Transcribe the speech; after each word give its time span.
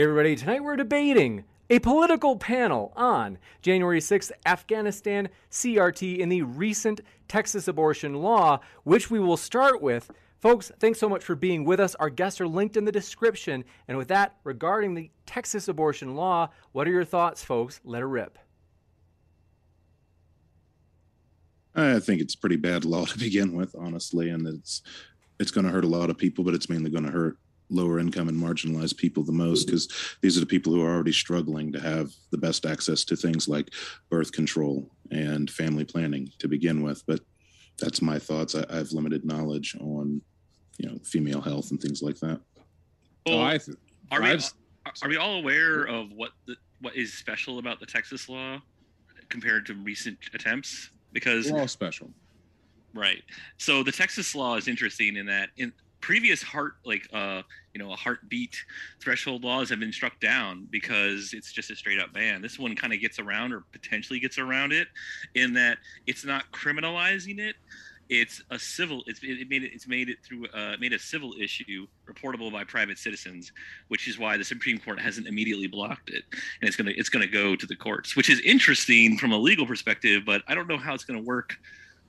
Everybody, 0.00 0.36
tonight 0.36 0.62
we're 0.62 0.76
debating 0.76 1.42
a 1.70 1.80
political 1.80 2.36
panel 2.36 2.92
on 2.94 3.36
January 3.62 3.98
6th 3.98 4.30
Afghanistan 4.46 5.28
CRT 5.50 6.18
in 6.18 6.28
the 6.28 6.42
recent 6.42 7.00
Texas 7.26 7.66
abortion 7.66 8.14
law, 8.14 8.60
which 8.84 9.10
we 9.10 9.18
will 9.18 9.36
start 9.36 9.82
with. 9.82 10.08
Folks, 10.38 10.70
thanks 10.78 11.00
so 11.00 11.08
much 11.08 11.24
for 11.24 11.34
being 11.34 11.64
with 11.64 11.80
us. 11.80 11.96
Our 11.96 12.10
guests 12.10 12.40
are 12.40 12.46
linked 12.46 12.76
in 12.76 12.84
the 12.84 12.92
description. 12.92 13.64
And 13.88 13.98
with 13.98 14.06
that, 14.06 14.36
regarding 14.44 14.94
the 14.94 15.10
Texas 15.26 15.66
abortion 15.66 16.14
law, 16.14 16.50
what 16.70 16.86
are 16.86 16.92
your 16.92 17.04
thoughts, 17.04 17.42
folks? 17.42 17.80
Let 17.82 18.02
her 18.02 18.08
rip. 18.08 18.38
I 21.74 21.98
think 21.98 22.20
it's 22.20 22.36
pretty 22.36 22.54
bad 22.54 22.84
law 22.84 23.04
to 23.06 23.18
begin 23.18 23.52
with, 23.52 23.74
honestly, 23.76 24.30
and 24.30 24.46
it's 24.46 24.80
it's 25.40 25.50
going 25.50 25.66
to 25.66 25.72
hurt 25.72 25.84
a 25.84 25.88
lot 25.88 26.08
of 26.08 26.16
people, 26.16 26.44
but 26.44 26.54
it's 26.54 26.68
mainly 26.68 26.88
going 26.88 27.04
to 27.04 27.10
hurt 27.10 27.36
lower 27.70 27.98
income 27.98 28.28
and 28.28 28.40
marginalized 28.40 28.96
people 28.96 29.22
the 29.22 29.32
most 29.32 29.66
because 29.66 30.16
these 30.22 30.36
are 30.36 30.40
the 30.40 30.46
people 30.46 30.72
who 30.72 30.82
are 30.82 30.94
already 30.94 31.12
struggling 31.12 31.72
to 31.72 31.80
have 31.80 32.10
the 32.30 32.38
best 32.38 32.64
access 32.64 33.04
to 33.04 33.16
things 33.16 33.48
like 33.48 33.70
birth 34.10 34.32
control 34.32 34.90
and 35.10 35.50
family 35.50 35.84
planning 35.84 36.30
to 36.38 36.48
begin 36.48 36.82
with. 36.82 37.04
But 37.06 37.20
that's 37.78 38.02
my 38.02 38.18
thoughts. 38.18 38.54
I, 38.54 38.64
I 38.70 38.76
have 38.76 38.92
limited 38.92 39.24
knowledge 39.24 39.76
on 39.80 40.20
you 40.78 40.88
know 40.88 40.98
female 41.04 41.40
health 41.40 41.70
and 41.70 41.80
things 41.80 42.02
like 42.02 42.18
that. 42.20 42.40
Well, 43.26 43.38
oh, 43.38 43.42
I 43.42 43.58
are, 44.10 44.22
we, 44.22 44.38
are 45.02 45.08
we 45.08 45.16
all 45.16 45.36
aware 45.36 45.84
of 45.84 46.10
what 46.12 46.30
the, 46.46 46.56
what 46.80 46.96
is 46.96 47.12
special 47.12 47.58
about 47.58 47.80
the 47.80 47.86
texas 47.86 48.28
law 48.28 48.60
compared 49.28 49.66
to 49.66 49.74
recent 49.74 50.16
attempts? 50.32 50.90
Because 51.12 51.50
we're 51.50 51.60
all 51.60 51.68
special. 51.68 52.10
Right. 52.94 53.22
So 53.58 53.82
the 53.82 53.92
texas 53.92 54.34
law 54.34 54.56
is 54.56 54.66
interesting 54.68 55.16
in 55.16 55.26
that 55.26 55.50
in 55.56 55.72
previous 56.00 56.42
heart 56.42 56.74
like 56.84 57.08
uh 57.12 57.42
you 57.74 57.82
know 57.82 57.92
a 57.92 57.96
heartbeat 57.96 58.56
threshold 59.00 59.44
laws 59.44 59.68
have 59.70 59.80
been 59.80 59.92
struck 59.92 60.18
down 60.20 60.66
because 60.70 61.32
it's 61.32 61.52
just 61.52 61.70
a 61.70 61.76
straight 61.76 62.00
up 62.00 62.12
ban. 62.12 62.42
This 62.42 62.58
one 62.58 62.74
kind 62.76 62.92
of 62.92 63.00
gets 63.00 63.18
around 63.18 63.52
or 63.52 63.64
potentially 63.72 64.20
gets 64.20 64.38
around 64.38 64.72
it 64.72 64.88
in 65.34 65.52
that 65.54 65.78
it's 66.06 66.24
not 66.24 66.50
criminalizing 66.52 67.38
it. 67.38 67.56
It's 68.08 68.42
a 68.50 68.58
civil 68.58 69.02
it's 69.06 69.20
it 69.22 69.48
made 69.50 69.64
it 69.64 69.72
it's 69.74 69.86
made 69.86 70.08
it 70.08 70.18
through 70.24 70.46
uh 70.48 70.76
made 70.80 70.94
a 70.94 70.98
civil 70.98 71.34
issue 71.38 71.86
reportable 72.08 72.50
by 72.50 72.64
private 72.64 72.96
citizens 72.96 73.52
which 73.88 74.08
is 74.08 74.18
why 74.18 74.38
the 74.38 74.44
supreme 74.44 74.78
court 74.78 74.98
hasn't 74.98 75.26
immediately 75.26 75.66
blocked 75.66 76.08
it. 76.08 76.24
And 76.32 76.68
it's 76.68 76.76
going 76.76 76.86
to 76.86 76.98
it's 76.98 77.10
going 77.10 77.26
to 77.26 77.30
go 77.30 77.54
to 77.54 77.66
the 77.66 77.76
courts 77.76 78.16
which 78.16 78.30
is 78.30 78.40
interesting 78.40 79.18
from 79.18 79.32
a 79.32 79.38
legal 79.38 79.66
perspective 79.66 80.22
but 80.24 80.42
i 80.48 80.54
don't 80.54 80.68
know 80.68 80.78
how 80.78 80.94
it's 80.94 81.04
going 81.04 81.20
to 81.20 81.26
work 81.26 81.58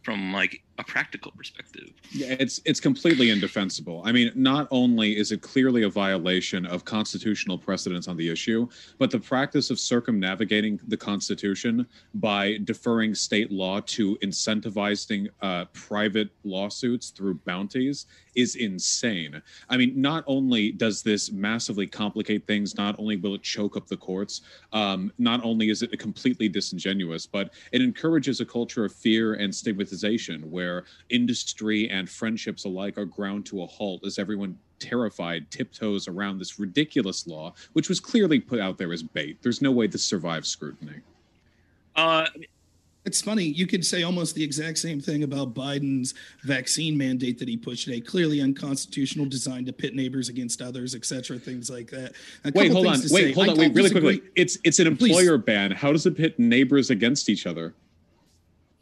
from 0.03 0.33
like 0.33 0.61
a 0.79 0.83
practical 0.83 1.31
perspective. 1.33 1.91
Yeah, 2.11 2.37
it's 2.39 2.61
it's 2.65 2.79
completely 2.79 3.29
indefensible. 3.29 4.01
I 4.05 4.11
mean, 4.13 4.31
not 4.33 4.67
only 4.71 5.17
is 5.17 5.31
it 5.31 5.41
clearly 5.41 5.83
a 5.83 5.89
violation 5.89 6.65
of 6.65 6.85
constitutional 6.85 7.57
precedents 7.57 8.07
on 8.07 8.15
the 8.15 8.29
issue, 8.29 8.67
but 8.97 9.11
the 9.11 9.19
practice 9.19 9.69
of 9.69 9.77
circumnavigating 9.79 10.79
the 10.87 10.97
Constitution 10.97 11.85
by 12.15 12.59
deferring 12.63 13.13
state 13.13 13.51
law 13.51 13.81
to 13.81 14.17
incentivizing 14.23 15.27
uh, 15.41 15.65
private 15.73 16.29
lawsuits 16.45 17.09
through 17.09 17.35
bounties 17.45 18.05
is 18.35 18.55
insane. 18.55 19.41
I 19.69 19.75
mean, 19.75 19.99
not 19.99 20.23
only 20.27 20.71
does 20.71 21.03
this 21.03 21.31
massively 21.31 21.87
complicate 21.87 22.47
things, 22.47 22.77
not 22.77 22.95
only 22.97 23.17
will 23.17 23.35
it 23.35 23.43
choke 23.43 23.75
up 23.75 23.87
the 23.87 23.97
courts, 23.97 24.41
um, 24.71 25.11
not 25.17 25.43
only 25.43 25.69
is 25.69 25.81
it 25.81 25.97
completely 25.99 26.47
disingenuous, 26.47 27.25
but 27.25 27.51
it 27.73 27.81
encourages 27.81 28.39
a 28.39 28.45
culture 28.45 28.85
of 28.85 28.93
fear 28.93 29.33
and 29.33 29.53
stigmatization 29.53 30.49
where 30.49 30.68
where 30.69 30.83
industry 31.09 31.89
and 31.89 32.09
friendships 32.09 32.65
alike 32.65 32.97
are 32.97 33.05
ground 33.05 33.45
to 33.47 33.63
a 33.63 33.65
halt 33.65 34.05
as 34.05 34.19
everyone 34.19 34.57
terrified 34.79 35.49
tiptoes 35.51 36.07
around 36.07 36.37
this 36.37 36.59
ridiculous 36.59 37.27
law, 37.27 37.53
which 37.73 37.89
was 37.89 37.99
clearly 37.99 38.39
put 38.39 38.59
out 38.59 38.77
there 38.77 38.93
as 38.93 39.03
bait. 39.03 39.37
There's 39.41 39.61
no 39.61 39.71
way 39.71 39.87
this 39.87 40.03
survives 40.03 40.47
scrutiny. 40.47 41.01
Uh, 41.95 42.27
it's 43.05 43.21
funny. 43.21 43.43
You 43.43 43.65
could 43.65 43.83
say 43.83 44.03
almost 44.03 44.35
the 44.35 44.43
exact 44.43 44.77
same 44.77 45.01
thing 45.01 45.23
about 45.23 45.53
Biden's 45.53 46.13
vaccine 46.43 46.97
mandate 46.97 47.39
that 47.39 47.47
he 47.47 47.57
pushed 47.57 47.85
today. 47.85 47.99
Clearly 47.99 48.39
unconstitutional, 48.39 49.25
designed 49.25 49.65
to 49.65 49.73
pit 49.73 49.95
neighbors 49.95 50.29
against 50.29 50.61
others, 50.61 50.95
etc. 50.95 51.39
Things 51.39 51.69
like 51.69 51.89
that. 51.89 52.13
Wait, 52.53 52.71
hold 52.71 52.85
on. 52.85 52.93
Wait, 52.93 53.07
say. 53.09 53.31
hold 53.31 53.49
on. 53.49 53.57
Wait, 53.57 53.73
really 53.73 53.89
disagree. 53.89 54.19
quickly. 54.19 54.31
It's 54.35 54.57
it's 54.63 54.79
an 54.79 54.87
employer 54.87 55.37
Please. 55.37 55.45
ban. 55.45 55.71
How 55.71 55.91
does 55.91 56.05
it 56.05 56.15
pit 56.15 56.37
neighbors 56.37 56.89
against 56.89 57.29
each 57.29 57.47
other? 57.47 57.73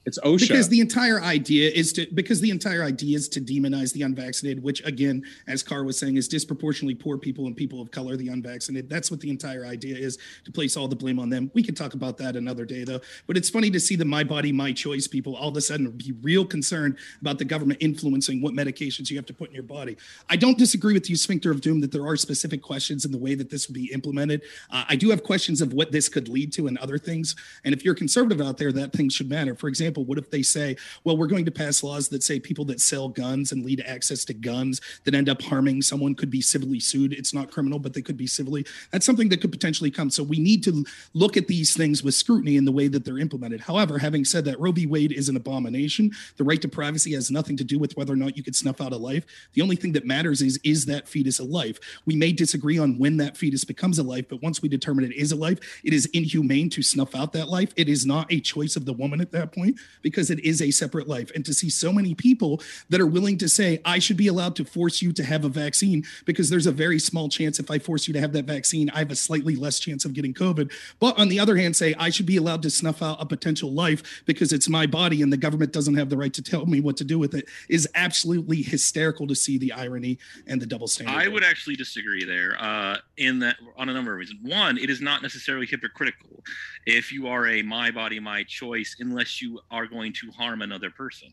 It's 0.07 0.17
OSHA. 0.19 0.47
Because 0.47 0.69
the 0.69 0.79
entire 0.79 1.21
idea 1.21 1.69
is 1.69 1.91
to 1.93 2.07
because 2.13 2.39
the 2.39 2.49
entire 2.49 2.81
idea 2.81 3.17
is 3.17 3.27
to 3.27 3.41
demonize 3.41 3.91
the 3.91 4.03
unvaccinated, 4.03 4.63
which 4.63 4.81
again, 4.85 5.21
as 5.47 5.61
Carr 5.61 5.83
was 5.83 5.99
saying, 5.99 6.15
is 6.15 6.29
disproportionately 6.29 6.95
poor 6.95 7.17
people 7.17 7.45
and 7.45 7.57
people 7.57 7.81
of 7.81 7.91
color, 7.91 8.15
the 8.15 8.29
unvaccinated. 8.29 8.89
That's 8.89 9.11
what 9.11 9.19
the 9.19 9.29
entire 9.29 9.65
idea 9.65 9.97
is 9.97 10.17
to 10.45 10.51
place 10.51 10.77
all 10.77 10.87
the 10.87 10.95
blame 10.95 11.19
on 11.19 11.29
them. 11.29 11.51
We 11.53 11.61
can 11.61 11.75
talk 11.75 11.93
about 11.93 12.17
that 12.19 12.37
another 12.37 12.63
day 12.63 12.85
though. 12.85 13.01
But 13.27 13.35
it's 13.35 13.49
funny 13.49 13.69
to 13.69 13.81
see 13.81 13.97
the 13.97 14.05
my 14.05 14.23
body, 14.23 14.53
my 14.53 14.71
choice 14.71 15.07
people 15.07 15.35
all 15.35 15.49
of 15.49 15.57
a 15.57 15.61
sudden 15.61 15.91
be 15.91 16.13
real 16.21 16.45
concerned 16.45 16.97
about 17.19 17.37
the 17.37 17.45
government 17.45 17.81
influencing 17.81 18.41
what 18.41 18.53
medications 18.53 19.09
you 19.09 19.17
have 19.17 19.25
to 19.25 19.33
put 19.33 19.49
in 19.49 19.55
your 19.55 19.63
body. 19.63 19.97
I 20.29 20.37
don't 20.37 20.57
disagree 20.57 20.93
with 20.93 21.09
you, 21.09 21.17
Sphincter 21.17 21.51
of 21.51 21.59
Doom, 21.59 21.81
that 21.81 21.91
there 21.91 22.07
are 22.07 22.15
specific 22.15 22.61
questions 22.61 23.03
in 23.03 23.11
the 23.11 23.17
way 23.17 23.35
that 23.35 23.49
this 23.49 23.67
would 23.67 23.75
be 23.75 23.91
implemented. 23.91 24.43
Uh, 24.71 24.85
I 24.87 24.95
do 24.95 25.09
have 25.09 25.23
questions 25.23 25.59
of 25.59 25.73
what 25.73 25.91
this 25.91 26.07
could 26.07 26.29
lead 26.29 26.53
to 26.53 26.67
and 26.67 26.77
other 26.77 26.97
things. 26.97 27.35
And 27.65 27.75
if 27.75 27.83
you're 27.83 27.93
conservative 27.93 28.39
out 28.39 28.57
there, 28.57 28.71
that 28.71 28.93
thing 28.93 29.09
should 29.09 29.29
matter. 29.29 29.53
For 29.53 29.67
example, 29.67 29.96
example, 29.97 30.05
what 30.05 30.17
if 30.17 30.29
they 30.29 30.41
say, 30.41 30.75
well, 31.03 31.17
we're 31.17 31.27
going 31.27 31.45
to 31.45 31.51
pass 31.51 31.83
laws 31.83 32.09
that 32.09 32.23
say 32.23 32.39
people 32.39 32.65
that 32.65 32.79
sell 32.79 33.09
guns 33.09 33.51
and 33.51 33.65
lead 33.65 33.83
access 33.85 34.25
to 34.25 34.33
guns 34.33 34.81
that 35.03 35.15
end 35.15 35.29
up 35.29 35.41
harming 35.41 35.81
someone 35.81 36.15
could 36.15 36.29
be 36.29 36.41
civilly 36.41 36.79
sued? 36.79 37.13
It's 37.13 37.33
not 37.33 37.51
criminal, 37.51 37.79
but 37.79 37.93
they 37.93 38.01
could 38.01 38.17
be 38.17 38.27
civilly. 38.27 38.65
That's 38.91 39.05
something 39.05 39.29
that 39.29 39.41
could 39.41 39.51
potentially 39.51 39.91
come. 39.91 40.09
So 40.09 40.23
we 40.23 40.39
need 40.39 40.63
to 40.63 40.85
look 41.13 41.37
at 41.37 41.47
these 41.47 41.75
things 41.75 42.03
with 42.03 42.13
scrutiny 42.13 42.57
in 42.57 42.65
the 42.65 42.71
way 42.71 42.87
that 42.87 43.05
they're 43.05 43.19
implemented. 43.19 43.61
However, 43.61 43.97
having 43.97 44.25
said 44.25 44.45
that, 44.45 44.59
Roe 44.59 44.71
v. 44.71 44.85
Wade 44.85 45.11
is 45.11 45.29
an 45.29 45.35
abomination. 45.35 46.11
The 46.37 46.43
right 46.43 46.61
to 46.61 46.67
privacy 46.67 47.13
has 47.13 47.31
nothing 47.31 47.57
to 47.57 47.63
do 47.63 47.79
with 47.79 47.95
whether 47.97 48.13
or 48.13 48.17
not 48.17 48.37
you 48.37 48.43
could 48.43 48.55
snuff 48.55 48.81
out 48.81 48.93
a 48.93 48.97
life. 48.97 49.25
The 49.53 49.61
only 49.61 49.75
thing 49.75 49.93
that 49.93 50.05
matters 50.05 50.41
is 50.41 50.59
is 50.63 50.85
that 50.85 51.07
fetus 51.07 51.39
a 51.39 51.43
life? 51.43 51.79
We 52.05 52.15
may 52.15 52.31
disagree 52.31 52.77
on 52.77 52.97
when 52.97 53.17
that 53.17 53.37
fetus 53.37 53.63
becomes 53.63 53.99
a 53.99 54.03
life, 54.03 54.27
but 54.29 54.41
once 54.41 54.61
we 54.61 54.69
determine 54.69 55.05
it 55.05 55.13
is 55.13 55.31
a 55.31 55.35
life, 55.35 55.59
it 55.83 55.93
is 55.93 56.05
inhumane 56.13 56.69
to 56.71 56.83
snuff 56.83 57.15
out 57.15 57.33
that 57.33 57.49
life. 57.49 57.73
It 57.75 57.89
is 57.89 58.05
not 58.05 58.31
a 58.31 58.39
choice 58.39 58.75
of 58.75 58.85
the 58.85 58.93
woman 58.93 59.21
at 59.21 59.31
that 59.31 59.51
point 59.51 59.79
because 60.01 60.29
it 60.29 60.39
is 60.39 60.61
a 60.61 60.71
separate 60.71 61.07
life. 61.07 61.31
And 61.35 61.45
to 61.45 61.53
see 61.53 61.69
so 61.69 61.91
many 61.91 62.13
people 62.13 62.61
that 62.89 63.01
are 63.01 63.07
willing 63.07 63.37
to 63.39 63.49
say, 63.49 63.81
I 63.85 63.99
should 63.99 64.17
be 64.17 64.27
allowed 64.27 64.55
to 64.57 64.65
force 64.65 65.01
you 65.01 65.11
to 65.13 65.23
have 65.23 65.45
a 65.45 65.49
vaccine 65.49 66.05
because 66.25 66.49
there's 66.49 66.67
a 66.67 66.71
very 66.71 66.99
small 66.99 67.29
chance 67.29 67.59
if 67.59 67.69
I 67.71 67.79
force 67.79 68.07
you 68.07 68.13
to 68.13 68.19
have 68.19 68.33
that 68.33 68.45
vaccine, 68.45 68.89
I 68.91 68.99
have 68.99 69.11
a 69.11 69.15
slightly 69.15 69.55
less 69.55 69.79
chance 69.79 70.05
of 70.05 70.13
getting 70.13 70.33
COVID. 70.33 70.71
But 70.99 71.17
on 71.17 71.27
the 71.27 71.39
other 71.39 71.57
hand, 71.57 71.75
say, 71.75 71.95
I 71.97 72.09
should 72.09 72.25
be 72.25 72.37
allowed 72.37 72.61
to 72.63 72.69
snuff 72.69 73.01
out 73.01 73.21
a 73.21 73.25
potential 73.25 73.71
life 73.71 74.23
because 74.25 74.53
it's 74.53 74.69
my 74.69 74.85
body 74.85 75.21
and 75.21 75.31
the 75.31 75.37
government 75.37 75.73
doesn't 75.73 75.95
have 75.95 76.09
the 76.09 76.17
right 76.17 76.33
to 76.33 76.41
tell 76.41 76.65
me 76.65 76.79
what 76.79 76.97
to 76.97 77.03
do 77.03 77.19
with 77.19 77.33
it 77.33 77.47
is 77.69 77.87
absolutely 77.95 78.61
hysterical 78.61 79.27
to 79.27 79.35
see 79.35 79.57
the 79.57 79.71
irony 79.73 80.17
and 80.47 80.61
the 80.61 80.65
double 80.65 80.87
standard. 80.87 81.15
I 81.15 81.27
would 81.27 81.43
actually 81.43 81.75
disagree 81.75 82.23
there. 82.23 82.55
Uh, 82.59 82.97
in 83.17 83.39
that 83.39 83.57
on 83.75 83.89
a 83.89 83.93
number 83.93 84.11
of 84.11 84.19
reasons. 84.19 84.39
One, 84.43 84.77
it 84.77 84.89
is 84.89 85.01
not 85.01 85.21
necessarily 85.21 85.65
hypocritical 85.65 86.43
if 86.85 87.11
you 87.11 87.27
are 87.27 87.47
a 87.47 87.61
my 87.61 87.91
body, 87.91 88.19
my 88.19 88.43
choice, 88.43 88.95
unless 88.99 89.41
you 89.41 89.59
are 89.71 89.85
going 89.85 90.13
to 90.13 90.31
harm 90.31 90.61
another 90.61 90.89
person. 90.89 91.29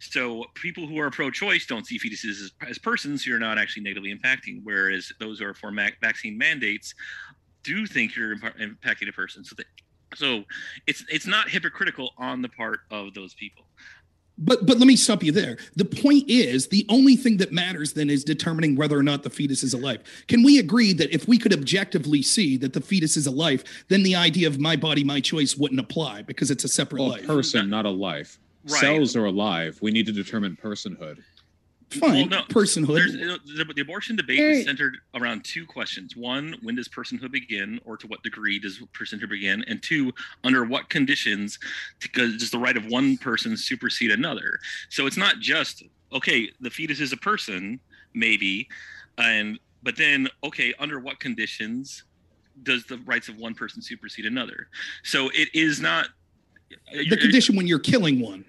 So 0.00 0.44
people 0.54 0.86
who 0.86 0.98
are 0.98 1.10
pro-choice 1.10 1.66
don't 1.66 1.86
see 1.86 1.98
fetuses 1.98 2.30
as, 2.42 2.52
as 2.68 2.78
persons 2.78 3.22
who 3.22 3.30
you're 3.30 3.38
not 3.38 3.58
actually 3.58 3.82
negatively 3.82 4.14
impacting, 4.14 4.60
whereas 4.62 5.12
those 5.20 5.38
who 5.38 5.46
are 5.46 5.54
for 5.54 5.70
ma- 5.70 5.88
vaccine 6.00 6.38
mandates 6.38 6.94
do 7.62 7.86
think 7.86 8.16
you're 8.16 8.32
imp- 8.32 8.58
impacting 8.58 9.08
a 9.08 9.12
person. 9.12 9.44
So 9.44 9.56
so 10.14 10.44
it's 10.86 11.04
it's 11.08 11.26
not 11.26 11.48
hypocritical 11.48 12.10
on 12.18 12.42
the 12.42 12.48
part 12.48 12.80
of 12.90 13.14
those 13.14 13.34
people. 13.34 13.63
But 14.36 14.66
but 14.66 14.78
let 14.78 14.86
me 14.88 14.96
stop 14.96 15.22
you 15.22 15.30
there. 15.30 15.58
The 15.76 15.84
point 15.84 16.24
is 16.28 16.66
the 16.68 16.84
only 16.88 17.14
thing 17.14 17.36
that 17.36 17.52
matters 17.52 17.92
then 17.92 18.10
is 18.10 18.24
determining 18.24 18.74
whether 18.74 18.98
or 18.98 19.02
not 19.02 19.22
the 19.22 19.30
fetus 19.30 19.62
is 19.62 19.74
alive. 19.74 20.00
Can 20.26 20.42
we 20.42 20.58
agree 20.58 20.92
that 20.94 21.14
if 21.14 21.28
we 21.28 21.38
could 21.38 21.52
objectively 21.52 22.20
see 22.20 22.56
that 22.56 22.72
the 22.72 22.80
fetus 22.80 23.16
is 23.16 23.26
alive, 23.28 23.62
then 23.88 24.02
the 24.02 24.16
idea 24.16 24.48
of 24.48 24.58
my 24.58 24.74
body, 24.74 25.04
my 25.04 25.20
choice 25.20 25.56
wouldn't 25.56 25.78
apply 25.80 26.22
because 26.22 26.50
it's 26.50 26.64
a 26.64 26.68
separate 26.68 27.00
Well, 27.00 27.10
life? 27.10 27.24
a 27.24 27.26
person, 27.28 27.70
not 27.70 27.86
a 27.86 27.90
life. 27.90 28.40
Right. 28.68 28.80
Cells 28.80 29.14
are 29.14 29.26
alive. 29.26 29.78
We 29.82 29.90
need 29.92 30.06
to 30.06 30.12
determine 30.12 30.58
personhood. 30.60 31.22
Fine, 31.90 32.12
Well, 32.12 32.26
no, 32.26 32.42
personhood. 32.48 32.96
There's, 32.96 33.14
you 33.14 33.26
know, 33.26 33.36
the, 33.44 33.72
the 33.72 33.82
abortion 33.82 34.16
debate 34.16 34.38
There- 34.38 34.50
is 34.50 34.64
centered 34.64 34.96
around 35.14 35.44
two 35.44 35.64
questions. 35.66 36.16
One, 36.16 36.56
when 36.62 36.74
does 36.74 36.88
personhood 36.88 37.30
begin, 37.30 37.80
or 37.84 37.96
to 37.96 38.06
what 38.06 38.22
degree 38.22 38.58
does 38.58 38.80
personhood 38.92 39.28
begin? 39.28 39.64
And 39.68 39.82
two, 39.82 40.12
under 40.42 40.64
what 40.64 40.88
conditions 40.88 41.58
does 42.12 42.50
the 42.50 42.58
right 42.58 42.76
of 42.76 42.86
one 42.86 43.16
person 43.18 43.56
supersede 43.56 44.10
another? 44.10 44.58
So 44.88 45.06
it's 45.06 45.16
not 45.16 45.38
just 45.40 45.82
okay, 46.12 46.50
the 46.60 46.70
fetus 46.70 47.00
is 47.00 47.12
a 47.12 47.16
person, 47.16 47.80
maybe, 48.14 48.68
and 49.18 49.58
but 49.82 49.96
then 49.96 50.28
okay, 50.42 50.72
under 50.78 50.98
what 51.00 51.20
conditions 51.20 52.04
does 52.62 52.84
the 52.86 52.98
rights 52.98 53.28
of 53.28 53.36
one 53.36 53.54
person 53.54 53.82
supersede 53.82 54.26
another? 54.26 54.68
So 55.02 55.28
it 55.34 55.48
is 55.54 55.80
not 55.80 56.06
the 56.92 57.16
condition 57.16 57.56
when 57.56 57.66
you're 57.66 57.78
killing 57.78 58.20
one. 58.20 58.44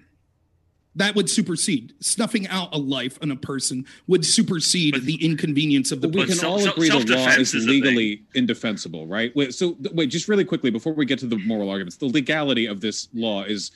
That 0.96 1.14
would 1.14 1.28
supersede 1.28 1.92
snuffing 2.00 2.48
out 2.48 2.74
a 2.74 2.78
life 2.78 3.18
and 3.20 3.30
a 3.30 3.36
person 3.36 3.84
would 4.06 4.24
supersede 4.24 4.94
But- 4.94 5.04
the 5.04 5.22
inconvenience 5.22 5.92
of 5.92 6.00
the 6.00 6.08
But 6.08 6.20
we 6.20 6.34
can 6.34 6.44
all 6.44 6.66
agree 6.66 6.88
the 6.88 6.98
law 7.14 7.28
is 7.28 7.54
is 7.54 7.66
legally 7.66 8.22
indefensible, 8.34 9.06
right? 9.06 9.34
Wait, 9.36 9.54
so 9.54 9.76
wait, 9.92 10.08
just 10.08 10.28
really 10.28 10.44
quickly 10.44 10.70
before 10.70 10.94
we 10.94 11.04
get 11.04 11.18
to 11.20 11.26
the 11.26 11.36
moral 11.38 11.68
arguments, 11.68 11.96
the 11.96 12.06
legality 12.06 12.66
of 12.66 12.80
this 12.80 13.08
law 13.14 13.44
is 13.44 13.70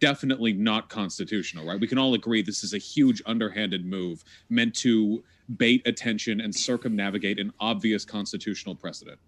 definitely 0.00 0.52
not 0.52 0.90
constitutional, 0.90 1.64
right? 1.66 1.80
We 1.80 1.86
can 1.86 1.96
all 1.96 2.12
agree 2.12 2.42
this 2.42 2.62
is 2.62 2.74
a 2.74 2.78
huge 2.78 3.22
underhanded 3.24 3.86
move 3.86 4.22
meant 4.50 4.74
to 4.76 5.24
bait 5.56 5.80
attention 5.86 6.42
and 6.42 6.54
circumnavigate 6.54 7.38
an 7.38 7.52
obvious 7.58 8.04
constitutional 8.04 8.74
precedent. 8.74 9.18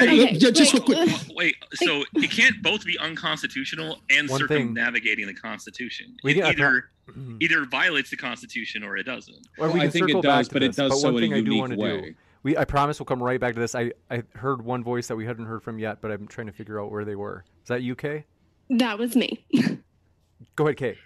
I, 0.00 0.02
Okay, 0.04 0.38
ju- 0.38 0.50
just 0.50 0.72
real 0.74 0.84
wait, 0.86 1.08
quick. 1.08 1.36
Wait, 1.36 1.56
so 1.74 2.02
it 2.14 2.30
can't 2.30 2.62
both 2.62 2.84
be 2.84 2.98
unconstitutional 2.98 4.00
and 4.10 4.28
One 4.28 4.40
thing- 4.40 4.48
circumnavigating 4.48 5.26
the 5.26 5.34
Constitution. 5.34 6.16
We 6.24 6.32
it 6.32 6.34
get- 6.34 6.44
I 6.46 6.50
either 6.50 6.90
either 7.40 7.64
violates 7.66 8.10
the 8.10 8.16
Constitution 8.16 8.82
or 8.82 8.96
it 8.96 9.04
doesn't. 9.04 9.46
Or 9.58 9.66
Well, 9.68 9.72
we 9.74 9.80
I 9.82 9.88
think 9.88 10.08
it 10.10 10.14
does, 10.14 10.22
back 10.22 10.44
to 10.48 10.52
but 10.54 10.62
it 10.62 10.74
does 10.74 10.90
but 10.90 10.96
so 10.98 11.12
one 11.12 11.14
in 11.14 11.18
a 11.18 11.20
thing 11.26 11.34
I 11.34 11.40
do 11.40 11.44
unique 11.44 11.60
want 11.60 11.70
to 11.72 11.76
do. 11.76 11.82
way. 11.82 12.14
We, 12.42 12.56
I 12.58 12.64
promise 12.66 12.98
we'll 13.00 13.06
come 13.06 13.22
right 13.22 13.40
back 13.40 13.54
to 13.54 13.60
this. 13.60 13.74
I, 13.74 13.92
I 14.10 14.22
heard 14.34 14.62
one 14.62 14.82
voice 14.84 15.06
that 15.06 15.16
we 15.16 15.24
hadn't 15.24 15.46
heard 15.46 15.62
from 15.62 15.78
yet, 15.78 16.00
but 16.02 16.10
I'm 16.10 16.26
trying 16.28 16.46
to 16.46 16.52
figure 16.52 16.78
out 16.80 16.90
where 16.90 17.04
they 17.04 17.14
were. 17.16 17.44
Is 17.62 17.68
that 17.68 17.82
you, 17.82 17.94
Kay? 17.94 18.24
That 18.70 18.98
was 18.98 19.16
me. 19.16 19.44
Go 20.56 20.66
ahead, 20.66 20.76
Kay. 20.76 20.98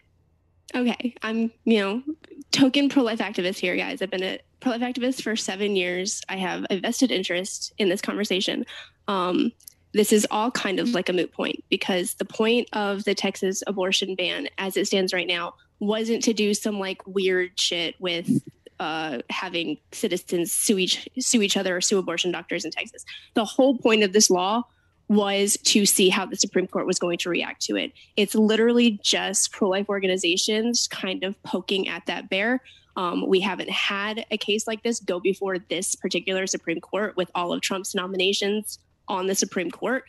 Okay, 0.74 1.14
I'm, 1.22 1.50
you 1.64 1.78
know, 1.78 2.02
token 2.50 2.88
pro 2.88 3.02
life 3.02 3.20
activist 3.20 3.58
here, 3.58 3.76
guys. 3.76 4.02
I've 4.02 4.10
been 4.10 4.22
a 4.22 4.38
pro 4.60 4.72
life 4.72 4.80
activist 4.82 5.22
for 5.22 5.34
seven 5.36 5.76
years. 5.76 6.22
I 6.28 6.36
have 6.36 6.66
a 6.70 6.78
vested 6.78 7.10
interest 7.10 7.72
in 7.78 7.88
this 7.88 8.00
conversation. 8.00 8.66
Um, 9.06 9.52
this 9.94 10.12
is 10.12 10.26
all 10.30 10.50
kind 10.50 10.78
of 10.78 10.90
like 10.90 11.08
a 11.08 11.12
moot 11.12 11.32
point 11.32 11.64
because 11.70 12.14
the 12.14 12.24
point 12.24 12.68
of 12.74 13.04
the 13.04 13.14
Texas 13.14 13.62
abortion 13.66 14.14
ban, 14.14 14.48
as 14.58 14.76
it 14.76 14.86
stands 14.86 15.12
right 15.14 15.26
now, 15.26 15.54
wasn't 15.80 16.22
to 16.24 16.34
do 16.34 16.52
some 16.52 16.78
like 16.78 17.06
weird 17.06 17.58
shit 17.58 17.94
with 17.98 18.28
uh, 18.80 19.18
having 19.30 19.78
citizens 19.92 20.52
sue 20.52 20.78
each 20.78 21.08
sue 21.18 21.42
each 21.42 21.56
other 21.56 21.76
or 21.76 21.80
sue 21.80 21.98
abortion 21.98 22.30
doctors 22.30 22.64
in 22.64 22.70
Texas. 22.70 23.04
The 23.34 23.44
whole 23.44 23.78
point 23.78 24.02
of 24.02 24.12
this 24.12 24.30
law 24.30 24.64
was 25.08 25.56
to 25.64 25.86
see 25.86 26.10
how 26.10 26.26
the 26.26 26.36
Supreme 26.36 26.66
Court 26.66 26.86
was 26.86 26.98
going 26.98 27.18
to 27.18 27.30
react 27.30 27.62
to 27.62 27.76
it. 27.76 27.92
It's 28.16 28.34
literally 28.34 29.00
just 29.02 29.52
pro 29.52 29.68
life 29.68 29.88
organizations 29.88 30.86
kind 30.86 31.24
of 31.24 31.42
poking 31.42 31.88
at 31.88 32.06
that 32.06 32.28
bear. 32.28 32.60
Um, 32.96 33.26
we 33.26 33.40
haven't 33.40 33.70
had 33.70 34.26
a 34.30 34.36
case 34.36 34.66
like 34.66 34.82
this 34.82 35.00
go 35.00 35.20
before 35.20 35.58
this 35.58 35.94
particular 35.94 36.46
Supreme 36.46 36.80
Court 36.80 37.16
with 37.16 37.30
all 37.34 37.52
of 37.52 37.60
Trump's 37.60 37.94
nominations 37.94 38.78
on 39.06 39.26
the 39.26 39.34
Supreme 39.34 39.70
Court. 39.70 40.04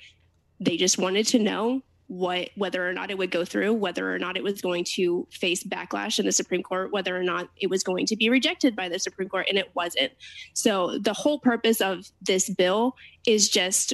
They 0.59 0.75
just 0.75 0.97
wanted 0.97 1.27
to 1.27 1.39
know 1.39 1.81
what 2.07 2.49
whether 2.55 2.89
or 2.89 2.91
not 2.91 3.11
it 3.11 3.17
would 3.19 3.29
go 3.29 3.45
through, 3.45 3.71
whether 3.73 4.13
or 4.13 4.17
not 4.17 4.35
it 4.35 4.43
was 4.43 4.61
going 4.61 4.83
to 4.83 5.27
face 5.31 5.63
backlash 5.63 6.17
in 6.17 6.25
the 6.25 6.31
Supreme 6.31 6.63
Court, 6.63 6.91
whether 6.91 7.15
or 7.15 7.23
not 7.23 7.49
it 7.55 7.69
was 7.69 7.83
going 7.83 8.07
to 8.07 8.15
be 8.15 8.29
rejected 8.29 8.75
by 8.75 8.89
the 8.89 8.97
Supreme 8.97 9.29
Court, 9.29 9.45
and 9.47 9.59
it 9.59 9.69
wasn't. 9.75 10.11
So 10.53 10.97
the 10.97 11.13
whole 11.13 11.39
purpose 11.39 11.79
of 11.79 12.09
this 12.21 12.49
bill 12.49 12.95
is 13.27 13.47
just 13.47 13.93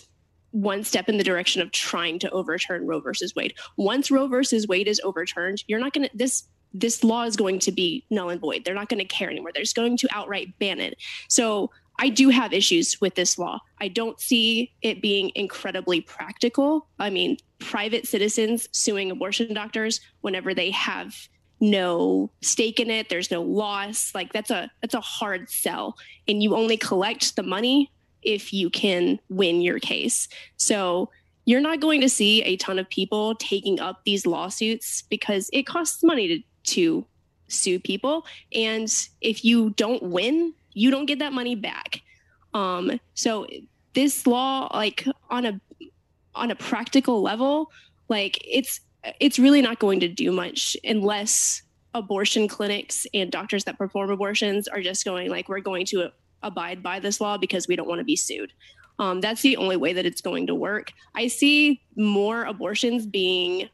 one 0.55 0.85
step 0.85 1.09
in 1.09 1.17
the 1.17 1.23
direction 1.23 1.61
of 1.61 1.69
trying 1.71 2.17
to 2.17 2.29
overturn 2.31 2.87
Roe 2.87 3.01
versus 3.01 3.35
Wade. 3.35 3.53
Once 3.75 4.09
Roe 4.09 4.27
versus 4.27 4.67
Wade 4.67 4.87
is 4.87 5.01
overturned, 5.03 5.63
you're 5.67 5.79
not 5.79 5.93
going 5.93 6.07
to 6.07 6.17
this 6.17 6.45
this 6.73 7.03
law 7.03 7.23
is 7.23 7.37
going 7.37 7.59
to 7.59 7.71
be 7.71 8.05
null 8.09 8.29
and 8.29 8.41
void. 8.41 8.63
They're 8.63 8.73
not 8.73 8.89
going 8.89 8.99
to 8.99 9.05
care 9.05 9.29
anymore. 9.29 9.51
They're 9.53 9.63
just 9.63 9.75
going 9.75 9.97
to 9.97 10.07
outright 10.11 10.57
ban 10.59 10.81
it. 10.81 10.97
So 11.29 11.71
I 11.99 12.09
do 12.09 12.29
have 12.29 12.51
issues 12.51 12.99
with 12.99 13.15
this 13.15 13.37
law. 13.37 13.59
I 13.79 13.87
don't 13.87 14.19
see 14.19 14.73
it 14.81 15.01
being 15.01 15.31
incredibly 15.35 16.01
practical. 16.01 16.87
I 16.99 17.09
mean, 17.09 17.37
private 17.59 18.05
citizens 18.07 18.67
suing 18.73 19.09
abortion 19.09 19.53
doctors 19.53 20.01
whenever 20.19 20.53
they 20.53 20.71
have 20.71 21.15
no 21.61 22.29
stake 22.41 22.81
in 22.81 22.89
it, 22.89 23.07
there's 23.07 23.31
no 23.31 23.41
loss. 23.41 24.13
Like 24.13 24.33
that's 24.33 24.51
a 24.51 24.69
that's 24.81 24.93
a 24.93 25.01
hard 25.01 25.49
sell. 25.49 25.95
And 26.27 26.43
you 26.43 26.55
only 26.55 26.75
collect 26.75 27.37
the 27.37 27.43
money 27.43 27.91
if 28.25 28.51
you 28.51 28.69
can 28.69 29.19
win 29.29 29.61
your 29.61 29.79
case. 29.79 30.27
So 30.57 31.09
you're 31.45 31.61
not 31.61 31.79
going 31.79 32.01
to 32.01 32.09
see 32.09 32.41
a 32.41 32.57
ton 32.57 32.79
of 32.79 32.89
people 32.89 33.35
taking 33.35 33.79
up 33.79 34.01
these 34.03 34.25
lawsuits 34.25 35.03
because 35.03 35.49
it 35.53 35.63
costs 35.63 36.03
money 36.03 36.27
to, 36.27 36.73
to 36.73 37.05
sue 37.47 37.79
people. 37.79 38.25
And 38.53 38.91
if 39.21 39.45
you 39.45 39.69
don't 39.71 40.01
win, 40.01 40.53
you 40.73 40.91
don't 40.91 41.05
get 41.05 41.19
that 41.19 41.33
money 41.33 41.55
back. 41.55 42.01
Um, 42.53 42.99
so 43.13 43.47
this 43.93 44.25
law, 44.25 44.69
like 44.73 45.05
on 45.29 45.45
a 45.45 45.61
on 46.33 46.51
a 46.51 46.55
practical 46.55 47.21
level, 47.21 47.71
like 48.09 48.39
it's 48.45 48.81
it's 49.19 49.37
really 49.37 49.61
not 49.61 49.79
going 49.79 49.99
to 49.99 50.07
do 50.07 50.31
much 50.31 50.75
unless 50.83 51.61
abortion 51.93 52.47
clinics 52.47 53.07
and 53.13 53.31
doctors 53.31 53.63
that 53.63 53.77
perform 53.77 54.09
abortions 54.09 54.67
are 54.67 54.81
just 54.81 55.05
going 55.05 55.29
like 55.29 55.47
we're 55.47 55.61
going 55.61 55.85
to 55.85 56.09
abide 56.45 56.81
by 56.81 56.99
this 56.99 57.19
law 57.19 57.37
because 57.37 57.67
we 57.67 57.75
don't 57.75 57.87
want 57.87 57.99
to 57.99 58.05
be 58.05 58.15
sued. 58.15 58.53
Um, 58.99 59.19
that's 59.19 59.41
the 59.41 59.57
only 59.57 59.75
way 59.75 59.91
that 59.91 60.05
it's 60.05 60.21
going 60.21 60.47
to 60.47 60.55
work. 60.55 60.93
I 61.15 61.27
see 61.27 61.81
more 61.97 62.45
abortions 62.45 63.05
being 63.05 63.69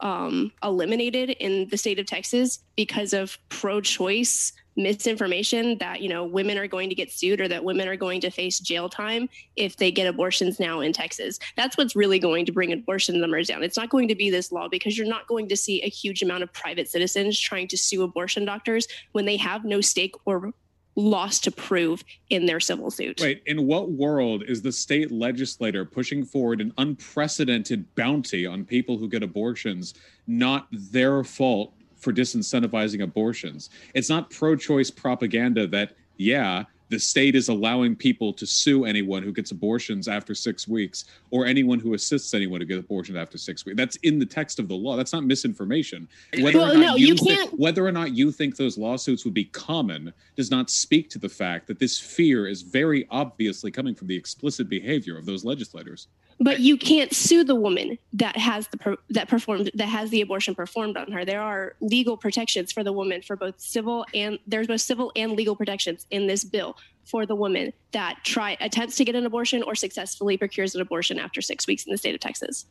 um, 0.00 0.52
eliminated 0.62 1.30
in 1.30 1.68
the 1.68 1.76
state 1.76 1.98
of 1.98 2.06
Texas 2.06 2.60
because 2.76 3.12
of 3.12 3.38
pro-choice 3.48 4.52
misinformation 4.78 5.78
that 5.78 6.02
you 6.02 6.08
know 6.08 6.24
women 6.24 6.58
are 6.58 6.66
going 6.66 6.90
to 6.90 6.94
get 6.94 7.10
sued 7.10 7.40
or 7.40 7.48
that 7.48 7.64
women 7.64 7.88
are 7.88 7.96
going 7.96 8.20
to 8.20 8.30
face 8.30 8.58
jail 8.58 8.90
time 8.90 9.28
if 9.56 9.76
they 9.78 9.90
get 9.90 10.06
abortions 10.06 10.60
now 10.60 10.80
in 10.80 10.92
Texas. 10.92 11.38
That's 11.56 11.78
what's 11.78 11.96
really 11.96 12.18
going 12.18 12.44
to 12.46 12.52
bring 12.52 12.72
abortion 12.72 13.18
numbers 13.20 13.48
down. 13.48 13.62
It's 13.62 13.76
not 13.76 13.90
going 13.90 14.08
to 14.08 14.14
be 14.14 14.30
this 14.30 14.52
law 14.52 14.68
because 14.68 14.96
you're 14.96 15.06
not 15.06 15.26
going 15.26 15.48
to 15.48 15.56
see 15.56 15.82
a 15.82 15.88
huge 15.88 16.22
amount 16.22 16.42
of 16.42 16.52
private 16.52 16.88
citizens 16.88 17.40
trying 17.40 17.68
to 17.68 17.78
sue 17.78 18.02
abortion 18.02 18.44
doctors 18.44 18.86
when 19.12 19.24
they 19.24 19.38
have 19.38 19.64
no 19.64 19.80
stake 19.80 20.14
or 20.26 20.52
loss 20.96 21.38
to 21.40 21.50
prove 21.50 22.02
in 22.30 22.46
their 22.46 22.58
civil 22.58 22.90
suit. 22.90 23.20
Wait, 23.20 23.42
in 23.46 23.66
what 23.66 23.90
world 23.90 24.42
is 24.48 24.62
the 24.62 24.72
state 24.72 25.12
legislator 25.12 25.84
pushing 25.84 26.24
forward 26.24 26.60
an 26.60 26.72
unprecedented 26.78 27.94
bounty 27.94 28.46
on 28.46 28.64
people 28.64 28.96
who 28.96 29.08
get 29.08 29.22
abortions 29.22 29.94
not 30.26 30.66
their 30.72 31.22
fault 31.22 31.74
for 31.96 32.12
disincentivizing 32.12 33.02
abortions? 33.02 33.70
It's 33.94 34.08
not 34.08 34.30
pro 34.30 34.56
choice 34.56 34.90
propaganda 34.90 35.66
that, 35.68 35.94
yeah, 36.16 36.64
the 36.88 36.98
state 36.98 37.34
is 37.34 37.48
allowing 37.48 37.96
people 37.96 38.32
to 38.32 38.46
sue 38.46 38.84
anyone 38.84 39.22
who 39.22 39.32
gets 39.32 39.50
abortions 39.50 40.06
after 40.08 40.34
six 40.34 40.68
weeks 40.68 41.06
or 41.30 41.44
anyone 41.46 41.80
who 41.80 41.94
assists 41.94 42.32
anyone 42.32 42.60
to 42.60 42.66
get 42.66 42.78
abortions 42.78 43.16
after 43.18 43.36
six 43.38 43.64
weeks. 43.64 43.76
That's 43.76 43.96
in 43.96 44.18
the 44.18 44.26
text 44.26 44.58
of 44.58 44.68
the 44.68 44.74
law. 44.76 44.96
That's 44.96 45.12
not 45.12 45.24
misinformation. 45.24 46.08
Whether 46.40 46.58
Well, 46.58 46.70
or 46.72 46.74
not 46.74 46.80
no, 46.80 46.94
you 46.96 47.16
thi- 47.16 47.34
can't- 47.36 47.58
whether 47.58 47.84
or 47.86 47.92
not 47.92 48.14
you 48.14 48.30
think 48.30 48.56
those 48.56 48.78
lawsuits 48.78 49.24
would 49.24 49.34
be 49.34 49.44
common 49.46 50.12
does 50.36 50.50
not 50.50 50.70
speak 50.70 51.10
to 51.10 51.18
the 51.18 51.28
fact 51.28 51.66
that 51.66 51.78
this 51.78 51.98
fear 51.98 52.46
is 52.46 52.62
very 52.62 53.06
obviously 53.10 53.70
coming 53.70 53.94
from 53.94 54.06
the 54.06 54.16
explicit 54.16 54.68
behavior 54.68 55.18
of 55.18 55.26
those 55.26 55.44
legislators. 55.44 56.06
But 56.38 56.60
you 56.60 56.76
can't 56.76 57.14
sue 57.14 57.44
the 57.44 57.54
woman 57.54 57.98
that 58.12 58.36
has 58.36 58.68
the 58.68 58.76
per, 58.76 58.96
that 59.10 59.26
performed 59.28 59.70
that 59.74 59.86
has 59.86 60.10
the 60.10 60.20
abortion 60.20 60.54
performed 60.54 60.96
on 60.96 61.10
her. 61.12 61.24
There 61.24 61.40
are 61.40 61.76
legal 61.80 62.16
protections 62.16 62.72
for 62.72 62.84
the 62.84 62.92
woman 62.92 63.22
for 63.22 63.36
both 63.36 63.58
civil 63.58 64.04
and 64.12 64.38
there's 64.46 64.66
both 64.66 64.82
civil 64.82 65.12
and 65.16 65.32
legal 65.32 65.56
protections 65.56 66.06
in 66.10 66.26
this 66.26 66.44
bill 66.44 66.76
for 67.04 67.24
the 67.24 67.34
woman 67.34 67.72
that 67.92 68.18
try 68.22 68.56
attempts 68.60 68.96
to 68.96 69.04
get 69.04 69.14
an 69.14 69.24
abortion 69.24 69.62
or 69.62 69.74
successfully 69.74 70.36
procures 70.36 70.74
an 70.74 70.82
abortion 70.82 71.18
after 71.18 71.40
six 71.40 71.66
weeks 71.66 71.84
in 71.86 71.92
the 71.92 71.96
state 71.96 72.14
of 72.14 72.20
Texas. 72.20 72.66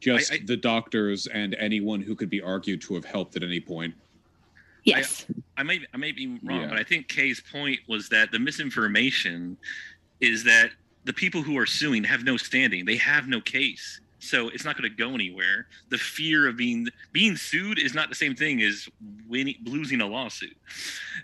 Just 0.00 0.32
I- 0.32 0.36
I- 0.36 0.40
the 0.46 0.56
doctors 0.56 1.26
and 1.26 1.54
anyone 1.56 2.00
who 2.00 2.14
could 2.16 2.30
be 2.30 2.40
argued 2.40 2.80
to 2.82 2.94
have 2.94 3.04
helped 3.04 3.36
at 3.36 3.42
any 3.42 3.60
point. 3.60 3.94
Yes. 4.84 5.26
I 5.58 5.62
may 5.64 5.80
I 5.92 5.96
may 5.98 6.12
be 6.12 6.38
wrong, 6.42 6.62
Yeah. 6.62 6.68
but 6.68 6.78
I 6.78 6.82
think 6.82 7.08
Kay's 7.08 7.40
point 7.52 7.80
was 7.88 8.08
that 8.08 8.32
the 8.32 8.38
misinformation 8.38 9.56
is 10.20 10.42
that 10.44 10.70
the 11.04 11.12
people 11.12 11.42
who 11.42 11.58
are 11.58 11.66
suing 11.66 12.04
have 12.04 12.24
no 12.24 12.36
standing. 12.36 12.84
They 12.84 12.96
have 12.96 13.28
no 13.28 13.40
case. 13.40 14.00
So 14.22 14.50
it's 14.50 14.64
not 14.64 14.78
going 14.78 14.88
to 14.88 14.96
go 14.96 15.14
anywhere. 15.16 15.66
The 15.88 15.98
fear 15.98 16.46
of 16.46 16.56
being 16.56 16.86
being 17.10 17.34
sued 17.34 17.80
is 17.80 17.92
not 17.92 18.08
the 18.08 18.14
same 18.14 18.36
thing 18.36 18.62
as 18.62 18.88
winning 19.28 19.56
losing 19.64 20.00
a 20.00 20.06
lawsuit. 20.06 20.56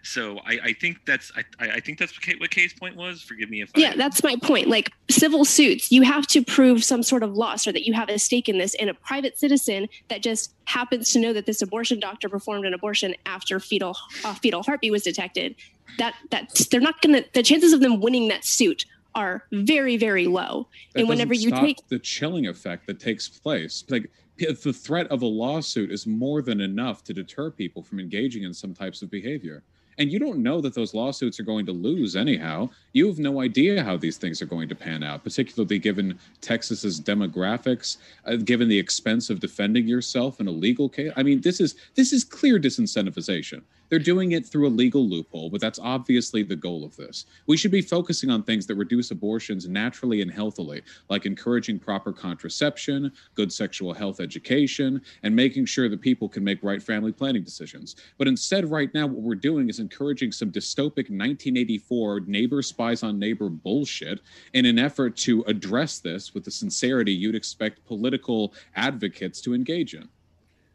So 0.02 0.40
I, 0.44 0.58
I 0.64 0.73
think 0.73 1.06
that's 1.06 1.30
I, 1.37 1.44
I 1.64 1.70
I 1.75 1.80
think 1.80 2.00
that's 2.00 2.12
what, 2.12 2.23
Kay, 2.23 2.35
what 2.38 2.50
Kay's 2.50 2.73
point 2.73 2.97
was. 2.97 3.23
Forgive 3.23 3.50
me 3.50 3.62
if 3.62 3.70
I 3.76 3.80
Yeah, 3.80 3.94
that's 3.94 4.25
my 4.25 4.35
point. 4.42 4.66
Like 4.66 4.90
civil 5.08 5.44
suits, 5.44 5.92
you 5.92 6.02
have 6.02 6.26
to 6.26 6.42
prove 6.42 6.82
some 6.82 7.04
sort 7.04 7.23
of 7.23 7.37
loss 7.37 7.68
or 7.68 7.73
that 7.73 7.87
you 7.87 7.92
have 7.92 8.08
a 8.08 8.18
stake 8.18 8.49
in 8.49 8.58
this. 8.58 8.75
And 8.75 8.90
a 8.90 8.94
private 8.94 9.38
citizen 9.38 9.88
that 10.08 10.20
just 10.20 10.52
happens 10.64 11.12
to 11.12 11.20
know 11.20 11.32
that 11.32 11.47
this 11.47 11.62
abortion 11.62 12.00
doctor 12.00 12.28
performed 12.28 12.66
an 12.66 12.75
abortion 12.75 13.14
after 13.26 13.61
fetal 13.61 13.97
uh, 14.25 14.35
fetal 14.35 14.64
heartbeat 14.64 14.90
was 14.90 15.04
detected, 15.04 15.54
that 15.99 16.14
that 16.32 16.50
they're 16.73 16.80
not 16.80 17.00
gonna. 17.00 17.23
The 17.32 17.44
chances 17.44 17.73
of 17.73 17.78
them 17.78 18.00
winning 18.00 18.26
that 18.26 18.44
suit 18.44 18.87
are 19.18 19.44
very 19.52 19.96
very 19.96 20.26
low. 20.26 20.68
That 20.94 21.00
and 21.00 21.08
whenever 21.08 21.34
you 21.34 21.50
take 21.50 21.87
the 21.88 21.98
chilling 21.98 22.46
effect 22.46 22.87
that 22.87 23.00
takes 23.00 23.28
place, 23.28 23.84
like 23.88 24.10
the 24.38 24.72
threat 24.72 25.08
of 25.08 25.22
a 25.22 25.26
lawsuit 25.26 25.90
is 25.90 26.06
more 26.06 26.42
than 26.42 26.60
enough 26.60 27.02
to 27.04 27.12
deter 27.12 27.50
people 27.50 27.82
from 27.82 27.98
engaging 27.98 28.44
in 28.44 28.54
some 28.54 28.72
types 28.75 29.02
of 29.02 29.10
behavior. 29.10 29.62
And 29.98 30.12
you 30.12 30.20
don't 30.20 30.38
know 30.38 30.60
that 30.60 30.75
those 30.75 30.94
lawsuits 30.94 31.40
are 31.40 31.44
going 31.44 31.66
to 31.66 31.72
lose 31.72 32.14
anyhow. 32.14 32.70
You 32.92 33.08
have 33.08 33.18
no 33.18 33.40
idea 33.40 33.82
how 33.82 33.96
these 33.96 34.16
things 34.16 34.40
are 34.40 34.46
going 34.46 34.68
to 34.68 34.76
pan 34.76 35.02
out, 35.02 35.25
particularly 35.25 35.80
given 35.80 36.16
Texas's 36.40 37.00
demographics, 37.00 37.96
uh, 38.25 38.37
given 38.37 38.68
the 38.68 38.78
expense 38.78 39.28
of 39.28 39.40
defending 39.40 39.88
yourself 39.88 40.38
in 40.38 40.46
a 40.46 40.52
legal 40.52 40.88
case. 40.88 41.12
I 41.16 41.25
mean, 41.25 41.40
this 41.40 41.60
is 41.60 41.75
this 41.96 42.12
is 42.12 42.22
clear 42.22 42.60
disincentivization. 42.60 43.62
They're 43.88 43.99
doing 43.99 44.33
it 44.33 44.47
through 44.47 44.68
a 44.68 44.71
legal 44.71 45.07
loophole, 45.09 45.50
but 45.50 45.61
that's 45.61 45.78
obviously 45.78 46.42
the 46.42 46.57
goal 46.57 46.85
of 46.85 46.97
this. 46.97 47.26
We 47.47 47.57
should 47.57 47.71
be 47.71 47.80
focusing 47.80 48.30
on 48.30 48.42
things 48.42 48.66
that 48.66 48.75
reduce 48.75 49.11
abortions 49.11 49.68
naturally 49.68 50.21
and 50.21 50.30
healthily, 50.30 50.83
like 51.09 51.26
encouraging 51.26 51.78
proper 51.78 52.12
contraception, 52.12 53.12
good 53.35 53.52
sexual 53.52 53.95
health 53.95 54.21
education, 54.21 55.00
and 55.23 55.35
making 55.35 55.66
sure 55.66 55.88
that 55.88 56.00
people 56.00 56.28
can 56.28 56.45
make 56.45 56.62
right 56.62 56.83
family 56.83 57.12
planning 57.12 57.45
decisions. 57.45 57.97
But 58.18 58.28
instead, 58.28 58.71
right 58.71 58.92
now, 58.92 59.07
what 59.07 59.23
we're 59.23 59.35
doing 59.35 59.68
is 59.68 59.78
encouraging 59.78 60.33
some 60.33 60.50
dystopic 60.50 61.09
1984 61.09 62.21
neighbor 62.26 62.62
spies 62.62 63.02
on 63.02 63.18
neighbor 63.18 63.49
bullshit 63.49 64.21
in 64.52 64.66
an 64.66 64.78
effort 64.78 65.16
to 65.18 65.42
address 65.47 65.99
this 65.99 66.35
with 66.35 66.45
the 66.45 66.50
sincerity 66.50 67.12
you'd 67.12 67.35
expect 67.35 67.85
political 67.87 68.52
advocates 68.76 69.40
to 69.40 69.54
engage 69.54 69.95
in. 69.95 70.09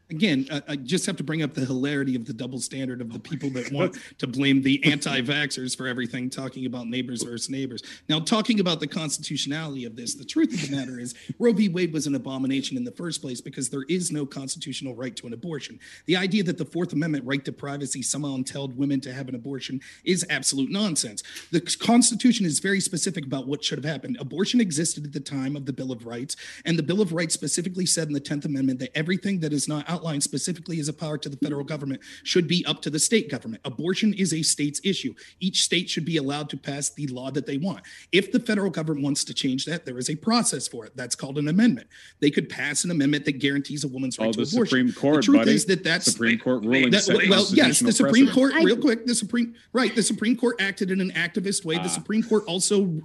Again, 0.09 0.47
I, 0.51 0.61
I 0.69 0.75
just 0.75 1.05
have 1.05 1.17
to 1.17 1.23
bring 1.23 1.41
up 1.41 1.53
the 1.53 1.65
hilarity 1.65 2.15
of 2.15 2.25
the 2.25 2.33
double 2.33 2.59
standard 2.59 3.01
of 3.01 3.11
the 3.11 3.19
people 3.19 3.49
that 3.51 3.71
want 3.71 3.97
to 4.19 4.27
blame 4.27 4.61
the 4.61 4.83
anti-vaxxers 4.85 5.75
for 5.75 5.87
everything, 5.87 6.29
talking 6.29 6.65
about 6.65 6.87
neighbors 6.87 7.23
versus 7.23 7.49
neighbors. 7.49 7.83
Now, 8.09 8.19
talking 8.19 8.59
about 8.59 8.79
the 8.79 8.87
constitutionality 8.87 9.85
of 9.85 9.95
this, 9.95 10.15
the 10.15 10.25
truth 10.25 10.53
of 10.53 10.69
the 10.69 10.75
matter 10.75 10.99
is 10.99 11.15
Roe 11.39 11.53
v. 11.53 11.69
Wade 11.69 11.93
was 11.93 12.07
an 12.07 12.15
abomination 12.15 12.77
in 12.77 12.83
the 12.83 12.91
first 12.91 13.21
place 13.21 13.41
because 13.41 13.69
there 13.69 13.85
is 13.89 14.11
no 14.11 14.25
constitutional 14.25 14.95
right 14.95 15.15
to 15.15 15.27
an 15.27 15.33
abortion. 15.33 15.79
The 16.05 16.17
idea 16.17 16.43
that 16.43 16.57
the 16.57 16.65
Fourth 16.65 16.93
Amendment 16.93 17.25
right 17.25 17.43
to 17.45 17.51
privacy 17.51 18.01
somehow 18.01 18.35
entailed 18.35 18.77
women 18.77 19.01
to 19.01 19.13
have 19.13 19.29
an 19.29 19.35
abortion 19.35 19.81
is 20.03 20.25
absolute 20.29 20.69
nonsense. 20.69 21.23
The 21.51 21.61
Constitution 21.61 22.45
is 22.45 22.59
very 22.59 22.79
specific 22.79 23.25
about 23.25 23.47
what 23.47 23.63
should 23.63 23.83
have 23.83 23.91
happened. 23.91 24.17
Abortion 24.19 24.59
existed 24.59 25.05
at 25.05 25.13
the 25.13 25.19
time 25.19 25.55
of 25.55 25.65
the 25.65 25.73
Bill 25.73 25.91
of 25.91 26.05
Rights, 26.05 26.35
and 26.65 26.77
the 26.77 26.83
Bill 26.83 27.01
of 27.01 27.13
Rights 27.13 27.33
specifically 27.33 27.85
said 27.85 28.07
in 28.07 28.13
the 28.13 28.21
10th 28.21 28.45
Amendment 28.45 28.79
that 28.79 28.95
everything 28.97 29.39
that 29.39 29.53
is 29.53 29.67
not 29.67 29.89
outlined 29.93 30.23
specifically 30.23 30.79
as 30.79 30.87
a 30.87 30.93
power 30.93 31.17
to 31.19 31.29
the 31.29 31.37
federal 31.37 31.63
government 31.63 32.01
should 32.23 32.47
be 32.47 32.65
up 32.65 32.81
to 32.81 32.89
the 32.89 32.99
state 32.99 33.29
government. 33.29 33.61
Abortion 33.65 34.13
is 34.13 34.33
a 34.33 34.41
state's 34.41 34.81
issue. 34.83 35.13
Each 35.39 35.61
state 35.63 35.89
should 35.89 36.05
be 36.05 36.17
allowed 36.17 36.49
to 36.49 36.57
pass 36.57 36.89
the 36.89 37.07
law 37.07 37.29
that 37.31 37.45
they 37.45 37.57
want. 37.57 37.81
If 38.11 38.31
the 38.31 38.39
federal 38.39 38.71
government 38.71 39.03
wants 39.03 39.23
to 39.25 39.33
change 39.33 39.65
that, 39.65 39.85
there 39.85 39.97
is 39.97 40.09
a 40.09 40.15
process 40.15 40.67
for 40.67 40.85
it. 40.85 40.93
That's 40.95 41.15
called 41.15 41.37
an 41.37 41.47
amendment. 41.47 41.87
They 42.19 42.31
could 42.31 42.49
pass 42.49 42.83
an 42.83 42.91
amendment 42.91 43.25
that 43.25 43.33
guarantees 43.39 43.83
a 43.83 43.87
woman's 43.87 44.17
right 44.17 44.29
Oh, 44.29 44.31
to 44.31 44.37
the 44.37 44.49
abortion. 44.49 44.65
Supreme 44.65 44.93
Court, 44.93 45.15
the 45.17 45.21
truth 45.21 45.37
buddy. 45.37 45.53
is 45.53 45.65
that 45.65 45.83
that's 45.83 46.11
Supreme 46.11 46.39
Court 46.39 46.63
ruling 46.63 46.91
that, 46.91 47.03
set 47.03 47.17
well, 47.29 47.45
yes, 47.51 47.79
the 47.79 47.91
Supreme 47.91 48.25
precedent. 48.25 48.53
Court, 48.53 48.63
real 48.63 48.77
quick, 48.77 49.05
the 49.05 49.15
Supreme, 49.15 49.53
right, 49.73 49.95
the 49.95 50.03
Supreme 50.03 50.35
Court 50.35 50.59
acted 50.59 50.89
in 50.89 50.99
an 51.01 51.11
activist 51.11 51.65
way. 51.65 51.75
Ah. 51.77 51.83
The 51.83 51.89
Supreme 51.89 52.23
Court 52.23 52.43
also, 52.47 53.01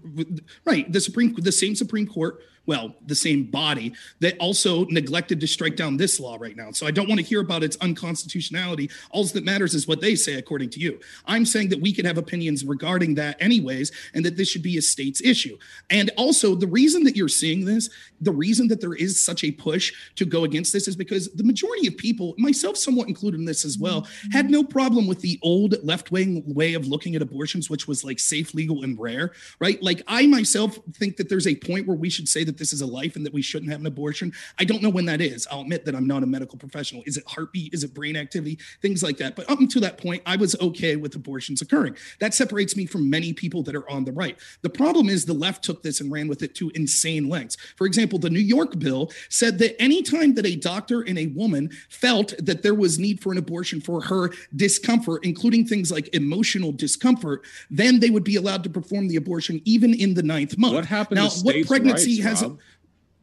right, 0.65 0.91
the 0.91 1.01
Supreme, 1.01 1.35
the 1.35 1.53
same 1.53 1.75
Supreme 1.75 2.07
Court, 2.07 2.41
well, 2.69 2.95
the 3.07 3.15
same 3.15 3.45
body 3.45 3.95
that 4.21 4.37
also 4.39 4.85
neglected 4.85 5.41
to 5.41 5.47
strike 5.47 5.75
down 5.75 5.97
this 5.97 6.21
law 6.21 6.37
right 6.39 6.55
now. 6.55 6.71
So 6.71 6.87
I 6.87 6.91
don't 6.91 7.09
want 7.09 7.19
to 7.19 7.27
hear 7.27 7.41
about 7.41 7.63
its 7.63 7.79
unconstitutionality. 7.79 8.91
All 9.11 9.25
that 9.25 9.43
matters 9.43 9.75
is 9.75 9.89
what 9.89 10.03
they 10.03 10.15
say, 10.15 10.35
according 10.35 10.69
to 10.71 10.81
you. 10.81 11.01
I'm 11.25 11.47
saying 11.47 11.71
that 11.71 11.81
we 11.81 11.95
could 11.95 12.05
have 12.05 12.19
opinions 12.19 12.67
regarding 12.67 13.15
that 13.15 13.41
anyways, 13.41 13.91
and 14.13 14.23
that 14.27 14.37
this 14.37 14.51
should 14.51 14.63
be 14.63 14.77
a 14.77 14.83
state's 14.83 15.23
issue. 15.23 15.57
And 15.89 16.11
also, 16.19 16.55
the 16.55 16.67
reason 16.67 17.05
that 17.05 17.17
you're 17.17 17.27
seeing 17.27 17.65
this, 17.65 17.89
the 18.21 18.33
reason 18.33 18.69
that 18.69 18.83
there 18.83 18.95
is 18.95 19.19
such 19.19 19.45
a 19.45 19.51
push 19.51 19.95
to 20.17 20.27
go 20.27 20.45
against 20.45 20.75
this 20.75 20.89
is 20.89 20.95
because 20.95 21.33
the 21.33 21.45
majority 21.45 21.89
of 21.89 21.97
people, 21.97 22.35
myself 22.37 22.77
somewhat 22.77 23.09
included 23.09 23.41
in 23.41 23.47
this 23.47 23.65
as 23.65 23.79
well, 23.79 24.03
mm-hmm. 24.03 24.31
had 24.33 24.51
no 24.51 24.63
problem 24.63 25.07
with 25.07 25.23
the 25.23 25.39
old 25.43 25.83
left 25.83 26.13
wing 26.13 26.43
way 26.47 26.75
of 26.75 26.87
looking 26.87 27.15
at 27.15 27.23
abortions, 27.23 27.71
which 27.71 27.89
was 27.89 28.05
like 28.05 28.19
safe, 28.19 28.53
legal, 28.53 28.83
and 28.85 29.01
rare, 29.01 29.33
right? 29.59 29.83
Like 29.83 30.03
I 30.07 30.27
myself 30.27 30.79
think 30.93 31.17
that 31.17 31.31
there's 31.31 31.47
a 31.47 31.55
point 31.55 31.87
where 31.87 31.97
we 31.97 32.11
should 32.11 32.29
say 32.29 32.45
that 32.45 32.58
this 32.59 32.73
is 32.73 32.81
a 32.81 32.87
life 32.87 33.17
and 33.17 33.25
that 33.25 33.33
we 33.33 33.43
shouldn't 33.43 33.71
have 33.71 33.81
an 33.81 33.87
abortion. 33.87 34.33
I 34.59 34.65
don't 34.65 34.83
know 34.83 34.91
when 34.91 35.07
that 35.07 35.21
is. 35.21 35.47
I'll 35.51 35.63
admit 35.63 35.85
that 35.85 35.95
I'm 35.95 36.07
not 36.07 36.23
a 36.23 36.27
medical 36.27 36.59
professional. 36.59 37.03
Is 37.07 37.17
it 37.17 37.25
heartbeat? 37.27 37.75
Is 37.75 37.85
it 37.85 37.95
brain 37.95 38.17
activity? 38.17 38.59
Things 38.83 39.03
like 39.03 39.17
that. 39.19 39.37
But 39.37 39.51
up 39.51 39.61
until 39.61 39.83
that 39.83 39.99
point, 39.99 40.23
I 40.27 40.37
was 40.37 40.57
okay 40.61 40.97
with 40.97 41.15
abortions 41.15 41.63
occurring. 41.63 41.97
That 42.21 42.35
separates 42.35 42.77
me 42.77 42.87
from 42.87 43.09
many 43.09 43.33
people 43.33 43.63
that 43.65 43.75
are 43.75 43.89
on 43.89 44.05
the 44.05 44.13
right. 44.13 44.37
The 44.63 44.71
problem 44.71 45.09
is 45.09 45.25
the 45.25 45.33
left 45.33 45.65
took 45.65 45.83
this 45.83 46.01
and 46.01 46.11
ran 46.11 46.29
with 46.29 46.43
it 46.43 46.55
to 46.57 46.71
insane 46.75 47.29
lengths. 47.29 47.57
For 47.77 47.87
example, 47.87 48.19
the 48.19 48.31
New 48.31 48.39
York 48.39 48.79
bill 48.79 49.11
said 49.29 49.59
that 49.59 49.81
anytime 49.81 50.35
that 50.35 50.47
a 50.47 50.57
doctor 50.57 51.03
and 51.03 51.19
a 51.19 51.29
woman 51.29 51.71
felt 51.89 52.35
that 52.39 52.63
there 52.63 52.75
was 52.75 52.99
need 52.99 53.21
for 53.21 53.33
an 53.33 53.39
abortion 53.39 53.81
for 53.81 54.01
her 54.03 54.31
discomfort, 54.57 55.25
including 55.25 55.67
things 55.67 55.91
like 55.91 56.09
emotional 56.15 56.73
discomfort, 56.73 57.45
then 57.71 58.01
they 58.01 58.11
would 58.11 58.25
be 58.25 58.37
allowed 58.37 58.65
to 58.65 58.71
perform 58.71 59.09
the 59.09 59.17
abortion 59.17 59.61
even 59.65 59.95
in 59.95 60.15
the 60.15 60.23
ninth 60.23 60.57
month. 60.59 60.75
What 60.75 60.85
happened 60.85 61.21
now, 61.21 61.29
what 61.43 61.67
pregnancy 61.67 62.21
has? 62.21 62.38
Rob? 62.43 62.59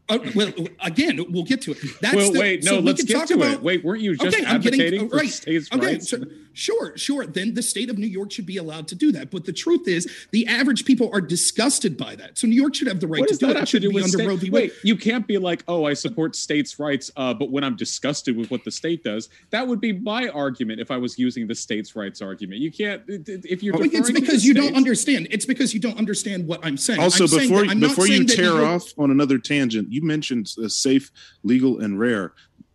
Uh, 0.08 0.20
well, 0.36 0.52
again, 0.82 1.20
we'll 1.32 1.44
get 1.44 1.62
to 1.64 1.72
it. 1.72 1.80
That's 2.00 2.16
well, 2.16 2.32
the- 2.32 2.40
wait, 2.40 2.64
no, 2.64 2.76
we 2.76 2.82
let's 2.84 3.04
get 3.04 3.28
to 3.28 3.34
about- 3.34 3.54
it. 3.56 3.64
Wait, 3.64 3.84
weren't 3.84 4.02
you 4.02 4.16
just 4.16 4.36
Okay, 4.38 4.46
I'm 4.46 4.62
getting- 4.62 5.10
for 5.10 5.18
right. 5.18 5.30
states' 5.30 5.68
Okay, 5.74 5.86
rights? 5.94 6.10
so- 6.12 6.24
sure, 6.54 6.96
sure. 6.96 7.26
Then 7.26 7.56
the 7.56 7.64
state 7.64 7.90
of 7.90 7.98
New 7.98 8.06
York 8.06 8.32
should 8.32 8.46
be 8.46 8.58
allowed 8.58 8.88
to 8.90 8.96
do 8.96 9.12
that. 9.14 9.32
But 9.32 9.46
the 9.46 9.52
truth 9.52 9.88
is, 9.88 10.08
the 10.30 10.46
average 10.46 10.86
people 10.86 11.10
are 11.12 11.22
disgusted 11.22 11.98
by 11.98 12.16
that. 12.18 12.38
So 12.38 12.46
New 12.48 12.54
York 12.56 12.76
should 12.76 12.88
have 12.88 13.00
the 13.00 13.08
right 13.08 13.22
what 13.22 13.30
to 13.30 13.34
does 13.34 13.40
do 13.40 13.48
that 13.48 13.56
it. 13.56 13.58
It 13.58 13.60
to 13.62 13.66
shouldn't 13.66 13.84
do 13.84 13.90
be 13.90 13.96
with 13.96 14.04
under 14.06 14.18
state? 14.20 14.28
Roe 14.28 14.36
v. 14.36 14.50
Wade. 14.52 14.72
Wait, 14.72 14.74
you 14.84 14.96
can't 14.96 15.26
be 15.26 15.40
like, 15.40 15.64
oh, 15.68 15.86
I 15.86 15.94
support 15.96 16.36
states' 16.36 16.78
rights, 16.80 17.10
uh, 17.18 17.34
but 17.34 17.50
when 17.50 17.64
I'm 17.64 17.76
disgusted 17.76 18.38
with 18.38 18.52
what 18.52 18.64
the 18.64 18.72
state 18.72 19.04
does, 19.04 19.30
that 19.50 19.68
would 19.68 19.82
be 19.82 19.92
my 19.94 20.28
argument 20.28 20.80
if 20.82 20.92
I 20.92 20.98
was 20.98 21.18
using 21.18 21.48
the 21.48 21.56
states' 21.56 21.96
rights 21.96 22.22
argument. 22.22 22.62
You 22.62 22.72
can't 22.72 23.02
if 23.08 23.64
you're. 23.64 23.74
Well, 23.74 23.82
it's 23.84 23.92
deferring 23.92 24.14
to 24.16 24.22
because 24.22 24.42
the 24.44 24.48
you 24.50 24.54
don't 24.54 24.76
understand. 24.76 25.30
It's 25.32 25.46
because 25.48 25.74
you 25.74 25.80
don't 25.80 25.98
understand 25.98 26.46
what 26.48 26.64
I'm 26.64 26.78
saying. 26.78 27.00
Also, 27.00 27.24
I'm 27.24 27.28
saying 27.28 27.50
before 27.50 27.64
that- 27.64 27.72
I'm 27.72 27.80
not 27.80 27.90
before 27.90 28.08
you 28.08 28.24
tear 28.24 28.52
off 28.64 28.94
on 29.00 29.10
another 29.10 29.40
tangent, 29.40 29.92
you 29.96 30.02
mentioned 30.02 30.46
uh, 30.64 30.68
safe, 30.68 31.12
legal, 31.44 31.80
and 31.80 32.00
rare. 32.00 32.34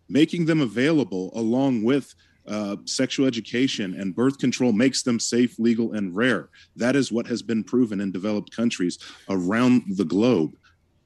Making 0.09 0.47
them 0.47 0.61
available 0.61 1.31
along 1.35 1.85
with 1.85 2.15
uh, 2.47 2.77
sexual 2.85 3.27
education 3.27 3.95
and 4.01 4.15
birth 4.15 4.39
control 4.39 4.73
makes 4.73 5.03
them 5.03 5.21
safe, 5.21 5.59
legal, 5.59 5.93
and 5.93 6.17
rare. 6.17 6.49
That 6.75 6.97
is 6.97 7.13
what 7.13 7.27
has 7.29 7.43
been 7.43 7.63
proven 7.63 8.01
in 8.01 8.11
developed 8.11 8.55
countries 8.55 8.99
around 9.29 9.83
the 9.97 10.05
globe. 10.05 10.57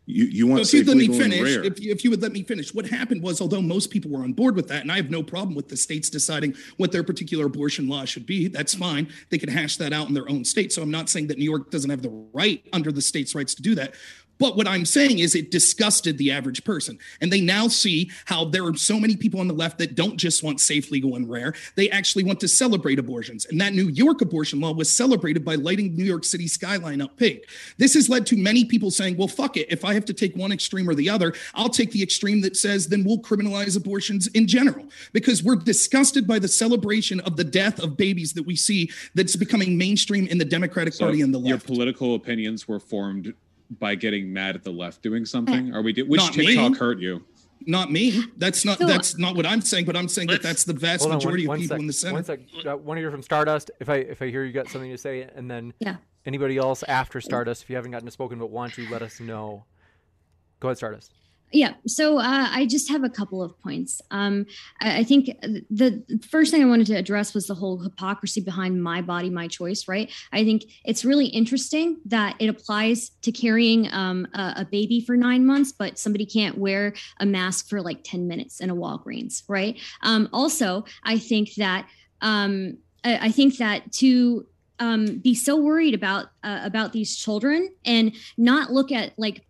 You 0.06 0.26
you 0.26 0.47
want 0.47 0.59
So 0.59 0.62
if 0.62 0.68
safe, 0.68 0.78
you'd 0.80 0.88
let 0.88 0.97
me 0.97 1.09
legal, 1.09 1.18
finish, 1.18 1.56
if 1.64 1.80
you, 1.80 1.90
if 1.90 2.04
you 2.04 2.11
would 2.11 2.21
let 2.21 2.33
me 2.33 2.42
finish, 2.42 2.75
what 2.75 2.87
happened 2.87 3.23
was, 3.23 3.40
although 3.40 3.62
most 3.62 3.90
people 3.90 4.11
were 4.11 4.23
on 4.23 4.35
board 4.35 4.54
with 4.54 4.68
that, 4.68 4.83
and 4.83 4.92
I 4.92 4.97
have 4.97 5.11
no 5.11 5.23
problem 5.23 5.54
with 5.54 5.68
the 5.68 5.78
states 5.78 6.11
deciding 6.11 6.54
what 6.76 6.92
their 6.92 7.02
particular 7.02 7.47
abortion 7.47 7.88
law 7.88 8.04
should 8.04 8.26
be, 8.26 8.49
that's 8.49 8.75
fine. 8.75 9.09
They 9.30 9.38
can 9.38 9.49
hash 9.49 9.78
that 9.78 9.94
out 9.94 10.09
in 10.09 10.14
their 10.14 10.28
own 10.28 10.44
state. 10.44 10.73
So 10.73 10.83
I'm 10.83 10.90
not 10.90 11.09
saying 11.09 11.28
that 11.28 11.38
New 11.38 11.44
York 11.44 11.71
doesn't 11.71 11.88
have 11.88 12.02
the 12.02 12.28
right 12.35 12.62
under 12.73 12.92
the 12.92 13.00
state's 13.00 13.35
rights 13.35 13.54
to 13.54 13.62
do 13.62 13.75
that. 13.76 13.94
But 14.38 14.57
what 14.57 14.67
I'm 14.67 14.85
saying 14.85 15.19
is 15.19 15.35
it 15.35 15.50
disgusted 15.50 16.19
the 16.19 16.31
average 16.31 16.64
person. 16.64 16.99
And 17.21 17.33
they 17.33 17.41
now 17.41 17.69
see 17.69 18.11
how 18.25 18.45
there 18.45 18.64
are 18.64 18.75
so 18.76 18.99
many 18.99 19.17
people 19.17 19.41
on 19.41 19.49
the 19.49 19.55
left 19.55 19.79
that 19.79 19.95
don't 19.95 20.17
just 20.17 20.43
want 20.43 20.61
safe, 20.61 20.91
legal, 20.91 21.17
and 21.17 21.29
rare. 21.29 21.55
They 21.76 21.91
actually 21.91 22.25
want 22.25 22.41
to 22.41 22.49
celebrate 22.49 22.99
abortions. 22.99 23.47
And 23.47 23.61
that 23.61 23.75
New 23.75 23.88
York 23.88 24.21
abortion 24.21 24.61
law 24.61 24.73
was 24.73 24.93
celebrated 24.93 25.45
by 25.45 25.55
lighting 25.55 25.95
New 25.95 26.05
York 26.05 26.25
City 26.25 26.49
skyline 26.49 27.00
up 27.00 27.17
pink. 27.17 27.43
This 27.79 27.95
has 27.95 28.09
led 28.09 28.26
to 28.26 28.37
many 28.37 28.64
people 28.64 28.91
saying, 28.91 29.17
well, 29.17 29.29
fuck 29.29 29.57
it. 29.57 29.71
If 29.71 29.85
I 29.85 29.95
have 29.95 30.05
to 30.07 30.14
take 30.14 30.35
one 30.37 30.53
extreme 30.53 30.88
or 30.88 30.95
the 30.95 31.11
other, 31.11 31.35
I'll 31.55 31.69
take 31.69 31.93
the 31.93 32.03
extreme 32.03 32.41
that 32.43 32.57
says 32.57 32.88
then 32.88 33.05
we'll 33.05 33.19
criminalize 33.19 33.76
abortions 33.76 34.26
in 34.29 34.47
general 34.47 34.87
because 35.12 35.43
we're 35.43 35.57
disgusted 35.57 36.26
by 36.26 36.38
the 36.38 36.49
celebration 36.49 37.21
of 37.21 37.37
the 37.37 37.45
death 37.45 37.83
of 37.83 37.97
babies 37.97 38.33
that 38.35 38.45
we 38.45 38.57
see 38.57 38.91
that's 39.14 39.37
becoming 39.37 39.79
mainstream 39.79 40.26
in 40.26 40.38
the 40.38 40.45
Democratic 40.45 40.95
So 40.95 41.05
Party 41.07 41.21
and 41.21 41.33
the 41.33 41.38
left. 41.38 41.49
your 41.49 41.59
political 41.59 42.14
opinions 42.14 42.67
were 42.69 42.81
formed 42.81 43.35
by 43.78 43.95
getting 43.95 44.33
mad 44.33 44.54
at 44.57 44.62
the 44.64 44.71
left 44.73 45.02
doing 45.02 45.25
something? 45.25 45.75
Are 45.75 45.83
we? 45.83 45.93
Which 45.95 46.19
Not 46.21 46.37
me. 46.37 46.47
TikTok 46.47 46.76
hurt 46.76 46.99
you? 46.99 47.25
Not 47.66 47.90
me. 47.90 48.25
That's 48.37 48.64
not 48.64 48.78
So- 48.78 48.87
that's 48.87 49.16
not 49.19 49.37
what 49.37 49.47
I'm 49.47 49.61
saying. 49.61 49.87
But 49.87 49.97
I'm 49.97 50.09
saying 50.09 50.28
that 50.28 50.43
that's 50.43 50.64
the 50.64 50.73
vast 50.75 51.02
Hold 51.02 51.12
on, 51.12 51.16
majority 51.19 51.47
one, 51.47 51.57
of 51.57 51.61
people 51.62 51.75
one 51.76 51.81
in 51.83 51.87
the 51.87 51.93
Senate. 51.93 52.14
One 52.14 52.25
sec. 52.25 52.40
Uh, 52.66 52.76
want 52.76 52.99
to 52.99 53.00
hear 53.00 53.11
from 53.11 53.23
Stardust? 53.23 53.71
If 53.81 53.88
I 53.88 53.97
if 53.97 54.21
I 54.21 54.28
hear 54.28 54.45
you 54.45 54.52
got 54.52 54.69
something 54.69 54.90
to 54.90 54.99
say, 54.99 55.23
and 55.35 55.50
then 55.50 55.73
Yeah. 55.81 55.97
anybody 56.26 56.59
else 56.59 56.83
after 56.85 57.21
Stardust, 57.21 57.62
if 57.62 57.71
you 57.71 57.76
haven't 57.76 57.93
gotten 57.93 58.07
to 58.07 58.12
spoken 58.12 58.38
but 58.38 58.50
want 58.50 58.75
to, 58.75 58.87
let 58.90 59.00
us 59.02 59.19
know. 59.21 59.64
Go 60.61 60.69
ahead, 60.69 60.76
Stardust. 60.76 61.12
Yeah. 61.53 61.75
So 61.87 62.19
uh, 62.19 62.49
I 62.51 62.67
just 62.67 62.89
have 62.89 63.05
a 63.05 63.09
couple 63.09 63.41
of 63.41 63.57
points. 63.61 64.03
Um, 64.11 64.47
I, 64.81 64.99
I 64.99 65.05
think 65.05 65.27
the 65.71 66.03
first 66.29 66.51
thing 66.51 66.63
I 66.63 66.67
wanted 66.67 66.89
to 66.89 66.95
address 66.95 67.33
was 67.33 67.47
the 67.47 67.55
whole 67.55 67.79
hypocrisy 67.79 68.41
behind 68.41 68.83
my 68.83 69.01
body, 69.01 69.31
my 69.31 69.47
choice, 69.47 69.87
right? 69.87 70.11
I 70.33 70.45
think 70.45 70.65
it's 70.85 71.05
really 71.05 71.27
interesting 71.27 72.01
that 72.07 72.35
it 72.41 72.49
applies 72.49 73.11
to 73.23 73.31
carrying 73.31 73.93
um, 73.93 74.27
a, 74.35 74.55
a 74.59 74.69
baby 74.69 75.01
for 75.01 75.17
nine 75.17 75.47
months, 75.47 75.71
but 75.71 75.97
somebody 75.97 76.27
can't 76.27 76.59
wear 76.59 76.93
a 77.21 77.27
mask 77.27 77.69
for 77.69 77.81
like 77.81 78.03
10 78.03 78.27
minutes 78.27 78.61
in 78.61 78.69
a 78.69 78.75
Walgreens, 78.75 79.45
right? 79.47 79.79
Um, 80.03 80.29
also, 80.33 80.85
I 81.05 81.19
think 81.19 81.55
that 81.55 81.87
um, 82.21 82.79
I, 83.05 83.27
I 83.27 83.31
think 83.31 83.59
that 83.59 83.93
to 83.93 84.45
um, 84.81 85.19
be 85.19 85.35
so 85.35 85.57
worried 85.57 85.95
about 85.95 86.27
uh, 86.43 86.61
about 86.63 86.93
these 86.93 87.17
children 87.17 87.69
and 87.85 88.13
not 88.37 88.73
look 88.73 88.91
at 88.91 89.13
like 89.17 89.47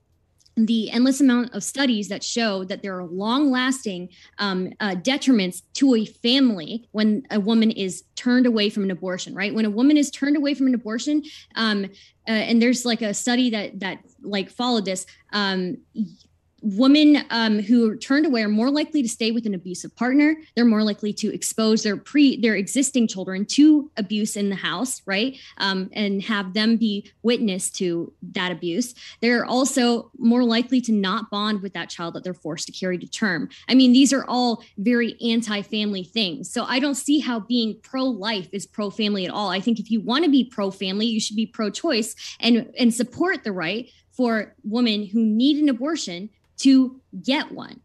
the 0.57 0.91
endless 0.91 1.21
amount 1.21 1.53
of 1.53 1.65
studies 1.65 2.09
that 2.09 2.23
show 2.23 2.65
that 2.65 2.83
there 2.83 2.97
are 2.97 3.05
long 3.05 3.51
lasting 3.51 4.09
um, 4.39 4.73
uh, 4.81 4.95
detriments 4.95 5.63
to 5.75 5.95
a 5.95 6.05
family 6.05 6.89
when 6.93 7.27
a 7.31 7.41
woman 7.41 7.71
is 7.71 8.05
turned 8.15 8.47
away 8.47 8.71
from 8.71 8.85
an 8.85 8.91
abortion 8.91 9.35
right? 9.35 9.55
When 9.55 9.65
a 9.65 9.71
woman 9.71 9.97
is 9.97 10.11
turned 10.11 10.37
away 10.37 10.55
from 10.55 10.69
an 10.69 10.75
abortion 10.75 11.23
um, 11.57 11.87
uh, 12.29 12.31
and 12.31 12.63
there's 12.63 12.85
like 12.85 13.03
a 13.03 13.13
study 13.13 13.51
that 13.51 13.81
that 13.81 13.99
like 14.23 14.51
followed 14.51 14.85
this 14.85 15.07
um, 15.33 15.79
women 16.65 17.25
um, 17.31 17.61
who 17.61 17.91
are 17.91 17.97
turned 17.97 18.27
away 18.27 18.43
are 18.43 18.49
more 18.49 18.71
likely 18.71 19.03
to 19.03 19.09
stay 19.09 19.31
with 19.31 19.47
an 19.47 19.55
abusive 19.55 19.95
partner. 19.95 20.35
They're 20.57 20.65
more 20.65 20.83
likely 20.83 21.13
to 21.15 21.33
expose 21.33 21.83
their 21.83 21.97
pre 21.97 22.41
their 22.41 22.57
existing 22.57 23.07
children 23.07 23.45
to 23.47 23.91
abuse 23.97 24.37
in 24.37 24.49
the 24.49 24.57
house 24.57 25.03
right? 25.07 25.39
Um, 25.59 25.91
and 25.93 26.23
have 26.23 26.55
them 26.55 26.77
be 26.77 27.11
witness 27.23 27.71
to 27.73 28.13
that 28.33 28.53
abuse. 28.53 28.95
They're 29.21 29.45
also 29.45 30.11
more 30.19 30.45
likely 30.45 30.81
to 30.83 30.93
not 30.93 31.31
bond 31.31 31.63
with 31.63 31.75
that 31.75 31.91
child 31.91 32.15
that 32.15 32.25
they're 32.25 32.35
forced 32.35 32.67
to 32.67 32.73
carry 32.73 32.99
to 32.99 33.07
term. 33.07 33.49
I 33.69 33.75
mean 33.75 33.93
these 33.93 34.13
are 34.13 34.25
all 34.27 34.65
very 34.79 35.17
anti-family 35.21 36.05
things. 36.05 36.51
So 36.51 36.65
i 36.65 36.79
don't 36.79 36.95
see 36.95 37.21
how 37.21 37.41
being 37.41 37.79
pro-life 37.83 38.49
is 38.53 38.67
pro-family 38.67 39.25
at 39.25 39.31
all. 39.31 39.51
I 39.51 39.61
think 39.61 39.79
if 39.79 39.91
you 39.91 40.01
want 40.01 40.25
to 40.25 40.31
be 40.31 40.45
pro-family 40.45 41.07
you 41.07 41.21
should 41.21 41.37
be 41.37 41.47
pro-choice 41.47 42.15
and 42.41 42.73
and 42.79 42.93
support 42.93 43.45
the 43.45 43.53
right 43.53 43.91
for 44.13 44.55
women 44.63 45.07
who 45.07 45.25
need 45.25 45.61
an 45.63 45.69
abortion 45.69 46.31
to 46.59 47.01
get 47.23 47.53
one. 47.53 47.81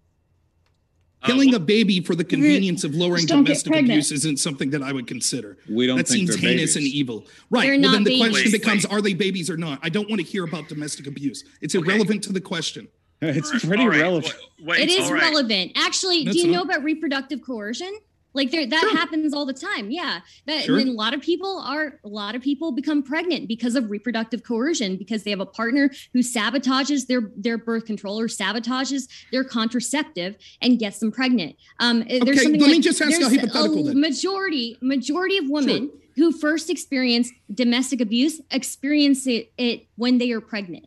Uh, 1.21 1.27
Killing 1.27 1.49
well, 1.49 1.57
a 1.57 1.59
baby 1.59 1.99
for 1.99 2.15
the 2.15 2.23
convenience 2.23 2.85
of 2.85 2.95
lowering 2.95 3.17
Just 3.17 3.27
don't 3.27 3.43
get 3.43 3.61
domestic 3.63 3.75
abuse 3.75 4.11
isn't 4.11 4.37
something 4.39 4.69
that 4.69 4.81
I 4.81 4.93
would 4.93 5.05
consider. 5.05 5.57
We 5.69 5.85
don't 5.85 5.97
that 5.97 6.07
think 6.07 6.29
seems 6.29 6.35
heinous 6.39 6.75
babies. 6.75 6.75
and 6.77 6.85
evil. 6.85 7.27
Right. 7.49 7.63
They're 7.63 7.71
well, 7.73 7.81
not 7.81 7.91
then 7.91 8.03
the 8.05 8.19
babies. 8.19 8.29
question 8.29 8.51
becomes 8.51 8.85
are 8.85 9.01
they 9.01 9.13
babies 9.13 9.49
or 9.49 9.57
not? 9.57 9.79
I 9.83 9.89
don't 9.89 10.07
want 10.09 10.21
to 10.21 10.25
hear 10.25 10.45
about 10.45 10.69
domestic 10.69 11.07
abuse. 11.07 11.43
It's 11.61 11.75
Okay. 11.75 11.85
irrelevant 11.85 12.23
to 12.23 12.33
the 12.33 12.39
question. 12.41 12.87
It's 13.21 13.49
pretty 13.65 13.85
right, 13.85 13.99
relevant. 13.99 14.33
wait, 14.59 14.79
wait, 14.79 14.79
it 14.79 14.89
is 14.89 15.07
all 15.07 15.13
right. 15.13 15.23
relevant. 15.23 15.73
Actually, 15.75 16.23
That's 16.23 16.37
do 16.37 16.43
you 16.47 16.51
know 16.53 16.61
about 16.61 16.83
reproductive 16.85 17.41
coercion? 17.41 17.93
Like 18.39 18.51
there, 18.51 18.65
that 18.65 18.79
Sure. 18.79 18.95
happens 18.95 19.33
all 19.33 19.45
the 19.45 19.51
time. 19.53 19.91
Yeah, 19.91 20.21
that 20.47 20.63
Sure. 20.63 20.77
and 20.79 20.87
a 20.87 20.93
lot 20.93 21.13
of 21.13 21.19
people 21.21 21.59
are 21.59 21.99
a 22.05 22.07
lot 22.07 22.35
of 22.35 22.41
people 22.41 22.71
become 22.71 23.03
pregnant 23.03 23.49
because 23.49 23.75
of 23.75 23.91
reproductive 23.91 24.43
coercion 24.43 24.95
because 24.95 25.23
they 25.23 25.31
have 25.31 25.41
a 25.41 25.45
partner 25.45 25.91
who 26.13 26.19
sabotages 26.19 27.07
their 27.07 27.31
their 27.35 27.57
birth 27.57 27.83
control 27.85 28.17
or 28.17 28.27
sabotages 28.29 29.09
their 29.33 29.43
contraceptive 29.43 30.37
and 30.61 30.79
gets 30.79 30.99
them 30.99 31.11
pregnant. 31.11 31.57
Um, 31.81 32.05
there's 32.07 32.21
Okay, 32.21 32.35
something 32.37 32.61
let 32.61 32.71
me 32.71 32.79
just 32.79 33.01
ask 33.01 33.11
a 33.11 33.19
there's 33.19 33.35
hypothetical 33.35 33.83
then. 33.83 33.99
Majority 33.99 34.77
majority 34.81 35.37
of 35.37 35.49
women 35.49 35.91
who 36.15 36.31
first 36.31 36.69
experience 36.69 37.29
domestic 37.53 37.99
abuse 37.99 38.39
experience 38.51 39.27
it, 39.27 39.51
it 39.57 39.87
when 39.97 40.17
they 40.17 40.31
are 40.31 40.41
pregnant. 40.41 40.85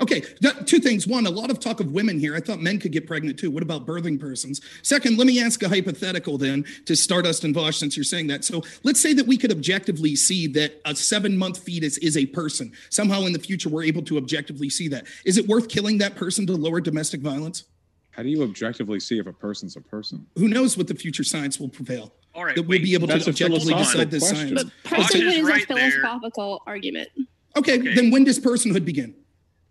Okay, 0.00 0.22
two 0.66 0.78
things. 0.78 1.06
One, 1.06 1.26
a 1.26 1.30
lot 1.30 1.50
of 1.50 1.60
talk 1.60 1.80
of 1.80 1.92
women 1.92 2.18
here. 2.18 2.34
I 2.34 2.40
thought 2.40 2.60
men 2.60 2.78
could 2.78 2.92
get 2.92 3.06
pregnant 3.06 3.38
too. 3.38 3.50
What 3.50 3.62
about 3.62 3.86
birthing 3.86 4.18
persons? 4.18 4.60
Second, 4.82 5.18
let 5.18 5.26
me 5.26 5.40
ask 5.42 5.62
a 5.62 5.68
hypothetical 5.68 6.38
then 6.38 6.64
to 6.86 6.96
Stardust 6.96 7.44
and 7.44 7.54
Vaush, 7.54 7.74
since 7.74 7.96
you're 7.96 8.04
saying 8.04 8.26
that. 8.28 8.44
So 8.44 8.62
let's 8.84 9.00
say 9.00 9.12
that 9.14 9.26
we 9.26 9.36
could 9.36 9.52
objectively 9.52 10.16
see 10.16 10.46
that 10.48 10.80
a 10.84 10.94
seven 10.96 11.36
month 11.36 11.58
fetus 11.58 11.98
is 11.98 12.16
a 12.16 12.26
person. 12.26 12.72
Somehow 12.90 13.22
in 13.22 13.32
the 13.32 13.38
future, 13.38 13.68
we're 13.68 13.84
able 13.84 14.02
to 14.02 14.16
objectively 14.16 14.70
see 14.70 14.88
that. 14.88 15.06
Is 15.24 15.36
it 15.38 15.46
worth 15.46 15.68
killing 15.68 15.98
that 15.98 16.16
person 16.16 16.46
to 16.46 16.52
lower 16.54 16.80
domestic 16.80 17.20
violence? 17.20 17.64
How 18.12 18.22
do 18.22 18.28
you 18.28 18.42
objectively 18.42 19.00
see 19.00 19.18
if 19.18 19.26
a 19.26 19.32
person's 19.32 19.76
a 19.76 19.80
person? 19.80 20.26
Who 20.36 20.48
knows 20.48 20.76
what 20.76 20.86
the 20.86 20.94
future 20.94 21.24
science 21.24 21.58
will 21.58 21.68
prevail? 21.70 22.12
All 22.34 22.44
right, 22.44 22.54
that 22.56 22.62
we'll 22.62 22.70
wait. 22.78 22.82
be 22.84 22.94
able 22.94 23.08
to 23.08 23.14
a 23.14 23.16
objectively 23.16 23.74
decide 23.74 24.10
this 24.10 24.30
question. 24.30 24.56
science. 24.56 24.70
Vaush 24.84 24.98
Personhood 25.04 25.26
is 25.28 25.36
is 25.36 25.42
right 25.44 25.64
a 25.70 25.74
there. 25.74 25.90
philosophical 25.90 26.62
argument. 26.66 27.08
Okay, 27.56 27.78
Okay. 27.78 27.94
then 27.94 28.10
when 28.10 28.24
does 28.24 28.38
personhood 28.38 28.84
begin? 28.86 29.14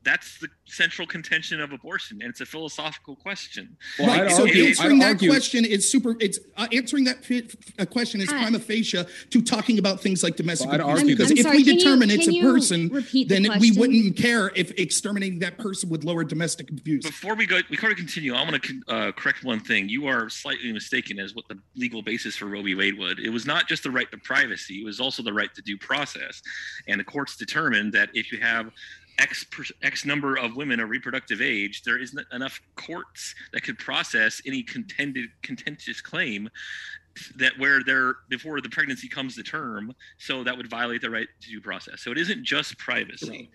That's 0.03 0.39
the 0.39 0.47
central 0.65 1.07
contention 1.07 1.61
of 1.61 1.71
abortion, 1.73 2.21
and 2.21 2.29
it's 2.31 2.41
a 2.41 2.45
philosophical 2.45 3.15
question. 3.15 3.77
Well, 3.99 4.07
right. 4.07 4.21
I'd 4.21 4.31
so 4.31 4.41
argue- 4.43 4.65
answering 4.65 4.93
I'd 4.95 5.01
that 5.01 5.07
argue- 5.09 5.29
question 5.29 5.63
is 5.63 5.91
super. 5.91 6.15
It's 6.19 6.39
uh, 6.57 6.67
answering 6.71 7.03
that 7.03 7.23
fi- 7.23 7.47
uh, 7.77 7.85
question 7.85 8.19
is 8.19 8.27
prima 8.27 8.57
facie 8.57 9.03
to 9.29 9.41
talking 9.43 9.77
about 9.77 10.01
things 10.01 10.23
like 10.23 10.37
domestic 10.37 10.69
Well, 10.71 10.75
I'd 10.75 10.81
abuse. 10.81 10.99
argue- 10.99 11.15
because 11.15 11.31
I'm 11.31 11.37
if 11.37 11.43
sorry, 11.43 11.57
we 11.57 11.63
can 11.65 11.73
you- 11.73 11.79
determine 11.79 12.09
it's 12.09 12.27
a 12.27 12.41
person, 12.41 12.87
repeat 12.89 13.29
the 13.29 13.39
then 13.41 13.59
we 13.59 13.71
wouldn't 13.73 14.17
care 14.17 14.51
if 14.55 14.71
exterminating 14.71 15.37
that 15.39 15.59
person 15.59 15.87
would 15.89 16.03
lower 16.03 16.23
domestic 16.23 16.71
abuse. 16.71 17.05
Before 17.05 17.35
we 17.35 17.45
go, 17.45 17.59
we 17.69 17.77
gotta 17.77 17.93
continue. 17.93 18.33
I 18.33 18.43
want 18.43 18.63
to 18.63 18.81
uh, 18.87 19.11
correct 19.11 19.43
one 19.43 19.59
thing. 19.59 19.87
You 19.87 20.07
are 20.07 20.29
slightly 20.29 20.71
mistaken 20.73 21.19
as 21.19 21.35
what 21.35 21.47
the 21.47 21.59
legal 21.75 22.01
basis 22.01 22.35
for 22.35 22.45
Roe 22.47 22.63
v. 22.63 22.73
Wade 22.73 22.97
would. 22.97 23.19
It 23.19 23.29
was 23.29 23.45
not 23.45 23.67
just 23.67 23.83
the 23.83 23.91
right 23.91 24.09
to 24.09 24.17
privacy; 24.17 24.81
it 24.81 24.85
was 24.85 24.99
also 24.99 25.21
the 25.21 25.33
right 25.33 25.53
to 25.53 25.61
due 25.61 25.77
process. 25.77 26.41
And 26.87 26.99
the 26.99 27.03
courts 27.03 27.35
determined 27.37 27.93
that 27.93 28.09
if 28.15 28.31
you 28.31 28.39
have 28.39 28.71
X 29.21 29.45
per, 29.45 29.63
X 29.83 30.05
number 30.05 30.37
of 30.37 30.55
women 30.55 30.79
of 30.79 30.89
reproductive 30.89 31.41
age, 31.41 31.83
there 31.83 31.99
isn't 31.99 32.25
enough 32.33 32.59
courts 32.75 33.35
that 33.53 33.61
could 33.61 33.77
process 33.77 34.41
any 34.45 34.63
contended 34.63 35.29
contentious 35.43 36.01
claim 36.01 36.49
that 37.35 37.53
where 37.57 37.83
they're 37.83 38.15
before 38.29 38.61
the 38.61 38.69
pregnancy 38.69 39.07
comes 39.07 39.35
to 39.35 39.43
term. 39.43 39.93
So 40.17 40.43
that 40.43 40.57
would 40.57 40.69
violate 40.69 41.01
the 41.01 41.09
right 41.09 41.27
to 41.41 41.49
due 41.49 41.61
process. 41.61 42.01
So 42.01 42.11
it 42.11 42.17
isn't 42.17 42.43
just 42.43 42.77
privacy. 42.77 43.51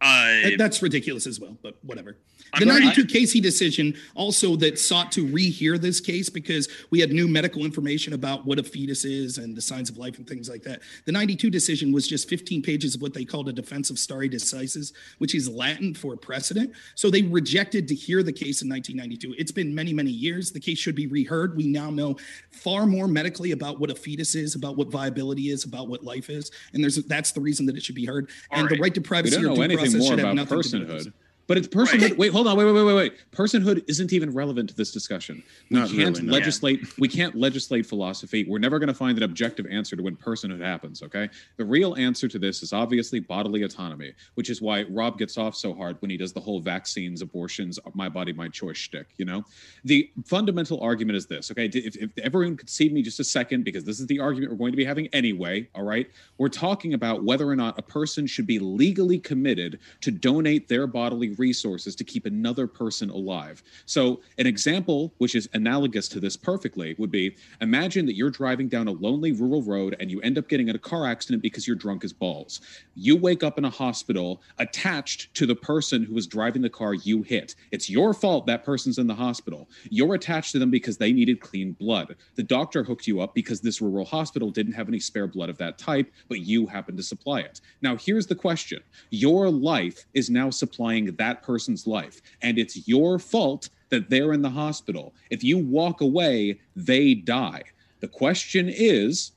Uh, 0.00 0.50
That's 0.58 0.82
ridiculous 0.82 1.28
as 1.28 1.38
well, 1.38 1.56
but 1.62 1.76
whatever. 1.82 2.16
The 2.58 2.66
92 2.66 3.06
Casey 3.06 3.40
decision 3.40 3.94
also 4.14 4.56
that 4.56 4.78
sought 4.78 5.10
to 5.12 5.26
rehear 5.26 5.80
this 5.80 6.00
case 6.00 6.28
because 6.28 6.68
we 6.90 7.00
had 7.00 7.10
new 7.10 7.26
medical 7.26 7.64
information 7.64 8.12
about 8.12 8.44
what 8.44 8.58
a 8.58 8.62
fetus 8.62 9.04
is 9.04 9.38
and 9.38 9.56
the 9.56 9.62
signs 9.62 9.88
of 9.88 9.96
life 9.96 10.18
and 10.18 10.26
things 10.26 10.50
like 10.50 10.62
that. 10.64 10.82
The 11.06 11.12
92 11.12 11.50
decision 11.50 11.92
was 11.92 12.06
just 12.06 12.28
15 12.28 12.62
pages 12.62 12.94
of 12.94 13.00
what 13.02 13.14
they 13.14 13.24
called 13.24 13.48
a 13.48 13.52
defense 13.52 13.88
of 13.88 13.98
stare 13.98 14.28
decisis, 14.28 14.92
which 15.18 15.34
is 15.34 15.48
Latin 15.48 15.94
for 15.94 16.16
precedent. 16.16 16.72
So 16.94 17.10
they 17.10 17.22
rejected 17.22 17.88
to 17.88 17.94
hear 17.94 18.22
the 18.22 18.32
case 18.32 18.60
in 18.60 18.68
1992. 18.68 19.34
It's 19.38 19.52
been 19.52 19.74
many, 19.74 19.94
many 19.94 20.10
years. 20.10 20.52
The 20.52 20.60
case 20.60 20.78
should 20.78 20.94
be 20.94 21.06
reheard. 21.06 21.56
We 21.56 21.68
now 21.68 21.90
know 21.90 22.16
far 22.50 22.86
more 22.86 23.08
medically 23.08 23.52
about 23.52 23.80
what 23.80 23.90
a 23.90 23.94
fetus 23.94 24.34
is, 24.34 24.54
about 24.54 24.76
what 24.76 24.88
viability 24.88 25.50
is, 25.50 25.64
about 25.64 25.88
what 25.88 26.04
life 26.04 26.28
is, 26.28 26.50
and 26.74 26.82
there's 26.82 26.96
that's 27.04 27.32
the 27.32 27.40
reason 27.40 27.66
that 27.66 27.76
it 27.76 27.82
should 27.82 27.94
be 27.94 28.06
heard. 28.06 28.28
All 28.50 28.60
and 28.60 28.68
the 28.68 28.74
right. 28.74 28.82
right 28.82 28.94
to 28.94 29.00
privacy 29.00 29.36
or 29.36 29.54
due 29.54 29.76
process 29.76 30.06
should 30.06 30.18
have 30.18 30.34
nothing 30.34 30.62
to 30.62 30.68
do 30.68 30.78
with 30.78 30.88
personhood. 30.88 31.04
this. 31.04 31.12
But 31.46 31.58
it's 31.58 31.68
personhood. 31.68 32.16
Wait, 32.16 32.32
hold 32.32 32.46
on. 32.46 32.56
Wait, 32.56 32.64
wait, 32.64 32.72
wait, 32.72 32.84
wait, 32.84 32.94
wait. 32.94 33.12
Personhood 33.32 33.84
isn't 33.88 34.12
even 34.12 34.32
relevant 34.32 34.68
to 34.70 34.76
this 34.76 34.92
discussion. 34.92 35.42
We 35.70 35.78
Not 35.78 35.88
can't 35.90 36.16
really, 36.16 36.28
no. 36.28 36.32
legislate. 36.32 36.98
We 36.98 37.08
can't 37.08 37.34
legislate 37.34 37.84
philosophy. 37.84 38.44
We're 38.48 38.58
never 38.58 38.78
going 38.78 38.88
to 38.88 38.94
find 38.94 39.16
an 39.16 39.24
objective 39.24 39.66
answer 39.66 39.96
to 39.96 40.02
when 40.02 40.16
personhood 40.16 40.60
happens. 40.60 41.02
Okay. 41.02 41.28
The 41.56 41.64
real 41.64 41.94
answer 41.96 42.28
to 42.28 42.38
this 42.38 42.62
is 42.62 42.72
obviously 42.72 43.20
bodily 43.20 43.62
autonomy, 43.62 44.12
which 44.34 44.50
is 44.50 44.62
why 44.62 44.84
Rob 44.84 45.18
gets 45.18 45.36
off 45.36 45.56
so 45.56 45.74
hard 45.74 45.96
when 46.00 46.10
he 46.10 46.16
does 46.16 46.32
the 46.32 46.40
whole 46.40 46.60
vaccines, 46.60 47.22
abortions, 47.22 47.78
my 47.94 48.08
body, 48.08 48.32
my 48.32 48.48
choice 48.48 48.76
shtick. 48.76 49.08
You 49.16 49.24
know, 49.24 49.44
the 49.84 50.10
fundamental 50.24 50.80
argument 50.80 51.16
is 51.16 51.26
this. 51.26 51.50
Okay, 51.50 51.66
if, 51.66 51.96
if 51.96 52.18
everyone 52.18 52.56
could 52.56 52.70
see 52.70 52.88
me 52.88 53.02
just 53.02 53.20
a 53.20 53.24
second, 53.24 53.64
because 53.64 53.84
this 53.84 54.00
is 54.00 54.06
the 54.06 54.20
argument 54.20 54.52
we're 54.52 54.58
going 54.58 54.72
to 54.72 54.76
be 54.76 54.84
having 54.84 55.08
anyway. 55.08 55.68
All 55.74 55.84
right, 55.84 56.08
we're 56.38 56.48
talking 56.48 56.94
about 56.94 57.24
whether 57.24 57.48
or 57.48 57.56
not 57.56 57.78
a 57.78 57.82
person 57.82 58.26
should 58.26 58.46
be 58.46 58.58
legally 58.58 59.18
committed 59.18 59.80
to 60.02 60.10
donate 60.10 60.68
their 60.68 60.86
bodily 60.86 61.31
resources 61.38 61.94
to 61.96 62.04
keep 62.04 62.26
another 62.26 62.66
person 62.66 63.10
alive. 63.10 63.62
So, 63.86 64.20
an 64.38 64.46
example 64.46 65.12
which 65.18 65.34
is 65.34 65.48
analogous 65.52 66.08
to 66.08 66.20
this 66.20 66.36
perfectly 66.36 66.94
would 66.98 67.10
be 67.10 67.36
imagine 67.60 68.06
that 68.06 68.16
you're 68.16 68.30
driving 68.30 68.68
down 68.68 68.88
a 68.88 68.92
lonely 68.92 69.32
rural 69.32 69.62
road 69.62 69.96
and 70.00 70.10
you 70.10 70.20
end 70.20 70.38
up 70.38 70.48
getting 70.48 70.68
in 70.68 70.76
a 70.76 70.78
car 70.78 71.06
accident 71.06 71.42
because 71.42 71.66
you're 71.66 71.76
drunk 71.76 72.04
as 72.04 72.12
balls. 72.12 72.60
You 72.94 73.16
wake 73.16 73.42
up 73.42 73.58
in 73.58 73.64
a 73.64 73.70
hospital 73.70 74.42
attached 74.58 75.32
to 75.34 75.46
the 75.46 75.54
person 75.54 76.04
who 76.04 76.14
was 76.14 76.26
driving 76.26 76.62
the 76.62 76.70
car 76.70 76.94
you 76.94 77.22
hit. 77.22 77.54
It's 77.70 77.90
your 77.90 78.12
fault 78.14 78.46
that 78.46 78.64
person's 78.64 78.98
in 78.98 79.06
the 79.06 79.14
hospital. 79.14 79.68
You're 79.90 80.14
attached 80.14 80.52
to 80.52 80.58
them 80.58 80.70
because 80.70 80.96
they 80.96 81.12
needed 81.12 81.40
clean 81.40 81.72
blood. 81.72 82.16
The 82.34 82.42
doctor 82.42 82.82
hooked 82.82 83.06
you 83.06 83.20
up 83.20 83.34
because 83.34 83.60
this 83.60 83.80
rural 83.80 84.04
hospital 84.04 84.50
didn't 84.50 84.74
have 84.74 84.88
any 84.88 85.00
spare 85.00 85.26
blood 85.26 85.48
of 85.48 85.58
that 85.58 85.78
type, 85.78 86.10
but 86.28 86.40
you 86.40 86.66
happened 86.66 86.98
to 86.98 87.02
supply 87.02 87.40
it. 87.40 87.60
Now, 87.80 87.96
here's 87.96 88.26
the 88.26 88.34
question 88.34 88.80
Your 89.10 89.50
life 89.50 90.06
is 90.14 90.30
now 90.30 90.50
supplying 90.50 91.06
that 91.06 91.16
person's 91.42 91.86
life, 91.86 92.20
and 92.40 92.58
it's 92.58 92.88
your 92.88 93.18
fault 93.18 93.68
that 93.90 94.08
they're 94.08 94.32
in 94.32 94.42
the 94.42 94.50
hospital. 94.50 95.14
If 95.30 95.44
you 95.44 95.58
walk 95.58 96.00
away, 96.00 96.58
they 96.74 97.14
die. 97.14 97.62
The 98.00 98.08
question 98.08 98.68
is 98.68 99.32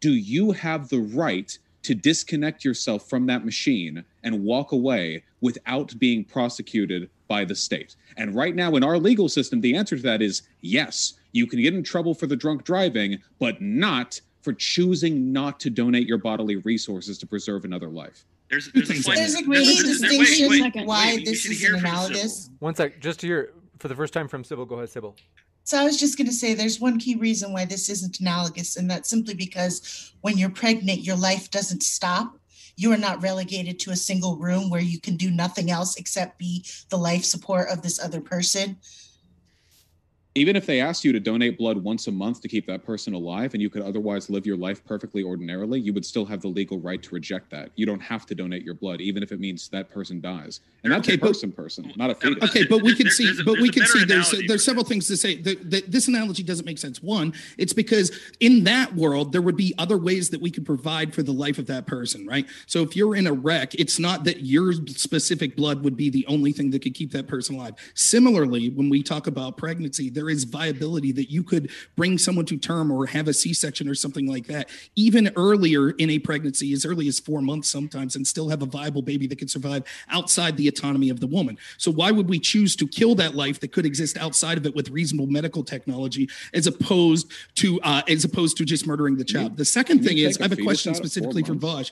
do 0.00 0.12
you 0.12 0.52
have 0.52 0.88
the 0.88 1.00
right 1.00 1.58
to 1.82 1.94
disconnect 1.94 2.64
yourself 2.64 3.08
from 3.08 3.26
that 3.26 3.44
machine 3.44 4.04
and 4.22 4.44
walk 4.44 4.72
away 4.72 5.24
without 5.40 5.98
being 5.98 6.24
prosecuted 6.24 7.10
by 7.28 7.44
the 7.44 7.54
state? 7.54 7.96
And 8.16 8.34
right 8.34 8.54
now, 8.54 8.76
in 8.76 8.84
our 8.84 8.98
legal 8.98 9.28
system, 9.28 9.60
the 9.60 9.76
answer 9.76 9.96
to 9.96 10.02
that 10.02 10.22
is 10.22 10.42
yes. 10.60 11.14
You 11.32 11.46
can 11.46 11.60
get 11.60 11.74
in 11.74 11.82
trouble 11.82 12.14
for 12.14 12.26
the 12.26 12.36
drunk 12.36 12.64
driving, 12.64 13.18
but 13.38 13.60
not 13.60 14.20
for 14.42 14.52
choosing 14.52 15.32
not 15.32 15.58
to 15.60 15.70
donate 15.70 16.06
your 16.06 16.18
bodily 16.18 16.56
resources 16.56 17.18
to 17.18 17.26
preserve 17.26 17.64
another 17.64 17.88
life. 17.88 18.24
There's, 18.50 18.70
there's 18.72 18.90
a 18.90 18.94
slight, 18.94 19.16
There's 19.16 19.30
a 19.34 19.42
there's- 19.42 19.46
great 19.46 19.64
there's- 19.64 20.00
there's- 20.00 20.00
wait, 20.00 20.18
distinction 20.18 20.72
wait, 20.80 20.86
why 20.86 21.14
wait, 21.16 21.24
this 21.24 21.44
is 21.46 21.60
hear 21.60 21.74
an 21.74 21.80
from 21.80 21.90
Sybil. 21.90 22.04
analogous. 22.06 22.50
One 22.60 22.74
sec, 22.74 23.00
just 23.00 23.20
to 23.20 23.26
hear 23.26 23.52
for 23.78 23.88
the 23.88 23.94
first 23.94 24.12
time 24.14 24.28
from 24.28 24.44
Sybil. 24.44 24.64
Go 24.64 24.76
ahead, 24.76 24.90
Sybil. 24.90 25.16
So 25.64 25.78
I 25.80 25.84
was 25.84 25.98
just 25.98 26.16
going 26.16 26.28
to 26.28 26.32
say 26.32 26.54
there's 26.54 26.78
one 26.80 26.98
key 26.98 27.16
reason 27.16 27.52
why 27.52 27.64
this 27.64 27.90
isn't 27.90 28.20
analogous, 28.20 28.76
and 28.76 28.88
that's 28.88 29.10
simply 29.10 29.34
because 29.34 30.12
when 30.20 30.38
you're 30.38 30.48
pregnant, 30.50 31.00
your 31.02 31.16
life 31.16 31.50
doesn't 31.50 31.82
stop. 31.82 32.38
You 32.76 32.92
are 32.92 32.96
not 32.98 33.20
relegated 33.22 33.80
to 33.80 33.90
a 33.90 33.96
single 33.96 34.36
room 34.36 34.70
where 34.70 34.80
you 34.82 35.00
can 35.00 35.16
do 35.16 35.30
nothing 35.30 35.70
else 35.70 35.96
except 35.96 36.38
be 36.38 36.64
the 36.90 36.98
life 36.98 37.24
support 37.24 37.68
of 37.68 37.82
this 37.82 37.98
other 37.98 38.20
person. 38.20 38.76
Even 40.36 40.54
if 40.54 40.66
they 40.66 40.82
asked 40.82 41.02
you 41.02 41.12
to 41.12 41.18
donate 41.18 41.56
blood 41.56 41.78
once 41.82 42.06
a 42.08 42.12
month 42.12 42.42
to 42.42 42.48
keep 42.48 42.66
that 42.66 42.84
person 42.84 43.14
alive 43.14 43.54
and 43.54 43.62
you 43.62 43.70
could 43.70 43.80
otherwise 43.80 44.28
live 44.28 44.44
your 44.44 44.56
life 44.58 44.84
perfectly 44.84 45.22
ordinarily, 45.22 45.80
you 45.80 45.94
would 45.94 46.04
still 46.04 46.26
have 46.26 46.42
the 46.42 46.48
legal 46.48 46.78
right 46.78 47.02
to 47.02 47.14
reject 47.14 47.48
that. 47.50 47.70
You 47.74 47.86
don't 47.86 48.00
have 48.00 48.26
to 48.26 48.34
donate 48.34 48.62
your 48.62 48.74
blood, 48.74 49.00
even 49.00 49.22
if 49.22 49.32
it 49.32 49.40
means 49.40 49.66
that 49.68 49.88
person 49.88 50.20
dies. 50.20 50.60
And 50.84 50.92
that's 50.92 51.08
Okay, 51.08 51.14
a 51.14 51.18
but- 51.18 51.28
person 51.28 51.50
person, 51.52 51.90
not 51.96 52.10
a 52.10 52.14
fetus. 52.14 52.50
Okay, 52.50 52.66
but 52.66 52.82
we 52.82 52.94
can 52.94 53.08
see, 53.10 53.24
there's 53.24 53.40
a- 53.40 53.44
but 53.44 53.60
we 53.60 53.70
can 53.70 53.86
see 53.86 54.04
there's 54.04 54.28
analogy 54.30 54.46
there's 54.46 54.64
several 54.64 54.84
things 54.84 55.06
to 55.06 55.16
say. 55.16 55.36
The, 55.40 55.54
the, 55.56 55.80
this 55.88 56.06
analogy 56.06 56.42
doesn't 56.42 56.66
make 56.66 56.76
sense. 56.78 57.02
One, 57.02 57.32
it's 57.56 57.72
because 57.72 58.12
in 58.40 58.64
that 58.64 58.94
world 58.94 59.32
there 59.32 59.42
would 59.42 59.56
be 59.56 59.72
other 59.78 59.96
ways 59.96 60.28
that 60.30 60.40
we 60.42 60.50
could 60.50 60.66
provide 60.66 61.14
for 61.14 61.22
the 61.22 61.32
life 61.32 61.56
of 61.58 61.66
that 61.68 61.86
person, 61.86 62.26
right? 62.26 62.46
So 62.66 62.82
if 62.82 62.94
you're 62.94 63.16
in 63.16 63.26
a 63.26 63.32
wreck, 63.32 63.74
it's 63.76 63.98
not 63.98 64.24
that 64.24 64.42
your 64.44 64.74
specific 64.74 65.56
blood 65.56 65.82
would 65.82 65.96
be 65.96 66.10
the 66.10 66.26
only 66.26 66.52
thing 66.52 66.70
that 66.72 66.82
could 66.82 66.94
keep 66.94 67.10
that 67.12 67.26
person 67.26 67.54
alive. 67.56 67.72
Similarly, 67.94 68.68
when 68.68 68.90
we 68.90 69.02
talk 69.02 69.26
about 69.28 69.56
pregnancy, 69.56 70.10
there 70.10 70.25
is 70.30 70.44
viability 70.44 71.12
that 71.12 71.30
you 71.30 71.42
could 71.42 71.70
bring 71.96 72.18
someone 72.18 72.46
to 72.46 72.56
term 72.56 72.90
or 72.90 73.06
have 73.06 73.28
a 73.28 73.32
C-section 73.32 73.88
or 73.88 73.94
something 73.94 74.26
like 74.26 74.46
that, 74.46 74.68
even 74.94 75.30
earlier 75.36 75.90
in 75.90 76.10
a 76.10 76.18
pregnancy, 76.18 76.72
as 76.72 76.84
early 76.84 77.08
as 77.08 77.18
four 77.18 77.40
months 77.40 77.68
sometimes, 77.68 78.16
and 78.16 78.26
still 78.26 78.48
have 78.48 78.62
a 78.62 78.66
viable 78.66 79.02
baby 79.02 79.26
that 79.26 79.38
can 79.38 79.48
survive 79.48 79.84
outside 80.08 80.56
the 80.56 80.68
autonomy 80.68 81.10
of 81.10 81.20
the 81.20 81.26
woman. 81.26 81.58
So 81.78 81.90
why 81.90 82.10
would 82.10 82.28
we 82.28 82.38
choose 82.38 82.76
to 82.76 82.86
kill 82.86 83.14
that 83.16 83.34
life 83.34 83.60
that 83.60 83.72
could 83.72 83.86
exist 83.86 84.16
outside 84.18 84.58
of 84.58 84.66
it 84.66 84.74
with 84.74 84.90
reasonable 84.90 85.26
medical 85.26 85.64
technology, 85.64 86.28
as 86.54 86.66
opposed 86.66 87.30
to 87.56 87.80
uh, 87.82 88.02
as 88.08 88.24
opposed 88.24 88.56
to 88.58 88.64
just 88.64 88.86
murdering 88.86 89.16
the 89.16 89.24
child? 89.24 89.56
The 89.56 89.64
second 89.64 90.04
thing 90.04 90.18
is, 90.18 90.38
I 90.38 90.44
have 90.44 90.52
a 90.52 90.56
question 90.56 90.90
out 90.90 90.96
at 90.96 91.02
four 91.02 91.06
specifically 91.06 91.42
for 91.42 91.54
months? 91.54 91.90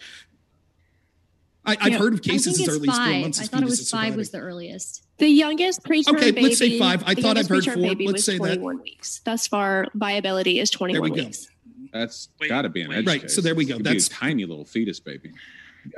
Vaj. 1.67 1.77
I, 1.81 1.87
I've 1.87 1.93
Yeah, 1.93 1.99
heard 1.99 2.15
of 2.15 2.23
cases 2.23 2.57
think 2.57 2.69
as 2.69 2.75
it's 2.75 2.77
early 2.79 2.89
as 2.89 2.95
four 2.97 3.05
five. 3.05 3.21
months. 3.23 3.41
I 3.41 3.45
of 3.45 3.49
thought 3.51 3.63
it 3.63 3.67
was 3.67 3.91
five 3.91 4.17
was 4.17 4.31
the 4.31 4.39
earliest. 4.39 5.03
The 5.19 5.29
youngest 5.29 5.83
preterm 5.85 6.17
Okay, 6.17 6.31
baby. 6.31 6.43
let's 6.43 6.59
say 6.59 6.79
five. 6.79 7.03
I 7.07 7.15
thought 7.15 7.39
I've 7.39 7.49
heard 7.49 7.65
four. 7.65 7.77
Baby 7.77 8.07
Let's 8.07 8.13
was 8.19 8.25
say 8.25 8.33
that. 8.39 8.39
21 8.57 8.83
weeks. 8.83 9.21
Thus 9.25 9.47
far, 9.47 9.87
viability 9.95 10.59
is 10.59 10.71
21 10.71 11.03
we 11.03 11.17
go. 11.17 11.25
weeks. 11.25 11.49
That's 11.93 12.29
Wait, 12.41 12.49
got 12.49 12.63
to 12.63 12.69
be 12.69 12.83
an 12.83 12.89
wait. 12.91 12.99
edge 12.99 13.07
Right, 13.07 13.23
case. 13.23 13.35
so 13.35 13.41
there 13.41 13.55
we 13.55 13.65
go. 13.65 13.75
It'd 13.75 13.87
That's- 13.87 14.07
a 14.09 14.11
tiny 14.11 14.45
little 14.45 14.65
fetus 14.65 14.99
baby. 15.01 15.31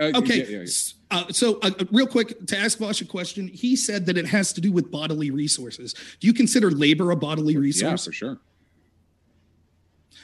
Uh, 0.01 0.11
Okay. 0.17 0.39
yeah, 0.39 0.59
yeah, 0.59 0.65
yeah. 0.65 0.67
Uh, 1.13 1.33
so, 1.33 1.59
uh, 1.61 1.71
uh, 1.79 1.85
real 1.93 2.09
quick, 2.09 2.45
to 2.49 2.59
ask 2.59 2.79
Vaush 2.79 3.01
a 3.01 3.05
question, 3.05 3.47
he 3.49 3.77
said 3.77 4.05
that 4.07 4.19
it 4.19 4.27
has 4.27 4.53
to 4.55 4.61
do 4.61 4.73
with 4.73 4.91
bodily 4.91 5.31
resources. 5.31 5.95
Do 6.21 6.27
you 6.27 6.35
consider 6.35 6.71
labor 6.73 7.13
a 7.13 7.17
bodily 7.17 7.57
resource? 7.57 7.83
Yeah, 7.83 7.93
resource? 7.93 8.05
for 8.07 8.13
sure. 8.13 8.39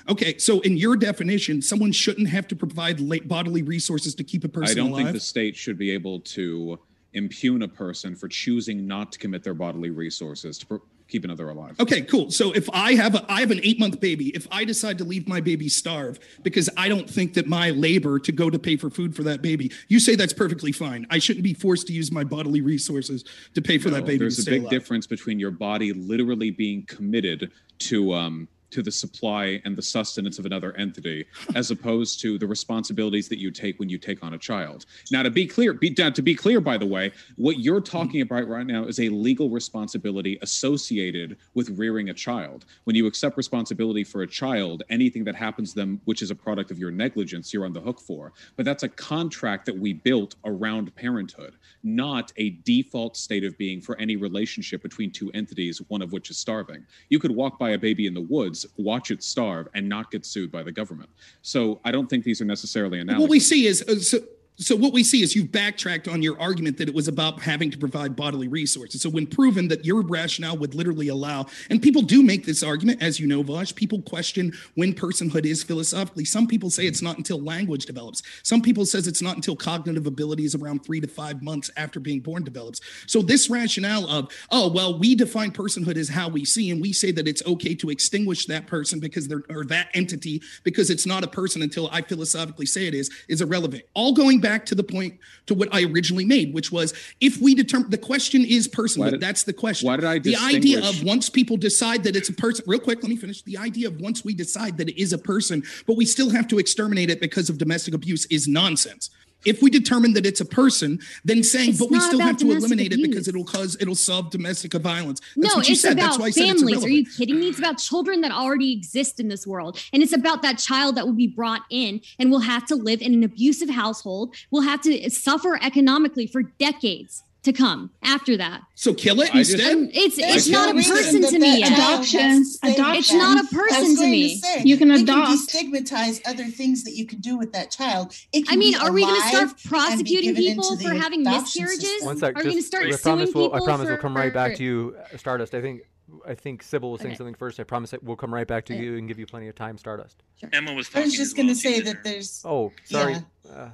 Okay, 0.09 0.39
so 0.39 0.61
in 0.61 0.77
your 0.77 0.97
definition, 0.97 1.63
someone 1.63 1.93
shouldn't 1.93 2.29
have 2.29 2.49
to 2.49 2.57
provide 2.57 3.01
la- 3.01 3.19
bodily 3.25 3.63
resources 3.63 4.15
to 4.17 4.25
keep 4.25 4.45
a 4.45 4.49
person 4.49 4.65
alive. 4.65 4.73
I 4.73 4.81
don't 4.81 4.93
alive. 4.93 5.05
think 5.07 5.15
the 5.15 5.21
state 5.21 5.57
should 5.57 5.79
be 5.79 5.91
able 5.91 6.21
to 6.21 6.79
impugn 7.15 7.63
a 7.63 7.69
person 7.69 8.17
for 8.17 8.29
choosing 8.29 8.87
not 8.87 9.13
to 9.13 9.19
commit 9.19 9.43
their 9.43 9.55
bodily 9.55 9.91
resources 9.91 10.59
to 10.59 10.67
pr- 10.67 10.77
keep 11.09 11.25
another 11.25 11.51
alive. 11.51 11.79
Okay, 11.79 12.01
cool. 12.03 12.31
So 12.31 12.53
if 12.53 12.69
I 12.73 12.95
have 12.95 13.15
a 13.15 13.31
I 13.31 13.41
have 13.41 13.51
an 13.51 13.61
eight 13.63 13.79
month 13.79 14.01
baby, 14.01 14.29
if 14.29 14.49
I 14.51 14.65
decide 14.65 14.97
to 14.99 15.05
leave 15.05 15.29
my 15.29 15.41
baby 15.41 15.69
starve 15.69 16.19
because 16.43 16.71
I 16.77 16.89
don't 16.89 17.09
think 17.09 17.35
that 17.35 17.47
my 17.47 17.71
labor 17.71 18.19
to 18.19 18.33
go 18.33 18.49
to 18.49 18.59
pay 18.59 18.77
for 18.77 18.89
food 18.89 19.15
for 19.15 19.23
that 19.25 19.43
baby, 19.43 19.71
you 19.89 20.01
say 20.01 20.17
that's 20.17 20.33
perfectly 20.33 20.73
fine. 20.73 21.07
I 21.11 21.19
shouldn't 21.19 21.45
be 21.45 21.53
forced 21.55 21.87
to 21.89 21.93
use 21.93 22.11
my 22.11 22.25
bodily 22.25 22.63
resources 22.63 23.25
to 23.55 23.61
pay 23.61 23.77
for 23.77 23.91
that 23.91 24.07
baby. 24.07 24.19
There's 24.19 24.39
a 24.47 24.51
big 24.51 24.63
alive. 24.63 24.71
difference 24.71 25.07
between 25.07 25.39
your 25.39 25.51
body 25.51 25.93
literally 25.93 26.51
being 26.51 26.85
committed 26.87 27.53
to 27.81 28.15
um 28.15 28.49
to 28.73 28.83
the 28.83 28.91
supply 28.91 29.61
and 29.65 29.77
the 29.77 29.83
sustenance 29.83 30.39
of 30.39 30.47
another 30.47 30.77
entity, 30.77 31.27
as 31.55 31.71
opposed 31.71 32.21
to 32.21 32.39
the 32.39 32.47
responsibilities 32.47 33.29
that 33.29 33.39
you 33.39 33.51
take 33.51 33.79
when 33.79 33.89
you 33.89 33.99
take 33.99 34.23
on 34.23 34.35
a 34.35 34.39
child. 34.39 34.87
Now, 35.11 35.23
to 35.23 35.31
be 35.31 35.47
clear, 35.47 35.73
be, 35.73 35.95
now, 35.97 36.11
to 36.11 36.23
be 36.23 36.35
clear, 36.35 36.61
by 36.61 36.79
the 36.79 36.87
way, 36.87 37.13
what 37.37 37.61
you're 37.61 37.81
talking 37.81 38.21
mm-hmm. 38.23 38.35
about 38.35 38.49
right 38.49 38.67
now 38.67 38.85
is 38.85 39.01
a 39.01 39.09
legal 39.09 39.51
responsibility 39.51 40.39
associated 40.43 41.37
with 41.55 41.71
rearing 41.79 42.11
a 42.11 42.15
child. 42.15 42.65
When 42.85 42.97
you 42.97 43.07
accept 43.07 43.37
responsibility 43.37 44.05
for 44.05 44.23
a 44.23 44.27
child, 44.27 44.83
anything 44.91 45.25
that 45.25 45.35
happens 45.35 45.73
to 45.73 45.81
them, 45.81 46.01
which 46.05 46.23
is 46.23 46.31
a 46.31 46.35
product 46.35 46.71
of 46.71 46.79
your 46.79 46.91
negligence, 46.91 47.53
you're 47.53 47.65
on 47.65 47.73
the 47.73 47.81
hook 47.81 48.01
for. 48.01 48.33
But 48.57 48.65
that's 48.65 48.83
a 48.83 48.89
contract 48.89 49.67
that 49.67 49.79
we 49.79 49.93
built 49.93 50.37
around 50.45 50.95
parenthood, 50.95 51.55
not 51.83 52.33
a 52.37 52.51
default 52.65 53.17
state 53.17 53.45
of 53.45 53.57
being 53.59 53.81
for 53.81 53.99
any 53.99 54.17
relationship 54.17 54.83
between 54.83 55.11
two 55.11 55.31
entities, 55.33 55.81
one 55.89 56.03
of 56.03 56.13
which 56.13 56.31
is 56.31 56.39
starving. 56.39 56.85
You 57.09 57.19
could 57.19 57.31
walk 57.31 57.59
by 57.59 57.71
a 57.71 57.79
baby 57.79 58.07
in 58.07 58.15
the 58.15 58.21
woods, 58.21 58.62
watch 58.77 59.11
it 59.11 59.23
starve, 59.23 59.69
and 59.75 59.89
not 59.89 60.11
get 60.11 60.25
sued 60.27 60.51
by 60.51 60.63
the 60.63 60.73
government. 60.73 61.11
So 61.43 61.81
I 61.85 61.91
don't 61.91 62.09
think 62.09 62.25
these 62.25 62.41
are 62.41 62.45
necessarily 62.45 63.01
analogous. 63.01 63.23
What 63.23 63.31
we 63.31 63.41
see 63.41 63.67
is 63.67 63.83
uh, 63.83 63.99
so. 63.99 64.19
So 64.63 64.77
what 64.77 64.93
we 64.93 65.03
see 65.03 65.23
is 65.23 65.35
you've 65.35 65.51
backtracked 65.51 66.07
on 66.07 66.23
your 66.23 66.41
argument 66.41 66.79
that 66.79 66.89
it 66.89 66.95
was 66.95 67.09
about 67.09 67.41
having 67.41 67.71
to 67.73 67.79
provide 67.79 68.15
bodily 68.15 68.47
resources. 68.47 69.03
So 69.03 69.11
when 69.11 69.27
proven 69.27 69.67
that 69.69 69.85
your 69.85 70.03
rationale 70.03 70.57
would 70.57 70.75
literally 70.75 71.09
allow, 71.09 71.47
and 71.69 71.83
people 71.83 72.03
do 72.03 72.23
make 72.23 72.47
this 72.47 72.63
argument, 72.63 73.03
as 73.03 73.19
you 73.19 73.27
know, 73.27 73.43
Vaush, 73.43 73.75
people 73.75 74.01
question 74.03 74.53
when 74.75 74.95
personhood 74.95 75.45
is 75.47 75.65
philosophically. 75.65 76.25
Some 76.25 76.47
people 76.47 76.71
say 76.71 76.87
it's 76.87 77.03
not 77.03 77.17
until 77.17 77.43
language 77.43 77.87
develops. 77.87 78.23
Some 78.45 78.63
people 78.63 78.87
says 78.87 79.09
it's 79.09 79.23
not 79.23 79.35
until 79.35 79.57
cognitive 79.57 80.07
abilities 80.07 80.55
around 80.55 80.85
three 80.85 81.01
to 81.01 81.09
five 81.09 81.43
months 81.43 81.71
after 81.77 81.99
being 81.99 82.21
born 82.21 82.45
develops. 82.45 82.81
So 83.07 83.21
this 83.21 83.51
rationale 83.51 84.09
of, 84.09 84.31
oh 84.53 84.71
well, 84.71 84.97
we 84.97 85.17
define 85.17 85.51
personhood 85.51 85.97
as 85.97 86.09
how 86.09 86.29
we 86.29 86.45
see, 86.45 86.71
and 86.71 86.81
we 86.81 86.93
say 86.93 87.11
that 87.13 87.27
it's 87.27 87.45
okay 87.47 87.75
to 87.75 87.91
extinguish 87.91 88.47
that 88.47 88.69
person 88.69 89.01
because 89.01 89.27
they're 89.27 89.43
or 89.51 89.65
that 89.65 89.89
entity 89.95 90.41
because 90.63 90.89
it's 90.89 91.07
not 91.07 91.25
a 91.25 91.29
person 91.29 91.63
until 91.63 91.89
I 91.91 92.03
philosophically 92.03 92.67
say 92.67 92.87
it 92.87 92.95
is, 92.95 93.11
is 93.29 93.41
irrelevant. 93.41 93.83
All 93.95 94.15
going 94.15 94.41
back 94.41 94.52
to 94.59 94.75
the 94.75 94.83
point 94.83 95.19
to 95.47 95.55
what 95.55 95.69
I 95.73 95.85
originally 95.85 96.25
made, 96.25 96.55
which 96.55 96.71
was 96.71 96.95
if 97.21 97.41
we 97.41 97.55
determine 97.55 97.91
the 97.91 97.99
question 97.99 98.45
is 98.45 98.69
did- 98.69 99.21
that's 99.21 99.43
the 99.43 99.53
question. 99.53 99.87
why 99.87 99.97
did 99.97 100.05
I 100.05 100.19
the 100.19 100.37
idea 100.37 100.87
of 100.87 101.03
once 101.03 101.29
people 101.29 101.57
decide 101.57 102.05
that 102.05 102.17
it's 102.17 102.29
a 102.29 102.33
person, 102.33 102.65
real 102.67 102.81
quick, 102.81 103.03
let 103.03 103.09
me 103.09 103.17
finish. 103.17 103.43
The 103.43 103.59
idea 103.59 103.89
of 103.89 104.01
once 104.01 104.25
we 104.25 104.35
decide 104.35 104.77
that 104.79 104.89
it 104.89 105.01
is 105.01 105.13
a 105.13 105.19
person, 105.19 105.63
but 105.87 105.97
we 105.97 106.05
still 106.05 106.31
have 106.31 106.49
to 106.49 106.59
exterminate 106.59 107.11
it 107.11 107.21
because 107.21 107.49
of 107.51 107.59
domestic 107.59 107.95
abuse 107.95 108.27
is 108.27 108.49
nonsense. 108.49 109.11
If 109.45 109.63
we 109.63 109.71
determine 109.71 110.13
that 110.15 110.27
it's 110.27 110.41
a 110.41 110.45
person, 110.45 111.01
then 111.25 111.43
saying, 111.43 111.71
It's 111.71 111.79
but 111.79 111.91
we 111.91 112.01
still 112.01 112.21
have 112.21 112.37
to 112.39 112.51
eliminate 112.51 112.93
it 112.93 113.03
because 113.03 113.29
it'll 113.29 113.45
cause 113.45 113.77
it'll 113.81 113.95
solve 113.95 114.31
domestic 114.31 114.73
violence. 114.75 115.21
That's 115.37 115.55
no, 115.55 115.59
what 115.59 115.69
you 115.69 115.73
it's 115.73 115.83
said. 115.83 115.99
That's 115.99 116.17
about 116.17 116.21
why 116.21 116.31
said 116.31 116.49
it's 116.49 116.63
families. 116.63 116.85
Are 116.85 116.89
you 116.89 117.07
kidding 117.07 117.39
me? 117.39 117.49
It's 117.49 117.59
about 117.59 117.79
children 117.79 118.21
that 118.23 118.33
already 118.33 118.73
exist 118.73 119.21
in 119.21 119.29
this 119.29 119.47
world. 119.47 119.83
And 119.93 120.03
it's 120.03 120.13
about 120.13 120.43
that 120.43 120.59
child 120.59 120.97
that 120.97 121.07
will 121.07 121.15
be 121.15 121.27
brought 121.27 121.63
in 121.71 122.01
and 122.19 122.31
will 122.31 122.41
have 122.41 122.67
to 122.67 122.75
live 122.75 123.03
in 123.03 123.15
an 123.15 123.23
abusive 123.23 123.69
household, 123.69 124.35
will 124.51 124.63
have 124.63 124.81
to 124.83 125.11
suffer 125.11 125.59
economically 125.63 126.27
for 126.27 126.43
decades 126.43 127.23
to 127.43 127.53
come 127.53 127.91
after 128.03 128.37
that. 128.37 128.63
So 128.77 128.95
kill 128.95 129.21
it 129.21 129.31
I 129.35 129.39
just- 129.39 129.53
instead. 129.55 129.75
Um, 129.75 129.89
it's 129.93 130.17
There's 130.17 130.37
it's 130.37 130.49
not 130.49 130.71
a 130.71 130.75
person 130.83 131.23
to 131.23 131.33
me 131.39 131.51
that 131.51 131.59
yet. 131.59 131.69
child 131.77 131.95
Adoption. 131.95 132.21
has 132.21 132.39
to 132.39 132.45
stay 132.59 132.69
with 132.69 132.77
Adoption. 132.79 132.99
It's 132.99 133.13
not 133.13 133.45
a 133.45 133.49
person 133.55 133.97
to 133.97 134.03
me. 134.03 134.37
say, 134.39 134.63
You 134.65 134.77
can 134.77 134.91
adopt. 134.93 135.51
Can 135.51 135.73
destigmatize 135.73 136.21
other 136.25 136.45
things 136.45 136.85
that 136.85 136.93
you 136.93 137.05
can 137.07 137.19
do 137.21 137.37
with 137.37 137.53
that 137.53 137.71
child. 137.73 138.15
It 138.33 138.47
can 138.47 138.55
I 138.55 138.57
mean, 138.57 138.77
are 138.77 138.93
we 138.93 139.03
going 139.03 139.15
to 139.15 139.21
alive 139.21 139.31
start 139.31 139.43
and 139.51 139.57
be 139.57 139.69
prosecuting 139.69 140.35
given 140.35 140.43
people 140.45 140.73
into 140.73 140.85
for 140.89 140.95
the 140.95 141.01
having 141.01 141.23
miscarriages? 141.25 142.03
One 142.03 142.17
sec. 142.19 142.37
Are 142.37 142.39
we 142.39 142.45
going 142.45 142.57
to 142.57 142.63
start 142.63 142.85
I 142.87 142.91
suing 142.91 143.01
promise 143.03 143.35
we'll, 143.35 143.55
I 143.55 143.59
promise 143.61 143.87
for, 143.87 143.93
we'll 143.95 144.03
come 144.03 144.17
right 144.17 144.33
back 144.33 144.55
to 144.57 144.63
you, 144.63 144.97
uh, 145.13 145.17
Stardust. 145.17 145.55
I 145.55 145.61
think 145.61 145.83
I 146.29 146.35
think 146.35 146.63
Sybil 146.63 146.93
was 146.93 147.01
saying 147.01 147.13
Okay. 147.13 147.19
something 147.19 147.35
first. 147.35 147.59
I 147.59 147.65
promise 147.65 147.91
that 147.91 148.03
we'll 148.05 148.17
come 148.17 148.33
right 148.35 148.47
back 148.47 148.67
to 148.67 148.75
Okay. 148.75 148.85
you 148.85 148.99
and 148.99 149.09
give 149.09 149.19
you 149.19 149.25
plenty 149.27 149.49
of 149.49 149.55
time, 149.55 149.79
Stardust. 149.79 150.23
Emma 150.53 150.75
was 150.75 150.89
I 150.89 150.91
talking. 150.91 151.05
was 151.07 151.13
just 151.15 151.29
as 151.31 151.33
going 151.35 151.49
to 151.49 151.55
She 151.55 151.61
say 151.61 151.81
that 151.81 152.03
there. 152.05 152.13
there's 152.13 152.43
Oh, 152.45 152.71
sorry. 152.85 153.17
Uh, 153.51 153.69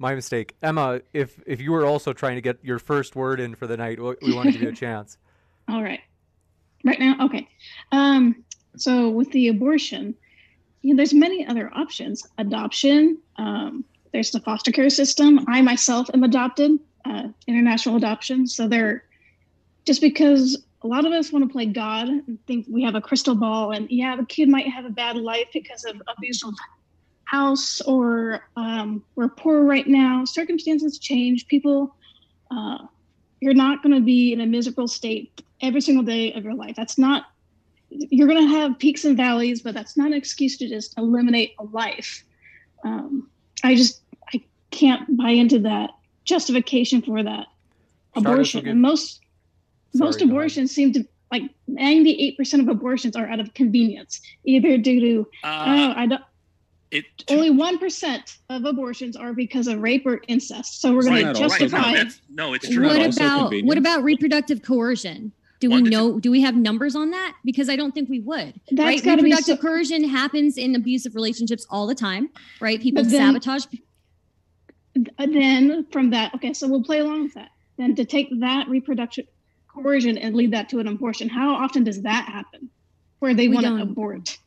my 0.00 0.14
mistake. 0.14 0.56
Emma, 0.62 1.02
if 1.12 1.38
if 1.46 1.60
you 1.60 1.70
were 1.70 1.84
also 1.84 2.12
trying 2.12 2.34
to 2.36 2.40
get 2.40 2.58
your 2.64 2.78
first 2.78 3.14
word 3.14 3.38
in 3.38 3.54
for 3.54 3.66
the 3.66 3.76
night, 3.76 4.00
we, 4.00 4.14
we 4.22 4.34
want 4.34 4.46
to 4.46 4.52
give 4.52 4.62
you 4.62 4.70
a 4.70 4.72
chance. 4.86 5.18
All 5.68 5.82
right. 5.82 6.00
Right 6.84 6.98
now, 6.98 7.26
okay. 7.26 7.46
Um, 7.92 8.42
so 8.76 9.10
with 9.10 9.30
the 9.32 9.48
abortion, 9.48 10.14
you 10.80 10.94
know, 10.94 10.96
there's 10.96 11.12
many 11.12 11.46
other 11.46 11.70
options. 11.74 12.26
Adoption. 12.38 13.18
Um, 13.36 13.84
there's 14.12 14.30
the 14.30 14.40
foster 14.40 14.72
care 14.72 14.88
system. 14.88 15.44
I 15.46 15.60
myself 15.60 16.08
am 16.14 16.24
adopted, 16.24 16.72
uh, 17.04 17.28
international 17.46 17.96
adoption. 17.96 18.46
So 18.46 18.66
they're 18.66 19.04
just 19.84 20.00
because 20.00 20.64
a 20.82 20.86
lot 20.86 21.04
of 21.04 21.12
us 21.12 21.30
want 21.30 21.46
to 21.46 21.52
play 21.52 21.66
God 21.66 22.08
and 22.08 22.38
think 22.46 22.66
we 22.70 22.82
have 22.84 22.94
a 22.94 23.00
crystal 23.02 23.34
ball, 23.34 23.72
and 23.72 23.86
yeah, 23.90 24.16
the 24.16 24.24
kid 24.24 24.48
might 24.48 24.66
have 24.68 24.86
a 24.86 24.90
bad 24.90 25.16
life 25.16 25.48
because 25.52 25.84
of 25.84 26.00
abusive 26.16 26.54
house, 27.30 27.80
or 27.82 28.40
um, 28.56 29.02
we're 29.14 29.28
poor 29.28 29.64
right 29.64 29.86
now. 29.86 30.24
Circumstances 30.24 30.98
change. 30.98 31.46
People. 31.46 31.94
Uh, 32.50 32.78
you're 33.40 33.54
not 33.54 33.82
going 33.82 33.94
to 33.94 34.00
be 34.00 34.32
in 34.32 34.40
a 34.40 34.46
miserable 34.46 34.88
state 34.88 35.42
every 35.62 35.80
single 35.80 36.04
day 36.04 36.32
of 36.34 36.44
your 36.44 36.54
life. 36.54 36.76
That's 36.76 36.98
not, 36.98 37.26
you're 37.88 38.28
going 38.28 38.46
to 38.46 38.54
have 38.54 38.78
peaks 38.78 39.04
and 39.04 39.16
valleys, 39.16 39.62
but 39.62 39.74
that's 39.74 39.96
not 39.96 40.08
an 40.08 40.14
excuse 40.14 40.58
to 40.58 40.68
just 40.68 40.96
eliminate 40.98 41.54
a 41.58 41.64
life. 41.64 42.22
Um, 42.84 43.28
I 43.64 43.74
just, 43.74 44.02
I 44.32 44.42
can't 44.70 45.16
buy 45.16 45.30
into 45.30 45.58
that 45.60 45.90
justification 46.24 47.02
for 47.02 47.22
that 47.22 47.46
abortion. 48.14 48.68
And 48.68 48.82
most, 48.82 49.20
Sorry, 49.94 50.06
most 50.06 50.22
abortions 50.22 50.70
seem 50.70 50.92
to, 50.92 51.04
like 51.32 51.42
98% 51.68 52.60
of 52.60 52.68
abortions 52.68 53.16
are 53.16 53.26
out 53.26 53.40
of 53.40 53.54
convenience, 53.54 54.20
either 54.44 54.76
due 54.76 55.00
to, 55.00 55.30
Uh, 55.44 55.64
oh, 55.66 55.92
I 55.96 56.06
don't, 56.06 56.22
it, 56.90 57.04
only 57.28 57.50
1% 57.50 58.38
of 58.48 58.64
abortions 58.64 59.16
are 59.16 59.32
because 59.32 59.68
of 59.68 59.80
rape 59.80 60.04
or 60.06 60.20
incest. 60.28 60.80
So 60.80 60.92
we're 60.94 61.02
going 61.02 61.24
Right, 61.26 61.34
to 61.36 61.42
right, 61.42 61.50
justify. 61.60 61.90
No, 61.92 61.96
that's, 61.96 62.20
no, 62.30 62.54
it's 62.54 62.68
true. 62.68 62.84
What 62.86 63.16
about 63.16 63.52
what 63.64 63.78
about 63.78 64.02
reproductive 64.02 64.62
coercion? 64.62 65.32
Do 65.60 65.68
we 65.68 65.74
One 65.74 65.84
to 65.84 65.90
two- 65.90 65.96
know? 65.96 66.18
Do 66.20 66.30
we 66.30 66.40
have 66.40 66.56
numbers 66.56 66.96
on 66.96 67.10
that? 67.10 67.34
Because 67.44 67.68
I 67.68 67.76
don't 67.76 67.92
think 67.92 68.08
we 68.08 68.20
would. 68.20 68.54
That's 68.70 68.78
right? 68.80 69.04
gotta 69.04 69.22
be 69.22 69.30
Reproductive 69.30 69.58
so- 69.58 69.62
coercion 69.62 70.04
happens 70.08 70.56
in 70.56 70.74
abusive 70.74 71.14
relationships 71.14 71.66
all 71.70 71.86
the 71.86 71.94
time. 71.94 72.30
Right? 72.60 72.80
People 72.80 73.04
then- 73.04 73.10
sabotage. 73.34 73.66
Uh, 75.18 75.26
then 75.26 75.86
from 75.92 76.10
that, 76.10 76.34
okay, 76.34 76.52
so 76.52 76.66
we'll 76.66 76.82
play 76.82 76.98
along 76.98 77.22
with 77.24 77.34
that. 77.34 77.50
Then 77.76 77.94
to 77.94 78.04
take 78.04 78.28
that 78.40 78.68
reproduction 78.68 79.26
coercion 79.68 80.18
and 80.18 80.34
lead 80.34 80.50
that 80.52 80.68
to 80.70 80.80
an 80.80 80.88
abortion, 80.88 81.28
how 81.28 81.54
often 81.54 81.84
does 81.84 82.02
that 82.02 82.24
happen? 82.24 82.68
Where 83.20 83.34
they 83.34 83.46
want 83.48 83.66
to 83.66 83.80
abort. 83.80 84.38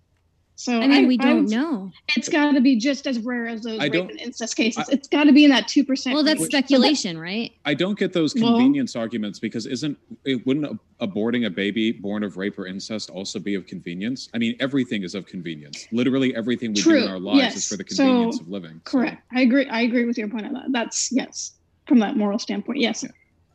So 0.56 0.80
I 0.80 0.88
mean, 0.88 1.08
we 1.08 1.18
don't 1.18 1.46
would- 1.46 1.52
know. 1.52 1.92
It's 2.16 2.30
got 2.30 2.52
to 2.52 2.62
be 2.62 2.76
just 2.76 3.08
as 3.08 3.20
rare 3.20 3.48
as 3.48 3.62
those 3.64 3.80
I 3.80 3.86
rape 3.86 3.94
don't- 3.94 4.12
and 4.12 4.20
incest 4.22 4.56
cases. 4.56 4.88
it's 4.90 5.08
got 5.08 5.24
to 5.24 5.32
be 5.34 5.44
in 5.44 5.50
that 5.50 5.68
two 5.68 5.84
percent. 5.84 6.14
Well, 6.14 6.24
that's 6.24 6.46
speculation, 6.46 7.18
right? 7.18 7.52
I 7.66 7.74
don't 7.74 7.98
get 7.98 8.14
those 8.14 8.36
Well- 8.36 8.54
convenience 8.58 8.96
arguments 8.96 9.40
because 9.40 9.66
isn't 9.66 9.98
it 10.26 10.46
wouldn't 10.46 10.80
aborting 11.02 11.48
a 11.48 11.50
baby 11.50 11.92
born 11.92 12.24
of 12.24 12.38
rape 12.38 12.58
or 12.60 12.68
incest 12.68 13.10
also 13.10 13.40
be 13.40 13.56
of 13.56 13.66
convenience? 13.66 14.30
I 14.34 14.38
mean, 14.38 14.56
everything 14.60 15.04
is 15.04 15.16
of 15.16 15.26
convenience. 15.26 15.88
Literally 15.92 16.36
everything 16.36 16.72
we 16.74 16.82
do 16.82 16.96
in 16.98 17.08
our 17.10 17.20
lives 17.20 17.56
is 17.56 17.68
for 17.68 17.76
the 17.76 17.84
So, 17.90 18.04
convenience 18.06 18.40
of 18.40 18.48
living. 18.48 18.74
So- 18.86 18.92
correct. 19.00 19.24
I 19.34 19.42
agree. 19.42 19.66
I 19.68 19.82
agree 19.82 20.06
with 20.06 20.18
your 20.18 20.28
point 20.30 20.46
on 20.46 20.54
that. 20.54 20.66
That's 20.72 21.12
yes, 21.12 21.54
from 21.88 22.00
that 22.00 22.16
moral 22.16 22.38
standpoint. 22.38 22.80
Yes, 22.80 23.04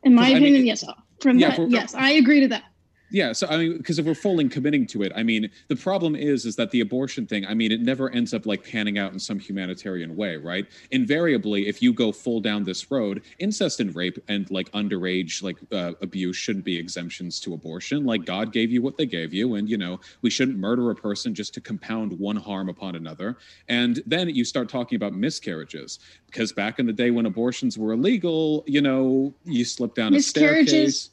in 0.03 0.13
my 0.13 0.23
'Cause, 0.23 0.29
I 0.31 0.33
mean, 0.33 0.43
opinion, 0.43 0.61
it- 0.63 0.67
yes. 0.67 0.83
From 1.21 1.37
Yeah, 1.39 1.49
that, 1.49 1.55
for- 1.55 1.67
yes, 1.69 1.93
I 1.95 2.11
agree 2.11 2.39
to 2.41 2.47
that. 2.49 2.63
Yeah, 3.11 3.33
so 3.33 3.47
I 3.47 3.57
mean, 3.57 3.77
because 3.77 3.97
if 3.97 4.05
we're 4.05 4.13
fully 4.13 4.47
committing 4.49 4.85
to 4.87 5.03
it, 5.03 5.11
I 5.15 5.23
mean, 5.23 5.49
the 5.67 5.75
problem 5.75 6.15
is, 6.15 6.45
is 6.45 6.55
that 6.57 6.71
the 6.71 6.81
abortion 6.81 7.25
thing. 7.25 7.45
I 7.45 7.53
mean, 7.53 7.71
it 7.71 7.81
never 7.81 8.09
ends 8.11 8.33
up 8.33 8.45
like 8.45 8.63
panning 8.63 8.97
out 8.97 9.13
in 9.13 9.19
some 9.19 9.39
humanitarian 9.39 10.15
way, 10.15 10.37
right? 10.37 10.65
Invariably, 10.91 11.67
if 11.67 11.81
you 11.81 11.91
go 11.91 12.11
full 12.11 12.39
down 12.39 12.63
this 12.63 12.91
road, 12.91 13.23
incest 13.39 13.79
and 13.79 13.95
rape 13.95 14.19
and 14.27 14.49
like 14.51 14.71
underage 14.73 15.41
like 15.41 15.57
uh, 15.71 15.93
abuse 16.01 16.35
shouldn't 16.35 16.65
be 16.65 16.77
exemptions 16.77 17.39
to 17.41 17.53
abortion. 17.53 18.05
Like 18.05 18.25
God 18.25 18.53
gave 18.53 18.71
you 18.71 18.81
what 18.81 18.97
they 18.97 19.05
gave 19.05 19.33
you, 19.33 19.55
and 19.55 19.69
you 19.69 19.77
know 19.77 19.99
we 20.21 20.29
shouldn't 20.29 20.57
murder 20.57 20.91
a 20.91 20.95
person 20.95 21.33
just 21.33 21.53
to 21.55 21.61
compound 21.61 22.17
one 22.19 22.35
harm 22.35 22.69
upon 22.69 22.95
another. 22.95 23.37
And 23.67 24.01
then 24.05 24.29
you 24.29 24.45
start 24.45 24.69
talking 24.69 24.95
about 24.95 25.13
miscarriages, 25.13 25.99
because 26.27 26.51
back 26.51 26.77
in 26.77 26.85
the 26.85 26.93
day 26.93 27.09
when 27.09 27.25
abortions 27.25 27.77
were 27.77 27.93
illegal, 27.93 28.63
you 28.67 28.81
know, 28.81 29.33
you 29.45 29.65
slip 29.65 29.95
down 29.95 30.13
a 30.13 30.21
staircase. 30.21 31.09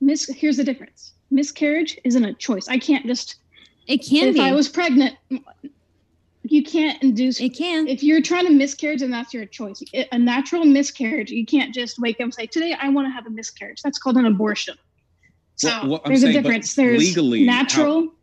Mis- 0.00 0.30
here's 0.34 0.56
the 0.56 0.64
difference. 0.64 1.12
Miscarriage 1.30 1.98
isn't 2.04 2.24
a 2.24 2.32
choice. 2.34 2.68
I 2.68 2.78
can't 2.78 3.06
just 3.06 3.36
It 3.86 3.98
can 3.98 4.28
if 4.28 4.34
be. 4.34 4.40
If 4.40 4.46
I 4.46 4.52
was 4.52 4.68
pregnant, 4.68 5.16
you 6.42 6.62
can't 6.64 7.00
induce. 7.02 7.40
it 7.40 7.50
can. 7.50 7.86
If 7.86 8.02
you're 8.02 8.22
trying 8.22 8.46
to 8.46 8.52
miscarriage, 8.52 9.00
then 9.00 9.10
that's 9.10 9.32
your 9.32 9.44
choice. 9.46 9.82
It- 9.92 10.08
A 10.12 10.18
natural 10.18 10.64
miscarriage, 10.64 11.30
you 11.30 11.46
can't 11.46 11.72
just 11.74 11.98
wake 12.00 12.16
up 12.16 12.24
and 12.24 12.34
say, 12.34 12.46
"Today 12.46 12.74
I 12.80 12.88
want 12.88 13.06
to 13.06 13.10
have 13.10 13.26
a 13.26 13.30
miscarriage." 13.30 13.80
That's 13.82 13.98
called 13.98 14.16
an 14.16 14.26
abortion. 14.26 14.76
So 15.56 15.68
Well, 15.68 15.88
well, 15.90 16.00
there's 16.06 16.22
saying, 16.22 16.36
a 16.36 16.42
difference. 16.42 16.74
There's 16.74 16.98
legally, 16.98 17.46
how- 17.46 17.52
natural. 17.52 18.14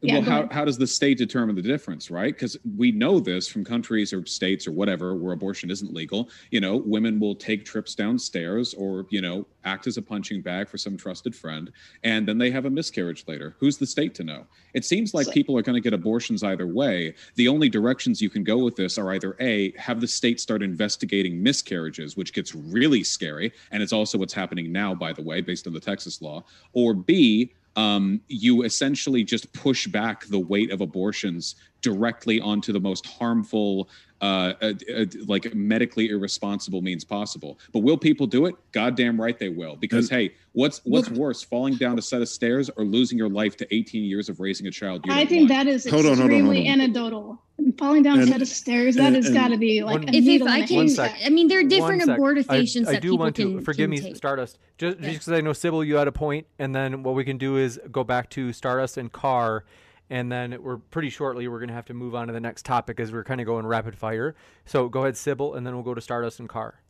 Yeah, 0.00 0.18
well, 0.18 0.22
how, 0.22 0.48
how 0.52 0.64
does 0.64 0.78
the 0.78 0.86
state 0.86 1.18
determine 1.18 1.56
the 1.56 1.62
difference, 1.62 2.08
right? 2.08 2.32
Because 2.32 2.56
we 2.76 2.92
know 2.92 3.18
this 3.18 3.48
from 3.48 3.64
countries 3.64 4.12
or 4.12 4.24
states 4.26 4.64
or 4.68 4.70
whatever 4.70 5.16
where 5.16 5.32
abortion 5.32 5.72
isn't 5.72 5.92
legal. 5.92 6.28
You 6.52 6.60
know, 6.60 6.76
women 6.76 7.18
will 7.18 7.34
take 7.34 7.64
trips 7.64 7.96
downstairs 7.96 8.74
or, 8.74 9.06
you 9.10 9.20
know, 9.20 9.44
act 9.64 9.88
as 9.88 9.96
a 9.96 10.02
punching 10.02 10.40
bag 10.40 10.68
for 10.68 10.78
some 10.78 10.96
trusted 10.96 11.34
friend, 11.34 11.72
and 12.04 12.28
then 12.28 12.38
they 12.38 12.50
have 12.52 12.64
a 12.64 12.70
miscarriage 12.70 13.24
later. 13.26 13.56
Who's 13.58 13.76
the 13.76 13.86
state 13.86 14.14
to 14.14 14.24
know? 14.24 14.46
It 14.72 14.84
seems 14.84 15.14
like 15.14 15.26
So- 15.26 15.32
people 15.32 15.58
are 15.58 15.62
going 15.62 15.74
to 15.74 15.80
get 15.80 15.92
abortions 15.92 16.44
either 16.44 16.66
way. 16.68 17.14
The 17.34 17.48
only 17.48 17.68
directions 17.68 18.22
you 18.22 18.30
can 18.30 18.44
go 18.44 18.58
with 18.58 18.76
this 18.76 18.98
are 18.98 19.12
either 19.12 19.34
A, 19.40 19.72
have 19.78 20.00
the 20.00 20.06
state 20.06 20.38
start 20.38 20.62
investigating 20.62 21.42
miscarriages, 21.42 22.16
which 22.16 22.32
gets 22.32 22.54
really 22.54 23.02
scary. 23.02 23.52
And 23.72 23.82
it's 23.82 23.92
also 23.92 24.16
what's 24.16 24.32
happening 24.32 24.70
now, 24.70 24.94
by 24.94 25.12
the 25.12 25.22
way, 25.22 25.40
based 25.40 25.66
on 25.66 25.72
the 25.72 25.80
Texas 25.80 26.22
law, 26.22 26.44
or 26.72 26.94
B, 26.94 27.52
um, 27.78 28.20
you 28.26 28.64
essentially 28.64 29.22
just 29.22 29.52
push 29.52 29.86
back 29.86 30.26
the 30.26 30.38
weight 30.38 30.72
of 30.72 30.80
abortions 30.80 31.54
directly 31.80 32.40
onto 32.40 32.72
the 32.72 32.80
most 32.80 33.06
harmful, 33.06 33.88
uh, 34.20 34.54
uh, 34.60 34.72
uh, 34.92 35.04
like 35.28 35.54
medically 35.54 36.08
irresponsible 36.08 36.82
means 36.82 37.04
possible. 37.04 37.56
But 37.72 37.84
will 37.84 37.96
people 37.96 38.26
do 38.26 38.46
it? 38.46 38.56
Goddamn 38.72 39.20
right 39.20 39.38
they 39.38 39.48
will. 39.48 39.76
Because 39.76 40.10
hey, 40.10 40.34
what's 40.54 40.80
what's 40.84 41.08
worse, 41.08 41.44
falling 41.44 41.76
down 41.76 41.96
a 42.00 42.02
set 42.02 42.20
of 42.20 42.28
stairs 42.28 42.68
or 42.76 42.84
losing 42.84 43.16
your 43.16 43.28
life 43.28 43.56
to 43.58 43.74
18 43.74 44.02
years 44.02 44.28
of 44.28 44.40
raising 44.40 44.66
a 44.66 44.72
child? 44.72 45.06
You 45.06 45.12
I 45.12 45.24
think 45.24 45.48
want? 45.48 45.66
that 45.66 45.66
is 45.68 45.88
Hold 45.88 46.06
on, 46.06 46.18
hold 46.18 46.18
on, 46.18 46.18
hold 46.18 46.30
extremely 46.32 46.68
on. 46.68 46.80
anecdotal. 46.80 47.42
Falling 47.76 48.02
down 48.04 48.20
a 48.20 48.26
set 48.26 48.40
of 48.40 48.48
stairs, 48.48 48.94
that 48.96 49.06
and- 49.14 49.16
has 49.16 49.30
got 49.32 49.48
to 49.48 49.56
be 49.56 49.82
like 49.82 50.00
One- 50.04 50.08
a 50.08 50.16
if, 50.16 50.26
if 50.26 50.42
I 50.42 50.62
can, 50.66 50.76
One 50.76 50.88
sec. 50.88 51.14
I 51.24 51.28
mean, 51.28 51.48
there 51.48 51.58
are 51.58 51.64
different 51.64 52.06
One 52.06 52.06
sec. 52.06 52.18
abortifacients 52.48 52.86
I, 52.86 52.90
I 52.90 52.92
that 52.94 53.02
do 53.02 53.08
people 53.10 53.18
want 53.18 53.34
can, 53.36 53.56
to 53.58 53.60
forgive 53.62 53.84
can 53.84 53.90
me, 53.90 54.00
take. 54.00 54.16
Stardust. 54.16 54.58
Just 54.78 55.00
Yeah. 55.00 55.10
because 55.10 55.28
I 55.28 55.40
know 55.40 55.52
Sybil, 55.52 55.82
you 55.84 55.96
had 55.96 56.06
a 56.08 56.12
point, 56.12 56.46
and 56.58 56.74
then 56.74 57.02
what 57.02 57.14
we 57.14 57.24
can 57.24 57.36
do 57.36 57.56
is 57.56 57.80
go 57.90 58.04
back 58.04 58.30
to 58.30 58.52
Stardust 58.52 58.96
and 58.96 59.10
Carr, 59.12 59.64
and 60.08 60.30
then 60.30 60.56
we're 60.62 60.76
pretty 60.78 61.10
shortly 61.10 61.48
we're 61.48 61.58
going 61.58 61.68
to 61.68 61.74
have 61.74 61.86
to 61.86 61.94
move 61.94 62.14
on 62.14 62.28
to 62.28 62.32
the 62.32 62.40
next 62.40 62.64
topic 62.64 63.00
as 63.00 63.12
we're 63.12 63.24
kind 63.24 63.40
of 63.40 63.46
going 63.46 63.66
rapid 63.66 63.96
fire. 63.96 64.34
So 64.64 64.88
go 64.88 65.02
ahead, 65.02 65.16
Sybil, 65.16 65.54
and 65.54 65.66
then 65.66 65.74
we'll 65.74 65.84
go 65.84 65.94
to 65.94 66.00
Stardust 66.00 66.38
and 66.40 66.48
Carr. 66.48 66.80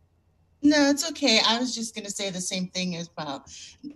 No, 0.61 0.91
it's 0.91 1.09
okay. 1.11 1.41
I 1.47 1.61
was 1.61 1.73
just 1.73 1.95
going 1.95 2.05
to 2.05 2.11
say 2.11 2.31
the 2.31 2.41
same 2.41 2.67
thing 2.69 2.97
as 2.97 3.07
about 3.07 3.47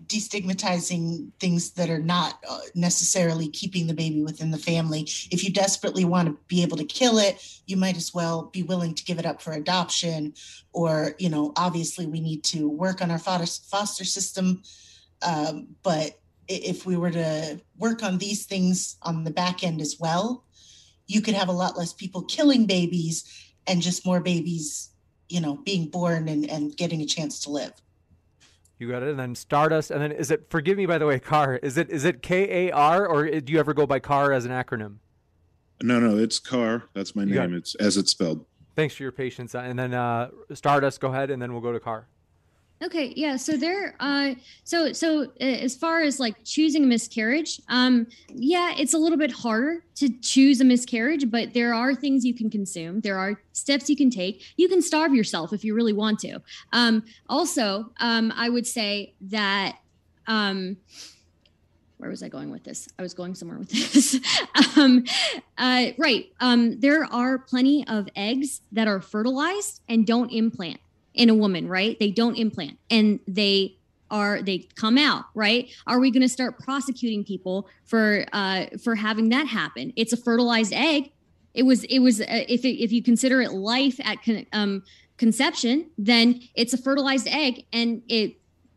destigmatizing 0.07 1.33
things 1.41 1.73
that 1.73 1.91
are 1.91 1.99
not 1.99 2.39
uh, 2.49 2.61
necessarily 2.77 3.49
keeping 3.49 3.89
the 3.89 3.95
baby 3.95 4.23
within 4.23 4.53
the 4.53 4.59
family. 4.59 5.03
If 5.33 5.43
you 5.43 5.53
desperately 5.53 6.05
want 6.05 6.29
to 6.29 6.39
be 6.47 6.63
able 6.63 6.77
to 6.77 6.85
kill 6.85 7.19
it, 7.19 7.45
you 7.67 7.77
might 7.77 7.97
as 7.97 8.15
well 8.15 8.45
be 8.53 8.63
willing 8.63 8.95
to 8.95 9.05
give 9.05 9.19
it 9.19 9.27
up 9.27 9.43
for 9.43 9.53
adoption. 9.53 10.35
Or, 10.73 11.17
you 11.19 11.29
know, 11.29 11.53
obviously 11.57 12.07
we 12.07 12.21
need 12.21 12.45
to 12.45 12.69
work 12.69 13.03
on 13.03 13.11
our 13.11 13.19
foster, 13.19 13.67
foster 13.69 14.05
system. 14.05 14.63
Um, 15.21 15.75
but 15.83 16.21
if 16.47 16.87
we 16.87 16.97
were 16.97 17.11
to 17.11 17.61
work 17.77 18.05
on 18.05 18.19
these 18.19 18.47
things 18.47 18.97
on 19.03 19.25
the 19.25 19.31
back 19.33 19.65
end 19.65 19.81
as 19.81 19.97
well, 19.99 20.45
you 21.09 21.23
could 21.23 21.35
have 21.35 21.49
a 21.49 21.53
lot 21.53 21.77
less 21.77 21.93
people 21.93 22.23
killing 22.23 22.67
babies 22.67 23.25
and 23.67 23.83
just 23.83 24.07
more 24.07 24.21
babies 24.21 24.92
you 25.33 25.41
know, 25.41 25.57
being 25.65 25.87
born 25.87 26.29
and, 26.29 26.49
and 26.51 26.77
getting 26.77 27.01
a 27.01 27.07
chance 27.07 27.41
to 27.41 27.51
live. 27.51 27.73
You 28.79 28.91
got 28.91 29.03
it. 29.03 29.09
And 29.09 29.19
then 29.19 29.35
Stardust. 29.35 29.91
And 29.91 30.03
then 30.03 30.13
is 30.13 30.31
it, 30.31 30.51
forgive 30.51 30.77
me, 30.77 30.85
by 30.85 30.99
the 30.99 31.07
way, 31.07 31.19
CAR. 31.19 31.57
Is 31.57 31.79
it 31.79 31.89
is 31.89 32.05
it 32.05 32.23
K 32.23 32.69
A 32.69 32.73
R 32.73 33.07
or 33.07 33.41
do 33.41 33.53
you 33.53 33.59
ever 33.59 33.73
go 33.73 33.87
by 33.87 33.99
CAR 33.99 34.33
as 34.33 34.45
an 34.45 34.51
acronym? 34.51 34.97
No, 35.83 35.99
no, 35.99 36.19
it's 36.19 36.39
Car. 36.39 36.85
That's 36.95 37.17
my 37.17 37.25
name. 37.25 37.55
It. 37.55 37.59
It's 37.59 37.75
as 37.77 37.97
it's 37.97 38.11
spelled. 38.11 38.45
Thanks 38.77 38.95
for 38.95 39.03
your 39.03 39.13
patience. 39.13 39.55
And 39.55 39.79
then 39.79 39.95
uh, 39.95 40.31
Stardust, 40.53 41.01
go 41.01 41.09
ahead, 41.09 41.31
and 41.31 41.41
then 41.41 41.53
we'll 41.53 41.63
go 41.63 41.73
to 41.73 41.81
CAR. 41.81 42.09
Okay, 42.83 43.13
yeah. 43.15 43.37
So 43.37 43.57
there, 43.57 43.95
uh, 44.01 44.35
so 44.65 44.93
so 44.93 45.31
as 45.41 45.77
far 45.77 46.03
as 46.03 46.19
like 46.19 46.35
choosing 46.45 46.83
a 46.83 46.87
miscarriage, 46.87 47.61
um, 47.69 48.09
yeah, 48.35 48.75
it's 48.77 48.93
a 48.93 48.99
little 48.99 49.19
bit 49.19 49.31
harder 49.31 49.85
to 49.97 50.09
choose 50.21 50.61
a 50.61 50.65
miscarriage, 50.65 51.31
but 51.31 51.55
there 51.55 51.75
are 51.75 51.95
things 51.95 52.25
you 52.25 52.35
can 52.35 52.51
consume. 52.51 53.01
There 53.01 53.17
are 53.17 53.41
steps 53.53 53.89
you 53.89 53.97
can 53.97 54.11
take. 54.11 54.43
You 54.57 54.69
can 54.69 54.83
starve 54.83 55.15
yourself 55.15 55.53
if 55.53 55.65
you 55.65 55.75
really 55.75 55.93
want 55.93 56.19
to. 56.21 56.41
Um, 56.73 57.05
also, 57.29 57.93
um, 58.01 58.33
I 58.35 58.49
would 58.49 58.67
say 58.67 59.15
that. 59.23 59.77
Um, 60.27 60.77
where 61.99 62.11
was 62.11 62.25
I 62.25 62.29
going 62.29 62.51
with 62.51 62.65
this? 62.65 62.89
I 62.99 63.03
was 63.03 63.15
going 63.15 63.37
somewhere 63.37 63.59
with 63.59 63.69
this. 63.93 64.19
um, 64.77 65.05
uh, 65.57 65.91
right. 65.99 66.33
Um, 66.41 66.81
there 66.81 67.05
are 67.05 67.39
plenty 67.39 67.87
of 67.87 68.09
eggs 68.17 68.61
that 68.73 68.89
are 68.89 69.01
fertilized 69.01 69.83
and 69.89 70.05
don't 70.05 70.33
implant 70.33 70.81
in 71.15 71.29
a 71.29 71.35
woman, 71.35 71.69
right? 71.69 71.99
They 71.99 72.11
don't 72.11 72.37
implant 72.37 72.79
and 72.91 73.21
they 73.27 73.77
are 74.11 74.43
they 74.43 74.69
come 74.77 74.99
out, 74.99 75.25
right? 75.35 75.71
Are 75.87 75.99
we 75.99 76.11
going 76.11 76.23
to 76.23 76.29
start 76.29 76.59
prosecuting 76.59 77.25
people 77.25 77.69
for 77.85 78.27
uh, 78.33 78.67
for 78.83 78.95
having 78.95 79.31
that 79.31 79.47
happen? 79.47 79.93
It's 79.97 80.13
a 80.13 80.17
fertilized 80.19 80.73
egg. 80.73 81.13
It 81.55 81.65
was 81.65 81.85
it 81.85 82.01
was 82.01 82.21
uh, 82.21 82.25
if 82.29 82.65
it, 82.65 82.83
if 82.83 82.93
you 82.93 83.03
consider 83.03 83.41
it 83.41 83.53
life 83.53 83.99
at 84.05 84.23
con- 84.23 84.47
um, 84.53 84.83
conception, 85.17 85.91
then 85.97 86.41
it's 86.55 86.75
a 86.75 86.79
fertilized 86.79 87.27
egg 87.29 87.65
and 87.73 88.03
it 88.09 88.37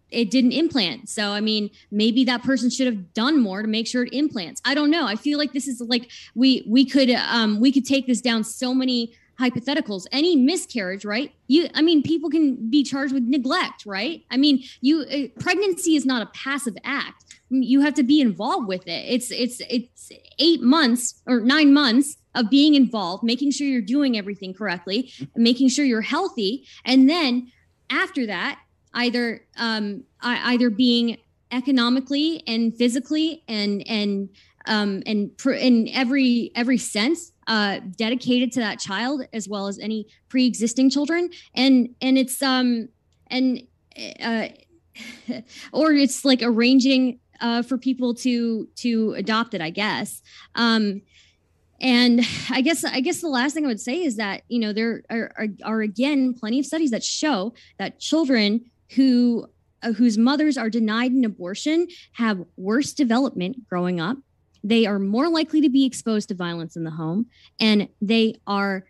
it 0.10 0.32
didn't 0.32 0.54
implant. 0.54 1.10
So 1.10 1.32
I 1.32 1.41
mean, 1.41 1.69
maybe 1.91 2.24
that 2.26 2.43
person 2.43 2.69
should 2.69 2.88
have 2.88 3.13
done 3.13 3.41
more 3.41 3.62
to 3.62 3.67
make 3.67 3.88
sure 3.88 4.04
it 4.04 4.13
implants. 4.13 4.62
I 4.63 4.74
don't 4.74 4.89
know. 4.89 5.06
I 5.06 5.15
feel 5.15 5.38
like 5.38 5.52
this 5.52 5.67
is 5.67 5.82
like 5.82 6.10
we 6.34 6.65
we 6.67 6.86
could 6.86 7.10
um 7.12 7.60
we 7.60 7.74
could 7.74 7.86
take 7.86 8.08
this 8.08 8.21
down 8.21 8.45
so 8.45 8.74
many 8.74 9.13
hypotheticals 9.39 10.06
any 10.12 10.36
miscarriage 10.36 11.06
right? 11.06 11.34
You 11.48 11.69
i 11.74 11.82
mean 11.82 12.02
people 12.04 12.30
can 12.30 12.69
be 12.69 12.84
charged 12.84 13.13
with 13.13 13.24
neglect 13.24 13.86
right? 13.86 14.24
I 14.32 14.38
mean 14.38 14.63
you 14.82 15.02
uh, 15.02 15.39
pregnancy 15.39 15.95
is 15.95 16.06
not 16.06 16.21
a 16.21 16.28
passive 16.28 16.76
act. 16.84 17.24
You 17.50 17.82
have 17.82 17.93
to 17.95 18.04
be 18.04 18.21
involved 18.21 18.67
with 18.67 18.88
it. 18.88 19.06
It's 19.08 19.32
it's 19.32 19.62
it's 19.69 20.12
8 20.39 20.62
months 20.62 21.21
or 21.26 21.39
9 21.41 21.74
months 21.74 22.17
of 22.34 22.50
being 22.50 22.76
involved 22.76 23.24
making 23.24 23.52
sure 23.52 23.65
you're 23.65 23.82
doing 23.82 24.17
everything 24.17 24.54
correctly 24.54 25.12
making 25.36 25.69
sure 25.69 25.86
you're 25.86 26.02
healthy 26.02 26.65
and 26.84 27.10
then 27.10 27.52
after 27.89 28.26
that 28.26 28.60
either 28.93 29.41
um 29.58 30.04
either 30.21 30.69
being 30.69 31.17
economically 31.52 32.43
and 32.48 32.76
physically 32.76 33.43
and 33.48 33.88
and 33.88 34.30
um 34.67 35.02
and 35.06 35.38
pr- 35.38 35.52
in 35.52 35.88
every 35.89 36.52
every 36.56 36.78
sense 36.78 37.32
uh, 37.47 37.79
dedicated 37.95 38.51
to 38.53 38.60
that 38.60 38.79
child 38.79 39.27
as 39.34 39.47
well 39.47 39.67
as 39.67 39.79
any 39.79 40.08
pre-existing 40.29 40.89
children. 40.89 41.29
And 41.53 41.95
and 42.01 42.17
it's 42.17 42.41
um 42.41 42.89
and 43.27 43.62
uh, 44.21 44.47
or 45.71 45.93
it's 45.93 46.25
like 46.25 46.41
arranging 46.41 47.19
uh, 47.41 47.62
for 47.62 47.77
people 47.77 48.13
to 48.13 48.67
to 48.75 49.13
adopt 49.13 49.53
it 49.53 49.62
i 49.62 49.69
guess. 49.69 50.21
Um 50.55 51.01
and 51.81 52.21
i 52.49 52.62
guess 52.62 52.84
i 52.86 53.01
guess 53.01 53.19
the 53.19 53.27
last 53.27 53.53
thing 53.53 53.65
i 53.65 53.67
would 53.67 53.81
say 53.81 54.01
is 54.01 54.15
that 54.15 54.43
you 54.47 54.60
know 54.60 54.71
there 54.71 55.03
are, 55.10 55.31
are, 55.38 55.47
are 55.63 55.81
again 55.81 56.34
plenty 56.34 56.58
of 56.58 56.65
studies 56.65 56.91
that 56.91 57.03
show 57.03 57.53
that 57.77 57.99
children 57.99 58.63
who 58.95 59.45
uh, 59.84 59.91
whose 59.91 60.17
mothers 60.17 60.58
are 60.58 60.69
denied 60.69 61.12
an 61.12 61.25
abortion 61.25 61.88
have 62.13 62.43
worse 62.55 62.93
development 62.93 63.67
growing 63.67 63.99
up 63.99 64.17
they 64.65 64.86
are 64.86 64.97
more 64.97 65.30
likely 65.30 65.62
to 65.62 65.69
be 65.69 65.86
exposed 65.86 66.30
to 66.30 66.36
violence 66.36 66.75
in 66.75 66.84
the 66.84 66.91
home 66.91 67.28
and 67.60 67.88
they 68.01 68.36
are 68.47 68.84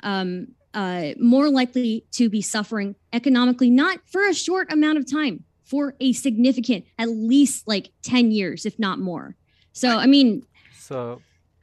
um, 0.00 0.48
uh, 0.74 1.12
more 1.18 1.48
likely 1.50 2.04
to 2.12 2.28
be 2.28 2.42
suffering 2.42 2.94
economically, 3.12 3.70
not 3.70 3.98
for 4.06 4.28
a 4.28 4.34
short 4.34 4.70
amount 4.70 4.98
of 4.98 5.10
time, 5.10 5.44
for 5.64 5.94
a 6.00 6.12
significant, 6.12 6.84
at 6.98 7.08
least 7.08 7.66
like 7.66 7.90
10 8.02 8.30
years, 8.30 8.66
if 8.66 8.78
not 8.78 8.98
more. 8.98 9.36
So, 9.72 9.96
I 9.96 10.06
mean, 10.06 10.44
so 10.78 11.22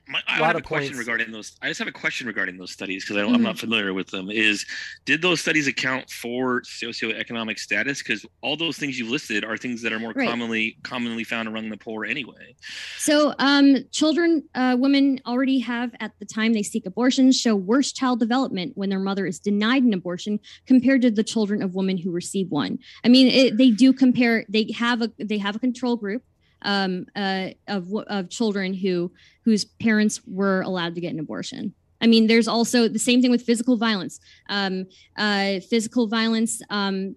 my, 0.10 0.22
I 0.28 0.38
have 0.38 0.56
a 0.56 0.62
question 0.62 0.90
points. 0.90 1.00
regarding 1.00 1.32
those. 1.32 1.56
I 1.62 1.68
just 1.68 1.78
have 1.78 1.88
a 1.88 1.92
question 1.92 2.26
regarding 2.26 2.58
those 2.58 2.72
studies 2.72 3.06
because 3.06 3.18
mm-hmm. 3.18 3.36
I'm 3.36 3.44
not 3.44 3.60
familiar 3.60 3.94
with 3.94 4.08
them. 4.08 4.32
Is 4.32 4.66
did 5.06 5.22
those 5.22 5.40
studies 5.40 5.68
account 5.68 6.10
for 6.10 6.62
socioeconomic 6.62 7.60
status? 7.60 8.02
Because 8.02 8.26
all 8.42 8.58
those 8.58 8.78
things 8.78 8.98
you've 8.98 9.12
listed 9.12 9.46
are 9.46 9.56
things 9.56 9.84
that 9.84 9.94
are 9.94 10.00
more 10.00 10.14
right. 10.14 10.28
commonly 10.28 10.78
commonly 10.82 11.24
found 11.24 11.48
among 11.48 11.70
the 11.70 11.78
poor 11.78 12.06
anyway. 12.06 12.56
So, 12.98 13.36
um, 13.38 13.78
children, 13.92 14.44
uh, 14.56 14.76
women 14.80 15.22
already 15.28 15.60
have 15.60 15.92
at 16.00 16.14
the 16.18 16.26
time 16.26 16.54
they 16.54 16.64
seek 16.64 16.88
abortions 16.88 17.40
show 17.40 17.56
worse 17.56 17.92
child 17.92 18.20
development 18.20 18.72
when 18.76 18.90
their 18.90 19.00
mother 19.00 19.28
is 19.28 19.40
denied 19.40 19.84
an 19.84 19.94
abortion 19.94 20.40
compared 20.66 21.04
to 21.04 21.12
the 21.12 21.24
children 21.24 21.62
of 21.62 21.76
women 21.76 22.00
who 22.00 22.12
receive 22.12 22.50
one. 22.50 22.80
I 23.06 23.10
mean, 23.10 23.28
it, 23.28 23.58
they 23.58 23.70
do 23.70 23.94
compare. 23.94 24.46
They 24.50 24.72
have 24.76 25.04
a 25.04 25.12
they 25.20 25.38
have 25.38 25.56
a 25.56 25.60
control 25.60 25.98
group 25.98 26.24
um, 26.64 27.06
uh, 27.16 27.50
of 27.68 27.94
of 28.08 28.30
children 28.30 28.74
who 28.74 29.12
whose 29.44 29.66
parents 29.66 30.22
were 30.26 30.62
allowed 30.62 30.96
to 30.96 31.02
get 31.02 31.14
an 31.14 31.20
abortion. 31.20 31.74
I 32.02 32.08
mean, 32.08 32.28
there's 32.28 32.48
also 32.48 32.88
the 32.88 33.00
same 33.00 33.22
thing 33.22 33.32
with 33.32 33.42
physical 33.42 33.78
violence. 33.78 34.20
Um, 34.50 34.86
uh, 35.18 35.60
physical 35.70 36.08
violence. 36.08 36.62
Um, 36.70 37.16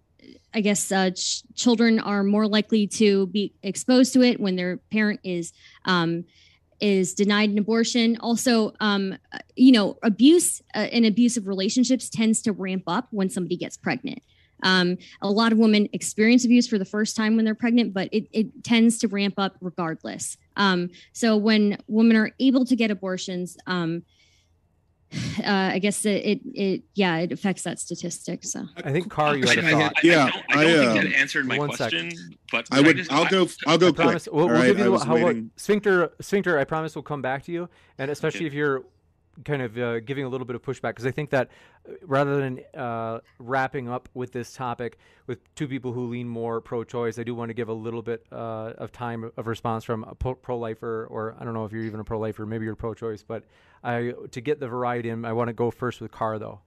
I 0.54 0.60
guess 0.60 0.92
uh, 0.92 1.10
ch- 1.10 1.42
children 1.54 1.98
are 1.98 2.22
more 2.22 2.46
likely 2.46 2.86
to 2.88 3.26
be 3.28 3.54
exposed 3.62 4.12
to 4.14 4.22
it 4.22 4.38
when 4.40 4.56
their 4.56 4.78
parent 4.90 5.20
is 5.24 5.52
um, 5.84 6.24
is 6.80 7.14
denied 7.14 7.50
an 7.50 7.58
abortion. 7.58 8.16
Also, 8.20 8.72
um, 8.80 9.16
you 9.54 9.72
know, 9.72 9.98
abuse 10.02 10.60
uh, 10.74 10.88
in 10.90 11.04
abusive 11.04 11.46
relationships 11.46 12.10
tends 12.10 12.42
to 12.42 12.52
ramp 12.52 12.82
up 12.88 13.06
when 13.10 13.30
somebody 13.30 13.56
gets 13.56 13.76
pregnant. 13.76 14.20
Um, 14.62 14.98
a 15.20 15.30
lot 15.30 15.52
of 15.52 15.58
women 15.58 15.88
experience 15.92 16.44
abuse 16.44 16.68
for 16.68 16.78
the 16.78 16.84
first 16.84 17.16
time 17.16 17.36
when 17.36 17.44
they're 17.44 17.54
pregnant, 17.54 17.92
but 17.92 18.08
it, 18.12 18.28
it 18.32 18.64
tends 18.64 18.98
to 18.98 19.08
ramp 19.08 19.34
up 19.38 19.56
regardless. 19.60 20.36
Um, 20.56 20.90
so 21.12 21.36
when 21.36 21.78
women 21.88 22.16
are 22.16 22.30
able 22.38 22.64
to 22.66 22.76
get 22.76 22.90
abortions, 22.90 23.56
um, 23.66 24.04
uh, 25.44 25.70
I 25.72 25.78
guess 25.78 26.04
it, 26.04 26.24
it, 26.24 26.40
it, 26.54 26.82
yeah, 26.94 27.18
it 27.18 27.32
affects 27.32 27.62
that 27.62 27.78
statistic. 27.78 28.44
So 28.44 28.66
I 28.84 28.92
think 28.92 29.10
Car, 29.10 29.36
you 29.36 29.46
had 29.46 29.58
a 29.58 29.70
thought. 29.70 29.92
I, 29.96 30.00
yeah, 30.02 30.24
I 30.24 30.30
don't, 30.30 30.44
I 30.50 30.64
don't 30.64 30.94
think 30.94 31.12
that 31.12 31.20
answered 31.20 31.46
my 31.46 31.58
question. 31.58 32.10
Second. 32.10 32.38
But 32.50 32.68
I 32.70 32.80
would. 32.80 33.10
I 33.10 33.18
will 33.18 33.28
go. 33.28 33.48
I'll 33.66 33.78
go. 33.78 33.92
Promise, 33.92 34.28
we'll, 34.30 34.46
we'll 34.46 34.56
right, 34.56 34.66
give 34.76 34.78
you 34.78 34.98
how, 34.98 35.34
sphincter. 35.56 36.12
Sphincter. 36.20 36.58
I 36.58 36.64
promise 36.64 36.94
we'll 36.94 37.02
come 37.02 37.22
back 37.22 37.44
to 37.44 37.52
you, 37.52 37.68
and 37.98 38.10
especially 38.10 38.40
okay. 38.40 38.46
if 38.46 38.54
you're 38.54 38.84
kind 39.44 39.62
of 39.62 39.78
uh, 39.78 40.00
giving 40.00 40.24
a 40.24 40.28
little 40.28 40.46
bit 40.46 40.56
of 40.56 40.62
pushback 40.62 40.90
because 40.90 41.06
I 41.06 41.10
think 41.10 41.30
that 41.30 41.48
uh, 41.88 41.92
rather 42.02 42.36
than 42.36 42.60
uh, 42.74 43.20
wrapping 43.38 43.88
up 43.88 44.08
with 44.14 44.32
this 44.32 44.52
topic 44.52 44.98
with 45.26 45.38
two 45.54 45.68
people 45.68 45.92
who 45.92 46.08
lean 46.08 46.28
more 46.28 46.60
pro-choice, 46.60 47.18
I 47.18 47.22
do 47.22 47.34
want 47.34 47.50
to 47.50 47.54
give 47.54 47.68
a 47.68 47.74
little 47.74 48.02
bit 48.02 48.24
uh, 48.30 48.72
of 48.78 48.92
time 48.92 49.30
of 49.36 49.46
response 49.46 49.84
from 49.84 50.04
a 50.04 50.14
pro-lifer, 50.14 51.06
or 51.10 51.36
I 51.38 51.44
don't 51.44 51.54
know 51.54 51.64
if 51.64 51.72
you're 51.72 51.84
even 51.84 52.00
a 52.00 52.04
pro-lifer, 52.04 52.46
maybe 52.46 52.64
you're 52.64 52.76
pro-choice, 52.76 53.22
but 53.22 53.44
I 53.82 54.12
to 54.30 54.40
get 54.40 54.60
the 54.60 54.68
variety 54.68 55.08
in, 55.08 55.24
I 55.24 55.32
want 55.32 55.48
to 55.48 55.54
go 55.54 55.70
first 55.70 56.00
with 56.00 56.12
Car 56.12 56.38
though. 56.38 56.60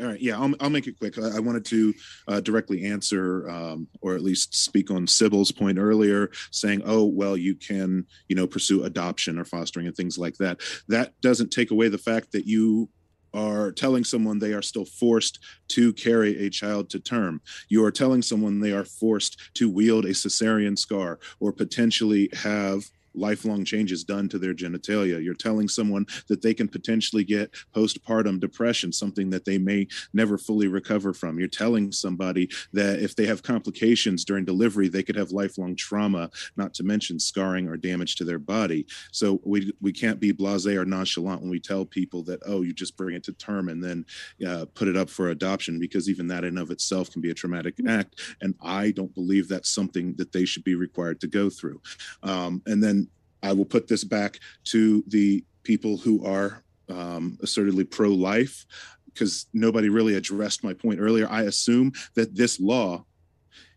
All 0.00 0.06
right. 0.06 0.20
Yeah, 0.20 0.40
I'll, 0.40 0.54
I'll 0.60 0.70
make 0.70 0.86
it 0.86 0.98
quick. 0.98 1.18
I, 1.18 1.36
I 1.36 1.40
wanted 1.40 1.64
to 1.66 1.94
uh, 2.26 2.40
directly 2.40 2.86
answer, 2.86 3.48
um, 3.50 3.88
or 4.00 4.14
at 4.14 4.22
least 4.22 4.54
speak 4.54 4.90
on 4.90 5.06
Sybil's 5.06 5.52
point 5.52 5.78
earlier, 5.78 6.30
saying, 6.50 6.82
"Oh, 6.84 7.04
well, 7.04 7.36
you 7.36 7.54
can, 7.54 8.06
you 8.28 8.36
know, 8.36 8.46
pursue 8.46 8.84
adoption 8.84 9.38
or 9.38 9.44
fostering 9.44 9.86
and 9.86 9.96
things 9.96 10.16
like 10.16 10.36
that." 10.38 10.60
That 10.88 11.20
doesn't 11.20 11.50
take 11.50 11.70
away 11.70 11.88
the 11.88 11.98
fact 11.98 12.32
that 12.32 12.46
you 12.46 12.88
are 13.34 13.72
telling 13.72 14.04
someone 14.04 14.38
they 14.38 14.52
are 14.52 14.62
still 14.62 14.84
forced 14.84 15.38
to 15.68 15.92
carry 15.92 16.46
a 16.46 16.50
child 16.50 16.90
to 16.90 16.98
term. 16.98 17.40
You 17.68 17.84
are 17.84 17.92
telling 17.92 18.22
someone 18.22 18.60
they 18.60 18.72
are 18.72 18.84
forced 18.84 19.38
to 19.54 19.70
wield 19.70 20.04
a 20.04 20.10
cesarean 20.10 20.78
scar 20.78 21.18
or 21.38 21.52
potentially 21.52 22.28
have 22.32 22.84
lifelong 23.14 23.64
changes 23.64 24.04
done 24.04 24.28
to 24.28 24.38
their 24.38 24.54
genitalia. 24.54 25.22
You're 25.22 25.34
telling 25.34 25.68
someone 25.68 26.06
that 26.28 26.42
they 26.42 26.54
can 26.54 26.68
potentially 26.68 27.24
get 27.24 27.52
postpartum 27.74 28.40
depression, 28.40 28.92
something 28.92 29.30
that 29.30 29.44
they 29.44 29.58
may 29.58 29.88
never 30.12 30.38
fully 30.38 30.68
recover 30.68 31.12
from. 31.12 31.38
You're 31.38 31.48
telling 31.48 31.92
somebody 31.92 32.48
that 32.72 33.00
if 33.00 33.16
they 33.16 33.26
have 33.26 33.42
complications 33.42 34.24
during 34.24 34.44
delivery, 34.44 34.88
they 34.88 35.02
could 35.02 35.16
have 35.16 35.30
lifelong 35.30 35.76
trauma, 35.76 36.30
not 36.56 36.74
to 36.74 36.82
mention 36.82 37.18
scarring 37.18 37.68
or 37.68 37.76
damage 37.76 38.16
to 38.16 38.24
their 38.24 38.38
body. 38.38 38.86
So 39.12 39.40
we 39.44 39.72
we 39.80 39.92
can't 39.92 40.20
be 40.20 40.32
blasé 40.32 40.76
or 40.76 40.84
nonchalant 40.84 41.40
when 41.40 41.50
we 41.50 41.60
tell 41.60 41.84
people 41.84 42.22
that 42.24 42.40
oh, 42.46 42.62
you 42.62 42.72
just 42.72 42.96
bring 42.96 43.16
it 43.16 43.24
to 43.24 43.32
term 43.32 43.68
and 43.68 43.82
then 43.82 44.04
uh, 44.46 44.66
put 44.74 44.88
it 44.88 44.96
up 44.96 45.10
for 45.10 45.30
adoption, 45.30 45.78
because 45.78 46.08
even 46.08 46.28
that 46.28 46.44
in 46.44 46.58
of 46.58 46.70
itself 46.70 47.10
can 47.10 47.20
be 47.20 47.30
a 47.30 47.34
traumatic 47.34 47.74
act. 47.88 48.20
And 48.40 48.54
I 48.62 48.90
don't 48.92 49.14
believe 49.14 49.48
that's 49.48 49.70
something 49.70 50.14
that 50.16 50.32
they 50.32 50.44
should 50.44 50.64
be 50.64 50.74
required 50.74 51.20
to 51.20 51.26
go 51.26 51.50
through. 51.50 51.80
Um, 52.22 52.62
and 52.66 52.82
then 52.82 52.99
I 53.42 53.52
will 53.52 53.64
put 53.64 53.88
this 53.88 54.04
back 54.04 54.38
to 54.64 55.04
the 55.06 55.44
people 55.62 55.96
who 55.96 56.24
are 56.24 56.62
um, 56.88 57.38
assertedly 57.42 57.88
pro 57.88 58.10
life. 58.10 58.66
because 59.12 59.46
nobody 59.52 59.88
really 59.88 60.14
addressed 60.14 60.64
my 60.64 60.72
point 60.72 61.00
earlier. 61.00 61.28
I 61.30 61.42
assume 61.42 61.92
that 62.14 62.34
this 62.34 62.60
law 62.60 63.04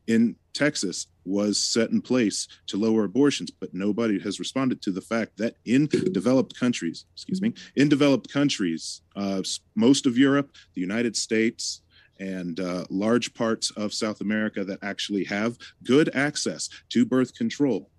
in 0.07 0.35
Texas 0.53 1.07
was 1.25 1.57
set 1.57 1.89
in 1.89 2.01
place 2.01 2.47
to 2.67 2.77
lower 2.77 3.03
abortions, 3.05 3.49
but 3.49 3.73
nobody 3.73 4.19
has 4.19 4.39
responded 4.39 4.81
to 4.81 4.91
the 4.91 5.01
fact 5.01 5.37
that 5.37 5.55
in 5.65 5.87
developed 5.87 6.59
countries, 6.59 7.05
excuse 7.13 7.41
me, 7.41 7.53
in 7.75 7.89
developed 7.89 8.31
countries, 8.31 9.01
uh, 9.15 9.41
most 9.75 10.05
of 10.05 10.17
Europe, 10.17 10.51
the 10.75 10.81
United 10.81 11.15
States, 11.15 11.81
and 12.19 12.59
uh, 12.59 12.85
large 12.89 13.33
parts 13.33 13.71
of 13.71 13.93
South 13.93 14.21
America 14.21 14.63
that 14.63 14.79
actually 14.83 15.23
have 15.23 15.57
good 15.83 16.13
access 16.13 16.69
to 16.89 17.05
birth 17.05 17.33
control, 17.35 17.89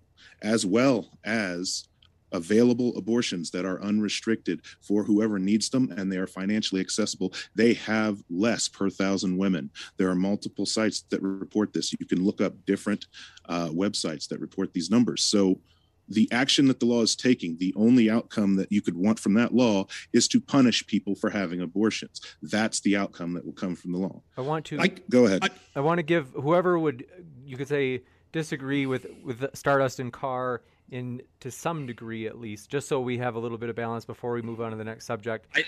as 0.41 0.65
well 0.65 1.09
as 1.23 1.87
available 2.31 2.95
abortions 2.97 3.51
that 3.51 3.65
are 3.65 3.81
unrestricted 3.81 4.61
for 4.81 5.03
whoever 5.03 5.39
needs 5.39 5.69
them 5.69 5.93
and 5.95 6.11
they 6.11 6.17
are 6.17 6.27
financially 6.27 6.81
accessible 6.81 7.31
they 7.55 7.73
have 7.73 8.21
less 8.29 8.67
per 8.67 8.89
thousand 8.89 9.37
women 9.37 9.69
there 9.97 10.09
are 10.09 10.15
multiple 10.15 10.65
sites 10.65 11.01
that 11.09 11.21
report 11.21 11.71
this 11.71 11.93
you 11.97 12.05
can 12.05 12.23
look 12.23 12.41
up 12.41 12.53
different 12.65 13.05
uh, 13.47 13.69
websites 13.69 14.27
that 14.27 14.39
report 14.39 14.73
these 14.73 14.89
numbers 14.89 15.23
so 15.23 15.59
the 16.07 16.31
action 16.31 16.67
that 16.67 16.79
the 16.79 16.85
law 16.85 17.01
is 17.01 17.15
taking, 17.15 17.57
the 17.57 17.73
only 17.75 18.09
outcome 18.09 18.55
that 18.57 18.71
you 18.71 18.81
could 18.81 18.95
want 18.95 19.19
from 19.19 19.33
that 19.35 19.53
law 19.53 19.87
is 20.13 20.27
to 20.29 20.39
punish 20.39 20.85
people 20.85 21.15
for 21.15 21.29
having 21.29 21.61
abortions. 21.61 22.21
That's 22.41 22.79
the 22.81 22.95
outcome 22.95 23.33
that 23.33 23.45
will 23.45 23.53
come 23.53 23.75
from 23.75 23.91
the 23.91 23.97
law. 23.97 24.21
I 24.37 24.41
want 24.41 24.65
to 24.65 24.79
I, 24.79 24.91
go 25.09 25.25
ahead. 25.25 25.43
I, 25.43 25.49
I 25.75 25.79
want 25.79 25.99
to 25.99 26.03
give 26.03 26.29
whoever 26.29 26.77
would 26.77 27.05
you 27.43 27.57
could 27.57 27.67
say 27.67 28.03
disagree 28.35 28.85
with 28.85 29.07
with 29.23 29.45
Stardust 29.55 30.01
and 30.01 30.11
Carr 30.11 30.61
in 30.91 31.21
to 31.39 31.49
some 31.49 31.87
degree 31.87 32.27
at 32.27 32.37
least, 32.37 32.69
just 32.69 32.87
so 32.87 32.99
we 32.99 33.17
have 33.17 33.35
a 33.35 33.39
little 33.39 33.57
bit 33.57 33.69
of 33.69 33.75
balance 33.77 34.03
before 34.03 34.33
we 34.33 34.41
move 34.41 34.59
on 34.59 34.71
to 34.71 34.77
the 34.77 34.83
next 34.83 35.05
subject. 35.05 35.47
I, 35.55 35.63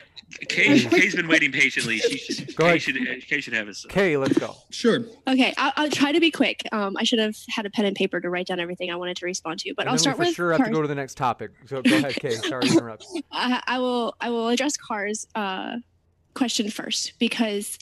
Kay, 0.49 0.79
Kay's 0.81 1.15
been 1.15 1.29
waiting 1.29 1.51
patiently. 1.51 1.99
She 1.99 2.17
should, 2.17 2.55
Go 2.57 2.65
Kay 2.65 2.69
ahead. 2.71 2.81
should, 2.81 3.27
Kay 3.27 3.41
should 3.41 3.53
have 3.53 3.67
his. 3.67 3.85
Kay, 3.89 4.17
let's 4.17 4.37
go. 4.37 4.53
Sure. 4.69 4.99
Okay, 5.27 5.53
I'll, 5.57 5.71
I'll 5.77 5.89
try 5.89 6.11
to 6.11 6.19
be 6.19 6.29
quick. 6.29 6.67
Um, 6.73 6.97
I 6.97 7.03
should 7.03 7.19
have 7.19 7.35
had 7.49 7.65
a 7.65 7.69
pen 7.69 7.85
and 7.85 7.95
paper 7.95 8.19
to 8.19 8.29
write 8.29 8.47
down 8.47 8.59
everything 8.59 8.91
I 8.91 8.97
wanted 8.97 9.15
to 9.17 9.25
respond 9.25 9.59
to, 9.61 9.73
but 9.73 9.83
and 9.83 9.89
I'll 9.89 9.95
then 9.95 9.99
start 9.99 10.17
we 10.19 10.25
for 10.25 10.29
with 10.29 10.35
sure 10.35 10.51
have 10.51 10.65
to 10.65 10.71
go 10.71 10.81
to 10.81 10.87
the 10.89 10.95
next 10.95 11.15
topic. 11.15 11.51
So 11.67 11.81
go 11.81 11.95
ahead, 11.95 12.15
Kay. 12.15 12.31
Sorry 12.35 12.67
to 12.67 12.73
interrupt. 12.73 13.07
I, 13.31 13.63
I 13.65 13.79
will 13.79 14.13
I 14.19 14.29
will 14.29 14.49
address 14.49 14.75
Carr's 14.75 15.25
uh, 15.35 15.77
question 16.35 16.69
first 16.69 17.13
because 17.17 17.79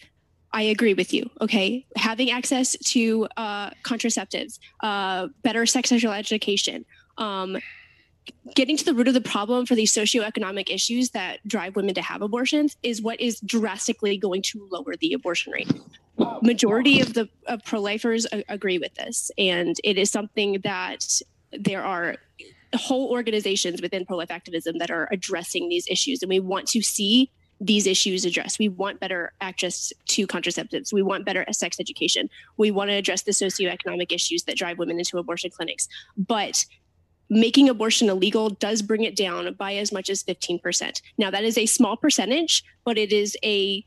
I 0.56 0.62
agree 0.62 0.94
with 0.94 1.14
you. 1.14 1.30
Okay, 1.42 1.86
having 1.98 2.32
access 2.32 2.78
to 2.78 3.28
uh, 3.36 3.72
contraceptives, 3.84 4.58
uh, 4.82 5.28
better 5.44 5.66
sex 5.66 5.90
sexual 5.90 6.14
education, 6.14 6.86
um, 7.18 7.58
getting 8.56 8.78
to 8.78 8.86
the 8.86 8.94
root 8.94 9.10
of 9.10 9.14
the 9.14 9.20
problem 9.20 9.66
for 9.66 9.76
these 9.76 9.94
socioeconomic 9.94 10.74
issues 10.74 11.10
that 11.10 11.46
drive 11.46 11.76
women 11.76 11.94
to 11.96 12.02
have 12.02 12.22
abortions 12.22 12.78
is 12.84 13.02
what 13.02 13.20
is 13.20 13.42
drastically 13.42 14.18
going 14.18 14.42
to 14.44 14.66
lower 14.72 14.96
the 14.96 15.12
abortion 15.12 15.52
rate. 15.52 15.72
Majority 16.42 17.02
of 17.02 17.14
the 17.14 17.28
of 17.48 17.62
pro-lifers 17.66 18.26
a- 18.32 18.46
agree 18.48 18.78
with 18.78 18.96
this, 18.96 19.32
and 19.38 19.76
it 19.84 19.98
is 19.98 20.10
something 20.10 20.62
that 20.64 21.22
there 21.52 21.84
are 21.84 22.16
whole 22.76 23.12
organizations 23.12 23.82
within 23.82 24.06
pro-life 24.06 24.32
activism 24.32 24.78
that 24.78 24.90
are 24.90 25.10
addressing 25.12 25.68
these 25.68 25.86
issues, 25.90 26.22
and 26.22 26.30
we 26.30 26.40
want 26.40 26.66
to 26.68 26.82
see 26.82 27.30
these 27.62 27.88
issues 27.88 28.26
addressed. 28.26 28.60
We 28.60 28.70
want 28.70 29.00
better 29.00 29.32
access 29.42 29.94
to 30.08 30.28
contraceptives. 30.28 30.92
We 30.92 31.02
want 31.02 31.26
better 31.26 31.46
sex 31.52 31.80
education. 31.80 32.30
We 32.58 32.72
want 32.72 32.90
to 32.90 32.96
address 32.96 33.24
the 33.24 33.32
socioeconomic 33.32 34.12
issues 34.12 34.44
that 34.44 34.58
drive 34.58 34.78
women 34.78 35.00
into 35.00 35.18
abortion 35.18 35.52
clinics. 35.52 35.88
But 36.18 36.66
making 37.30 37.70
abortion 37.70 38.10
illegal 38.10 38.50
does 38.50 38.82
bring 38.82 39.04
it 39.04 39.16
down 39.16 39.54
by 39.54 39.76
as 39.76 39.92
much 39.92 40.10
as 40.10 40.24
15%. 40.24 41.02
Now, 41.18 41.32
that 41.32 41.44
is 41.44 41.58
a 41.58 41.66
small 41.66 41.98
percentage, 41.98 42.64
but 42.84 42.98
it 42.98 43.12
is 43.12 43.38
a 43.44 43.86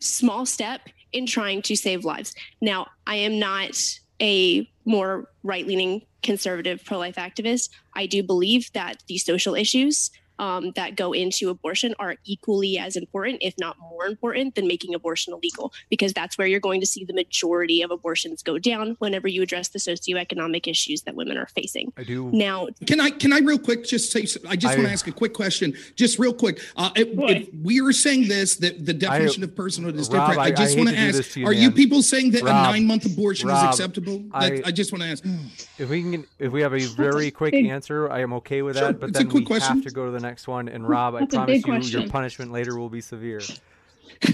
small 0.00 0.46
step 0.46 0.82
in 1.12 1.26
trying 1.26 1.62
to 1.62 1.76
save 1.76 2.04
lives. 2.04 2.34
Now, 2.60 2.88
I 3.06 3.16
am 3.16 3.38
not 3.38 3.72
a 4.20 4.68
more 4.84 5.30
right 5.42 5.66
leaning 5.66 6.02
conservative 6.22 6.84
pro 6.84 6.98
life 6.98 7.16
activist. 7.16 7.70
I 7.94 8.06
do 8.06 8.22
believe 8.22 8.72
that 8.72 9.02
the 9.06 9.18
social 9.18 9.54
issues 9.54 10.10
um, 10.38 10.72
that 10.72 10.96
go 10.96 11.12
into 11.12 11.50
abortion 11.50 11.94
are 11.98 12.16
equally 12.24 12.78
as 12.78 12.96
important, 12.96 13.38
if 13.42 13.54
not 13.58 13.76
more 13.78 14.06
important, 14.06 14.54
than 14.54 14.66
making 14.66 14.94
abortion 14.94 15.32
illegal, 15.32 15.72
because 15.90 16.12
that's 16.12 16.38
where 16.38 16.46
you're 16.46 16.60
going 16.60 16.80
to 16.80 16.86
see 16.86 17.04
the 17.04 17.12
majority 17.12 17.82
of 17.82 17.90
abortions 17.90 18.42
go 18.42 18.58
down 18.58 18.96
whenever 19.00 19.28
you 19.28 19.42
address 19.42 19.68
the 19.68 19.78
socioeconomic 19.78 20.66
issues 20.66 21.02
that 21.02 21.14
women 21.14 21.36
are 21.36 21.46
facing. 21.48 21.92
I 21.96 22.04
do. 22.04 22.30
Now, 22.32 22.68
Can 22.86 23.00
I 23.00 23.10
can 23.10 23.32
I 23.32 23.38
real 23.38 23.58
quick 23.58 23.84
just 23.84 24.12
say 24.12 24.20
I 24.48 24.56
just 24.56 24.74
I- 24.74 24.76
want 24.76 24.86
to 24.88 24.92
ask 24.92 25.06
a 25.06 25.12
quick 25.12 25.34
question, 25.34 25.74
just 25.96 26.18
real 26.18 26.32
quick. 26.32 26.60
Uh, 26.76 26.90
if, 26.96 27.08
if 27.12 27.48
we 27.62 27.80
are 27.80 27.92
saying 27.92 28.28
this 28.28 28.56
that 28.56 28.84
the 28.84 28.94
definition 28.94 29.42
of 29.44 29.50
personhood 29.50 29.96
is 29.96 30.08
Rob, 30.10 30.28
different, 30.30 30.38
I, 30.40 30.42
I- 30.42 30.46
I 30.46 30.50
just 30.50 30.74
hate 30.74 30.78
want 30.84 30.88
to 30.90 30.94
to 30.96 31.00
ask: 31.18 31.32
to 31.32 31.40
you, 31.40 31.46
Are 31.46 31.52
you 31.52 31.70
people 31.70 32.02
saying 32.02 32.30
that 32.32 32.42
Rob, 32.42 32.50
a 32.50 32.72
nine 32.72 32.86
month 32.86 33.04
abortion 33.06 33.48
Rob, 33.48 33.64
is 33.72 33.80
acceptable? 33.80 34.24
I- 34.32 34.50
That- 34.50 34.66
I, 34.66 34.70
just 34.70 34.92
want 34.92 35.02
to 35.02 35.08
ask. 35.08 35.24
If 35.78 35.88
we 35.88 36.02
can, 36.02 36.24
if 36.38 36.52
we 36.52 36.60
have 36.62 36.74
a 36.74 36.80
very 36.86 37.30
quick 37.40 37.54
answer, 37.54 38.10
I 38.10 38.20
am 38.20 38.32
okay 38.34 38.62
with 38.62 38.76
Sure, 38.76 38.88
that. 38.88 39.00
But 39.00 39.10
it's 39.10 39.18
a 39.18 39.22
then 39.22 39.30
quick 39.30 39.40
we 39.42 39.46
question. 39.46 39.76
have 39.76 39.84
to 39.84 39.90
go 39.90 40.04
to 40.06 40.10
the 40.12 40.20
next 40.20 40.27
one. 40.46 40.68
And 40.68 40.88
Rob, 40.88 41.14
I 41.14 41.26
promise 41.26 41.62
big 41.62 41.66
you, 41.66 42.00
your 42.00 42.08
punishment 42.08 42.52
later 42.52 42.78
will 42.78 42.90
be 42.90 43.00
severe. 43.00 43.40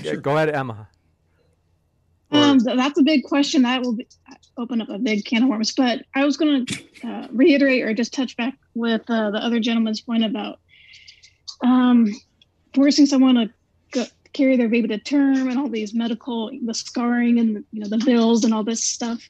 Yeah, 0.03 0.15
Go 0.15 0.37
ahead, 0.37 0.51
Emma. 0.51 0.89
Um, 2.31 2.59
th- 2.59 2.77
that's 2.77 2.99
a 2.99 3.03
big 3.03 3.25
question. 3.25 3.63
That 3.63 3.83
will 3.83 3.95
be, 3.95 4.07
open 4.57 4.81
up 4.81 4.89
a 4.89 4.99
big 4.99 5.25
can 5.25 5.43
of 5.43 5.49
worms. 5.49 5.73
But 5.73 6.03
I 6.15 6.25
was 6.25 6.37
going 6.37 6.67
to 6.67 6.85
uh, 7.05 7.29
reiterate 7.31 7.83
or 7.83 7.95
just 7.95 8.13
touch 8.13 8.37
back 8.37 8.55
with 8.75 9.03
uh, 9.09 9.31
the 9.31 9.39
other 9.39 9.61
gentleman's 9.61 10.01
point 10.01 10.25
about 10.25 10.59
um, 11.63 12.13
forcing 12.75 13.07
someone 13.07 13.35
to 13.37 13.51
go, 13.93 14.05
carry 14.33 14.57
their 14.57 14.69
baby 14.69 14.89
to 14.89 14.99
term 14.99 15.49
and 15.49 15.59
all 15.59 15.69
these 15.69 15.95
medical, 15.95 16.51
the 16.65 16.75
scarring 16.75 17.39
and 17.39 17.65
you 17.73 17.81
know 17.81 17.89
the 17.89 18.03
bills 18.05 18.45
and 18.45 18.53
all 18.53 18.65
this 18.65 18.83
stuff. 18.83 19.29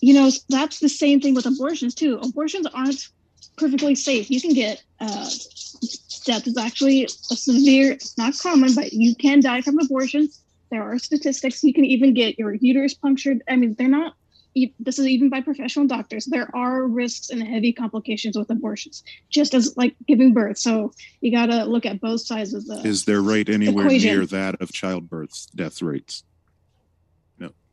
You 0.00 0.14
know, 0.14 0.30
that's 0.48 0.80
the 0.80 0.88
same 0.88 1.20
thing 1.20 1.34
with 1.34 1.46
abortions 1.46 1.94
too. 1.94 2.18
Abortions 2.22 2.66
aren't 2.74 3.08
perfectly 3.56 3.94
safe. 3.94 4.30
You 4.30 4.40
can 4.40 4.54
get 4.54 4.82
uh, 5.00 5.28
death 6.24 6.46
is 6.46 6.56
actually 6.56 7.04
a 7.04 7.08
severe. 7.08 7.92
It's 7.92 8.16
not 8.16 8.38
common, 8.38 8.74
but 8.74 8.92
you 8.92 9.14
can 9.14 9.40
die 9.40 9.60
from 9.60 9.78
abortions 9.78 10.40
there 10.74 10.82
are 10.82 10.98
statistics 10.98 11.62
you 11.62 11.72
can 11.72 11.84
even 11.84 12.14
get 12.14 12.38
your 12.38 12.52
uterus 12.54 12.94
punctured 12.94 13.42
i 13.48 13.54
mean 13.56 13.74
they're 13.78 13.88
not 13.88 14.14
this 14.78 15.00
is 15.00 15.06
even 15.06 15.28
by 15.28 15.40
professional 15.40 15.86
doctors 15.86 16.26
there 16.26 16.48
are 16.54 16.86
risks 16.86 17.30
and 17.30 17.42
heavy 17.42 17.72
complications 17.72 18.36
with 18.36 18.50
abortions 18.50 19.02
just 19.28 19.54
as 19.54 19.76
like 19.76 19.94
giving 20.06 20.32
birth 20.32 20.58
so 20.58 20.92
you 21.20 21.30
got 21.32 21.46
to 21.46 21.64
look 21.64 21.86
at 21.86 22.00
both 22.00 22.20
sides 22.20 22.54
of 22.54 22.64
the 22.66 22.80
Is 22.84 23.04
their 23.04 23.20
rate 23.20 23.48
anywhere 23.48 23.86
Equation. 23.86 24.10
near 24.10 24.26
that 24.26 24.60
of 24.60 24.72
childbirth 24.72 25.48
death 25.56 25.82
rates? 25.82 26.22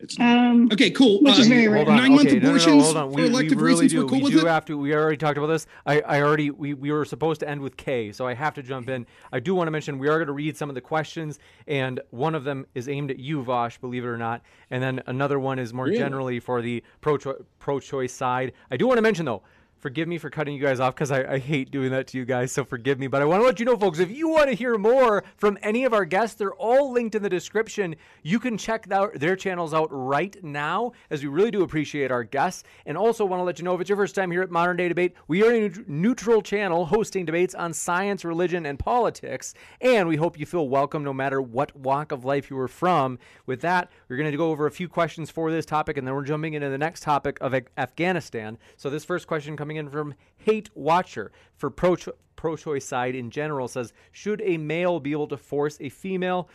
No, 0.02 0.04
it's 0.04 0.20
um 0.20 0.70
Okay, 0.72 0.90
cool. 0.92 1.20
Which 1.22 1.38
is 1.40 1.48
Uh, 1.48 1.50
very 1.50 1.68
rare. 1.68 1.78
Hold 1.78 1.90
on. 1.90 1.98
Nine 1.98 2.12
month 2.16 2.28
okay, 2.28 2.36
no, 2.40 2.42
no, 2.42 2.44
no, 2.44 2.50
abortions 2.56 2.84
hold 2.84 2.98
on. 2.98 3.10
for 3.12 3.16
We, 3.16 3.22
we 3.24 3.30
elective 3.30 3.62
really 3.62 3.72
reasons. 3.84 3.92
do. 3.92 3.98
We're 4.04 4.10
cool 4.10 4.18
we 4.20 4.24
with 4.26 4.34
do 4.34 4.40
it. 4.40 4.50
have 4.50 4.66
to. 4.66 4.78
We 4.78 4.94
already 4.96 5.18
talked 5.18 5.38
about 5.38 5.48
this. 5.48 5.68
I, 5.86 6.02
I 6.02 6.22
already. 6.22 6.52
We, 6.52 6.74
we 6.74 6.92
were 6.92 7.06
supposed 7.06 7.40
to 7.42 7.50
end 7.50 7.62
with 7.62 7.78
K, 7.78 8.12
so 8.12 8.28
I 8.28 8.34
have 8.34 8.54
to 8.56 8.64
jump 8.64 8.90
in. 8.90 9.06
I 9.32 9.40
do 9.40 9.54
want 9.56 9.68
to 9.68 9.72
mention 9.72 10.00
we 10.00 10.08
are 10.08 10.18
going 10.18 10.28
to 10.28 10.34
read 10.34 10.58
some 10.58 10.70
of 10.70 10.76
the 10.76 10.82
questions, 10.82 11.40
and 11.68 12.00
one 12.10 12.36
of 12.36 12.44
them 12.44 12.66
is 12.76 12.88
aimed 12.90 13.12
at 13.12 13.20
you, 13.20 13.44
Vaush, 13.44 13.80
believe 13.80 14.04
it 14.04 14.08
or 14.08 14.18
not, 14.18 14.42
and 14.70 14.82
then 14.82 15.02
another 15.08 15.40
one 15.40 15.60
is 15.60 15.74
more 15.74 15.86
Really? 15.86 15.98
generally 15.98 16.40
for 16.40 16.62
the 16.62 16.84
pro 17.02 17.18
pro 17.60 17.80
choice 17.80 18.14
side. 18.14 18.54
I 18.72 18.78
do 18.78 18.88
want 18.88 18.98
to 18.98 19.02
mention 19.04 19.26
though. 19.26 19.44
Forgive 19.82 20.08
me 20.08 20.20
for 20.20 20.30
cutting 20.30 20.54
you 20.54 20.62
guys 20.62 20.80
off 20.80 20.94
because 20.94 21.12
I, 21.12 21.24
I 21.24 21.40
hate 21.40 21.72
doing 21.72 21.90
that 21.90 22.06
to 22.08 22.18
you 22.20 22.24
guys, 22.24 22.52
so 22.52 22.64
forgive 22.64 23.00
me. 23.00 23.08
But 23.08 23.24
I 23.24 23.26
want 23.26 23.42
to 23.42 23.46
let 23.48 23.60
you 23.60 23.66
know, 23.66 23.76
folks, 23.76 23.98
if 23.98 24.12
you 24.12 24.30
want 24.30 24.48
to 24.48 24.56
hear 24.56 24.78
more 24.78 25.24
from 25.38 25.58
any 25.64 25.86
of 25.86 25.94
our 25.94 26.06
guests, 26.06 26.36
they're 26.36 26.54
all 26.54 26.92
linked 26.92 27.16
in 27.16 27.24
the 27.24 27.30
description. 27.30 27.96
You 28.22 28.40
can 28.40 28.60
check 28.60 28.92
out 28.92 29.16
their 29.16 29.36
channels 29.36 29.74
out 29.74 29.88
right 29.92 30.38
now, 30.44 30.92
as 31.10 31.24
we 31.24 31.30
really 31.30 31.50
do 31.50 31.64
appreciate 31.64 32.12
our 32.12 32.24
guests. 32.24 32.64
And 32.86 32.96
also 32.96 33.26
want 33.26 33.40
to 33.40 33.44
let 33.44 33.58
you 33.58 33.66
know 33.66 33.74
if 33.74 33.82
it's 33.82 33.90
your 33.90 33.98
first 33.98 34.14
time 34.14 34.30
here 34.30 34.44
at 34.44 34.52
Modern 34.52 34.78
Day 34.78 34.88
Debate, 34.88 35.16
we 35.28 35.42
are 35.44 35.52
a 35.52 35.72
neutral 35.88 36.44
channel 36.44 36.86
hosting 36.86 37.26
debates 37.26 37.56
on 37.56 37.74
science, 37.74 38.24
religion, 38.24 38.68
and 38.68 38.78
politics. 38.78 39.56
And 39.82 40.08
we 40.08 40.16
hope 40.16 40.38
you 40.38 40.46
feel 40.46 40.70
welcome 40.70 41.04
no 41.04 41.12
matter 41.12 41.42
what 41.42 41.76
walk 41.76 42.12
of 42.12 42.24
life 42.24 42.52
you 42.52 42.60
are 42.60 42.68
from. 42.68 43.18
With 43.48 43.62
that, 43.62 43.90
we're 44.10 44.18
going 44.18 44.30
to 44.30 44.38
go 44.38 44.52
over 44.52 44.68
a 44.68 44.72
few 44.72 44.88
questions 44.88 45.32
for 45.32 45.50
this 45.50 45.66
topic, 45.66 45.98
and 45.98 46.06
then 46.06 46.14
we're 46.14 46.22
jumping 46.22 46.54
into 46.54 46.70
the 46.70 46.78
next 46.78 47.02
topic 47.02 47.40
of 47.42 47.56
Afghanistan. 47.80 48.60
So 48.78 48.92
this 48.92 49.04
first 49.04 49.26
question 49.26 49.58
coming 49.58 49.71
in 49.78 49.90
from 49.90 50.14
Hate 50.38 50.70
Watcher 50.76 51.32
for 51.56 51.70
pro 51.70 51.96
pro 52.36 52.56
choice 52.56 52.86
side 52.86 53.16
in 53.16 53.30
general 53.30 53.68
says, 53.68 53.94
should 54.12 54.42
a 54.42 54.58
male 54.58 55.00
be 55.00 55.12
able 55.12 55.28
to 55.28 55.38
force 55.38 55.78
a 55.80 55.90
female 55.90 56.50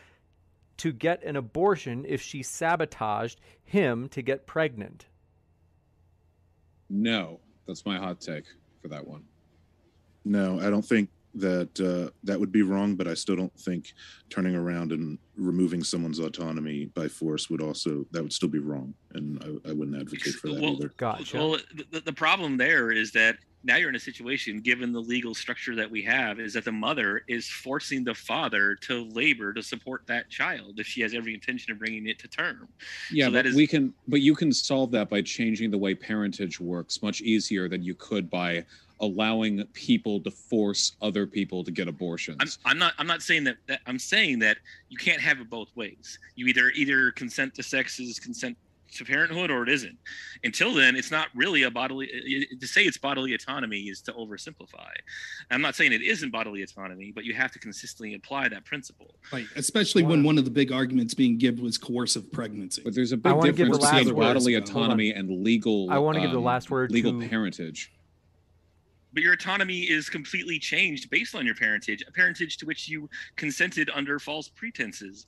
to 0.79 0.93
get 0.93 1.23
an 1.23 1.37
abortion 1.37 2.05
if 2.09 2.21
she 2.21 2.43
sabotaged 2.43 3.41
him 3.64 4.09
to 4.09 4.21
get 4.21 4.47
pregnant? 4.47 5.07
No, 6.91 7.41
that's 7.67 7.87
my 7.87 7.99
hot 7.99 8.21
take 8.21 8.45
for 8.83 8.89
that 8.89 9.07
one. 9.07 9.23
No, 10.25 10.59
I 10.61 10.71
don't 10.71 10.85
think 10.85 11.09
that 11.35 11.81
uh, 11.81 12.11
that 12.25 12.39
would 12.41 12.51
be 12.51 12.62
wrong, 12.62 12.97
but 12.97 13.07
I 13.07 13.14
still 13.14 13.37
don't 13.37 13.57
think 13.59 13.93
turning 14.29 14.57
around 14.57 14.93
and 14.93 15.19
removing 15.37 15.82
someone's 15.84 16.18
autonomy 16.18 16.87
by 16.87 17.09
force 17.09 17.51
would 17.51 17.61
also 17.62 18.07
that 18.12 18.22
would 18.22 18.32
still 18.32 18.49
be 18.49 18.59
wrong, 18.59 18.95
and 19.14 19.43
I, 19.43 19.70
I 19.70 19.72
wouldn't 19.72 19.97
advocate 20.01 20.34
for 20.34 20.49
that 20.49 20.61
Well, 20.61 20.74
either. 20.76 20.93
Gotcha. 20.97 21.37
Well, 21.37 21.59
the, 21.91 22.01
the 22.01 22.12
problem 22.12 22.57
there 22.57 22.91
is 22.93 23.12
that 23.12 23.37
now 23.64 23.76
you're 23.76 23.89
in 23.89 23.97
a 23.97 24.01
situation 24.01 24.61
given 24.61 24.93
the 24.93 25.01
legal 25.01 25.34
structure 25.34 25.74
that 25.74 25.91
we 25.91 26.01
have 26.03 26.39
is 26.39 26.53
that 26.55 26.64
the 26.64 26.70
mother 26.72 27.22
is 27.26 27.49
forcing 27.49 28.05
the 28.05 28.14
father 28.14 28.76
to 28.82 29.05
labor 29.11 29.53
to 29.53 29.62
support 29.62 30.03
that 30.07 30.30
child 30.30 30.78
if 30.78 30.87
she 30.87 31.01
has 31.01 31.14
every 31.14 31.34
intention 31.34 31.72
of 31.72 31.78
bringing 31.78 32.07
it 32.07 32.18
to 32.20 32.28
term 32.28 32.68
Yeah, 33.11 33.24
So 33.26 33.30
but 33.30 33.34
that 33.34 33.47
is- 33.47 33.57
we 33.57 33.66
can, 33.66 33.93
but 34.07 34.20
you 34.20 34.37
can 34.37 34.53
solve 34.53 34.93
that 34.93 35.11
by 35.11 35.20
changing 35.20 35.70
the 35.72 35.78
way 35.78 35.95
parentage 35.97 36.61
works 36.61 37.03
much 37.03 37.20
easier 37.22 37.68
than 37.68 37.82
you 37.82 37.95
could 37.97 38.30
by 38.30 38.64
allowing 39.01 39.62
people 39.74 40.20
to 40.20 40.30
force 40.30 40.93
other 41.03 41.26
people 41.26 41.62
to 41.64 41.70
get 41.70 41.87
abortions. 41.87 42.59
I'm, 42.64 42.72
I'm 42.72 42.78
not 42.78 42.95
i'm 42.99 43.07
not 43.07 43.20
saying 43.20 43.45
that, 43.45 43.57
that 43.66 43.80
i'm 43.87 43.99
saying 43.99 44.39
that 44.39 44.57
you 44.89 44.97
can't 44.97 45.20
have 45.27 45.41
it 45.41 45.51
both 45.51 45.68
ways 45.74 46.18
you 46.37 46.47
either 46.47 46.70
either 46.70 47.11
consent 47.11 47.55
to 47.55 47.62
sex 47.62 47.99
is 47.99 48.18
consent 48.20 48.57
to 48.93 49.05
parenthood 49.05 49.51
or 49.51 49.64
it 49.64 49.68
isn't 49.68 49.99
until 50.45 50.72
then 50.72 50.95
it's 50.95 51.11
not 51.11 51.27
really 51.35 51.64
a 51.64 51.70
bodily 51.70 52.07
to 52.61 52.66
say 52.68 52.83
it's 52.85 52.97
bodily 52.97 53.35
autonomy 53.35 53.81
is 53.81 54.01
to 54.01 54.12
oversimplify 54.12 54.93
i'm 55.51 55.61
not 55.61 55.74
saying 55.74 55.93
it 55.93 56.03
isn't 56.03 56.31
bodily 56.31 56.62
autonomy 56.62 57.11
but 57.12 57.24
you 57.24 57.35
have 57.35 57.51
to 57.51 57.59
consistently 57.59 58.14
apply 58.14 58.49
that 58.49 58.64
principle 58.64 59.11
Right, 59.33 59.47
especially 59.57 60.05
when 60.05 60.22
one 60.22 60.39
of 60.39 60.45
the 60.45 60.53
big 60.53 60.70
arguments 60.70 61.14
being 61.14 61.37
given 61.37 61.64
was 61.64 61.77
coercive 61.79 62.31
pregnancy. 62.31 62.81
But 62.85 62.95
there's 62.95 63.11
a 63.11 63.16
big 63.16 63.33
wanna 63.33 63.49
give 63.53 63.57
the 63.57 63.64
difference 63.64 63.91
between 63.91 64.14
bodily 64.14 64.55
autonomy 64.55 65.11
and 65.11 65.43
legal. 65.43 65.91
I 65.91 65.99
wanna 65.99 66.20
give 66.20 66.31
the 66.31 66.39
um, 66.39 66.45
last 66.45 66.70
word 66.70 66.93
Legal 66.93 67.20
to- 67.20 67.29
parentage. 67.29 67.91
But 69.17 69.23
your 69.23 69.33
autonomy 69.33 69.81
is 69.81 70.11
completely 70.11 70.59
changed 70.59 71.09
based 71.09 71.35
on 71.35 71.47
your 71.47 71.55
parentage 71.55 72.05
a 72.07 72.12
parentage 72.12 72.59
to 72.59 72.67
which 72.67 72.87
you 72.87 73.09
consented 73.37 73.91
under 73.95 74.19
false 74.19 74.49
pretenses 74.51 75.27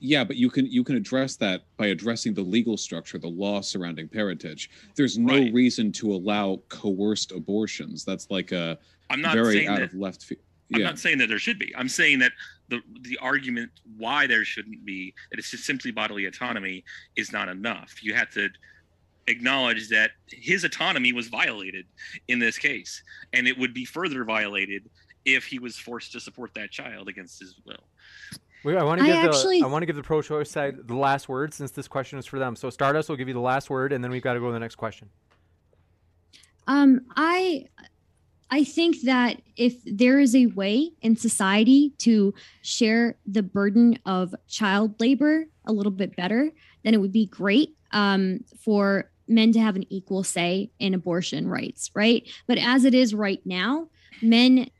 Yeah, 0.00 0.24
but 0.24 0.36
you 0.36 0.48
can 0.50 0.64
you 0.66 0.82
can 0.82 0.96
address 0.96 1.36
that 1.36 1.64
by 1.76 1.88
addressing 1.88 2.32
the 2.34 2.40
legal 2.42 2.76
structure, 2.76 3.16
the 3.18 3.28
law 3.28 3.60
surrounding 3.60 4.08
parentage. 4.08 4.70
There's 4.96 5.18
no 5.18 5.34
Right. 5.38 5.52
reason 5.52 5.92
to 6.00 6.12
allow 6.14 6.60
coerced 6.68 7.30
abortions. 7.30 8.04
That's 8.04 8.26
like 8.28 8.50
a 8.50 8.76
I'm 9.10 9.20
not 9.20 9.34
very 9.34 9.54
saying 9.58 9.68
out 9.68 9.78
that- 9.78 9.92
of 9.92 9.94
left 9.94 10.24
field. 10.24 10.40
I'm 10.74 10.82
not 10.82 10.98
saying 10.98 11.18
that 11.18 11.28
there 11.28 11.38
should 11.38 11.58
be. 11.60 11.70
I'm 11.76 11.88
saying 11.88 12.18
that 12.20 12.32
the 12.70 12.80
the 13.02 13.16
argument 13.18 13.70
why 13.98 14.26
there 14.26 14.44
shouldn't 14.44 14.84
be 14.84 15.14
that 15.30 15.38
it's 15.38 15.50
just 15.52 15.64
simply 15.64 15.92
bodily 15.92 16.24
autonomy 16.26 16.82
is 17.14 17.30
not 17.30 17.48
enough. 17.48 18.02
You 18.02 18.14
have 18.14 18.30
to 18.30 18.48
acknowledge 19.26 19.88
that 19.88 20.12
his 20.28 20.64
autonomy 20.64 21.12
was 21.12 21.28
violated 21.28 21.86
in 22.28 22.38
this 22.38 22.58
case, 22.58 23.02
and 23.32 23.46
it 23.46 23.56
would 23.58 23.74
be 23.74 23.84
further 23.84 24.24
violated 24.24 24.88
if 25.24 25.44
he 25.46 25.58
was 25.58 25.78
forced 25.78 26.12
to 26.12 26.20
support 26.20 26.52
that 26.54 26.70
child 26.70 27.08
against 27.08 27.38
his 27.40 27.60
will. 27.64 27.84
Wait, 28.64 28.76
I 28.76 28.84
want 28.84 29.00
to 29.00 29.04
I 29.04 29.08
give 29.08 29.34
actually- 29.34 29.60
the 29.60 29.66
I 29.66 29.68
want 29.68 29.82
to 29.82 29.86
give 29.86 29.96
the 29.96 30.02
pro-choice 30.02 30.50
side 30.50 30.86
the 30.86 30.96
last 30.96 31.28
word 31.28 31.52
since 31.52 31.70
this 31.72 31.88
question 31.88 32.18
is 32.18 32.26
for 32.26 32.38
them. 32.38 32.54
So 32.56 32.70
Stardust 32.70 33.08
will 33.08 33.16
give 33.16 33.28
you 33.28 33.34
the 33.34 33.40
last 33.40 33.70
word, 33.70 33.92
and 33.92 34.02
then 34.02 34.10
we've 34.10 34.22
got 34.22 34.34
to 34.34 34.40
go 34.40 34.46
to 34.46 34.52
the 34.52 34.60
next 34.60 34.76
question. 34.76 35.08
Um, 36.66 37.00
I 37.16 37.66
I 38.50 38.64
think 38.64 39.00
that 39.02 39.40
if 39.56 39.74
there 39.84 40.20
is 40.20 40.36
a 40.36 40.46
way 40.46 40.92
in 41.00 41.16
society 41.16 41.94
to 41.98 42.34
share 42.60 43.16
the 43.26 43.42
burden 43.42 43.98
of 44.04 44.34
child 44.46 45.00
labor 45.00 45.46
a 45.64 45.72
little 45.72 45.90
bit 45.90 46.14
better, 46.16 46.50
then 46.84 46.92
it 46.92 47.00
would 47.00 47.12
be 47.12 47.26
great 47.26 47.76
um, 47.92 48.44
for 48.60 49.10
men 49.28 49.52
to 49.52 49.60
have 49.60 49.76
an 49.76 49.90
equal 49.90 50.22
say 50.22 50.70
in 50.78 50.94
abortion 50.94 51.48
rights, 51.48 51.90
right? 51.94 52.28
But 52.46 52.58
as 52.58 52.84
it 52.84 52.94
is 52.94 53.14
right 53.14 53.40
now, 53.44 53.88
men 54.20 54.70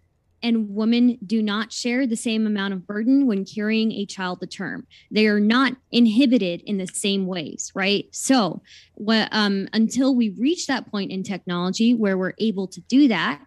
and 0.45 0.75
women 0.75 1.19
do 1.25 1.41
not 1.41 1.73
share 1.73 2.05
the 2.05 2.17
same 2.17 2.47
amount 2.47 2.75
of 2.75 2.85
burden 2.87 3.27
when 3.27 3.45
carrying 3.45 3.93
a 3.93 4.05
child 4.05 4.41
to 4.41 4.47
term. 4.47 4.87
They 5.11 5.29
are 5.29 5.39
not 5.39 5.77
inhibited 5.93 6.63
in 6.63 6.79
the 6.79 6.89
same 6.89 7.27
ways, 7.27 7.71
right? 7.75 8.07
So, 8.11 8.63
what, 8.95 9.29
um, 9.31 9.69
until 9.73 10.17
we 10.17 10.31
reach 10.31 10.67
that 10.67 10.91
point 10.91 11.13
in 11.13 11.23
technology 11.23 11.95
where 11.95 12.19
we're 12.19 12.35
able 12.39 12.67
to 12.69 12.81
do 12.81 13.07
that, 13.09 13.41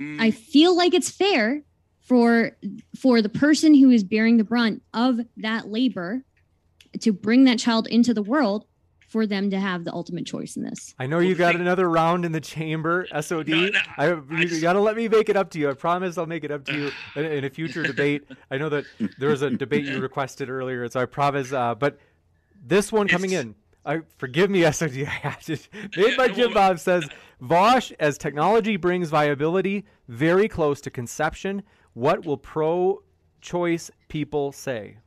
Mm, 0.00 0.20
I 0.20 0.30
feel 0.30 0.76
like 0.76 0.94
it's 0.94 1.10
fair 1.10 1.62
for 2.00 2.56
for 2.98 3.20
the 3.22 3.28
person 3.28 3.74
who 3.74 3.90
is 3.90 4.02
bearing 4.02 4.38
the 4.38 4.44
brunt 4.44 4.82
of 4.94 5.20
that 5.36 5.68
labor 5.68 6.24
to 7.00 7.12
bring 7.12 7.44
that 7.44 7.58
child 7.58 7.86
into 7.86 8.14
the 8.14 8.22
world 8.22 8.64
for 9.10 9.26
them 9.26 9.50
to 9.50 9.58
have 9.60 9.84
the 9.84 9.92
ultimate 9.92 10.24
choice 10.24 10.56
in 10.56 10.62
this. 10.62 10.94
I 10.98 11.06
know 11.06 11.18
you 11.18 11.34
got 11.34 11.56
another 11.56 11.90
round 11.90 12.24
in 12.24 12.30
the 12.32 12.40
chamber, 12.40 13.06
SOD. 13.20 13.48
No, 13.48 13.66
no, 13.66 13.78
I, 13.98 14.06
I 14.06 14.14
you 14.38 14.46
just- 14.48 14.62
got 14.62 14.72
to 14.74 14.80
let 14.80 14.96
me 14.96 15.08
make 15.08 15.28
it 15.28 15.36
up 15.36 15.50
to 15.50 15.58
you. 15.58 15.68
I 15.68 15.74
promise 15.74 16.16
I'll 16.16 16.26
make 16.26 16.44
it 16.44 16.50
up 16.52 16.64
to 16.66 16.72
you 16.72 16.90
in, 17.16 17.24
in 17.24 17.44
a 17.44 17.50
future 17.50 17.82
debate. 17.82 18.24
I 18.50 18.56
know 18.56 18.68
that 18.68 18.84
there 19.18 19.28
was 19.28 19.42
a 19.42 19.50
debate 19.50 19.84
you 19.84 20.00
requested 20.00 20.48
earlier, 20.48 20.88
so 20.88 21.00
I 21.00 21.06
promise. 21.06 21.52
Uh, 21.52 21.74
but 21.74 21.98
this 22.64 22.92
one 22.92 23.08
coming 23.08 23.32
in, 23.32 23.56
I 23.84 24.02
forgive 24.16 24.48
me, 24.48 24.62
SOD. 24.70 24.98
I 25.02 25.04
have 25.04 25.42
to. 25.42 25.58
Made 25.96 26.16
by 26.16 26.28
Jim 26.28 26.54
Bob 26.54 26.78
says 26.78 27.08
Vaush, 27.42 27.92
as 27.98 28.16
technology 28.16 28.76
brings 28.76 29.10
viability 29.10 29.84
very 30.08 30.46
close 30.46 30.80
to 30.82 30.90
conception, 30.90 31.62
what 31.94 32.24
will 32.24 32.36
pro-choice 32.36 33.90
people 34.08 34.52
say? 34.52 34.98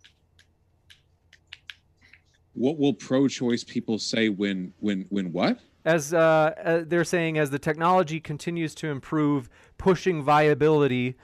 What 2.53 2.77
will 2.77 2.93
pro-choice 2.93 3.63
people 3.63 3.99
say 3.99 4.29
when 4.29 4.73
when 4.79 5.05
when 5.09 5.31
what? 5.31 5.59
as 5.85 6.13
uh, 6.13 6.53
uh, 6.63 6.83
they're 6.87 7.03
saying 7.03 7.37
as 7.37 7.49
the 7.49 7.59
technology 7.59 8.19
continues 8.19 8.73
to 8.75 8.87
improve 8.87 9.49
pushing 9.77 10.23
viability 10.23 11.15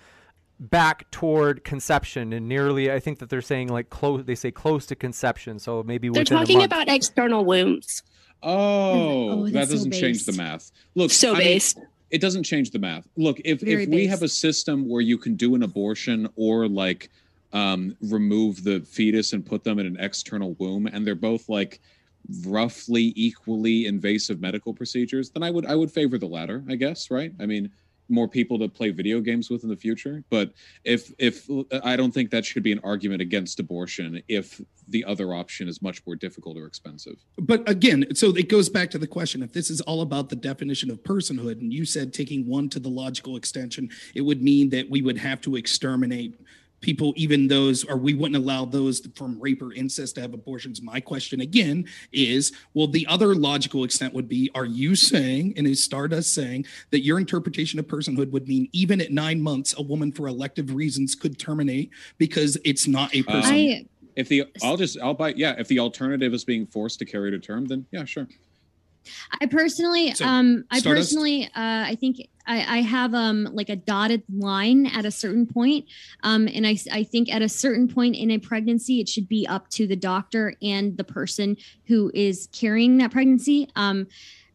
back 0.60 1.10
toward 1.12 1.64
conception 1.64 2.34
and 2.34 2.50
nearly 2.50 2.92
i 2.92 3.00
think 3.00 3.20
that 3.20 3.30
they're 3.30 3.42
saying 3.42 3.70
like 3.70 3.90
close 3.90 4.26
they 4.26 4.36
say 4.36 4.52
close 4.52 4.86
to 4.86 4.94
conception 4.94 5.58
so 5.58 5.82
maybe 5.84 6.10
They're 6.10 6.24
within 6.24 6.36
a 6.36 6.40
talking 6.42 6.58
month. 6.58 6.72
about 6.74 6.90
external 6.90 7.46
wombs. 7.46 8.04
Oh, 8.44 9.30
Oh, 9.44 9.50
that 9.50 9.70
doesn't 9.70 9.92
change 9.94 10.26
the 10.26 10.34
math. 10.34 10.72
Look, 10.96 11.12
So 11.12 11.36
I 11.36 11.40
mean, 11.40 11.62
it 12.10 12.20
doesn't 12.22 12.44
change 12.44 12.72
the 12.72 12.80
math. 12.80 13.08
Look, 13.16 13.40
if 13.46 13.62
Very 13.62 13.84
if 13.84 13.90
we 13.90 14.08
have 14.08 14.24
a 14.24 14.28
system 14.28 14.90
where 14.90 15.02
you 15.02 15.18
can 15.18 15.36
do 15.36 15.56
an 15.56 15.64
abortion 15.64 16.28
or 16.36 16.68
like 16.68 17.10
um, 17.54 17.96
remove 18.02 18.64
the 18.64 18.82
fetus 18.82 19.34
and 19.34 19.46
put 19.46 19.64
them 19.64 19.80
in 19.80 19.86
an 19.86 19.98
external 20.00 20.56
womb, 20.60 20.88
and 20.88 21.06
they're 21.06 21.16
both 21.16 21.50
like 21.50 21.80
roughly 22.46 23.14
equally 23.16 23.86
invasive 23.86 24.40
medical 24.40 24.74
procedures, 24.74 25.30
then 25.30 25.44
I 25.44 25.52
would 25.52 25.66
I 25.66 25.76
would 25.76 25.92
favor 25.92 26.18
the 26.18 26.28
latter. 26.28 26.64
I 26.70 26.76
guess, 26.76 27.10
right? 27.10 27.32
I 27.40 27.46
mean, 27.46 27.72
more 28.10 28.28
people 28.28 28.58
to 28.60 28.68
play 28.68 28.90
video 28.90 29.22
games 29.22 29.50
with 29.50 29.64
in 29.64 29.70
the 29.70 29.76
future. 29.76 30.24
But 30.30 30.54
if 30.84 31.12
if 31.18 31.48
I 31.84 31.96
don't 31.96 32.12
think 32.12 32.32
that 32.32 32.46
should 32.46 32.64
be 32.64 32.72
an 32.72 32.80
argument 32.84 33.22
against 33.22 33.60
abortion 33.60 34.22
if 34.28 34.62
the 34.88 35.06
other 35.06 35.34
option 35.34 35.68
is 35.68 35.82
much 35.82 36.06
more 36.06 36.16
difficult 36.16 36.58
or 36.58 36.66
expensive. 36.66 37.16
But 37.38 37.68
again, 37.70 38.16
so 38.16 38.30
it 38.36 38.50
goes 38.50 38.70
back 38.70 38.90
to 38.92 38.98
the 38.98 39.08
question 39.08 39.44
if 39.44 39.54
this 39.54 39.70
is 39.70 39.82
all 39.82 40.02
about 40.02 40.30
the 40.30 40.36
definition 40.36 40.90
of 40.90 41.04
personhood, 41.04 41.62
and 41.62 41.72
you 41.72 41.86
said 41.86 42.14
taking 42.14 42.48
one 42.48 42.70
to 42.70 42.80
the 42.80 42.90
logical 42.90 43.36
extension, 43.36 43.90
it 44.16 44.22
would 44.22 44.42
mean 44.42 44.70
that 44.70 44.90
we 44.90 45.02
would 45.02 45.18
have 45.18 45.42
to 45.42 45.56
exterminate 45.56 46.36
people, 46.82 47.14
even 47.16 47.48
those, 47.48 47.84
or 47.84 47.98
we 47.98 48.14
wouldn't 48.14 48.42
allow 48.42 48.66
those 48.66 49.02
from 49.16 49.40
rape 49.40 49.62
or 49.62 49.74
incest 49.74 50.16
to 50.16 50.22
have 50.22 50.34
abortions. 50.34 50.82
My 50.82 51.00
question 51.00 51.42
again 51.42 51.86
is 52.12 52.52
well, 52.74 52.88
the 52.88 53.06
other 53.08 53.36
logical 53.36 53.84
extent 53.84 54.14
would 54.14 54.28
be 54.28 54.50
are 54.56 54.66
you 54.66 54.96
saying, 54.96 55.54
and 55.58 55.68
is 55.68 55.84
Stardust 55.84 56.34
saying, 56.34 56.66
that 56.92 57.04
your 57.04 57.20
interpretation 57.20 57.80
of 57.80 57.88
personhood 57.88 58.32
would 58.32 58.48
mean 58.48 58.70
even 58.72 59.02
at 59.02 59.12
nine 59.12 59.42
months, 59.42 59.76
a 59.78 59.82
woman 59.82 60.12
for 60.12 60.28
elective 60.28 60.74
reasons 60.74 61.16
could 61.16 61.38
terminate 61.40 61.92
because 62.18 62.58
it's 62.64 62.88
not 62.88 63.14
a 63.14 63.24
person? 63.24 63.52
Um, 63.52 63.60
I 63.60 63.86
If 64.16 64.30
the 64.30 64.46
I'll 64.64 64.78
just 64.78 65.00
I'll 65.02 65.14
buy 65.14 65.34
yeah. 65.36 65.56
If 65.58 65.68
the 65.68 65.80
alternative 65.80 66.34
is 66.34 66.44
being 66.44 66.66
forced 66.66 67.00
to 67.00 67.06
carry 67.06 67.32
to 67.32 67.40
term, 67.40 67.66
then 67.66 67.86
yeah, 67.92 68.06
sure. 68.06 68.28
I 69.42 69.46
personally, 69.46 70.14
So, 70.14 70.26
um, 70.26 70.66
I 70.72 70.80
Stardust? 70.80 71.10
personally, 71.10 71.46
uh, 71.46 71.50
I 71.56 71.98
think 72.00 72.28
I, 72.48 72.78
I 72.78 72.82
have 72.82 73.14
um 73.14 73.48
like 73.54 73.70
a 73.70 73.76
dotted 73.76 74.24
line 74.34 74.88
at 74.88 75.06
a 75.06 75.12
certain 75.12 75.46
point, 75.46 75.86
um, 76.24 76.48
and 76.48 76.66
I, 76.66 76.78
I 76.92 77.04
think 77.04 77.32
at 77.32 77.42
a 77.42 77.50
certain 77.50 77.88
point 77.88 78.16
in 78.16 78.32
a 78.32 78.38
pregnancy, 78.40 79.00
it 79.00 79.08
should 79.10 79.28
be 79.30 79.46
up 79.48 79.70
to 79.72 79.86
the 79.88 79.96
doctor 79.96 80.56
and 80.62 80.98
the 80.98 81.04
person 81.04 81.58
who 81.88 82.12
is 82.14 82.48
carrying 82.52 82.98
that 82.98 83.12
pregnancy. 83.12 83.70
Um, 83.76 84.08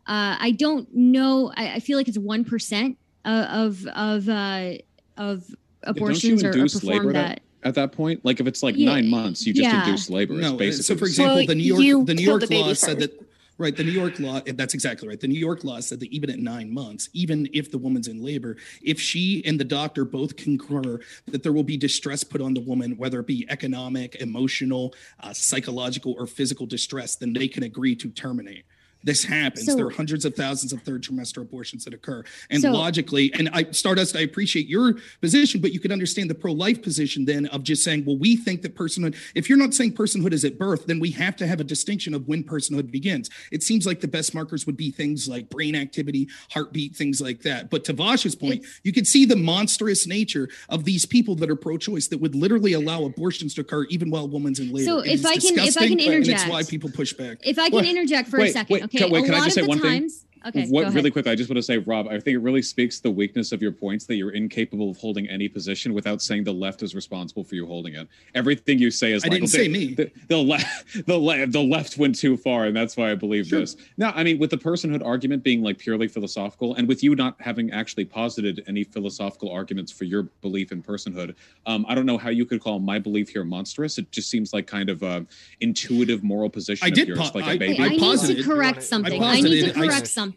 uh, 0.07 0.37
I 0.39 0.51
don't 0.59 0.89
know. 0.95 1.53
I, 1.57 1.75
I 1.75 1.81
feel 1.81 1.97
like 1.97 2.09
it's 2.09 2.19
one 2.19 2.45
percent 2.45 2.99
of 3.25 3.87
of 3.87 4.29
uh, 4.29 4.73
of 5.17 5.45
abortions 5.85 6.43
are, 6.43 6.49
are 6.49 6.53
induce 6.53 6.83
labor 6.85 7.13
that- 7.13 7.31
at. 7.33 7.41
At 7.67 7.77
that 7.77 7.93
point, 7.93 8.23
like 8.27 8.41
if 8.41 8.47
it's 8.47 8.63
like 8.63 8.77
Yeah, 8.77 8.93
nine 8.93 9.09
months, 9.09 9.47
you 9.47 9.55
just 9.55 9.63
yeah. 9.73 9.87
induce 9.87 10.11
labor. 10.11 10.35
No, 10.35 10.55
basically 10.55 10.83
so 10.83 10.97
for 10.99 11.07
example, 11.07 11.37
Well, 11.37 11.47
the 11.47 11.55
New 11.55 11.63
you 11.79 11.97
York 11.97 12.07
the 12.09 12.13
New 12.13 12.23
York 12.23 12.41
the 12.43 12.47
baby 12.47 12.61
law 12.63 12.75
said 12.75 12.99
that 12.99 13.19
right. 13.59 13.77
The 13.77 13.85
New 13.85 13.93
York 13.93 14.19
law 14.19 14.41
that's 14.41 14.75
exactly 14.75 15.09
right. 15.09 15.21
The 15.21 15.29
New 15.29 15.39
York 15.39 15.65
law 15.65 15.81
said 15.81 16.01
that 16.01 16.11
even 16.11 16.31
at 16.31 16.39
nine 16.39 16.73
months, 16.73 17.09
even 17.13 17.49
if 17.53 17.71
the 17.71 17.79
woman's 17.79 18.09
in 18.09 18.23
labor, 18.23 18.57
if 18.83 19.01
she 19.01 19.43
and 19.45 19.59
the 19.59 19.65
doctor 19.65 20.05
both 20.05 20.37
concur 20.37 21.01
that 21.27 21.43
there 21.43 21.53
will 21.53 21.63
be 21.63 21.77
distress 21.77 22.25
put 22.25 22.41
on 22.41 22.55
the 22.55 22.61
woman, 22.61 22.97
whether 22.97 23.21
it 23.21 23.27
be 23.27 23.47
economic, 23.49 24.17
emotional, 24.17 24.95
uh, 25.21 25.33
psychological, 25.33 26.15
or 26.19 26.27
physical 26.27 26.67
distress, 26.67 27.17
then 27.17 27.33
they 27.33 27.49
can 27.49 27.63
agree 27.63 27.95
to 27.97 28.11
terminate. 28.11 28.65
This 29.05 29.25
happens. 29.25 29.67
So- 29.67 29.77
there 29.77 29.87
are 29.87 29.91
hundreds 29.91 30.25
of 30.25 30.35
thousands 30.35 30.73
of 30.73 30.83
third 30.83 31.03
trimester 31.03 31.43
abortions 31.43 31.85
that 31.85 31.93
occur. 31.95 32.25
And 32.51 32.63
So- 32.63 32.73
logically, 32.73 33.33
and 33.35 33.51
I 33.53 33.67
Stardust, 33.71 34.17
I 34.17 34.21
appreciate 34.21 34.67
your 34.67 34.97
position, 35.21 35.61
but 35.61 35.73
you 35.73 35.81
could 35.81 35.93
understand 35.93 36.31
the 36.31 36.35
pro-life 36.35 36.81
position 36.83 37.27
then 37.27 37.47
of 37.47 37.63
just 37.63 37.85
saying, 37.85 38.05
well, 38.07 38.17
we 38.17 38.37
think 38.37 38.63
that 38.63 38.75
personhood, 38.75 39.15
if 39.35 39.49
you're 39.49 39.59
not 39.59 39.75
saying 39.75 39.93
personhood 39.93 40.33
is 40.33 40.45
at 40.45 40.59
birth, 40.59 40.87
then 40.87 41.01
we 41.01 41.11
have 41.11 41.37
to 41.37 41.47
have 41.47 41.61
a 41.61 41.65
distinction 41.65 42.15
of 42.15 42.27
when 42.27 42.43
personhood 42.43 42.91
begins. 42.91 43.29
It 43.53 43.63
seems 43.63 43.87
like 43.87 44.01
the 44.01 44.09
best 44.09 44.35
markers 44.35 44.67
would 44.67 44.77
be 44.77 44.91
things 44.91 45.29
like 45.29 45.51
brain 45.51 45.75
activity, 45.75 46.29
heartbeat, 46.51 46.97
things 46.97 47.21
like 47.21 47.43
that. 47.43 47.71
But 47.71 47.85
to 47.85 47.93
Vaush's 47.93 48.35
point, 48.35 48.65
you 48.83 48.93
can 48.93 49.05
see 49.05 49.25
the 49.27 49.37
monstrous 49.37 50.07
nature 50.07 50.49
of 50.69 50.85
these 50.85 51.05
people 51.05 51.35
that 51.37 51.51
are 51.51 51.57
pro-choice 51.57 52.09
that 52.09 52.19
would 52.19 52.35
literally 52.35 52.73
allow 52.73 53.05
abortions 53.05 53.55
to 53.55 53.61
occur 53.61 53.85
even 53.91 54.11
while 54.11 54.25
a 54.25 54.29
woman's 54.29 54.61
in 54.61 54.73
labor. 54.73 54.85
So 54.87 54.99
It 55.01 55.13
if 55.13 55.27
I 55.27 55.37
can- 55.37 55.59
if 55.59 55.77
I 55.77 55.89
can 55.89 56.01
and 56.01 56.27
it's 56.29 56.47
why 56.47 56.63
people 56.63 56.91
push 56.91 57.13
back. 57.13 57.39
If 57.45 57.59
I 57.59 57.69
can 57.69 57.81
Wait, 57.81 57.89
interject 57.91 58.29
for 58.29 58.41
a 58.41 58.51
second, 58.51 58.73
wait, 58.73 58.83
okay. 58.85 58.94
Can- 58.99 59.11
wait, 59.11 59.25
a 59.25 59.27
can 59.27 59.35
I 59.35 59.45
just 59.45 59.55
say 59.55 59.63
one 59.63 59.81
thing? 59.81 60.11
Times, 60.45 60.57
Okay, 60.57 60.71
what 60.71 60.83
go 60.83 60.89
really 60.89 61.01
ahead. 61.01 61.13
quick, 61.13 61.27
I 61.27 61.35
just 61.35 61.49
want 61.49 61.57
to 61.57 61.63
say, 61.63 61.79
Rob, 61.79 62.07
I 62.09 62.13
think 62.21 62.35
it 62.35 62.39
really 62.39 62.63
speaks 62.63 62.97
to 62.99 63.05
the 63.05 63.11
weakness 63.11 63.53
of 63.53 63.63
your 63.63 63.73
points 63.73 64.05
that 64.07 64.17
you're 64.17 64.33
incapable 64.33 64.91
of 64.91 64.97
holding 64.99 65.29
any 65.29 65.49
position 65.49 65.95
without 65.95 66.21
saying 66.23 66.45
the 66.45 66.53
left 66.53 66.83
is 66.83 66.95
responsible 66.95 67.45
for 67.45 67.55
you 67.55 67.67
holding 67.67 67.95
it. 67.95 68.09
Everything 68.35 68.79
you 68.79 68.91
say 68.91 69.13
is 69.13 69.25
I 69.25 69.29
like, 69.29 69.41
didn't 69.41 69.43
well, 69.45 69.65
say 69.65 69.69
me. 69.69 69.95
The, 69.95 70.11
the 70.29 70.37
left, 70.39 71.07
the 71.07 71.19
left, 71.19 71.53
the 71.53 71.63
left 71.63 71.99
went 71.99 72.17
too 72.17 72.37
far, 72.37 72.65
and 72.67 72.77
that's 72.77 72.97
why 72.97 73.11
I 73.11 73.15
believe 73.15 73.49
this. 73.51 73.77
No, 73.97 74.13
I 74.15 74.25
mean, 74.25 74.39
with 74.39 74.51
the 74.51 74.59
personhood 74.59 75.05
argument 75.05 75.43
being 75.43 75.63
like 75.63 75.79
purely 75.79 76.09
philosophical, 76.09 76.75
and 76.75 76.87
with 76.89 77.03
you 77.03 77.15
not 77.15 77.41
having 77.41 77.71
actually 77.71 78.05
posited 78.05 78.63
any 78.67 78.85
philosophical 78.85 79.51
arguments 79.51 79.91
for 79.93 80.05
your 80.05 80.25
belief 80.43 80.73
in 80.73 80.83
personhood, 80.83 81.35
um, 81.67 81.85
I 81.89 81.95
don't 81.95 82.07
know 82.07 82.19
how 82.19 82.31
you 82.31 82.45
could 82.45 82.61
call 82.61 82.79
my 82.79 82.99
belief 82.99 83.29
here 83.31 83.45
monstrous. 83.45 83.99
It 83.99 84.11
just 84.11 84.29
seems 84.31 84.53
like 84.53 84.67
kind 84.67 84.91
of 84.91 85.03
a 85.03 85.27
intuitive 85.61 86.23
moral 86.23 86.51
position 86.51 86.85
I 86.85 86.89
of 86.89 86.95
did 86.95 87.09
yours, 87.09 87.19
po- 87.31 87.39
like 87.39 87.45
I- 87.45 87.53
a 87.55 87.59
baby. 87.59 87.75
Okay, 87.75 87.85
I 87.85 87.89
need 87.89 88.37
to 88.37 88.43
correct 88.43 88.83
something. 88.83 89.23
I, 89.23 89.41
need 89.41 89.43
posited- 89.43 89.75
to 89.75 89.81
I- 89.81 89.87
correct 89.87 90.07
something. 90.09 90.34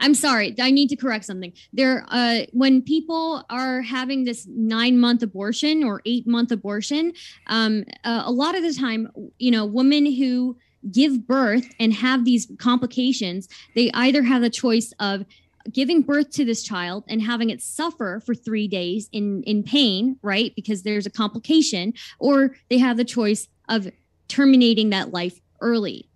I'm 0.00 0.14
sorry. 0.14 0.54
I 0.60 0.70
need 0.70 0.88
to 0.88 0.96
correct 0.96 1.24
something. 1.24 1.52
There, 1.72 2.04
uh, 2.08 2.42
when 2.52 2.82
people 2.82 3.44
are 3.50 3.82
having 3.82 4.24
this 4.24 4.46
nine 4.48 4.98
month 4.98 5.22
abortion 5.22 5.84
or 5.84 6.02
eight 6.04 6.26
month 6.26 6.50
abortion, 6.50 7.12
um, 7.46 7.84
uh, 8.04 8.22
a 8.24 8.32
lot 8.32 8.56
of 8.56 8.62
the 8.62 8.74
time, 8.74 9.10
you 9.38 9.50
know, 9.50 9.64
women 9.64 10.06
who 10.06 10.56
give 10.90 11.26
birth 11.26 11.66
and 11.78 11.92
have 11.92 12.24
these 12.24 12.50
complications, 12.58 13.48
they 13.74 13.90
either 13.92 14.22
have 14.22 14.42
the 14.42 14.50
choice 14.50 14.92
of 15.00 15.24
giving 15.72 16.02
birth 16.02 16.30
to 16.30 16.44
this 16.44 16.62
child 16.62 17.04
and 17.08 17.22
having 17.22 17.50
it 17.50 17.62
suffer 17.62 18.20
for 18.24 18.34
three 18.34 18.68
days 18.68 19.08
in 19.12 19.42
in 19.44 19.62
pain 19.62 20.18
right 20.20 20.52
because 20.54 20.82
there's 20.82 21.06
a 21.06 21.10
complication 21.10 21.94
or 22.18 22.54
they 22.68 22.76
have 22.76 22.98
the 22.98 23.04
choice 23.04 23.48
of 23.70 23.88
terminating 24.28 24.90
that 24.90 25.12
life 25.12 25.40
early 25.60 26.06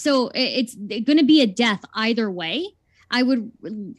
so 0.00 0.30
it's 0.34 0.76
going 0.76 1.18
to 1.18 1.24
be 1.24 1.42
a 1.42 1.46
death 1.46 1.84
either 1.94 2.30
way 2.30 2.66
i 3.10 3.22
would 3.22 3.50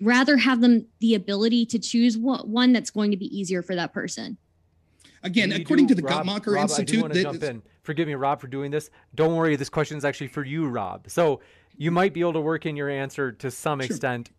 rather 0.01 0.37
have 0.37 0.61
them 0.61 0.85
the 1.01 1.13
ability 1.13 1.65
to 1.65 1.77
choose 1.77 2.17
one 2.17 2.39
one 2.49 2.71
that's 2.73 2.89
going 2.89 3.11
to 3.11 3.17
be 3.17 3.25
easier 3.37 3.61
for 3.61 3.75
that 3.75 3.93
person 3.93 4.37
Again, 5.21 5.51
according 5.51 5.87
do- 5.87 5.95
to 5.95 6.01
the 6.01 6.07
Rob- 6.07 6.25
Guttmacher 6.25 6.53
Rob, 6.55 6.69
Institute, 6.69 6.89
I 6.89 6.95
do 6.95 7.01
want 7.01 7.13
to 7.13 7.21
jump 7.23 7.43
is- 7.43 7.49
in. 7.49 7.61
Forgive 7.83 8.07
me, 8.07 8.13
Rob, 8.15 8.39
for 8.39 8.47
doing 8.47 8.71
this. 8.71 8.89
Don't 9.15 9.35
worry, 9.35 9.57
this 9.57 9.67
question 9.67 9.97
is 9.97 10.05
actually 10.05 10.29
for 10.29 10.45
you, 10.45 10.69
Rob. 10.69 11.09
So 11.09 11.41
you 11.77 11.91
might 11.91 12.13
be 12.13 12.21
able 12.21 12.31
to 12.33 12.39
work 12.39 12.65
in 12.65 12.77
your 12.77 12.89
answer 12.89 13.33
to 13.33 13.51
some 13.51 13.79
Sure. 13.81 13.85
extent, 13.87 14.31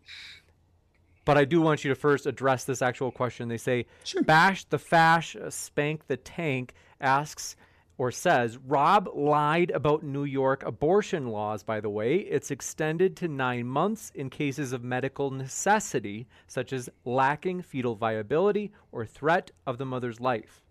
but 1.27 1.37
I 1.37 1.45
do 1.45 1.61
want 1.61 1.85
you 1.85 1.91
to 1.91 1.95
first 1.95 2.25
address 2.25 2.65
this 2.65 2.81
actual 2.81 3.11
question. 3.11 3.49
They 3.49 3.59
say, 3.59 3.85
Sure. 4.05 4.23
"Bash 4.23 4.65
the 4.65 4.79
fash, 4.79 5.37
spank 5.51 6.07
the 6.07 6.17
tank." 6.17 6.73
Asks 6.99 7.57
or 8.01 8.11
says, 8.11 8.57
Rob 8.57 9.11
lied 9.15 9.71
about 9.73 10.03
New 10.03 10.25
York 10.25 10.63
abortion 10.65 11.27
laws, 11.27 11.63
by 11.63 11.81
the 11.81 11.91
way. 11.91 12.17
It's 12.17 12.51
extended 12.51 13.15
to 13.19 13.29
nine 13.29 13.67
months 13.67 14.11
in 14.15 14.31
cases 14.31 14.73
of 14.73 14.83
medical 14.83 15.31
necessity, 15.31 16.27
such 16.47 16.73
as 16.73 16.89
lacking 17.05 17.61
fetal 17.61 17.95
viability 17.97 18.73
or 18.91 19.05
threat 19.05 19.51
of 19.67 19.77
the 19.77 19.85
mother's 19.85 20.19
life. 20.19 20.63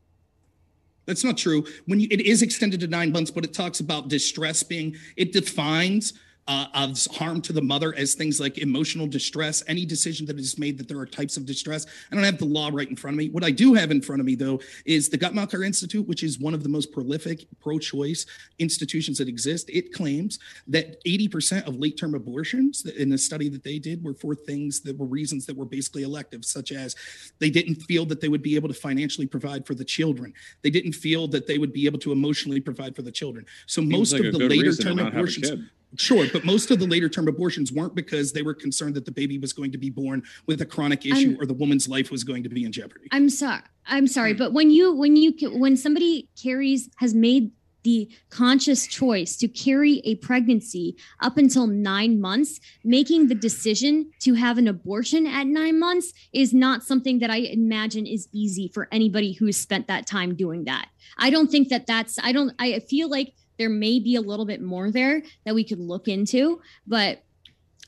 That's 1.06 1.24
not 1.24 1.38
true. 1.38 1.68
When 1.86 2.00
you, 2.00 2.08
it 2.10 2.22
is 2.22 2.42
extended 2.42 2.80
to 2.80 2.88
nine 2.88 3.12
months, 3.12 3.30
but 3.30 3.46
it 3.46 3.54
talks 3.54 3.80
about 3.80 4.08
distress 4.08 4.64
being, 4.64 4.96
it 5.16 5.32
defines 5.32 6.14
uh, 6.50 6.66
of 6.74 7.06
harm 7.16 7.40
to 7.42 7.54
the 7.54 7.62
mother 7.62 7.94
as 7.96 8.16
things 8.16 8.40
like 8.40 8.58
emotional 8.58 9.06
distress, 9.06 9.64
any 9.68 9.86
decision 9.86 10.26
that 10.26 10.40
is 10.40 10.58
made 10.58 10.80
that 10.80 10.88
there 10.88 10.98
are 10.98 11.06
types 11.06 11.38
of 11.38 11.46
distress. 11.46 11.86
I 12.12 12.16
don't 12.16 12.24
have 12.24 12.40
the 12.40 12.46
law 12.46 12.72
right 12.74 12.90
in 12.90 12.96
front 12.96 13.14
of 13.14 13.20
me. 13.20 13.30
What 13.30 13.44
I 13.44 13.52
do 13.52 13.76
have 13.76 13.92
in 13.92 14.02
front 14.02 14.20
of 14.20 14.26
me, 14.26 14.34
though, 14.34 14.60
is 14.84 15.10
the 15.10 15.18
Guttmacher 15.18 15.64
Institute, 15.64 16.08
which 16.08 16.24
is 16.24 16.40
one 16.40 16.56
of 16.56 16.64
the 16.64 16.70
most 16.70 16.92
prolific 16.92 17.46
pro 17.62 17.78
choice 17.78 18.26
institutions 18.58 19.20
that 19.20 19.30
exist. 19.30 19.70
It 19.70 19.94
claims 19.94 20.40
that 20.68 21.04
80% 21.06 21.68
of 21.68 21.76
late 21.76 22.00
term 22.00 22.16
abortions 22.16 22.84
in 22.84 23.14
a 23.14 23.18
study 23.18 23.48
that 23.50 23.64
they 23.64 23.78
did 23.78 24.04
were 24.04 24.16
for 24.16 24.34
things 24.34 24.82
that 24.82 24.98
were 24.98 25.06
reasons 25.06 25.46
that 25.46 25.56
were 25.56 25.66
basically 25.66 26.02
elective, 26.02 26.44
such 26.44 26.72
as 26.72 26.96
they 27.38 27.52
didn't 27.52 27.76
feel 27.76 28.08
that 28.08 28.22
they 28.22 28.30
would 28.30 28.42
be 28.42 28.56
able 28.56 28.70
to 28.70 28.74
financially 28.74 29.28
provide 29.28 29.68
for 29.68 29.76
the 29.76 29.86
children. 29.86 30.34
They 30.64 30.72
didn't 30.72 30.94
feel 30.94 31.28
that 31.28 31.46
they 31.46 31.60
would 31.60 31.74
be 31.74 31.86
able 31.86 32.00
to 32.00 32.12
emotionally 32.12 32.60
provide 32.60 32.96
for 32.96 33.04
the 33.04 33.12
children. 33.12 33.46
So 33.68 33.82
Seems 33.82 33.92
most 33.92 34.14
like 34.14 34.24
of 34.24 34.34
the 34.34 34.50
later 34.50 34.74
term 34.74 34.98
abortions. 34.98 35.70
Sure, 35.98 36.28
but 36.32 36.46
most 36.46 36.70
of 36.70 36.80
the 36.80 36.86
later 36.86 37.10
term 37.10 37.28
abortions 37.28 37.72
weren't 37.72 37.96
because 37.96 38.32
they 38.32 38.44
were 38.44 38.54
concerned 38.54 38.96
that 38.96 39.06
the 39.06 39.12
baby 39.12 39.38
was 39.38 39.54
going 39.54 39.72
to 39.72 39.78
be 39.78 39.90
born 39.90 40.22
with 40.46 40.62
a 40.62 40.66
chronic 40.66 41.06
issue 41.06 41.32
I'm- 41.32 41.38
or 41.40 41.46
the 41.46 41.54
woman's 41.54 41.88
life 41.88 42.12
was 42.12 42.24
going 42.24 42.44
to 42.44 42.50
be 42.50 42.64
in 42.64 42.72
jeopardy. 42.72 43.08
I'm 43.12 43.30
sorry. 43.30 43.62
I'm 43.88 44.08
sorry, 44.08 44.34
hmm. 44.34 44.38
but 44.38 44.54
when 44.54 44.70
you 44.70 44.94
when 44.94 45.16
you 45.16 45.34
when 45.58 45.76
somebody 45.76 46.30
carries 46.42 46.90
has 46.98 47.16
made 47.16 47.52
the 47.84 48.10
conscious 48.30 48.86
choice 48.86 49.38
to 49.38 49.48
carry 49.48 50.02
a 50.04 50.16
pregnancy 50.16 50.98
up 51.22 51.38
until 51.38 51.66
9 51.66 52.20
months, 52.20 52.60
making 52.84 53.30
the 53.30 53.36
decision 53.36 54.12
to 54.20 54.34
have 54.34 54.58
an 54.58 54.68
abortion 54.68 55.26
at 55.26 55.48
9 55.48 55.80
months 55.80 56.14
is 56.34 56.54
not 56.54 56.84
something 56.84 57.20
that 57.20 57.30
I 57.30 57.38
imagine 57.38 58.06
is 58.06 58.28
easy 58.34 58.70
for 58.74 58.90
anybody 58.92 59.32
who's 59.32 59.56
spent 59.56 59.88
that 59.88 60.06
time 60.06 60.36
doing 60.36 60.66
that. 60.66 60.90
I 61.18 61.30
don't 61.30 61.50
think 61.50 61.70
that 61.70 61.88
that's 61.88 62.20
I 62.22 62.32
don't 62.32 62.54
I 62.60 62.80
feel 62.80 63.10
like 63.10 63.34
there 63.60 63.70
may 63.70 64.00
be 64.00 64.16
a 64.16 64.22
little 64.22 64.46
bit 64.46 64.62
more 64.62 64.90
there 64.90 65.22
that 65.46 65.54
we 65.54 65.64
could 65.64 65.80
look 65.80 66.08
into, 66.08 66.60
but 66.88 67.24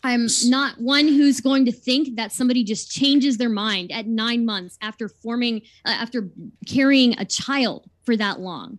I'm 0.04 0.28
not 0.46 0.80
one 0.80 1.08
who's 1.08 1.40
going 1.42 1.66
to 1.66 1.72
think 1.72 2.18
that 2.18 2.32
somebody 2.32 2.64
just 2.64 2.92
changes 2.92 3.38
their 3.38 3.50
mind 3.50 3.92
at 3.92 4.06
nine 4.06 4.46
months 4.46 4.78
after 4.82 5.08
forming, 5.08 5.62
uh, 5.86 5.90
after 5.90 6.30
carrying 6.68 7.18
a 7.20 7.26
child 7.26 7.90
for 8.04 8.16
that 8.18 8.40
long. 8.40 8.78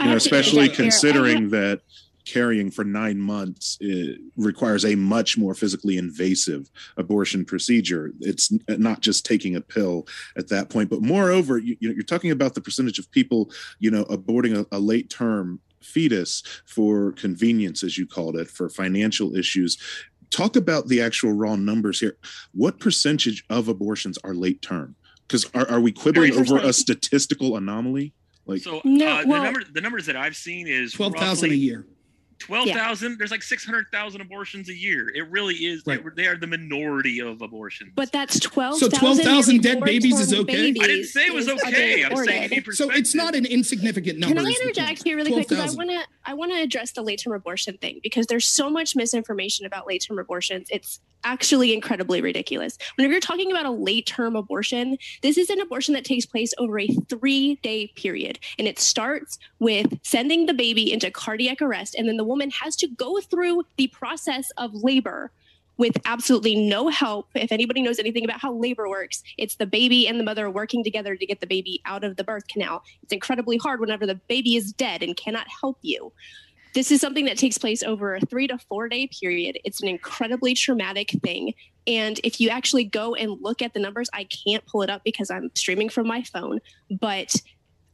You 0.00 0.06
know, 0.06 0.16
especially 0.16 0.64
interject 0.64 0.76
considering 0.76 1.42
have- 1.42 1.50
that 1.50 1.80
carrying 2.24 2.70
for 2.70 2.84
nine 2.84 3.18
months 3.18 3.78
uh, 3.82 4.14
requires 4.36 4.84
a 4.86 4.94
much 4.94 5.36
more 5.36 5.54
physically 5.54 5.98
invasive 5.98 6.70
abortion 6.96 7.44
procedure. 7.44 8.12
It's 8.20 8.50
not 8.66 9.00
just 9.00 9.26
taking 9.26 9.56
a 9.56 9.60
pill 9.60 10.06
at 10.36 10.48
that 10.48 10.70
point, 10.70 10.88
but 10.88 11.02
moreover, 11.02 11.58
you, 11.58 11.76
you 11.80 11.88
know, 11.88 11.94
you're 11.94 12.02
talking 12.02 12.30
about 12.30 12.54
the 12.54 12.62
percentage 12.62 12.98
of 12.98 13.10
people, 13.10 13.50
you 13.78 13.90
know, 13.90 14.04
aborting 14.06 14.56
a, 14.56 14.76
a 14.76 14.78
late 14.78 15.10
term 15.10 15.60
fetus 15.84 16.42
for 16.66 17.12
convenience, 17.12 17.82
as 17.82 17.98
you 17.98 18.06
called 18.06 18.36
it, 18.36 18.48
for 18.48 18.68
financial 18.68 19.36
issues. 19.36 19.76
Talk 20.30 20.56
about 20.56 20.88
the 20.88 21.00
actual 21.00 21.32
raw 21.32 21.54
numbers 21.56 22.00
here. 22.00 22.16
What 22.52 22.80
percentage 22.80 23.44
of 23.50 23.68
abortions 23.68 24.18
are 24.24 24.34
late 24.34 24.62
term? 24.62 24.96
Because 25.26 25.48
are, 25.54 25.68
are 25.70 25.80
we 25.80 25.92
quibbling 25.92 26.32
over 26.34 26.58
30%. 26.58 26.64
a 26.64 26.72
statistical 26.72 27.56
anomaly? 27.56 28.12
Like, 28.46 28.62
So 28.62 28.80
No, 28.84 29.06
uh, 29.06 29.24
well- 29.26 29.40
the 29.40 29.44
number 29.44 29.60
the 29.72 29.80
numbers 29.80 30.06
that 30.06 30.16
I've 30.16 30.36
seen 30.36 30.66
is 30.66 30.92
12,000 30.92 31.50
a 31.52 31.54
year. 31.54 31.86
Twelve 32.38 32.68
thousand. 32.68 33.18
There's 33.18 33.30
like 33.30 33.42
six 33.42 33.64
hundred 33.64 33.86
thousand 33.90 34.20
abortions 34.20 34.68
a 34.68 34.74
year. 34.74 35.10
It 35.14 35.30
really 35.30 35.54
is. 35.54 35.82
Right. 35.86 36.00
They 36.14 36.26
are 36.26 36.36
the 36.36 36.46
minority 36.46 37.20
of 37.20 37.42
abortions. 37.42 37.92
But 37.94 38.12
that's 38.12 38.38
12 38.40 38.78
So 38.78 38.88
12,000 38.88 39.62
dead 39.62 39.80
babies 39.80 40.20
is 40.20 40.32
term 40.32 40.40
okay? 40.40 40.68
I 40.68 40.72
didn't 40.72 41.04
say 41.04 41.26
it 41.26 41.34
was 41.34 41.48
okay. 41.48 42.04
I'm 42.04 42.16
saying 42.16 42.44
aborted. 42.44 42.66
in 42.66 42.72
So 42.74 42.90
it's 42.90 43.14
not 43.14 43.34
an 43.34 43.46
insignificant 43.46 44.18
number. 44.18 44.36
Can 44.36 44.46
I 44.46 44.50
is 44.50 44.60
interject 44.60 45.04
here 45.04 45.16
really 45.16 45.32
quick? 45.32 45.48
Because 45.48 45.74
I 45.74 45.76
want 45.76 45.90
to 45.90 46.00
I 46.24 46.34
want 46.34 46.52
to 46.52 46.60
address 46.60 46.92
the 46.92 47.02
late 47.02 47.20
term 47.20 47.32
abortion 47.32 47.76
thing 47.78 48.00
because 48.02 48.26
there's 48.26 48.46
so 48.46 48.70
much 48.70 48.96
misinformation 48.96 49.66
about 49.66 49.86
late 49.86 50.04
term 50.06 50.18
abortions. 50.18 50.68
It's 50.70 51.00
actually 51.24 51.72
incredibly 51.72 52.20
ridiculous. 52.20 52.78
Whenever 52.96 53.12
you're 53.12 53.20
talking 53.20 53.50
about 53.50 53.66
a 53.66 53.70
late 53.70 54.06
term 54.06 54.36
abortion, 54.36 54.96
this 55.22 55.36
is 55.38 55.50
an 55.50 55.60
abortion 55.60 55.94
that 55.94 56.04
takes 56.04 56.26
place 56.26 56.54
over 56.58 56.78
a 56.78 56.88
three 57.08 57.56
day 57.56 57.88
period, 57.96 58.38
and 58.58 58.68
it 58.68 58.78
starts 58.78 59.38
with 59.58 59.98
sending 60.02 60.46
the 60.46 60.54
baby 60.54 60.92
into 60.92 61.10
cardiac 61.10 61.60
arrest, 61.60 61.94
and 61.94 62.08
then 62.08 62.16
the 62.16 62.24
woman 62.24 62.50
has 62.50 62.76
to 62.76 62.88
go 62.88 63.20
through 63.20 63.64
the 63.76 63.88
process 63.88 64.50
of 64.56 64.72
labor 64.74 65.32
with 65.76 65.96
absolutely 66.04 66.54
no 66.54 66.88
help. 66.88 67.28
If 67.34 67.50
anybody 67.50 67.82
knows 67.82 67.98
anything 67.98 68.24
about 68.24 68.40
how 68.40 68.52
labor 68.54 68.88
works, 68.88 69.22
it's 69.36 69.56
the 69.56 69.66
baby 69.66 70.06
and 70.06 70.20
the 70.20 70.24
mother 70.24 70.48
working 70.50 70.84
together 70.84 71.16
to 71.16 71.26
get 71.26 71.40
the 71.40 71.46
baby 71.46 71.80
out 71.84 72.04
of 72.04 72.16
the 72.16 72.24
birth 72.24 72.46
canal. 72.48 72.84
It's 73.02 73.12
incredibly 73.12 73.56
hard 73.56 73.80
whenever 73.80 74.06
the 74.06 74.14
baby 74.14 74.56
is 74.56 74.72
dead 74.72 75.02
and 75.02 75.16
cannot 75.16 75.46
help 75.60 75.78
you. 75.82 76.12
This 76.74 76.90
is 76.90 77.00
something 77.00 77.24
that 77.26 77.38
takes 77.38 77.56
place 77.56 77.84
over 77.84 78.16
a 78.16 78.20
three 78.20 78.48
to 78.48 78.58
four 78.58 78.88
day 78.88 79.06
period. 79.06 79.58
It's 79.64 79.80
an 79.80 79.88
incredibly 79.88 80.54
traumatic 80.54 81.10
thing. 81.22 81.54
And 81.86 82.20
if 82.24 82.40
you 82.40 82.48
actually 82.48 82.84
go 82.84 83.14
and 83.14 83.40
look 83.40 83.62
at 83.62 83.74
the 83.74 83.80
numbers, 83.80 84.10
I 84.12 84.24
can't 84.24 84.66
pull 84.66 84.82
it 84.82 84.90
up 84.90 85.02
because 85.04 85.30
I'm 85.30 85.50
streaming 85.54 85.88
from 85.88 86.08
my 86.08 86.22
phone, 86.22 86.60
but 86.90 87.36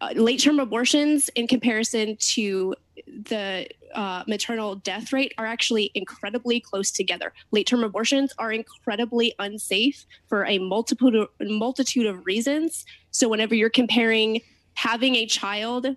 uh, 0.00 0.12
late 0.14 0.40
term 0.40 0.58
abortions 0.58 1.28
in 1.34 1.46
comparison 1.46 2.16
to 2.20 2.74
the 3.06 3.68
uh, 3.94 4.24
maternal 4.26 4.76
death 4.76 5.12
rate 5.12 5.34
are 5.36 5.46
actually 5.46 5.90
incredibly 5.94 6.58
close 6.58 6.90
together. 6.90 7.34
Late 7.50 7.66
term 7.66 7.84
abortions 7.84 8.32
are 8.38 8.50
incredibly 8.50 9.34
unsafe 9.38 10.06
for 10.28 10.46
a 10.46 10.58
multitude 10.58 11.26
multitude 11.40 12.06
of 12.06 12.24
reasons. 12.24 12.86
So 13.10 13.28
whenever 13.28 13.54
you're 13.54 13.68
comparing 13.68 14.40
having 14.74 15.16
a 15.16 15.26
child 15.26 15.96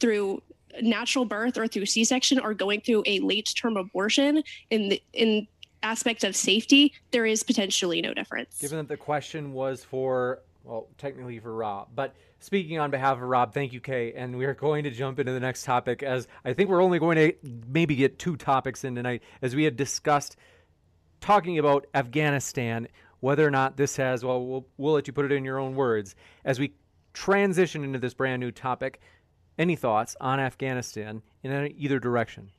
through 0.00 0.42
natural 0.80 1.24
birth 1.24 1.56
or 1.56 1.66
through 1.66 1.86
C-section 1.86 2.38
or 2.38 2.54
going 2.54 2.80
through 2.80 3.02
a 3.06 3.20
late 3.20 3.52
term 3.56 3.76
abortion 3.76 4.42
in 4.70 4.90
the, 4.90 5.02
in 5.12 5.46
aspect 5.82 6.24
of 6.24 6.34
safety, 6.34 6.92
there 7.10 7.26
is 7.26 7.42
potentially 7.42 8.00
no 8.00 8.14
difference. 8.14 8.58
Given 8.60 8.78
that 8.78 8.88
the 8.88 8.96
question 8.96 9.52
was 9.52 9.84
for 9.84 10.40
well, 10.64 10.88
technically 10.98 11.38
for 11.38 11.54
Rob, 11.54 11.88
but 11.94 12.14
speaking 12.40 12.78
on 12.78 12.90
behalf 12.90 13.16
of 13.16 13.22
Rob, 13.22 13.54
thank 13.54 13.72
you, 13.72 13.80
Kay. 13.80 14.12
And 14.12 14.36
we 14.36 14.44
are 14.44 14.54
going 14.54 14.84
to 14.84 14.90
jump 14.90 15.18
into 15.18 15.32
the 15.32 15.40
next 15.40 15.64
topic 15.64 16.02
as 16.02 16.28
I 16.44 16.52
think 16.52 16.68
we're 16.68 16.82
only 16.82 16.98
going 16.98 17.16
to 17.16 17.32
maybe 17.66 17.94
get 17.96 18.18
two 18.18 18.36
topics 18.36 18.84
in 18.84 18.94
tonight, 18.94 19.22
as 19.40 19.56
we 19.56 19.64
had 19.64 19.76
discussed 19.76 20.36
talking 21.20 21.58
about 21.58 21.86
Afghanistan, 21.94 22.88
whether 23.20 23.46
or 23.46 23.50
not 23.50 23.76
this 23.76 23.96
has, 23.96 24.24
well, 24.24 24.44
we'll, 24.44 24.66
we'll 24.76 24.94
let 24.94 25.06
you 25.06 25.12
put 25.12 25.24
it 25.24 25.32
in 25.32 25.44
your 25.44 25.58
own 25.58 25.74
words. 25.74 26.14
As 26.44 26.58
we 26.58 26.72
transition 27.12 27.82
into 27.82 27.98
this 27.98 28.14
brand 28.14 28.40
new 28.40 28.50
topic, 28.50 29.00
any 29.58 29.76
thoughts 29.76 30.16
on 30.20 30.40
Afghanistan 30.40 31.22
in 31.42 31.74
either 31.76 31.98
direction? 31.98 32.50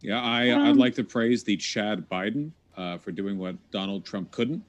Yeah, 0.00 0.20
I, 0.20 0.50
um, 0.50 0.62
I'd 0.64 0.76
like 0.76 0.94
to 0.96 1.04
praise 1.04 1.44
the 1.44 1.56
Chad 1.56 2.08
Biden 2.08 2.50
uh, 2.76 2.98
for 2.98 3.12
doing 3.12 3.38
what 3.38 3.56
Donald 3.70 4.04
Trump 4.04 4.30
couldn't, 4.30 4.62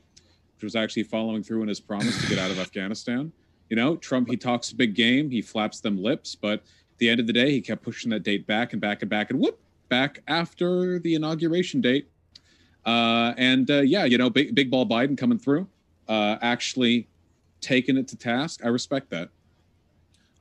which 0.55 0.63
was 0.63 0.75
actually 0.75 1.03
following 1.03 1.43
through 1.43 1.61
on 1.61 1.67
his 1.67 1.79
promise 1.79 2.19
to 2.21 2.29
get 2.29 2.39
out 2.39 2.51
of 2.51 2.59
Afghanistan. 2.67 3.31
You 3.69 3.75
know, 3.75 3.97
Trump, 3.97 4.29
he 4.29 4.37
talks 4.37 4.71
a 4.71 4.75
big 4.75 4.95
game, 4.95 5.29
he 5.29 5.41
flaps 5.41 5.81
them 5.81 6.01
lips, 6.01 6.35
but 6.35 6.59
at 6.59 6.99
the 6.99 7.09
end 7.09 7.19
of 7.19 7.27
the 7.27 7.33
day, 7.33 7.51
he 7.51 7.59
kept 7.59 7.83
pushing 7.83 8.09
that 8.11 8.23
date 8.23 8.47
back 8.47 8.71
and 8.71 8.81
back 8.81 9.01
and 9.01 9.09
back 9.09 9.29
and 9.29 9.39
whoop, 9.39 9.59
back 9.89 10.23
after 10.27 10.99
the 10.99 11.15
inauguration 11.15 11.81
date. 11.81 12.09
Uh, 12.85 13.33
and 13.37 13.69
uh, 13.69 13.81
yeah, 13.81 14.05
you 14.05 14.17
know, 14.17 14.29
big, 14.29 14.55
big 14.55 14.71
ball 14.71 14.87
Biden 14.87 15.17
coming 15.17 15.37
through, 15.37 15.67
uh, 16.07 16.37
actually 16.41 17.09
taking 17.59 17.97
it 17.97 18.07
to 18.07 18.15
task. 18.15 18.61
I 18.63 18.69
respect 18.69 19.09
that. 19.09 19.29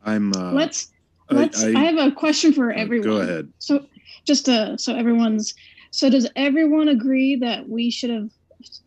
I'm. 0.07 0.33
Uh, 0.33 0.53
let's. 0.53 0.93
Let's. 1.31 1.63
I, 1.63 1.71
I, 1.71 1.75
I, 1.75 1.85
have 1.85 1.99
a 1.99 2.13
question 2.13 2.53
for 2.53 2.73
everyone. 2.73 3.09
Go 3.09 3.17
ahead. 3.19 3.53
So, 3.59 3.85
just 4.25 4.47
to, 4.47 4.79
so 4.79 4.95
everyone's. 4.95 5.55
So, 5.91 6.09
does 6.09 6.29
everyone 6.37 6.89
agree 6.89 7.37
that 7.37 7.69
we 7.69 7.91
should 7.91 8.11
have? 8.11 8.31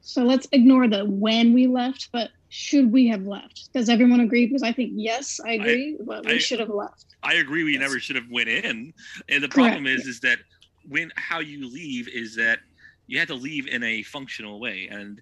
So 0.01 0.23
let's 0.23 0.47
ignore 0.51 0.87
the 0.87 1.05
when 1.05 1.53
we 1.53 1.67
left, 1.67 2.09
but 2.11 2.31
should 2.49 2.91
we 2.91 3.07
have 3.07 3.23
left? 3.23 3.69
Does 3.73 3.89
everyone 3.89 4.21
agree? 4.21 4.47
Because 4.47 4.63
I 4.63 4.71
think 4.71 4.91
yes, 4.95 5.39
I 5.45 5.51
agree, 5.51 5.97
I, 5.99 6.03
but 6.03 6.25
we 6.25 6.33
I, 6.33 6.37
should 6.39 6.59
have 6.59 6.69
left. 6.69 7.05
I 7.21 7.35
agree. 7.35 7.63
We 7.63 7.73
yes. 7.73 7.81
never 7.81 7.99
should 7.99 8.15
have 8.15 8.29
went 8.29 8.49
in, 8.49 8.93
and 9.29 9.43
the 9.43 9.49
problem 9.49 9.83
Correct. 9.83 10.01
is, 10.01 10.07
is 10.07 10.19
that 10.21 10.39
when 10.87 11.11
how 11.15 11.39
you 11.39 11.69
leave 11.69 12.07
is 12.07 12.35
that 12.37 12.59
you 13.07 13.19
had 13.19 13.27
to 13.27 13.35
leave 13.35 13.67
in 13.67 13.83
a 13.83 14.01
functional 14.03 14.59
way, 14.59 14.87
and 14.89 15.21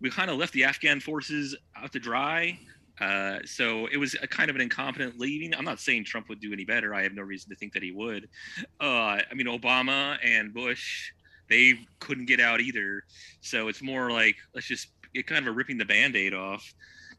we 0.00 0.10
kind 0.10 0.30
of 0.30 0.36
left 0.36 0.52
the 0.52 0.64
Afghan 0.64 1.00
forces 1.00 1.56
out 1.76 1.92
to 1.92 1.98
dry. 1.98 2.58
Uh, 3.00 3.38
so 3.44 3.86
it 3.86 3.96
was 3.96 4.14
a 4.22 4.26
kind 4.26 4.50
of 4.50 4.56
an 4.56 4.62
incompetent 4.62 5.18
leaving. 5.18 5.54
I'm 5.54 5.64
not 5.64 5.80
saying 5.80 6.04
Trump 6.04 6.28
would 6.28 6.40
do 6.40 6.52
any 6.52 6.64
better. 6.64 6.94
I 6.94 7.02
have 7.02 7.14
no 7.14 7.22
reason 7.22 7.50
to 7.50 7.56
think 7.56 7.72
that 7.72 7.82
he 7.82 7.92
would. 7.92 8.28
Uh, 8.80 9.18
I 9.30 9.34
mean, 9.34 9.46
Obama 9.46 10.18
and 10.24 10.52
Bush, 10.52 11.12
they 11.48 11.74
couldn't 11.98 12.26
get 12.26 12.40
out 12.40 12.60
either. 12.60 13.02
So 13.40 13.68
it's 13.68 13.82
more 13.82 14.10
like 14.10 14.36
let's 14.54 14.66
just 14.66 14.88
kind 15.26 15.46
of 15.46 15.52
a 15.52 15.56
ripping 15.56 15.78
the 15.78 15.84
band-aid 15.84 16.34
off 16.34 16.72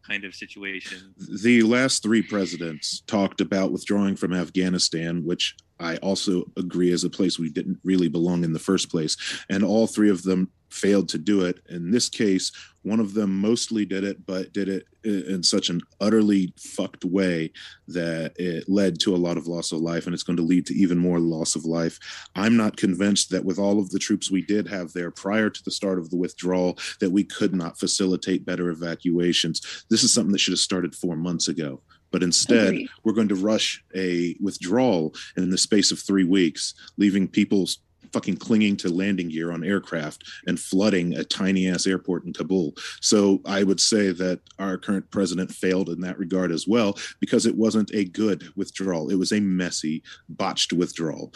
kind 0.08 0.24
of 0.24 0.34
situation. 0.34 1.14
The 1.42 1.62
last 1.64 2.02
three 2.04 2.22
presidents 2.22 3.02
talked 3.02 3.42
about 3.42 3.72
withdrawing 3.72 4.16
from 4.16 4.34
Afghanistan, 4.34 5.24
which 5.26 5.56
I 5.80 5.98
also 5.98 6.46
agree 6.58 6.92
is 6.92 7.04
a 7.04 7.10
place 7.10 7.38
we 7.38 7.50
didn't 7.50 7.80
really 7.84 8.08
belong 8.08 8.44
in 8.44 8.54
the 8.54 8.60
first 8.60 8.90
place. 8.90 9.18
And 9.50 9.64
all 9.64 9.88
three 9.88 10.10
of 10.10 10.24
them 10.24 10.50
failed 10.70 11.10
to 11.10 11.18
do 11.18 11.46
it. 11.46 11.60
In 11.70 11.92
this 11.92 12.10
case, 12.10 12.52
one 12.84 13.00
of 13.00 13.14
them 13.14 13.40
mostly 13.40 13.86
did 13.86 14.04
it, 14.04 14.26
but 14.26 14.54
did 14.54 14.70
it 14.70 14.88
in 15.04 15.42
such 15.44 15.70
an 15.70 15.82
utterly 16.00 16.54
fucked 16.58 17.06
way 17.06 17.52
that 17.88 18.34
it 18.38 18.70
led 18.70 19.00
to 19.00 19.16
a 19.16 19.18
lot 19.18 19.38
of 19.38 19.48
loss 19.48 19.72
of 19.72 19.80
life, 19.80 20.06
and 20.06 20.14
it's 20.14 20.24
going 20.24 20.38
to 20.38 20.44
lead 20.44 20.66
to 20.68 20.76
even 20.76 20.98
more 20.98 21.20
loss 21.20 21.56
of 21.56 21.66
life. 21.66 22.00
I'm 22.36 22.56
not 22.56 22.78
convinced 22.78 23.30
that 23.32 23.46
with 23.46 23.58
all 23.58 23.80
of 23.80 23.90
the 23.90 24.00
troops 24.00 24.30
we 24.30 24.42
did 24.42 24.68
have 24.68 24.94
there 24.94 25.12
prior 25.12 25.50
to 25.50 25.64
the 25.64 25.72
start 25.72 26.00
of 26.00 26.10
the 26.10 26.18
withdrawal, 26.18 26.78
that 27.00 27.12
we 27.12 27.24
could 27.24 27.54
not 27.54 27.80
facilitate 27.80 28.46
better 28.46 28.70
evacuations. 28.70 29.86
This 29.90 30.04
is 30.04 30.14
something 30.14 30.32
that 30.32 30.40
should 30.40 30.54
have 30.54 30.60
started 30.60 30.96
four 30.96 31.16
months 31.16 31.48
ago. 31.48 31.82
But 32.12 32.24
instead, 32.24 32.76
we're 33.04 33.14
going 33.14 33.30
to 33.30 33.36
rush 33.36 33.84
a 33.96 34.36
withdrawal 34.42 35.16
in 35.38 35.50
the 35.50 35.58
space 35.58 35.92
of 35.92 36.00
three 36.00 36.26
weeks, 36.26 36.74
leaving 36.98 37.28
people's 37.28 37.80
fucking 38.14 38.38
clinging 38.38 38.78
to 38.78 38.90
landing 38.90 39.30
gear 39.30 39.52
on 39.52 39.64
aircraft 39.64 40.24
and 40.48 40.60
flooding 40.60 41.16
a 41.16 41.24
tiny 41.24 41.68
ass 41.68 41.88
airport 41.88 42.26
in 42.26 42.34
Kabul. 42.34 42.74
So 43.02 43.42
I 43.46 43.64
would 43.64 43.80
say 43.80 44.12
that 44.12 44.40
our 44.60 44.78
current 44.78 45.10
president 45.12 45.52
failed 45.52 45.90
in 45.90 46.02
that 46.02 46.18
regard 46.18 46.52
as 46.52 46.68
well 46.68 46.98
because 47.20 47.46
it 47.46 47.56
wasn't 47.56 47.94
a 47.94 48.06
good 48.06 48.44
withdrawal. 48.56 49.10
It 49.10 49.16
was 49.16 49.32
a 49.32 49.40
messy, 49.40 50.04
botched 50.30 50.74
withdrawal. 50.74 51.34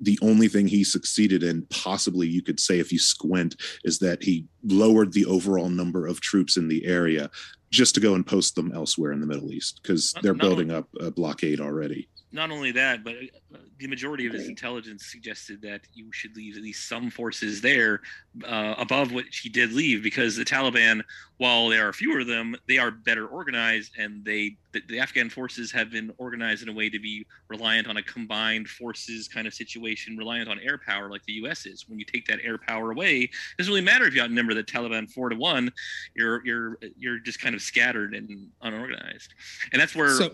The 0.00 0.18
only 0.22 0.48
thing 0.48 0.68
he 0.68 0.84
succeeded 0.84 1.42
in, 1.42 1.66
possibly 1.70 2.26
you 2.26 2.42
could 2.42 2.60
say 2.60 2.78
if 2.78 2.92
you 2.92 2.98
squint, 2.98 3.56
is 3.84 3.98
that 4.00 4.22
he 4.22 4.46
lowered 4.64 5.12
the 5.12 5.26
overall 5.26 5.68
number 5.68 6.06
of 6.06 6.20
troops 6.20 6.56
in 6.56 6.68
the 6.68 6.84
area 6.86 7.30
just 7.70 7.94
to 7.94 8.00
go 8.00 8.14
and 8.14 8.26
post 8.26 8.54
them 8.54 8.72
elsewhere 8.72 9.12
in 9.12 9.20
the 9.20 9.26
Middle 9.26 9.52
East 9.52 9.80
because 9.82 10.14
they're 10.22 10.34
building 10.34 10.70
up 10.70 10.88
a 11.00 11.10
blockade 11.10 11.60
already 11.60 12.08
not 12.32 12.50
only 12.50 12.72
that, 12.72 13.04
but 13.04 13.14
uh, 13.14 13.58
the 13.78 13.86
majority 13.86 14.26
of 14.26 14.32
his 14.32 14.48
intelligence 14.48 15.06
suggested 15.06 15.62
that 15.62 15.82
you 15.94 16.12
should 16.12 16.36
leave 16.36 16.56
at 16.56 16.62
least 16.62 16.88
some 16.88 17.08
forces 17.08 17.60
there 17.60 18.00
uh, 18.44 18.74
above 18.78 19.12
what 19.12 19.26
he 19.26 19.48
did 19.48 19.72
leave, 19.72 20.02
because 20.02 20.36
the 20.36 20.44
Taliban, 20.44 21.02
while 21.36 21.68
there 21.68 21.88
are 21.88 21.92
fewer 21.92 22.20
of 22.20 22.26
them, 22.26 22.56
they 22.66 22.78
are 22.78 22.90
better 22.90 23.26
organized, 23.26 23.92
and 23.98 24.24
they 24.24 24.56
the, 24.72 24.82
the 24.88 24.98
Afghan 24.98 25.30
forces 25.30 25.70
have 25.70 25.90
been 25.90 26.12
organized 26.18 26.62
in 26.62 26.68
a 26.68 26.72
way 26.72 26.90
to 26.90 26.98
be 26.98 27.24
reliant 27.48 27.86
on 27.86 27.96
a 27.96 28.02
combined 28.02 28.68
forces 28.68 29.28
kind 29.28 29.46
of 29.46 29.54
situation, 29.54 30.16
reliant 30.16 30.48
on 30.48 30.58
air 30.60 30.78
power 30.78 31.08
like 31.08 31.24
the 31.24 31.34
U.S. 31.34 31.64
is. 31.64 31.88
When 31.88 31.98
you 31.98 32.04
take 32.04 32.26
that 32.26 32.40
air 32.42 32.58
power 32.58 32.90
away, 32.90 33.20
it 33.20 33.30
doesn't 33.56 33.70
really 33.70 33.84
matter 33.84 34.04
if 34.04 34.14
you 34.14 34.20
outnumber 34.20 34.52
the 34.52 34.64
Taliban 34.64 35.08
four 35.10 35.28
to 35.28 35.36
one. 35.36 35.72
You're 36.14 36.44
you're 36.44 36.78
you're 36.98 37.18
just 37.20 37.40
kind 37.40 37.54
of 37.54 37.62
scattered 37.62 38.14
and 38.14 38.50
unorganized, 38.62 39.32
and 39.72 39.80
that's 39.80 39.94
where. 39.94 40.14
So, 40.14 40.30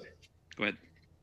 go 0.56 0.64
ahead. 0.64 0.78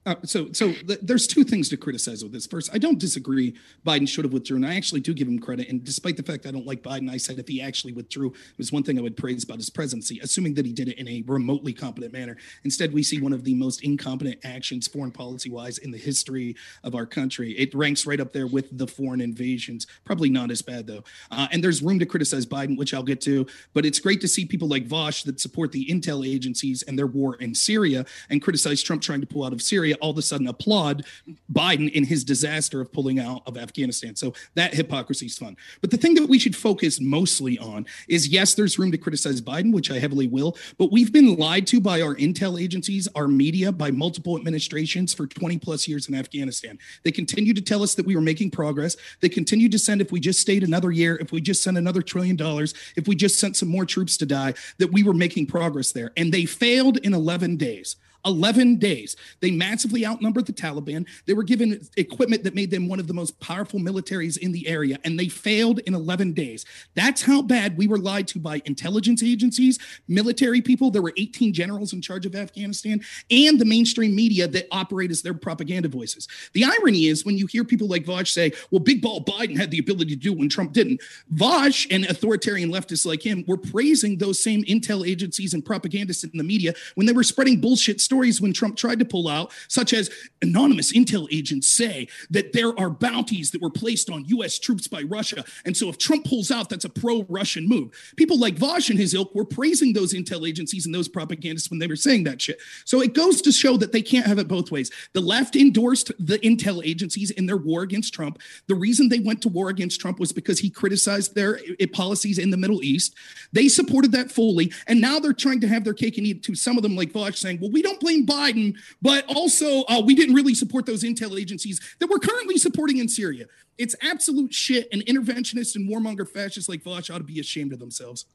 Uh, 0.10 0.16
so, 0.24 0.51
so 0.53 0.74
th- 0.74 0.97
there's 1.03 1.28
two 1.28 1.43
things 1.43 1.70
to 1.70 1.78
criticize 1.78 2.24
with 2.24 2.32
this. 2.32 2.47
First, 2.47 2.72
I 2.74 2.80
don't 2.80 2.97
disagree. 2.97 3.53
Biden 3.86 4.10
should 4.10 4.26
have 4.26 4.34
withdrawn. 4.34 4.66
I 4.66 4.76
actually 4.76 5.01
do 5.01 5.14
give 5.14 5.28
him 5.28 5.38
credit. 5.38 5.70
And 5.70 5.84
despite 5.84 6.18
the 6.18 6.24
fact 6.24 6.47
I 6.47 6.51
don't 6.51 6.66
like 6.66 6.82
Biden, 6.82 7.12
I 7.12 7.18
said 7.18 7.38
if 7.38 7.47
he 7.47 7.62
actually 7.62 7.93
withdrew, 7.93 8.30
it 8.30 8.57
was 8.57 8.72
one 8.72 8.82
thing 8.82 8.97
I 8.97 9.03
would 9.03 9.16
praise 9.16 9.43
about 9.43 9.57
his 9.57 9.70
presidency, 9.70 10.20
assuming 10.24 10.55
that 10.55 10.66
he 10.66 10.74
did 10.74 10.88
it 10.88 10.97
in 10.97 11.07
a 11.07 11.24
remotely 11.28 11.74
competent 11.74 12.12
manner. 12.12 12.38
Instead, 12.64 12.91
we 12.91 13.03
see 13.03 13.22
one 13.22 13.34
of 13.34 13.43
the 13.43 13.53
most 13.53 13.84
incompetent 13.84 14.39
actions, 14.43 14.88
foreign 14.88 15.12
policy 15.12 15.51
wise, 15.51 15.78
in 15.78 15.91
the 15.91 15.97
history 15.99 16.55
of 16.84 16.95
our 16.95 17.05
country. 17.05 17.51
It 17.51 17.76
ranks 17.76 18.07
right 18.07 18.20
up 18.20 18.34
there 18.34 18.47
with 18.47 18.76
the 18.76 18.88
foreign 18.88 19.22
invasions. 19.22 19.86
Probably 20.05 20.32
not 20.32 20.49
as 20.49 20.64
bad 20.64 20.88
though. 20.88 21.03
Uh, 21.30 21.47
and 21.51 21.64
there's 21.64 21.84
room 21.84 21.99
to 21.99 22.07
criticize 22.07 22.47
Biden, 22.47 22.80
which 22.80 22.95
I'll 22.95 23.03
get 23.03 23.22
to. 23.22 23.45
But 23.76 23.86
it's 23.86 23.99
great 23.99 24.22
to 24.22 24.28
see 24.28 24.45
people 24.45 24.68
like 24.68 24.88
Vaush 24.88 25.24
that 25.26 25.39
support 25.39 25.72
the 25.72 25.86
intel 25.86 26.28
agencies 26.28 26.82
and 26.82 26.97
their 26.97 27.05
war 27.05 27.36
in 27.36 27.53
Syria 27.53 28.07
and 28.32 28.41
criticize 28.41 28.82
Trump 28.82 29.03
trying 29.03 29.22
to 29.22 29.28
pull 29.28 29.43
out 29.43 29.53
of 29.53 29.62
Syria 29.62 29.97
all 30.00 30.12
of 30.12 30.18
a 30.18 30.22
sudden 30.22 30.47
applaud 30.47 31.06
Biden 31.52 31.91
in 31.91 32.06
his 32.06 32.24
disaster 32.24 32.82
of 32.82 32.91
pulling 32.91 33.20
out 33.20 33.43
of 33.45 33.58
Afghanistan. 33.58 34.16
So 34.16 34.34
that 34.56 34.74
hypocrisy 34.74 35.28
is 35.28 35.38
fun. 35.38 35.58
But 35.82 35.91
the 35.91 35.97
thing 35.97 36.16
that 36.16 36.28
we 36.28 36.39
should 36.39 36.56
focus 36.56 37.00
mostly 37.00 37.58
on 37.60 37.86
is 38.08 38.28
yes, 38.28 38.54
there's 38.54 38.80
room 38.80 38.91
to 38.91 38.97
criticize 38.97 39.41
Biden, 39.41 39.74
which 39.74 39.91
I 39.91 40.00
heavily 40.00 40.28
will, 40.28 40.58
but 40.78 40.91
we've 40.91 41.12
been 41.12 41.36
lied 41.36 41.68
to 41.68 41.82
by 41.82 42.02
our 42.02 42.16
intel 42.16 42.62
agencies, 42.62 43.08
our 43.16 43.28
media, 43.28 43.72
by 43.72 43.91
multiple 43.91 44.38
administrations 44.38 45.14
for 45.14 45.28
20 45.28 45.58
plus 45.60 45.88
years 45.88 46.08
in 46.08 46.16
Afghanistan. 46.16 46.78
They 47.04 47.12
continue 47.12 47.54
to 47.54 47.62
tell 47.62 47.84
us 47.84 47.95
that 47.95 48.06
we 48.06 48.16
were 48.16 48.22
making 48.22 48.52
progress. 48.52 48.97
They 49.22 49.30
continue 49.30 49.70
to 49.70 49.80
send, 49.80 50.02
if 50.02 50.12
we 50.12 50.20
just 50.20 50.39
stayed 50.39 50.64
another 50.64 50.91
year, 50.91 51.18
if 51.18 51.32
we 51.32 51.41
just 51.41 51.64
sent 51.64 51.78
another 51.78 52.02
trillion 52.02 52.36
dollars, 52.36 52.74
if 52.95 53.08
we 53.08 53.16
just 53.16 53.39
sent 53.39 53.56
some 53.56 53.70
more 53.70 53.86
troops 53.86 54.18
to 54.18 54.26
die, 54.26 54.54
that 54.78 54.91
we 54.91 55.04
were 55.04 55.14
making 55.14 55.47
progress 55.47 55.91
there. 55.91 56.12
And 56.18 56.34
they 56.34 56.45
failed 56.45 56.97
in 56.97 57.14
11 57.14 57.58
days. 57.58 57.95
11 58.26 58.78
days. 58.78 59.15
They 59.39 59.51
massively 59.51 60.05
outnumbered 60.05 60.45
the 60.45 60.53
Taliban. 60.53 61.07
They 61.26 61.34
were 61.34 61.43
given 61.43 61.82
equipment 61.97 62.43
that 62.43 62.55
made 62.55 62.72
them 62.72 62.88
one 62.88 62.99
of 62.99 63.07
the 63.07 63.13
most 63.13 63.39
powerful 63.39 63.80
militaries 63.80 64.38
in 64.38 64.51
the 64.51 64.67
area, 64.67 64.97
and 65.03 65.20
they 65.20 65.28
failed 65.28 65.80
in 65.80 65.93
11 65.93 66.34
days. 66.34 66.65
That's 66.95 67.22
how 67.22 67.41
bad 67.41 67.78
we 67.78 67.88
were 67.88 67.97
lied 67.97 68.28
to 68.30 68.39
by 68.39 68.61
intelligence 68.65 69.24
agencies, 69.24 69.80
military 70.07 70.61
people. 70.61 70.91
There 70.91 71.01
were 71.01 71.13
18 71.17 71.53
generals 71.53 71.93
in 71.93 72.01
charge 72.01 72.26
of 72.26 72.36
Afghanistan, 72.36 73.01
and 73.32 73.59
the 73.59 73.65
mainstream 73.65 74.15
media 74.15 74.47
that 74.47 74.67
operate 74.72 75.11
as 75.11 75.22
their 75.22 75.34
propaganda 75.34 75.88
voices. 75.89 76.28
The 76.53 76.65
irony 76.65 77.07
is 77.07 77.26
when 77.26 77.38
you 77.38 77.47
hear 77.47 77.63
people 77.63 77.88
like 77.88 78.05
Vaush 78.05 78.28
say, 78.28 78.51
well, 78.72 78.80
Big 78.80 79.01
Ball 79.01 79.24
Biden 79.24 79.57
had 79.57 79.72
the 79.72 79.80
ability 79.80 80.11
to 80.11 80.22
do 80.22 80.34
when 80.34 80.49
Trump 80.49 80.74
didn't. 80.74 81.01
Vaush 81.34 81.88
and 81.91 82.05
authoritarian 82.05 82.72
leftists 82.72 83.05
like 83.05 83.26
him 83.26 83.43
were 83.47 83.57
praising 83.57 84.17
those 84.17 84.41
same 84.41 84.63
intel 84.63 85.07
agencies 85.07 85.53
and 85.53 85.65
propagandists 85.65 86.24
in 86.24 86.32
the 86.34 86.43
media 86.43 86.74
when 86.95 87.05
they 87.05 87.13
were 87.13 87.24
spreading 87.24 87.59
bullshit 87.59 88.01
stories 88.10 88.41
when 88.41 88.51
Trump 88.51 88.76
tried 88.76 88.97
to 88.97 89.05
pull 89.05 89.28
out, 89.28 89.51
such 89.68 89.93
as 89.93 90.10
anonymous 90.41 90.91
intel 90.93 91.28
agents 91.32 91.68
say 91.68 92.07
that 92.32 92.53
there 92.53 92.78
are 92.80 92.89
bounties 92.89 93.51
that 93.51 93.62
were 93.62 93.70
placed 93.70 94.10
on 94.10 94.26
U.S. 94.30 94.57
troops 94.57 94.88
by 94.88 95.03
Russia. 95.03 95.45
And 95.64 95.78
so 95.78 95.89
if 95.89 95.99
Trump 95.99 96.26
pulls 96.26 96.49
out, 96.49 96.70
that's 96.70 96.86
a 96.86 96.89
pro 96.89 97.22
Russian 97.30 97.70
move. 97.70 97.91
People 98.18 98.39
like 98.39 98.55
Vaush 98.55 98.89
and 98.89 98.97
his 98.97 99.14
ilk 99.14 99.36
were 99.36 99.45
praising 99.45 99.93
those 99.93 100.16
intel 100.16 100.49
agencies 100.49 100.88
and 100.88 100.95
those 100.95 101.07
propagandists 101.07 101.70
when 101.70 101.78
they 101.78 101.86
were 101.86 101.95
saying 101.95 102.24
that 102.24 102.41
shit. 102.41 102.60
So 102.84 102.99
it 103.01 103.14
goes 103.14 103.43
to 103.43 103.51
show 103.51 103.78
that 103.78 103.91
they 103.91 104.01
can't 104.01 104.26
have 104.26 104.39
it 104.39 104.47
both 104.47 104.72
ways. 104.72 104.89
The 105.14 105.22
left 105.22 105.55
endorsed 105.55 106.12
the 106.18 106.39
intel 106.39 106.84
agencies 106.84 107.30
in 107.30 107.45
their 107.45 107.57
war 107.57 107.84
against 107.84 108.12
Trump. 108.12 108.39
The 108.66 108.74
reason 108.74 109.07
they 109.07 109.20
went 109.20 109.43
to 109.43 109.49
war 109.49 109.70
against 109.70 110.01
Trump 110.01 110.20
was 110.20 110.32
because 110.32 110.57
he 110.57 110.72
criticized 110.72 111.36
their 111.36 111.60
uh, 111.80 111.86
policies 111.93 112.39
in 112.39 112.49
the 112.49 112.57
Middle 112.57 112.82
East. 112.82 113.14
They 113.53 113.68
supported 113.68 114.12
that 114.14 114.32
fully. 114.32 114.74
And 114.88 114.99
now 114.99 115.20
they're 115.20 115.32
trying 115.32 115.62
to 115.62 115.68
have 115.68 115.84
their 115.84 115.93
cake 115.93 116.18
and 116.18 116.26
eat 116.26 116.38
it 116.38 116.43
too. 116.43 116.55
Some 116.55 116.76
of 116.76 116.82
them, 116.82 116.95
like 116.95 117.12
Vaush, 117.12 117.36
saying, 117.36 117.60
well, 117.62 117.70
we 117.70 117.84
don't 117.84 117.99
blame 118.00 118.26
Biden, 118.26 118.76
but 119.02 119.26
also 119.28 119.84
uh, 119.84 120.02
we 120.04 120.16
didn't 120.16 120.36
really 120.36 120.56
support 120.56 120.86
those 120.86 121.04
intel 121.04 121.39
agencies 121.39 121.80
that 122.00 122.08
we're 122.10 122.20
currently 122.20 122.58
supporting 122.58 122.97
in 122.97 123.08
Syria. 123.08 123.45
It's 123.78 123.95
absolute 124.02 124.54
shit. 124.54 124.88
And 124.91 125.06
interventionists 125.06 125.76
and 125.76 125.89
warmonger 125.89 126.28
fascists 126.28 126.70
like 126.70 126.84
Vaush 126.84 127.14
ought 127.14 127.20
to 127.20 127.24
be 127.24 127.39
ashamed 127.39 127.74
of 127.74 127.80
themselves. 127.80 128.26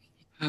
can 0.40 0.48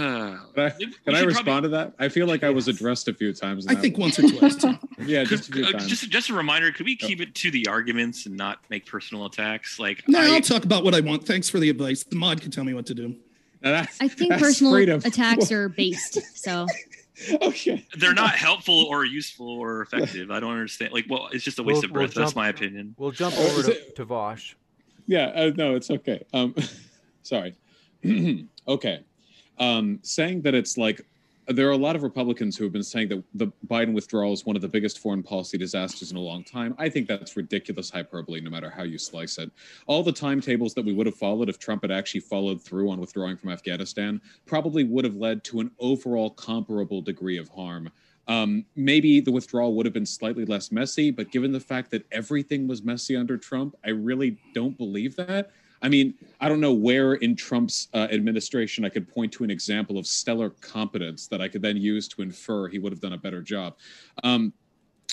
I, 0.56 0.70
can 0.70 1.16
I 1.16 1.22
respond 1.22 1.46
probably, 1.46 1.62
to 1.62 1.68
that? 1.70 1.94
I 1.98 2.10
feel 2.10 2.28
like 2.28 2.44
I 2.44 2.52
was 2.52 2.68
addressed 2.68 3.08
a 3.08 3.14
few 3.14 3.34
times. 3.34 3.66
I 3.66 3.74
think 3.74 3.98
once 3.98 4.20
or 4.20 4.30
twice. 4.30 4.64
yeah, 5.00 5.24
just 5.24 5.50
a 5.50 5.52
few 5.52 5.66
uh, 5.66 5.72
times. 5.72 5.88
Just, 5.88 6.10
just 6.12 6.30
a 6.30 6.36
reminder: 6.36 6.72
could 6.72 6.86
we 6.86 6.96
keep 6.96 7.22
it 7.22 7.34
to 7.34 7.50
the 7.50 7.66
arguments 7.68 8.28
and 8.28 8.38
not 8.38 8.60
make 8.70 8.86
personal 8.86 9.26
attacks? 9.26 9.80
Like, 9.80 10.08
no, 10.08 10.20
I, 10.20 10.30
will 10.30 10.42
talk 10.42 10.64
about 10.64 10.84
what 10.84 10.94
I 10.94 11.00
want. 11.00 11.26
Thanks 11.26 11.50
for 11.50 11.58
the 11.58 11.72
advice. 11.72 12.04
The 12.04 12.18
mod 12.18 12.40
can 12.40 12.52
tell 12.52 12.64
me 12.64 12.76
what 12.76 12.86
to 12.86 12.94
do. 12.94 13.16
I 13.64 13.84
think 13.84 14.34
personal 14.34 14.74
freedom. 14.74 15.02
attacks 15.04 15.52
are 15.52 15.70
based. 15.70 16.20
So. 16.38 16.68
okay. 17.42 17.86
They're 17.98 18.14
not 18.14 18.32
helpful 18.32 18.86
or 18.90 19.06
useful 19.06 19.50
or 19.50 19.82
effective. 19.82 20.32
I 20.32 20.40
don't 20.40 20.52
understand. 20.52 20.94
Like, 20.94 21.06
well, 21.10 21.30
it's 21.32 21.44
just 21.44 21.60
a 21.60 21.64
waste 21.64 21.78
we'll, 21.78 21.86
of 21.86 21.94
breath. 21.94 22.16
We'll 22.16 22.26
That's 22.26 22.36
my 22.36 22.50
opinion. 22.50 22.96
We'll 22.98 23.12
jump 23.12 23.38
over 23.38 23.64
to, 23.64 23.92
to 23.92 24.06
Vaush. 24.06 24.56
Yeah. 25.08 25.28
Uh, 25.28 25.52
no, 25.56 25.76
it's 25.76 25.90
okay. 25.90 26.24
Um, 26.34 26.56
sorry. 27.24 27.56
okay 28.68 29.04
um, 29.60 30.00
saying 30.02 30.42
that 30.42 30.56
it's 30.56 30.78
like 30.78 31.06
there 31.50 31.68
are 31.68 31.72
a 31.72 31.78
lot 31.78 31.96
of 31.96 32.04
Republicans 32.04 32.56
who 32.56 32.64
have 32.64 32.74
been 32.74 32.84
saying 32.84 33.10
that 33.10 33.24
the 33.34 33.48
Biden 33.68 33.94
withdrawal 33.94 34.34
is 34.34 34.46
one 34.46 34.56
of 34.56 34.62
the 34.62 34.68
biggest 34.68 35.00
foreign 35.00 35.24
policy 35.24 35.58
disasters 35.58 36.12
in 36.12 36.18
a 36.18 36.22
long 36.22 36.44
time. 36.44 36.76
I 36.78 36.90
think 36.90 37.08
that's 37.08 37.36
ridiculous 37.36 37.90
hyperbole, 37.90 38.40
no 38.40 38.52
matter 38.52 38.70
how 38.70 38.84
you 38.84 39.00
slice 39.00 39.40
it. 39.40 39.52
All 39.88 40.04
the 40.04 40.12
timetables 40.12 40.76
that 40.76 40.86
we 40.86 40.94
would 40.94 41.08
have 41.08 41.16
followed 41.16 41.50
if 41.50 41.58
Trump 41.58 41.82
had 41.82 41.92
actually 41.92 42.22
followed 42.22 42.62
through 42.62 42.92
on 42.92 43.00
withdrawing 43.00 43.36
from 43.36 43.50
Afghanistan 43.50 44.22
probably 44.46 44.84
would 44.84 45.06
have 45.06 45.16
led 45.16 45.44
to 45.46 45.60
an 45.60 45.72
overall 45.80 46.30
comparable 46.30 47.02
degree 47.02 47.38
of 47.38 47.50
harm. 47.50 47.90
Um, 48.28 48.64
maybe 48.76 49.20
the 49.20 49.32
withdrawal 49.32 49.74
would 49.74 49.88
have 49.88 49.94
been 49.94 50.06
slightly 50.06 50.46
less 50.46 50.72
messy, 50.72 51.10
but 51.10 51.32
given 51.32 51.52
the 51.52 51.60
fact 51.60 51.90
that 51.92 52.06
everything 52.12 52.68
was 52.68 52.84
messy 52.84 53.16
under 53.16 53.38
Trump, 53.38 53.76
I 53.84 53.90
really 53.90 54.38
don't 54.54 54.78
believe 54.78 55.16
that. 55.16 55.52
I 55.82 55.90
mean, 55.90 56.14
I 56.42 56.50
don't 56.50 56.60
know 56.60 56.74
where 56.74 57.14
in 57.16 57.36
Trump's 57.36 57.88
uh, 57.94 58.08
administration 58.12 58.86
I 58.86 58.90
could 58.90 59.08
point 59.08 59.32
to 59.34 59.44
an 59.44 59.52
example 59.52 59.98
of 59.98 60.06
stellar 60.06 60.50
competence 60.62 61.28
that 61.28 61.42
I 61.42 61.48
could 61.48 61.62
then 61.62 61.78
use 61.78 62.08
to 62.10 62.22
infer 62.22 62.68
he 62.68 62.80
would 62.80 62.92
have 62.92 63.02
done 63.02 63.14
a 63.14 63.18
better 63.18 63.42
job. 63.42 63.78
Um, 64.24 64.54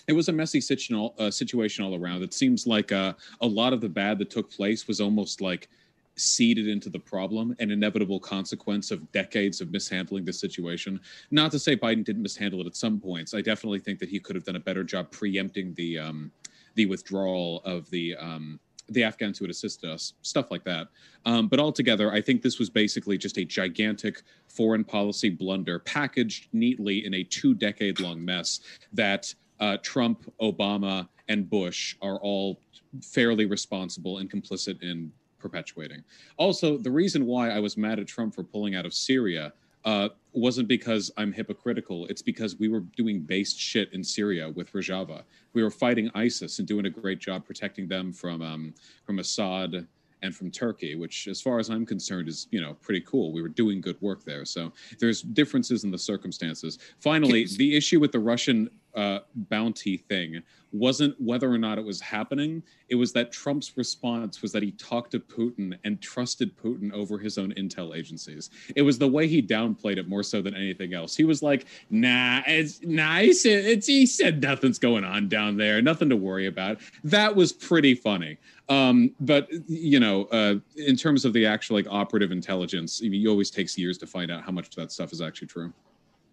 it 0.08 0.12
was 0.12 0.28
a 0.28 0.32
messy 0.32 0.60
situation, 0.60 1.10
uh, 1.18 1.30
situation 1.30 1.84
all 1.84 1.94
around. 1.94 2.22
It 2.22 2.34
seems 2.34 2.66
like 2.66 2.92
uh, 2.92 3.14
a 3.40 3.46
lot 3.46 3.72
of 3.72 3.80
the 3.80 3.88
bad 3.88 4.18
that 4.18 4.30
took 4.30 4.50
place 4.50 4.86
was 4.86 5.00
almost 5.00 5.40
like 5.40 5.68
seeded 6.16 6.68
into 6.68 6.88
the 6.88 6.98
problem, 6.98 7.54
an 7.58 7.70
inevitable 7.70 8.20
consequence 8.20 8.90
of 8.90 9.10
decades 9.12 9.60
of 9.60 9.70
mishandling 9.70 10.24
the 10.24 10.32
situation. 10.32 11.00
Not 11.30 11.50
to 11.52 11.58
say 11.58 11.76
Biden 11.76 12.04
didn't 12.04 12.22
mishandle 12.22 12.60
it 12.60 12.66
at 12.66 12.76
some 12.76 13.00
points. 13.00 13.34
I 13.34 13.40
definitely 13.40 13.80
think 13.80 13.98
that 13.98 14.08
he 14.08 14.18
could 14.18 14.34
have 14.34 14.44
done 14.44 14.56
a 14.56 14.60
better 14.60 14.82
job 14.82 15.10
preempting 15.10 15.74
the 15.74 15.98
um, 15.98 16.32
the 16.74 16.86
withdrawal 16.86 17.62
of 17.64 17.88
the 17.90 18.14
um, 18.16 18.60
the 18.89 19.03
Afghans 19.03 19.39
who 19.39 19.45
would 19.45 19.51
assist 19.51 19.84
us, 19.84 20.14
stuff 20.22 20.51
like 20.51 20.64
that. 20.64 20.89
Um, 21.24 21.49
but 21.49 21.59
altogether, 21.59 22.12
I 22.12 22.20
think 22.20 22.43
this 22.43 22.59
was 22.59 22.70
basically 22.70 23.18
just 23.18 23.39
a 23.39 23.45
gigantic 23.45 24.22
foreign 24.49 24.84
policy 24.84 25.28
blunder 25.28 25.78
packaged 25.80 26.49
neatly 26.53 27.05
in 27.05 27.14
a 27.14 27.24
two 27.24 27.55
decade 27.55 28.01
long 28.01 28.24
mess 28.24 28.61
that 28.93 29.34
uh, 29.61 29.78
Trump, 29.82 30.32
Obama, 30.41 31.09
and 31.28 31.49
Bush 31.49 31.97
are 32.01 32.16
all 32.16 32.61
fairly 33.03 33.47
responsible 33.47 34.18
and 34.18 34.30
complicit 34.30 34.82
in 34.82 35.11
perpetuating. 35.39 36.03
Also, 36.37 36.78
the 36.78 36.91
reason 36.91 37.26
why 37.26 37.51
I 37.51 37.59
was 37.59 37.76
mad 37.76 37.99
at 37.99 38.07
Trump 38.07 38.34
for 38.34 38.43
pulling 38.43 38.74
out 38.74 38.87
of 38.87 38.95
Syria 38.95 39.53
uh, 39.84 40.09
wasn't 40.37 40.68
because 40.68 41.11
I'm 41.16 41.32
hypocritical. 41.32 42.07
It's 42.07 42.22
because 42.22 42.59
we 42.59 42.68
were 42.68 42.80
doing 42.80 43.20
based 43.20 43.59
shit 43.59 43.93
in 43.93 44.03
Syria 44.05 44.51
with 44.51 44.72
Rojava. 44.72 45.22
We 45.53 45.62
were 45.62 45.70
fighting 45.70 46.11
ISIS 46.14 46.59
and 46.59 46.68
doing 46.68 46.87
a 46.87 46.91
great 46.91 47.18
job 47.18 47.45
protecting 47.45 47.89
them 47.89 48.12
from 48.12 48.43
um, 48.43 48.74
from 49.05 49.18
Assad 49.18 49.87
and 50.22 50.34
from 50.34 50.51
Turkey, 50.51 50.95
which, 50.95 51.28
as 51.28 51.41
far 51.41 51.59
as 51.59 51.68
I'm 51.68 51.87
concerned, 51.87 52.28
is 52.28 52.49
you 52.51 52.61
know 52.61 52.74
pretty 52.82 53.01
cool. 53.03 53.32
We 53.32 53.43
were 53.43 53.49
doing 53.49 53.80
good 53.80 54.01
work 54.01 54.24
there. 54.24 54.45
So 54.45 54.72
there's 54.99 55.22
differences 55.22 55.84
in 55.84 55.91
the 55.91 55.99
circumstances. 55.99 56.78
Finally, 57.01 57.47
the 57.57 57.76
issue 57.76 58.01
with 58.01 58.12
the 58.12 58.20
Russian 58.20 58.70
uh, 58.97 59.20
bounty 59.34 59.99
thing 59.99 60.42
wasn't 60.72 61.18
whether 61.20 61.51
or 61.51 61.59
not 61.59 61.78
it 61.78 61.84
was 61.84 62.01
happening. 62.01 62.62
It 62.88 62.94
was 62.97 63.12
that 63.12 63.32
Trump's 63.32 63.76
response 63.76 64.42
was 64.42 64.53
that 64.53 64.62
he 64.62 64.72
talked 64.72 65.12
to 65.12 65.20
Putin 65.20 65.76
and 65.84 66.01
trusted 66.01 66.57
Putin 66.57 66.92
over 66.92 67.18
his 67.18 67.38
own 67.38 67.53
intel 67.55 67.97
agencies. 67.97 68.51
It 68.74 68.82
was 68.82 68.99
the 68.99 69.09
way 69.09 69.26
he 69.26 69.42
downplayed 69.42 69.99
it 69.99 70.09
more 70.09 70.22
so 70.22 70.42
than 70.42 70.55
anything 70.55 70.94
else. 70.94 71.16
He 71.16 71.24
was 71.24 71.42
like, 71.42 71.66
"Nah, 71.90 72.42
it's 72.47 72.82
nice. 72.82 73.44
It's 73.44 73.86
he 73.86 74.07
said 74.07 74.42
nothing's 74.42 74.78
going 74.78 75.05
on 75.05 75.28
down 75.28 75.57
there. 75.57 75.80
Nothing 75.80 76.09
to 76.11 76.16
worry 76.16 76.47
about." 76.47 76.78
That 77.05 77.34
was 77.34 77.53
pretty 77.53 77.94
funny. 77.94 78.38
Um, 78.68 79.14
but 79.20 79.49
you 79.68 80.01
know, 80.01 80.24
uh, 80.26 80.57
in 80.76 80.97
terms 80.97 81.24
of 81.24 81.32
the 81.32 81.47
actual 81.47 81.76
like 81.76 81.86
operative 81.88 82.32
intelligence, 82.32 83.01
I 83.05 83.09
mean, 83.09 83.24
it 83.24 83.28
always 83.28 83.51
takes 83.51 83.78
years 83.78 83.99
to 83.99 84.07
find 84.07 84.30
out 84.30 84.42
how 84.42 84.53
much 84.53 84.68
of 84.68 84.74
that 84.76 84.92
stuff 84.92 85.12
is 85.12 85.20
actually 85.20 85.49
true. 85.49 85.72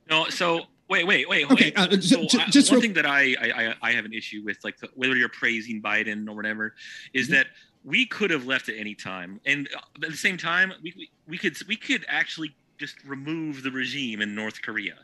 No, 0.09 0.29
so 0.29 0.65
wait, 0.93 1.07
wait, 1.07 1.27
wait. 1.29 1.51
Okay, 1.51 1.73
wait. 1.75 1.77
Uh, 1.77 2.01
so 2.01 2.25
j- 2.25 2.39
I, 2.39 2.45
just 2.45 2.69
one 2.69 2.75
real- 2.75 2.81
thing 2.81 2.93
that 2.93 3.05
I, 3.05 3.35
I 3.41 3.75
I 3.81 3.91
have 3.93 4.05
an 4.05 4.13
issue 4.13 4.41
with, 4.45 4.57
like 4.63 4.77
the, 4.77 4.89
whether 4.95 5.15
you're 5.15 5.29
praising 5.29 5.81
Biden 5.81 6.27
or 6.29 6.35
whatever, 6.35 6.75
is 7.13 7.27
that 7.29 7.47
we 7.83 8.05
could 8.05 8.31
have 8.31 8.45
left 8.45 8.69
at 8.69 8.75
any 8.77 8.95
time, 8.95 9.39
and 9.45 9.67
uh, 9.75 9.79
at 10.05 10.11
the 10.11 10.17
same 10.17 10.37
time, 10.37 10.71
we, 10.83 10.93
we 10.95 11.09
we 11.27 11.37
could 11.37 11.55
we 11.67 11.75
could 11.75 12.05
actually 12.07 12.55
just 12.77 12.95
remove 13.05 13.63
the 13.63 13.71
regime 13.71 14.21
in 14.21 14.35
North 14.35 14.61
Korea 14.61 14.95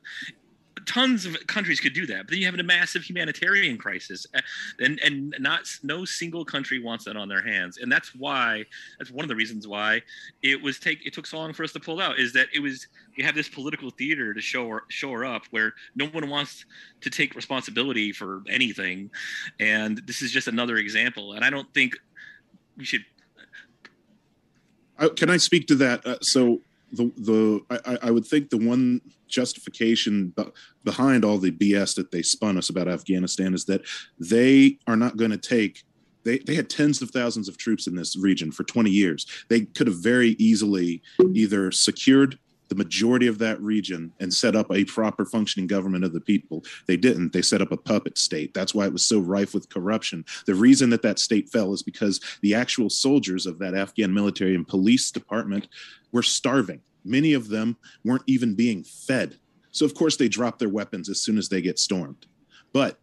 tons 0.86 1.26
of 1.26 1.36
countries 1.48 1.80
could 1.80 1.94
do 1.94 2.06
that, 2.08 2.26
but 2.26 2.30
then 2.30 2.40
you 2.40 2.46
have 2.46 2.56
a 2.56 2.64
massive 2.64 3.04
humanitarian 3.04 3.78
crisis, 3.78 4.26
and 4.80 5.00
and 5.00 5.36
not 5.40 5.62
no 5.84 6.06
single 6.06 6.46
country 6.46 6.80
wants 6.80 7.06
that 7.06 7.16
on 7.16 7.28
their 7.28 7.42
hands, 7.42 7.78
and 7.78 7.92
that's 7.92 8.14
why 8.16 8.66
that's 8.98 9.12
one 9.12 9.24
of 9.24 9.30
the 9.30 9.36
reasons 9.36 9.68
why 9.68 10.02
it 10.42 10.62
was 10.62 10.80
take 10.80 11.06
it 11.06 11.14
took 11.14 11.26
so 11.26 11.38
long 11.38 11.54
for 11.54 11.64
us 11.64 11.72
to 11.74 11.80
pull 11.80 12.00
out 12.00 12.20
is 12.20 12.34
that 12.34 12.48
it 12.54 12.60
was 12.60 12.88
you 13.16 13.24
have 13.24 13.36
this 13.36 13.50
political 13.50 13.90
theater 13.90 14.34
to 14.34 14.42
show 14.42 14.80
show 14.90 15.12
her 15.12 15.26
up 15.26 15.44
where 15.52 15.74
no 15.96 16.06
one 16.08 16.30
wants 16.30 16.66
to 17.02 17.10
take 17.10 17.36
responsibility 17.36 18.12
for 18.12 18.42
anything, 18.50 19.10
and 19.60 20.02
this 20.06 20.22
is 20.22 20.32
just 20.32 20.48
another 20.48 20.78
example, 20.78 21.34
and 21.34 21.44
I 21.44 21.50
don't 21.50 21.72
think 21.74 21.98
we 22.78 22.86
should. 22.86 23.06
Uh, 24.98 25.10
can 25.10 25.30
I 25.30 25.38
speak 25.38 25.68
to 25.68 25.76
that? 25.76 26.06
Uh, 26.06 26.18
so 26.22 26.62
the 26.92 27.12
the 27.18 27.80
I, 27.86 28.08
I 28.08 28.12
would 28.12 28.26
think 28.26 28.50
the 28.50 28.58
one 28.58 29.02
justification 29.30 30.34
behind 30.84 31.24
all 31.24 31.38
the 31.38 31.52
BS 31.52 31.96
that 31.96 32.12
they 32.12 32.22
spun 32.22 32.58
us 32.58 32.70
about 32.70 32.88
Afghanistan 32.88 33.54
is 33.54 33.66
that 33.66 33.82
they 34.20 34.78
are 34.88 34.98
not 34.98 35.18
going 35.18 35.32
to 35.32 35.38
take. 35.38 35.84
They, 36.24 36.40
they 36.40 36.56
had 36.56 36.70
tens 36.70 37.02
of 37.02 37.12
thousands 37.12 37.48
of 37.48 37.58
troops 37.58 37.88
in 37.88 37.96
this 37.96 38.18
region 38.18 38.52
for 38.52 38.64
20 38.64 38.90
years. 38.90 39.26
They 39.48 39.62
could 39.62 39.88
have 39.88 40.04
very 40.04 40.32
easily 40.32 41.02
either 41.34 41.72
secured 41.72 42.38
the 42.70 42.76
majority 42.76 43.28
of 43.28 43.40
that 43.40 43.60
region 43.62 44.14
and 44.20 44.34
set 44.34 44.56
up 44.56 44.72
a 44.72 44.86
proper 44.86 45.26
functioning 45.26 45.68
government 45.68 46.06
of 46.06 46.14
the 46.14 46.22
people. 46.22 46.64
They 46.88 46.98
didn't. 46.98 47.34
They 47.34 47.42
set 47.42 47.62
up 47.62 47.72
a 47.72 47.78
puppet 47.78 48.18
state. 48.18 48.54
That's 48.54 48.74
why 48.74 48.86
it 48.86 48.94
was 48.94 49.04
so 49.04 49.20
rife 49.20 49.54
with 49.54 49.70
corruption. 49.70 50.24
The 50.46 50.56
reason 50.56 50.90
that 50.92 51.02
that 51.02 51.20
state 51.20 51.50
fell 51.50 51.74
is 51.74 51.84
because 51.84 52.22
the 52.42 52.56
actual 52.56 52.90
soldiers 52.90 53.46
of 53.46 53.60
that 53.60 53.76
Afghan 53.76 54.14
military 54.14 54.56
and 54.56 54.68
police 54.68 55.12
department 55.12 55.68
were 56.12 56.24
starving. 56.24 56.82
Many 57.10 57.34
of 57.34 57.50
them 57.50 57.76
weren't 58.06 58.24
even 58.28 58.56
being 58.56 58.84
fed. 58.84 59.38
So, 59.72 59.86
of 59.86 59.96
course, 59.96 60.16
they 60.16 60.30
drop 60.30 60.60
their 60.60 60.70
weapons 60.70 61.10
as 61.10 61.22
soon 61.22 61.38
as 61.38 61.50
they 61.50 61.62
get 61.62 61.80
stormed. 61.80 62.28
But 62.72 63.00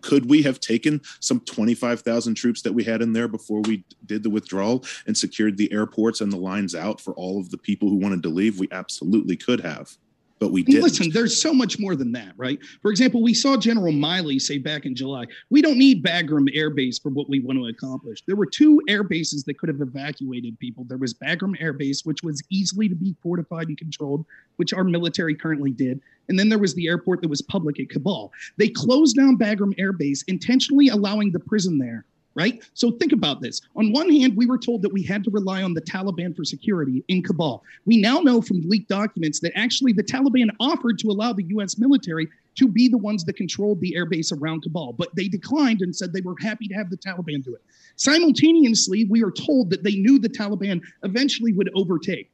could 0.00 0.30
we 0.30 0.42
have 0.42 0.60
taken 0.60 1.00
some 1.20 1.40
25,000 1.40 2.34
troops 2.34 2.62
that 2.62 2.72
we 2.72 2.84
had 2.84 3.02
in 3.02 3.12
there 3.12 3.28
before 3.28 3.60
we 3.60 3.84
did 4.06 4.22
the 4.22 4.30
withdrawal 4.30 4.84
and 5.06 5.16
secured 5.16 5.58
the 5.58 5.70
airports 5.72 6.20
and 6.20 6.32
the 6.32 6.38
lines 6.38 6.74
out 6.74 7.00
for 7.00 7.12
all 7.14 7.38
of 7.38 7.50
the 7.50 7.58
people 7.58 7.90
who 7.90 7.96
wanted 7.96 8.22
to 8.22 8.30
leave? 8.30 8.58
We 8.58 8.68
absolutely 8.72 9.36
could 9.36 9.60
have 9.60 9.96
but 10.38 10.52
we 10.52 10.62
did. 10.62 10.82
Listen, 10.82 11.10
there's 11.10 11.40
so 11.40 11.54
much 11.54 11.78
more 11.78 11.94
than 11.94 12.12
that, 12.12 12.32
right? 12.36 12.58
For 12.82 12.90
example, 12.90 13.22
we 13.22 13.34
saw 13.34 13.56
General 13.56 13.92
Milley 13.92 14.40
say 14.40 14.58
back 14.58 14.84
in 14.84 14.94
July, 14.94 15.24
we 15.50 15.62
don't 15.62 15.78
need 15.78 16.04
Bagram 16.04 16.48
Air 16.54 16.70
Base 16.70 16.98
for 16.98 17.10
what 17.10 17.28
we 17.28 17.40
want 17.40 17.58
to 17.58 17.66
accomplish. 17.66 18.22
There 18.26 18.36
were 18.36 18.46
two 18.46 18.80
air 18.88 19.02
bases 19.02 19.44
that 19.44 19.58
could 19.58 19.68
have 19.68 19.80
evacuated 19.80 20.58
people. 20.58 20.84
There 20.84 20.98
was 20.98 21.14
Bagram 21.14 21.60
Air 21.60 21.72
Base, 21.72 22.04
which 22.04 22.22
was 22.22 22.42
easily 22.50 22.88
to 22.88 22.94
be 22.94 23.14
fortified 23.22 23.68
and 23.68 23.78
controlled, 23.78 24.24
which 24.56 24.72
our 24.72 24.84
military 24.84 25.34
currently 25.34 25.72
did. 25.72 26.00
And 26.28 26.38
then 26.38 26.48
there 26.48 26.58
was 26.58 26.74
the 26.74 26.88
airport 26.88 27.22
that 27.22 27.28
was 27.28 27.42
public 27.42 27.78
at 27.78 27.90
Kabul. 27.90 28.32
They 28.56 28.68
closed 28.68 29.16
down 29.16 29.38
Bagram 29.38 29.74
Air 29.78 29.92
Base, 29.92 30.24
intentionally 30.24 30.88
allowing 30.88 31.32
the 31.32 31.40
prison 31.40 31.78
there 31.78 32.04
right? 32.34 32.62
So 32.74 32.90
think 32.92 33.12
about 33.12 33.40
this. 33.40 33.60
On 33.76 33.92
one 33.92 34.10
hand, 34.10 34.36
we 34.36 34.46
were 34.46 34.58
told 34.58 34.82
that 34.82 34.92
we 34.92 35.02
had 35.02 35.24
to 35.24 35.30
rely 35.30 35.62
on 35.62 35.74
the 35.74 35.80
Taliban 35.80 36.34
for 36.34 36.44
security 36.44 37.04
in 37.08 37.22
Kabul. 37.22 37.62
We 37.86 37.96
now 37.96 38.20
know 38.20 38.40
from 38.40 38.68
leaked 38.68 38.88
documents 38.88 39.40
that 39.40 39.56
actually 39.56 39.92
the 39.92 40.02
Taliban 40.02 40.50
offered 40.60 40.98
to 41.00 41.08
allow 41.08 41.32
the 41.32 41.44
US 41.44 41.78
military 41.78 42.28
to 42.56 42.68
be 42.68 42.88
the 42.88 42.98
ones 42.98 43.24
that 43.24 43.36
controlled 43.36 43.80
the 43.80 43.94
airbase 43.96 44.32
around 44.32 44.62
Kabul, 44.62 44.92
but 44.92 45.14
they 45.14 45.28
declined 45.28 45.80
and 45.80 45.94
said 45.94 46.12
they 46.12 46.20
were 46.20 46.36
happy 46.40 46.68
to 46.68 46.74
have 46.74 46.90
the 46.90 46.96
Taliban 46.96 47.44
do 47.44 47.54
it. 47.54 47.62
Simultaneously, 47.96 49.04
we 49.04 49.22
are 49.22 49.30
told 49.30 49.70
that 49.70 49.82
they 49.82 49.96
knew 49.96 50.18
the 50.18 50.28
Taliban 50.28 50.80
eventually 51.02 51.52
would 51.52 51.70
overtake. 51.74 52.30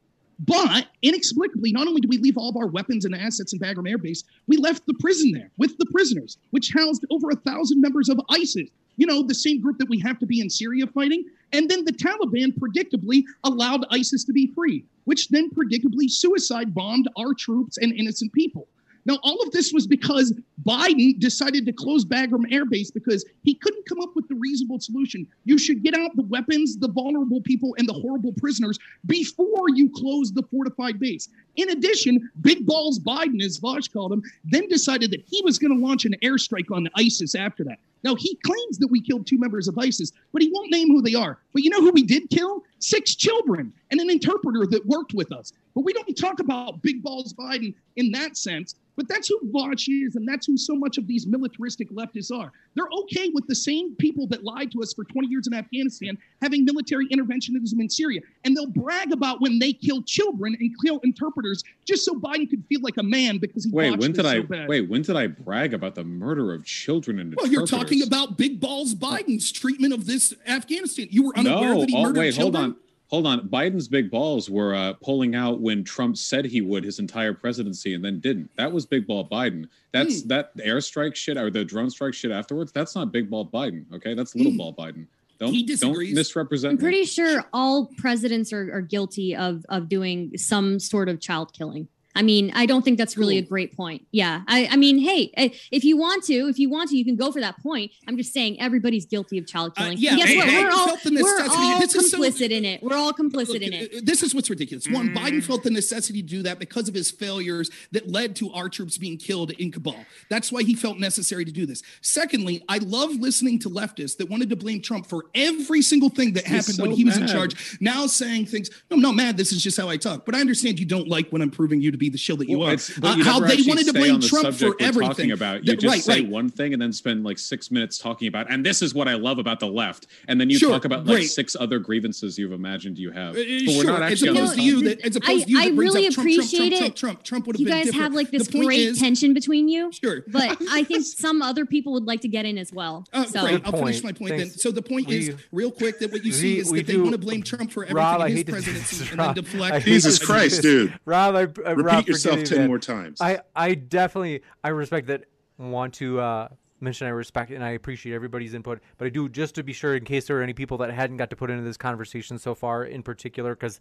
But 0.46 0.86
inexplicably, 1.02 1.72
not 1.72 1.86
only 1.86 2.00
did 2.00 2.08
we 2.08 2.16
leave 2.16 2.38
all 2.38 2.48
of 2.48 2.56
our 2.56 2.66
weapons 2.66 3.04
and 3.04 3.14
assets 3.14 3.52
in 3.52 3.58
Bagram 3.58 3.88
Air 3.88 3.98
Base, 3.98 4.24
we 4.46 4.56
left 4.56 4.86
the 4.86 4.94
prison 4.94 5.32
there 5.32 5.50
with 5.58 5.76
the 5.76 5.84
prisoners, 5.86 6.38
which 6.50 6.72
housed 6.74 7.04
over 7.10 7.28
a 7.28 7.36
thousand 7.36 7.82
members 7.82 8.08
of 8.08 8.18
ISIS, 8.30 8.70
you 9.00 9.06
know, 9.06 9.22
the 9.22 9.34
same 9.34 9.62
group 9.62 9.78
that 9.78 9.88
we 9.88 9.98
have 9.98 10.18
to 10.18 10.26
be 10.26 10.40
in 10.42 10.50
Syria 10.50 10.86
fighting. 10.86 11.24
And 11.54 11.70
then 11.70 11.86
the 11.86 11.92
Taliban 11.92 12.52
predictably 12.52 13.24
allowed 13.44 13.86
ISIS 13.90 14.24
to 14.24 14.32
be 14.32 14.52
free, 14.54 14.84
which 15.04 15.30
then 15.30 15.48
predictably 15.50 16.10
suicide 16.10 16.74
bombed 16.74 17.08
our 17.16 17.32
troops 17.32 17.78
and 17.78 17.94
innocent 17.94 18.30
people. 18.34 18.68
Now, 19.06 19.18
all 19.22 19.40
of 19.42 19.50
this 19.52 19.72
was 19.72 19.86
because 19.86 20.34
Biden 20.64 21.18
decided 21.18 21.64
to 21.66 21.72
close 21.72 22.04
Bagram 22.04 22.52
Air 22.52 22.66
Base 22.66 22.90
because 22.90 23.24
he 23.42 23.54
couldn't 23.54 23.86
come 23.86 24.00
up 24.00 24.10
with 24.14 24.28
the 24.28 24.34
reasonable 24.34 24.80
solution. 24.80 25.26
You 25.44 25.58
should 25.58 25.82
get 25.82 25.94
out 25.94 26.14
the 26.16 26.22
weapons, 26.22 26.76
the 26.76 26.88
vulnerable 26.88 27.40
people, 27.40 27.74
and 27.78 27.88
the 27.88 27.94
horrible 27.94 28.32
prisoners 28.34 28.78
before 29.06 29.70
you 29.74 29.90
close 29.90 30.32
the 30.32 30.42
fortified 30.42 31.00
base. 31.00 31.28
In 31.56 31.70
addition, 31.70 32.30
Big 32.42 32.66
Balls 32.66 32.98
Biden, 32.98 33.42
as 33.42 33.58
Vaush 33.58 33.90
called 33.92 34.12
him, 34.12 34.22
then 34.44 34.68
decided 34.68 35.10
that 35.12 35.24
he 35.26 35.40
was 35.42 35.58
going 35.58 35.76
to 35.76 35.86
launch 35.86 36.04
an 36.04 36.14
airstrike 36.22 36.70
on 36.70 36.88
ISIS 36.96 37.34
after 37.34 37.64
that. 37.64 37.78
Now, 38.02 38.14
he 38.14 38.38
claims 38.46 38.78
that 38.78 38.88
we 38.88 39.00
killed 39.00 39.26
two 39.26 39.38
members 39.38 39.68
of 39.68 39.76
ISIS, 39.78 40.12
but 40.32 40.42
he 40.42 40.50
won't 40.52 40.70
name 40.70 40.88
who 40.88 41.02
they 41.02 41.14
are. 41.14 41.38
But 41.52 41.62
you 41.62 41.70
know 41.70 41.80
who 41.80 41.90
we 41.92 42.02
did 42.02 42.30
kill? 42.30 42.62
Six 42.78 43.14
children 43.14 43.72
and 43.90 44.00
an 44.00 44.10
interpreter 44.10 44.66
that 44.66 44.86
worked 44.86 45.12
with 45.12 45.32
us. 45.32 45.52
But 45.74 45.84
we 45.84 45.92
don't 45.92 46.16
talk 46.16 46.40
about 46.40 46.82
Big 46.82 47.02
Balls 47.02 47.34
Biden 47.34 47.74
in 47.96 48.10
that 48.12 48.36
sense. 48.36 48.74
But 49.00 49.08
that's 49.08 49.28
who 49.28 49.40
Vaush 49.50 49.88
is, 49.88 50.16
and 50.16 50.28
that's 50.28 50.46
who 50.46 50.58
so 50.58 50.74
much 50.74 50.98
of 50.98 51.06
these 51.06 51.26
militaristic 51.26 51.90
leftists 51.90 52.30
are. 52.30 52.52
They're 52.74 52.90
okay 53.04 53.30
with 53.32 53.46
the 53.46 53.54
same 53.54 53.94
people 53.96 54.26
that 54.26 54.44
lied 54.44 54.70
to 54.72 54.82
us 54.82 54.92
for 54.92 55.04
20 55.04 55.26
years 55.26 55.46
in 55.46 55.54
Afghanistan 55.54 56.18
having 56.42 56.66
military 56.66 57.08
interventionism 57.08 57.80
in 57.80 57.88
Syria. 57.88 58.20
And 58.44 58.54
they'll 58.54 58.66
brag 58.66 59.10
about 59.10 59.40
when 59.40 59.58
they 59.58 59.72
kill 59.72 60.02
children 60.02 60.54
and 60.60 60.70
kill 60.84 60.98
interpreters 60.98 61.64
just 61.88 62.04
so 62.04 62.12
Biden 62.12 62.50
could 62.50 62.62
feel 62.68 62.82
like 62.82 62.98
a 62.98 63.02
man 63.02 63.38
because 63.38 63.64
he 63.64 63.70
wait. 63.70 63.98
When 63.98 64.12
did 64.12 64.26
I 64.26 64.42
so 64.42 64.66
wait? 64.68 64.90
When 64.90 65.00
did 65.00 65.16
I 65.16 65.28
brag 65.28 65.72
about 65.72 65.94
the 65.94 66.04
murder 66.04 66.52
of 66.52 66.66
children 66.66 67.20
and 67.20 67.34
well, 67.36 67.46
you're 67.46 67.66
talking 67.66 68.02
about 68.02 68.36
Big 68.36 68.60
Balls 68.60 68.94
Biden's 68.94 69.50
treatment 69.50 69.94
of 69.94 70.04
this 70.04 70.34
Afghanistan. 70.46 71.06
You 71.10 71.24
were 71.24 71.38
unaware 71.38 71.72
no, 71.72 71.80
that 71.80 71.88
he 71.88 71.96
oh, 71.96 72.02
murdered 72.02 72.18
wait, 72.18 72.34
children. 72.34 72.64
hold 72.64 72.74
on. 72.74 72.89
Hold 73.10 73.26
on. 73.26 73.48
Biden's 73.48 73.88
big 73.88 74.08
balls 74.10 74.48
were 74.48 74.74
uh, 74.74 74.92
pulling 75.02 75.34
out 75.34 75.60
when 75.60 75.82
Trump 75.82 76.16
said 76.16 76.44
he 76.44 76.60
would 76.60 76.84
his 76.84 77.00
entire 77.00 77.34
presidency 77.34 77.94
and 77.94 78.04
then 78.04 78.20
didn't. 78.20 78.50
That 78.56 78.70
was 78.70 78.86
big 78.86 79.06
ball 79.06 79.28
Biden. 79.28 79.66
That's 79.92 80.22
Hmm. 80.22 80.28
that 80.28 80.56
airstrike 80.58 81.16
shit 81.16 81.36
or 81.36 81.50
the 81.50 81.64
drone 81.64 81.90
strike 81.90 82.14
shit 82.14 82.30
afterwards. 82.30 82.70
That's 82.72 82.94
not 82.94 83.10
big 83.10 83.28
ball 83.28 83.46
Biden. 83.46 83.84
Okay, 83.92 84.14
that's 84.14 84.34
little 84.36 84.52
Hmm. 84.52 84.58
ball 84.58 84.74
Biden. 84.74 85.06
Don't 85.40 85.52
He 85.52 85.64
don't 85.64 85.98
misrepresent. 86.14 86.72
I'm 86.72 86.76
me. 86.76 86.82
pretty 86.82 87.04
sure 87.04 87.44
all 87.52 87.86
presidents 87.96 88.52
are, 88.52 88.72
are 88.74 88.82
guilty 88.82 89.34
of 89.34 89.64
of 89.70 89.88
doing 89.88 90.36
some 90.36 90.78
sort 90.78 91.08
of 91.08 91.18
child 91.18 91.52
killing. 91.52 91.88
I 92.14 92.22
mean, 92.22 92.50
I 92.54 92.66
don't 92.66 92.82
think 92.84 92.98
that's 92.98 93.16
really 93.16 93.38
a 93.38 93.42
great 93.42 93.76
point. 93.76 94.04
Yeah, 94.10 94.42
I, 94.48 94.66
I 94.72 94.76
mean, 94.76 94.98
hey, 94.98 95.30
eh, 95.36 95.50
if 95.70 95.84
you 95.84 95.96
want 95.96 96.24
to, 96.24 96.48
if 96.48 96.58
you 96.58 96.68
want 96.68 96.90
to, 96.90 96.96
you 96.96 97.04
can 97.04 97.14
go 97.16 97.30
for 97.30 97.40
that 97.40 97.62
point. 97.62 97.92
I'm 98.08 98.16
just 98.16 98.32
saying 98.32 98.60
everybody's 98.60 99.06
guilty 99.06 99.38
of 99.38 99.46
child 99.46 99.72
Uh, 99.76 99.82
killing. 99.82 99.98
yeah, 99.98 100.10
And 100.10 100.18
guess 100.18 100.28
hey, 100.28 100.36
what? 100.38 100.48
hey, 100.48 100.64
We're 100.64 100.70
all 100.70 100.86
felt 100.88 101.02
the 101.04 101.10
we're 101.22 101.48
all 101.48 101.80
this 101.80 101.94
is 101.94 102.10
so- 102.10 102.18
complicit 102.18 102.50
in 102.50 102.64
it. 102.64 102.82
We're 102.82 102.96
all 102.96 103.12
complicit 103.12 103.48
Look, 103.48 103.62
in 103.62 103.72
it. 103.72 103.94
uh, 103.94 104.00
This 104.02 104.22
is 104.24 104.34
what's 104.34 104.50
ridiculous. 104.50 104.88
One, 104.88 105.10
Mm. 105.10 105.16
Biden 105.16 105.42
felt 105.44 105.62
the 105.62 105.70
necessity 105.70 106.20
to 106.22 106.28
do 106.28 106.42
that 106.42 106.58
because 106.58 106.88
of 106.88 106.94
his 106.94 107.10
failures 107.12 107.70
that 107.92 108.10
led 108.10 108.34
to 108.36 108.50
our 108.52 108.68
troops 108.68 108.98
being 108.98 109.16
killed 109.16 109.52
in 109.52 109.70
Kabul. 109.70 109.96
That's 110.28 110.50
why 110.50 110.62
he 110.64 110.74
felt 110.74 110.98
necessary 110.98 111.44
to 111.44 111.52
do 111.52 111.64
this. 111.64 111.82
Secondly, 112.00 112.62
I 112.68 112.78
love 112.78 113.14
listening 113.14 113.58
to 113.60 113.70
leftists 113.70 114.16
that 114.16 114.28
wanted 114.28 114.50
to 114.50 114.56
blame 114.56 114.82
Trump 114.82 115.06
for 115.06 115.26
every 115.34 115.80
single 115.82 116.08
thing 116.08 116.32
that 116.32 116.44
happened 116.44 116.74
so 116.74 116.82
when 116.82 116.90
he 116.92 117.04
was 117.04 117.16
in 117.16 117.28
charge. 117.28 117.78
Now 117.80 118.06
saying 118.08 118.46
things, 118.46 118.68
no, 118.90 118.96
I'm 118.96 119.00
not 119.02 119.14
mad. 119.14 119.36
This 119.36 119.52
is 119.52 119.62
just 119.62 119.76
how 119.76 119.88
I 119.88 119.96
talk. 119.96 120.26
But 120.26 120.34
I 120.34 120.40
understand 120.40 120.78
you 120.80 120.86
don't 120.86 121.06
like 121.08 121.30
when 121.30 121.40
I'm 121.40 121.50
proving 121.50 121.80
you 121.80 121.90
to 121.92 121.99
be 122.00 122.08
the 122.08 122.18
shill 122.18 122.36
that 122.38 122.48
you 122.48 122.58
Well, 122.58 122.70
are. 122.70 122.72
it's- 122.72 122.90
but 122.98 123.20
Uh, 123.20 123.22
how 123.24 123.38
they 123.40 123.62
wanted 123.62 123.86
to 123.86 123.92
blame 123.92 124.20
Trump 124.20 124.52
for 124.56 124.74
everything. 124.80 125.30
About 125.30 125.60
you 125.64 125.72
That- 125.74 125.80
just 125.80 125.92
right, 125.94 126.02
say 126.02 126.20
right. 126.22 126.28
one 126.28 126.48
thing 126.50 126.72
and 126.72 126.82
then 126.82 126.92
spend 126.92 127.22
like 127.24 127.38
six 127.38 127.70
minutes 127.70 127.98
talking 127.98 128.26
about, 128.26 128.50
and 128.50 128.66
this 128.66 128.82
is 128.82 128.92
what 128.94 129.06
I 129.06 129.14
love 129.14 129.38
about 129.38 129.60
the 129.60 129.68
left, 129.68 130.06
and 130.26 130.40
then 130.40 130.50
you 130.50 130.58
Sure, 130.58 130.70
talk 130.70 130.84
about 130.84 131.06
like 131.06 131.16
great. 131.18 131.30
six 131.30 131.54
other 131.60 131.78
grievances 131.78 132.38
you've 132.38 132.52
imagined 132.52 132.98
you 132.98 133.10
have. 133.12 133.36
Uh, 133.36 133.38
But 133.38 133.46
we're 133.46 133.82
sure, 133.82 133.84
not 133.84 134.02
actually 134.02 134.30
on 134.30 134.36
opposed 134.38 134.54
to 134.56 134.62
you 134.62 134.82
that 134.84 135.00
as 135.02 135.14
opposed 135.16 135.42
I- 135.42 135.44
to 135.44 135.50
you 135.50 135.58
I 135.60 135.68
that 135.70 135.74
really 135.76 136.06
appreciate 136.06 136.70
Trump, 136.70 136.72
it. 136.72 136.96
Trump, 136.96 136.96
Trump, 136.96 137.22
Trump 137.22 137.46
would 137.46 137.56
have 137.56 137.60
You 137.60 137.66
guys 137.68 137.84
different. 137.84 138.02
have 138.02 138.14
like 138.14 138.30
this 138.30 138.48
great 138.48 138.80
is- 138.80 138.98
tension 138.98 139.34
between 139.34 139.68
you, 139.68 139.90
Sure. 139.92 140.24
but 140.32 140.56
I 140.70 140.82
think 140.84 141.04
some 141.04 141.42
other 141.42 141.66
people 141.66 141.92
would 141.92 142.06
like 142.06 142.22
to 142.22 142.28
get 142.28 142.44
in 142.46 142.56
as 142.58 142.72
well. 142.72 143.04
Uh, 143.12 143.24
so. 143.26 143.40
I'll 143.64 143.72
finish 143.84 144.02
my 144.02 144.12
point 144.12 144.36
then. 144.38 144.50
So 144.50 144.70
the 144.70 144.82
point 144.82 145.10
is, 145.10 145.32
real 145.52 145.70
quick, 145.70 145.98
that 146.00 146.10
what 146.12 146.24
you 146.24 146.32
see 146.32 146.58
is 146.58 146.70
that 146.70 146.86
they 146.86 146.96
want 146.96 147.12
to 147.12 147.18
blame 147.18 147.42
Trump 147.42 147.70
for 147.70 147.84
everything 147.84 148.20
in 148.20 148.26
his 148.28 148.36
hate 148.38 148.46
to 148.46 148.46
do 148.46 148.52
presidency 148.52 149.08
and 149.10 149.20
then 149.20 149.34
deflect. 149.34 149.84
Jesus 149.84 150.18
Christ, 150.18 150.62
dude. 150.62 150.92
Rob, 151.04 151.34
I, 151.34 151.42
uh, 151.42 151.74
Repeat 151.74 151.89
Rob, 151.96 152.06
yourself 152.08 152.44
10 152.44 152.58
man. 152.58 152.68
more 152.68 152.78
times. 152.78 153.20
I, 153.20 153.40
I 153.54 153.74
definitely 153.74 154.42
I 154.64 154.68
respect 154.68 155.06
that. 155.08 155.24
Want 155.58 155.92
to 155.94 156.18
uh, 156.20 156.48
mention 156.80 157.06
I 157.06 157.10
respect 157.10 157.50
and 157.50 157.62
I 157.62 157.70
appreciate 157.70 158.14
everybody's 158.14 158.54
input, 158.54 158.80
but 158.96 159.04
I 159.04 159.08
do 159.10 159.28
just 159.28 159.54
to 159.56 159.62
be 159.62 159.74
sure 159.74 159.94
in 159.94 160.04
case 160.04 160.26
there 160.26 160.38
are 160.38 160.42
any 160.42 160.54
people 160.54 160.78
that 160.78 160.90
hadn't 160.90 161.18
got 161.18 161.28
to 161.30 161.36
put 161.36 161.50
into 161.50 161.62
this 161.64 161.76
conversation 161.76 162.38
so 162.38 162.54
far, 162.54 162.84
in 162.84 163.02
particular, 163.02 163.54
because 163.54 163.78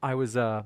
I 0.00 0.14
was 0.14 0.36
uh, 0.36 0.62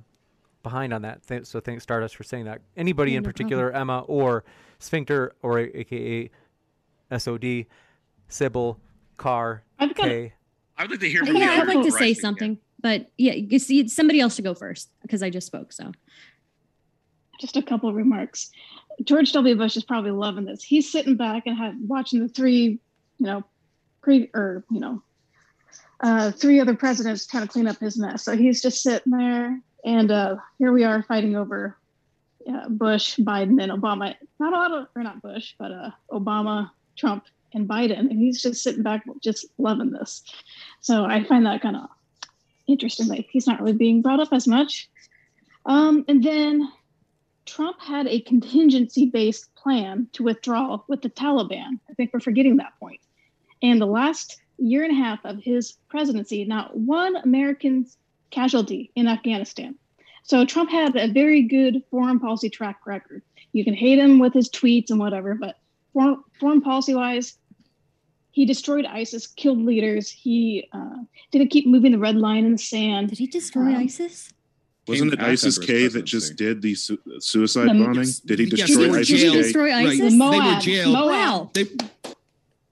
behind 0.63 0.93
on 0.93 1.01
that. 1.03 1.27
Th- 1.27 1.47
so 1.47 1.59
thanks 1.61 1.85
Stardust 1.85 2.17
for 2.17 2.23
saying 2.23 2.45
that. 2.45 2.61
Anybody 2.77 3.13
Yeah, 3.13 3.19
in 3.19 3.23
no 3.23 3.29
particular, 3.29 3.71
Emma 3.73 4.01
or 4.01 4.45
Sphincter 4.79 5.35
or 5.43 5.59
a- 5.61 5.81
AKA 5.81 6.31
SOD, 7.17 7.65
Sybil, 8.29 8.79
Carr, 9.17 9.63
I've 9.79 9.95
got 9.95 10.05
K. 10.09 10.35
I 10.77 10.83
would 10.83 10.91
like 10.91 11.01
to 11.01 11.09
hear 11.09 11.23
I 11.23 11.27
from 11.27 11.37
think 11.37 11.51
I'd 11.51 11.67
like 11.67 11.83
to 11.83 11.91
say 11.93 11.97
writing, 11.99 12.15
yeah. 12.15 12.21
something, 12.21 12.59
but 12.81 13.11
yeah, 13.17 13.33
you 13.33 13.59
see, 13.59 13.89
somebody 13.89 14.21
else 14.21 14.35
should 14.35 14.45
go 14.45 14.53
first 14.55 14.91
because 15.01 15.23
I 15.23 15.31
just 15.31 15.47
spoke. 15.47 15.73
So 15.73 15.93
just 17.39 17.57
a 17.57 17.63
couple 17.63 17.89
of 17.89 17.95
remarks. 17.95 18.51
George 19.05 19.33
W. 19.33 19.57
Bush 19.57 19.77
is 19.77 19.85
probably 19.85 20.11
loving 20.11 20.45
this. 20.45 20.63
He's 20.63 20.91
sitting 20.91 21.17
back 21.17 21.47
and 21.47 21.57
had, 21.57 21.77
watching 21.87 22.21
the 22.21 22.29
three, 22.29 22.79
you 23.19 23.27
know, 23.27 23.45
pre 24.01 24.31
or 24.35 24.65
you 24.71 24.81
know, 24.81 25.03
uh, 26.01 26.31
three 26.31 26.61
other 26.61 26.75
presidents 26.75 27.27
trying 27.27 27.45
to 27.45 27.49
clean 27.49 27.69
up 27.69 27.79
his 27.79 27.99
mess. 27.99 28.25
So 28.25 28.37
he's 28.37 28.63
just 28.63 28.83
sitting 28.83 29.13
there, 29.13 29.61
and 29.85 30.11
uh, 30.11 30.37
here 30.59 30.73
we 30.73 30.85
are 30.85 31.03
fighting 31.03 31.37
over 31.37 31.77
uh, 32.49 32.69
Bush, 32.69 33.17
Biden, 33.17 33.63
and 33.63 33.73
Obama. 33.73 34.15
Not 34.39 34.53
a 34.53 34.57
lot 34.57 34.73
of, 34.73 34.89
or 34.95 35.03
not 35.03 35.23
Bush, 35.23 35.55
but 35.59 35.73
uh, 35.73 35.91
Obama, 36.11 36.71
Trump, 36.97 37.25
and 37.53 37.69
Biden, 37.69 37.99
and 37.99 38.19
he's 38.19 38.43
just 38.43 38.63
sitting 38.63 38.83
back, 38.83 39.05
just 39.23 39.47
loving 39.59 39.91
this. 39.91 40.23
So 40.81 41.05
I 41.05 41.25
find 41.25 41.47
that 41.47 41.63
kind 41.63 41.77
of 41.77 41.89
interesting 42.67 43.09
that 43.09 43.25
he's 43.31 43.47
not 43.47 43.61
really 43.61 43.73
being 43.73 44.03
brought 44.03 44.21
up 44.21 44.33
as 44.33 44.47
much. 44.47 44.89
Um, 45.65 46.05
and 46.09 46.23
then 46.23 46.71
Trump 47.47 47.81
had 47.81 48.07
a 48.09 48.21
contingency 48.21 49.07
based 49.07 49.55
plan 49.55 50.09
to 50.13 50.23
withdraw 50.25 50.81
with 50.89 51.03
the 51.03 51.11
Taliban. 51.11 51.79
I 51.89 51.95
think 51.95 52.11
we're 52.13 52.21
forgetting 52.21 52.57
that 52.59 52.79
point. 52.81 53.01
And 53.63 53.81
the 53.81 53.87
last 53.87 54.39
year 54.59 54.85
and 54.85 54.93
a 54.93 55.03
half 55.03 55.25
of 55.25 55.39
his 55.43 55.73
presidency, 55.89 56.45
not 56.45 56.77
one 56.77 57.17
American 57.17 57.87
casualty 58.31 58.91
in 58.95 59.07
Afghanistan. 59.09 59.77
So 60.25 60.45
Trump 60.45 60.71
had 60.71 60.97
a 60.97 61.13
very 61.13 61.43
good 61.43 61.83
foreign 61.91 62.19
policy 62.19 62.51
track 62.51 62.81
record. 62.87 63.23
You 63.53 63.65
can 63.65 63.75
hate 63.75 63.99
him 63.99 64.19
with 64.19 64.35
his 64.35 64.51
tweets 64.51 64.91
and 64.91 64.99
whatever, 64.99 65.35
but 65.35 65.57
foreign, 65.93 66.21
foreign 66.41 66.61
policy 66.61 66.95
wise, 66.95 67.39
he 68.33 68.45
destroyed 68.45 68.85
ISIS, 68.85 69.27
killed 69.29 69.63
leaders. 69.63 70.11
He 70.11 70.69
uh, 70.73 70.97
didn't 71.31 71.49
keep 71.51 71.67
moving 71.67 71.93
the 71.93 71.99
red 71.99 72.17
line 72.17 72.45
in 72.45 72.53
the 72.53 72.59
sand. 72.59 73.09
did 73.09 73.19
he 73.19 73.27
destroy 73.29 73.69
Um, 73.69 73.77
ISIS? 73.77 74.31
Wasn't 74.89 75.13
it 75.13 75.21
ISIS 75.21 75.59
K 75.59 75.89
that 75.89 76.03
just 76.05 76.37
did 76.37 76.63
the 76.63 76.75
su- 76.75 76.99
uh, 77.09 77.19
suicide 77.21 77.69
The- 77.71 77.85
bombing? 77.85 78.09
Did 78.25 78.39
he 78.39 78.47
destroy 78.47 78.83
they 78.85 78.89
were 78.91 78.99
ISIS 78.99 79.09
Did 79.09 79.33
he 79.33 79.43
jailed. 79.43 79.53
K? 79.53 79.59
Right. 79.59 79.87
ISIS? 79.87 80.13
They 80.13 80.19
were 80.19 80.61
jailed. 80.61 80.93
Moab, 80.93 81.53
They, 81.55 81.65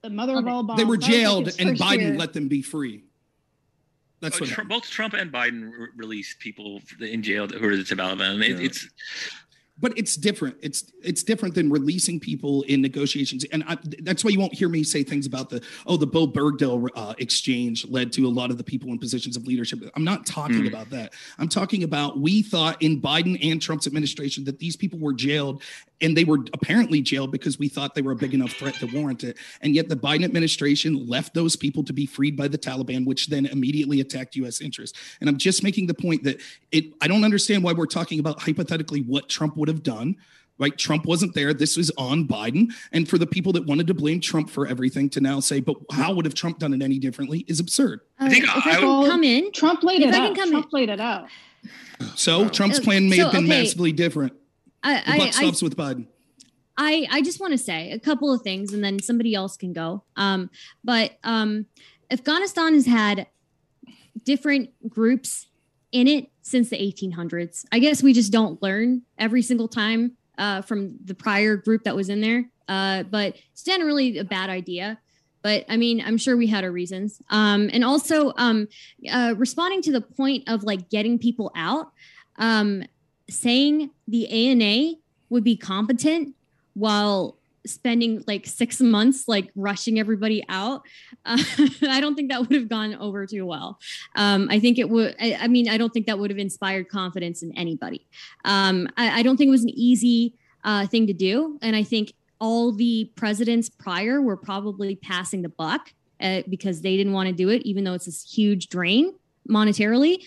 the 0.02 0.10
mother 0.10 0.38
of 0.38 0.46
all 0.46 0.62
bombs. 0.62 0.78
they 0.78 0.84
were 0.84 0.96
That 0.96 1.06
was 1.06 1.08
like 1.08 1.16
jailed, 1.16 1.48
and 1.58 1.78
Biden 1.78 2.00
year. 2.00 2.16
let 2.16 2.32
them 2.32 2.46
be 2.48 2.62
free. 2.62 3.02
That's 4.20 4.36
Oh, 4.36 4.40
what 4.40 4.48
Trump, 4.50 4.70
both 4.70 4.88
Trump 4.88 5.14
and 5.14 5.30
Biden 5.32 5.70
re- 5.76 5.88
released 5.96 6.38
people 6.38 6.80
in 7.00 7.22
jail 7.22 7.46
who 7.48 7.66
are 7.66 7.76
the 7.76 7.82
Taliban. 7.82 8.42
It, 8.42 8.58
Yeah. 8.58 8.64
It's 8.66 8.88
but 9.78 9.96
it's 9.98 10.16
different. 10.16 10.56
It's 10.62 10.92
it's 11.02 11.22
different 11.22 11.54
than 11.54 11.68
releasing 11.68 12.20
people 12.20 12.62
in 12.62 12.80
negotiations, 12.80 13.44
and 13.52 13.64
I, 13.66 13.76
that's 14.02 14.24
why 14.24 14.30
you 14.30 14.38
won't 14.38 14.54
hear 14.54 14.68
me 14.68 14.84
say 14.84 15.02
things 15.02 15.26
about 15.26 15.50
the 15.50 15.62
oh 15.86 15.96
the 15.96 16.06
Bowe 16.06 16.28
Bergdahl 16.28 16.88
uh, 16.94 17.14
exchange 17.18 17.86
led 17.88 18.12
to 18.12 18.26
a 18.26 18.30
lot 18.30 18.50
of 18.50 18.58
the 18.58 18.64
people 18.64 18.90
in 18.90 18.98
positions 18.98 19.36
of 19.36 19.46
leadership. 19.46 19.80
I'm 19.96 20.04
not 20.04 20.26
talking 20.26 20.62
mm. 20.62 20.68
about 20.68 20.90
that. 20.90 21.12
I'm 21.38 21.48
talking 21.48 21.82
about 21.82 22.18
we 22.20 22.42
thought 22.42 22.80
in 22.82 23.00
Biden 23.00 23.38
and 23.50 23.60
Trump's 23.60 23.86
administration 23.86 24.44
that 24.44 24.60
these 24.60 24.76
people 24.76 25.00
were 25.00 25.12
jailed, 25.12 25.62
and 26.04 26.16
they 26.16 26.24
were 26.24 26.38
apparently 26.52 27.00
jailed 27.00 27.32
because 27.32 27.58
we 27.58 27.68
thought 27.68 27.94
they 27.94 28.02
were 28.02 28.12
a 28.12 28.16
big 28.16 28.34
enough 28.34 28.52
threat 28.52 28.74
to 28.74 28.86
warrant 28.86 29.24
it, 29.24 29.36
and 29.62 29.74
yet 29.74 29.88
the 29.88 29.96
Biden 29.96 30.24
administration 30.24 31.06
left 31.08 31.34
those 31.34 31.56
people 31.56 31.82
to 31.84 31.92
be 31.92 32.06
freed 32.06 32.36
by 32.36 32.46
the 32.46 32.58
Taliban, 32.58 33.06
which 33.06 33.28
then 33.28 33.46
immediately 33.46 34.00
attacked 34.00 34.36
U.S. 34.36 34.60
interests. 34.60 34.98
And 35.20 35.28
I'm 35.28 35.38
just 35.38 35.62
making 35.62 35.86
the 35.86 35.94
point 35.94 36.22
that 36.24 36.40
it. 36.70 36.84
I 37.00 37.08
don't 37.08 37.24
understand 37.24 37.64
why 37.64 37.72
we're 37.72 37.86
talking 37.86 38.20
about 38.20 38.40
hypothetically 38.40 39.00
what 39.00 39.28
Trump 39.28 39.56
would 39.56 39.68
have 39.68 39.82
done 39.82 40.16
right? 40.56 40.78
Trump 40.78 41.04
wasn't 41.04 41.34
there. 41.34 41.52
This 41.52 41.76
was 41.76 41.90
on 41.98 42.28
Biden. 42.28 42.72
And 42.92 43.08
for 43.08 43.18
the 43.18 43.26
people 43.26 43.52
that 43.54 43.66
wanted 43.66 43.88
to 43.88 43.94
blame 43.94 44.20
Trump 44.20 44.48
for 44.48 44.68
everything 44.68 45.10
to 45.10 45.20
now 45.20 45.40
say, 45.40 45.58
but 45.58 45.76
how 45.90 46.14
would 46.14 46.24
have 46.24 46.34
Trump 46.34 46.60
done 46.60 46.72
it 46.72 46.80
any 46.80 47.00
differently 47.00 47.44
is 47.48 47.58
absurd. 47.58 48.02
Uh, 48.20 48.26
I 48.26 48.28
think 48.28 48.44
if 48.44 48.50
I, 48.50 48.70
I 48.70 48.74
can 48.76 49.10
come 49.10 49.24
in, 49.24 49.50
Trump 49.50 49.82
laid 49.82 50.02
it 50.02 50.14
out. 50.14 50.36
Trump 50.36 50.52
in. 50.52 50.64
laid 50.70 50.90
it 50.90 51.00
out. 51.00 51.28
So 52.14 52.48
Trump's 52.48 52.78
plan 52.78 53.08
may 53.08 53.16
so, 53.16 53.24
have 53.24 53.32
been 53.32 53.46
okay. 53.46 53.62
massively 53.62 53.92
different. 53.92 54.32
I, 54.84 55.18
buck 55.18 55.32
stops 55.32 55.62
I, 55.62 55.64
with 55.64 55.76
Biden. 55.76 56.06
I, 56.76 57.06
I 57.10 57.22
just 57.22 57.40
want 57.40 57.52
to 57.52 57.58
say 57.58 57.92
a 57.92 57.98
couple 57.98 58.32
of 58.32 58.42
things 58.42 58.72
and 58.72 58.82
then 58.82 59.00
somebody 59.00 59.34
else 59.34 59.56
can 59.56 59.72
go. 59.72 60.02
Um, 60.16 60.50
but 60.82 61.12
um, 61.22 61.66
Afghanistan 62.10 62.74
has 62.74 62.86
had 62.86 63.26
different 64.24 64.70
groups 64.88 65.48
in 65.92 66.08
it 66.08 66.28
since 66.42 66.70
the 66.70 66.76
1800s. 66.76 67.64
I 67.70 67.78
guess 67.78 68.02
we 68.02 68.12
just 68.12 68.32
don't 68.32 68.60
learn 68.62 69.02
every 69.18 69.42
single 69.42 69.68
time 69.68 70.16
uh, 70.36 70.62
from 70.62 70.96
the 71.04 71.14
prior 71.14 71.56
group 71.56 71.84
that 71.84 71.94
was 71.94 72.08
in 72.08 72.20
there. 72.20 72.44
Uh, 72.68 73.04
but 73.04 73.36
it's 73.52 73.62
generally 73.62 74.18
a 74.18 74.24
bad 74.24 74.50
idea. 74.50 74.98
But 75.42 75.66
I 75.68 75.76
mean, 75.76 76.02
I'm 76.04 76.16
sure 76.16 76.36
we 76.36 76.46
had 76.46 76.64
our 76.64 76.72
reasons. 76.72 77.20
Um, 77.28 77.68
and 77.72 77.84
also, 77.84 78.32
um, 78.36 78.66
uh, 79.10 79.34
responding 79.36 79.82
to 79.82 79.92
the 79.92 80.00
point 80.00 80.48
of 80.48 80.64
like 80.64 80.88
getting 80.88 81.18
people 81.18 81.52
out, 81.54 81.92
um, 82.36 82.84
saying 83.28 83.90
the 84.06 84.28
ANA 84.28 84.94
would 85.30 85.44
be 85.44 85.56
competent 85.56 86.34
while 86.74 87.36
spending 87.66 88.22
like 88.26 88.46
six 88.46 88.80
months 88.80 89.26
like 89.26 89.50
rushing 89.54 89.98
everybody 89.98 90.44
out 90.48 90.82
uh, 91.24 91.38
i 91.88 92.00
don't 92.00 92.14
think 92.14 92.30
that 92.30 92.40
would 92.40 92.52
have 92.52 92.68
gone 92.68 92.94
over 92.96 93.26
too 93.26 93.46
well. 93.46 93.78
Um, 94.16 94.48
i 94.50 94.60
think 94.60 94.78
it 94.78 94.88
would 94.90 95.16
I, 95.20 95.38
I, 95.40 95.48
mean 95.48 95.68
i 95.68 95.78
don't 95.78 95.90
think 95.90 96.06
that 96.06 96.18
would 96.18 96.30
have 96.30 96.38
inspired 96.38 96.88
confidence 96.88 97.42
in 97.42 97.56
anybody. 97.56 98.06
Um, 98.44 98.88
I, 98.96 99.20
I, 99.20 99.22
don't 99.22 99.36
think 99.36 99.48
it 99.48 99.52
was 99.52 99.64
an 99.64 99.70
easy 99.70 100.34
uh, 100.62 100.86
thing 100.86 101.06
to 101.06 101.12
do 101.12 101.58
and 101.62 101.74
i 101.74 101.82
think 101.82 102.12
all 102.38 102.72
the 102.72 103.10
presidents 103.16 103.70
prior 103.70 104.20
were 104.20 104.36
probably 104.36 104.96
passing 104.96 105.42
the 105.42 105.48
buck 105.48 105.92
uh, 106.20 106.42
because 106.48 106.82
they 106.82 106.96
didn't 106.96 107.12
want 107.12 107.28
to 107.28 107.34
do 107.34 107.48
it 107.48 107.62
even 107.62 107.84
though 107.84 107.94
it's 107.94 108.06
this 108.06 108.30
huge 108.30 108.68
drain 108.68 109.14
monetarily 109.48 110.22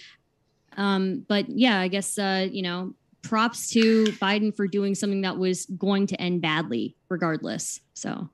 um, 0.78 1.26
but 1.28 1.50
yeah 1.50 1.80
i 1.80 1.88
guess 1.88 2.18
uh, 2.18 2.48
you 2.50 2.62
know 2.62 2.94
props 3.28 3.70
to 3.70 4.06
Biden 4.22 4.56
for 4.56 4.68
doing 4.68 4.96
something 4.96 5.22
that 5.22 5.38
was 5.38 5.66
going 5.66 6.08
to 6.08 6.22
end 6.22 6.42
badly, 6.42 6.96
regardless. 7.10 7.82
So, 7.94 8.30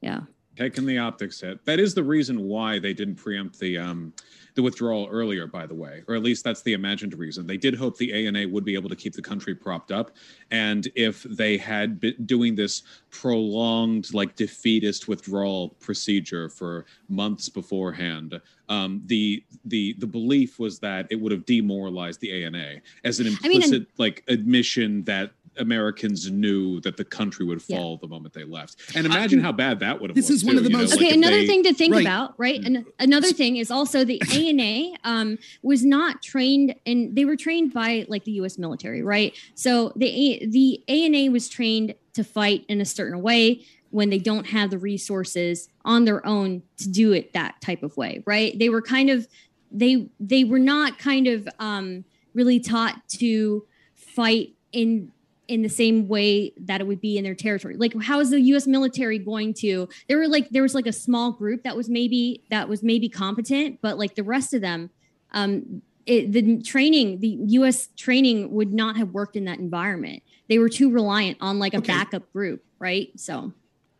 yeah. 0.00 0.20
Taking 0.56 0.86
the 0.86 0.98
optics 0.98 1.40
hit. 1.40 1.64
That 1.66 1.78
is 1.78 1.94
the 1.94 2.02
reason 2.02 2.44
why 2.44 2.78
they 2.78 2.94
didn't 2.94 3.16
preempt 3.16 3.58
the 3.58 3.76
um, 3.76 4.14
the 4.54 4.62
withdrawal 4.62 5.06
earlier, 5.10 5.46
by 5.46 5.66
the 5.66 5.74
way, 5.74 6.02
or 6.08 6.14
at 6.14 6.22
least 6.22 6.42
that's 6.44 6.62
the 6.62 6.72
imagined 6.72 7.12
reason. 7.12 7.46
They 7.46 7.58
did 7.58 7.74
hope 7.74 7.98
the 7.98 8.26
ANA 8.26 8.48
would 8.48 8.64
be 8.64 8.74
able 8.74 8.88
to 8.88 8.96
keep 8.96 9.12
the 9.12 9.20
country 9.20 9.54
propped 9.54 9.92
up, 9.92 10.12
and 10.50 10.88
if 10.94 11.24
they 11.24 11.58
had 11.58 12.00
been 12.00 12.14
doing 12.24 12.54
this 12.54 12.82
prolonged, 13.10 14.14
like 14.14 14.34
defeatist 14.34 15.08
withdrawal 15.08 15.70
procedure 15.80 16.48
for 16.48 16.86
months 17.10 17.50
beforehand, 17.50 18.40
um, 18.70 19.02
the 19.06 19.44
the 19.66 19.94
the 19.98 20.06
belief 20.06 20.58
was 20.58 20.78
that 20.78 21.06
it 21.10 21.16
would 21.16 21.32
have 21.32 21.44
demoralized 21.44 22.20
the 22.22 22.44
ANA 22.44 22.76
as 23.04 23.20
an 23.20 23.26
implicit 23.26 23.74
I 23.74 23.78
mean, 23.78 23.86
like 23.98 24.24
admission 24.26 25.04
that 25.04 25.32
Americans 25.58 26.30
knew 26.30 26.80
that 26.80 26.96
the 26.96 27.04
country 27.04 27.44
would 27.46 27.62
fall 27.62 27.92
yeah. 27.92 27.98
the 28.00 28.08
moment 28.08 28.34
they 28.34 28.44
left. 28.44 28.96
And 28.96 29.06
imagine 29.06 29.40
how 29.40 29.52
bad 29.52 29.80
that 29.80 30.00
would 30.00 30.10
have. 30.10 30.14
This 30.14 30.30
is 30.30 30.44
one 30.44 30.54
too, 30.54 30.58
of 30.58 30.64
the 30.64 30.70
most. 30.70 30.90
Know, 30.90 30.96
okay, 30.96 31.06
like 31.06 31.14
another 31.14 31.36
they, 31.36 31.46
thing 31.46 31.62
to 31.64 31.74
think 31.74 31.94
right. 31.94 32.02
about, 32.02 32.34
right? 32.38 32.62
And 32.64 32.84
another 32.98 33.32
thing 33.32 33.56
is 33.56 33.70
also 33.70 34.04
the 34.04 34.20
ANA 34.32 34.96
um, 35.04 35.38
was 35.62 35.84
not 35.84 36.22
trained, 36.22 36.74
and 36.84 37.14
they 37.14 37.24
were 37.24 37.36
trained 37.36 37.72
by 37.72 38.06
like 38.08 38.24
the 38.24 38.32
U.S. 38.32 38.58
military, 38.58 39.02
right? 39.02 39.34
So 39.54 39.92
the 39.96 40.46
the 40.46 40.82
ANA 40.88 41.30
was 41.30 41.48
trained 41.48 41.94
to 42.14 42.24
fight 42.24 42.64
in 42.68 42.80
a 42.80 42.86
certain 42.86 43.22
way 43.22 43.64
when 43.90 44.10
they 44.10 44.18
don't 44.18 44.46
have 44.48 44.70
the 44.70 44.78
resources 44.78 45.68
on 45.84 46.04
their 46.04 46.24
own 46.26 46.62
to 46.78 46.88
do 46.88 47.12
it 47.12 47.32
that 47.32 47.60
type 47.60 47.82
of 47.82 47.96
way, 47.96 48.22
right? 48.26 48.58
They 48.58 48.68
were 48.68 48.82
kind 48.82 49.10
of 49.10 49.28
they 49.70 50.08
they 50.20 50.44
were 50.44 50.58
not 50.58 50.98
kind 50.98 51.26
of 51.26 51.48
um, 51.58 52.04
really 52.34 52.60
taught 52.60 53.08
to 53.08 53.64
fight 53.94 54.54
in 54.72 55.12
in 55.48 55.62
the 55.62 55.68
same 55.68 56.08
way 56.08 56.52
that 56.58 56.80
it 56.80 56.86
would 56.86 57.00
be 57.00 57.16
in 57.18 57.24
their 57.24 57.34
territory. 57.34 57.76
Like 57.76 57.94
how 58.02 58.20
is 58.20 58.30
the 58.30 58.40
US 58.40 58.66
military 58.66 59.18
going 59.18 59.54
to 59.54 59.88
there 60.08 60.18
were 60.18 60.28
like 60.28 60.50
there 60.50 60.62
was 60.62 60.74
like 60.74 60.86
a 60.86 60.92
small 60.92 61.32
group 61.32 61.62
that 61.62 61.76
was 61.76 61.88
maybe 61.88 62.42
that 62.50 62.68
was 62.68 62.82
maybe 62.82 63.08
competent, 63.08 63.80
but 63.80 63.98
like 63.98 64.14
the 64.14 64.24
rest 64.24 64.54
of 64.54 64.60
them 64.60 64.90
um 65.32 65.82
it, 66.06 66.32
the 66.32 66.62
training, 66.62 67.18
the 67.18 67.36
US 67.58 67.88
training 67.96 68.52
would 68.52 68.72
not 68.72 68.96
have 68.96 69.10
worked 69.10 69.36
in 69.36 69.44
that 69.46 69.58
environment. 69.58 70.22
They 70.48 70.58
were 70.58 70.68
too 70.68 70.90
reliant 70.90 71.38
on 71.40 71.58
like 71.58 71.74
a 71.74 71.78
okay. 71.78 71.92
backup 71.92 72.32
group, 72.32 72.64
right? 72.78 73.08
So 73.16 73.52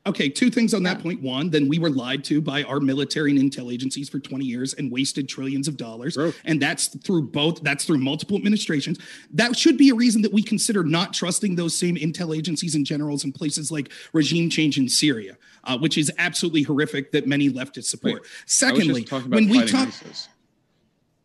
Okay, 0.06 0.28
two 0.28 0.50
things 0.50 0.72
on 0.72 0.82
that 0.84 0.98
yeah. 0.98 1.02
point. 1.02 1.22
One, 1.22 1.50
then 1.50 1.68
we 1.68 1.78
were 1.78 1.90
lied 1.90 2.22
to 2.24 2.40
by 2.40 2.62
our 2.62 2.78
military 2.78 3.32
and 3.32 3.40
intel 3.40 3.72
agencies 3.72 4.08
for 4.08 4.20
20 4.20 4.44
years 4.44 4.74
and 4.74 4.90
wasted 4.90 5.28
trillions 5.28 5.66
of 5.66 5.76
dollars. 5.76 6.16
And 6.44 6.62
that's 6.62 6.88
through 6.88 7.28
both, 7.28 7.62
that's 7.62 7.84
through 7.84 7.98
multiple 7.98 8.36
administrations. 8.36 8.98
That 9.32 9.56
should 9.56 9.76
be 9.76 9.90
a 9.90 9.94
reason 9.94 10.22
that 10.22 10.32
we 10.32 10.42
consider 10.42 10.84
not 10.84 11.12
trusting 11.12 11.56
those 11.56 11.76
same 11.76 11.96
intel 11.96 12.36
agencies 12.36 12.74
and 12.74 12.86
generals 12.86 13.24
in 13.24 13.32
places 13.32 13.72
like 13.72 13.90
regime 14.12 14.48
change 14.48 14.78
in 14.78 14.88
Syria, 14.88 15.36
uh, 15.64 15.76
which 15.76 15.98
is 15.98 16.12
absolutely 16.18 16.62
horrific 16.62 17.10
that 17.12 17.26
many 17.26 17.50
leftists 17.50 17.86
support. 17.86 18.22
Wait, 18.22 18.30
Secondly, 18.46 19.06
when 19.28 19.48
we 19.48 19.66
talk. 19.66 19.88
ISIS. 19.88 20.28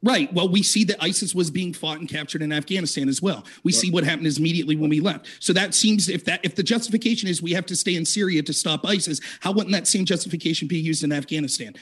Right. 0.03 0.33
Well, 0.33 0.49
we 0.49 0.63
see 0.63 0.83
that 0.85 0.97
ISIS 0.99 1.35
was 1.35 1.51
being 1.51 1.73
fought 1.73 1.99
and 1.99 2.09
captured 2.09 2.41
in 2.41 2.51
Afghanistan 2.51 3.07
as 3.07 3.21
well. 3.21 3.45
We 3.63 3.71
see 3.71 3.91
what 3.91 4.03
happened 4.03 4.25
immediately 4.35 4.75
when 4.75 4.89
we 4.89 4.99
left. 4.99 5.27
So 5.39 5.53
that 5.53 5.75
seems 5.75 6.09
if 6.09 6.25
that 6.25 6.39
if 6.43 6.55
the 6.55 6.63
justification 6.63 7.29
is 7.29 7.41
we 7.41 7.51
have 7.51 7.67
to 7.67 7.75
stay 7.75 7.95
in 7.95 8.05
Syria 8.05 8.41
to 8.43 8.53
stop 8.53 8.83
ISIS, 8.85 9.21
how 9.41 9.51
wouldn't 9.51 9.73
that 9.73 9.87
same 9.87 10.05
justification 10.05 10.67
be 10.67 10.79
used 10.79 11.03
in 11.03 11.11
Afghanistan? 11.11 11.75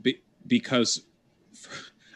Be, 0.00 0.22
because 0.46 1.02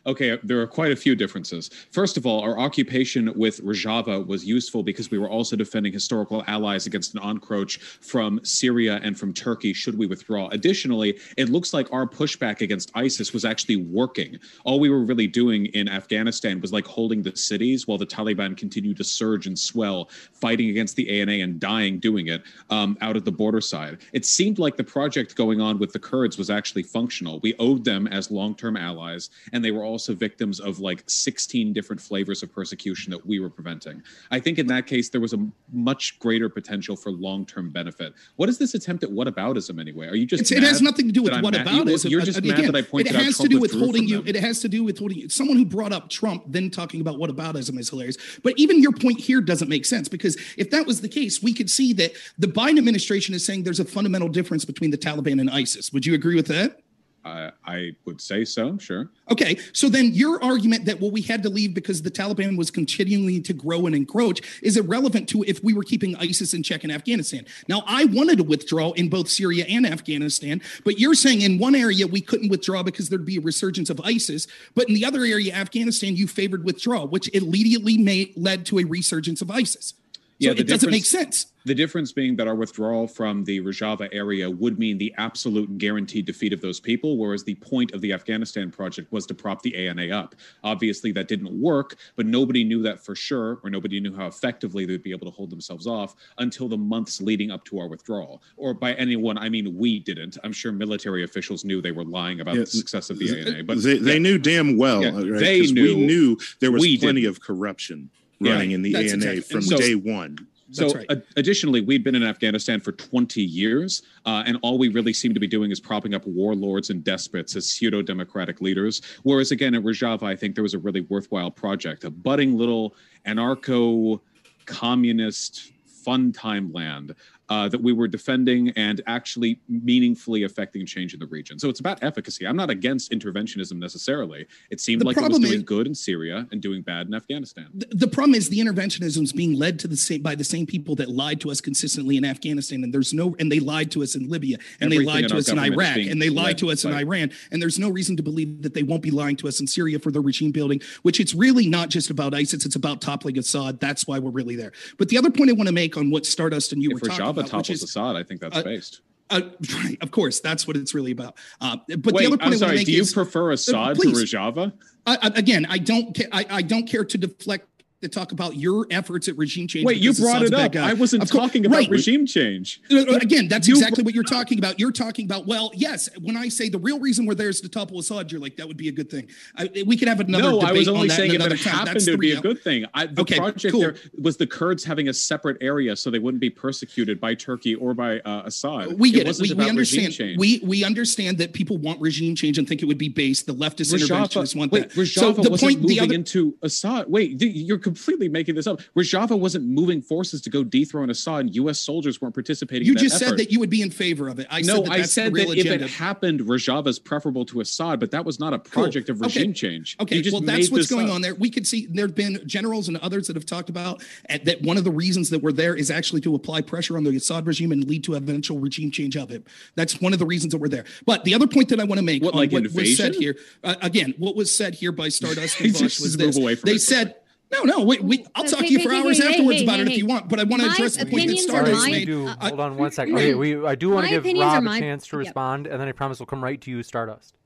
Okay, 0.07 0.39
there 0.43 0.61
are 0.61 0.67
quite 0.67 0.93
a 0.93 0.97
few 0.97 1.15
differences. 1.15 1.71
First 1.91 2.17
of 2.17 2.27
all, 2.27 2.41
our 2.41 2.59
occupation 2.59 3.33
with 3.37 3.63
Rojava 3.65 4.27
was 4.27 4.45
useful 4.45 4.83
because 4.83 5.11
we 5.11 5.19
were 5.19 5.29
also 5.29 5.57
defending 5.57 5.93
historical 5.93 6.45
allies 6.47 6.87
against 6.87 7.15
an 7.15 7.23
encroach 7.23 7.79
from 7.79 8.41
Syria 8.45 9.01
and 9.03 9.19
from 9.19 9.33
Turkey 9.33 9.73
should 9.73 9.99
we 9.99 10.07
withdraw. 10.07 10.49
Additionally, 10.49 11.19
it 11.37 11.49
looks 11.49 11.73
like 11.73 11.93
our 11.93 12.07
pushback 12.07 12.61
against 12.61 12.91
ISIS 12.95 13.33
was 13.33 13.45
actually 13.45 13.77
working. 13.77 14.39
All 14.65 14.81
we 14.81 14.91
were 14.91 15.05
really 15.05 15.27
doing 15.27 15.67
in 15.67 15.89
Afghanistan 15.89 16.61
was 16.61 16.73
like 16.73 16.87
holding 16.87 17.23
the 17.23 17.37
cities 17.37 17.87
while 17.87 17.99
the 17.99 18.07
Taliban 18.07 18.57
continued 18.57 18.97
to 18.99 19.05
surge 19.05 19.47
and 19.47 19.59
swell, 19.59 20.11
fighting 20.33 20.71
against 20.71 20.97
the 20.97 21.21
ANA 21.21 21.33
and 21.33 21.61
dying 21.61 21.99
doing 21.99 22.29
it 22.29 22.43
um, 22.71 22.97
out 23.01 23.17
at 23.17 23.25
the 23.25 23.33
border 23.33 23.61
side. 23.61 23.99
It 24.13 24.25
seemed 24.25 24.59
like 24.59 24.77
the 24.77 24.85
project 24.85 25.37
going 25.37 25.61
on 25.61 25.79
with 25.79 25.93
the 25.93 25.99
Kurds 25.99 26.39
was 26.39 26.51
actually 26.51 26.83
functional. 26.83 27.41
We 27.41 27.55
owed 27.59 27.85
them 27.85 28.07
as 28.07 28.31
long 28.31 28.55
term 28.55 28.77
allies, 28.77 29.31
and 29.53 29.65
they 29.65 29.71
were 29.71 29.85
also 29.89 30.15
victims 30.15 30.61
of 30.61 30.79
like 30.81 31.03
16 31.07 31.73
different 31.73 32.01
flavors 32.01 32.43
of 32.43 32.53
persecution 32.53 33.11
that 33.11 33.25
we 33.27 33.41
were 33.41 33.51
preventing. 33.51 34.03
I 34.31 34.39
think 34.39 34.59
in 34.59 34.67
that 34.69 34.87
case, 34.87 35.09
there 35.09 35.21
was 35.21 35.33
a 35.33 35.49
much 35.73 36.19
greater 36.19 36.49
potential 36.49 36.97
for 36.97 37.11
long 37.11 37.47
term 37.47 37.71
benefit. 37.71 38.15
What 38.37 38.49
is 38.49 38.59
this 38.59 38.75
attempt 38.75 39.03
at 39.05 39.11
whataboutism 39.11 39.81
anyway? 39.81 40.07
Are 40.09 40.15
you 40.15 40.27
just 40.27 40.51
it 40.53 40.63
has 40.63 40.83
nothing 40.83 41.07
to 41.07 41.13
do 41.13 41.23
with 41.23 41.33
whataboutism? 41.33 42.11
You, 42.11 42.19
are 42.19 42.23
just 42.23 42.43
mad 42.45 42.65
that 42.65 42.77
I 42.77 42.83
pointed 42.83 43.15
out. 43.15 43.23
it 43.23 43.25
has 43.25 43.39
to 43.39 43.49
do 43.49 43.61
with 43.61 43.73
holding 43.73 44.07
you. 44.07 44.23
It 44.27 44.37
has 44.37 44.61
to 44.61 44.69
do 44.69 44.85
with 44.85 44.99
holding 44.99 45.19
you. 45.19 45.29
Someone 45.29 45.57
who 45.57 45.65
brought 45.65 45.93
up 45.93 46.11
Trump 46.11 46.45
then 46.47 46.71
talking 46.71 47.01
about 47.01 47.17
whataboutism 47.17 47.79
is 47.79 47.91
hilarious. 47.91 48.17
But 48.43 48.55
even 48.57 48.81
your 48.81 48.93
point 48.93 49.21
here 49.21 49.41
doesn't 49.41 49.69
make 49.69 49.85
sense 49.85 50.09
because 50.09 50.37
if 50.57 50.71
that 50.71 50.87
was 50.87 51.01
the 51.01 51.09
case, 51.09 51.43
we 51.43 51.55
could 51.55 51.71
see 51.71 51.93
that 51.95 52.13
the 52.39 52.47
Biden 52.47 52.79
administration 52.79 53.35
is 53.35 53.45
saying 53.45 53.63
there's 53.65 53.81
a 53.81 53.85
fundamental 53.85 54.29
difference 54.29 54.65
between 54.65 54.91
the 54.91 54.99
Taliban 54.99 55.41
and 55.41 55.51
ISIS. 55.51 55.93
Would 55.93 56.07
you 56.07 56.15
agree 56.15 56.37
with 56.37 56.47
that? 56.49 56.81
I, 57.29 57.51
I 57.67 57.93
would 58.05 58.21
say 58.21 58.45
so, 58.45 58.79
sure. 58.79 59.11
Okay, 59.31 59.59
so 59.73 59.89
then 59.89 60.15
your 60.15 60.43
argument 60.43 60.87
that 60.87 61.01
well 61.01 61.11
we 61.11 61.23
had 61.23 61.43
to 61.43 61.51
leave 61.51 61.75
because 61.75 62.03
the 62.03 62.11
Taliban 62.11 62.57
was 62.57 62.71
continuing 62.71 63.43
to 63.43 63.53
grow 63.53 63.87
and 63.87 63.95
encroach 63.95 64.41
is 64.63 64.77
irrelevant 64.77 65.29
to 65.31 65.45
if 65.45 65.63
we 65.63 65.75
were 65.75 65.83
keeping 65.83 66.17
ISIS 66.17 66.55
in 66.55 66.63
check 66.63 66.85
in 66.85 66.91
Afghanistan. 66.91 67.45
Now 67.69 67.83
I 67.87 68.07
wanted 68.07 68.39
to 68.39 68.45
withdraw 68.45 68.93
in 68.93 69.09
both 69.09 69.29
Syria 69.29 69.67
and 69.69 69.87
Afghanistan, 69.87 70.63
but 70.85 70.99
you're 70.99 71.15
saying 71.15 71.43
in 71.43 71.59
one 71.59 71.75
area 71.75 72.07
we 72.07 72.21
couldn't 72.21 72.49
withdraw 72.49 72.83
because 72.83 73.09
there'd 73.09 73.25
be 73.25 73.37
a 73.37 73.43
resurgence 73.43 73.91
of 73.91 74.01
ISIS, 74.01 74.47
but 74.75 74.89
in 74.89 74.95
the 74.95 75.05
other 75.05 75.25
area, 75.25 75.55
Afghanistan, 75.55 76.17
you 76.17 76.27
favored 76.27 76.65
withdrawal, 76.65 77.09
which 77.09 77.29
immediately 77.35 78.33
led 78.37 78.65
to 78.67 78.79
a 78.79 78.85
resurgence 78.85 79.43
of 79.43 79.51
ISIS. 79.51 79.95
So 80.41 80.55
the 80.55 80.61
it 80.61 80.69
doesn't 80.69 80.91
make 80.91 81.05
sense. 81.05 81.47
The 81.65 81.75
difference 81.75 82.13
being 82.13 82.37
that 82.37 82.47
our 82.47 82.55
withdrawal 82.55 83.09
from 83.09 83.45
the 83.45 83.61
Rojava 83.61 84.09
area 84.13 84.49
would 84.49 84.79
mean 84.79 84.97
the 84.97 85.13
absolute 85.19 85.77
guaranteed 85.77 86.25
defeat 86.25 86.53
of 86.53 86.61
those 86.61 86.79
people, 86.79 87.19
whereas 87.19 87.43
the 87.45 87.57
point 87.57 87.93
of 87.93 88.01
the 88.01 88.13
Afghanistan 88.13 88.71
project 88.71 89.13
was 89.13 89.27
to 89.27 89.35
prop 89.35 89.61
the 89.63 89.89
ANA 89.89 90.09
up. 90.17 90.37
Obviously, 90.63 91.11
that 91.13 91.29
didn't 91.29 91.61
work, 91.61 91.97
but 92.17 92.25
nobody 92.25 92.63
knew 92.63 92.83
that 92.83 93.05
for 93.05 93.15
sure, 93.17 93.59
or 93.65 93.71
nobody 93.71 94.01
knew 94.01 94.15
how 94.15 94.27
effectively 94.27 94.87
they'd 94.87 95.03
be 95.03 95.11
able 95.11 95.27
to 95.27 95.33
hold 95.33 95.51
themselves 95.51 95.87
off 95.87 96.15
until 96.39 96.69
the 96.69 96.79
months 96.79 97.21
leading 97.21 97.51
up 97.51 97.65
to 97.65 97.79
our 97.81 97.89
withdrawal. 97.89 98.41
Or 98.57 98.73
by 98.73 98.95
anyone, 98.95 99.37
I 99.37 99.49
mean 99.49 99.77
we 99.77 99.99
didn't. 99.99 100.39
I'm 100.45 100.53
sure 100.53 100.71
military 100.71 101.25
officials 101.25 101.65
knew 101.65 101.83
they 101.83 101.93
were 101.93 102.05
lying 102.05 102.41
about 102.41 102.55
Yeah, 102.55 102.61
the 102.61 102.67
success 102.67 103.11
of 103.11 103.19
the 103.19 103.41
ANA, 103.41 103.65
but 103.65 103.83
they, 103.83 103.99
they 103.99 104.15
yeah. 104.15 104.19
knew 104.19 104.39
damn 104.39 104.77
well. 104.79 105.03
Yeah, 105.03 105.11
right? 105.11 105.41
they 105.41 105.61
knew. 105.63 105.97
We 105.97 106.07
knew 106.07 106.39
there 106.61 106.71
was 106.71 106.83
plenty 106.83 107.23
didn't. 107.23 107.27
of 107.27 107.41
corruption 107.41 108.11
Yeah, 108.41 108.53
running 108.53 108.73
in 108.73 108.83
the 108.83 108.95
ANA 108.95 109.05
exactly- 109.05 109.41
from 109.41 109.63
so- 109.63 109.77
day 109.77 109.95
one. 109.95 110.39
So, 110.71 110.93
right. 110.93 111.07
ad- 111.09 111.23
additionally, 111.37 111.81
we'd 111.81 112.05
been 112.05 112.15
in 112.15 112.23
Afghanistan 112.23 112.79
for 112.79 112.93
20 112.93 113.43
years, 113.43 114.03
uh, 114.27 114.43
and 114.45 114.59
all 114.61 114.77
we 114.77 114.89
really 114.89 115.15
seem 115.15 115.33
to 115.33 115.41
be 115.41 115.47
doing 115.47 115.71
is 115.71 115.81
propping 115.81 116.13
up 116.13 116.27
warlords 116.27 116.91
and 116.91 117.03
despots 117.03 117.57
as 117.57 117.67
pseudo 117.67 118.03
democratic 118.03 118.61
leaders. 118.61 119.01
Whereas, 119.23 119.51
again, 119.51 119.75
at 119.75 119.83
Rojava, 119.83 120.25
I 120.25 120.37
think 120.37 120.55
there 120.55 120.63
was 120.63 120.75
a 120.75 120.79
really 120.79 121.01
worthwhile 121.01 121.51
project, 121.51 122.05
a 122.05 122.11
budding 122.11 122.59
little 122.59 122.95
anarcho 123.27 124.21
communist 124.67 125.73
fun 125.87 126.33
time 126.33 126.71
land 126.73 127.15
uh, 127.49 127.69
that 127.69 127.83
we 127.83 127.93
were 127.93 128.09
defending 128.09 128.71
and 128.71 129.01
actually 129.07 129.61
meaningfully 129.69 130.43
affecting 130.43 130.85
change 130.85 131.15
in 131.15 131.21
the 131.21 131.27
region. 131.27 131.59
So 131.59 131.69
it's 131.69 131.81
about 131.81 132.03
efficacy. 132.03 132.47
I'm 132.47 132.57
not 132.57 132.71
against 132.71 133.11
interventionism 133.11 133.79
necessarily. 133.79 134.47
It 134.71 134.81
seemed 134.81 135.01
The 135.01 135.07
like 135.07 135.17
it 135.17 135.29
was 135.29 135.39
doing 135.39 135.53
is- 135.55 135.63
good 135.63 135.87
in 135.87 135.95
Syria 135.95 136.47
and 136.53 136.61
doing 136.61 136.83
bad 136.83 137.07
in 137.07 137.15
Afghanistan. 137.15 137.69
The, 137.75 137.87
the 137.91 138.09
problem 138.09 138.35
is 138.35 138.49
the 138.49 138.59
interventionism 138.59 139.23
is 139.23 139.33
being 139.33 139.55
led 139.55 139.79
to 139.81 139.89
the 139.89 139.97
same 139.97 140.23
by 140.23 140.35
the 140.35 140.45
same 140.45 140.67
people 140.67 140.95
that 140.97 141.09
lied 141.09 141.41
to 141.43 141.51
us 141.51 141.61
consistently 141.61 142.17
in 142.17 142.25
Afghanistan, 142.25 142.85
and 142.85 142.93
there's 142.93 143.15
no 143.15 143.35
and 143.39 143.51
they 143.51 143.61
lied 143.61 143.91
to 143.93 144.03
us 144.03 144.15
in 144.15 144.29
Libya, 144.29 144.59
and 144.81 144.93
Everything 144.93 145.07
they 145.07 145.13
lied 145.13 145.29
to 145.29 145.37
us 145.37 145.49
in 145.49 145.59
Iraq, 145.59 145.97
and 145.97 146.21
they 146.21 146.31
lied 146.31 146.59
to 146.59 146.71
us 146.71 146.85
in 146.85 146.93
Iran, 146.93 147.31
and 147.51 147.63
there's 147.63 147.79
no 147.79 147.89
reason 147.89 148.17
to 148.17 148.23
believe 148.23 148.63
that 148.63 148.75
they 148.75 148.83
won't 148.83 149.03
be 149.03 149.11
lying 149.11 149.37
to 149.37 149.49
us 149.49 149.61
in 149.61 149.67
Syria 149.67 149.99
for 149.99 150.11
their 150.11 150.23
regime 150.23 150.51
building. 150.51 150.81
Which 151.03 151.21
it's 151.21 151.35
really 151.35 151.69
not 151.69 151.89
just 151.89 152.11
about 152.11 152.35
ISIS; 152.35 152.67
it's 152.67 152.77
about 152.77 153.01
toppling 153.01 153.39
Assad. 153.39 153.81
That's 153.81 154.07
why 154.07 154.19
we're 154.19 154.31
really 154.31 154.57
there. 154.57 154.73
But 154.99 155.09
the 155.09 155.19
other 155.19 155.31
point 155.31 155.51
I 155.51 155.55
want 155.55 155.69
to 155.69 155.75
make 155.75 155.97
on 155.97 156.11
what 156.11 156.27
Stardust 156.27 156.73
and 156.73 156.83
you 156.83 156.91
If 156.91 157.03
were 157.03 157.09
talking 157.09 157.38
Rojava 157.43 157.49
about, 157.49 157.59
which 157.59 157.67
topples 157.69 157.83
is 157.83 157.91
Assad, 157.91 158.17
I 158.17 158.23
think 158.23 158.41
that's 158.41 158.57
uh, 158.57 158.63
based. 158.63 159.01
uh, 159.31 159.41
right, 159.75 159.99
of 160.01 160.11
course, 160.11 160.41
that's 160.41 160.67
what 160.67 160.77
it's 160.77 160.95
really 160.95 161.13
about. 161.13 161.37
Uh, 161.61 161.77
but 161.99 162.15
Wait, 162.15 162.23
the 162.23 162.27
other 162.29 162.39
point 162.39 162.53
I'm 162.55 162.59
sorry. 162.59 162.85
Do 162.85 162.93
you 162.93 163.03
is, 163.03 163.13
prefer 163.13 163.53
Assad 163.53 163.97
to 163.97 164.01
please. 164.03 164.33
Rojava? 164.33 164.73
Again, 165.07 165.67
I 165.71 165.79
don't, 165.79 166.15
ca- 166.17 166.29
I, 166.33 166.47
I 166.51 166.63
don't 166.63 166.87
care 166.87 167.05
to 167.05 167.19
deflect 167.19 167.67
to 168.01 168.09
talk 168.09 168.31
about 168.31 168.57
your 168.57 168.87
efforts 168.91 169.27
at 169.27 169.37
regime 169.37 169.67
change. 169.67 169.85
Wait, 169.85 169.97
you 169.99 170.13
brought 170.15 170.43
it 170.43 170.55
up. 170.55 170.75
I 170.77 170.93
wasn't 170.95 171.23
Of 171.25 171.31
course- 171.31 171.47
talking 171.47 171.67
about 171.67 171.79
right. 171.79 171.91
regime 171.91 172.27
change. 172.27 172.81
Uh, 172.91 173.05
Again, 173.19 173.49
that's 173.49 173.67
You 173.67 173.75
exactly 173.75 174.05
what 174.05 174.15
you're 174.15 174.23
talking 174.23 174.59
about. 174.59 174.79
You're 174.79 174.93
talking 174.93 175.25
about, 175.25 175.47
well, 175.47 175.73
yes, 175.75 176.09
when 176.21 176.37
I 176.37 176.49
say 176.49 176.69
the 176.69 176.79
real 176.79 177.01
reason 177.01 177.27
we're 177.27 177.35
there 177.35 177.49
is 177.49 177.61
to 177.63 177.69
topple 177.69 177.99
Assad, 177.99 178.31
you're 178.31 178.41
like, 178.41 178.57
that 178.57 178.69
would 178.69 178.77
be 178.77 178.89
a 178.89 178.93
good 178.93 179.11
thing. 179.11 179.29
I, 179.57 179.69
we 179.85 179.97
could 179.97 180.07
have 180.07 180.21
another 180.21 180.43
no, 180.51 180.61
I 180.61 180.73
was 180.73 180.87
only 180.87 181.09
saying 181.09 181.35
if 181.35 181.41
it 181.41 181.61
happened, 181.61 181.89
That's 181.89 182.07
it 182.07 182.13
would 182.13 182.21
be 182.21 182.33
a 182.33 182.41
good 182.41 182.63
thing. 182.63 182.87
I, 182.95 183.07
the 183.07 183.23
Okay, 183.23 183.37
project 183.37 183.73
cool. 183.73 183.81
there 183.81 183.97
was 184.21 184.37
the 184.37 184.47
Kurds 184.47 184.85
having 184.85 185.09
a 185.09 185.15
separate 185.15 185.57
area 185.61 185.97
so 185.97 186.11
they 186.11 186.21
wouldn't 186.21 186.41
be 186.41 186.51
persecuted 186.51 187.21
by 187.21 187.35
Turkey 187.35 187.75
or 187.75 187.95
by 187.95 188.21
uh, 188.21 188.43
Assad. 188.47 188.99
We 188.99 189.11
get 189.11 189.23
it. 189.23 189.27
wasn't 189.27 189.51
We, 189.59 189.65
we 189.65 189.69
understand. 189.69 190.15
We 190.39 190.61
we 190.63 190.85
understand 190.85 191.39
that 191.39 191.53
people 191.53 191.77
want 191.79 192.01
regime 192.01 192.37
change 192.37 192.59
and 192.59 192.69
think 192.69 192.83
it 192.83 192.87
would 192.87 192.99
be 192.99 193.09
based. 193.09 193.47
The 193.47 193.55
leftist 193.55 193.93
interventionists 193.93 194.55
want 194.55 194.71
wait, 194.71 194.91
that. 194.91 195.07
So 195.07 195.33
the 195.33 195.51
wasn't 195.51 195.61
point, 195.61 195.83
moving 195.83 195.97
the 195.97 196.01
other, 196.01 196.15
into 196.15 196.57
Assad. 196.63 197.07
Wait, 197.09 197.43
you're 197.43 197.79
completely 197.89 198.29
making 198.29 198.55
this 198.55 198.67
up. 198.67 198.81
Rojava 198.97 199.39
wasn't 199.39 199.67
moving 199.67 200.03
forces 200.03 200.41
to 200.43 200.51
go 200.51 200.63
dethrone 200.65 201.11
Assad. 201.11 201.41
and 201.47 201.55
U.S. 201.57 201.79
soldiers 201.81 202.21
weren't 202.21 202.35
participating. 202.35 202.87
you 202.87 202.93
in 202.93 202.97
that 202.97 203.03
just 203.03 203.19
said 203.19 203.37
that 203.39 203.51
you 203.51 203.59
would 203.61 203.71
be 203.71 203.83
in 203.83 203.91
favor 203.91 204.29
of 204.29 204.39
it. 204.39 204.47
I 204.51 204.61
no, 204.61 204.77
said 204.77 204.85
that 204.87 204.93
I 204.93 205.03
said 205.03 205.35
that 205.35 205.51
agenda. 205.51 205.75
if 205.75 205.83
it 205.83 205.91
happened, 205.91 206.41
Rojava 206.41 206.89
is 206.89 206.99
preferable 206.99 207.45
to 207.47 207.61
Assad, 207.61 208.01
but 208.01 208.11
that 208.11 208.25
was 208.25 208.39
not 208.39 208.53
a 208.53 208.59
Cool. 208.59 208.83
project 208.85 209.09
of 209.09 209.17
Okay. 209.23 209.27
regime 209.41 209.53
change. 209.55 209.97
Okay, 210.01 210.17
You 210.17 210.23
just 210.23 210.33
well, 210.33 210.43
that's 210.43 210.71
what's 210.71 210.89
going 210.89 211.09
up. 211.09 211.15
on 211.15 211.23
there. 211.23 211.35
We 211.35 211.51
could 211.51 211.67
see 211.67 211.87
there 211.87 212.07
have 212.07 212.15
been 212.15 212.41
generals 212.47 212.89
and 212.89 212.97
others 212.99 213.27
that 213.29 213.37
have 213.37 213.47
talked 213.47 213.69
about 213.71 214.03
uh, 214.29 214.39
that 214.45 214.63
one 214.63 214.77
of 214.77 214.85
the 214.85 214.91
reasons 214.91 215.31
that 215.31 215.43
we're 215.43 215.53
there 215.53 215.75
is 215.75 215.91
actually 215.91 216.21
to 216.23 216.35
apply 216.35 216.61
pressure 216.63 216.97
on 216.97 217.05
the 217.05 217.17
Assad 217.17 217.47
regime 217.47 217.73
and 217.73 217.89
lead 217.89 218.05
to 218.05 218.15
eventual 218.15 218.59
regime 218.59 218.91
change 218.91 219.17
of 219.17 219.31
it. 219.31 219.47
That's 219.77 220.01
one 220.01 220.13
of 220.13 220.19
the 220.19 220.27
reasons 220.27 220.53
that 220.53 220.59
we're 220.59 220.69
there. 220.69 220.85
But 221.07 221.25
the 221.25 221.35
other 221.35 221.47
point 221.47 221.69
that 221.71 221.81
I 221.81 221.85
want 221.85 221.99
to 221.99 222.05
make 222.05 222.23
What, 222.23 222.35
on 222.35 222.41
like 222.41 222.53
what 222.53 222.63
was 222.65 222.73
said 222.97 223.15
invasion? 223.15 223.23
here, 223.23 223.37
uh, 223.65 223.75
again, 223.83 224.15
what 224.19 224.37
was 224.37 224.53
said 224.55 224.75
here 224.75 224.93
by 224.93 225.09
Stardust 225.09 225.61
and 225.61 225.73
Bush 225.79 226.01
was 226.01 226.17
this. 226.17 226.37
they 226.37 226.43
it 226.53 226.59
for 226.61 226.71
a 226.71 226.79
said. 226.79 227.15
No, 227.51 227.63
no, 227.63 227.83
wait, 227.83 228.05
wait. 228.05 228.27
I'll 228.35 228.45
Hey, 228.45 228.51
talk 228.51 228.61
to 228.61 228.67
you 228.73 228.83
for 228.83 228.91
hey, 228.91 229.01
hours 229.03 229.23
hey, 229.23 229.29
afterwards 229.31 229.59
hey, 229.59 229.65
about 229.65 229.77
hey, 229.77 229.83
it 229.83 229.89
if 229.93 229.97
you 229.99 230.07
want, 230.07 230.29
but 230.29 230.39
I 230.39 230.45
want 230.45 230.63
to 230.63 230.69
address 230.71 230.97
the 230.97 231.07
point 231.07 231.11
that 231.15 231.23
opinions 231.23 231.47
are 231.47 231.51
Stardust 231.51 231.81
mine. 231.83 231.91
made. 231.93 232.05
do. 232.07 232.27
Uh, 232.27 232.37
Hold 232.49 232.61
on 232.61 232.77
one 232.77 232.91
second. 232.91 233.15
my- 233.15 233.21
Okay, 233.21 233.35
we 233.35 233.65
I 233.65 233.75
do 233.75 233.89
want 233.91 234.05
to 234.05 234.11
give 234.11 234.23
opinions 234.25 234.45
are 234.53 234.63
Rob 234.63 234.75
a 234.77 234.79
chance 234.79 235.07
to 235.07 235.17
yep. 235.17 235.27
respond, 235.27 235.67
and 235.67 235.81
then 235.81 235.89
I 235.89 235.93
promise 235.93 236.19
we'll 236.21 236.27
come 236.27 236.45
right 236.45 236.61
to 236.61 236.71
you, 236.71 236.83
Stardust. 236.83 237.37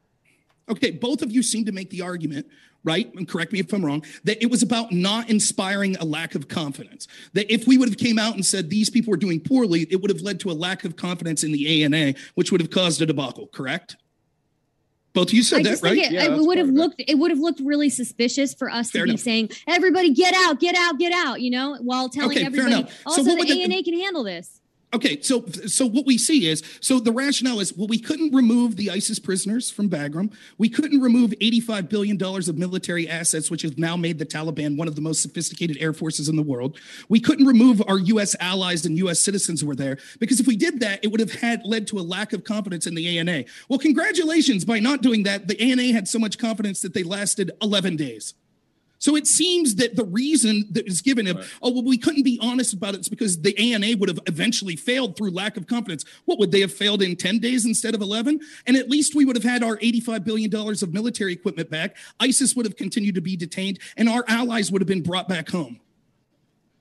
Okay, 0.68 0.90
both 0.90 1.22
of 1.22 1.30
you 1.30 1.42
seem 1.42 1.64
to 1.66 1.72
make 1.72 1.90
the 1.90 2.02
argument, 2.02 2.46
right? 2.84 3.12
And 3.14 3.28
correct 3.28 3.52
me 3.52 3.60
if 3.60 3.72
I'm 3.72 3.84
wrong, 3.84 4.04
that 4.24 4.42
it 4.42 4.50
was 4.50 4.62
about 4.62 4.90
not 4.92 5.28
inspiring 5.30 5.96
a 5.96 6.04
lack 6.04 6.34
of 6.34 6.48
confidence. 6.48 7.06
That 7.34 7.52
if 7.52 7.66
we 7.66 7.78
would 7.78 7.88
have 7.88 7.98
came 7.98 8.18
out 8.18 8.34
and 8.34 8.44
said 8.44 8.70
these 8.70 8.88
people 8.90 9.10
were 9.12 9.16
doing 9.16 9.40
poorly, 9.40 9.86
it 9.90 10.00
would 10.00 10.10
have 10.10 10.20
led 10.22 10.40
to 10.40 10.50
a 10.50 10.52
lack 10.54 10.84
of 10.84 10.96
confidence 10.96 11.44
in 11.44 11.52
the 11.52 11.82
ANA, 11.84 12.14
which 12.34 12.50
would 12.52 12.60
have 12.60 12.70
caused 12.70 13.00
a 13.02 13.06
debacle, 13.06 13.48
correct? 13.48 13.96
Both 15.14 15.28
of 15.28 15.34
you 15.34 15.42
said 15.42 15.60
I 15.66 15.70
that, 15.74 15.82
right? 15.82 15.98
it, 15.98 16.10
Yeah, 16.12 16.24
it 16.24 16.30
would 16.40 16.56
have 16.58 16.68
part 16.68 16.68
of 16.68 16.68
it. 16.68 16.74
looked 16.74 17.02
it 17.06 17.18
would 17.18 17.30
have 17.30 17.40
looked 17.40 17.60
really 17.60 17.90
suspicious 17.90 18.54
for 18.54 18.70
us 18.70 18.90
Fair 18.90 19.04
to 19.04 19.12
be 19.12 19.18
saying 19.18 19.50
everybody 19.68 20.10
get 20.12 20.34
out, 20.34 20.58
get 20.58 20.74
out, 20.74 20.98
get 20.98 21.12
out, 21.12 21.40
you 21.42 21.50
know, 21.50 21.76
while 21.82 22.08
telling 22.08 22.38
Okay, 22.38 22.46
everybody 22.46 22.72
enough. 22.74 22.90
So 22.94 23.10
also 23.10 23.22
what 23.22 23.30
the 23.32 23.36
would 23.40 23.48
the- 23.48 23.62
ANA 23.74 23.82
can 23.82 23.98
handle 24.00 24.24
this. 24.24 24.58
Okay, 24.94 25.22
so 25.22 25.46
so 25.66 25.86
what 25.86 26.04
we 26.04 26.18
see 26.18 26.48
is 26.48 26.62
so 26.80 27.00
the 27.00 27.12
rationale 27.12 27.60
is 27.60 27.74
well 27.74 27.86
we 27.86 27.98
couldn't 27.98 28.34
remove 28.34 28.76
the 28.76 28.90
ISIS 28.90 29.18
prisoners 29.18 29.70
from 29.70 29.88
Bagram. 29.88 30.34
We 30.58 30.68
couldn't 30.68 31.00
remove 31.00 31.32
85 31.40 31.88
billion 31.88 32.18
dollars 32.18 32.46
of 32.46 32.58
military 32.58 33.08
assets 33.08 33.50
which 33.50 33.62
has 33.62 33.78
now 33.78 33.96
made 33.96 34.18
the 34.18 34.26
Taliban 34.26 34.76
one 34.76 34.88
of 34.88 34.94
the 34.94 35.00
most 35.00 35.22
sophisticated 35.22 35.78
air 35.80 35.94
forces 35.94 36.28
in 36.28 36.36
the 36.36 36.42
world. 36.42 36.78
We 37.08 37.20
couldn't 37.20 37.46
remove 37.46 37.82
our 37.88 37.98
US 38.00 38.36
allies 38.38 38.84
and 38.84 38.98
US 38.98 39.18
citizens 39.18 39.62
who 39.62 39.66
were 39.66 39.74
there 39.74 39.96
because 40.18 40.40
if 40.40 40.46
we 40.46 40.56
did 40.56 40.80
that 40.80 41.02
it 41.02 41.08
would 41.08 41.20
have 41.20 41.32
had 41.32 41.64
led 41.64 41.86
to 41.86 41.98
a 41.98 42.02
lack 42.02 42.34
of 42.34 42.44
confidence 42.44 42.86
in 42.86 42.94
the 42.94 43.18
ANA. 43.18 43.44
Well, 43.70 43.78
congratulations 43.78 44.66
by 44.66 44.78
not 44.78 45.00
doing 45.00 45.22
that 45.22 45.48
the 45.48 45.58
ANA 45.58 45.94
had 45.94 46.06
so 46.06 46.18
much 46.18 46.36
confidence 46.36 46.82
that 46.82 46.92
they 46.92 47.02
lasted 47.02 47.50
11 47.62 47.96
days. 47.96 48.34
So 49.02 49.16
it 49.16 49.26
seems 49.26 49.74
that 49.74 49.96
the 49.96 50.04
reason 50.04 50.64
that 50.70 50.86
is 50.86 51.00
given 51.00 51.26
of, 51.26 51.38
oh, 51.60 51.72
well, 51.72 51.82
we 51.82 51.98
couldn't 51.98 52.22
be 52.22 52.38
honest 52.40 52.72
about 52.72 52.94
it, 52.94 52.98
it's 52.98 53.08
because 53.08 53.42
the 53.42 53.58
ANA 53.58 53.96
would 53.98 54.08
have 54.08 54.20
eventually 54.26 54.76
failed 54.76 55.16
through 55.16 55.32
lack 55.32 55.56
of 55.56 55.66
confidence. 55.66 56.04
What 56.24 56.38
would 56.38 56.52
they 56.52 56.60
have 56.60 56.72
failed 56.72 57.02
in 57.02 57.16
10 57.16 57.40
days 57.40 57.66
instead 57.66 57.96
of 57.96 58.00
11? 58.00 58.38
And 58.64 58.76
at 58.76 58.88
least 58.88 59.16
we 59.16 59.24
would 59.24 59.34
have 59.34 59.42
had 59.42 59.64
our 59.64 59.76
$85 59.78 60.22
billion 60.22 60.54
of 60.54 60.94
military 60.94 61.32
equipment 61.32 61.68
back. 61.68 61.96
ISIS 62.20 62.54
would 62.54 62.64
have 62.64 62.76
continued 62.76 63.16
to 63.16 63.20
be 63.20 63.34
detained, 63.34 63.80
and 63.96 64.08
our 64.08 64.24
allies 64.28 64.70
would 64.70 64.80
have 64.80 64.86
been 64.86 65.02
brought 65.02 65.26
back 65.26 65.48
home. 65.50 65.80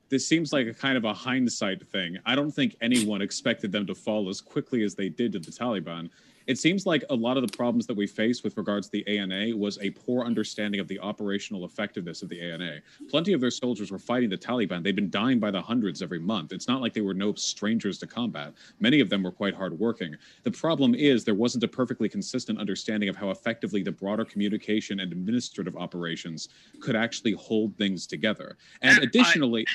this 0.10 0.28
seems 0.28 0.54
like 0.54 0.68
a 0.68 0.76
kind 0.76 0.98
of 0.98 1.06
a 1.06 1.14
hindsight 1.16 1.88
thing. 1.88 2.20
I 2.24 2.36
don't 2.36 2.52
think 2.52 2.76
anyone 2.82 3.24
expected 3.24 3.72
them 3.72 3.88
to 3.88 3.96
fall 3.96 4.30
as 4.30 4.42
quickly 4.42 4.84
as 4.84 4.94
they 4.94 5.10
did 5.10 5.32
to 5.32 5.40
the 5.40 5.50
Taliban. 5.50 6.12
It 6.48 6.58
seems 6.58 6.86
like 6.86 7.04
a 7.10 7.16
lot 7.16 7.38
of 7.38 7.48
the 7.48 7.56
problems 7.56 7.86
that 7.88 7.96
we 7.96 8.08
face 8.08 8.44
with 8.44 8.58
regards 8.58 8.88
to 8.88 8.92
the 8.92 9.20
ANA 9.20 9.56
was 9.56 9.78
a 9.80 9.92
poor 9.92 10.26
understanding 10.26 10.80
of 10.80 10.88
the 10.88 11.00
operational 11.00 11.66
effectiveness 11.66 12.22
of 12.22 12.30
the 12.30 12.42
ANA. 12.42 12.80
Plenty 13.10 13.34
of 13.34 13.42
their 13.42 13.52
soldiers 13.52 13.92
were 13.92 14.00
fighting 14.00 14.30
the 14.30 14.38
Taliban. 14.38 14.84
They'd 14.84 14.96
been 14.96 15.10
dying 15.10 15.40
by 15.40 15.52
the 15.52 15.62
hundreds 15.62 16.02
every 16.02 16.20
month. 16.20 16.52
It's 16.52 16.68
not 16.68 16.82
like 16.82 16.94
they 16.94 17.02
were 17.02 17.14
no 17.14 17.34
strangers 17.34 17.98
to 18.00 18.08
combat. 18.08 18.54
Many 18.80 19.00
of 19.00 19.10
them 19.10 19.24
were 19.24 19.32
quite 19.32 19.54
hardworking. 19.54 20.16
The 20.44 20.52
problem 20.52 20.96
is 20.96 21.24
there 21.24 21.36
wasn't 21.36 21.64
a 21.64 21.68
perfectly 21.68 22.10
consistent 22.10 22.60
understanding 22.60 23.10
of 23.10 23.16
how 23.16 23.30
effectively 23.30 23.84
the 23.84 23.92
broader 23.92 24.26
communication 24.26 25.00
and 25.00 25.12
administrative 25.12 25.78
operations 25.78 26.50
could 26.80 26.96
actually 26.96 27.34
hold 27.34 27.76
things 27.78 28.08
together. 28.08 28.58
And 28.82 29.00
I- 29.00 29.04
additionally, 29.04 29.66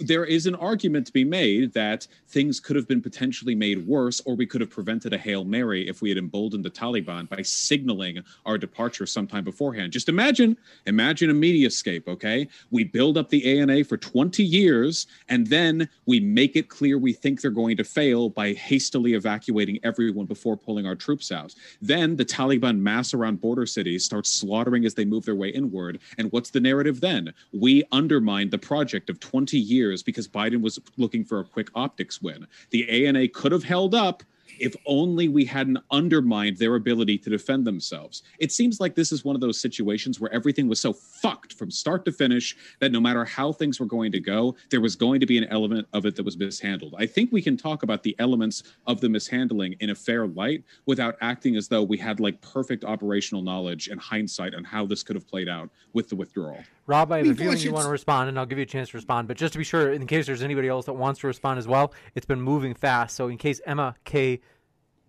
there 0.00 0.24
is 0.24 0.46
an 0.46 0.54
argument 0.56 1.06
to 1.06 1.12
be 1.12 1.24
made 1.24 1.72
that 1.72 2.06
things 2.28 2.60
could 2.60 2.76
have 2.76 2.88
been 2.88 3.00
potentially 3.00 3.54
made 3.54 3.86
worse, 3.86 4.20
or 4.24 4.34
we 4.34 4.46
could 4.46 4.60
have 4.60 4.70
prevented 4.70 5.12
a 5.12 5.18
Hail 5.18 5.44
Mary 5.44 5.88
if 5.88 6.02
we 6.02 6.09
had 6.10 6.18
emboldened 6.18 6.64
the 6.64 6.70
Taliban 6.70 7.28
by 7.28 7.42
signaling 7.42 8.22
our 8.44 8.58
departure 8.58 9.06
sometime 9.06 9.44
beforehand. 9.44 9.92
Just 9.92 10.08
imagine, 10.08 10.56
imagine 10.86 11.30
a 11.30 11.34
media 11.34 11.60
mediascape, 11.70 12.08
okay? 12.08 12.48
We 12.70 12.84
build 12.84 13.18
up 13.18 13.28
the 13.28 13.58
ANA 13.58 13.84
for 13.84 13.96
20 13.96 14.42
years, 14.42 15.06
and 15.28 15.46
then 15.46 15.88
we 16.06 16.20
make 16.20 16.56
it 16.56 16.68
clear 16.68 16.98
we 16.98 17.12
think 17.12 17.40
they're 17.40 17.50
going 17.50 17.76
to 17.76 17.84
fail 17.84 18.28
by 18.28 18.52
hastily 18.52 19.14
evacuating 19.14 19.78
everyone 19.82 20.26
before 20.26 20.56
pulling 20.56 20.86
our 20.86 20.96
troops 20.96 21.32
out. 21.32 21.54
Then 21.80 22.16
the 22.16 22.24
Taliban 22.24 22.78
mass 22.78 23.14
around 23.14 23.40
border 23.40 23.66
cities, 23.66 24.04
start 24.04 24.26
slaughtering 24.26 24.84
as 24.84 24.94
they 24.94 25.04
move 25.04 25.24
their 25.24 25.34
way 25.34 25.48
inward. 25.48 26.00
And 26.18 26.30
what's 26.32 26.50
the 26.50 26.60
narrative 26.60 27.00
then? 27.00 27.32
We 27.52 27.84
undermined 27.92 28.50
the 28.50 28.58
project 28.58 29.10
of 29.10 29.20
20 29.20 29.58
years 29.58 30.02
because 30.02 30.28
Biden 30.28 30.62
was 30.62 30.78
looking 30.96 31.24
for 31.24 31.40
a 31.40 31.44
quick 31.44 31.68
optics 31.74 32.20
win. 32.22 32.46
The 32.70 33.06
ANA 33.06 33.28
could 33.28 33.52
have 33.52 33.64
held 33.64 33.94
up 33.94 34.22
if 34.60 34.74
only 34.86 35.28
we 35.28 35.44
hadn't 35.44 35.78
undermined 35.90 36.58
their 36.58 36.76
ability 36.76 37.18
to 37.18 37.30
defend 37.30 37.66
themselves. 37.66 38.22
It 38.38 38.52
seems 38.52 38.80
like 38.80 38.94
this 38.94 39.12
is 39.12 39.24
one 39.24 39.34
of 39.34 39.40
those 39.40 39.60
situations 39.60 40.20
where 40.20 40.32
everything 40.32 40.68
was 40.68 40.80
so 40.80 40.92
fucked 40.92 41.54
from 41.54 41.70
start 41.70 42.04
to 42.04 42.12
finish 42.12 42.56
that 42.78 42.92
no 42.92 43.00
matter 43.00 43.24
how 43.24 43.52
things 43.52 43.80
were 43.80 43.86
going 43.86 44.12
to 44.12 44.20
go, 44.20 44.54
there 44.70 44.80
was 44.80 44.96
going 44.96 45.20
to 45.20 45.26
be 45.26 45.38
an 45.38 45.44
element 45.44 45.86
of 45.92 46.06
it 46.06 46.16
that 46.16 46.24
was 46.24 46.36
mishandled. 46.36 46.94
I 46.98 47.06
think 47.06 47.32
we 47.32 47.42
can 47.42 47.56
talk 47.56 47.82
about 47.82 48.02
the 48.02 48.14
elements 48.18 48.62
of 48.86 49.00
the 49.00 49.08
mishandling 49.08 49.76
in 49.80 49.90
a 49.90 49.94
fair 49.94 50.26
light 50.26 50.64
without 50.86 51.16
acting 51.20 51.56
as 51.56 51.68
though 51.68 51.82
we 51.82 51.98
had 51.98 52.20
like 52.20 52.40
perfect 52.40 52.84
operational 52.84 53.42
knowledge 53.42 53.88
and 53.88 54.00
hindsight 54.00 54.54
on 54.54 54.64
how 54.64 54.86
this 54.86 55.02
could 55.02 55.16
have 55.16 55.26
played 55.26 55.48
out 55.48 55.70
with 55.92 56.08
the 56.08 56.16
withdrawal. 56.16 56.58
Rob, 56.86 57.12
I 57.12 57.18
have 57.18 57.26
I 57.26 57.28
a 57.28 57.30
mean, 57.30 57.36
feeling 57.36 57.54
Bush, 57.54 57.64
you 57.64 57.72
want 57.72 57.84
to 57.84 57.90
respond, 57.90 58.28
and 58.28 58.38
I'll 58.38 58.46
give 58.46 58.58
you 58.58 58.64
a 58.64 58.66
chance 58.66 58.90
to 58.90 58.96
respond. 58.96 59.28
But 59.28 59.36
just 59.36 59.52
to 59.52 59.58
be 59.58 59.64
sure, 59.64 59.92
in 59.92 60.06
case 60.06 60.26
there's 60.26 60.42
anybody 60.42 60.68
else 60.68 60.86
that 60.86 60.94
wants 60.94 61.20
to 61.20 61.28
respond 61.28 61.58
as 61.58 61.68
well, 61.68 61.92
it's 62.14 62.26
been 62.26 62.40
moving 62.40 62.74
fast. 62.74 63.16
So 63.16 63.28
in 63.28 63.38
case 63.38 63.60
Emma 63.64 63.94
K. 64.04 64.40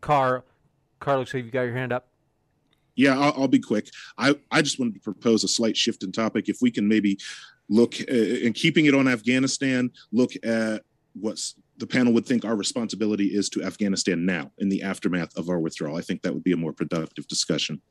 Carr, 0.01 0.43
Carr 0.99 1.19
looks 1.19 1.33
like 1.33 1.45
you 1.45 1.51
got 1.51 1.61
your 1.61 1.73
hand 1.73 1.93
up. 1.93 2.07
Yeah, 2.95 3.17
I'll, 3.17 3.33
I'll 3.43 3.47
be 3.47 3.59
quick. 3.59 3.89
I, 4.17 4.35
I 4.51 4.61
just 4.61 4.79
wanted 4.79 4.95
to 4.95 4.99
propose 4.99 5.43
a 5.43 5.47
slight 5.47 5.77
shift 5.77 6.03
in 6.03 6.11
topic. 6.11 6.49
If 6.49 6.57
we 6.61 6.69
can 6.71 6.87
maybe 6.87 7.17
look, 7.69 7.95
uh, 8.01 8.13
in 8.13 8.53
keeping 8.53 8.85
it 8.85 8.93
on 8.93 9.07
Afghanistan, 9.07 9.91
look 10.11 10.31
at 10.43 10.83
what's 11.13 11.55
the 11.77 11.87
panel 11.87 12.13
would 12.13 12.25
think 12.25 12.45
our 12.45 12.55
responsibility 12.55 13.27
is 13.27 13.49
to 13.49 13.63
Afghanistan 13.63 14.25
now 14.25 14.51
in 14.59 14.69
the 14.69 14.83
aftermath 14.83 15.35
of 15.37 15.49
our 15.49 15.59
withdrawal. 15.59 15.97
I 15.97 16.01
think 16.01 16.21
that 16.21 16.33
would 16.33 16.43
be 16.43 16.51
a 16.51 16.57
more 16.57 16.73
productive 16.73 17.27
discussion. 17.27 17.81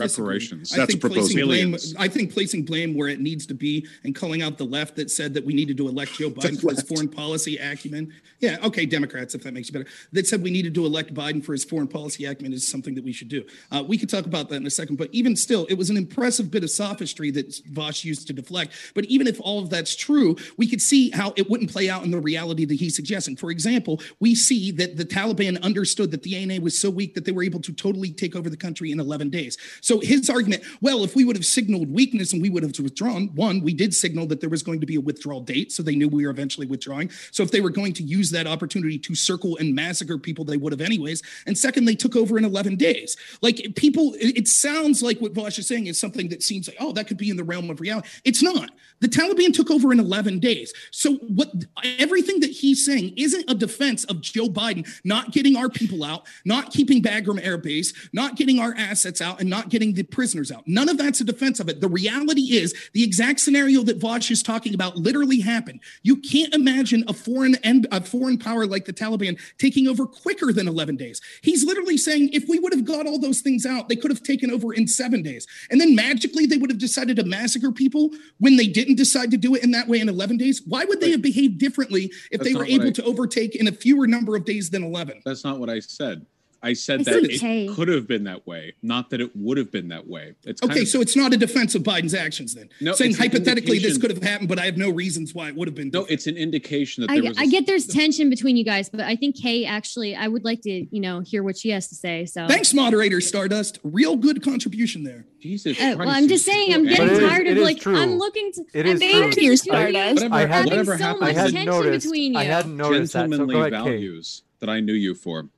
Reparations. 0.00 0.70
That's 0.70 0.94
a 0.94 0.98
proposal. 0.98 1.46
blame. 1.46 1.76
I 1.98 2.08
think 2.08 2.32
placing 2.32 2.64
blame 2.64 2.94
where 2.94 3.08
it 3.08 3.20
needs 3.20 3.46
to 3.46 3.54
be 3.54 3.86
and 4.04 4.14
calling 4.14 4.42
out 4.42 4.58
the 4.58 4.64
left 4.64 4.96
that 4.96 5.10
said 5.10 5.34
that 5.34 5.44
we 5.44 5.52
needed 5.52 5.76
to 5.78 5.88
elect 5.88 6.14
Joe 6.14 6.30
Biden 6.30 6.60
for 6.60 6.70
his 6.70 6.82
foreign 6.82 7.08
policy 7.08 7.56
acumen. 7.58 8.12
Yeah, 8.40 8.56
okay, 8.64 8.86
Democrats, 8.86 9.34
if 9.34 9.42
that 9.42 9.52
makes 9.52 9.68
you 9.68 9.72
better. 9.74 9.90
That 10.12 10.26
said 10.26 10.42
we 10.42 10.50
needed 10.50 10.74
to 10.74 10.86
elect 10.86 11.12
Biden 11.12 11.44
for 11.44 11.52
his 11.52 11.64
foreign 11.64 11.88
policy 11.88 12.24
acumen 12.24 12.52
is 12.52 12.66
something 12.66 12.94
that 12.94 13.04
we 13.04 13.12
should 13.12 13.28
do. 13.28 13.44
Uh, 13.70 13.84
we 13.86 13.98
could 13.98 14.08
talk 14.08 14.26
about 14.26 14.48
that 14.48 14.56
in 14.56 14.66
a 14.66 14.70
second, 14.70 14.96
but 14.96 15.08
even 15.12 15.36
still, 15.36 15.66
it 15.66 15.74
was 15.74 15.90
an 15.90 15.96
impressive 15.96 16.50
bit 16.50 16.64
of 16.64 16.70
sophistry 16.70 17.30
that 17.32 17.48
Vaush 17.72 18.04
used 18.04 18.26
to 18.28 18.32
deflect. 18.32 18.72
But 18.94 19.04
even 19.06 19.26
if 19.26 19.40
all 19.40 19.58
of 19.58 19.70
that's 19.70 19.94
true, 19.94 20.36
we 20.56 20.66
could 20.66 20.80
see 20.80 21.10
how 21.10 21.32
it 21.36 21.50
wouldn't 21.50 21.70
play 21.70 21.90
out 21.90 22.04
in 22.04 22.10
the 22.10 22.20
reality 22.20 22.64
that 22.64 22.74
he's 22.74 22.96
suggesting. 22.96 23.36
For 23.36 23.50
example, 23.50 24.00
we 24.20 24.34
see 24.34 24.70
that 24.72 24.96
the 24.96 25.04
Taliban 25.04 25.60
understood 25.62 26.10
that 26.12 26.22
the 26.22 26.36
ANA 26.36 26.60
was 26.60 26.78
so 26.78 26.90
weak 26.90 27.14
that 27.14 27.24
they 27.24 27.32
were 27.32 27.42
able 27.42 27.60
to 27.60 27.72
totally 27.72 28.10
take 28.10 28.34
over 28.34 28.48
the 28.48 28.56
country 28.56 28.92
in 28.92 29.00
11 29.00 29.30
days. 29.30 29.58
So 29.80 29.89
his 29.98 30.30
argument, 30.30 30.62
well, 30.80 31.02
if 31.02 31.16
we 31.16 31.24
would 31.24 31.36
have 31.36 31.44
signaled 31.44 31.90
weakness 31.90 32.32
and 32.32 32.40
we 32.40 32.50
would 32.50 32.62
have 32.62 32.78
withdrawn, 32.78 33.28
one, 33.34 33.60
we 33.62 33.74
did 33.74 33.92
signal 33.92 34.26
that 34.26 34.40
there 34.40 34.48
was 34.48 34.62
going 34.62 34.80
to 34.80 34.86
be 34.86 34.94
a 34.94 35.00
withdrawal 35.00 35.40
date, 35.40 35.72
so 35.72 35.82
they 35.82 35.96
knew 35.96 36.08
we 36.08 36.24
were 36.24 36.30
eventually 36.30 36.66
withdrawing. 36.66 37.10
So 37.32 37.42
if 37.42 37.50
they 37.50 37.60
were 37.60 37.70
going 37.70 37.92
to 37.94 38.02
use 38.02 38.30
that 38.30 38.46
opportunity 38.46 38.98
to 38.98 39.14
circle 39.14 39.56
and 39.56 39.74
massacre 39.74 40.18
people, 40.18 40.44
they 40.44 40.56
would 40.56 40.72
have 40.72 40.80
anyways. 40.80 41.22
And 41.46 41.58
second, 41.58 41.86
they 41.86 41.96
took 41.96 42.14
over 42.14 42.38
in 42.38 42.44
11 42.44 42.76
days. 42.76 43.16
Like 43.42 43.74
people, 43.74 44.14
it, 44.14 44.38
it 44.38 44.48
sounds 44.48 45.02
like 45.02 45.18
what 45.18 45.34
Vaush 45.34 45.58
is 45.58 45.66
saying 45.66 45.86
is 45.86 45.98
something 45.98 46.28
that 46.28 46.42
seems 46.42 46.68
like, 46.68 46.76
oh, 46.78 46.92
that 46.92 47.08
could 47.08 47.18
be 47.18 47.30
in 47.30 47.36
the 47.36 47.44
realm 47.44 47.70
of 47.70 47.80
reality. 47.80 48.08
It's 48.24 48.42
not. 48.42 48.70
The 49.00 49.08
Taliban 49.08 49.52
took 49.52 49.70
over 49.70 49.92
in 49.92 50.00
11 50.00 50.40
days. 50.40 50.72
So 50.90 51.14
what 51.16 51.50
everything 51.98 52.40
that 52.40 52.50
he's 52.50 52.84
saying 52.84 53.14
isn't 53.16 53.50
a 53.50 53.54
defense 53.54 54.04
of 54.04 54.20
Joe 54.20 54.48
Biden 54.48 54.86
not 55.04 55.32
getting 55.32 55.56
our 55.56 55.68
people 55.68 56.04
out, 56.04 56.26
not 56.44 56.70
keeping 56.70 57.02
Bagram 57.02 57.44
Air 57.44 57.56
Base, 57.56 57.92
not 58.12 58.36
getting 58.36 58.58
our 58.58 58.74
assets 58.76 59.20
out, 59.20 59.40
and 59.40 59.48
not 59.48 59.68
getting 59.70 59.79
the 59.80 60.02
prisoners 60.02 60.52
out. 60.52 60.62
None 60.66 60.88
of 60.88 60.98
that's 60.98 61.20
a 61.20 61.24
defense 61.24 61.58
of 61.60 61.68
it. 61.68 61.80
The 61.80 61.88
reality 61.88 62.52
is 62.56 62.74
the 62.92 63.02
exact 63.02 63.40
scenario 63.40 63.82
that 63.84 63.98
Vaush 63.98 64.30
is 64.30 64.42
talking 64.42 64.74
about 64.74 64.96
literally 64.96 65.40
happened. 65.40 65.80
You 66.02 66.16
can't 66.16 66.54
imagine 66.54 67.02
a 67.08 67.14
foreign 67.14 67.56
and 67.64 67.86
a 67.90 68.00
foreign 68.02 68.38
power 68.38 68.66
like 68.66 68.84
the 68.84 68.92
Taliban 68.92 69.40
taking 69.58 69.88
over 69.88 70.06
quicker 70.06 70.52
than 70.52 70.68
11 70.68 70.96
days. 70.96 71.20
He's 71.42 71.64
literally 71.64 71.96
saying 71.96 72.30
if 72.32 72.44
we 72.48 72.58
would 72.58 72.72
have 72.74 72.84
got 72.84 73.06
all 73.06 73.18
those 73.18 73.40
things 73.40 73.64
out, 73.64 73.88
they 73.88 73.96
could 73.96 74.10
have 74.10 74.22
taken 74.22 74.50
over 74.50 74.72
in 74.74 74.86
seven 74.86 75.22
days. 75.22 75.46
And 75.70 75.80
then 75.80 75.94
magically 75.94 76.44
they 76.46 76.58
would 76.58 76.70
have 76.70 76.78
decided 76.78 77.16
to 77.16 77.24
massacre 77.24 77.72
people 77.72 78.10
when 78.38 78.56
they 78.56 78.66
didn't 78.66 78.96
decide 78.96 79.30
to 79.30 79.38
do 79.38 79.54
it 79.54 79.64
in 79.64 79.70
that 79.70 79.88
way 79.88 80.00
in 80.00 80.08
11 80.08 80.36
days. 80.36 80.60
Why 80.66 80.84
would 80.84 81.00
they 81.00 81.10
have 81.12 81.22
behaved 81.22 81.58
differently 81.58 82.12
if 82.30 82.40
That's 82.40 82.44
they 82.44 82.54
were 82.54 82.66
able 82.66 82.88
I- 82.88 82.92
to 82.92 83.02
overtake 83.04 83.56
in 83.56 83.66
a 83.68 83.72
fewer 83.72 84.06
number 84.06 84.36
of 84.36 84.44
days 84.44 84.68
than 84.68 84.84
11? 84.84 85.22
That's 85.24 85.44
not 85.44 85.58
what 85.58 85.70
I 85.70 85.80
said. 85.80 86.26
I 86.62 86.74
said 86.74 87.00
I 87.00 87.02
that 87.04 87.12
think 87.26 87.42
it 87.42 87.74
could 87.74 87.88
have 87.88 88.06
been 88.06 88.24
that 88.24 88.46
way, 88.46 88.74
not 88.82 89.08
that 89.10 89.20
it 89.22 89.34
would 89.34 89.56
have 89.56 89.70
been 89.72 89.88
that 89.88 90.06
way. 90.06 90.34
It's 90.44 90.60
kind 90.60 90.70
Okay, 90.72 90.82
of- 90.82 90.88
so 90.88 91.00
it's 91.00 91.16
not 91.16 91.32
a 91.32 91.38
defense 91.38 91.74
of 91.74 91.82
Biden's 91.82 92.12
actions 92.12 92.54
then. 92.54 92.68
No, 92.82 92.92
Saying 92.92 93.14
hypothetically 93.14 93.78
this 93.78 93.96
could 93.96 94.10
have 94.10 94.22
happened, 94.22 94.48
but 94.50 94.58
I 94.58 94.66
have 94.66 94.76
no 94.76 94.90
reasons 94.90 95.34
why 95.34 95.48
it 95.48 95.56
would 95.56 95.68
have 95.68 95.74
been. 95.74 95.90
no, 95.92 96.04
it's 96.06 96.26
an 96.26 96.36
indication 96.36 97.00
that 97.02 97.10
I, 97.10 97.14
there 97.20 97.30
was. 97.30 97.38
I 97.38 97.44
a- 97.44 97.46
get 97.46 97.66
there's 97.66 97.86
tension 97.86 98.28
between 98.28 98.58
you 98.58 98.64
guys, 98.64 98.90
but 98.90 99.00
I 99.00 99.16
think 99.16 99.36
Kay 99.40 99.64
actually, 99.64 100.14
I 100.14 100.28
would 100.28 100.44
like 100.44 100.60
to, 100.62 100.70
you 100.70 101.00
know, 101.00 101.20
hear 101.20 101.42
what 101.42 101.56
she 101.56 101.70
has 101.70 101.88
to 101.88 101.94
say. 101.94 102.26
So 102.26 102.46
Thanks, 102.46 102.74
moderator 102.74 103.20
Stardust. 103.22 103.78
Real 103.82 104.16
good 104.16 104.42
contribution 104.42 105.02
there. 105.04 105.24
Jesus. 105.40 105.80
Uh, 105.80 105.94
well, 105.98 106.10
I'm 106.10 106.28
just 106.28 106.44
saying, 106.44 106.74
I'm 106.74 106.84
getting 106.86 107.06
it 107.06 107.12
is- 107.12 107.18
tired 107.20 107.46
it 107.46 107.56
of 107.56 107.62
like 107.64 107.80
true. 107.80 107.96
I'm 107.96 108.18
looking 108.18 108.52
to. 108.52 108.64
It 108.74 108.84
I'm 108.84 108.92
is 108.92 109.00
thank 109.00 109.32
true. 109.34 109.42
you, 109.44 109.56
Stardust. 109.56 110.14
Whatever, 110.16 110.34
I 110.34 110.40
had- 110.46 110.64
whatever 110.66 110.96
Having 110.98 111.06
so 111.16 111.20
much 111.20 111.28
I 111.28 111.32
to 111.32 111.38
hadn't 111.38 111.54
tension 111.54 111.72
noticed. 111.72 112.06
between 112.06 112.36
I 112.36 112.42
you. 112.44 112.50
hadn't 112.50 112.76
noticed 112.76 113.12
that. 113.14 113.18
So 113.20 113.22
gentlemanly 113.30 113.54
go 113.54 113.60
ahead, 113.60 113.72
Kay. 113.72 113.90
values 113.96 114.42
that 114.58 114.68
I 114.68 114.80
knew 114.80 114.92
you 114.92 115.14
for. 115.14 115.48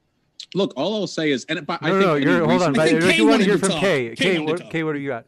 Look, 0.54 0.72
all 0.76 0.94
I'll 0.94 1.06
say 1.06 1.30
is, 1.30 1.44
and 1.46 1.66
but 1.66 1.78
I 1.82 1.88
No, 1.90 1.94
think 1.94 2.06
no, 2.06 2.14
you're 2.36 2.46
hold 2.46 2.62
on. 2.62 2.70
I 2.70 2.72
But 2.76 2.88
think 2.88 3.02
I 3.04 3.10
Kay 3.12 3.16
do 3.16 3.26
want 3.26 3.42
to 3.42 3.44
wanted 3.44 3.46
hear 3.46 3.58
from 3.58 3.68
talk. 3.70 3.80
Kay. 3.80 4.08
Kay 4.10 4.14
Kay, 4.16 4.38
what, 4.38 4.60
talk. 4.60 4.70
Kay, 4.70 4.82
what 4.82 4.92
do 4.92 4.98
you 4.98 5.08
got? 5.08 5.26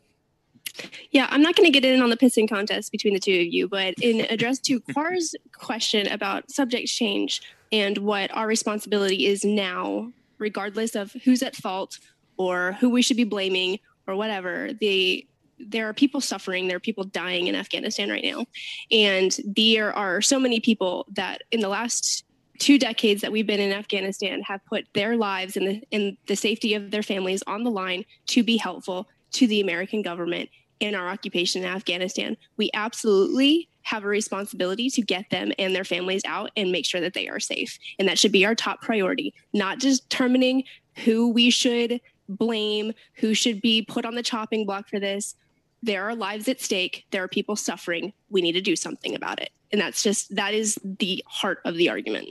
Yeah, 1.10 1.28
I'm 1.30 1.40
not 1.40 1.54
going 1.54 1.70
to 1.70 1.70
get 1.70 1.84
in 1.84 2.02
on 2.02 2.10
the 2.10 2.16
pissing 2.16 2.48
contest 2.48 2.90
between 2.90 3.14
the 3.14 3.20
two 3.20 3.32
of 3.32 3.46
you, 3.46 3.68
but 3.68 3.94
in 4.00 4.22
address 4.22 4.58
to 4.60 4.80
Carr's 4.92 5.34
question 5.52 6.08
about 6.08 6.50
subject 6.50 6.88
change 6.88 7.42
and 7.72 7.98
what 7.98 8.34
our 8.34 8.46
responsibility 8.46 9.26
is 9.26 9.44
now, 9.44 10.10
regardless 10.38 10.94
of 10.94 11.12
who's 11.24 11.42
at 11.42 11.54
fault 11.56 11.98
or 12.36 12.72
who 12.80 12.90
we 12.90 13.02
should 13.02 13.16
be 13.16 13.24
blaming 13.24 13.78
or 14.06 14.16
whatever, 14.16 14.70
the 14.80 15.26
there 15.60 15.88
are 15.88 15.94
people 15.94 16.20
suffering, 16.20 16.66
there 16.66 16.76
are 16.76 16.80
people 16.80 17.04
dying 17.04 17.46
in 17.46 17.54
Afghanistan 17.54 18.10
right 18.10 18.24
now. 18.24 18.44
And 18.90 19.34
there 19.44 19.92
are 19.92 20.20
so 20.20 20.40
many 20.40 20.58
people 20.58 21.06
that 21.12 21.42
in 21.52 21.60
the 21.60 21.68
last 21.68 22.24
two 22.58 22.78
decades 22.78 23.20
that 23.22 23.32
we've 23.32 23.46
been 23.46 23.60
in 23.60 23.72
Afghanistan 23.72 24.42
have 24.42 24.64
put 24.66 24.86
their 24.94 25.16
lives 25.16 25.56
and 25.56 25.66
the, 25.66 25.82
and 25.92 26.16
the 26.26 26.36
safety 26.36 26.74
of 26.74 26.90
their 26.90 27.02
families 27.02 27.42
on 27.46 27.64
the 27.64 27.70
line 27.70 28.04
to 28.26 28.42
be 28.42 28.56
helpful 28.56 29.08
to 29.32 29.46
the 29.46 29.60
American 29.60 30.02
government 30.02 30.48
in 30.80 30.94
our 30.94 31.08
occupation 31.08 31.62
in 31.62 31.68
Afghanistan. 31.68 32.36
We 32.56 32.70
absolutely 32.74 33.68
have 33.82 34.04
a 34.04 34.08
responsibility 34.08 34.88
to 34.90 35.02
get 35.02 35.28
them 35.30 35.52
and 35.58 35.74
their 35.74 35.84
families 35.84 36.22
out 36.26 36.50
and 36.56 36.72
make 36.72 36.86
sure 36.86 37.00
that 37.00 37.14
they 37.14 37.28
are 37.28 37.40
safe. 37.40 37.78
And 37.98 38.08
that 38.08 38.18
should 38.18 38.32
be 38.32 38.46
our 38.46 38.54
top 38.54 38.80
priority, 38.80 39.34
not 39.52 39.78
just 39.78 40.08
determining 40.08 40.64
who 41.04 41.30
we 41.30 41.50
should 41.50 42.00
blame, 42.28 42.92
who 43.14 43.34
should 43.34 43.60
be 43.60 43.82
put 43.82 44.06
on 44.06 44.14
the 44.14 44.22
chopping 44.22 44.64
block 44.64 44.88
for 44.88 44.98
this. 44.98 45.34
There 45.82 46.04
are 46.04 46.14
lives 46.14 46.48
at 46.48 46.62
stake. 46.62 47.04
There 47.10 47.22
are 47.22 47.28
people 47.28 47.56
suffering. 47.56 48.14
We 48.30 48.40
need 48.40 48.52
to 48.52 48.62
do 48.62 48.74
something 48.74 49.14
about 49.14 49.40
it. 49.42 49.50
And 49.74 49.80
that's 49.80 50.04
just, 50.04 50.32
that 50.36 50.54
is 50.54 50.78
the 50.84 51.20
heart 51.26 51.58
of 51.64 51.74
the 51.74 51.88
argument. 51.90 52.28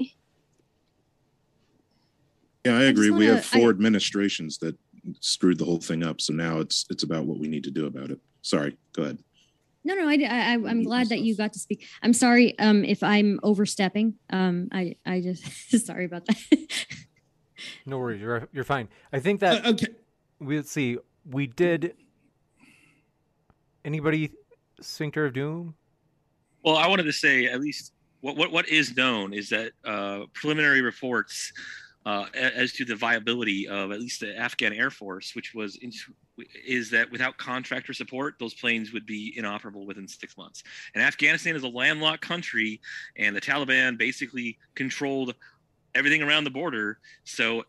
Yeah, 2.65 2.77
I 2.77 2.83
agree. 2.83 3.09
we 3.11 3.25
wanna- 3.27 3.35
have 3.35 3.45
four 3.45 3.67
I- 3.67 3.71
administrations 3.71 4.59
that 4.59 4.77
screwed 5.19 5.57
the 5.57 5.65
whole 5.65 5.81
thing 5.81 6.03
up. 6.03 6.21
So 6.21 6.31
now 6.31 6.59
it's 6.61 6.85
it's 6.89 7.03
about 7.03 7.25
what 7.25 7.37
we 7.39 7.49
need 7.49 7.65
to 7.65 7.69
do 7.71 7.85
about 7.85 8.11
it. 8.11 8.19
Sorry, 8.43 8.77
go 8.93 9.03
ahead. 9.03 9.17
No, 9.83 9.93
no, 9.95 10.07
I, 10.07 10.13
I, 10.23 10.53
I'm 10.53 10.83
glad 10.83 11.09
that 11.09 11.19
you 11.19 11.35
got 11.35 11.51
to 11.51 11.59
speak. 11.59 11.85
I'm 12.01 12.13
sorry 12.13 12.57
um, 12.59 12.85
if 12.85 13.03
I'm 13.03 13.41
overstepping. 13.43 14.13
Um, 14.29 14.69
I, 14.71 14.95
I 15.05 15.19
just 15.19 15.43
sorry 15.85 16.05
about 16.05 16.25
that. 16.27 16.37
No 17.85 17.97
worries. 17.99 18.21
You're 18.21 18.47
you're 18.53 18.63
fine. 18.63 18.87
I 19.11 19.19
think 19.19 19.41
that 19.41 19.65
Uh, 19.65 19.71
okay. 19.71 19.87
we 20.39 20.55
let's 20.55 20.71
see. 20.71 20.97
We 21.29 21.47
did. 21.47 21.95
Anybody 23.83 24.31
Sphincter 24.79 25.25
of 25.25 25.33
Doom? 25.33 25.75
Well, 26.63 26.77
I 26.77 26.87
wanted 26.87 27.03
to 27.03 27.13
say 27.13 27.45
at 27.45 27.59
least 27.59 27.93
what 28.21 28.37
what, 28.37 28.51
what 28.51 28.69
is 28.69 28.95
known 28.95 29.33
is 29.33 29.49
that 29.49 29.71
uh, 29.85 30.21
preliminary 30.33 30.81
reports 30.81 31.51
uh, 32.05 32.25
as 32.33 32.73
to 32.73 32.85
the 32.85 32.95
viability 32.95 33.67
of 33.67 33.91
at 33.91 33.99
least 33.99 34.19
the 34.21 34.37
Afghan 34.37 34.73
Air 34.73 34.89
Force, 34.89 35.35
which 35.35 35.53
was 35.53 35.77
in, 35.77 35.91
is 36.65 36.89
that 36.89 37.09
without 37.11 37.37
contractor 37.37 37.93
support, 37.93 38.35
those 38.39 38.53
planes 38.53 38.91
would 38.91 39.05
be 39.05 39.33
inoperable 39.37 39.85
within 39.85 40.07
six 40.07 40.37
months. 40.37 40.63
And 40.95 41.03
Afghanistan 41.03 41.55
is 41.55 41.63
a 41.63 41.67
landlocked 41.67 42.21
country, 42.21 42.81
and 43.17 43.35
the 43.35 43.41
Taliban 43.41 43.97
basically 43.97 44.57
controlled 44.75 45.35
everything 45.95 46.21
around 46.23 46.43
the 46.43 46.49
border. 46.49 46.97
So 47.23 47.63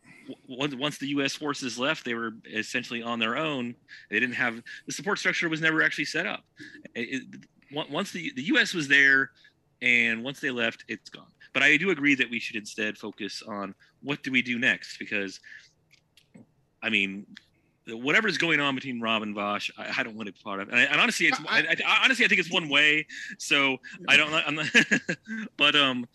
once 0.49 0.99
the 0.99 1.09
U.S. 1.09 1.35
forces 1.35 1.79
left, 1.79 2.05
they 2.05 2.15
were 2.15 2.33
essentially 2.53 3.03
on 3.03 3.19
their 3.19 3.37
own. 3.37 3.75
They 4.11 4.19
didn't 4.19 4.37
have 4.37 4.62
the 4.87 4.93
support 4.93 5.19
structure 5.19 5.49
was 5.49 5.61
never 5.61 5.83
actually 5.83 6.07
set 6.07 6.27
up. 6.27 6.45
It- 6.95 7.23
it- 7.23 7.45
once 7.75 8.13
the 8.13 8.33
the 8.37 8.43
U.S. 8.45 8.75
was 8.75 8.89
there, 8.89 9.31
and 9.83 10.23
once 10.23 10.41
they 10.41 10.51
left, 10.51 10.85
it's 10.89 11.11
gone. 11.11 11.27
But 11.53 11.63
I 11.63 11.77
do 11.77 11.91
agree 11.91 12.15
that 12.17 12.31
we 12.31 12.41
should 12.41 12.57
instead 12.57 12.99
focus 12.99 13.43
on 13.47 13.75
what 14.03 14.23
do 14.23 14.33
we 14.33 14.43
do 14.43 14.59
next 14.59 14.99
because, 14.99 15.41
I 16.83 16.91
mean. 16.91 17.27
Whatever's 17.87 18.39
going 18.39 18.61
on 18.61 18.75
between 18.75 18.99
Rob 18.99 19.21
and 19.21 19.37
Vaush, 19.37 19.71
I, 19.77 19.93
I 19.99 20.03
don't 20.03 20.17
want 20.17 20.29
to 20.29 20.33
be 20.33 20.39
part 20.43 20.59
of. 20.59 20.71
And, 20.71 20.79
I, 20.79 20.85
and 20.85 20.99
honestly, 20.99 21.27
it's 21.27 21.39
I, 21.47 21.77
I, 21.87 21.99
honestly 22.03 22.25
I 22.25 22.29
think 22.29 22.41
it's 22.41 22.51
one 22.51 22.71
way. 22.71 23.07
So 23.37 23.77
I 24.09 24.17
don't. 24.17 24.33
I'm 24.33 24.55
not, 24.55 24.69
but 25.59 25.77
um, 25.77 26.09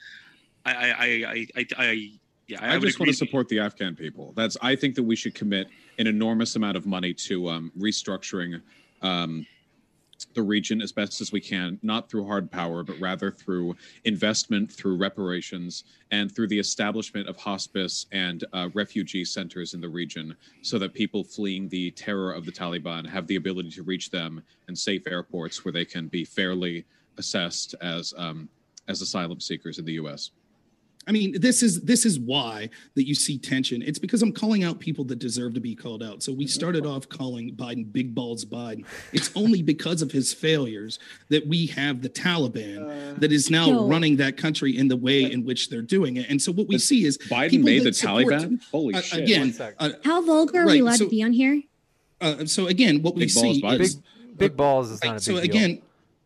I 0.66 0.74
I 0.74 1.06
I 1.06 1.48
I 1.56 1.66
I, 1.78 2.10
Yeah, 2.48 2.58
I, 2.60 2.76
I, 2.76 2.80
just 2.80 3.00
want 3.00 3.10
to 3.10 3.16
support 3.16 3.48
the 3.50 3.60
Afghan 3.60 3.96
people. 3.96 4.34
That's 4.36 4.58
I 4.64 4.76
think 4.76 4.96
that 4.96 5.04
we 5.04 5.16
should 5.16 5.36
commit 5.36 5.68
an 6.00 6.08
enormous 6.08 6.56
amount 6.56 6.76
of 6.76 6.88
money 6.88 7.14
to 7.14 7.48
um, 7.50 7.72
restructuring 7.78 8.60
um, 9.04 9.46
the 10.34 10.42
region 10.42 10.82
as 10.82 10.92
best 10.92 11.22
as 11.22 11.32
we 11.32 11.42
can, 11.42 11.80
not 11.82 12.10
through 12.10 12.26
hard 12.26 12.52
power, 12.52 12.84
but 12.84 13.00
rather 13.00 13.32
through 13.32 13.76
investment, 14.06 14.72
through 14.72 14.98
reparations, 14.98 15.84
and 16.12 16.34
through 16.34 16.48
the 16.48 16.60
establishment 16.60 17.28
of 17.28 17.38
hospice 17.38 18.06
and 18.12 18.44
uh, 18.54 18.70
refugee 18.74 19.26
centers 19.26 19.74
in 19.74 19.82
the 19.82 19.90
region, 19.90 20.36
so 20.62 20.78
that 20.80 20.94
people 20.94 21.24
fleeing 21.24 21.70
the 21.70 21.92
terror 21.92 22.32
of 22.32 22.46
the 22.46 22.52
Taliban 22.52 23.08
have 23.08 23.28
the 23.28 23.36
ability 23.36 23.72
to 23.72 23.84
reach 23.84 24.10
them 24.10 24.44
and 24.68 24.78
safe 24.78 25.08
airports 25.08 25.64
where 25.64 25.72
they 25.72 25.86
can 25.86 26.08
be 26.08 26.26
fairly 26.26 26.86
assessed 27.18 27.76
as 27.82 28.14
um, 28.18 28.50
as 28.88 29.02
asylum 29.02 29.40
seekers 29.40 29.78
in 29.78 29.86
the 29.86 29.94
U.S. 29.94 30.32
I 31.08 31.12
mean, 31.12 31.40
this 31.42 31.64
is 31.64 31.82
this 31.82 32.06
is 32.06 32.20
why 32.20 32.70
that 32.96 33.08
you 33.08 33.16
see 33.16 33.38
tension. 33.40 33.82
It's 33.82 33.98
because 33.98 34.22
I'm 34.22 34.32
calling 34.32 34.64
out 34.64 34.80
people 34.80 35.04
that 35.06 35.18
deserve 35.18 35.54
to 35.56 35.60
be 35.60 35.74
called 35.76 36.04
out. 36.04 36.22
So 36.22 36.32
we 36.32 36.46
started 36.46 36.86
off 36.86 37.10
calling 37.10 37.56
Biden 37.56 37.92
big 37.92 38.14
balls 38.14 38.46
Biden. 38.46 38.86
It's 39.12 39.32
only 39.36 39.64
because 39.64 40.02
of 40.04 40.12
his 40.12 40.34
failures 40.34 41.00
that 41.30 41.48
we 41.48 41.66
have 41.68 42.02
the 42.04 42.10
Taliban 42.10 43.20
that 43.20 43.32
is 43.32 43.50
now 43.50 43.68
Yo. 43.68 43.88
running 43.88 44.18
that 44.18 44.38
country 44.38 44.78
in 44.78 44.88
the 44.88 44.98
way 44.98 45.24
in 45.32 45.44
which 45.46 45.70
they're 45.70 45.82
doing 45.82 46.18
it. 46.18 46.30
And 46.30 46.40
so 46.40 46.52
what 46.52 46.68
we 46.68 46.78
see 46.78 47.06
is 47.06 47.18
Biden 47.18 47.50
people 47.52 47.66
made 47.66 47.80
the 47.80 47.86
that 47.86 47.96
support- 47.96 48.26
Taliban. 48.28 48.62
Holy 48.70 48.94
uh, 48.94 49.02
shit! 49.02 49.24
again. 49.24 49.56
Uh, 49.80 49.90
How 50.04 50.22
vulgar 50.22 50.62
are 50.62 50.66
we 50.68 50.80
allowed 50.82 50.98
so- 50.98 51.06
to 51.06 51.10
be 51.10 51.24
on 51.24 51.32
here? 51.34 51.64
uh, 52.22 52.46
so 52.46 52.68
again, 52.68 53.02
what 53.02 53.16
we 53.16 53.26
Big 53.26 53.34
balls 53.34 53.56
see 53.56 53.62
Biden. 53.64 53.80
is 53.80 53.96
Big 53.96 54.38
big 54.38 54.58
balls 54.58 54.92
is 54.92 55.04
not 55.04 55.12
a 55.12 55.14
big 55.16 55.22
so 55.24 55.34
deal. 55.34 55.44
again, 55.44 55.82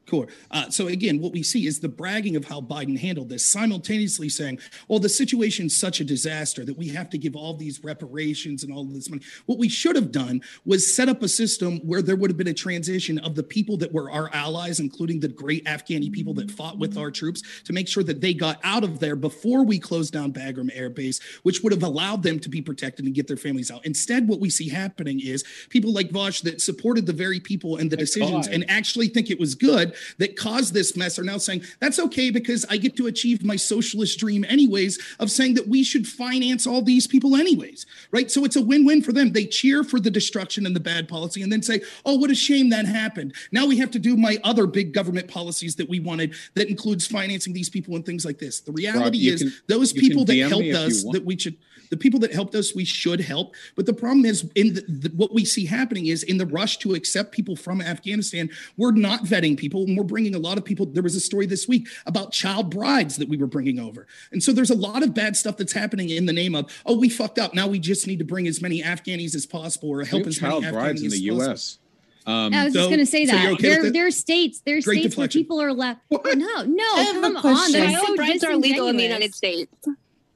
cool. 0.05 0.27
Uh, 0.51 0.69
so 0.69 0.87
again, 0.87 1.19
what 1.19 1.33
we 1.33 1.43
see 1.43 1.65
is 1.65 1.79
the 1.79 1.89
bragging 1.89 2.35
of 2.35 2.45
how 2.45 2.61
Biden 2.61 2.97
handled 2.97 3.29
this, 3.29 3.45
simultaneously 3.45 4.29
saying, 4.29 4.59
"Well, 4.87 4.99
the 4.99 5.09
situation's 5.09 5.75
such 5.75 5.99
a 5.99 6.03
disaster 6.03 6.65
that 6.65 6.77
we 6.77 6.89
have 6.89 7.09
to 7.11 7.17
give 7.17 7.35
all 7.35 7.53
these 7.53 7.83
reparations 7.83 8.63
and 8.63 8.73
all 8.73 8.81
of 8.81 8.93
this 8.93 9.09
money." 9.09 9.21
What 9.45 9.57
we 9.57 9.69
should 9.69 9.95
have 9.95 10.11
done 10.11 10.41
was 10.65 10.93
set 10.93 11.09
up 11.09 11.23
a 11.23 11.27
system 11.27 11.79
where 11.79 12.01
there 12.01 12.15
would 12.15 12.29
have 12.29 12.37
been 12.37 12.47
a 12.47 12.53
transition 12.53 13.17
of 13.19 13.35
the 13.35 13.43
people 13.43 13.77
that 13.77 13.93
were 13.93 14.11
our 14.11 14.29
allies, 14.33 14.79
including 14.79 15.19
the 15.19 15.27
great 15.27 15.65
Afghani 15.65 16.11
people 16.11 16.33
that 16.35 16.51
fought 16.51 16.77
with 16.77 16.97
our 16.97 17.11
troops, 17.11 17.41
to 17.63 17.73
make 17.73 17.87
sure 17.87 18.03
that 18.03 18.21
they 18.21 18.33
got 18.33 18.59
out 18.63 18.83
of 18.83 18.99
there 18.99 19.15
before 19.15 19.63
we 19.63 19.79
closed 19.79 20.13
down 20.13 20.33
Bagram 20.33 20.69
Air 20.73 20.89
Base, 20.89 21.19
which 21.43 21.61
would 21.61 21.71
have 21.71 21.83
allowed 21.83 22.23
them 22.23 22.39
to 22.39 22.49
be 22.49 22.61
protected 22.61 23.05
and 23.05 23.15
get 23.15 23.27
their 23.27 23.37
families 23.37 23.71
out. 23.71 23.85
Instead, 23.85 24.27
what 24.27 24.39
we 24.39 24.49
see 24.49 24.69
happening 24.69 25.19
is 25.19 25.43
people 25.69 25.91
like 25.93 26.09
Vaush 26.09 26.41
that 26.43 26.61
supported 26.61 27.05
the 27.05 27.13
very 27.13 27.39
people 27.39 27.77
and 27.77 27.89
the 27.89 27.97
decisions 27.97 28.47
God. 28.47 28.53
and 28.53 28.69
actually 28.69 29.07
think 29.07 29.29
it 29.29 29.39
was 29.39 29.55
good 29.55 29.92
that 30.17 30.35
caused 30.35 30.73
this 30.73 30.95
mess 30.95 31.17
are 31.19 31.23
now 31.23 31.37
saying 31.37 31.63
that's 31.79 31.99
okay 31.99 32.29
because 32.29 32.65
I 32.69 32.77
get 32.77 32.95
to 32.97 33.07
achieve 33.07 33.43
my 33.43 33.55
socialist 33.55 34.19
dream 34.19 34.45
anyways 34.47 34.99
of 35.19 35.31
saying 35.31 35.55
that 35.55 35.67
we 35.67 35.83
should 35.83 36.07
finance 36.07 36.65
all 36.67 36.81
these 36.81 37.07
people 37.07 37.35
anyways, 37.35 37.85
right? 38.11 38.29
So 38.29 38.45
it's 38.45 38.55
a 38.55 38.61
win-win 38.61 39.01
for 39.01 39.11
them. 39.11 39.31
They 39.31 39.45
cheer 39.45 39.83
for 39.83 39.99
the 39.99 40.11
destruction 40.11 40.65
and 40.65 40.75
the 40.75 40.79
bad 40.79 41.07
policy 41.07 41.41
and 41.41 41.51
then 41.51 41.61
say, 41.61 41.81
"Oh, 42.05 42.15
what 42.15 42.31
a 42.31 42.35
shame 42.35 42.69
that 42.69 42.85
happened." 42.85 43.33
Now 43.51 43.65
we 43.65 43.77
have 43.77 43.91
to 43.91 43.99
do 43.99 44.15
my 44.15 44.37
other 44.43 44.67
big 44.67 44.93
government 44.93 45.27
policies 45.27 45.75
that 45.75 45.89
we 45.89 45.99
wanted 45.99 46.35
that 46.55 46.69
includes 46.69 47.07
financing 47.07 47.53
these 47.53 47.69
people 47.69 47.95
and 47.95 48.05
things 48.05 48.25
like 48.25 48.39
this. 48.39 48.59
The 48.59 48.71
reality 48.71 49.17
you 49.17 49.33
is 49.33 49.41
can- 49.41 49.53
those 49.67 49.93
people 49.93 50.25
that 50.25 50.37
helped 50.37 50.73
us 50.73 51.03
that 51.11 51.23
we 51.25 51.37
should 51.37 51.55
the 51.93 51.97
people 51.97 52.19
that 52.19 52.33
helped 52.33 52.55
us 52.55 52.73
we 52.73 52.83
should 52.83 53.21
help 53.21 53.53
but 53.75 53.85
the 53.85 53.93
problem 53.93 54.25
is 54.25 54.49
in 54.55 54.73
the, 54.73 54.81
the, 54.87 55.09
what 55.15 55.31
we 55.31 55.45
see 55.45 55.65
happening 55.67 56.07
is 56.07 56.23
in 56.23 56.37
the 56.39 56.45
rush 56.47 56.77
to 56.77 56.95
accept 56.95 57.31
people 57.31 57.55
from 57.55 57.79
afghanistan 57.81 58.49
we're 58.77 58.91
not 58.91 59.23
vetting 59.23 59.55
people 59.55 59.83
and 59.83 59.95
we're 59.95 60.03
bringing 60.03 60.33
a 60.33 60.39
lot 60.39 60.57
of 60.57 60.65
people 60.65 60.87
there 60.87 61.03
was 61.03 61.15
a 61.15 61.19
story 61.19 61.45
this 61.45 61.67
week 61.67 61.87
about 62.07 62.31
child 62.31 62.71
brides 62.71 63.17
that 63.17 63.29
we 63.29 63.37
were 63.37 63.45
bringing 63.45 63.79
over 63.79 64.07
and 64.31 64.41
so 64.41 64.51
there's 64.51 64.71
a 64.71 64.75
lot 64.89 65.03
of 65.03 65.13
bad 65.13 65.35
stuff 65.35 65.55
that's 65.55 65.73
happening 65.73 66.09
in 66.09 66.25
the 66.25 66.33
name 66.33 66.55
of 66.55 66.65
oh 66.87 66.97
we 66.97 67.09
fucked 67.09 67.37
up 67.37 67.53
now 67.53 67.67
we 67.67 67.77
just 67.77 68.07
need 68.07 68.17
to 68.17 68.25
bring 68.25 68.47
as 68.47 68.59
many 68.59 68.81
afghanis 68.81 69.35
as 69.35 69.45
possible 69.45 69.89
or 69.89 69.97
We 69.99 70.05
help 70.07 70.21
have 70.21 70.27
as 70.29 70.41
many 70.41 70.61
child 70.61 70.73
brides 70.73 71.01
in 71.03 71.09
the 71.09 71.15
as 71.15 71.21
possible. 71.21 71.45
U.S. 71.47 71.77
Um, 72.25 72.53
I 72.53 72.63
was 72.63 72.73
so- 72.73 72.79
just 72.79 72.89
going 72.89 72.99
to 72.99 73.05
say 73.05 73.25
so 73.25 73.33
that 73.35 73.51
okay 73.53 73.67
there, 73.67 73.91
there 73.91 74.07
are 74.07 74.11
states, 74.11 74.61
there 74.65 74.77
are 74.77 74.81
Great 74.81 74.99
states 75.01 75.15
deflection. 75.15 75.39
where 75.39 75.43
people 75.43 75.61
are 75.61 75.73
left. 75.73 75.99
No, 76.09 76.17
no, 76.63 76.83
I 76.95 77.03
have 77.03 77.17
a 77.17 77.21
come 77.21 77.35
on. 77.35 77.41
question. 77.41 77.81
That's 77.81 77.93
Child 77.93 78.07
so 78.07 78.15
brides 78.15 78.43
are 78.45 78.55
legal 78.55 78.87
in 78.87 78.95
the 78.97 79.03
United. 79.03 79.35
States. 79.35 79.71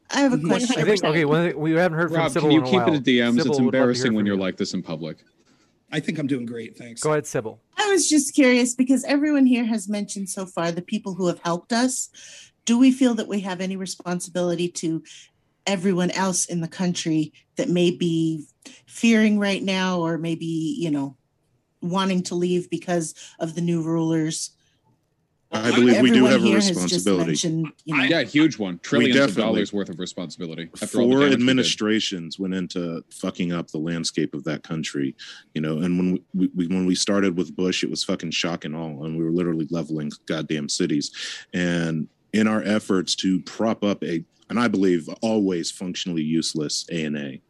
I 0.10 0.22
have 0.22 0.34
a 0.34 0.38
question. 0.38 0.80
I 0.80 0.84
think 0.84 1.04
okay. 1.04 1.26
Well, 1.26 1.54
we 1.56 1.72
haven't 1.72 1.98
heard 1.98 2.10
from 2.10 2.20
Rob, 2.20 2.32
Sybil 2.32 2.50
can 2.50 2.52
you 2.52 2.60
in 2.60 2.64
a 2.66 2.70
keep 2.70 2.80
while. 2.80 2.94
it 2.94 2.98
at 2.98 3.04
DMs? 3.04 3.38
Sybil 3.38 3.38
it's 3.38 3.38
would 3.38 3.48
love 3.48 3.58
to 3.58 3.64
embarrassing 3.66 4.14
when 4.14 4.26
you're 4.26 4.36
you. 4.36 4.42
like 4.42 4.58
this 4.58 4.74
in 4.74 4.82
public. 4.82 5.18
i 5.92 6.00
think 6.00 6.18
i'm 6.20 6.28
doing 6.28 6.46
great 6.46 6.78
thanks 6.78 7.02
Go 7.02 7.12
ahead, 7.12 7.26
Sybil. 7.28 7.62
I 7.78 7.90
was 7.92 8.10
just 8.10 8.34
curious 8.36 8.76
because 8.76 9.04
everyone 9.06 9.46
here 9.46 9.66
has 9.66 9.88
mentioned 9.88 10.30
so 10.30 10.46
far 10.46 10.72
the 10.72 10.82
people 10.82 11.14
who 11.14 11.28
have 11.28 11.40
helped 11.44 11.72
us. 11.72 12.10
Do 12.66 12.78
we 12.78 12.92
feel 12.92 13.14
that 13.16 13.28
we 13.30 13.40
have 13.42 13.62
any 13.62 13.78
responsibility 13.78 14.68
to 14.70 15.04
everyone 15.66 16.12
else 16.12 16.46
in 16.46 16.60
the 16.62 16.68
country 16.68 17.32
that 17.56 17.70
may 17.70 17.92
be 17.92 18.46
fearing 18.86 19.40
right 19.40 19.64
now 19.64 20.00
or 20.02 20.18
maybe, 20.18 20.46
you 20.78 20.92
know, 20.92 21.16
wanting 21.82 22.24
to 22.24 22.36
leave 22.36 22.70
because 22.70 23.14
of 23.40 23.56
the 23.56 23.62
new 23.62 23.82
rulers? 23.82 24.52
I 25.52 25.72
believe 25.72 26.02
we 26.02 26.12
do 26.12 26.26
have 26.26 26.42
a 26.42 26.46
here 26.46 26.56
has 26.56 26.68
just 26.68 26.80
responsibility. 26.82 27.72
you 27.86 27.96
know, 27.96 28.04
Yeah, 28.04 28.24
huge 28.24 28.58
one. 28.58 28.80
Trillions 28.80 29.16
of 29.16 29.28
definitely- 29.30 29.42
dollars 29.44 29.74
worth 29.74 29.90
of 29.90 29.98
responsibility. 30.00 30.70
After 30.82 31.00
all 31.00 31.08
the 31.08 31.14
Four 31.14 31.20
damage 31.22 31.30
we 31.30 31.42
administrations 31.42 32.38
went 32.38 32.54
into 32.54 33.04
fucking 33.12 33.54
up 33.54 33.70
the 33.72 33.78
landscape 33.78 34.34
of 34.34 34.44
that 34.44 34.64
country, 34.64 35.16
you 35.54 35.62
know. 35.62 35.78
And 35.78 35.98
when 35.98 36.20
we, 36.34 36.50
we 36.54 36.68
when 36.68 36.86
we 36.86 36.96
started 36.96 37.38
with 37.38 37.56
Bush, 37.56 37.84
it 37.84 37.90
was 37.90 38.04
fucking 38.04 38.32
shock 38.32 38.66
and 38.66 38.76
all, 38.76 39.06
and 39.06 39.18
we 39.18 39.24
were 39.24 39.32
literally 39.32 39.68
leveling 39.72 40.12
goddamn 40.26 40.68
cities. 40.68 41.12
And 41.54 42.08
in 42.34 42.48
our 42.48 42.62
efforts 42.64 43.16
to 43.16 43.40
prop 43.42 43.84
up 43.86 44.04
a, 44.04 44.26
and 44.50 44.60
I 44.60 44.68
believe 44.68 45.08
always 45.22 45.72
functionally 45.72 46.24
useless 46.24 46.86
A 46.92 47.06
and 47.06 47.18
A, 47.18 47.42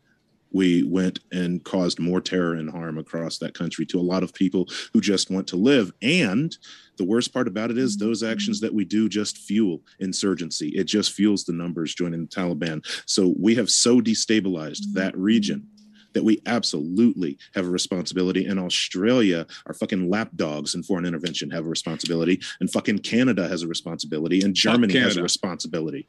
we 0.52 0.84
went 0.84 1.20
and 1.32 1.64
caused 1.64 2.00
more 2.00 2.22
terror 2.22 2.54
and 2.54 2.70
harm 2.70 2.98
across 3.00 3.38
that 3.40 3.54
country 3.56 3.86
to 3.88 4.00
a 4.00 4.02
lot 4.02 4.22
of 4.24 4.34
people 4.34 4.68
who 4.94 5.02
just 5.02 5.30
want 5.32 5.48
to 5.48 5.56
live. 5.58 5.92
And 6.02 6.56
the 6.98 7.04
worst 7.04 7.34
part 7.34 7.48
about 7.48 7.72
it 7.72 7.78
is 7.78 7.98
mm-hmm. 7.98 8.08
those 8.08 8.24
actions 8.24 8.60
that 8.62 8.74
we 8.74 8.86
do 8.86 9.10
just 9.10 9.38
fuel 9.38 9.82
insurgency. 10.00 10.70
It 10.70 10.86
just 10.86 11.12
fuels 11.12 11.44
the 11.44 11.54
numbers 11.54 11.96
joining 11.96 12.22
the 12.22 12.28
Taliban. 12.28 12.86
So 13.06 13.34
we 13.40 13.56
have 13.56 13.70
so 13.70 14.02
destabilized 14.02 14.82
mm-hmm. 14.82 15.00
that 15.00 15.18
region 15.18 15.68
that 16.14 16.24
we 16.24 16.42
absolutely 16.48 17.38
have 17.54 17.68
a 17.68 17.70
responsibility. 17.70 18.46
And 18.48 18.60
Australia, 18.60 19.46
our 19.68 19.74
fucking 19.74 20.10
lapdogs 20.10 20.74
in 20.74 20.82
foreign 20.82 21.06
intervention, 21.06 21.52
have 21.52 21.66
a 21.66 21.70
responsibility. 21.70 22.42
And 22.60 22.72
fucking 22.72 23.00
Canada 23.00 23.48
has 23.48 23.62
a 23.62 23.68
responsibility. 23.68 24.42
And 24.42 24.56
Germany 24.56 24.98
has 24.98 25.18
a 25.18 25.22
responsibility. 25.22 26.08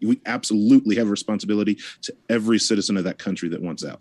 We 0.00 0.20
absolutely 0.24 0.96
have 0.96 1.08
a 1.08 1.10
responsibility 1.10 1.78
to 2.02 2.14
every 2.30 2.58
citizen 2.58 2.96
of 2.96 3.04
that 3.04 3.18
country 3.18 3.50
that 3.50 3.60
wants 3.60 3.84
out. 3.84 4.00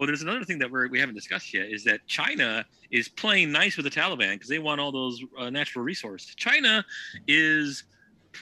Well, 0.00 0.06
there's 0.06 0.22
another 0.22 0.44
thing 0.46 0.58
that 0.60 0.70
we're, 0.70 0.88
we 0.88 0.98
haven't 0.98 1.14
discussed 1.14 1.52
yet 1.52 1.68
is 1.70 1.84
that 1.84 2.06
China 2.06 2.64
is 2.90 3.06
playing 3.06 3.52
nice 3.52 3.76
with 3.76 3.84
the 3.84 3.90
Taliban 3.90 4.32
because 4.32 4.48
they 4.48 4.58
want 4.58 4.80
all 4.80 4.90
those 4.90 5.22
uh, 5.38 5.50
natural 5.50 5.84
resources. 5.84 6.34
China 6.36 6.82
is 7.28 7.84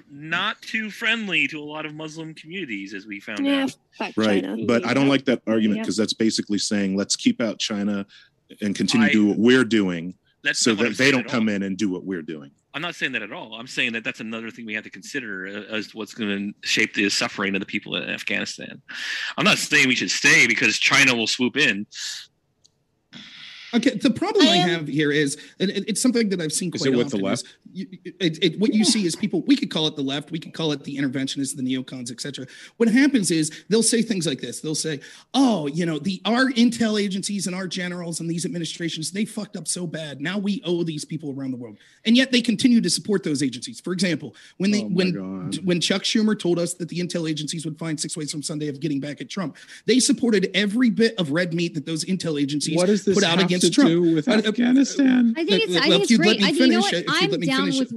not 0.09 0.63
too 0.63 0.89
friendly 0.89 1.49
to 1.49 1.59
a 1.59 1.65
lot 1.65 1.85
of 1.85 1.95
Muslim 1.95 2.33
communities, 2.35 2.95
as 2.95 3.07
we 3.07 3.19
found 3.19 3.45
Yeah, 3.45 3.67
out. 4.01 4.13
Right. 4.17 4.45
China. 4.45 4.65
But 4.67 4.87
I 4.87 4.95
don't 4.95 5.09
like 5.09 5.25
that 5.25 5.43
argument 5.49 5.79
Yep. 5.79 5.85
because 5.87 5.97
that's 5.97 6.13
basically 6.13 6.59
saying 6.59 6.97
let's 6.97 7.17
keep 7.17 7.41
out 7.41 7.59
China 7.59 8.07
and 8.61 8.77
continue 8.77 9.07
I- 9.07 9.11
to 9.11 9.13
do 9.15 9.27
what 9.27 9.39
we're 9.39 9.65
doing 9.65 10.15
so 10.53 10.71
not 10.71 10.79
what 10.79 10.87
I'm 10.87 10.93
that 10.93 10.99
they 10.99 11.11
don't 11.11 11.21
at 11.21 11.27
all. 11.27 11.31
come 11.33 11.49
in 11.49 11.65
and 11.65 11.77
do 11.77 11.91
what 11.91 12.05
we're 12.05 12.23
doing. 12.23 12.53
I'm 12.79 12.83
not 12.83 12.95
saying 12.95 13.11
that 13.11 13.23
at 13.23 13.33
all. 13.33 13.55
I'm 13.55 13.67
saying 13.67 13.95
that 13.95 14.05
that's 14.05 14.21
another 14.21 14.53
thing 14.53 14.65
we 14.65 14.75
have 14.75 14.85
to 14.85 14.91
consider 14.91 15.49
uh, 15.49 15.75
as 15.75 15.97
what's 15.97 16.15
going 16.15 16.55
to 16.63 16.69
shape 16.69 16.95
the 16.95 17.11
suffering 17.11 17.57
of 17.57 17.61
the 17.61 17.67
people 17.67 17.97
in 17.97 18.09
Afghanistan. 18.09 18.81
I'm 19.37 19.45
not 19.45 19.59
saying 19.59 19.89
we 19.89 19.97
should 19.97 20.13
stay 20.13 20.47
because 20.47 20.79
China 20.79 21.17
will 21.17 21.27
swoop 21.27 21.57
in. 21.57 21.89
Okay, 23.75 23.91
the 23.91 24.11
problem 24.11 24.47
I 24.47 24.53
I, 24.53 24.57
have 24.57 24.89
here 24.89 25.13
is, 25.13 25.37
and 25.61 25.71
it- 25.71 25.85
it's 25.89 26.01
something 26.01 26.29
that 26.31 26.41
I've 26.41 26.53
seen 26.53 26.71
Is 26.75 26.81
quite 26.83 26.95
it 26.95 26.97
with 26.97 27.09
the 27.11 27.17
often. 27.17 27.25
left? 27.25 27.45
you, 27.73 27.87
it, 28.19 28.43
it, 28.43 28.59
what 28.59 28.73
you 28.73 28.85
see 28.85 29.05
is 29.05 29.15
people. 29.15 29.43
We 29.43 29.57
could 29.57 29.71
call 29.71 29.87
it 29.87 29.95
the 29.97 30.03
left. 30.03 30.31
We 30.31 30.39
could 30.39 30.55
call 30.55 30.73
it 30.73 30.85
the 30.85 30.97
interventionists, 30.97 31.55
the 31.55 31.63
neocons, 31.63 32.11
etc. 32.11 32.47
What 32.79 32.89
happens 32.89 33.31
is 33.31 33.51
they'll 33.69 33.83
say 33.83 34.01
things 34.01 34.27
like 34.27 34.41
this. 34.41 34.61
They'll 34.61 34.75
say, 34.75 35.01
"Oh, 35.35 35.67
you 35.67 35.85
know, 35.85 35.99
the 35.99 36.23
our 36.25 36.51
intel 36.53 37.01
agencies 37.01 37.47
and 37.47 37.55
our 37.55 37.67
generals 37.69 38.21
and 38.21 38.31
these 38.31 38.47
administrations 38.47 39.11
they 39.11 39.25
fucked 39.27 39.57
up 39.57 39.69
so 39.69 39.87
bad. 39.87 40.21
Now 40.23 40.39
we 40.39 40.63
owe 40.65 40.83
these 40.83 41.05
people 41.05 41.35
around 41.37 41.51
the 41.51 41.59
world." 41.59 41.77
And 42.07 42.17
yet 42.17 42.33
they 42.33 42.41
continue 42.41 42.81
to 42.81 42.89
support 42.91 43.23
those 43.23 43.43
agencies. 43.43 43.81
For 43.81 43.93
example, 43.93 44.35
when 44.57 44.71
they 44.71 44.83
Oh 44.85 44.89
when 44.89 45.13
God. 45.13 45.59
when 45.67 45.81
Chuck 45.81 46.03
Schumer 46.05 46.39
told 46.39 46.59
us 46.59 46.73
that 46.75 46.89
the 46.89 47.01
intel 47.01 47.29
agencies 47.29 47.67
would 47.67 47.79
find 47.79 48.01
six 48.01 48.17
ways 48.17 48.31
from 48.33 48.43
Sunday 48.43 48.69
of 48.69 48.81
getting 48.81 48.99
back 49.01 49.21
at 49.21 49.29
Trump, 49.29 49.57
they 49.85 49.99
supported 50.01 50.51
every 50.55 50.89
bit 50.89 51.15
of 51.19 51.33
red 51.33 51.53
meat 51.53 51.75
that 51.75 51.85
those 51.85 52.05
intel 52.07 52.41
agencies 52.41 52.77
What 52.77 52.87
this 52.87 53.05
put 53.05 53.23
out 53.25 53.39
have 53.39 53.51
against 53.59 53.75
to 53.75 53.81
Trump. 53.81 53.91
do 53.91 54.15
with 54.15 54.29
uh, 54.29 54.33
Afghanistan? 54.33 55.35
I 55.37 55.45
think 55.45 55.63
it's. 55.65 55.77
I 55.77 55.89
think 55.89 56.03
it's 56.05 56.17
great. 56.17 56.43
I, 56.43 56.49
you 56.49 56.67
know 56.69 56.81
what? 56.81 56.93
it- 56.93 57.07
if 57.09 57.23
you'd 57.23 57.35
I'm 57.35 57.41
down 57.41 57.79
with. 57.79 57.93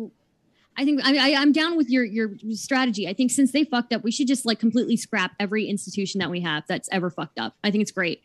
I 0.78 0.86
think 0.86 1.02
I, 1.04 1.34
I, 1.34 1.42
I'm 1.42 1.52
down 1.52 1.76
with 1.76 1.90
your 1.90 2.04
your 2.04 2.32
strategy. 2.52 3.08
I 3.08 3.14
think 3.14 3.32
since 3.32 3.52
they 3.52 3.66
fucked 3.66 3.94
up, 3.94 4.04
we 4.04 4.12
should 4.12 4.28
just 4.28 4.46
like 4.46 4.60
completely 4.60 4.96
scrap 4.96 5.34
every 5.40 5.68
institution 5.68 6.20
that 6.20 6.30
we 6.32 6.40
have 6.42 6.64
that's 6.68 6.88
ever 6.92 7.10
fucked 7.10 7.40
up. 7.40 7.56
I 7.64 7.72
think 7.72 7.82
it's 7.82 7.92
great. 7.92 8.22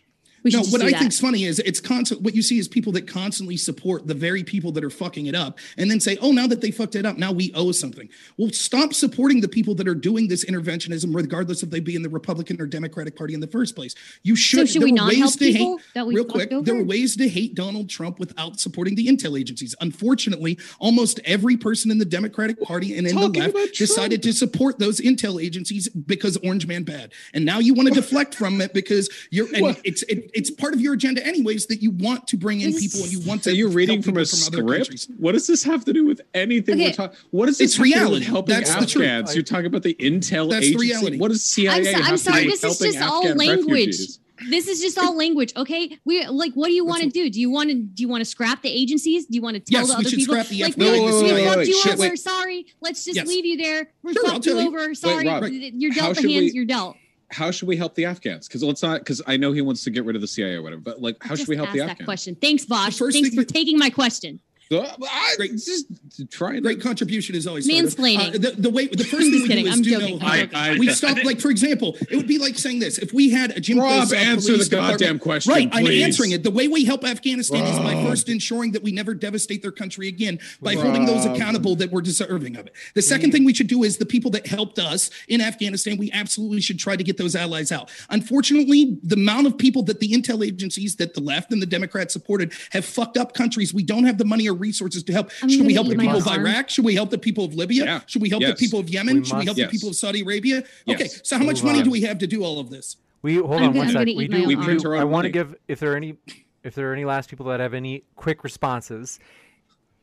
We 0.47 0.53
should 0.53 0.63
no, 0.63 0.71
what 0.71 0.81
I 0.81 0.93
that. 0.93 1.01
think's 1.01 1.19
funny 1.19 1.43
is 1.43 1.59
it's 1.59 1.81
constant. 1.81 2.23
What 2.23 2.37
you 2.37 2.41
see 2.41 2.61
is 2.61 2.69
people 2.69 2.93
that 2.93 3.09
constantly 3.09 3.57
support 3.57 4.07
the 4.07 4.15
very 4.15 4.45
people 4.45 4.71
that 4.73 4.85
are 4.85 4.91
fucking 4.91 5.27
it 5.27 5.35
up, 5.35 5.59
and 5.77 5.91
then 5.91 5.99
say, 5.99 6.17
"Oh, 6.21 6.31
now 6.31 6.47
that 6.47 6.61
they 6.61 6.71
fucked 6.71 6.95
it 6.95 7.05
up, 7.05 7.19
now 7.19 7.33
we 7.33 7.53
owe 7.53 7.73
something." 7.73 8.09
Well, 8.37 8.53
stop 8.53 8.95
supporting 8.95 9.41
the 9.41 9.49
people 9.49 9.75
that 9.75 9.89
are 9.89 9.95
doing 9.97 10.29
this 10.29 10.45
interventionism, 10.45 11.13
regardless 11.13 11.65
if 11.65 11.71
they 11.71 11.81
be 11.81 11.97
in 11.97 12.03
the 12.03 12.09
Republican 12.09 12.61
or 12.63 12.67
Democratic 12.67 13.17
Party 13.17 13.35
in 13.35 13.41
the 13.41 13.49
first 13.49 13.75
place. 13.75 13.97
You 14.23 14.37
should. 14.37 14.61
So 14.61 14.67
should 14.67 14.83
there 14.83 14.87
we 14.87 14.93
not 14.93 15.09
ways 15.09 15.19
help 15.19 15.33
to 15.33 15.39
people 15.41 15.79
hate. 15.79 15.87
that 15.95 16.07
we 16.07 16.15
real 16.15 16.25
quick, 16.25 16.53
over? 16.53 16.65
there 16.65 16.77
were 16.77 16.85
ways 16.85 17.17
to 17.17 17.29
hate 17.29 17.57
Donald 17.57 17.91
Trump 17.91 18.21
without 18.21 18.61
supporting 18.61 18.95
the 18.95 19.09
intel 19.09 19.37
agencies. 19.37 19.75
Unfortunately, 19.81 20.61
almost 20.79 21.19
every 21.25 21.57
person 21.57 21.91
in 21.91 21.99
the 21.99 22.05
Democratic 22.05 22.63
Party 22.63 22.97
and 22.97 23.05
in 23.09 23.17
the 23.17 23.29
left 23.29 23.77
decided 23.77 24.23
to 24.23 24.33
support 24.33 24.79
those 24.79 25.01
intel 25.01 25.43
agencies 25.43 25.89
because 25.89 26.37
Orange 26.45 26.69
Man 26.69 26.85
bad, 26.85 27.13
and 27.35 27.45
now 27.45 27.59
you 27.59 27.75
want 27.75 27.89
to 27.89 27.95
deflect 28.01 28.37
from 28.37 28.61
it 28.61 28.73
because 28.73 29.11
you're. 29.31 29.49
And 29.53 29.63
What? 29.63 29.81
it's 29.83 30.03
it, 30.05 30.31
it's 30.37 30.51
part 30.51 30.75
of 30.75 30.81
your 30.81 30.95
agenda, 30.95 31.25
anyways, 31.27 31.67
that 31.67 31.83
you 31.83 31.91
want 31.91 32.29
to 32.29 32.37
bring 32.37 32.61
in 32.61 32.73
people 32.75 33.01
and 33.03 33.11
you 33.13 33.21
want 33.21 33.43
So 33.45 33.51
to. 33.51 33.57
you're 33.57 33.69
reading 33.71 34.03
from 34.03 34.15
a 34.19 34.21
from 34.21 34.27
script? 34.27 34.69
countries. 34.69 35.09
What 35.19 35.33
does 35.33 35.47
this 35.47 35.63
have 35.65 35.85
to 35.87 35.93
do 35.93 36.05
with 36.05 36.21
anything 36.35 36.79
we're 36.79 36.93
talking? 36.93 37.17
What 37.31 37.47
does 37.47 37.59
this 37.59 37.71
It's 37.71 37.77
have 37.77 37.85
to 37.87 37.91
do 37.91 37.99
with 37.99 38.03
reality. 38.05 38.25
helping 38.27 38.55
That's 38.55 38.75
the 38.77 38.87
truth. 38.87 39.07
Afghans? 39.07 39.35
You're 39.35 39.43
talking 39.45 39.67
about 39.67 39.83
the 39.83 39.95
intel 39.95 40.51
That's 40.51 40.61
the 40.67 40.69
agency. 40.69 40.77
reality. 40.77 41.19
What 41.19 41.29
does 41.33 41.43
CIA 41.45 41.77
I'm, 41.79 41.85
so, 41.85 41.93
have 41.93 42.01
I'm 42.05 42.11
to 42.13 42.19
sorry. 42.19 42.43
do 42.45 42.51
This 42.51 42.65
is 42.65 42.79
helping 42.79 42.93
just 42.93 43.11
all 43.11 43.23
Afghan 43.23 43.37
language. 43.39 43.69
refugees? 43.71 44.19
This 44.51 44.69
is 44.69 44.83
just 44.83 44.99
all 44.99 45.17
language. 45.17 45.55
Okay, 45.57 45.99
we 46.05 46.27
like. 46.27 46.53
What 46.53 46.67
do 46.67 46.75
you 46.75 46.85
want 46.85 47.03
to 47.03 47.09
do? 47.09 47.31
Do 47.31 47.41
you 47.41 47.49
want 47.49 47.71
to 47.71 47.75
do 47.77 48.03
you 48.03 48.09
want 48.09 48.21
to 48.21 48.27
scrap 48.27 48.61
the 48.61 48.69
agencies? 48.69 49.25
Do 49.25 49.35
you 49.35 49.41
want 49.41 49.55
to 49.55 49.61
tell 49.61 49.81
Yes, 49.81 49.89
the 49.89 49.95
other 49.97 50.11
people 50.11 50.35
scrap 50.35 50.49
the 50.49 50.63
like 50.63 50.75
FBI, 50.75 50.79
we, 50.79 50.85
the 50.85 51.35
we 51.35 51.45
fucked 51.47 51.57
Wait, 51.57 51.69
you 51.69 51.81
shit, 51.83 51.93
over? 51.95 52.03
wait. 52.03 52.19
Sorry, 52.19 52.67
let's 52.83 53.03
just 53.07 53.17
Yes. 53.17 53.27
leave 53.27 53.47
you 53.47 53.57
there. 53.57 53.91
We 54.03 54.13
Sure, 54.13 54.27
I'll 54.27 54.33
fucked 54.35 54.45
you 54.45 54.59
you. 54.61 54.67
over. 54.69 54.95
Sorry, 54.95 55.27
Rob, 55.27 55.45
you're 55.51 55.91
dealt 55.91 56.17
the 56.17 56.23
hands 56.31 56.43
we- 56.45 56.51
you're 56.53 56.67
dealt. 56.67 56.97
How 57.31 57.51
should 57.51 57.69
we 57.69 57.77
help 57.77 57.95
the 57.95 58.05
Afghans? 58.05 58.47
Because 58.47 58.63
let's 58.63 58.83
not. 58.83 59.01
Because 59.01 59.21
I 59.27 59.37
know 59.37 59.53
he 59.53 59.61
wants 59.61 59.83
to 59.85 59.91
get 59.91 60.05
rid 60.05 60.15
of 60.17 60.23
the 60.23 60.29
CIA 60.29 60.55
or 60.55 60.63
whatever. 60.63 60.81
But 60.81 61.03
like, 61.03 61.17
how 61.23 61.35
should 61.35 61.49
we 61.49 61.57
help 61.57 61.73
the 61.73 61.81
Afghans? 61.81 62.05
question. 62.05 62.35
Thanks, 62.37 62.65
Vaush. 62.65 62.99
Thanks 63.13 63.31
for 63.31 63.37
that- 63.43 63.49
taking 63.49 63.79
my 63.79 63.91
question. 63.91 64.41
Uh, 64.71 64.81
I- 65.09 65.35
Great. 65.37 65.53
Just 65.53 65.87
trying. 66.31 66.63
Great 66.63 66.81
contribution 66.81 67.35
is 67.37 67.47
always 67.47 67.67
sort 67.67 67.85
Mansplaining. 67.85 68.35
Uh, 68.35 68.39
the, 68.39 68.55
the 68.59 68.71
way 68.71 68.87
the 68.87 69.05
first 69.05 69.23
thing 69.31 69.43
we 69.43 69.47
kidding. 69.49 69.65
do 69.65 69.71
is 69.71 69.77
I'm 69.77 69.83
do 69.83 69.91
joking. 69.91 70.09
no 70.09 70.15
I'm 70.15 70.21
harm. 70.21 70.39
joking. 70.41 70.57
I- 70.57 70.79
we 70.79 70.89
stop 70.89 71.23
like 71.25 71.41
for 71.41 71.51
example, 71.51 71.97
it 72.11 72.17
would 72.17 72.27
be 72.27 72.39
like 72.39 72.59
saying 72.59 72.81
this: 72.81 72.99
if 72.99 73.13
we 73.13 73.31
had 73.31 73.53
a 73.53 73.61
Jim 73.61 73.79
Rob, 73.79 74.09
Croce, 74.09 74.17
uh, 74.17 74.21
answer 74.21 74.53
police 74.53 74.69
the 74.69 74.77
goddamn 74.77 75.19
question, 75.19 75.53
Right, 75.53 75.69
I'm 75.73 75.87
answering 75.87 76.33
it. 76.33 76.43
The 76.43 76.51
way 76.51 76.69
we 76.69 76.85
help 76.85 77.05
Afghanistan 77.05 77.65
is 77.65 77.79
by 77.79 77.95
first 78.05 78.29
ensuring 78.29 78.73
that 78.73 78.83
we 78.83 78.93
never 78.93 79.15
devastate 79.15 79.63
their 79.63 79.73
country 79.73 80.09
again 80.09 80.39
by 80.61 80.75
holding 80.75 81.07
those 81.07 81.25
accountable 81.27 81.77
that 81.77 81.93
were 81.93 82.03
deserving 82.03 82.57
of 82.57 82.67
it. 82.67 82.73
The 82.95 83.03
second 83.03 83.33
thing 83.33 83.45
we 83.45 83.55
should 83.55 83.69
do 83.69 83.85
is 83.85 83.99
the 83.99 84.07
people 84.07 84.31
that 84.33 84.47
helped 84.47 84.79
us 84.79 85.11
in 85.29 85.41
Afghanistan, 85.41 85.97
we 85.97 86.11
absolutely 86.13 86.61
should 86.61 86.79
try 86.79 86.97
to 86.97 87.05
get 87.05 87.17
those 87.17 87.37
allies 87.37 87.71
out. 87.71 87.91
Unfortunately, 88.11 88.99
the 89.03 89.15
amount 89.17 89.47
of 89.47 89.57
people 89.57 89.83
that 89.85 90.01
the 90.01 90.11
intel 90.13 90.45
agencies 90.45 90.97
that 90.97 91.15
the 91.15 91.21
left 91.21 91.53
and 91.53 91.63
the 91.63 91.67
Democrats 91.67 92.13
supported 92.13 92.53
have 92.71 92.85
fucked 92.85 93.17
up 93.17 93.35
countries. 93.35 93.73
We 93.73 93.83
don't 93.83 94.05
have 94.05 94.19
the 94.19 94.25
money 94.25 94.49
or 94.49 94.55
resources 94.57 95.03
to 95.05 95.13
help. 95.13 95.31
I'm 95.43 95.49
should 95.49 95.67
we 95.67 95.75
help 95.75 95.89
the 95.89 95.97
people 95.97 96.17
of 96.17 96.27
arm. 96.27 96.41
Iraq? 96.47 96.69
Should 96.71 96.85
we 96.85 96.95
help 96.95 97.11
the 97.11 97.19
people 97.19 97.45
of 97.45 97.55
Libya? 97.55 97.85
Yeah. 97.85 98.01
Should 98.07 98.23
we 98.23 98.29
help 98.31 98.43
Yes. 98.43 98.59
the 98.59 98.65
people 98.67 98.81
of 98.81 98.89
Yemen? 98.89 99.19
We 99.19 99.25
should 99.25 99.39
we 99.39 99.45
help 99.45 99.57
must. 99.59 99.71
the 99.71 99.77
people 99.77 99.89
of 99.91 99.97
Saudi 99.97 100.23
Arabia? 100.23 100.65
Okay, 100.89 101.09
so 101.23 101.37
how 101.39 101.45
much 101.45 101.57
Move 101.57 101.65
money 101.65 101.79
on. 101.81 101.85
do 101.85 101.91
we 101.91 102.01
have 102.03 102.19
to 102.19 102.27
do 102.27 102.43
all 102.45 102.59
of 102.59 102.71
this? 102.71 102.97
We 103.23 103.37
hold 103.37 103.53
I'm 103.53 103.53
on 103.55 103.61
gonna- 103.61 103.79
one 103.79 103.87
I'm 103.89 103.93
sec. 103.93 104.07
gonna 104.07 104.17
We 104.17 104.29
do. 104.29 104.45
We 104.47 104.55
do. 104.57 104.63
print 104.63 104.85
our 104.87 104.97
I 104.97 105.05
want 105.05 105.25
to 105.25 105.31
give 105.31 105.55
if 105.69 105.81
there 105.81 105.93
are 105.93 105.97
any 105.97 106.17
if 106.65 106.75
there 106.75 106.91
are 106.91 106.93
any 106.93 107.05
last 107.05 107.31
people 107.31 107.47
that 107.47 107.61
have 107.61 107.75
any 107.75 108.03
quick 108.17 108.43
responses. 108.45 109.19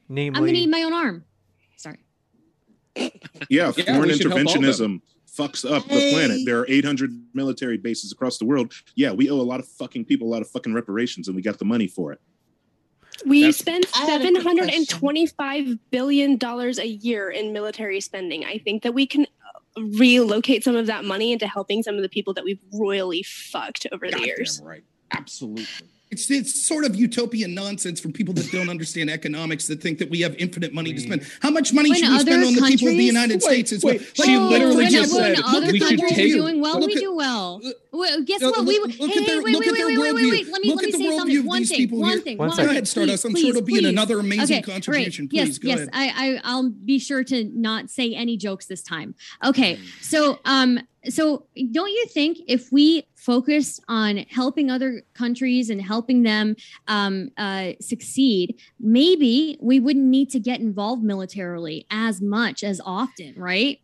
Namely, 0.10 0.38
I'm 0.38 0.46
gonna 0.46 0.58
eat 0.58 0.70
my 0.70 0.84
own 0.84 0.94
arm. 0.94 1.26
Sorry. 1.78 2.00
Yeah, 2.96 3.10
Yeah, 3.50 3.72
foreign 3.72 4.02
we 4.04 4.14
should 4.14 4.32
help 4.32 4.34
all 4.34 4.40
of 4.40 4.78
them. 4.78 5.02
interventionism 5.02 5.02
fucks 5.36 5.70
up 5.70 5.84
the 5.88 6.12
planet. 6.12 6.42
There 6.46 6.60
are 6.60 6.66
800 6.70 7.10
military 7.34 7.78
bases 7.78 8.12
across 8.12 8.38
the 8.38 8.46
world. 8.46 8.72
Yeah, 8.96 9.12
we 9.12 9.30
owe 9.30 9.40
a 9.40 9.42
lot 9.42 9.60
of 9.60 9.68
fucking 9.68 10.06
people 10.06 10.28
a 10.28 10.32
lot 10.32 10.42
of 10.42 10.50
fucking 10.50 10.74
reparations, 10.74 11.28
and 11.28 11.36
we 11.36 11.42
got 11.42 11.58
the 11.58 11.66
money 11.66 11.88
for 11.88 12.12
it. 12.12 12.22
We 13.26 13.42
That's- 13.42 13.58
spend 13.58 13.86
I 13.96 14.00
had 14.00 14.10
a 14.10 14.12
seven 14.24 14.34
quick 14.36 14.44
hundred 14.46 14.70
and 14.70 14.88
twenty-five 14.90 15.78
billion 15.92 16.38
dollars 16.38 16.80
a 16.80 16.88
year 16.88 17.30
in 17.30 17.54
military 17.54 18.02
spending. 18.02 18.44
I 18.46 18.58
think 18.58 18.84
that 18.84 18.94
we 18.94 19.06
can 19.08 19.26
uh, 19.76 19.82
relocate 19.98 20.64
some 20.64 20.76
of 20.76 20.88
that 20.88 21.06
money 21.06 21.32
into 21.32 21.48
helping 21.48 21.84
some 21.84 21.96
of 21.96 22.02
the 22.02 22.10
people 22.10 22.34
that 22.34 22.44
we've 22.44 22.60
royally 22.74 23.24
fucked 23.24 23.88
over 23.92 24.08
the 24.08 24.12
Goddamn 24.14 24.28
years. 24.28 24.62
right. 24.64 24.84
Absolutely. 25.12 25.66
It's 26.14 26.30
it's 26.30 26.64
sort 26.64 26.86
of 26.86 26.96
utopian 26.96 27.56
nonsense 27.56 28.00
from 28.00 28.14
people 28.14 28.36
that 28.36 28.52
don't 28.52 28.70
understand 28.70 29.10
economics 29.10 29.66
that 29.66 29.82
think 29.82 29.98
that 29.98 30.12
we 30.12 30.22
have 30.22 30.36
infinite 30.36 30.72
money 30.72 30.94
to 30.94 31.00
spend. 31.00 31.26
How 31.42 31.50
much 31.50 31.74
money 31.74 31.90
When 31.90 31.98
should 32.00 32.10
we 32.12 32.20
spend 32.20 32.44
on 32.46 32.54
the 32.54 32.62
people 32.62 32.88
of 32.90 32.98
the 32.98 33.04
United 33.04 33.42
Wait, 33.42 33.68
States 33.68 33.72
as 33.72 33.84
wait, 33.84 34.02
well? 34.16 34.28
she 34.28 34.38
literally 34.38 34.76
when, 34.76 34.92
just 34.92 35.12
when 35.16 35.36
said 35.36 35.44
other 35.44 35.72
we 35.72 35.80
should 35.80 35.88
countries 36.00 36.12
take- 36.12 36.34
are 36.34 36.38
doing 36.38 36.62
well, 36.62 36.80
look 36.80 36.88
we 36.90 36.94
at- 36.94 37.00
do 37.00 37.16
well. 37.16 37.62
well 37.92 38.22
guess 38.22 38.44
uh, 38.44 38.52
what? 38.52 38.66
We 38.68 38.78
look- 38.78 38.92
hey, 38.92 39.06
at 39.06 39.26
their- 39.26 39.42
wait, 39.42 39.54
look 39.54 39.62
wait, 39.62 39.70
at 39.70 39.74
their 39.76 39.88
wait, 39.88 39.98
wait, 39.98 40.14
wait, 40.14 40.24
worldview. 40.24 40.32
wait. 40.32 40.48
Let 40.52 40.62
me 40.62 40.70
Look 40.70 40.76
let 40.78 40.86
me 40.86 40.94
at 40.94 41.00
the 41.00 41.10
say 41.10 41.18
something. 41.18 41.38
of 41.40 41.46
One 41.46 41.60
these 41.60 41.70
thing. 41.70 41.78
people 41.80 42.00
One 42.00 42.10
here. 42.12 42.20
thing. 42.22 42.38
One 42.38 42.48
one 42.50 42.56
second. 42.56 42.66
Go 42.68 42.72
ahead, 42.74 42.84
thing. 42.84 42.86
Stardust. 42.86 43.26
I'm 43.26 43.36
sure 43.36 43.50
it'll 43.50 43.62
be 43.64 43.74
please. 43.80 43.86
another 43.90 44.20
amazing 44.20 44.58
Okay, 44.60 44.72
contribution. 44.72 45.26
Great. 45.26 45.40
Please 45.46 45.48
yes, 45.50 45.58
go 45.58 45.68
yes. 45.70 45.78
ahead. 45.80 45.90
I, 45.94 46.36
I 46.36 46.42
I'll 46.44 46.70
be 46.70 47.00
sure 47.00 47.24
to 47.24 47.44
not 47.56 47.90
say 47.90 48.14
any 48.14 48.38
jokes 48.38 48.68
this 48.68 48.84
time. 48.84 49.16
Okay. 49.44 49.80
So 50.02 50.40
um 50.46 50.80
so 51.10 51.46
don't 51.72 51.90
you 51.90 52.06
think 52.08 52.40
if 52.48 52.72
we 52.72 53.06
focus 53.16 53.80
on 53.88 54.18
helping 54.30 54.70
other 54.70 55.04
countries 55.14 55.70
and 55.70 55.82
helping 55.82 56.24
them 56.24 56.56
um, 56.88 57.30
uh, 57.38 57.72
succeed, 57.80 58.60
maybe 58.80 59.58
we 59.62 59.80
wouldn't 59.80 60.06
need 60.06 60.30
to 60.32 60.40
get 60.40 60.60
involved 60.60 61.04
militarily 61.04 61.86
as 61.90 62.22
much 62.22 62.64
as 62.64 62.82
often, 62.86 63.34
right? 63.38 63.80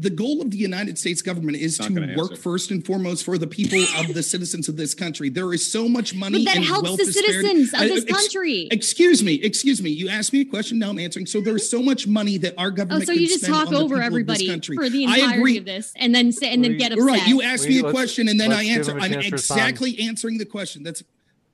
The 0.00 0.10
goal 0.10 0.40
of 0.40 0.50
the 0.50 0.56
United 0.56 0.98
States 0.98 1.20
government 1.20 1.58
is 1.58 1.78
Not 1.78 1.88
to 1.88 2.14
work 2.16 2.30
answer. 2.30 2.36
first 2.42 2.70
and 2.70 2.84
foremost 2.84 3.24
for 3.24 3.36
the 3.36 3.46
people 3.46 3.82
of 3.98 4.14
the 4.14 4.22
citizens 4.22 4.68
of 4.68 4.76
this 4.76 4.94
country. 4.94 5.28
There 5.28 5.52
is 5.52 5.70
so 5.70 5.88
much 5.88 6.14
money 6.14 6.38
But 6.44 6.44
that 6.52 6.56
and 6.56 6.64
helps 6.64 6.82
wealth 6.88 6.98
the 6.98 7.04
disparity. 7.04 7.48
citizens 7.48 7.74
of 7.74 7.80
Uh, 7.80 7.84
this 7.84 8.04
ex- 8.04 8.12
country. 8.12 8.68
Excuse 8.70 9.22
me, 9.22 9.34
excuse 9.34 9.82
me. 9.82 9.90
You 9.90 10.08
asked 10.08 10.32
me 10.32 10.40
a 10.40 10.44
question. 10.46 10.78
Now 10.78 10.90
I'm 10.90 10.98
answering. 10.98 11.26
So 11.26 11.40
there's 11.40 11.68
so 11.68 11.82
much 11.82 12.06
money 12.06 12.38
that 12.38 12.54
our 12.56 12.70
government. 12.70 13.02
Oh, 13.02 13.04
government. 13.04 13.06
so 13.08 13.12
could 13.12 13.20
you 13.20 13.28
just 13.28 13.44
talk 13.44 13.66
over 13.72 13.74
people 13.88 13.96
this 13.98 14.06
everybody 14.06 14.46
country. 14.48 14.76
for 14.76 14.88
the 14.88 15.04
I 15.06 15.14
entirety 15.16 15.36
agree. 15.38 15.56
of 15.58 15.64
this, 15.66 15.92
and 15.96 16.14
then 16.14 16.32
say, 16.32 16.50
and 16.52 16.64
then 16.64 16.78
get 16.78 16.92
upset. 16.92 17.06
Right. 17.06 17.26
You 17.28 17.42
asked 17.42 17.64
We- 17.68 17.82
me 17.82 17.88
a 17.88 17.90
question 17.90 18.28
and 18.28 18.40
then 18.40 18.52
I 18.52 18.64
answer. 18.64 18.92
him 18.92 18.98
a 18.98 19.00
I'm 19.02 19.12
chance 19.12 19.26
to 19.26 19.32
respond. 19.32 19.60
exactly 19.60 19.98
answering 20.00 20.38
the 20.38 20.46
question. 20.46 20.82
That's 20.82 21.02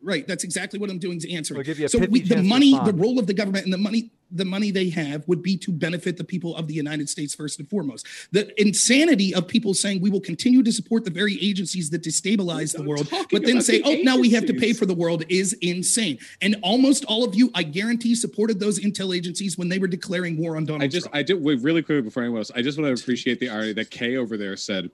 right. 0.03 0.27
That's 0.27 0.45
exactly 0.45 0.79
what 0.79 0.89
I'm 0.91 0.99
doing 0.99 1.17
is 1.17 1.25
answering. 1.29 1.57
We'll 1.59 1.65
give 1.65 1.79
you 1.81 1.87
a 1.87 1.89
so 1.89 1.99
pithy 1.99 2.13
we, 2.13 2.21
the 2.21 2.35
chance 2.37 2.43
to 2.43 2.49
money, 2.49 2.71
the 2.85 2.93
role 2.93 3.19
of 3.19 3.27
the 3.27 3.35
government 3.35 3.65
and 3.65 3.73
the 3.73 3.79
money, 3.79 4.11
the 4.31 4.45
money 4.45 4.71
they 4.71 4.89
have 4.91 5.27
would 5.29 5.43
be 5.43 5.57
to 5.59 5.73
benefit 5.73 6.17
the 6.17 6.25
people 6.25 6.57
of 6.57 6.67
the 6.67 6.75
United 6.75 7.09
States 7.09 7.35
first 7.35 7.59
and 7.59 7.69
foremost. 7.69 8.07
The 8.33 8.61
insanity 8.61 9.35
of 9.35 9.47
people 9.47 9.75
saying 9.75 10.01
we 10.01 10.11
will 10.11 10.21
continue 10.21 10.63
to 10.63 10.73
support 10.73 11.05
the 11.05 11.11
very 11.11 11.39
agencies 11.43 11.91
that 11.91 12.03
destabilize 12.03 12.77
the 12.77 12.83
world, 12.83 13.09
but 13.31 13.45
then 13.45 13.61
say, 13.61 13.81
the 13.81 14.01
oh, 14.01 14.03
now 14.03 14.19
we 14.19 14.31
have 14.31 14.47
to 14.47 14.55
pay 14.55 14.73
for 14.73 14.87
the 14.87 14.95
world 14.95 15.25
is 15.29 15.53
insane. 15.55 16.19
And 16.41 16.57
almost 16.63 17.05
all 17.05 17.25
of 17.25 17.35
you, 17.35 17.51
I 17.55 17.63
guarantee, 17.63 18.15
supported 18.15 18.61
those 18.61 18.81
intel 18.81 19.17
agencies 19.17 19.57
when 19.57 19.69
they 19.69 19.79
were 19.79 19.87
declaring 19.87 20.37
war 20.37 20.57
on 20.57 20.65
Donald 20.65 20.83
I 20.83 20.89
just, 20.89 21.07
Trump. 21.07 21.17
I 21.17 21.23
did 21.23 21.43
wait 21.43 21.61
really 21.61 21.83
quickly 21.83 22.03
before 22.03 22.23
anyone 22.23 22.39
else. 22.39 22.51
I 22.55 22.63
just 22.63 22.79
want 22.79 22.95
to 22.95 23.03
appreciate 23.03 23.41
the 23.41 23.49
irony 23.49 23.73
that 23.75 23.91
Kay 23.91 24.17
over 24.17 24.37
there 24.37 24.57
said, 24.57 24.91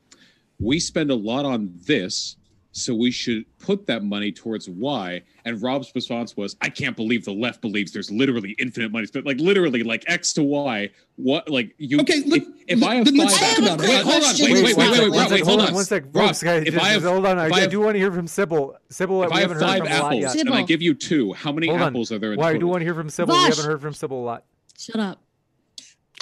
"We 0.59 0.79
spend 0.79 1.11
a 1.11 1.15
lot 1.15 1.45
on 1.45 1.73
this, 1.87 2.37
so 2.73 2.95
we 2.95 3.11
should 3.11 3.45
put 3.59 3.87
that 3.87 4.03
money 4.05 4.33
towards 4.33 4.69
Y." 4.69 5.23
And 5.45 5.61
Rob's 5.63 5.91
response 5.95 6.37
was, 6.37 6.57
"I 6.61 6.69
can't 6.69 6.97
believe 6.97 7.25
the 7.25 7.33
left 7.33 7.61
believes 7.63 7.93
there's 7.93 8.11
literally 8.11 8.55
infinite 8.59 8.91
money 8.93 9.07
spent, 9.07 9.27
like 9.27 9.39
literally 9.41 9.83
like 9.83 10.05
X 10.07 10.33
to 10.35 10.43
Y. 10.43 10.91
What 11.17 11.49
like 11.49 11.75
you? 11.79 12.01
Okay, 12.01 12.23
look- 12.27 12.43
if, 12.69 12.79
if 12.79 12.83
I 12.85 12.95
have 12.97 13.09
let's 13.13 13.39
five, 13.39 13.51
talk 13.57 13.59
about 13.59 13.81
it. 13.85 13.89
wait, 13.89 14.03
hold 14.03 14.15
on, 14.15 14.21
Question. 14.23 14.53
wait, 14.53 14.65
wait, 14.65 14.77
wait, 14.77 14.91
wait, 14.91 15.01
wait, 15.01 15.11
one 15.11 15.31
wait, 15.31 15.41
hold 15.43 15.49
hold 15.49 15.61
on, 15.61 15.67
on, 15.69 15.75
one 15.75 15.85
sec. 15.85 16.05
Rob, 16.13 16.27
Folks, 16.29 16.43
guys, 16.43 16.63
if 16.67 16.75
just, 16.75 16.85
I 16.85 16.89
have, 16.91 17.03
hold 17.03 17.27
on. 17.27 17.39
I, 17.39 17.47
if 17.47 17.53
I 17.53 17.67
do 17.67 17.81
want 17.81 17.95
to 17.95 17.99
hear 17.99 18.13
from 18.13 18.27
Sybil. 18.27 18.77
Sybil, 18.89 19.23
if 19.25 19.31
we 19.31 19.37
I 19.37 19.41
have 19.41 19.51
haven't 19.51 19.63
heard 19.67 19.69
five 19.71 19.79
from 19.79 19.87
a 19.89 20.03
lot 20.03 20.13
apples 20.15 20.35
and 20.37 20.51
I 20.51 20.63
give 20.63 20.81
you 20.81 20.95
two, 20.95 21.33
how 21.35 21.53
many 21.53 21.67
Hold 21.67 21.81
on. 21.83 21.89
apples 21.89 22.13
are 22.13 22.19
there 22.19 22.33
in 22.33 22.39
Why 22.39 22.51
I 22.51 22.53
do 22.53 22.59
total? 22.61 22.71
want 22.71 22.81
to 22.81 22.85
hear 22.85 22.95
from 22.95 23.11
Sybil. 23.11 23.35
We 23.35 23.41
haven't 23.43 23.65
heard 23.65 23.81
from 23.83 23.93
Sybil 23.95 24.19
a 24.21 24.25
lot. 24.25 24.45
Shut 24.79 24.97
up. 25.01 25.21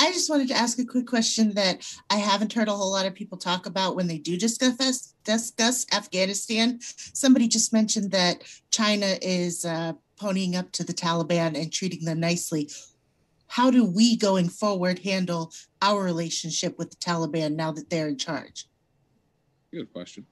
I 0.01 0.13
just 0.13 0.31
wanted 0.31 0.49
to 0.49 0.55
ask 0.55 0.79
a 0.79 0.85
quick 0.85 1.07
question 1.07 1.53
that 1.55 1.87
I 2.09 2.17
haven't 2.17 2.55
heard 2.55 2.69
a 2.69 2.73
whole 2.73 2.91
lot 2.91 3.05
of 3.05 3.15
people 3.15 3.37
talk 3.37 3.67
about 3.67 3.97
when 3.97 4.07
they 4.07 4.17
do 4.17 4.39
discuss 4.39 5.15
discuss 5.25 5.87
Afghanistan. 5.93 6.81
Somebody 6.81 7.47
just 7.47 7.71
mentioned 7.75 8.11
that 8.13 8.43
China 8.71 9.19
is 9.21 9.67
uh, 9.67 9.93
ponying 10.19 10.55
up 10.55 10.73
to 10.73 10.85
the 10.85 10.95
Taliban 10.95 11.61
and 11.61 11.71
treating 11.71 12.07
them 12.07 12.19
nicely. 12.19 12.71
How 13.47 13.71
do 13.71 13.85
we 13.85 14.17
going 14.17 14.49
forward 14.49 15.01
handle 15.01 15.53
our 15.83 16.03
relationship 16.03 16.79
with 16.79 16.91
the 16.91 16.97
Taliban 16.97 17.55
now 17.55 17.71
that 17.73 17.91
they're 17.91 18.09
in 18.09 18.17
charge? 18.17 18.69
Good 19.71 19.93
question. 19.93 20.25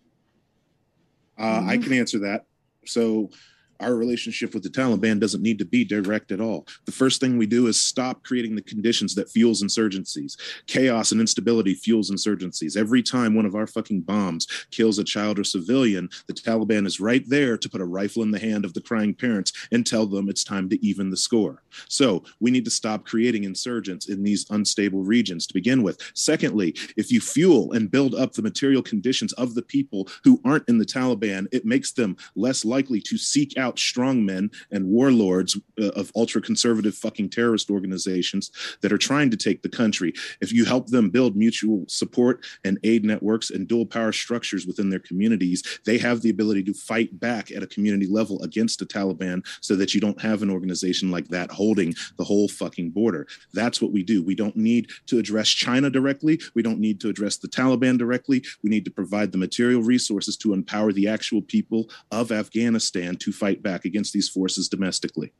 Uh, 1.39 1.65
I 1.66 1.77
can 1.77 1.93
answer 1.93 2.20
that. 2.20 2.47
So, 2.86 3.31
our 3.80 3.94
relationship 3.94 4.55
with 4.55 4.62
the 4.62 4.68
Taliban 4.68 5.20
doesn't 5.20 5.42
need 5.42 5.59
to 5.59 5.64
be 5.64 5.84
direct 5.84 6.32
at 6.32 6.40
all. 6.40 6.66
The 6.84 6.92
first 6.92 7.20
thing 7.20 7.38
we 7.38 7.46
do 7.46 7.66
is 7.66 7.80
stop 7.80 8.22
creating 8.24 8.55
the 8.55 8.62
conditions 8.62 9.14
that 9.14 9.30
fuels 9.30 9.62
insurgencies. 9.62 10.36
Chaos 10.66 11.12
and 11.12 11.20
instability 11.20 11.74
fuels 11.74 12.10
insurgencies. 12.10 12.76
Every 12.76 13.02
time 13.02 13.34
one 13.34 13.46
of 13.46 13.55
our 13.55 13.66
fucking 13.66 14.02
bombs 14.02 14.46
kills 14.70 14.98
a 14.98 15.05
child 15.05 15.38
or 15.38 15.44
civilian, 15.44 16.09
the 16.26 16.34
Taliban 16.34 16.86
is 16.86 17.00
right 17.00 17.28
there 17.28 17.56
to 17.56 17.68
put 17.68 17.80
a 17.80 17.86
rifle 17.86 18.22
in 18.22 18.30
the 18.30 18.38
hand 18.38 18.64
of 18.64 18.74
the 18.74 18.80
crying 18.80 19.14
parents 19.14 19.52
and 19.72 19.86
tell 19.86 20.06
them 20.06 20.28
it's 20.28 20.44
time 20.44 20.68
to 20.68 20.86
even 20.86 21.10
the 21.10 21.16
score. 21.16 21.62
So 21.88 22.24
we 22.40 22.50
need 22.50 22.64
to 22.64 22.70
stop 22.70 23.05
creating 23.05 23.44
insurgents 23.44 24.09
in 24.09 24.22
these 24.22 24.46
unstable 24.50 25.02
regions 25.02 25.46
to 25.46 25.55
begin 25.55 25.82
with. 25.82 26.00
Secondly, 26.14 26.74
if 26.96 27.12
you 27.12 27.20
fuel 27.20 27.72
and 27.72 27.90
build 27.90 28.14
up 28.14 28.32
the 28.32 28.42
material 28.42 28.82
conditions 28.82 29.32
of 29.34 29.55
the 29.55 29.62
people 29.62 30.09
who 30.24 30.40
aren't 30.44 30.68
in 30.68 30.78
the 30.78 30.84
Taliban, 30.84 31.46
it 31.52 31.64
makes 31.64 31.92
them 31.92 32.16
less 32.34 32.64
likely 32.64 33.00
to 33.02 33.18
seek 33.18 33.56
out 33.56 33.68
strongmen 33.77 34.53
and 34.70 34.86
warlords 34.86 35.59
uh, 35.81 35.89
of 35.89 36.12
ultra 36.16 36.40
conservative 36.40 36.95
fucking 36.95 37.31
terrorist 37.31 37.70
organizations 37.70 38.51
that 38.81 38.93
are 38.93 38.99
trying 38.99 39.31
to 39.31 39.36
take 39.36 39.62
the 39.62 39.69
country. 39.69 40.12
If 40.40 40.53
you 40.53 40.65
help 40.65 40.89
them 40.89 41.11
build 41.11 41.36
mutual 41.36 41.85
support 41.89 42.45
and 42.65 42.78
aid 42.85 43.05
networks 43.05 43.51
and 43.51 43.69
dual 43.69 43.86
power 43.86 44.12
structures 44.12 44.66
within 44.66 44.90
their 44.90 44.99
communities, 44.99 45.81
they 45.85 45.99
have 45.99 46.23
the 46.23 46.31
ability 46.31 46.65
to 46.65 46.74
fight 46.74 47.19
back 47.19 47.51
at 47.51 47.62
a 47.62 47.66
community 47.66 48.07
level 48.07 48.43
against 48.43 48.78
the 48.78 48.86
Taliban 48.86 49.47
so 49.61 49.77
that 49.77 49.95
you 49.95 50.01
don't 50.01 50.20
have 50.20 50.43
an 50.43 50.51
organization 50.51 51.11
like 51.11 51.28
that 51.28 51.51
holding 51.51 51.95
the 52.16 52.24
whole 52.24 52.49
fucking 52.49 52.90
border. 52.90 53.27
That's 53.53 53.81
what 53.81 53.93
we 53.93 54.03
do. 54.03 54.23
We 54.23 54.35
don't 54.35 54.57
need 54.57 54.90
to 55.07 55.19
address 55.19 55.49
China 55.49 55.90
directly. 55.90 56.40
We 56.55 56.62
don't 56.62 56.81
need 56.81 57.01
to 57.01 57.09
address 57.09 57.36
the 57.36 57.49
Taliban 57.49 57.99
directly. 57.99 58.45
We 58.62 58.70
need 58.70 58.85
to 58.85 58.90
provide 58.90 59.32
the 59.32 59.39
material 59.39 59.82
resources 59.82 60.36
to 60.39 60.53
empower 60.53 60.93
the 60.93 61.09
actual 61.09 61.43
people 61.43 61.90
of 62.11 62.32
Afghanistan 62.32 63.16
to 63.16 63.32
fight 63.32 63.57
back 63.62 63.85
against 63.85 64.12
these 64.12 64.28
forces 64.28 64.68
domestically. 64.68 65.32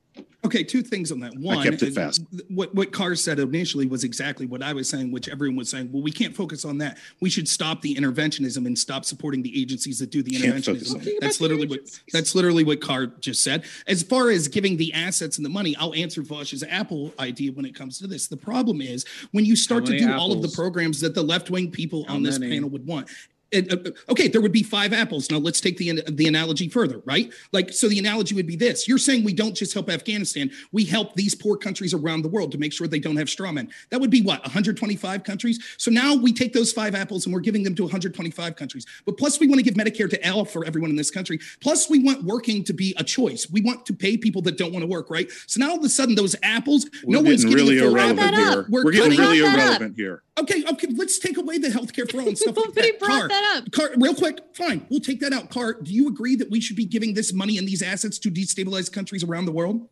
Okay, 0.45 0.63
two 0.63 0.83
things 0.83 1.11
on 1.11 1.19
that. 1.21 1.37
One, 1.37 1.59
I 1.59 1.65
kept 1.65 1.83
it 1.83 1.95
fast. 1.95 2.23
What 2.49 2.73
what 2.75 2.93
Carr 2.93 3.17
said 3.17 3.41
initially 3.41 3.87
was 3.87 4.05
exactly 4.05 4.47
what 4.47 4.63
I 4.63 4.73
was 4.73 4.89
saying, 4.89 5.11
which 5.11 5.29
everyone 5.29 5.57
was 5.57 5.69
saying. 5.69 5.91
Well, 5.93 6.03
we 6.03 6.13
can't 6.13 6.35
focus 6.35 6.65
on 6.65 6.79
that. 6.79 6.99
We 7.21 7.29
should 7.29 7.49
stop 7.49 7.83
the 7.83 7.95
interventionism 7.97 8.65
and 8.67 8.79
stop 8.79 9.05
supporting 9.05 9.43
the 9.43 9.61
agencies 9.61 9.99
that 9.99 10.11
do 10.11 10.23
the 10.23 10.39
Can't 10.41 10.55
interventionism. 10.55 11.03
that. 11.03 11.19
That's 11.21 11.41
literally 11.41 11.67
what 11.67 11.81
that's 12.13 12.35
literally 12.35 12.63
what 12.63 12.81
Carr 12.81 13.07
just 13.07 13.43
said. 13.43 13.65
As 13.89 14.03
far 14.03 14.31
as 14.31 14.47
giving 14.47 14.77
the 14.77 14.93
assets 14.95 15.39
and 15.39 15.45
the 15.45 15.51
money, 15.51 15.75
I'll 15.77 15.95
answer 15.95 16.23
Vaush's 16.23 16.63
Apple 16.63 17.13
idea 17.19 17.51
when 17.53 17.65
it 17.65 17.75
comes 17.75 17.99
to 17.99 18.07
this. 18.07 18.29
The 18.29 18.37
problem 18.37 18.81
is 18.81 19.05
when 19.33 19.45
you 19.45 19.57
start 19.57 19.87
to 19.87 19.93
many 19.93 20.05
do 20.05 20.13
all 20.13 20.33
of 20.33 20.43
the 20.43 20.49
programs 20.49 21.01
that 21.01 21.15
the 21.15 21.23
left 21.23 21.51
wing 21.51 21.71
people 21.71 22.05
How 22.07 22.15
on 22.15 22.23
this 22.23 22.39
many? 22.39 22.53
panel 22.55 22.71
would 22.71 22.87
want. 22.87 23.11
And, 23.53 23.73
uh, 23.73 23.91
okay, 24.11 24.29
there 24.29 24.41
would 24.41 24.53
be 24.53 24.63
five 24.63 24.93
apples. 24.93 25.31
Now 25.31 25.39
let's 25.39 25.61
take 25.61 25.77
the 25.79 26.03
the 26.09 26.27
analogy 26.27 26.69
further, 26.69 27.01
right? 27.05 27.33
Like, 27.53 27.73
so 27.73 27.89
the 27.89 27.99
analogy 27.99 28.35
would 28.35 28.47
be 28.47 28.57
this: 28.57 28.87
You're 28.87 28.99
saying 28.99 29.25
we 29.25 29.33
don't 29.33 29.55
just 29.55 29.73
help 29.75 29.89
Afghanistan, 29.89 30.51
we 30.73 30.85
help 30.85 31.15
these 31.15 31.35
poor 31.35 31.57
countries 31.57 31.95
around 31.95 32.23
the 32.23 32.29
world 32.29 32.53
to 32.53 32.59
make 32.59 32.73
sure 32.73 32.87
they 32.87 32.99
don't 32.99 33.17
have 33.17 33.31
straw 33.31 33.53
men. 33.53 33.71
That 33.91 34.01
would 34.01 34.11
be 34.11 34.23
what 34.23 34.43
125 34.43 35.25
countries. 35.25 35.59
So 35.79 35.91
now 35.91 36.15
we 36.15 36.33
take 36.33 36.53
those 36.53 36.73
five 36.73 36.95
apples 36.95 37.27
and 37.27 37.35
we're 37.35 37.41
giving 37.41 37.63
them 37.63 37.75
to 37.77 37.83
125 37.83 38.57
countries. 38.57 38.87
But 39.07 39.17
plus, 39.17 39.41
we 39.41 39.47
want 39.47 39.59
to 39.59 39.65
give 39.65 39.75
Medicare 39.75 40.11
to 40.11 40.25
L 40.25 40.45
for 40.45 40.65
everyone 40.65 40.91
in 40.91 40.97
this 40.97 41.11
country. 41.11 41.39
Plus, 41.61 41.89
we 41.89 42.01
want 42.01 42.25
working 42.25 42.65
to 42.65 42.73
be 42.73 42.95
a 42.99 43.05
choice. 43.05 43.49
We 43.51 43.61
want 43.63 43.87
to 43.87 43.93
pay 43.95 44.17
people 44.17 44.43
that 44.43 44.59
don't 44.59 44.73
want 44.73 44.83
to 44.83 44.87
work, 44.89 45.11
right? 45.11 45.31
So 45.47 45.61
now 45.61 45.71
all 45.71 45.79
of 45.79 45.85
a 45.85 45.89
sudden, 45.89 46.15
those 46.15 46.37
apples, 46.43 46.87
no 47.05 47.21
We're 47.21 47.25
one's 47.25 47.45
getting 47.45 47.59
getting 47.59 47.79
really 47.79 47.93
irrelevant 47.93 48.35
here. 48.35 48.67
We're, 48.69 48.85
We're 48.85 48.93
getting 48.93 49.19
really 49.19 49.41
Brought 49.41 49.53
up. 49.53 49.59
irrelevant 49.59 49.97
here. 49.97 50.23
Okay, 50.39 50.63
okay, 50.71 50.89
let's 50.95 51.19
take 51.19 51.37
away 51.37 51.59
the 51.59 51.69
healthcare 51.69 52.11
for 52.11 52.21
all 52.21 52.29
and 52.29 52.39
stuff 52.45 52.57
like 52.57 52.67
Nobody 52.67 52.91
that. 52.93 52.99
brought 53.01 53.11
Carr, 53.21 53.29
that 53.29 53.63
up. 53.67 53.73
Carr, 53.73 53.91
real 53.97 54.15
quick, 54.15 54.39
fine, 54.55 54.87
we'll 54.89 55.01
take 55.01 55.21
that 55.21 55.33
out. 55.33 55.51
Carr, 55.51 55.75
do 55.75 55.93
you 55.93 56.09
agree 56.09 56.37
that 56.37 56.51
we 56.51 56.61
should 56.61 56.77
be 56.77 56.85
giving 56.85 57.15
this 57.15 57.33
money 57.33 57.59
and 57.59 57.67
these 57.67 57.83
assets 57.83 58.19
to 58.21 58.31
destabilize 58.31 58.91
countries 58.93 59.25
around 59.25 59.47
the 59.47 59.53
world? 59.53 59.89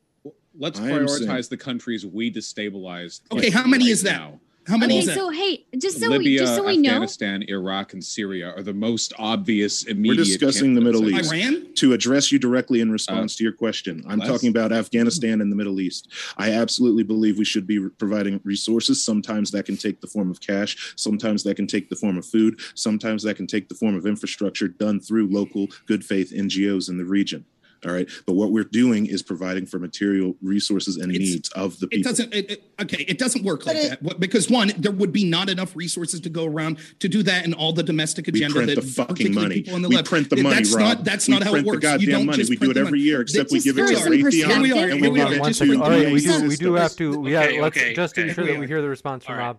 Let's 0.58 0.80
I 0.80 0.90
am 0.90 1.06
saying- 1.08 1.28
prioritize 1.28 1.48
the 1.48 1.56
countries 1.56 2.06
we 2.06 2.32
destabilized. 2.32 3.20
Okay, 3.32 3.50
how 3.50 3.66
many 3.66 3.84
right 3.84 3.90
is 3.92 4.02
that? 4.04 4.18
now. 4.18 4.40
How 4.66 4.76
many 4.76 4.94
Okay, 4.94 5.00
is 5.00 5.06
that? 5.06 5.14
so 5.14 5.30
hey, 5.30 5.64
just 5.78 6.00
so 6.00 6.10
we 6.10 6.18
Libya, 6.18 6.38
just 6.40 6.56
so 6.56 6.64
we 6.64 6.76
know, 6.76 6.90
Afghanistan, 6.90 7.44
Iraq, 7.48 7.92
and 7.92 8.02
Syria 8.02 8.52
are 8.56 8.62
the 8.62 8.74
most 8.74 9.12
obvious 9.18 9.84
immediate. 9.84 10.18
We're 10.18 10.24
discussing 10.24 10.74
the 10.74 10.80
Middle. 10.80 11.08
East. 11.08 11.32
Iran? 11.32 11.72
To 11.76 11.92
address 11.92 12.32
you 12.32 12.38
directly 12.38 12.80
in 12.80 12.88
Uh, 12.88 12.92
response 12.92 13.36
to 13.36 13.44
your 13.44 13.52
question, 13.52 14.02
I'm 14.08 14.18
Les? 14.18 14.26
talking 14.26 14.48
about 14.48 14.72
Afghanistan 14.72 15.40
and 15.40 15.52
the 15.52 15.56
Middle 15.56 15.80
East. 15.80 16.08
I 16.36 16.50
absolutely 16.52 17.04
believe 17.04 17.38
we 17.38 17.44
should 17.44 17.66
be 17.66 17.78
providing 17.98 18.40
resources. 18.44 19.04
Sometimes 19.04 19.50
that 19.52 19.66
can 19.66 19.76
take 19.76 20.00
the 20.00 20.06
form 20.08 20.30
of 20.30 20.40
cash, 20.40 20.94
sometimes 20.96 21.44
that 21.44 21.54
can 21.56 21.66
take 21.68 21.88
the 21.88 21.96
form 21.96 22.18
of 22.18 22.26
food, 22.26 22.58
sometimes 22.74 23.22
that 23.22 23.36
can 23.36 23.46
take 23.46 23.68
the 23.68 23.74
form 23.76 23.94
of 23.94 24.04
infrastructure 24.06 24.66
done 24.68 24.98
through 25.00 25.28
local 25.28 25.68
good 25.86 26.04
faith 26.04 26.32
NGOs 26.34 26.88
in 26.88 26.98
the 26.98 27.04
region. 27.04 27.44
All 27.84 27.92
right. 27.92 28.08
But 28.26 28.34
what 28.34 28.50
we're 28.52 28.64
doing 28.64 29.06
is 29.06 29.22
providing 29.22 29.66
for 29.66 29.78
material 29.78 30.34
resources 30.42 30.96
and 30.96 31.12
It's- 31.14 31.28
needs 31.30 31.48
of 31.50 31.78
the 31.78 31.88
people. 31.88 32.00
It 32.00 32.04
doesn't. 32.10 32.34
It, 32.34 32.50
it- 32.52 32.62
okay, 32.82 33.04
it 33.06 33.18
doesn't 33.18 33.44
work 33.44 33.66
like 33.66 33.76
it- 33.76 34.00
that. 34.02 34.20
Because 34.20 34.48
one, 34.50 34.72
there 34.78 34.92
would 34.92 35.12
be 35.12 35.24
not 35.24 35.48
enough 35.50 35.76
resources 35.76 36.20
to 36.20 36.28
go 36.30 36.46
around 36.46 36.78
to 37.00 37.08
do 37.08 37.22
that, 37.24 37.44
and 37.44 37.54
all 37.54 37.72
the 37.72 37.82
domestic 37.82 38.28
agenda. 38.28 38.48
We 38.48 38.64
print 38.64 38.74
that 38.74 38.80
the 38.80 38.86
fucking 38.92 39.34
money. 39.34 39.56
people 39.56 39.74
on 39.74 39.82
the 39.82 39.88
We 39.88 39.96
left. 39.96 40.08
print 40.08 40.30
the 40.30 40.36
That- 40.36 40.42
money, 40.42 40.56
That's 40.56 40.72
Rob. 40.74 40.80
not. 40.98 41.04
That's 41.04 41.28
We 41.28 41.34
not 41.34 41.42
how 41.42 41.50
it 41.50 41.52
print 41.64 41.66
the 41.82 41.88
works. 41.88 42.02
you 42.02 42.10
don't 42.10 42.26
money. 42.26 42.38
just 42.38 42.50
We 42.50 42.56
do 42.56 42.60
print 42.60 42.70
it 42.70 42.74
the 42.74 42.80
every 42.80 42.90
money. 42.98 43.02
year, 43.02 43.20
except 43.20 43.50
we 43.50 43.56
Just 43.58 43.64
give 43.66 43.78
it 43.78 43.82
for 43.82 43.88
to 43.94 43.96
some 44.00 44.12
Raytheon. 44.12 44.32
Here 44.32 44.60
we 44.62 44.72
are. 44.72 44.88
and 44.88 44.92
Here 44.94 45.02
we 45.02 45.08
we 45.10 45.18
give 45.18 45.28
are. 45.28 45.34
it 45.34 45.44
Just 45.44 45.58
to 45.62 45.82
All 45.82 45.90
right, 45.90 46.12
we 46.12 46.20
do 46.20 46.48
we 46.48 46.56
do 46.56 46.74
have 46.74 46.96
to 46.96 47.18
we 47.20 47.36
Okay, 47.36 47.60
let's 47.60 47.76
okay, 47.76 47.94
Justin 47.94 48.22
okay. 48.22 48.28
ensure 48.30 48.46
that 48.46 48.52
we 48.54 48.60
we 48.60 48.66
hear 48.66 48.82
the 48.82 48.88
response 48.88 49.24
from 49.24 49.36
Rob. 49.38 49.58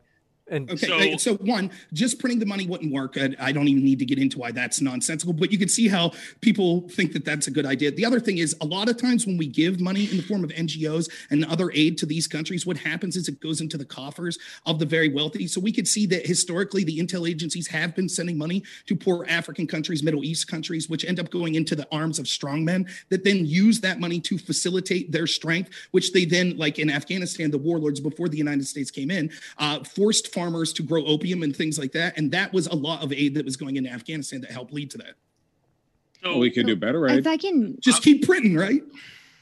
And 0.49 0.69
Okay, 0.72 1.18
So- 1.18 1.18
so, 1.18 1.36
one, 1.44 1.72
just 1.94 2.19
printing 2.19 2.40
the 2.40 2.45
money 2.45 2.65
wouldn't 2.65 2.91
work. 2.94 3.18
I, 3.18 3.36
I 3.40 3.52
don't 3.52 3.68
even 3.68 3.84
need 3.84 3.99
to 3.99 4.06
get 4.06 4.18
into 4.18 4.40
why 4.40 4.52
that's 4.52 4.80
nonsensical, 4.82 5.34
but 5.34 5.52
you 5.52 5.57
can 5.57 5.68
see 5.68 5.88
how 5.88 6.11
people 6.41 6.88
think 6.90 7.14
that 7.14 7.26
that's 7.26 7.48
a 7.48 7.52
good 7.52 7.65
idea. 7.65 7.91
The 7.91 8.06
other 8.06 8.19
thing 8.19 8.38
is, 8.38 8.56
a 8.61 8.65
lot 8.65 8.88
of 8.90 8.98
times 8.98 9.26
when 9.26 9.38
we 9.38 9.48
give 9.48 9.82
money 9.82 10.10
in 10.10 10.18
the 10.18 10.24
form 10.24 10.44
of 10.44 10.52
NGOs 10.52 11.10
and 11.30 11.44
other 11.45 11.72
aid 11.74 11.98
to 11.99 12.06
these 12.06 12.28
countries, 12.28 12.65
what 12.65 12.78
happens 12.78 13.15
is 13.18 13.28
it 13.28 13.40
goes 13.41 13.60
into 13.61 13.78
the 13.78 13.86
coffers 13.86 14.38
of 14.65 14.80
the 14.80 14.86
very 14.86 15.10
wealthy. 15.10 15.48
So 15.48 15.60
we 15.60 15.72
could 15.72 15.88
see 15.88 16.06
that 16.07 16.26
historically, 16.26 16.84
the 16.84 16.98
intel 16.99 17.30
agencies 17.30 17.68
have 17.68 17.95
been 17.95 18.07
sending 18.07 18.38
money 18.38 18.64
to 18.86 18.95
poor 18.95 19.26
African 19.28 19.68
countries, 19.68 20.02
Middle 20.03 20.24
East 20.24 20.48
countries, 20.48 20.90
which 20.90 21.03
end 21.06 21.19
up 21.19 21.30
going 21.30 21.56
into 21.56 21.76
the 21.76 21.88
arms 21.91 22.19
of 22.19 22.26
strongmen 22.26 22.90
that 23.10 23.24
then 23.24 23.45
use 23.45 23.82
that 23.82 23.99
money 23.99 24.19
to 24.22 24.38
facilitate 24.38 25.11
their 25.11 25.28
strength, 25.28 25.72
which 25.91 26.14
they 26.14 26.24
then, 26.26 26.56
like 26.57 26.80
in 26.80 26.90
Afghanistan, 26.90 27.52
the 27.52 27.57
warlords 27.57 27.99
before 27.99 28.30
the 28.30 28.38
United 28.38 28.65
States 28.65 28.91
came 28.91 29.11
in, 29.11 29.30
uh, 29.57 29.84
forced 29.84 30.34
farmers 30.38 30.72
to 30.73 30.84
grow 30.84 31.03
opium 31.05 31.41
and 31.41 31.55
things 31.55 31.80
like 31.80 31.91
that. 31.93 32.15
And 32.18 32.31
that 32.31 32.53
was 32.53 32.68
a 32.68 32.76
lot 32.76 33.03
of 33.03 33.11
aid 33.11 33.34
that 33.35 33.45
was 33.45 33.57
going 33.57 33.76
into 33.76 33.89
Afghanistan 33.89 34.41
that 34.41 34.51
helped 34.51 34.72
lead 34.72 34.91
to 34.91 34.97
that. 34.99 35.15
So 36.23 36.31
Well, 36.31 36.39
we 36.39 36.51
could 36.51 36.68
do 36.68 36.76
better, 36.76 36.99
right? 36.99 37.18
if 37.18 37.26
I 37.26 37.38
can, 37.38 37.77
Just 37.80 38.03
keep 38.03 38.26
printing, 38.26 38.55
right? 38.55 38.84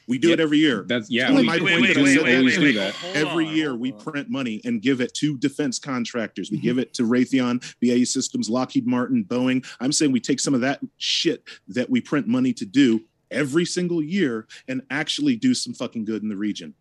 We 0.07 0.19
do 0.19 0.31
it 0.31 0.39
every 0.39 0.59
year. 0.59 0.85
That's 0.87 1.09
yeah. 1.09 1.33
Wait, 1.33 1.45
my 1.45 1.57
do- 1.57 1.65
point 1.67 1.81
we 1.81 1.87
is 1.87 1.95
do 1.95 2.03
that 2.03 2.23
wait, 2.23 2.55
do 2.55 2.61
wait, 2.61 2.75
that. 2.75 2.95
Every 3.15 3.47
on, 3.47 3.55
year 3.55 3.75
we 3.75 3.91
print 3.91 4.29
money 4.29 4.61
and 4.63 4.81
give 4.81 5.01
it 5.01 5.13
to 5.15 5.37
defense 5.37 5.79
contractors. 5.79 6.51
We 6.51 6.59
give 6.59 6.77
it 6.77 6.93
to 6.93 7.03
Raytheon, 7.03 7.63
BAE 7.81 8.03
Systems, 8.05 8.47
Lockheed 8.49 8.85
Martin, 8.85 9.25
Boeing. 9.25 9.65
I'm 9.79 9.91
saying 9.91 10.11
we 10.11 10.19
take 10.19 10.39
some 10.39 10.53
of 10.53 10.61
that 10.61 10.79
shit 10.97 11.43
that 11.69 11.89
we 11.89 12.01
print 12.01 12.27
money 12.27 12.53
to 12.53 12.65
do 12.65 13.01
every 13.31 13.65
single 13.65 14.01
year 14.03 14.47
and 14.67 14.83
actually 14.91 15.35
do 15.37 15.55
some 15.55 15.73
fucking 15.73 16.05
good 16.05 16.21
in 16.21 16.29
the 16.29 16.37
region. 16.37 16.75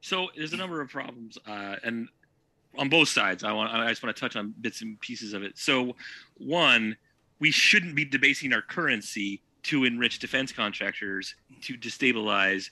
So 0.00 0.28
there's 0.34 0.54
a 0.54 0.56
number 0.56 0.80
of 0.80 0.88
problems, 0.88 1.36
uh, 1.46 1.76
and 1.84 2.08
on 2.78 2.88
both 2.88 3.08
sides, 3.08 3.44
I 3.44 3.52
want 3.52 3.72
I 3.72 3.88
just 3.88 4.02
want 4.02 4.14
to 4.14 4.20
touch 4.20 4.36
on 4.36 4.54
bits 4.60 4.82
and 4.82 4.98
pieces 5.00 5.32
of 5.32 5.42
it. 5.42 5.58
So, 5.58 5.96
one, 6.38 6.96
we 7.38 7.50
shouldn't 7.50 7.94
be 7.94 8.04
debasing 8.04 8.52
our 8.52 8.62
currency 8.62 9.42
to 9.64 9.84
enrich 9.84 10.18
defense 10.18 10.52
contractors 10.52 11.34
to 11.62 11.76
destabilize 11.76 12.70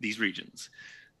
these 0.00 0.18
regions. 0.18 0.70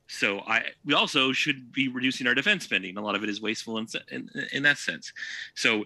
So 0.08 0.40
I 0.40 0.64
we 0.84 0.94
also 0.94 1.32
should 1.32 1.70
be 1.70 1.88
reducing 1.88 2.26
our 2.26 2.34
defense 2.34 2.64
spending. 2.64 2.96
A 2.96 3.02
lot 3.02 3.14
of 3.14 3.22
it 3.22 3.28
is 3.28 3.40
wasteful 3.40 3.78
in 3.78 3.86
in, 4.10 4.30
in 4.52 4.62
that 4.62 4.78
sense. 4.78 5.12
So 5.54 5.84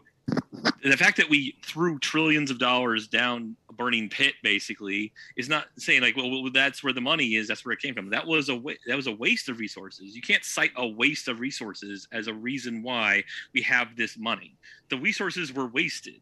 the 0.85 0.97
fact 0.97 1.16
that 1.16 1.28
we 1.28 1.57
threw 1.65 1.99
trillions 1.99 2.51
of 2.51 2.59
dollars 2.59 3.09
down 3.09 3.57
a 3.69 3.73
burning 3.73 4.09
pit 4.09 4.35
basically 4.43 5.12
is 5.36 5.49
not 5.49 5.66
saying 5.77 6.03
like 6.03 6.16
well, 6.16 6.31
well 6.31 6.51
that's 6.53 6.82
where 6.82 6.93
the 6.93 7.01
money 7.01 7.35
is 7.35 7.49
that's 7.49 7.65
where 7.65 7.73
it 7.73 7.81
came 7.81 7.94
from. 7.94 8.11
That 8.11 8.27
was 8.27 8.49
a 8.49 8.57
wa- 8.57 8.73
that 8.86 8.97
was 8.97 9.07
a 9.07 9.12
waste 9.12 9.49
of 9.49 9.59
resources. 9.59 10.15
You 10.15 10.23
can't 10.23 10.44
cite 10.44 10.73
a 10.77 10.86
waste 10.86 11.28
of 11.28 11.40
resources 11.40 12.09
as 12.12 12.27
a 12.27 12.35
reason 12.35 12.82
why 12.82 13.23
we 13.55 13.62
have 13.62 13.97
this 13.97 14.19
money. 14.19 14.57
The 14.89 14.99
resources 14.99 15.53
were 15.53 15.66
wasted. 15.66 16.20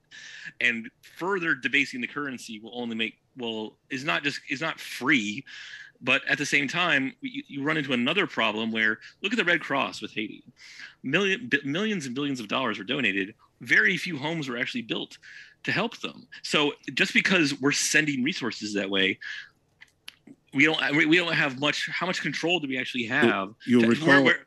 And 0.60 0.90
further 1.16 1.54
debasing 1.54 2.00
the 2.00 2.06
currency 2.06 2.60
will 2.60 2.78
only 2.78 2.96
make 2.96 3.14
well 3.36 3.76
is 3.90 4.04
not 4.04 4.22
just 4.22 4.40
is 4.48 4.60
not 4.60 4.80
free 4.80 5.44
but 6.02 6.22
at 6.26 6.38
the 6.38 6.46
same 6.46 6.66
time 6.66 7.12
you, 7.20 7.42
you 7.46 7.62
run 7.62 7.76
into 7.76 7.92
another 7.92 8.26
problem 8.26 8.72
where 8.72 9.00
look 9.22 9.32
at 9.32 9.36
the 9.36 9.44
red 9.44 9.60
cross 9.60 10.00
with 10.00 10.12
haiti. 10.12 10.44
Million 11.02 11.48
bi- 11.48 11.58
millions 11.64 12.06
and 12.06 12.14
billions 12.14 12.40
of 12.40 12.48
dollars 12.48 12.78
were 12.78 12.84
donated 12.84 13.34
very 13.60 13.96
few 13.96 14.16
homes 14.16 14.48
were 14.48 14.56
actually 14.56 14.82
built 14.82 15.18
to 15.64 15.72
help 15.72 15.98
them. 16.00 16.26
So 16.42 16.72
just 16.94 17.12
because 17.14 17.60
we're 17.60 17.72
sending 17.72 18.22
resources 18.22 18.74
that 18.74 18.88
way 18.90 19.18
we 20.52 20.64
don't 20.64 20.80
we 21.08 21.16
don't 21.16 21.32
have 21.34 21.60
much 21.60 21.88
how 21.92 22.06
much 22.06 22.22
control 22.22 22.58
do 22.58 22.66
we 22.66 22.76
actually 22.78 23.04
have 23.04 23.54
You'll 23.66 23.82
to- 23.82 23.88
recall 23.88 24.08
where- 24.08 24.22
where- 24.22 24.46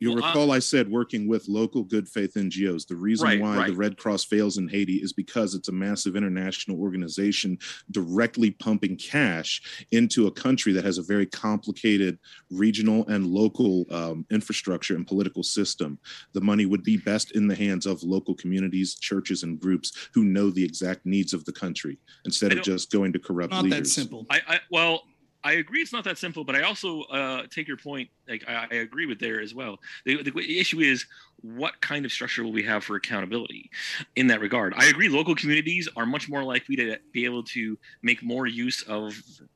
You'll 0.00 0.14
Well, 0.16 0.26
recall 0.26 0.52
I 0.52 0.58
said 0.60 0.90
working 0.90 1.26
with 1.26 1.48
local 1.48 1.82
good 1.82 2.08
faith 2.08 2.34
NGOs. 2.34 2.86
The 2.86 2.96
reason 2.96 3.26
Right, 3.26 3.40
why 3.40 3.66
the. 3.68 3.76
Red 3.76 3.96
Cross 3.96 4.24
fails 4.24 4.58
in 4.58 4.68
Haiti 4.68 4.96
is 4.96 5.12
because 5.12 5.54
it's 5.54 5.68
a 5.68 5.72
massive 5.72 6.16
international 6.16 6.80
organization 6.80 7.58
directly 7.90 8.50
pumping 8.52 8.96
cash 8.96 9.86
into 9.90 10.26
a 10.26 10.30
country 10.30 10.72
that 10.72 10.84
has 10.84 10.98
a 10.98 11.02
very 11.02 11.26
complicated 11.26 12.18
regional 12.50 13.06
and 13.08 13.26
local 13.26 13.86
um, 13.90 14.24
infrastructure 14.30 14.94
and 14.94 15.06
political 15.06 15.42
system. 15.42 15.98
The 16.32 16.40
money 16.40 16.66
would 16.66 16.82
be 16.82 16.96
best 16.96 17.32
in 17.32 17.48
the 17.48 17.54
hands 17.56 17.86
of 17.86 18.02
local 18.02 18.34
communities, 18.34 18.94
churches, 18.94 19.42
and 19.42 19.58
groups 19.60 20.08
who 20.12 20.24
know 20.24 20.50
the 20.50 20.64
exact 20.64 21.04
needs 21.06 21.32
of 21.32 21.44
the 21.44 21.52
country 21.52 21.98
instead 22.24 22.52
of 22.52 22.62
just 22.62 22.90
going 22.90 23.12
to 23.12 23.18
corrupt 23.18 23.52
Not 23.52 23.64
leaders. 23.64 23.78
that 23.80 23.86
simple. 23.88 24.26
I, 24.30 24.40
I 24.46 24.60
well, 24.70 25.02
I 25.48 25.52
agree 25.52 25.80
it's 25.80 25.94
not 25.94 26.04
that 26.04 26.18
simple, 26.18 26.44
but 26.44 26.54
I 26.54 26.62
also 26.62 27.02
uh, 27.04 27.44
take 27.50 27.66
your 27.66 27.78
point. 27.78 28.10
Like 28.28 28.44
I, 28.46 28.66
I 28.70 28.74
agree 28.76 29.06
with 29.06 29.18
there 29.18 29.40
as 29.40 29.54
well. 29.54 29.78
The, 30.04 30.22
the 30.22 30.58
issue 30.60 30.80
is 30.80 31.06
what 31.40 31.80
kind 31.80 32.04
of 32.04 32.12
structure 32.12 32.44
will 32.44 32.52
we 32.52 32.62
have 32.64 32.84
for 32.84 32.96
accountability 32.96 33.70
in 34.16 34.26
that 34.26 34.40
regard. 34.42 34.74
I 34.76 34.86
agree. 34.88 35.08
Local 35.08 35.34
communities 35.34 35.88
are 35.96 36.04
much 36.04 36.28
more 36.28 36.44
likely 36.44 36.76
to 36.76 36.98
be 37.12 37.24
able 37.24 37.42
to 37.44 37.78
make 38.02 38.22
more 38.22 38.46
use 38.46 38.82
of 38.82 39.14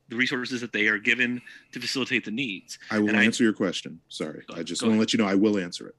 the 0.09 0.15
resources 0.15 0.61
that 0.61 0.73
they 0.73 0.87
are 0.87 0.97
given 0.97 1.39
to 1.73 1.79
facilitate 1.79 2.25
the 2.25 2.31
needs. 2.31 2.79
I 2.89 2.97
will 2.97 3.09
And 3.09 3.17
I- 3.17 3.25
answer 3.25 3.43
your 3.43 3.53
question. 3.53 3.99
Sorry. 4.09 4.43
I 4.55 4.63
just 4.63 4.81
want 4.81 4.95
to 4.95 4.99
let 4.99 5.13
you 5.13 5.19
know 5.19 5.25
I 5.27 5.35
will 5.35 5.59
answer 5.59 5.87
it. 5.89 5.95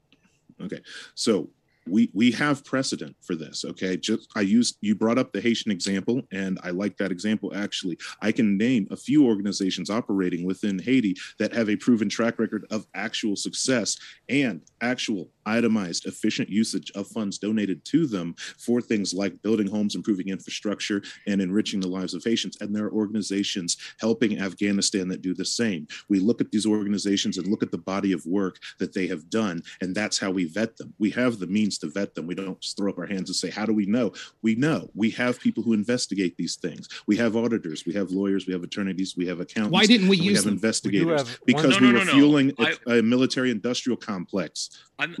Okay. 0.61 0.81
So 1.13 1.49
we 1.87 2.09
we 2.13 2.31
have 2.31 2.65
precedent 2.65 3.15
for 3.21 3.35
this. 3.35 3.63
Okay. 3.65 3.97
Just 3.97 4.29
I 4.35 4.41
used 4.41 4.77
you 4.81 4.95
brought 4.95 5.17
up 5.17 5.31
the 5.31 5.41
Haitian 5.41 5.71
example, 5.71 6.21
and 6.31 6.59
I 6.63 6.71
like 6.71 6.97
that 6.97 7.11
example 7.11 7.55
actually. 7.55 7.97
I 8.21 8.31
can 8.31 8.57
name 8.57 8.87
a 8.91 8.97
few 8.97 9.25
organizations 9.25 9.89
operating 9.89 10.45
within 10.45 10.79
Haiti 10.79 11.15
that 11.39 11.53
have 11.53 11.69
a 11.69 11.75
proven 11.75 12.09
track 12.09 12.39
record 12.39 12.65
of 12.71 12.85
actual 12.95 13.35
success 13.35 13.97
and 14.29 14.61
actual 14.81 15.29
itemized 15.45 16.05
efficient 16.05 16.49
usage 16.49 16.91
of 16.95 17.07
funds 17.07 17.37
donated 17.37 17.83
to 17.85 18.05
them 18.07 18.35
for 18.57 18.81
things 18.81 19.13
like 19.13 19.41
building 19.41 19.67
homes, 19.67 19.95
improving 19.95 20.29
infrastructure, 20.29 21.01
and 21.27 21.41
enriching 21.41 21.79
the 21.79 21.87
lives 21.87 22.13
of 22.13 22.23
Haitians. 22.23 22.57
And 22.61 22.75
there 22.75 22.85
are 22.85 22.91
organizations 22.91 23.77
helping 23.99 24.39
Afghanistan 24.39 25.07
that 25.09 25.21
do 25.21 25.33
the 25.33 25.45
same. 25.45 25.87
We 26.09 26.19
look 26.19 26.41
at 26.41 26.51
these 26.51 26.65
organizations 26.65 27.37
and 27.37 27.47
look 27.47 27.63
at 27.63 27.71
the 27.71 27.77
body 27.77 28.11
of 28.11 28.25
work 28.25 28.57
that 28.79 28.93
they 28.93 29.07
have 29.07 29.29
done, 29.29 29.61
and 29.81 29.95
that's 29.95 30.17
how 30.17 30.31
we 30.31 30.45
vet 30.45 30.77
them. 30.77 30.93
We 30.99 31.09
have 31.11 31.39
the 31.39 31.47
means 31.47 31.77
to 31.79 31.87
vet 31.87 32.15
them. 32.15 32.27
We 32.27 32.35
don't 32.35 32.59
just 32.61 32.77
throw 32.77 32.89
up 32.91 32.97
our 32.99 33.05
hands 33.05 33.29
and 33.29 33.35
say, 33.35 33.49
How 33.49 33.65
do 33.65 33.73
we 33.73 33.85
know? 33.85 34.13
We 34.41 34.55
know. 34.55 34.89
We 34.95 35.09
have 35.11 35.39
people 35.39 35.63
who 35.63 35.73
investigate 35.73 36.37
these 36.37 36.55
things. 36.55 36.87
We 37.07 37.17
have 37.17 37.35
auditors, 37.35 37.85
we 37.85 37.93
have 37.93 38.11
lawyers, 38.11 38.47
we 38.47 38.53
have 38.53 38.63
attorneys, 38.63 39.15
we 39.17 39.27
have 39.27 39.39
accountants. 39.39 39.73
Why 39.73 39.85
didn't 39.85 40.07
we 40.07 40.17
and 40.17 40.25
use 40.25 40.37
have 40.37 40.45
them? 40.45 40.53
investigators? 40.55 41.21
have 41.21 41.27
one- 41.29 41.37
because 41.45 41.79
No, 41.79 41.87
we 41.87 41.93
were 41.93 41.99
no, 41.99 42.03
no. 42.05 42.11
fueling 42.13 42.53
I- 42.59 42.75
a, 42.87 42.99
a 42.99 43.03
military 43.03 43.51
industrial 43.51 43.97
complex. 43.97 44.69
I'm, 44.97 45.13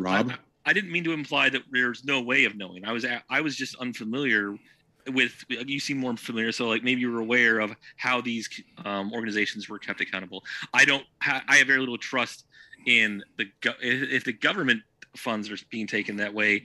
I, 0.65 0.73
didn't 0.73 0.91
mean 0.91 1.03
to 1.03 1.13
imply 1.13 1.49
that 1.49 1.61
there's 1.71 2.03
no 2.05 2.21
way 2.21 2.45
of 2.45 2.55
knowing. 2.55 2.85
I 2.85 2.91
was 2.91 3.05
I 3.29 3.41
was 3.41 3.55
just 3.55 3.75
unfamiliar 3.75 4.55
with. 5.07 5.43
You 5.49 5.79
seem 5.79 5.97
more 5.97 6.15
familiar, 6.17 6.51
so 6.51 6.67
like 6.67 6.83
maybe 6.83 7.01
you 7.01 7.11
were 7.11 7.21
aware 7.21 7.59
of 7.59 7.73
how 7.97 8.21
these 8.21 8.49
um, 8.83 9.13
organizations 9.13 9.69
were 9.69 9.79
kept 9.79 10.01
accountable. 10.01 10.43
I 10.73 10.85
don't. 10.85 11.05
I 11.21 11.57
have 11.57 11.67
very 11.67 11.79
little 11.79 11.97
trust 11.97 12.45
in 12.87 13.23
the 13.37 13.45
if 13.81 14.23
the 14.23 14.33
government 14.33 14.81
funds 15.15 15.49
are 15.49 15.57
being 15.69 15.87
taken 15.87 16.17
that 16.17 16.33
way. 16.33 16.63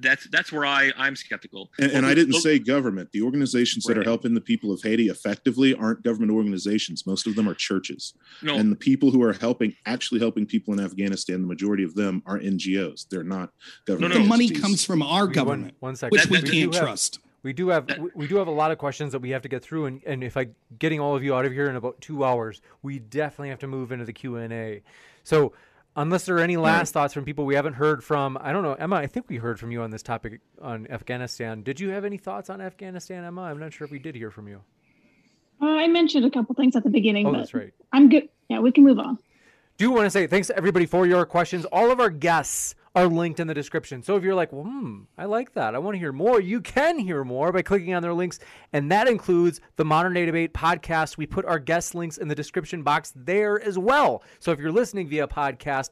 That's 0.00 0.28
that's 0.30 0.52
where 0.52 0.64
I 0.64 0.92
I'm 0.96 1.16
skeptical. 1.16 1.70
And, 1.80 1.90
and 1.90 2.06
I 2.06 2.14
didn't 2.14 2.34
lo- 2.34 2.40
say 2.40 2.58
government. 2.58 3.10
The 3.12 3.22
organizations 3.22 3.84
that 3.84 3.98
are 3.98 4.04
helping 4.04 4.32
the 4.34 4.40
people 4.40 4.72
of 4.72 4.80
Haiti 4.82 5.08
effectively 5.08 5.74
aren't 5.74 6.02
government 6.02 6.30
organizations. 6.32 7.04
Most 7.06 7.26
of 7.26 7.34
them 7.34 7.48
are 7.48 7.54
churches. 7.54 8.14
no. 8.42 8.54
And 8.56 8.70
the 8.70 8.76
people 8.76 9.10
who 9.10 9.22
are 9.22 9.32
helping, 9.32 9.74
actually 9.86 10.20
helping 10.20 10.46
people 10.46 10.72
in 10.74 10.80
Afghanistan, 10.80 11.40
the 11.42 11.48
majority 11.48 11.82
of 11.82 11.94
them 11.94 12.22
are 12.26 12.38
NGOs. 12.38 13.06
They're 13.10 13.24
not 13.24 13.50
government. 13.86 14.14
No. 14.14 14.20
the 14.22 14.26
money 14.28 14.48
comes 14.50 14.84
from 14.84 15.02
our 15.02 15.26
We- 15.26 15.34
government, 15.34 15.74
One, 15.80 15.90
one 15.90 15.96
second. 15.96 16.12
which 16.12 16.22
That- 16.22 16.30
we 16.30 16.36
that- 16.40 16.50
can't 16.50 16.72
do 16.72 16.78
have- 16.78 16.86
trust. 16.86 17.18
We 17.44 17.52
do 17.52 17.68
have 17.68 17.86
That- 17.86 18.00
we, 18.00 18.10
we 18.14 18.26
do 18.26 18.36
have 18.36 18.48
a 18.48 18.52
lot 18.52 18.70
of 18.72 18.78
questions 18.78 19.12
that 19.12 19.20
we 19.20 19.30
have 19.30 19.42
to 19.42 19.48
get 19.48 19.62
through, 19.62 19.86
and, 19.86 20.00
and 20.04 20.22
if 20.24 20.36
I 20.36 20.48
getting 20.78 21.00
all 21.00 21.16
of 21.16 21.22
you 21.24 21.34
out 21.34 21.44
of 21.44 21.52
here 21.52 21.68
in 21.70 21.76
about 21.76 22.00
two 22.00 22.24
hours, 22.24 22.60
we 22.82 22.98
definitely 22.98 23.48
have 23.50 23.60
to 23.60 23.66
move 23.68 23.90
into 23.92 24.04
the 24.04 24.12
Q 24.12 24.36
and 24.36 24.52
A. 24.52 24.82
So, 25.24 25.52
unless 25.98 26.24
there 26.26 26.36
are 26.36 26.40
any 26.40 26.56
last 26.56 26.92
thoughts 26.92 27.12
from 27.12 27.24
people 27.24 27.44
we 27.44 27.54
haven't 27.54 27.74
heard 27.74 28.02
from, 28.02 28.38
I 28.40 28.52
don't 28.52 28.62
know, 28.62 28.74
Emma. 28.74 28.96
I 28.96 29.06
think 29.06 29.26
we 29.28 29.36
heard 29.36 29.58
from 29.60 29.70
you 29.72 29.82
on 29.82 29.90
this 29.90 30.02
topic 30.02 30.40
on 30.62 30.86
Afghanistan. 30.88 31.62
Did 31.62 31.80
you 31.80 31.90
have 31.90 32.04
any 32.04 32.16
thoughts 32.16 32.48
on 32.50 32.60
Afghanistan, 32.60 33.24
Emma? 33.24 33.42
I'm 33.42 33.58
not 33.58 33.72
sure 33.72 33.84
if 33.84 33.90
we 33.90 33.98
did 33.98 34.14
hear 34.14 34.30
from 34.30 34.48
you. 34.48 34.60
Uh, 35.60 35.66
I 35.66 35.88
mentioned 35.88 36.24
a 36.24 36.30
couple 36.30 36.54
things 36.54 36.76
at 36.76 36.84
the 36.84 36.90
beginning, 36.90 37.26
Oh, 37.26 37.32
but 37.32 37.38
that's 37.38 37.54
right. 37.54 37.72
I'm 37.92 38.08
good. 38.08 38.28
Yeah, 38.48 38.60
we 38.60 38.70
can 38.72 38.84
move 38.84 38.98
on. 38.98 39.18
do 39.76 39.90
want 39.90 40.06
to 40.06 40.10
say 40.10 40.26
thanks 40.26 40.46
to 40.48 40.56
everybody 40.56 40.86
for 40.86 41.06
your 41.06 41.26
questions. 41.26 41.64
All 41.66 41.90
of 41.90 42.00
our 42.00 42.10
guests 42.10 42.74
are 42.98 43.06
linked 43.06 43.38
in 43.38 43.46
the 43.46 43.54
description. 43.54 44.02
So 44.02 44.16
if 44.16 44.24
you're 44.24 44.34
like, 44.34 44.50
hmm, 44.50 45.02
I 45.16 45.26
like 45.26 45.52
that. 45.54 45.74
I 45.74 45.78
want 45.78 45.94
to 45.94 45.98
hear 45.98 46.12
more. 46.12 46.40
You 46.40 46.60
can 46.60 46.98
hear 46.98 47.24
more 47.24 47.52
by 47.52 47.62
clicking 47.62 47.94
on 47.94 48.02
their 48.02 48.12
links. 48.12 48.40
And 48.72 48.90
that 48.90 49.06
includes 49.06 49.60
the 49.76 49.84
Modern 49.84 50.14
Day 50.14 50.26
Debate 50.26 50.52
podcast. 50.52 51.16
We 51.16 51.26
put 51.26 51.44
our 51.44 51.58
guest 51.58 51.94
links 51.94 52.18
in 52.18 52.28
the 52.28 52.34
description 52.34 52.82
box 52.82 53.12
there 53.14 53.60
as 53.60 53.78
well. 53.78 54.22
So 54.40 54.50
if 54.50 54.58
you're 54.58 54.72
listening 54.72 55.08
via 55.08 55.28
podcast, 55.28 55.90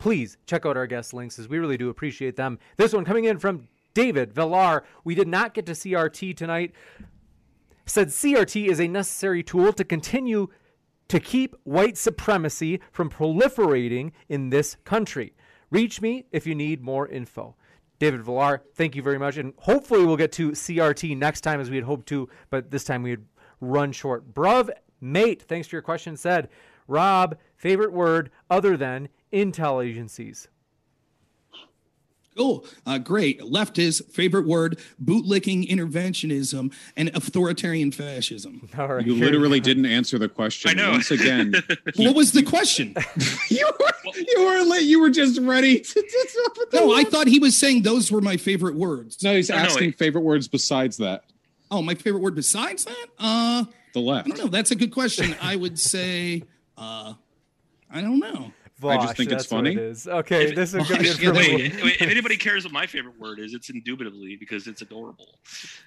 please 0.00 0.36
check 0.46 0.66
out 0.66 0.76
our 0.76 0.86
guest 0.86 1.14
links 1.14 1.38
as 1.38 1.48
we 1.48 1.58
really 1.58 1.76
do 1.76 1.90
appreciate 1.90 2.34
them. 2.34 2.58
This 2.76 2.92
one 2.92 3.04
coming 3.04 3.24
in 3.24 3.38
from 3.38 3.68
David 3.94 4.32
Villar. 4.32 4.82
We 5.04 5.14
did 5.14 5.28
not 5.28 5.54
get 5.54 5.66
to 5.66 5.72
CRT 5.72 6.36
tonight. 6.36 6.72
Said 7.86 8.08
CRT 8.08 8.68
is 8.68 8.80
a 8.80 8.88
necessary 8.88 9.42
tool 9.42 9.72
to 9.74 9.84
continue 9.84 10.48
to 11.08 11.20
keep 11.20 11.54
white 11.64 11.98
supremacy 11.98 12.80
from 12.90 13.10
proliferating 13.10 14.12
in 14.28 14.50
this 14.50 14.76
country. 14.84 15.34
Reach 15.72 16.02
me 16.02 16.26
if 16.30 16.46
you 16.46 16.54
need 16.54 16.82
more 16.82 17.08
info. 17.08 17.56
David 17.98 18.22
Villar, 18.22 18.62
thank 18.74 18.94
you 18.94 19.02
very 19.02 19.18
much. 19.18 19.38
And 19.38 19.54
hopefully 19.56 20.04
we'll 20.04 20.18
get 20.18 20.30
to 20.32 20.50
CRT 20.50 21.16
next 21.16 21.40
time 21.40 21.62
as 21.62 21.70
we 21.70 21.76
had 21.76 21.86
hoped 21.86 22.06
to, 22.08 22.28
but 22.50 22.70
this 22.70 22.84
time 22.84 23.02
we 23.02 23.10
had 23.10 23.24
run 23.62 23.90
short. 23.90 24.34
Bruv, 24.34 24.68
mate, 25.00 25.40
thanks 25.40 25.66
for 25.66 25.76
your 25.76 25.82
question. 25.82 26.14
Said, 26.14 26.50
Rob, 26.88 27.38
favorite 27.56 27.94
word 27.94 28.30
other 28.50 28.76
than 28.76 29.08
intel 29.32 29.82
agencies. 29.82 30.48
Cool. 32.36 32.64
Uh, 32.86 32.96
great. 32.98 33.40
Leftist, 33.40 34.10
favorite 34.10 34.46
word, 34.46 34.78
bootlicking 35.02 35.68
interventionism 35.68 36.72
and 36.96 37.10
authoritarian 37.14 37.90
fascism. 37.92 38.68
All 38.78 38.88
right. 38.88 39.06
You 39.06 39.14
literally 39.14 39.60
go. 39.60 39.64
didn't 39.64 39.86
answer 39.86 40.18
the 40.18 40.28
question. 40.28 40.70
I 40.70 40.74
know. 40.74 40.92
Once 40.92 41.10
again, 41.10 41.54
What 41.96 42.14
was 42.16 42.32
the 42.32 42.42
question? 42.42 42.94
you 43.50 43.70
were 43.78 44.12
you 44.14 44.44
were 44.46 44.62
late. 44.64 44.84
You 44.84 45.00
were 45.00 45.10
just 45.10 45.40
ready 45.40 45.80
to. 45.80 45.92
to 46.02 46.66
No, 46.72 46.94
I 46.94 47.04
thought 47.04 47.26
he 47.26 47.38
was 47.38 47.56
saying 47.56 47.82
those 47.82 48.10
were 48.10 48.20
my 48.22 48.36
favorite 48.38 48.76
words. 48.76 49.22
No, 49.22 49.34
he's 49.36 49.50
No, 49.50 49.56
no, 49.56 49.62
asking 49.62 49.88
wait. 49.88 49.98
favorite 49.98 50.22
words 50.22 50.48
besides 50.48 50.96
that. 50.98 51.24
Oh, 51.70 51.82
my 51.82 51.94
favorite 51.94 52.20
word 52.22 52.34
besides 52.34 52.84
that? 52.84 53.06
Uh, 53.18 53.64
The 53.92 54.00
left. 54.00 54.26
I 54.26 54.30
don't 54.30 54.38
know. 54.44 54.46
That's 54.50 54.70
a 54.70 54.74
good 54.74 54.90
question. 54.92 55.34
I 55.40 55.56
would 55.56 55.78
say, 55.78 56.42
uh, 56.78 57.14
I 57.90 58.00
don't 58.00 58.18
know. 58.18 58.52
I 58.84 58.96
just 58.96 59.08
Vaush, 59.12 59.16
think 59.16 59.30
it's 59.32 59.42
that's 59.44 59.52
what 59.52 59.66
it 59.66 59.74
funny. 59.76 59.86
is. 59.88 60.08
Okay, 60.08 60.44
If- 60.50 60.54
this 60.56 60.74
is 60.74 60.88
going 60.88 61.02
to 61.02 61.02
be 61.02 61.04
Vaush, 61.08 61.18
a 61.18 61.22
yeah, 61.22 61.28
for 61.28 61.34
there 61.34 61.42
me. 61.58 61.62
you 61.78 61.84
Wait, 61.84 61.94
if 62.00 62.02
anybody 62.10 62.36
cares 62.36 62.64
what 62.64 62.72
my 62.72 62.86
favorite 62.86 63.18
word 63.18 63.38
is, 63.38 63.54
it's 63.54 63.70
indubitably 63.70 64.36
because 64.36 64.66
it's 64.66 64.82
adorable. 64.82 65.38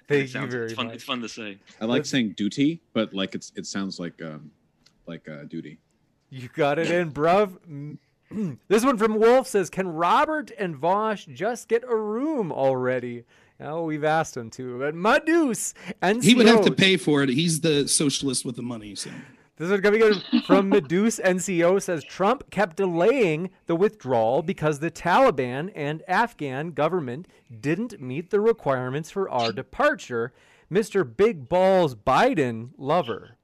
Thank 0.08 0.24
It 0.30 0.34
you 0.34 0.46
very 0.46 0.64
it's 0.66 0.74
fun, 0.74 0.86
much. 0.86 0.94
It's 0.96 1.04
fun 1.04 1.20
to 1.22 1.28
say. 1.28 1.58
I 1.80 1.84
like 1.84 1.98
Let's- 1.98 2.10
saying 2.10 2.34
duty, 2.36 2.80
but 2.92 3.12
like 3.14 3.34
it's 3.34 3.52
it 3.56 3.66
sounds 3.66 3.98
like 4.00 4.20
um 4.22 4.50
like 5.06 5.28
uh, 5.28 5.44
duty. 5.44 5.78
You 6.30 6.48
got 6.54 6.78
it 6.78 6.90
in, 6.90 7.12
bruv. 7.12 7.58
This 8.68 8.84
one 8.84 8.98
from 8.98 9.20
Wolf 9.20 9.46
says, 9.46 9.70
"Can 9.70 9.86
Robert 9.86 10.50
and 10.58 10.74
Vaush 10.74 11.32
just 11.32 11.68
get 11.68 11.84
a 11.88 11.94
room 11.94 12.50
already?" 12.50 13.22
Oh, 13.60 13.84
we've 13.84 14.02
asked 14.02 14.36
him 14.36 14.50
to, 14.50 14.80
but 14.80 14.94
Madus 14.96 15.74
and 16.02 16.24
He 16.24 16.34
would 16.34 16.46
have 16.46 16.64
to 16.64 16.72
pay 16.72 16.96
for 16.96 17.22
it. 17.22 17.28
He's 17.28 17.60
the 17.60 17.86
socialist 17.86 18.44
with 18.44 18.56
the 18.56 18.62
money. 18.62 18.96
So 18.96 19.10
This 19.58 19.70
is 19.70 19.80
coming 19.80 20.02
in 20.02 20.42
from 20.42 20.70
Meduse 20.72 21.18
NCO 21.22 21.80
says 21.80 22.04
Trump 22.04 22.50
kept 22.50 22.76
delaying 22.76 23.50
the 23.66 23.74
withdrawal 23.74 24.42
because 24.42 24.80
the 24.80 24.90
Taliban 24.90 25.72
and 25.74 26.02
Afghan 26.06 26.72
government 26.72 27.26
didn't 27.60 27.98
meet 28.00 28.30
the 28.30 28.40
requirements 28.40 29.10
for 29.10 29.30
our 29.30 29.52
departure. 29.52 30.34
Mr. 30.70 31.04
Big 31.16 31.48
Balls 31.48 31.94
Biden 31.94 32.70
lover. 32.76 33.36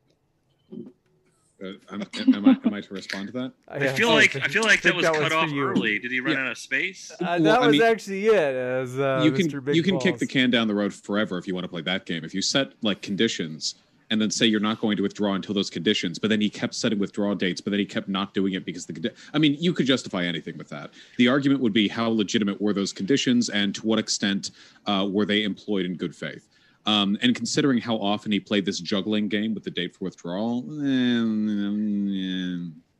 Uh, 1.64 1.68
am, 1.92 2.02
am, 2.34 2.44
I, 2.46 2.56
am 2.66 2.74
I 2.74 2.80
to 2.80 2.92
respond 2.92 3.28
to 3.28 3.32
that? 3.34 3.52
I 3.68 3.86
feel 3.94 4.08
like 4.10 4.34
I 4.34 4.48
feel 4.48 4.64
like 4.64 4.82
that 4.82 4.94
think 4.94 4.96
was 4.96 5.06
cut 5.06 5.30
for 5.30 5.36
off 5.36 5.50
you. 5.50 5.62
early. 5.62 6.00
Did 6.00 6.10
he 6.10 6.18
run 6.18 6.34
Yeah. 6.34 6.40
out 6.46 6.50
of 6.50 6.58
space? 6.58 7.12
Uh, 7.12 7.16
Well, 7.20 7.42
that 7.44 7.62
I 7.62 7.66
was 7.68 7.72
mean- 7.78 7.82
actually 7.82 8.26
it. 8.26 8.34
As 8.34 8.98
uh, 8.98 9.20
you 9.24 9.30
Mr. 9.30 9.50
can 9.50 9.60
Big 9.60 9.76
you 9.76 9.82
can 9.84 9.98
kick 10.00 10.18
the 10.18 10.26
can 10.26 10.50
down 10.50 10.66
the 10.66 10.74
road 10.74 10.92
forever 10.92 11.38
if 11.38 11.46
you 11.46 11.54
want 11.54 11.62
to 11.64 11.68
play 11.68 11.82
that 11.82 12.04
game. 12.04 12.24
If 12.24 12.34
you 12.34 12.42
set 12.42 12.72
like 12.82 13.00
conditions 13.00 13.76
and 14.12 14.20
then 14.20 14.30
say 14.30 14.44
you're 14.44 14.60
not 14.60 14.78
going 14.78 14.94
to 14.98 15.02
withdraw 15.02 15.32
until 15.32 15.54
those 15.54 15.70
conditions, 15.70 16.18
but 16.18 16.28
then 16.28 16.38
he 16.38 16.50
kept 16.50 16.74
setting 16.74 16.98
withdrawal 16.98 17.34
dates, 17.34 17.62
but 17.62 17.70
then 17.70 17.80
he 17.80 17.86
kept 17.86 18.08
not 18.08 18.34
doing 18.34 18.52
it 18.52 18.66
because 18.66 18.84
the 18.84 19.12
I 19.32 19.38
mean, 19.38 19.56
you 19.58 19.72
could 19.72 19.86
justify 19.86 20.24
anything 20.24 20.58
with 20.58 20.68
that. 20.68 20.90
The 21.16 21.28
argument 21.28 21.62
would 21.62 21.72
be 21.72 21.88
how 21.88 22.10
legitimate 22.10 22.60
were 22.60 22.74
those 22.74 22.92
conditions 22.92 23.48
and 23.48 23.74
to 23.74 23.86
what 23.86 23.98
extent 23.98 24.50
uh, 24.86 25.08
were 25.10 25.24
they 25.24 25.44
employed 25.44 25.86
in 25.86 25.96
good 25.96 26.14
faith. 26.14 26.46
Um, 26.84 27.16
and 27.22 27.34
considering 27.34 27.78
how 27.78 27.96
often 27.96 28.30
he 28.30 28.38
played 28.38 28.66
this 28.66 28.80
juggling 28.80 29.28
game 29.28 29.54
with 29.54 29.64
the 29.64 29.70
date 29.70 29.96
for 29.96 30.04
withdrawal, 30.04 30.58
eh, 30.84 31.22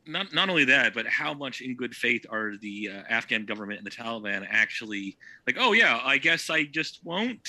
not 0.07 0.33
not 0.33 0.49
only 0.49 0.65
that, 0.65 0.95
but 0.95 1.05
how 1.05 1.35
much 1.35 1.61
in 1.61 1.75
good 1.75 1.93
faith 1.93 2.25
are 2.31 2.53
the 2.59 2.89
uh, 2.89 3.03
Afghan 3.07 3.45
government 3.45 3.77
and 3.77 3.85
the 3.85 3.91
Taliban 3.91 4.47
actually 4.49 5.15
like? 5.45 5.57
Oh 5.59 5.73
yeah, 5.73 6.01
I 6.03 6.17
guess 6.17 6.49
I 6.49 6.63
just 6.63 7.01
won't 7.03 7.47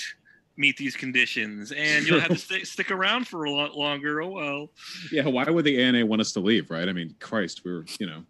meet 0.57 0.77
these 0.77 0.95
conditions, 0.95 1.71
and 1.71 2.05
you'll 2.05 2.19
have 2.19 2.29
to 2.31 2.37
st- 2.53 2.67
stick 2.67 2.91
around 2.91 3.27
for 3.27 3.45
a 3.45 3.51
lot 3.51 3.75
longer. 3.75 4.21
Oh 4.21 4.29
well. 4.29 4.69
Yeah, 5.11 5.27
why 5.27 5.43
would 5.45 5.65
the 5.65 5.81
ANA 5.81 6.05
want 6.05 6.21
us 6.21 6.31
to 6.33 6.39
leave? 6.39 6.71
Right? 6.71 6.87
I 6.87 6.93
mean, 6.93 7.15
Christ, 7.19 7.63
we 7.65 7.73
were 7.73 7.85
you 7.99 8.07
know 8.07 8.23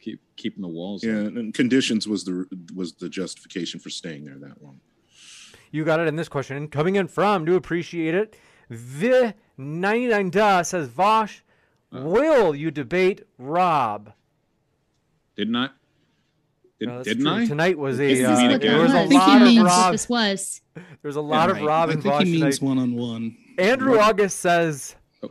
keep 0.00 0.20
keeping 0.36 0.62
the 0.62 0.68
walls. 0.68 1.04
Yeah, 1.04 1.20
up. 1.20 1.36
and 1.36 1.54
conditions 1.54 2.08
was 2.08 2.24
the 2.24 2.46
was 2.74 2.94
the 2.94 3.08
justification 3.08 3.80
for 3.80 3.90
staying 3.90 4.24
there 4.24 4.38
that 4.38 4.62
long. 4.62 4.80
You 5.70 5.84
got 5.84 6.00
it 6.00 6.08
in 6.08 6.16
this 6.16 6.28
question. 6.28 6.56
And 6.56 6.70
coming 6.70 6.96
in 6.96 7.06
from, 7.06 7.44
do 7.44 7.54
appreciate 7.54 8.14
it. 8.14 8.36
The 8.68 9.34
99 9.56 10.30
duh 10.30 10.62
says, 10.64 10.88
Vaush, 10.88 11.40
will 11.92 12.54
you 12.54 12.70
debate 12.70 13.22
Rob? 13.38 14.12
Didn't 15.36 15.56
I? 15.56 15.68
Did, 16.80 16.88
No, 16.88 17.02
didn't 17.04 17.24
true. 17.24 17.34
I? 17.34 17.46
Tonight 17.46 17.78
was 17.78 18.00
a 18.00 18.24
uh, 18.24 18.48
what 18.50 18.60
there 18.60 18.78
was 18.78 18.92
was. 18.92 18.94
a 18.94 18.98
I 18.98 19.06
think 19.06 19.12
he 19.12 19.18
lot 19.28 19.36
of 19.36 19.42
means- 19.48 19.58
What 19.62 19.66
Rob. 19.68 19.92
this 19.92 20.08
was. 20.08 20.60
There's 21.02 21.16
a 21.16 21.20
lot 21.20 21.50
of 21.50 21.56
Right. 21.56 21.64
Rob 21.66 21.90
I 21.90 21.92
and 21.92 22.02
think 22.02 22.14
Vaush 22.14 22.24
he 22.24 22.40
means 22.40 22.58
tonight. 22.58 22.68
one 22.68 22.78
on 22.78 22.94
one. 22.94 23.36
Andrew 23.58 23.98
August 23.98 24.40
says, 24.40 24.96
Oh. 25.22 25.28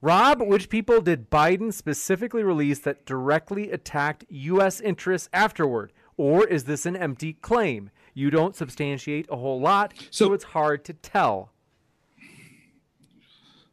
Rob, 0.00 0.42
which 0.42 0.68
people 0.68 1.00
did 1.00 1.30
Biden 1.30 1.72
specifically 1.72 2.42
release 2.42 2.78
that 2.80 3.04
directly 3.06 3.70
attacked 3.72 4.24
U.S. 4.28 4.80
interests 4.80 5.28
afterward? 5.32 5.92
Or 6.16 6.46
is 6.46 6.64
this 6.64 6.84
an 6.86 6.96
empty 6.96 7.32
claim? 7.34 7.90
You 8.12 8.30
don't 8.30 8.54
substantiate 8.54 9.26
a 9.30 9.36
whole 9.36 9.60
lot, 9.60 9.94
so, 10.10 10.26
So- 10.26 10.32
it's 10.34 10.44
hard 10.44 10.84
to 10.84 10.92
tell. 10.92 11.52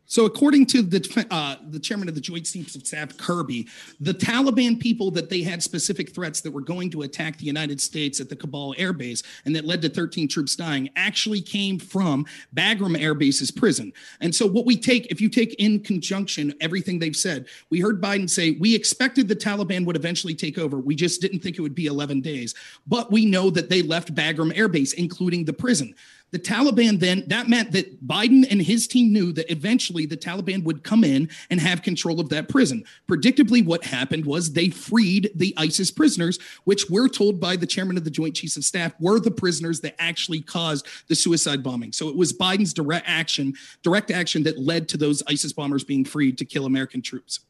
So, 0.07 0.25
according 0.25 0.67
to 0.67 0.81
the 0.83 1.25
uh, 1.31 1.55
the 1.69 1.79
chairman 1.79 2.07
of 2.07 2.15
the 2.15 2.21
Joint 2.21 2.45
Chiefs 2.45 2.75
of 2.75 2.85
Staff, 2.85 3.17
Kirby, 3.17 3.67
the 3.99 4.13
Taliban 4.13 4.79
people 4.79 5.09
that 5.11 5.29
they 5.29 5.41
had 5.41 5.63
specific 5.63 6.13
threats 6.13 6.41
that 6.41 6.51
were 6.51 6.61
going 6.61 6.91
to 6.91 7.01
attack 7.01 7.37
the 7.37 7.45
United 7.45 7.81
States 7.81 8.19
at 8.19 8.29
the 8.29 8.35
Kabul 8.35 8.75
Air 8.77 8.93
Base 8.93 9.23
and 9.45 9.55
that 9.55 9.65
led 9.65 9.81
to 9.81 9.89
13 9.89 10.27
troops 10.27 10.55
dying 10.55 10.89
actually 10.95 11.41
came 11.41 11.79
from 11.79 12.25
Bagram 12.55 12.99
Air 12.99 13.15
Base's 13.15 13.49
prison. 13.49 13.91
And 14.21 14.33
so, 14.33 14.45
what 14.45 14.65
we 14.65 14.77
take, 14.77 15.07
if 15.07 15.19
you 15.19 15.29
take 15.29 15.55
in 15.55 15.79
conjunction 15.79 16.53
everything 16.61 16.99
they've 16.99 17.15
said, 17.15 17.47
we 17.71 17.79
heard 17.79 18.01
Biden 18.01 18.29
say, 18.29 18.51
We 18.51 18.75
expected 18.75 19.27
the 19.27 19.35
Taliban 19.35 19.85
would 19.85 19.95
eventually 19.95 20.35
take 20.35 20.59
over. 20.59 20.77
We 20.77 20.95
just 20.95 21.19
didn't 21.19 21.39
think 21.39 21.57
it 21.57 21.61
would 21.61 21.75
be 21.75 21.87
11 21.87 22.21
days. 22.21 22.53
But 22.85 23.11
we 23.11 23.25
know 23.25 23.49
that 23.49 23.69
they 23.69 23.81
left 23.81 24.13
Bagram 24.13 24.55
Air 24.55 24.67
Base, 24.67 24.93
including 24.93 25.45
the 25.45 25.53
prison. 25.53 25.95
The 26.31 26.39
Taliban 26.39 26.99
then, 26.99 27.23
that 27.27 27.47
meant 27.47 27.71
that 27.71 28.05
Biden 28.05 28.45
and 28.49 28.61
his 28.61 28.87
team 28.87 29.13
knew 29.13 29.31
that 29.33 29.49
eventually 29.49 30.05
the 30.05 30.17
Taliban 30.17 30.63
would 30.63 30.83
come 30.83 31.03
in 31.03 31.29
and 31.49 31.61
have 31.61 31.81
control 31.81 32.19
of 32.19 32.27
that 32.29 32.49
prison. 32.49 32.83
Predictably, 33.07 33.63
what 33.63 33.85
happened 33.85 34.25
was 34.25 34.51
they 34.51 34.69
freed 34.69 35.31
the 35.35 35.53
ISIS 35.55 35.91
prisoners, 35.91 36.37
which 36.65 36.89
we're 36.89 37.07
told 37.07 37.39
by 37.39 37.55
the 37.55 37.67
chairman 37.67 37.95
of 37.95 38.03
the 38.03 38.09
Joint 38.09 38.35
Chiefs 38.35 38.57
of 38.57 38.65
Staff 38.65 38.93
were 38.99 39.19
the 39.19 39.31
prisoners 39.31 39.79
that 39.81 39.95
actually 39.97 40.41
caused 40.41 40.87
the 41.07 41.15
suicide 41.15 41.63
bombing. 41.63 41.93
So 41.93 42.09
it 42.09 42.15
was 42.17 42.33
Biden's 42.33 42.73
direct 42.73 43.07
action, 43.07 43.53
direct 43.81 44.11
action 44.11 44.43
that 44.43 44.59
led 44.59 44.89
to 44.89 44.97
those 44.97 45.23
ISIS 45.27 45.53
bombers 45.53 45.85
being 45.85 46.03
freed 46.03 46.37
to 46.39 46.45
kill 46.45 46.65
American 46.65 47.01
troops. 47.01 47.41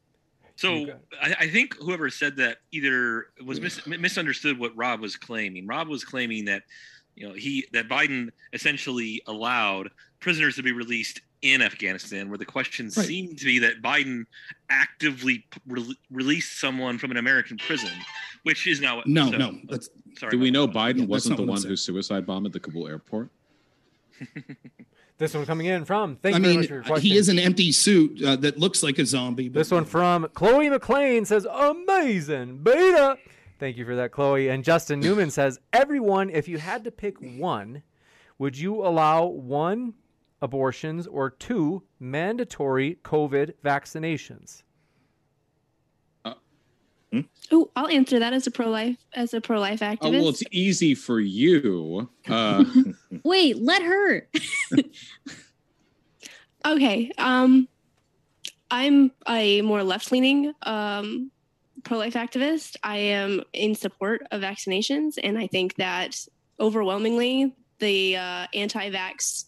So 0.57 0.85
I, 1.21 1.35
I 1.39 1.47
think 1.49 1.75
whoever 1.77 2.09
said 2.09 2.37
that 2.37 2.59
either 2.71 3.27
was 3.43 3.59
mis- 3.59 3.85
misunderstood 3.85 4.57
what 4.57 4.75
Rob 4.75 5.01
was 5.01 5.15
claiming. 5.15 5.67
Rob 5.67 5.87
was 5.87 6.05
claiming 6.05 6.45
that 6.45 6.63
you 7.15 7.27
know 7.27 7.33
he 7.33 7.65
that 7.73 7.87
Biden 7.87 8.29
essentially 8.53 9.21
allowed 9.27 9.89
prisoners 10.19 10.55
to 10.55 10.63
be 10.63 10.71
released 10.71 11.21
in 11.41 11.61
Afghanistan, 11.61 12.29
where 12.29 12.37
the 12.37 12.45
question 12.45 12.85
Right. 12.87 13.05
seemed 13.05 13.37
to 13.39 13.45
be 13.45 13.59
that 13.59 13.81
Biden 13.81 14.25
actively 14.69 15.45
re- 15.67 15.95
released 16.09 16.59
someone 16.59 16.97
from 16.97 17.11
an 17.11 17.17
American 17.17 17.57
prison, 17.57 17.91
which 18.43 18.65
is 18.67 18.81
now. 18.81 19.03
No, 19.05 19.29
so- 19.31 19.37
no, 19.37 19.57
that's 19.69 19.89
sorry. 20.17 20.31
Do 20.31 20.39
we 20.39 20.49
know. 20.51 20.67
Biden 20.67 20.99
that's 20.99 21.09
wasn't 21.09 21.37
the 21.37 21.43
one 21.43 21.61
who 21.61 21.75
suicide 21.75 22.25
bombed 22.25 22.51
the 22.51 22.59
Kabul 22.59 22.87
airport? 22.87 23.29
This 25.17 25.33
one 25.33 25.45
coming 25.45 25.67
in 25.67 25.85
from, 25.85 26.17
thank 26.17 26.35
I 26.35 26.39
you 26.39 26.43
very 26.43 26.51
mean, 26.55 26.59
much 26.59 26.67
for 26.67 26.73
your 26.73 26.83
question. 26.83 27.09
he 27.09 27.15
is 27.15 27.29
an 27.29 27.39
empty 27.39 27.71
suit 27.71 28.21
uh, 28.21 28.35
that 28.35 28.59
looks 28.59 28.83
like 28.83 28.99
a 28.99 29.05
zombie. 29.05 29.47
but- 29.47 29.59
This 29.59 29.71
one 29.71 29.85
from 29.85 30.27
Chloe 30.33 30.69
McLean 30.69 31.23
says, 31.23 31.47
amazing 31.49 32.57
beta. 32.57 33.17
Thank 33.59 33.77
you 33.77 33.85
for 33.85 33.95
that, 33.95 34.11
Chloe. 34.11 34.49
And 34.49 34.63
Justin 34.63 34.99
Newman 34.99 35.31
says, 35.31 35.59
everyone, 35.73 36.29
if 36.29 36.47
you 36.47 36.57
had 36.57 36.83
to 36.83 36.91
pick 36.91 37.17
one, 37.19 37.83
would 38.37 38.57
you 38.57 38.85
allow 38.85 39.25
one 39.25 39.93
abortions 40.41 41.07
or 41.07 41.29
two 41.29 41.83
mandatory 41.99 42.99
COVID 43.03 43.53
vaccinations? 43.63 44.63
Oh, 47.49 47.71
I'll 47.77 47.87
answer 47.87 48.19
that 48.19 48.33
as 48.33 48.45
a 48.45 48.51
pro 48.51 48.67
life 48.67 48.97
as 49.13 49.33
a 49.33 49.39
pro 49.39 49.57
life 49.57 49.79
activist. 49.79 49.97
Oh 50.01 50.11
well, 50.11 50.27
it's 50.29 50.43
easy 50.51 50.93
for 50.93 51.21
you. 51.21 52.09
Uh, 52.27 52.65
Wait, 53.23 53.57
let 53.57 53.81
her. 53.83 54.27
Okay. 56.65 57.11
Um, 57.17 57.67
I'm 58.71 59.11
a 59.27 59.61
more 59.61 59.83
left 59.83 60.11
leaning 60.11 60.53
um, 60.63 61.31
pro 61.85 61.97
life 61.97 62.15
activist. 62.15 62.75
I 62.83 62.97
am 62.97 63.41
in 63.53 63.75
support 63.75 64.25
of 64.31 64.41
vaccinations, 64.41 65.17
and 65.23 65.37
I 65.37 65.47
think 65.47 65.75
that 65.75 66.19
overwhelmingly 66.59 67.55
the 67.79 68.17
uh, 68.17 68.47
anti 68.53 68.89
vax 68.89 69.45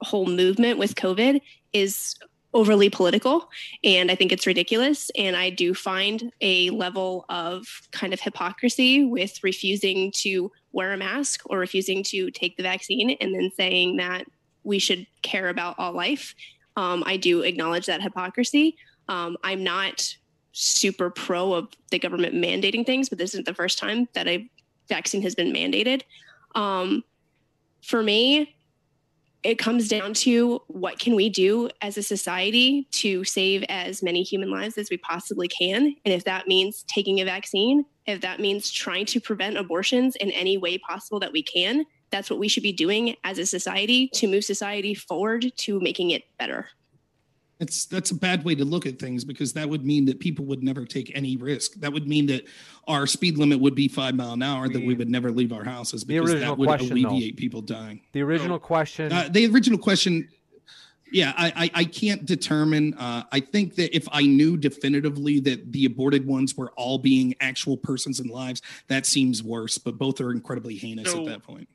whole 0.00 0.26
movement 0.26 0.78
with 0.78 0.94
COVID 0.94 1.40
is 1.72 2.16
overly 2.54 2.90
political, 2.90 3.48
and 3.84 4.10
I 4.10 4.14
think 4.14 4.32
it's 4.32 4.46
ridiculous. 4.46 5.10
And 5.16 5.36
I 5.36 5.50
do 5.50 5.74
find 5.74 6.32
a 6.40 6.70
level 6.70 7.24
of 7.28 7.66
kind 7.92 8.12
of 8.12 8.20
hypocrisy 8.20 9.04
with 9.04 9.42
refusing 9.42 10.12
to 10.16 10.50
wear 10.72 10.92
a 10.92 10.96
mask 10.96 11.42
or 11.46 11.58
refusing 11.58 12.02
to 12.04 12.30
take 12.30 12.56
the 12.56 12.62
vaccine 12.62 13.16
and 13.20 13.34
then 13.34 13.50
saying 13.56 13.96
that 13.96 14.24
we 14.64 14.78
should 14.78 15.06
care 15.22 15.48
about 15.48 15.76
all 15.78 15.92
life. 15.92 16.34
Um, 16.76 17.02
I 17.06 17.16
do 17.16 17.42
acknowledge 17.42 17.86
that 17.86 18.02
hypocrisy. 18.02 18.76
Um, 19.08 19.36
I'm 19.42 19.64
not 19.64 20.16
super 20.52 21.10
pro 21.10 21.52
of 21.52 21.68
the 21.90 21.98
government 21.98 22.34
mandating 22.34 22.84
things, 22.84 23.08
but 23.08 23.18
this 23.18 23.30
isn't 23.30 23.46
the 23.46 23.54
first 23.54 23.78
time 23.78 24.08
that 24.14 24.26
a 24.26 24.48
vaccine 24.88 25.22
has 25.22 25.34
been 25.34 25.52
mandated. 25.52 26.02
Um, 26.54 27.04
for 27.82 28.02
me, 28.02 28.54
it 29.44 29.58
comes 29.58 29.88
down 29.88 30.14
to 30.14 30.60
what 30.66 30.98
can 30.98 31.14
we 31.14 31.28
do 31.28 31.70
as 31.80 31.96
a 31.96 32.02
society 32.02 32.88
to 32.90 33.24
save 33.24 33.62
as 33.68 34.02
many 34.02 34.22
human 34.22 34.50
lives 34.50 34.76
as 34.76 34.90
we 34.90 34.96
possibly 34.96 35.48
can 35.48 35.94
and 36.04 36.14
if 36.14 36.24
that 36.24 36.48
means 36.48 36.84
taking 36.88 37.20
a 37.20 37.24
vaccine 37.24 37.84
if 38.06 38.20
that 38.20 38.40
means 38.40 38.70
trying 38.70 39.06
to 39.06 39.20
prevent 39.20 39.56
abortions 39.56 40.16
in 40.16 40.30
any 40.32 40.58
way 40.58 40.76
possible 40.78 41.20
that 41.20 41.32
we 41.32 41.42
can 41.42 41.84
that's 42.10 42.30
what 42.30 42.38
we 42.38 42.48
should 42.48 42.62
be 42.62 42.72
doing 42.72 43.14
as 43.22 43.38
a 43.38 43.46
society 43.46 44.08
to 44.08 44.26
move 44.26 44.44
society 44.44 44.94
forward 44.94 45.52
to 45.56 45.78
making 45.80 46.10
it 46.10 46.24
better 46.38 46.68
That's 47.58 47.86
that's 47.86 48.12
a 48.12 48.14
bad 48.14 48.44
way 48.44 48.54
to 48.54 48.64
look 48.64 48.86
at 48.86 49.00
things 49.00 49.24
because 49.24 49.52
that 49.54 49.68
would 49.68 49.84
mean 49.84 50.04
that 50.04 50.20
people 50.20 50.44
would 50.44 50.62
never 50.62 50.84
take 50.84 51.10
any 51.16 51.36
risk. 51.36 51.74
That 51.74 51.92
would 51.92 52.06
mean 52.06 52.26
that 52.26 52.44
our 52.86 53.04
speed 53.06 53.36
limit 53.36 53.58
would 53.58 53.74
be 53.74 53.88
five 53.88 54.14
mile 54.14 54.34
an 54.34 54.42
hour. 54.42 54.68
That 54.68 54.84
we 54.84 54.94
would 54.94 55.10
never 55.10 55.32
leave 55.32 55.52
our 55.52 55.64
houses 55.64 56.04
because 56.04 56.30
original 56.30 56.50
that 56.52 56.58
would 56.58 56.68
question, 56.68 57.02
though. 57.02 57.08
alleviate 57.10 57.36
people 57.36 57.60
dying. 57.60 58.00
The 58.12 58.22
original 58.22 58.60
question. 58.60 59.12
Uh, 59.12 59.28
the 59.28 59.46
original 59.46 59.76
question, 59.78 60.28
yeah, 61.10 61.32
I 61.36 61.52
I, 61.56 61.70
I 61.80 61.84
can't 61.84 62.24
determine. 62.24 62.94
Uh, 62.94 63.24
I 63.32 63.40
think 63.40 63.74
that 63.74 63.94
if 63.96 64.06
I 64.12 64.22
knew 64.22 64.56
definitively 64.56 65.40
that 65.40 65.72
the 65.72 65.84
aborted 65.86 66.28
ones 66.28 66.56
were 66.56 66.70
all 66.76 66.98
being 66.98 67.34
actual 67.40 67.76
persons 67.76 68.20
and 68.20 68.30
lives, 68.30 68.62
that 68.86 69.04
seems 69.04 69.42
worse. 69.42 69.78
But 69.78 69.98
both 69.98 70.20
are 70.20 70.30
incredibly 70.30 70.76
heinous 70.76 71.10
So- 71.10 71.20
at 71.22 71.26
that 71.26 71.42
point. 71.42 71.68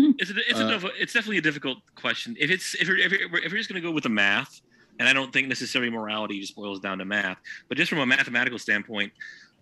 It's 0.00 0.30
a, 0.30 0.34
it's, 0.48 0.60
Uh, 0.60 0.70
diff- 0.78 0.90
it's 1.00 1.12
definitely 1.12 1.38
a 1.38 1.42
difficult 1.42 1.78
question. 1.96 2.36
If 2.38 2.50
it's 2.52 2.74
if 2.76 2.86
you're 2.86 2.98
if 2.98 3.10
you're, 3.12 3.36
if 3.38 3.50
you're 3.52 3.58
just 3.58 3.68
going 3.68 3.80
to 3.82 3.88
go 3.88 3.92
with 3.92 4.04
the 4.04 4.08
math, 4.08 4.60
and 4.98 5.08
I 5.08 5.12
don't 5.12 5.32
think 5.32 5.48
necessarily 5.48 5.90
morality 5.90 6.40
just 6.40 6.56
boils 6.56 6.80
down 6.80 6.98
to 6.98 7.04
math, 7.04 7.38
but 7.68 7.76
just 7.76 7.90
from 7.90 8.00
a 8.00 8.06
mathematical 8.06 8.58
standpoint, 8.58 9.12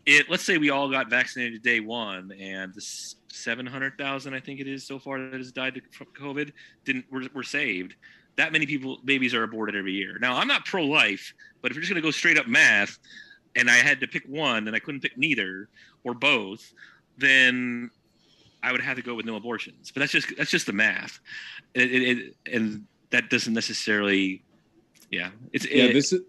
it 0.04 0.30
let's 0.30 0.44
say 0.44 0.58
we 0.58 0.70
all 0.70 0.88
got 0.90 1.10
vaccinated 1.10 1.62
day 1.62 1.80
one, 1.80 2.32
and 2.40 2.72
the 2.74 2.80
seven 3.32 3.66
hundred 3.66 3.98
thousand 3.98 4.34
I 4.34 4.40
think 4.40 4.60
it 4.60 4.68
is 4.68 4.86
so 4.86 4.98
far 4.98 5.20
that 5.20 5.34
has 5.34 5.52
died 5.52 5.80
from 5.92 6.06
COVID 6.18 6.52
didn't 6.84 7.04
were, 7.10 7.24
were 7.34 7.42
saved. 7.42 7.94
That 8.36 8.52
many 8.52 8.66
people 8.66 8.98
babies 9.04 9.34
are 9.34 9.42
aborted 9.42 9.76
every 9.76 9.92
year. 9.92 10.18
Now 10.20 10.36
I'm 10.36 10.48
not 10.48 10.64
pro 10.64 10.84
life, 10.84 11.32
but 11.60 11.70
if 11.70 11.76
you're 11.76 11.82
just 11.82 11.92
going 11.92 12.02
to 12.02 12.06
go 12.06 12.10
straight 12.10 12.38
up 12.38 12.46
math, 12.46 12.98
and 13.56 13.70
I 13.70 13.76
had 13.76 14.00
to 14.00 14.06
pick 14.06 14.24
one, 14.26 14.66
and 14.68 14.76
I 14.76 14.78
couldn't 14.78 15.00
pick 15.00 15.16
neither 15.16 15.68
or 16.04 16.14
both, 16.14 16.72
then 17.18 17.90
I 18.62 18.72
would 18.72 18.80
have 18.80 18.96
to 18.96 19.02
go 19.02 19.14
with 19.14 19.26
no 19.26 19.36
abortions. 19.36 19.90
But 19.90 20.00
that's 20.00 20.12
just 20.12 20.36
that's 20.36 20.50
just 20.50 20.66
the 20.66 20.72
math, 20.72 21.18
it, 21.74 21.90
it, 21.92 22.18
it, 22.18 22.36
and 22.52 22.84
that 23.10 23.30
doesn't 23.30 23.54
necessarily, 23.54 24.42
yeah. 25.10 25.30
It's 25.52 25.66
yeah, 25.70 25.84
it- 25.84 25.92
this 25.92 26.12
is 26.12 26.22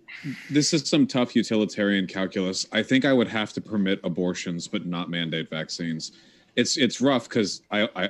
this 0.49 0.73
is 0.73 0.87
some 0.87 1.07
tough 1.07 1.35
utilitarian 1.35 2.07
calculus. 2.07 2.65
I 2.71 2.83
think 2.83 3.05
I 3.05 3.13
would 3.13 3.27
have 3.27 3.53
to 3.53 3.61
permit 3.61 3.99
abortions, 4.03 4.67
but 4.67 4.85
not 4.85 5.09
mandate 5.09 5.49
vaccines. 5.49 6.11
It's 6.55 6.77
it's 6.77 7.01
rough 7.01 7.29
because 7.29 7.61
I 7.71 7.87
I, 7.95 8.09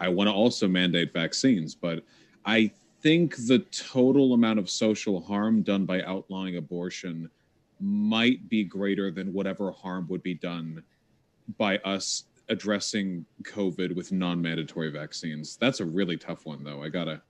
I 0.00 0.08
want 0.08 0.28
to 0.28 0.32
also 0.32 0.68
mandate 0.68 1.12
vaccines, 1.12 1.74
but 1.74 2.02
I 2.44 2.70
think 3.02 3.36
the 3.36 3.60
total 3.70 4.32
amount 4.34 4.58
of 4.58 4.70
social 4.70 5.20
harm 5.20 5.62
done 5.62 5.84
by 5.86 6.02
outlawing 6.02 6.56
abortion 6.56 7.28
might 7.80 8.48
be 8.48 8.62
greater 8.64 9.10
than 9.10 9.32
whatever 9.32 9.72
harm 9.72 10.06
would 10.08 10.22
be 10.22 10.34
done 10.34 10.82
by 11.58 11.78
us 11.78 12.24
addressing 12.48 13.24
COVID 13.42 13.94
with 13.94 14.12
non-mandatory 14.12 14.90
vaccines. 14.90 15.56
That's 15.56 15.80
a 15.80 15.84
really 15.84 16.16
tough 16.16 16.46
one, 16.46 16.62
though. 16.62 16.82
I 16.82 16.88
gotta. 16.88 17.22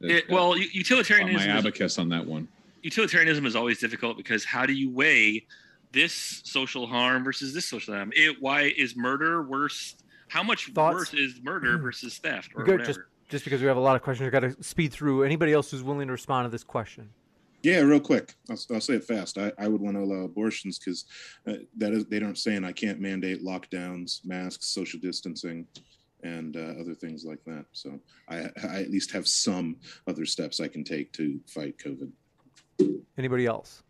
It, 0.00 0.28
well, 0.30 0.56
u- 0.56 0.62
my 0.64 0.68
utilitarianism. 0.72 1.50
is- 1.50 1.56
abacus 1.64 1.98
on 1.98 2.08
that 2.10 2.26
one. 2.26 2.48
utilitarianism 2.82 3.44
is 3.46 3.54
always 3.56 3.78
difficult 3.78 4.16
because 4.16 4.44
how 4.44 4.64
do 4.66 4.72
you 4.72 4.90
weigh 4.90 5.46
this 5.92 6.40
social 6.44 6.86
harm 6.86 7.24
versus 7.24 7.52
this 7.52 7.66
social 7.66 7.94
harm? 7.94 8.12
It, 8.14 8.36
why 8.40 8.72
is 8.76 8.96
murder 8.96 9.42
worse? 9.42 9.96
How 10.28 10.42
much 10.42 10.70
Thoughts? 10.72 10.94
worse 10.94 11.14
is 11.14 11.40
murder 11.42 11.76
versus 11.78 12.18
theft 12.18 12.50
or 12.54 12.64
Good, 12.64 12.80
whatever? 12.80 12.86
just 12.86 13.00
just 13.28 13.44
because 13.44 13.60
we 13.60 13.66
have 13.68 13.76
a 13.76 13.80
lot 13.80 13.94
of 13.94 14.02
questions, 14.02 14.26
we 14.26 14.30
got 14.30 14.40
to 14.40 14.60
speed 14.62 14.92
through. 14.92 15.22
Anybody 15.22 15.52
else 15.52 15.70
who's 15.70 15.84
willing 15.84 16.08
to 16.08 16.12
respond 16.12 16.46
to 16.46 16.50
this 16.50 16.64
question? 16.64 17.08
Yeah, 17.62 17.80
real 17.80 18.00
quick. 18.00 18.34
I'll, 18.48 18.58
I'll 18.72 18.80
say 18.80 18.94
it 18.94 19.04
fast. 19.04 19.38
I, 19.38 19.52
I 19.58 19.68
would 19.68 19.80
want 19.80 19.96
to 19.96 20.02
allow 20.02 20.24
abortions 20.24 20.78
because 20.78 21.04
uh, 21.46 21.54
that 21.76 21.92
is 21.92 22.06
they 22.06 22.18
don't 22.18 22.38
saying 22.38 22.64
I 22.64 22.72
can't 22.72 22.98
mandate 23.00 23.44
lockdowns, 23.44 24.24
masks, 24.24 24.66
social 24.68 24.98
distancing, 24.98 25.66
and 26.22 26.56
uh, 26.56 26.80
other 26.80 26.94
things 26.94 27.24
like 27.24 27.42
that. 27.44 27.64
So 27.72 28.00
I, 28.28 28.48
I 28.68 28.80
at 28.80 28.90
least 28.90 29.12
have 29.12 29.26
some 29.26 29.76
other 30.06 30.26
steps 30.26 30.60
I 30.60 30.68
can 30.68 30.84
take 30.84 31.12
to 31.14 31.40
fight 31.46 31.76
COVID. 31.78 32.10
Anybody 33.18 33.46
else? 33.46 33.82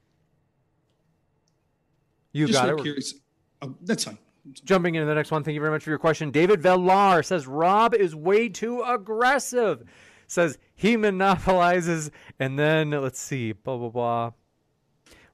You 2.32 2.46
Just 2.46 2.58
got 2.58 2.68
it. 2.68 2.82
Curious. 2.82 3.14
Oh, 3.62 3.74
that's 3.82 4.04
fine. 4.04 4.18
Jumping 4.64 4.94
into 4.94 5.06
the 5.06 5.14
next 5.14 5.30
one. 5.30 5.44
Thank 5.44 5.54
you 5.54 5.60
very 5.60 5.72
much 5.72 5.84
for 5.84 5.90
your 5.90 5.98
question. 5.98 6.30
David 6.30 6.62
Villar 6.62 7.22
says 7.22 7.46
Rob 7.46 7.94
is 7.94 8.14
way 8.14 8.48
too 8.48 8.82
aggressive. 8.82 9.84
Says 10.26 10.58
he 10.74 10.96
monopolizes, 10.96 12.10
and 12.38 12.58
then 12.58 12.90
let's 12.90 13.20
see, 13.20 13.52
blah 13.52 13.76
blah 13.76 13.88
blah. 13.88 14.32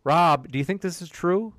Rob, 0.05 0.49
do 0.51 0.59
you 0.59 0.65
think 0.65 0.81
this 0.81 1.03
is 1.03 1.09
true? 1.09 1.53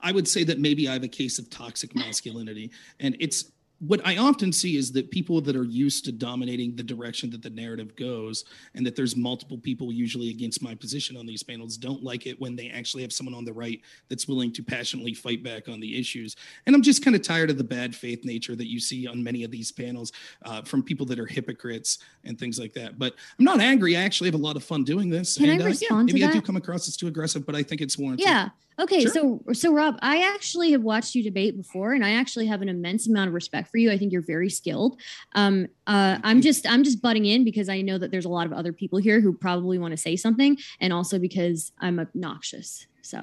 I 0.00 0.12
would 0.12 0.28
say 0.28 0.44
that 0.44 0.58
maybe 0.58 0.88
I 0.88 0.92
have 0.92 1.04
a 1.04 1.08
case 1.08 1.38
of 1.38 1.50
toxic 1.50 1.94
masculinity. 1.94 2.70
And 2.98 3.16
it's 3.20 3.50
what 3.86 4.06
I 4.06 4.18
often 4.18 4.52
see 4.52 4.76
is 4.76 4.92
that 4.92 5.10
people 5.10 5.40
that 5.40 5.56
are 5.56 5.64
used 5.64 6.04
to 6.04 6.12
dominating 6.12 6.76
the 6.76 6.82
direction 6.82 7.30
that 7.30 7.42
the 7.42 7.48
narrative 7.48 7.96
goes, 7.96 8.44
and 8.74 8.84
that 8.84 8.94
there's 8.94 9.16
multiple 9.16 9.56
people 9.56 9.90
usually 9.90 10.28
against 10.28 10.62
my 10.62 10.74
position 10.74 11.16
on 11.16 11.24
these 11.24 11.42
panels, 11.42 11.78
don't 11.78 12.04
like 12.04 12.26
it 12.26 12.38
when 12.38 12.54
they 12.54 12.68
actually 12.68 13.02
have 13.02 13.10
someone 13.10 13.34
on 13.34 13.46
the 13.46 13.52
right 13.54 13.80
that's 14.10 14.28
willing 14.28 14.52
to 14.52 14.62
passionately 14.62 15.14
fight 15.14 15.42
back 15.42 15.66
on 15.66 15.80
the 15.80 15.98
issues. 15.98 16.36
And 16.66 16.76
I'm 16.76 16.82
just 16.82 17.02
kind 17.02 17.16
of 17.16 17.22
tired 17.22 17.48
of 17.48 17.56
the 17.56 17.64
bad 17.64 17.96
faith 17.96 18.22
nature 18.22 18.54
that 18.54 18.68
you 18.68 18.78
see 18.78 19.06
on 19.06 19.24
many 19.24 19.44
of 19.44 19.50
these 19.50 19.72
panels 19.72 20.12
uh, 20.44 20.60
from 20.60 20.82
people 20.82 21.06
that 21.06 21.18
are 21.18 21.24
hypocrites 21.24 22.00
and 22.24 22.38
things 22.38 22.58
like 22.58 22.74
that. 22.74 22.98
But 22.98 23.14
I'm 23.38 23.46
not 23.46 23.60
angry. 23.60 23.96
I 23.96 24.02
actually 24.02 24.28
have 24.28 24.38
a 24.38 24.42
lot 24.42 24.56
of 24.56 24.62
fun 24.62 24.84
doing 24.84 25.08
this. 25.08 25.38
Can 25.38 25.48
I 25.48 25.52
and, 25.52 25.62
uh, 25.62 25.64
yeah, 25.64 25.70
respond 25.70 26.06
maybe 26.06 26.22
I 26.22 26.30
do 26.30 26.42
come 26.42 26.56
across 26.56 26.86
as 26.86 26.98
too 26.98 27.06
aggressive, 27.06 27.46
but 27.46 27.56
I 27.56 27.62
think 27.62 27.80
it's 27.80 27.96
warranted. 27.96 28.26
Yeah. 28.26 28.50
Okay. 28.80 29.02
Sure. 29.02 29.12
So, 29.12 29.42
so 29.52 29.72
Rob, 29.72 29.98
I 30.00 30.22
actually 30.34 30.72
have 30.72 30.82
watched 30.82 31.14
you 31.14 31.22
debate 31.22 31.56
before, 31.56 31.92
and 31.92 32.04
I 32.04 32.12
actually 32.12 32.46
have 32.46 32.62
an 32.62 32.68
immense 32.68 33.06
amount 33.06 33.28
of 33.28 33.34
respect 33.34 33.70
for 33.70 33.76
you. 33.76 33.90
I 33.90 33.98
think 33.98 34.10
you're 34.12 34.22
very 34.22 34.48
skilled. 34.48 34.98
Um, 35.34 35.68
uh, 35.86 36.18
I'm 36.24 36.40
just, 36.40 36.68
I'm 36.68 36.82
just 36.82 37.02
butting 37.02 37.26
in 37.26 37.44
because 37.44 37.68
I 37.68 37.82
know 37.82 37.98
that 37.98 38.10
there's 38.10 38.24
a 38.24 38.30
lot 38.30 38.46
of 38.46 38.52
other 38.52 38.72
people 38.72 38.98
here 38.98 39.20
who 39.20 39.32
probably 39.34 39.78
want 39.78 39.92
to 39.92 39.98
say 39.98 40.16
something, 40.16 40.56
and 40.80 40.92
also 40.92 41.18
because 41.18 41.72
I'm 41.78 41.98
obnoxious. 42.00 42.86
So, 43.02 43.18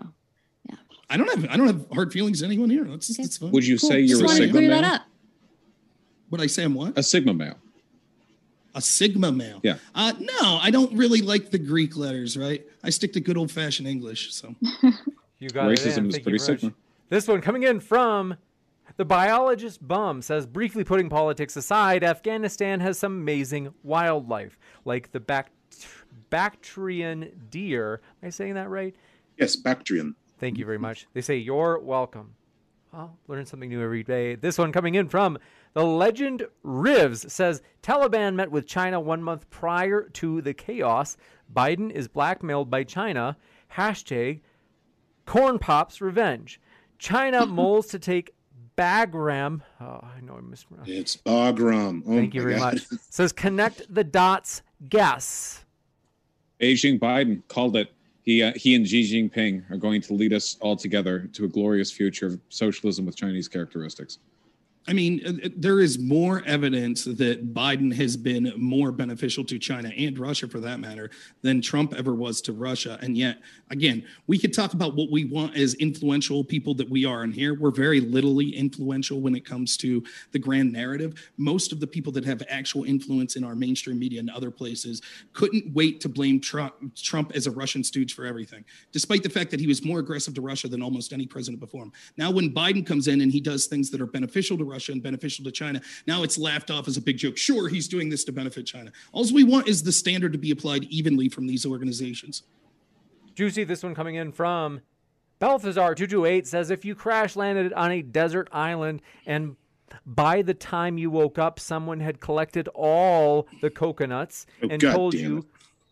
yeah. 0.70 0.76
I 1.10 1.18
don't 1.18 1.30
have 1.30 1.50
I 1.52 1.58
don't 1.58 1.68
have 1.68 1.86
hard 1.92 2.14
feelings 2.14 2.40
to 2.42 2.46
anyone 2.46 2.70
here. 2.70 2.84
That's, 2.84 3.10
Okay. 3.12 3.24
that's 3.24 3.38
fine. 3.38 3.52
Would 3.52 3.66
you 3.66 3.80
cool. 3.80 3.90
say 3.90 4.00
you're 4.02 4.10
just 4.10 4.22
a 4.22 4.26
wanted 4.26 4.38
to 4.40 4.46
sigma 4.46 4.60
clear 4.60 4.70
male? 4.70 4.82
that 4.82 4.94
up. 5.02 5.02
Would 6.30 6.42
I 6.42 6.48
say 6.48 6.64
I'm 6.64 6.74
what? 6.76 6.98
A 6.98 7.04
sigma 7.04 7.34
male. 7.34 7.58
A 8.76 8.82
sigma 8.82 9.32
male. 9.32 9.60
Yeah. 9.64 9.78
Uh, 9.96 10.14
no, 10.20 10.60
I 10.62 10.70
don't 10.70 10.94
really 10.96 11.22
like 11.22 11.50
the 11.50 11.58
Greek 11.58 11.98
letters. 11.98 12.38
Right. 12.38 12.64
I 12.84 12.92
stick 12.92 13.14
to 13.14 13.20
good 13.20 13.38
old 13.38 13.50
fashioned 13.50 13.88
English. 13.88 14.34
So 14.34 14.54
You 15.40 15.50
got. 15.50 15.68
Racism 15.68 16.08
is 16.08 16.16
Thank 16.16 16.24
pretty 16.24 16.40
sigma. 16.40 16.74
This 17.10 17.28
one 17.28 17.42
coming 17.42 17.64
in 17.64 17.80
from 17.80 18.36
the 18.98 19.06
biologist 19.06 19.86
bum 19.86 20.22
says 20.22 20.46
briefly 20.46 20.84
putting 20.84 21.10
politics 21.10 21.56
aside, 21.56 22.04
Afghanistan 22.04 22.80
has 22.80 22.98
some 22.98 23.14
amazing 23.14 23.74
wildlife, 23.84 24.58
like 24.86 25.12
the 25.12 25.20
Bact- 25.20 25.52
Bactrian 26.30 27.32
deer. 27.50 28.02
Am 28.22 28.28
I 28.28 28.30
saying 28.30 28.56
that 28.56 28.70
right? 28.70 28.96
Yes, 29.38 29.56
Bactrian. 29.56 30.16
Thank 30.40 30.58
you 30.58 30.66
very 30.66 30.80
much. 30.80 31.08
They 31.14 31.22
say 31.22 31.38
you're 31.38 31.80
welcome. 31.80 32.34
Well, 32.92 33.18
learn 33.28 33.46
something 33.46 33.70
new 33.70 33.82
every 33.84 34.04
day. 34.04 34.36
This 34.36 34.58
one 34.58 34.72
coming 34.72 34.96
in 34.96 35.08
from 35.10 35.38
the 35.74 35.86
legend 35.86 36.48
Rivs 36.66 37.30
says 37.30 37.62
Taliban 37.84 38.34
met 38.36 38.50
with 38.50 38.66
China 38.66 39.00
one 39.00 39.22
month 39.22 39.50
prior 39.50 40.10
to 40.14 40.42
the 40.42 40.54
chaos. 40.54 41.18
Biden 41.54 41.92
is 41.92 42.08
blackmailed 42.08 42.70
by 42.70 42.84
China. 42.84 43.38
Hashtag 43.76 44.42
corn 45.28 45.60
pops 45.60 46.02
revenge. 46.02 46.60
China 46.98 47.46
moles 47.46 47.86
to 47.88 48.00
take 48.00 48.34
Bagram. 48.76 49.62
Oh, 49.80 50.00
I 50.04 50.22
know 50.22 50.38
I 50.38 50.42
mispronounced. 50.42 50.90
It's 50.90 51.18
Bagram. 51.18 52.02
Oh 52.08 52.16
Thank 52.16 52.34
you 52.34 52.42
very 52.42 52.56
God. 52.56 52.74
much. 52.74 52.88
Says 53.10 53.32
connect 53.32 53.94
the 53.94 54.04
dots. 54.04 54.64
Guess. 54.90 55.64
Beijing 56.60 57.00
Biden 57.00 57.42
called 57.48 57.76
it. 57.76 57.92
He, 58.24 58.44
uh, 58.44 58.52
he 58.56 58.76
and 58.76 58.88
Xi 58.88 59.30
Jinping 59.30 59.70
are 59.72 59.78
going 59.78 60.02
to 60.02 60.14
lead 60.14 60.34
us 60.34 60.58
all 60.60 60.76
together 60.76 61.30
to 61.34 61.46
a 61.46 61.48
glorious 61.48 61.92
future 61.92 62.28
of 62.28 62.40
socialism 62.50 63.06
with 63.06 63.16
Chinese 63.16 63.48
characteristics. 63.48 64.20
I 64.90 64.94
mean, 64.94 65.22
uh, 65.26 65.48
uh, 65.48 65.50
there 65.58 65.82
is 65.82 66.00
more 66.00 66.42
evidence 66.46 67.04
that 67.04 67.54
Biden 67.54 67.94
has 67.94 68.16
been 68.16 68.54
more 68.56 68.94
beneficial 68.94 69.44
to 69.46 69.60
China 69.60 69.90
and 69.90 70.18
Russia, 70.18 70.48
for 70.48 70.62
that 70.62 70.80
matter, 70.80 71.10
than 71.42 71.62
Trump 71.62 71.94
ever 71.94 72.16
was 72.16 72.40
to 72.44 72.54
Russia. 72.54 72.98
And 73.02 73.18
yet, 73.18 73.40
again, 73.70 74.06
we 74.28 74.40
could 74.40 74.54
talk 74.54 74.74
about 74.74 74.96
what 74.96 75.12
we 75.12 75.26
want 75.26 75.58
as 75.58 75.74
influential 75.76 76.42
people 76.42 76.74
that 76.76 76.90
we 76.90 77.04
are. 77.04 77.24
And 77.24 77.34
here, 77.34 77.54
we're 77.54 77.72
very 77.72 78.00
littly 78.00 78.56
influential 78.56 79.20
when 79.20 79.36
it 79.36 79.44
comes 79.44 79.76
to 79.78 80.02
the 80.32 80.40
grand 80.40 80.72
narrative. 80.72 81.32
Most 81.36 81.74
of 81.74 81.82
the 81.82 81.88
people 81.88 82.14
that 82.14 82.24
have 82.24 82.42
actual 82.48 82.86
influence 82.86 83.36
in 83.36 83.44
our 83.44 83.56
mainstream 83.56 84.00
media 84.00 84.22
and 84.22 84.30
other 84.30 84.52
places 84.52 85.02
couldn't 85.34 85.66
wait 85.74 86.00
to 86.02 86.08
blame 86.08 86.40
Trump, 86.40 86.74
Trump 86.96 87.34
as 87.36 87.46
a 87.46 87.52
Russian 87.52 87.84
stooge 87.84 88.16
for 88.16 88.26
everything, 88.26 88.64
despite 88.94 89.22
the 89.22 89.30
fact 89.30 89.52
that 89.52 89.60
he 89.60 89.68
was 89.68 89.84
more 89.84 90.00
aggressive 90.00 90.34
to 90.36 90.42
Russia 90.42 90.70
than 90.70 90.82
almost 90.82 91.12
any 91.12 91.28
president 91.28 91.60
before 91.60 91.84
him. 91.84 91.92
Now, 92.16 92.32
when 92.32 92.54
Biden 92.54 92.86
comes 92.86 93.10
in 93.10 93.20
and 93.20 93.34
he 93.34 93.42
does 93.42 93.66
things 93.66 93.90
that 93.92 94.00
are 94.00 94.06
beneficial 94.06 94.58
to 94.58 94.64
Russia 94.64 94.77
and 94.94 95.02
beneficial 95.04 95.44
to 95.46 95.52
China, 95.52 95.82
now 96.06 96.24
it's 96.24 96.38
laughed 96.38 96.70
off 96.72 96.88
as 96.88 96.98
a 96.98 97.02
big 97.02 97.18
joke. 97.18 97.38
Sure, 97.38 97.68
he's 97.68 97.88
doing 97.88 98.10
this 98.10 98.24
to 98.26 98.32
benefit 98.32 98.66
China. 98.66 98.92
All 99.12 99.26
we 99.34 99.44
want 99.44 99.68
is 99.68 99.84
the 99.84 99.92
standard 99.92 100.32
to 100.34 100.38
be 100.38 100.52
applied 100.52 100.84
evenly 100.86 101.30
from 101.30 101.48
these 101.48 101.66
organizations. 101.66 102.44
Juicy, 103.36 103.64
this 103.64 103.84
one 103.84 103.94
coming 103.96 104.16
in 104.16 104.32
from 104.32 104.82
Balthazar228 105.42 106.48
says 106.48 106.70
if 106.72 106.84
you 106.86 106.96
crash 106.96 107.36
landed 107.36 107.74
on 107.74 107.92
a 107.92 108.02
desert 108.02 108.48
island 108.52 109.02
and 109.26 109.56
by 110.06 110.42
the 110.42 110.54
time 110.54 110.98
you 110.98 111.10
woke 111.10 111.38
up, 111.38 111.60
someone 111.60 112.00
had 112.02 112.20
collected 112.20 112.68
all 112.70 113.48
the 113.62 113.70
coconuts 113.70 114.46
Oh, 114.64 114.68
and 114.70 114.82
God 114.82 114.94
told 114.96 115.14
you 115.14 115.38
it. 115.40 115.46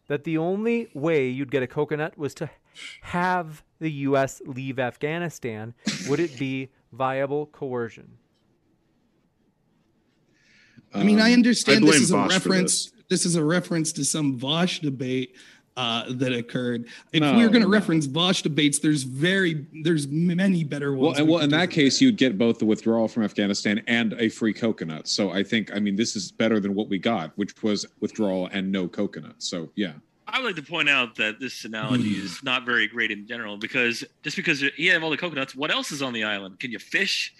that 0.07 0.23
the 0.25 0.37
only 0.37 0.89
way 0.93 1.29
you'd 1.29 1.51
get 1.51 1.63
a 1.63 1.67
coconut 1.67 2.17
was 2.17 2.33
to 2.35 2.49
have 3.03 3.63
the 3.79 3.89
U.S. 3.91 4.41
leave 4.45 4.79
Afghanistan, 4.79 5.73
would 6.09 6.19
it 6.19 6.37
be 6.37 6.69
viable 6.91 7.45
coercion? 7.45 8.17
I 10.95 11.03
mean, 11.03 11.19
I 11.19 11.27
Um, 11.30 11.34
understand 11.34 11.84
I 11.84 11.88
this 11.88 12.01
is 12.01 12.11
a 12.11 12.15
Vaush 12.15 12.23
for 12.27 12.30
reference. 12.49 12.91
This. 13.09 13.26
is 13.26 13.35
a 13.35 13.43
reference 13.43 13.91
to 13.93 14.05
some 14.05 14.39
Vaush 14.39 14.81
debate 14.81 15.35
uh, 15.77 16.05
that 16.13 16.31
occurred. 16.31 16.88
If 17.11 17.22
No, 17.22 17.35
we 17.38 17.43
are 17.43 17.49
going 17.49 17.61
to 17.61 17.67
no. 17.67 17.73
reference 17.73 18.07
Vaush 18.07 18.41
debates, 18.41 18.80
there's 18.80 19.03
very 19.03 19.65
there's 19.84 20.07
many 20.07 20.63
better 20.63 20.93
Well, 20.93 21.07
ones. 21.07 21.19
and 21.19 21.27
well, 21.27 21.41
in 21.43 21.49
that 21.49 21.69
for 21.69 21.76
case, 21.76 21.99
you'd 21.99 22.15
get 22.17 22.38
both 22.38 22.59
the 22.59 22.65
withdrawal 22.65 23.07
from 23.09 23.23
Afghanistan 23.23 23.84
and 23.88 24.13
a 24.13 24.30
free 24.30 24.53
coconut. 24.53 25.07
So 25.07 25.31
I 25.31 25.43
think, 25.43 25.76
I 25.76 25.80
mean, 25.80 25.95
this 25.97 26.15
is 26.15 26.31
better 26.31 26.59
than 26.61 26.76
what 26.76 26.88
we 26.88 26.97
got, 26.97 27.38
which 27.38 27.61
was 27.61 27.85
withdrawal 27.99 28.47
and 28.53 28.72
no 28.72 28.88
coconut. 28.88 29.35
So 29.39 29.69
yeah. 29.76 29.93
I 30.27 30.39
would 30.39 30.45
like 30.47 30.55
to 30.55 30.63
point 30.72 30.89
out 30.89 31.15
that 31.17 31.39
this 31.39 31.65
analogy 31.65 32.13
is 32.13 32.41
not 32.41 32.65
very 32.65 32.88
great 32.88 33.11
in 33.11 33.27
general 33.27 33.57
because 33.57 34.03
just 34.23 34.35
because 34.35 34.61
you 34.77 34.91
have 34.91 35.03
all 35.03 35.11
the 35.11 35.17
coconuts, 35.17 35.55
what 35.55 35.72
else 35.72 35.91
is 35.91 36.01
on 36.01 36.13
the 36.13 36.23
island? 36.23 36.59
Can 36.59 36.72
you 36.72 36.80
fish? 36.80 37.34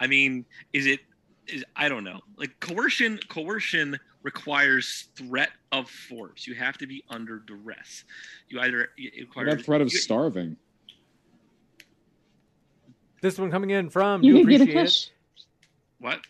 I 0.00 0.06
mean, 0.06 0.44
is 0.74 0.86
it? 0.86 1.00
Is 1.48 1.64
I 1.76 1.88
don't 1.88 2.04
know. 2.04 2.20
Like 2.36 2.58
coercion, 2.60 3.18
coercion 3.28 3.98
requires 4.22 5.08
threat 5.14 5.50
of 5.72 5.88
force. 5.88 6.46
You 6.46 6.54
have 6.54 6.76
to 6.78 6.86
be 6.86 7.04
under 7.08 7.38
duress. 7.40 8.04
You 8.48 8.60
either 8.60 8.88
it 8.96 9.28
What 9.32 9.44
requires 9.46 9.64
threat 9.66 9.80
of 9.80 9.92
you- 9.92 9.98
starving? 9.98 10.56
This 13.22 13.38
one 13.38 13.50
coming 13.50 13.70
in 13.70 13.90
from 13.90 14.22
You 14.22 14.34
do 14.34 14.40
could 14.44 14.50
get 14.50 14.60
a 14.60 14.64
appreciate 14.64 14.82
fish. 14.84 15.10
What? 15.98 16.20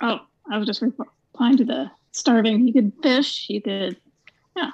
Oh, 0.00 0.20
I 0.50 0.58
was 0.58 0.66
just 0.66 0.82
replying 0.82 1.56
to 1.56 1.64
the 1.64 1.90
starving. 2.12 2.66
You 2.66 2.72
could 2.72 2.92
fish. 3.02 3.48
You 3.50 3.60
could, 3.60 3.96
yeah, 4.56 4.70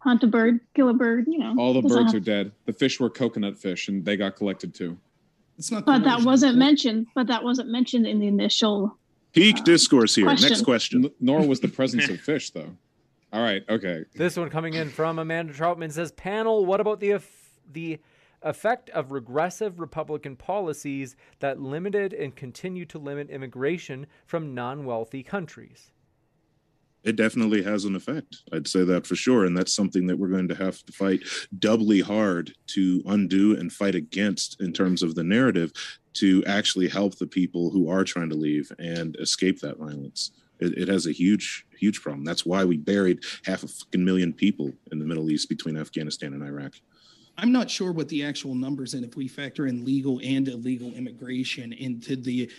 hunt 0.00 0.22
a 0.24 0.26
bird, 0.26 0.60
kill 0.74 0.88
a 0.88 0.94
bird. 0.94 1.26
You 1.28 1.38
know, 1.38 1.54
All 1.58 1.72
the 1.74 1.82
birds 1.82 2.12
have- 2.12 2.14
are 2.14 2.20
dead. 2.20 2.52
The 2.66 2.72
fish 2.72 2.98
were 2.98 3.08
coconut 3.10 3.56
fish, 3.58 3.88
and 3.88 4.04
they 4.04 4.16
got 4.16 4.36
collected 4.36 4.74
too. 4.74 4.98
It's 5.58 5.70
not. 5.70 5.84
But 5.86 6.04
that 6.04 6.22
wasn't 6.22 6.56
mentioned. 6.56 7.06
But 7.14 7.26
that 7.28 7.44
wasn't 7.44 7.68
mentioned 7.68 8.06
in 8.06 8.18
the 8.18 8.26
initial. 8.26 8.98
Peak 9.32 9.58
uh, 9.58 9.62
discourse 9.62 10.14
here. 10.14 10.24
question. 10.24 10.48
Next 10.48 10.62
question. 10.62 11.10
Nor 11.20 11.46
was 11.46 11.60
the 11.60 11.68
presence 11.68 12.08
of 12.08 12.20
fish, 12.20 12.50
though. 12.50 12.76
All 13.32 13.42
right. 13.42 13.62
Okay. 13.68 14.04
This 14.14 14.36
one 14.36 14.50
coming 14.50 14.74
in 14.74 14.90
from 14.90 15.18
Amanda 15.18 15.52
Troutman 15.52 15.90
says, 15.90 16.12
"Panel, 16.12 16.66
what 16.66 16.80
about 16.80 17.00
the 17.00 17.18
the 17.70 17.98
effect 18.42 18.90
of 18.90 19.12
regressive 19.12 19.78
Republican 19.78 20.36
policies 20.36 21.16
that 21.38 21.60
limited 21.60 22.12
and 22.12 22.34
continue 22.34 22.84
to 22.86 22.98
limit 22.98 23.30
immigration 23.30 24.06
from 24.26 24.54
non-wealthy 24.54 25.22
countries?" 25.22 25.92
It 27.04 27.16
definitely 27.16 27.62
has 27.62 27.84
an 27.84 27.96
effect. 27.96 28.42
I'd 28.52 28.68
say 28.68 28.84
that 28.84 29.06
for 29.06 29.16
sure. 29.16 29.44
And 29.44 29.56
that's 29.56 29.74
something 29.74 30.06
that 30.06 30.18
we're 30.18 30.28
going 30.28 30.48
to 30.48 30.54
have 30.54 30.84
to 30.84 30.92
fight 30.92 31.22
doubly 31.58 32.00
hard 32.00 32.54
to 32.68 33.02
undo 33.06 33.56
and 33.56 33.72
fight 33.72 33.94
against 33.94 34.60
in 34.60 34.72
terms 34.72 35.02
of 35.02 35.14
the 35.14 35.24
narrative 35.24 35.72
to 36.14 36.44
actually 36.46 36.88
help 36.88 37.16
the 37.16 37.26
people 37.26 37.70
who 37.70 37.88
are 37.88 38.04
trying 38.04 38.28
to 38.28 38.36
leave 38.36 38.70
and 38.78 39.16
escape 39.16 39.60
that 39.60 39.78
violence. 39.78 40.30
It, 40.60 40.78
it 40.78 40.88
has 40.88 41.06
a 41.06 41.12
huge, 41.12 41.66
huge 41.76 42.00
problem. 42.02 42.24
That's 42.24 42.46
why 42.46 42.64
we 42.64 42.76
buried 42.76 43.24
half 43.44 43.64
a 43.64 43.68
fucking 43.68 44.04
million 44.04 44.32
people 44.32 44.72
in 44.92 44.98
the 44.98 45.04
Middle 45.04 45.30
East 45.30 45.48
between 45.48 45.76
Afghanistan 45.76 46.34
and 46.34 46.42
Iraq. 46.42 46.74
I'm 47.38 47.50
not 47.50 47.70
sure 47.70 47.92
what 47.92 48.08
the 48.08 48.24
actual 48.24 48.54
numbers 48.54 48.94
and 48.94 49.04
if 49.04 49.16
we 49.16 49.26
factor 49.26 49.66
in 49.66 49.84
legal 49.84 50.20
and 50.22 50.46
illegal 50.48 50.92
immigration 50.92 51.72
into 51.72 52.14
the 52.14 52.50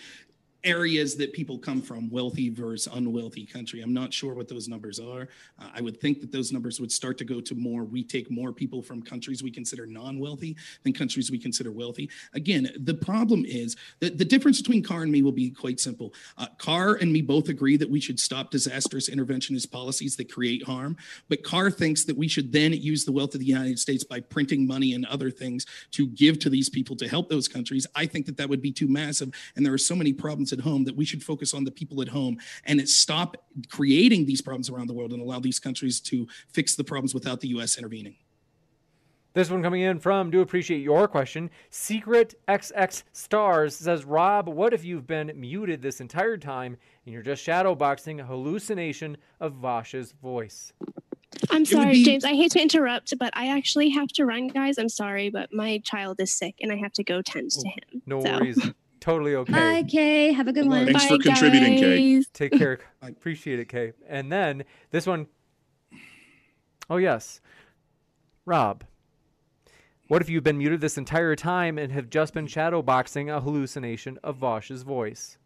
areas 0.64 1.16
that 1.16 1.32
people 1.32 1.58
come 1.58 1.80
from, 1.80 2.10
wealthy 2.10 2.48
versus 2.48 2.92
unwealthy 2.92 3.44
country. 3.44 3.80
I'm 3.80 3.92
not 3.92 4.12
sure 4.12 4.34
what 4.34 4.48
those 4.48 4.68
numbers 4.68 4.98
are. 4.98 5.28
Uh, 5.58 5.68
I 5.74 5.80
would 5.80 6.00
think 6.00 6.20
that 6.20 6.32
those 6.32 6.52
numbers 6.52 6.80
would 6.80 6.90
start 6.90 7.18
to 7.18 7.24
go 7.24 7.40
to 7.40 7.54
more. 7.54 7.84
We 7.84 8.02
take 8.02 8.30
more 8.30 8.52
people 8.52 8.82
from 8.82 9.02
countries 9.02 9.42
we 9.42 9.50
consider 9.50 9.86
non 9.86 10.18
wealthy 10.18 10.56
than 10.82 10.92
countries 10.92 11.30
we 11.30 11.38
consider 11.38 11.70
wealthy. 11.70 12.10
Again, 12.32 12.70
the 12.76 12.94
problem 12.94 13.44
is 13.46 13.76
that 14.00 14.18
the 14.18 14.24
difference 14.24 14.60
between 14.60 14.82
Carr 14.82 15.02
and 15.02 15.12
me 15.12 15.22
will 15.22 15.32
be 15.32 15.50
quite 15.50 15.78
simple. 15.78 16.14
Uh, 16.38 16.46
Carr 16.58 16.94
and 16.94 17.12
me 17.12 17.20
both 17.20 17.48
agree 17.48 17.76
that 17.76 17.90
we 17.90 18.00
should 18.00 18.18
stop 18.18 18.50
disastrous 18.50 19.10
interventionist 19.10 19.70
policies 19.70 20.16
that 20.16 20.32
create 20.32 20.64
harm, 20.64 20.96
but 21.28 21.42
Carr 21.42 21.70
thinks 21.70 22.04
that 22.04 22.16
we 22.16 22.28
should 22.28 22.52
then 22.52 22.72
use 22.72 23.04
the 23.04 23.12
wealth 23.12 23.34
of 23.34 23.40
the 23.40 23.46
United 23.46 23.78
States 23.78 24.04
by 24.04 24.20
printing 24.20 24.66
money 24.66 24.94
and 24.94 25.04
other 25.06 25.30
things 25.30 25.66
to 25.90 26.06
give 26.08 26.38
to 26.38 26.50
these 26.50 26.68
people 26.68 26.96
to 26.96 27.08
help 27.08 27.28
those 27.28 27.48
countries. 27.48 27.86
I 27.94 28.06
think 28.06 28.26
that 28.26 28.36
that 28.38 28.48
would 28.48 28.62
be 28.62 28.72
too 28.72 28.88
massive, 28.88 29.30
and 29.56 29.64
there 29.64 29.72
are 29.72 29.78
so 29.78 29.94
many 29.94 30.12
problems 30.12 30.50
at 30.54 30.60
home 30.60 30.84
that 30.84 30.96
we 30.96 31.04
should 31.04 31.22
focus 31.22 31.52
on 31.52 31.64
the 31.64 31.70
people 31.70 32.00
at 32.00 32.08
home 32.08 32.38
and 32.64 32.80
it 32.80 32.88
stop 32.88 33.36
creating 33.68 34.24
these 34.24 34.40
problems 34.40 34.70
around 34.70 34.86
the 34.86 34.94
world 34.94 35.12
and 35.12 35.20
allow 35.20 35.38
these 35.38 35.58
countries 35.58 36.00
to 36.00 36.26
fix 36.48 36.74
the 36.74 36.84
problems 36.84 37.12
without 37.12 37.40
the 37.40 37.48
U.S. 37.48 37.76
intervening. 37.76 38.16
This 39.34 39.50
one 39.50 39.64
coming 39.64 39.82
in 39.82 39.98
from 39.98 40.30
do 40.30 40.42
appreciate 40.42 40.78
your 40.78 41.08
question. 41.08 41.50
Secret 41.68 42.36
XX 42.46 43.02
Stars 43.12 43.74
says, 43.74 44.04
Rob, 44.04 44.48
what 44.48 44.72
if 44.72 44.84
you've 44.84 45.08
been 45.08 45.32
muted 45.34 45.82
this 45.82 46.00
entire 46.00 46.36
time 46.36 46.76
and 47.04 47.12
you're 47.12 47.22
just 47.22 47.44
shadowboxing 47.44 48.20
a 48.20 48.24
hallucination 48.24 49.16
of 49.40 49.54
Vaush's 49.54 50.12
voice? 50.12 50.72
I'm 51.50 51.64
sorry, 51.64 51.94
be... 51.94 52.04
James. 52.04 52.24
I 52.24 52.34
hate 52.34 52.52
to 52.52 52.62
interrupt, 52.62 53.18
but 53.18 53.32
I 53.36 53.48
actually 53.48 53.90
have 53.90 54.06
to 54.10 54.24
run, 54.24 54.46
guys. 54.46 54.78
I'm 54.78 54.88
sorry, 54.88 55.30
but 55.30 55.52
my 55.52 55.78
child 55.78 56.20
is 56.20 56.32
sick 56.32 56.54
and 56.62 56.70
I 56.70 56.76
have 56.76 56.92
to 56.92 57.02
go 57.02 57.20
tend 57.20 57.50
to 57.50 57.64
oh, 57.66 57.70
him. 57.70 58.02
No 58.06 58.24
so. 58.24 58.32
worries. 58.32 58.70
totally 59.04 59.34
okay. 59.34 59.52
Bye, 59.52 59.82
Kay. 59.82 60.32
Have 60.32 60.48
a 60.48 60.52
good 60.52 60.66
one. 60.66 60.86
Thanks 60.86 61.04
Bye, 61.04 61.16
for 61.16 61.22
contributing, 61.22 61.74
guys. 61.74 61.80
Kay. 61.80 62.24
Take 62.32 62.52
care. 62.52 62.78
I 63.02 63.08
appreciate 63.10 63.60
it, 63.60 63.68
Kay. 63.68 63.92
And 64.08 64.32
then 64.32 64.64
this 64.90 65.06
one. 65.06 65.26
Oh, 66.88 66.96
yes. 66.96 67.42
Rob, 68.46 68.84
what 70.08 70.22
if 70.22 70.30
you've 70.30 70.42
been 70.42 70.58
muted 70.58 70.80
this 70.80 70.96
entire 70.96 71.36
time 71.36 71.78
and 71.78 71.92
have 71.92 72.08
just 72.08 72.32
been 72.32 72.46
shadowboxing 72.46 73.34
a 73.34 73.40
hallucination 73.40 74.18
of 74.24 74.36
Vaush's 74.36 74.82
voice? 74.82 75.36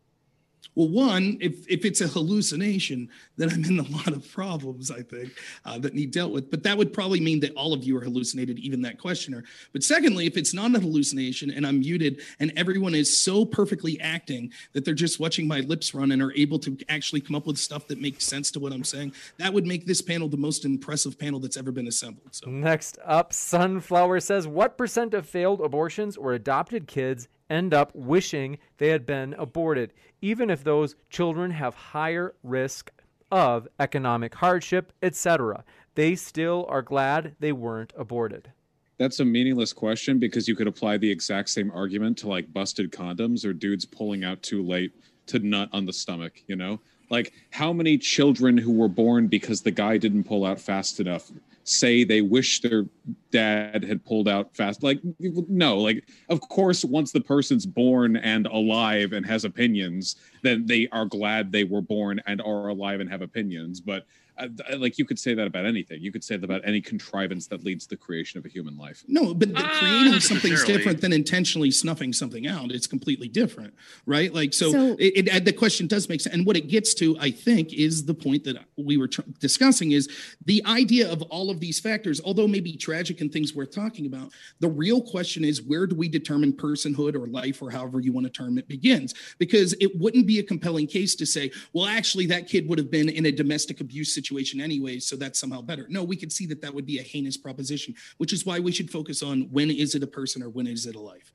Well, 0.75 0.89
one, 0.89 1.39
if 1.41 1.69
if 1.69 1.85
it's 1.85 2.01
a 2.01 2.07
hallucination, 2.07 3.09
then 3.37 3.51
I'm 3.51 3.65
in 3.65 3.81
a 3.81 3.89
lot 3.89 4.09
of 4.09 4.31
problems, 4.31 4.93
I 4.93 5.03
think, 5.03 5.33
uh, 5.65 5.79
that 5.79 5.93
need 5.93 6.13
dealt 6.13 6.33
with. 6.33 6.53
But 6.53 6.63
that 6.63 6.79
would 6.79 6.93
probably 6.93 7.19
mean 7.19 7.41
that 7.41 7.53
all 7.55 7.73
of 7.73 7.83
you 7.83 7.97
are 7.97 8.01
hallucinated, 8.01 8.61
even 8.61 8.83
that 8.83 8.97
questioner. 8.97 9.43
But 9.73 9.83
secondly, 9.83 10.27
if 10.27 10.37
it's 10.37 10.55
not 10.55 10.75
a 10.77 10.79
hallucination 10.79 11.51
and 11.51 11.67
I'm 11.67 11.81
muted 11.81 12.23
and 12.39 12.53
everyone 12.57 12.95
is 12.95 13.17
so 13.17 13.45
perfectly 13.45 14.01
acting 14.01 14.53
that 14.73 14.85
they're 14.85 14.95
just 14.95 15.19
watching 15.19 15.49
my 15.49 15.61
lips 15.61 15.95
run 15.95 16.13
and 16.13 16.23
are 16.23 16.33
able 16.35 16.61
to 16.61 16.79
actually 16.89 17.23
come 17.23 17.35
up 17.35 17.47
with 17.47 17.59
stuff 17.59 17.89
that 17.89 18.01
makes 18.01 18.25
sense 18.25 18.53
to 18.53 18.61
what 18.61 18.73
I'm 18.73 18.85
saying, 18.85 19.15
that 19.39 19.53
would 19.53 19.67
make 19.67 19.85
this 19.85 20.01
panel 20.01 20.29
the 20.29 20.37
most 20.37 20.65
impressive 20.65 21.19
panel 21.19 21.41
that's 21.41 21.57
ever 21.57 21.73
been 21.73 21.89
assembled. 21.89 22.29
So 22.31 22.51
next 22.51 22.99
up, 23.05 23.33
Sunflower 23.33 24.21
says, 24.21 24.47
"What 24.47 24.79
percent 24.79 25.13
of 25.13 25.27
failed 25.27 25.61
abortions 25.61 26.17
or 26.17 26.35
adopted 26.35 26.87
kids 26.87 27.27
end 27.51 27.75
up 27.75 27.95
wishing 27.95 28.59
they 28.79 28.89
had 28.89 29.07
been 29.07 29.35
aborted, 29.35 29.93
even 30.21 30.51
if 30.51 30.65
those 30.65 30.97
children 31.11 31.51
have 31.51 31.75
higher 31.75 32.35
risk 32.43 32.91
of 33.31 33.69
economic 33.79 34.35
hardship, 34.35 34.93
etc. 35.03 35.65
They 35.95 36.15
still 36.15 36.67
are 36.69 36.83
glad 36.83 37.35
they 37.41 37.53
weren't 37.53 37.93
aborted. 37.97 38.51
That's 38.99 39.21
a 39.21 39.25
meaningless 39.25 39.73
question 39.73 40.19
because 40.19 40.49
you 40.49 40.57
could 40.57 40.67
apply 40.67 40.99
the 40.99 41.11
exact 41.11 41.51
same 41.51 41.71
argument 41.71 42.19
to 42.19 42.29
like 42.29 42.53
busted 42.53 42.91
condoms 42.91 43.45
or 43.45 43.53
dudes 43.53 43.85
pulling 43.85 44.25
out 44.25 44.43
too 44.43 44.63
late 44.63 44.93
to 45.27 45.39
nut 45.39 45.69
on 45.73 45.87
the 45.87 45.93
stomach, 45.93 46.43
you 46.47 46.57
know? 46.57 46.81
Like, 47.11 47.33
how 47.51 47.73
many 47.73 47.97
children 47.97 48.59
who 48.59 48.73
were 48.73 48.89
born 48.89 49.29
because 49.29 49.63
the 49.63 49.71
guy 49.71 49.97
didn't 49.97 50.25
pull 50.25 50.45
out 50.45 50.61
fast 50.61 51.01
enough 51.01 51.31
say 51.69 52.05
they 52.05 52.23
wish 52.23 52.61
their 52.61 52.87
dad 53.31 53.85
had 53.85 54.05
pulled 54.05 54.29
out 54.29 54.55
fast. 54.57 54.83
Like, 54.83 55.01
no, 55.21 55.79
like, 55.79 56.09
of 56.29 56.41
course, 56.41 56.85
once 56.85 57.13
the 57.13 57.21
person's 57.21 57.67
born 57.67 58.17
and 58.17 58.47
alive 58.47 59.13
and 59.13 59.25
has 59.27 59.45
opinions, 59.45 60.17
then 60.43 60.67
they 60.67 60.89
are 60.93 61.05
glad 61.05 61.53
they 61.53 61.65
were 61.65 61.83
born 61.83 62.21
and 62.27 62.41
are 62.41 62.69
alive 62.69 63.01
and 63.01 63.11
have 63.11 63.23
opinions. 63.23 63.81
But 63.81 64.07
uh, 64.39 64.77
like 64.77 64.99
you 64.99 65.05
could 65.05 65.19
say 65.19 65.35
that 65.35 65.47
about 65.47 65.67
anything. 65.67 66.01
You 66.01 66.13
could 66.13 66.25
say 66.25 66.37
that 66.37 66.45
about 66.45 66.63
any 66.65 66.81
contrivance 66.81 67.47
that 67.49 67.65
leads 67.65 67.85
to 67.85 67.91
the 67.91 67.97
creation 67.97 68.39
of 68.39 68.47
a 68.47 68.49
human 68.49 68.77
life. 68.77 69.05
No, 69.09 69.35
but 69.35 69.51
uh, 69.55 69.69
creating 69.79 70.21
something's 70.21 70.65
different 70.65 71.01
than 71.01 71.13
intentionally 71.13 71.71
snuffing 71.71 72.13
something 72.13 72.47
out. 72.47 72.71
It's 72.71 72.87
completely 72.87 73.29
different, 73.29 73.75
right? 74.07 74.33
Like 74.33 74.55
so, 74.55 74.71
so 74.73 74.97
it, 74.99 75.29
it, 75.29 75.45
the 75.45 75.53
question 75.53 75.87
does 75.87 76.09
make 76.09 76.21
sense. 76.21 76.35
And 76.35 76.47
what 76.47 76.57
it 76.57 76.69
gets 76.69 76.95
to, 76.95 77.17
I 77.19 77.31
think, 77.31 77.73
is 77.73 78.05
the 78.05 78.15
point 78.15 78.45
that 78.45 78.57
we 78.77 78.97
were 78.97 79.09
tr- 79.09 79.23
discussing 79.41 79.93
is 79.93 80.09
the 80.45 80.63
idea 80.67 81.11
of 81.11 81.23
all 81.23 81.51
of 81.51 81.61
these 81.61 81.81
factors, 81.81 82.21
although 82.25 82.49
maybe 82.49 82.77
tragic 82.77 83.21
and 83.21 83.33
things 83.33 83.55
worth 83.55 83.75
talking 83.75 84.07
about. 84.07 84.33
The 84.61 84.69
real 84.69 85.03
question 85.03 85.45
is 85.45 85.63
where 85.63 85.87
do 85.87 85.97
we 85.97 86.09
determine 86.09 86.53
personhood 86.53 87.15
or 87.15 87.27
life 87.27 87.61
or 87.63 87.71
however 87.71 88.01
you 88.01 88.13
want 88.13 88.27
to 88.27 88.33
term 88.33 88.59
it 88.59 88.69
begins? 88.69 89.15
Because 89.39 89.75
it 89.81 89.99
wouldn't 89.99 90.27
be 90.27 90.39
a 90.39 90.43
compelling 90.43 90.87
case 90.87 91.15
to 91.17 91.27
say, 91.27 91.51
well, 91.73 91.87
actually, 91.87 92.27
that 92.27 92.47
kid 92.47 92.69
would 92.69 92.79
have 92.79 92.91
been 92.91 93.09
in 93.09 93.27
a 93.27 93.33
domestic 93.33 93.81
abuse 93.81 94.15
situation 94.15 94.28
situation 94.29 94.61
anyway, 94.61 94.99
so 94.99 95.17
that's 95.17 95.39
somehow 95.39 95.61
better. 95.61 95.87
No, 95.89 96.05
we 96.05 96.17
could 96.17 96.33
see 96.33 96.47
that 96.47 96.61
that 96.63 96.73
would 96.75 96.87
be 96.87 96.99
a 96.99 97.03
heinous 97.03 97.37
proposition, 97.37 97.95
which 98.19 98.33
is 98.33 98.45
why 98.45 98.59
we 98.59 98.73
should 98.73 98.91
focus 98.91 99.23
on 99.23 99.49
when 99.51 99.71
is 99.71 99.95
it 99.95 100.03
a 100.03 100.07
person 100.07 100.43
or 100.43 100.51
when 100.51 100.67
is 100.67 100.87
it 100.87 100.95
a 100.95 101.01
life. 101.01 101.33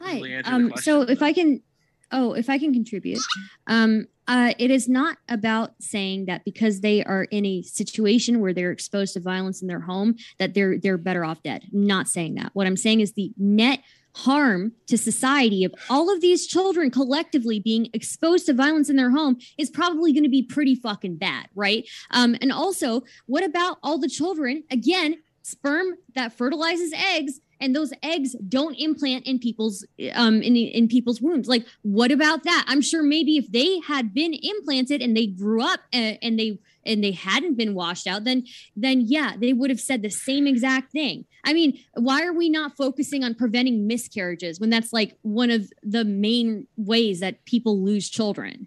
Hi. 0.00 0.42
Um, 0.44 0.72
so 0.76 1.02
if 1.02 1.22
I 1.22 1.32
can, 1.32 1.62
oh, 2.12 2.34
if 2.34 2.50
I 2.50 2.58
can 2.58 2.72
contribute, 2.72 3.20
um, 3.66 4.06
uh, 4.26 4.52
it 4.58 4.70
is 4.70 4.88
not 4.88 5.18
about 5.28 5.74
saying 5.80 6.26
that 6.26 6.44
because 6.44 6.80
they 6.80 7.04
are 7.04 7.24
in 7.24 7.44
a 7.44 7.62
situation 7.62 8.40
where 8.40 8.52
they're 8.52 8.70
exposed 8.70 9.14
to 9.14 9.20
violence 9.20 9.60
in 9.62 9.68
their 9.68 9.80
home 9.80 10.16
that 10.38 10.54
they're 10.54 10.78
they're 10.78 10.98
better 10.98 11.24
off 11.24 11.42
dead. 11.42 11.64
I'm 11.72 11.86
not 11.86 12.08
saying 12.08 12.34
that. 12.36 12.50
What 12.54 12.66
I'm 12.66 12.76
saying 12.76 13.00
is 13.00 13.12
the 13.12 13.32
net 13.36 13.80
harm 14.14 14.72
to 14.86 14.96
society 14.96 15.64
of 15.64 15.74
all 15.90 16.12
of 16.12 16.20
these 16.20 16.46
children 16.46 16.90
collectively 16.90 17.60
being 17.60 17.88
exposed 17.92 18.46
to 18.46 18.54
violence 18.54 18.88
in 18.88 18.96
their 18.96 19.10
home 19.10 19.36
is 19.58 19.70
probably 19.70 20.12
going 20.12 20.24
to 20.24 20.30
be 20.30 20.42
pretty 20.42 20.74
fucking 20.74 21.16
bad, 21.16 21.48
right? 21.54 21.88
Um, 22.10 22.36
and 22.40 22.52
also, 22.52 23.02
what 23.26 23.44
about 23.44 23.78
all 23.82 23.98
the 23.98 24.08
children, 24.08 24.64
again, 24.70 25.16
sperm 25.42 25.94
that 26.14 26.32
fertilizes 26.32 26.92
eggs 26.92 27.40
and 27.60 27.74
those 27.74 27.92
eggs 28.02 28.34
don't 28.48 28.74
implant 28.74 29.26
in 29.26 29.38
people's 29.38 29.86
um 30.14 30.42
in 30.42 30.56
in 30.56 30.88
people's 30.88 31.20
wombs 31.20 31.46
like 31.46 31.66
what 31.82 32.10
about 32.10 32.42
that 32.44 32.64
i'm 32.66 32.80
sure 32.80 33.02
maybe 33.02 33.36
if 33.36 33.52
they 33.52 33.78
had 33.80 34.14
been 34.14 34.34
implanted 34.42 35.02
and 35.02 35.14
they 35.14 35.26
grew 35.26 35.62
up 35.62 35.80
and, 35.92 36.18
and 36.22 36.38
they 36.38 36.58
and 36.86 37.02
they 37.02 37.12
hadn't 37.12 37.56
been 37.56 37.74
washed 37.74 38.06
out, 38.06 38.24
then 38.24 38.44
then 38.76 39.02
yeah, 39.06 39.34
they 39.38 39.52
would 39.52 39.70
have 39.70 39.80
said 39.80 40.02
the 40.02 40.10
same 40.10 40.46
exact 40.46 40.92
thing. 40.92 41.24
I 41.44 41.52
mean, 41.52 41.78
why 41.94 42.24
are 42.24 42.32
we 42.32 42.48
not 42.48 42.76
focusing 42.76 43.22
on 43.22 43.34
preventing 43.34 43.86
miscarriages 43.86 44.58
when 44.58 44.70
that's 44.70 44.92
like 44.92 45.16
one 45.22 45.50
of 45.50 45.72
the 45.82 46.04
main 46.04 46.66
ways 46.76 47.20
that 47.20 47.44
people 47.44 47.80
lose 47.80 48.08
children? 48.08 48.66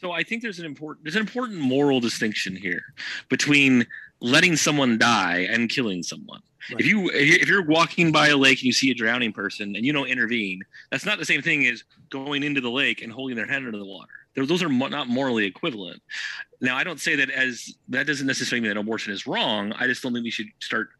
So 0.00 0.10
I 0.10 0.24
think 0.24 0.42
there's 0.42 0.58
an 0.58 0.66
important 0.66 1.04
there's 1.04 1.14
an 1.14 1.20
important 1.20 1.60
moral 1.60 2.00
distinction 2.00 2.56
here 2.56 2.82
between 3.28 3.86
letting 4.20 4.56
someone 4.56 4.98
die 4.98 5.46
and 5.48 5.68
killing 5.68 6.02
someone. 6.02 6.42
Right. 6.70 6.80
If 6.80 6.86
you 6.86 7.10
if 7.12 7.48
you're 7.48 7.64
walking 7.64 8.10
by 8.10 8.28
a 8.28 8.36
lake 8.36 8.58
and 8.58 8.64
you 8.64 8.72
see 8.72 8.90
a 8.90 8.94
drowning 8.94 9.32
person 9.32 9.76
and 9.76 9.84
you 9.84 9.92
don't 9.92 10.08
intervene, 10.08 10.62
that's 10.90 11.06
not 11.06 11.18
the 11.18 11.24
same 11.24 11.42
thing 11.42 11.66
as 11.66 11.84
going 12.10 12.42
into 12.42 12.60
the 12.60 12.70
lake 12.70 13.02
and 13.02 13.12
holding 13.12 13.36
their 13.36 13.46
hand 13.46 13.66
under 13.66 13.78
the 13.78 13.84
water. 13.84 14.12
Those 14.34 14.62
are 14.62 14.68
not 14.68 15.08
morally 15.08 15.44
equivalent. 15.44 16.02
Now, 16.60 16.76
I 16.76 16.84
don't 16.84 17.00
say 17.00 17.16
that 17.16 17.30
as 17.30 17.74
that 17.88 18.06
doesn't 18.06 18.26
necessarily 18.26 18.62
mean 18.62 18.74
that 18.74 18.80
abortion 18.80 19.12
is 19.12 19.26
wrong. 19.26 19.72
I 19.72 19.86
just 19.86 20.02
don't 20.02 20.12
think 20.12 20.24
we 20.24 20.30
should 20.30 20.46
start 20.60 20.90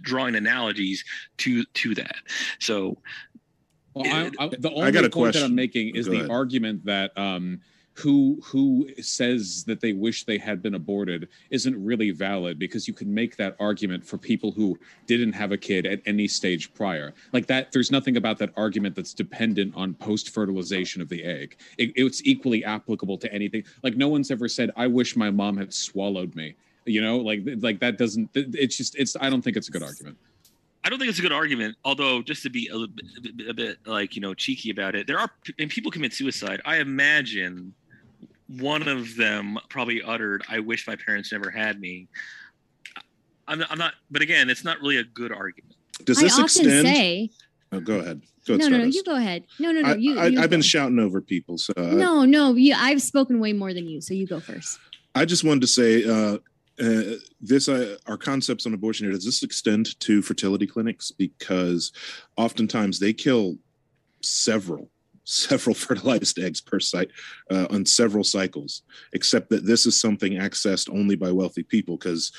drawing 0.00 0.36
analogies 0.36 1.04
to 1.38 1.64
to 1.64 1.94
that. 1.96 2.16
So, 2.60 2.98
well, 3.94 4.06
I, 4.06 4.30
I, 4.38 4.48
the 4.48 4.70
only 4.70 5.08
point 5.08 5.34
that 5.34 5.42
I'm 5.42 5.54
making 5.54 5.96
is 5.96 6.06
the 6.06 6.30
argument 6.30 6.84
that 6.84 7.16
um, 7.18 7.60
who 7.98 8.38
who 8.44 8.88
says 9.02 9.64
that 9.64 9.80
they 9.80 9.92
wish 9.92 10.24
they 10.24 10.38
had 10.38 10.62
been 10.62 10.74
aborted 10.74 11.28
isn't 11.50 11.84
really 11.84 12.12
valid 12.12 12.56
because 12.56 12.86
you 12.86 12.94
can 12.94 13.12
make 13.12 13.36
that 13.36 13.56
argument 13.58 14.06
for 14.06 14.16
people 14.16 14.52
who 14.52 14.78
didn't 15.06 15.32
have 15.32 15.50
a 15.50 15.56
kid 15.56 15.84
at 15.84 16.00
any 16.06 16.28
stage 16.28 16.72
prior. 16.74 17.12
Like 17.32 17.46
that, 17.48 17.72
there's 17.72 17.90
nothing 17.90 18.16
about 18.16 18.38
that 18.38 18.50
argument 18.56 18.94
that's 18.94 19.12
dependent 19.12 19.74
on 19.74 19.94
post 19.94 20.30
fertilization 20.30 21.02
of 21.02 21.08
the 21.08 21.24
egg. 21.24 21.56
It, 21.76 21.92
it's 21.96 22.24
equally 22.24 22.64
applicable 22.64 23.18
to 23.18 23.32
anything. 23.32 23.64
Like 23.82 23.96
no 23.96 24.08
one's 24.08 24.30
ever 24.30 24.48
said, 24.48 24.70
"I 24.76 24.86
wish 24.86 25.16
my 25.16 25.30
mom 25.30 25.56
had 25.56 25.74
swallowed 25.74 26.36
me." 26.36 26.54
You 26.84 27.02
know, 27.02 27.18
like 27.18 27.40
like 27.58 27.80
that 27.80 27.98
doesn't. 27.98 28.30
It's 28.34 28.76
just 28.76 28.94
it's. 28.94 29.16
I 29.20 29.28
don't 29.28 29.42
think 29.42 29.56
it's 29.56 29.68
a 29.68 29.72
good 29.72 29.82
argument. 29.82 30.16
I 30.84 30.88
don't 30.88 31.00
think 31.00 31.10
it's 31.10 31.18
a 31.18 31.22
good 31.22 31.32
argument. 31.32 31.76
Although, 31.84 32.22
just 32.22 32.44
to 32.44 32.50
be 32.50 32.70
a, 32.72 32.86
bit, 32.86 33.48
a 33.48 33.54
bit 33.54 33.78
like 33.86 34.14
you 34.14 34.22
know 34.22 34.34
cheeky 34.34 34.70
about 34.70 34.94
it, 34.94 35.08
there 35.08 35.18
are 35.18 35.30
and 35.58 35.68
people 35.68 35.90
commit 35.90 36.12
suicide. 36.12 36.60
I 36.64 36.76
imagine 36.76 37.74
one 38.48 38.88
of 38.88 39.16
them 39.16 39.58
probably 39.68 40.02
uttered, 40.02 40.42
"I 40.48 40.60
wish 40.60 40.86
my 40.86 40.96
parents 40.96 41.32
never 41.32 41.50
had 41.50 41.80
me." 41.80 42.08
I'm, 43.46 43.62
I'm 43.70 43.78
not, 43.78 43.94
but 44.10 44.20
again, 44.20 44.50
it's 44.50 44.64
not 44.64 44.78
really 44.80 44.98
a 44.98 45.04
good 45.04 45.32
argument. 45.32 45.74
Does 46.04 46.18
this 46.18 46.38
I 46.38 46.42
often 46.42 46.66
extend? 46.66 46.86
say, 46.86 47.30
Oh, 47.72 47.80
go 47.80 47.98
ahead. 47.98 48.22
Go 48.46 48.54
ahead. 48.54 48.70
no, 48.70 48.78
no, 48.78 48.84
no, 48.84 48.90
you 48.90 49.04
go 49.04 49.16
ahead. 49.16 49.44
No, 49.58 49.72
no, 49.72 49.80
no, 49.82 49.88
I, 49.88 49.94
you. 49.96 50.18
I, 50.18 50.26
you 50.28 50.40
I've 50.40 50.50
been 50.50 50.62
shouting 50.62 50.98
over 50.98 51.20
people, 51.20 51.58
so 51.58 51.72
I, 51.76 51.82
No, 51.82 52.24
no, 52.24 52.54
you, 52.54 52.74
I've 52.76 53.02
spoken 53.02 53.40
way 53.40 53.52
more 53.52 53.74
than 53.74 53.86
you, 53.86 54.00
so 54.00 54.14
you 54.14 54.26
go 54.26 54.40
first. 54.40 54.78
I 55.14 55.24
just 55.24 55.44
wanted 55.44 55.60
to 55.62 55.66
say 55.66 56.04
uh, 56.04 56.38
uh, 56.82 57.16
this: 57.40 57.68
uh, 57.68 57.96
our 58.06 58.16
concepts 58.16 58.64
on 58.64 58.72
abortion 58.72 59.06
here 59.06 59.12
does 59.12 59.24
this 59.24 59.42
extend 59.42 59.98
to 60.00 60.22
fertility 60.22 60.66
clinics 60.66 61.10
because 61.10 61.92
oftentimes 62.36 63.00
they 63.00 63.12
kill 63.12 63.56
several 64.22 64.90
several 65.28 65.74
fertilized 65.84 66.38
eggs 66.38 66.60
per 66.60 66.80
site 66.80 67.10
uh, 67.50 67.66
on 67.70 67.84
several 67.84 68.24
cycles 68.24 68.82
except 69.12 69.50
that 69.50 69.64
this 69.64 69.86
is 69.86 70.00
something 70.00 70.34
accessed 70.34 70.88
only 70.92 71.16
by 71.16 71.30
wealthy 71.30 71.62
people 71.62 71.96
because 71.96 72.32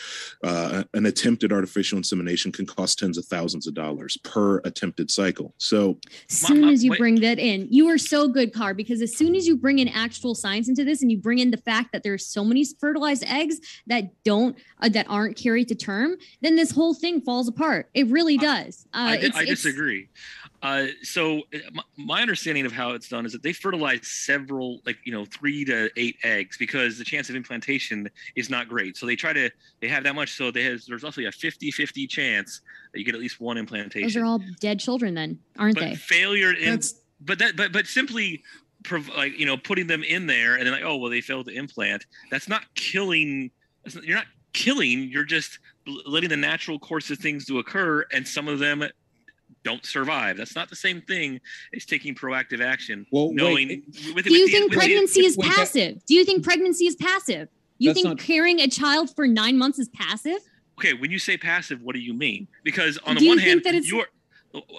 uh, 0.44 0.84
an 0.94 1.06
attempted 1.06 1.52
artificial 1.52 1.98
insemination 1.98 2.52
can 2.52 2.66
cost 2.66 3.00
tens 3.00 3.18
of 3.18 3.26
thousands 3.26 3.68
of 3.68 3.74
dollars 3.74 4.18
per 4.24 4.58
attempted 4.60 5.10
cycle 5.10 5.54
so 5.58 5.98
as 6.30 6.38
soon 6.38 6.70
as 6.70 6.84
you 6.84 6.96
bring 6.96 7.22
that 7.22 7.40
in, 7.40 7.68
you 7.70 7.88
are 7.90 7.98
so 7.98 8.28
good, 8.28 8.54
Carr, 8.54 8.74
because 8.74 9.02
as 9.02 9.16
soon 9.16 9.36
as 9.36 9.48
you 9.48 9.58
bring 9.58 9.80
in 9.80 9.88
actual 9.88 10.36
science 10.36 10.70
into 10.70 10.84
this 10.84 11.02
and 11.02 11.12
you 11.12 11.18
bring 11.18 11.40
in 11.40 11.52
the 11.52 11.58
fact 11.58 11.92
that 11.92 12.04
there 12.04 12.14
are 12.14 12.20
so 12.20 12.44
many 12.44 12.66
fertilized 12.80 13.24
eggs 13.26 13.60
that 13.88 14.12
don't 14.24 14.58
uh, 14.82 14.90
that 14.90 15.06
aren't 15.10 15.38
carried 15.38 15.68
to 15.70 15.76
term, 15.76 16.16
then 16.42 16.56
this 16.56 16.72
whole 16.72 16.94
thing 16.94 17.22
falls 17.22 17.48
apart. 17.48 17.90
It 17.94 18.08
really 18.08 18.38
does. 18.38 18.86
Uh, 18.94 18.98
I, 18.98 19.18
di- 19.18 19.32
I 19.36 19.46
disagree. 19.46 20.10
Uh, 20.62 20.88
so 21.04 21.40
uh, 21.54 21.58
my, 21.72 21.84
my 21.98 22.22
understanding 22.22 22.66
of 22.66 22.72
how 22.72 22.92
it's 22.92 23.08
done 23.08 23.26
is 23.26 23.32
that 23.32 23.44
they 23.44 23.54
fertilize 23.54 24.08
several, 24.08 24.82
like 24.86 24.98
you 25.06 25.12
know, 25.12 25.26
three 25.26 25.64
to 25.66 25.90
eight 25.96 26.18
eggs 26.24 26.58
because 26.58 26.98
the 26.98 27.04
chance 27.04 27.30
of 27.30 27.36
implantation 27.36 28.10
is 28.36 28.50
not 28.50 28.68
great. 28.68 28.98
So 28.98 29.06
they 29.06 29.16
try 29.16 29.34
to 29.34 29.50
they 29.82 29.88
have 29.88 30.04
that 30.04 30.16
much, 30.16 30.34
so 30.34 30.52
they 30.52 30.64
has 30.64 30.86
there's 30.86 31.04
roughly 31.04 31.26
a 31.26 31.32
50-50 31.32 32.10
chance 32.10 32.62
that 32.92 33.00
you 33.00 33.06
get 33.06 33.16
at 33.16 33.22
least 33.22 33.40
one 33.40 33.58
implantation. 33.58 34.08
Those 34.08 34.18
are 34.18 34.26
all 34.26 34.42
dead 34.60 34.80
children, 34.80 35.14
then, 35.14 35.40
aren't 35.58 35.76
but 35.76 35.82
they? 35.82 35.96
failure 35.96 36.54
in 36.54 36.82
but 37.22 37.40
that 37.40 37.56
but 37.56 37.72
but 37.72 37.88
simply 37.88 38.44
prov- 38.84 39.10
like 39.16 39.38
you 39.38 39.46
know 39.46 39.58
putting 39.58 39.88
them 39.88 40.04
in 40.04 40.28
there 40.28 40.56
and 40.56 40.66
then 40.66 40.74
like 40.74 40.84
oh 40.84 40.98
well 40.98 41.10
they 41.10 41.22
failed 41.22 41.46
to 41.48 41.54
implant 41.54 42.06
that's 42.32 42.48
not 42.48 42.64
killing 42.76 43.52
that's 43.84 43.96
not, 43.96 44.04
you're 44.04 44.18
not 44.18 44.28
killing 44.54 45.04
you're 45.04 45.24
just 45.24 45.60
letting 46.06 46.30
the 46.30 46.38
natural 46.38 46.80
course 46.80 47.10
of 47.10 47.18
things 47.18 47.46
to 47.46 47.60
occur 47.60 48.06
and 48.14 48.28
some 48.28 48.48
of 48.48 48.60
them 48.60 48.84
don't 49.64 49.86
survive 49.86 50.38
that's 50.38 50.56
not 50.56 50.70
the 50.70 50.76
same 50.76 51.02
thing 51.02 51.40
as 51.76 51.86
taking 51.86 52.16
proactive 52.16 52.62
action 52.62 53.06
Well, 53.12 53.28
wait, 53.30 53.36
knowing 53.36 53.70
it- 53.72 53.84
with, 54.16 54.26
Do 54.26 54.34
you 54.34 54.44
with 54.46 54.52
think 54.52 54.72
the- 54.72 54.78
pregnancy 54.78 55.26
is 55.26 55.38
wait, 55.38 55.48
that- 55.48 55.56
passive? 55.56 56.06
Do 56.06 56.14
you 56.16 56.24
think 56.26 56.44
pregnancy 56.44 56.88
is 56.88 56.96
passive? 56.96 57.50
You 57.78 57.94
think 57.94 58.06
not- 58.08 58.20
carrying 58.20 58.60
a 58.60 58.68
child 58.68 59.14
for 59.16 59.28
nine 59.28 59.58
months 59.58 59.80
is 59.80 59.90
passive? 59.90 60.40
okay 60.78 60.94
when 60.94 61.12
you 61.12 61.20
say 61.20 61.36
passive 61.38 61.82
what 61.82 61.94
do 61.94 62.00
you 62.02 62.14
mean 62.14 62.48
because 62.64 62.98
on 63.00 63.16
the 63.16 63.20
Do 63.20 63.26
you 63.26 63.32
one 63.32 63.38
hand 63.40 63.62
that 63.66 63.76
it's- 63.76 63.90
you're 63.92 64.08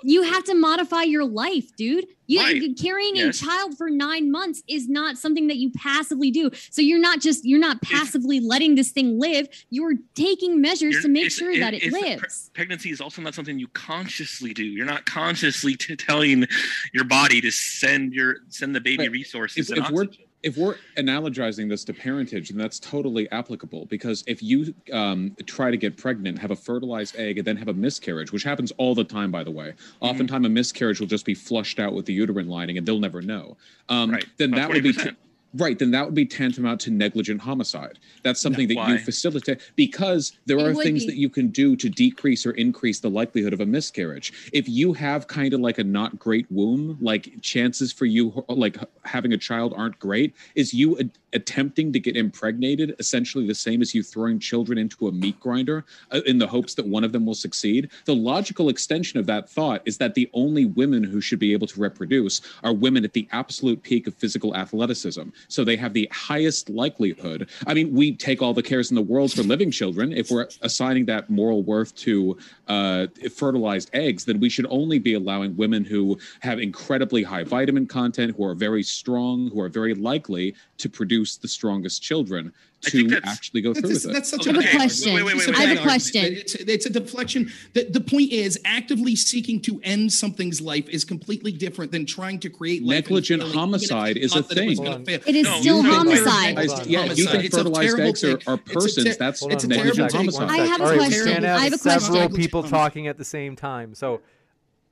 You 0.03 0.23
have 0.23 0.45
to 0.45 0.55
modify 0.55 1.03
your 1.03 1.25
life, 1.25 1.75
dude. 1.77 2.07
You 2.27 2.41
Right. 2.41 2.79
carrying 2.81 3.17
Yes. 3.17 3.41
a 3.41 3.45
child 3.45 3.77
for 3.77 3.91
nine 3.91 4.31
months 4.31 4.63
is 4.69 4.89
not 4.89 5.19
something 5.19 5.49
that 5.49 5.57
you 5.59 5.71
passively 5.71 6.31
do. 6.31 6.51
So 6.71 6.81
you're 6.81 6.99
not 7.01 7.21
just 7.21 7.45
you're 7.45 7.59
not 7.61 7.81
passively 7.83 8.41
letting 8.41 8.75
this 8.77 8.91
thing 8.91 9.19
live. 9.19 9.49
You're 9.71 9.95
taking 10.15 10.61
measures 10.61 10.93
You're- 10.95 11.03
to 11.03 11.09
make 11.09 11.31
sure 11.31 11.51
it- 11.51 11.61
that 11.61 11.75
it 11.75 11.83
it's- 11.85 11.93
pre- 12.01 12.11
lives. 12.11 12.51
pregnancy 12.55 12.91
is 12.91 13.01
also 13.01 13.21
not 13.23 13.35
something 13.35 13.59
you 13.59 13.69
consciously 13.69 14.55
do. 14.55 14.65
You're 14.65 14.87
not 14.87 15.07
consciously 15.07 15.77
t- 15.77 15.97
telling 15.97 16.47
your 16.95 17.05
body 17.05 17.41
to 17.41 17.51
send 17.51 18.13
your 18.13 18.39
send 18.49 18.75
the 18.75 18.81
baby 18.81 19.05
Right. 19.05 19.13
resources 19.13 19.71
if, 19.71 19.77
and 19.77 19.87
if 19.87 19.93
we're 19.93 20.05
oxygen. 20.05 20.25
If 20.43 20.57
we're 20.57 20.77
analogizing 20.97 21.69
this 21.69 21.85
to 21.85 21.93
parentage, 21.93 22.49
then 22.49 22.59
that's 22.59 22.79
totally 22.81 23.31
applicable 23.31 23.87
because 23.87 24.25
if 24.27 24.43
you 24.43 24.75
um, 24.93 25.37
try 25.47 25.71
to 25.71 25.77
get 25.77 25.97
pregnant, 25.97 26.39
have 26.39 26.51
a 26.51 26.57
fertilized 26.57 27.17
egg, 27.17 27.39
and 27.39 27.47
then 27.47 27.57
have 27.57 27.69
a 27.69 27.75
miscarriage, 27.75 28.33
which 28.33 28.43
happens 28.43 28.73
all 28.79 28.95
the 28.95 29.05
time, 29.05 29.31
by 29.31 29.45
the 29.45 29.51
way, 29.51 29.71
Mm-hmm. 29.71 30.05
oftentimes 30.07 30.47
a 30.47 30.49
miscarriage 30.49 30.99
will 31.01 31.07
just 31.07 31.27
be 31.27 31.35
flushed 31.35 31.79
out 31.79 31.93
with 31.95 32.07
the 32.07 32.13
uterine 32.13 32.49
lining, 32.49 32.79
and 32.79 32.87
they'll 32.87 33.01
never 33.01 33.21
know. 33.23 33.57
Um, 33.89 34.11
Right. 34.11 34.25
Then 34.39 34.53
About 34.55 34.69
that 34.69 34.75
would 34.75 34.83
be. 34.83 34.93
20%. 34.93 35.17
Right, 35.55 35.79
then 35.79 35.91
that 35.91 36.05
would 36.05 36.15
be 36.15 36.27
tantamount 36.27 36.81
to 36.83 36.91
negligent 36.91 37.41
homicide. 37.41 37.99
That's 38.23 38.41
something 38.41 38.69
that 38.69 38.89
you 38.89 38.99
facilitate 38.99 39.61
because 39.75 40.33
there 40.47 40.59
It 40.59 40.67
are 40.67 40.75
things 40.75 41.01
be. 41.01 41.07
that 41.07 41.17
you 41.17 41.29
can 41.29 41.49
do 41.49 41.75
to 41.75 41.89
decrease 41.89 42.47
or 42.47 42.53
increase 42.53 43.01
the 43.01 43.11
likelihood 43.11 43.53
of 43.53 43.61
a 43.61 43.67
miscarriage. 43.67 44.33
If 44.53 44.69
you 44.69 44.93
have 44.93 45.27
kind 45.27 45.53
of 45.53 45.61
like 45.61 45.79
a 45.79 45.85
not 45.85 46.19
great 46.19 46.47
womb, 46.51 46.99
like 47.01 47.41
chances 47.43 47.93
for 47.93 48.07
you 48.07 48.45
like 48.49 48.77
having 49.05 49.33
a 49.33 49.39
child 49.39 49.75
aren't 49.77 49.99
great, 49.99 50.35
is 50.55 50.73
you 50.73 50.97
a- 51.01 51.11
attempting 51.33 51.93
to 51.93 51.99
get 51.99 52.17
impregnated 52.17 52.95
essentially 53.01 53.47
the 53.47 53.55
same 53.55 53.83
as 53.83 53.93
you 53.93 54.05
throwing 54.05 54.39
children 54.39 54.79
into 54.79 55.09
a 55.09 55.13
meat 55.13 55.39
grinder 55.41 55.85
uh, 56.13 56.21
in 56.27 56.39
the 56.39 56.47
hopes 56.47 56.75
that 56.75 56.87
one 56.87 57.03
of 57.03 57.11
them 57.11 57.27
will 57.27 57.35
succeed. 57.35 57.91
The 58.05 58.15
logical 58.15 58.69
extension 58.69 59.19
of 59.19 59.27
that 59.27 59.51
thought 59.51 59.83
is 59.85 59.99
that 59.99 60.15
the 60.15 60.31
only 60.33 60.67
women 60.67 61.03
who 61.03 61.21
should 61.21 61.41
be 61.41 61.53
able 61.53 61.67
to 61.69 61.81
reproduce 61.81 62.41
are 62.63 62.73
women 62.73 63.05
at 63.05 63.15
the 63.15 63.29
absolute 63.33 63.83
peak 63.83 64.07
of 64.07 64.15
physical 64.15 64.55
athleticism. 64.55 65.23
So 65.49 65.65
they 65.65 65.77
have 65.77 65.93
the 65.93 66.09
highest 66.13 66.71
likelihood. 66.71 67.49
I 67.67 67.75
mean, 67.75 67.95
we 67.95 68.17
take 68.17 68.43
all 68.43 68.55
the 68.55 68.63
cares 68.63 68.91
in 68.91 68.95
the 68.95 69.03
world 69.03 69.33
for 69.33 69.43
living 69.43 69.71
children. 69.71 70.13
If 70.13 70.31
we're 70.31 70.49
assigning 70.63 71.07
that 71.07 71.31
moral 71.31 71.63
worth 71.63 71.95
to 71.97 72.37
uh, 72.69 73.07
fertilized 73.35 73.91
eggs, 73.93 74.25
then 74.25 74.41
we 74.41 74.49
should 74.49 74.67
only 74.71 74.99
be 74.99 75.15
allowing 75.15 75.57
women 75.57 75.85
who 75.85 76.19
have 76.41 76.59
incredibly 76.59 77.23
high 77.23 77.45
vitamin 77.45 77.87
content, 77.87 78.37
who 78.37 78.45
are 78.45 78.55
very 78.55 78.83
strong, 78.83 79.51
who 79.51 79.61
are 79.61 79.69
very 79.69 79.95
likely 79.95 80.55
to 80.79 80.89
produce 80.89 81.37
the 81.37 81.49
strongest 81.49 82.03
children 82.03 82.53
to 82.83 83.21
actually 83.25 83.61
go 83.61 83.75
through 83.75 83.91
That's, 83.91 84.05
with 84.05 84.11
it. 84.11 84.15
that's 84.15 84.31
such 84.31 84.47
Okay, 84.47 84.57
a 84.57 84.59
I 84.59 84.63
have 84.63 84.65
a 84.65 84.69
okay. 84.69 84.77
question. 84.79 85.15
Wait, 85.15 85.23
wait, 85.25 85.37
wait, 85.37 85.47
wait, 85.49 85.57
I 85.59 85.63
have 85.65 85.79
a 85.79 85.83
question. 85.83 86.25
It's, 86.25 86.55
it's 86.55 86.87
a 86.87 86.91
deflection. 86.91 87.51
The, 87.75 87.85
the 87.91 88.01
point 88.01 88.33
is, 88.33 88.59
actively 88.65 89.17
seeking 89.17 89.61
to 89.63 89.81
end 89.85 90.13
something's 90.13 90.61
life 90.61 90.89
is 90.89 91.05
completely 91.05 91.53
different 91.53 91.93
than 91.93 92.07
trying 92.07 92.39
to 92.41 92.49
create 92.51 92.83
Negligent 92.83 93.43
failing, 93.43 93.53
even 93.55 93.75
if 93.75 93.89
homicide 93.91 94.17
is 94.17 94.35
a 94.35 94.43
thought 94.43 94.53
it 94.53 94.55
thing. 94.55 94.77
gonna 94.77 94.89
Hold 94.91 94.99
on. 95.01 95.05
fail. 95.05 95.21
It 95.27 95.37
is 95.37 95.45
No, 95.45 95.61
still 95.61 95.83
no, 95.83 95.89
no, 95.91 95.95
homicide. 95.99 96.25
Hold 96.57 96.57
Fertilized- 96.71 96.87
yeah, 96.91 96.99
do 97.01 97.21
you 97.21 97.27
Homicide. 97.27 97.31
think 97.33 97.45
It's 97.45 97.55
a 97.55 97.59
fertilized 97.59 98.01
eggs 98.01 98.25
are, 98.25 98.39
are 98.47 98.57
persons? 98.57 99.05
ter- 99.05 99.15
That's 99.15 99.41
Hold 99.41 99.53
It's 99.53 99.65
a 99.65 99.67
on, 99.67 99.77
one 99.77 99.87
terrible 99.95 100.33
sec, 100.33 100.49
thing. 100.49 100.51
I 100.51 100.57
have 100.67 100.81
a 100.81 100.85
All 100.85 100.91
right, 100.91 100.99
question. 100.99 101.25
can't 101.27 101.45
have 101.45 101.61
I 101.61 101.65
have 101.65 101.73
a 101.75 101.79
question. 101.79 102.01
several 102.01 102.19
question. 102.29 102.37
people 102.37 102.63
talking 102.63 103.07
at 103.09 103.19
the 103.19 103.25
same 103.25 103.57
time. 103.57 103.95
So, 103.95 104.21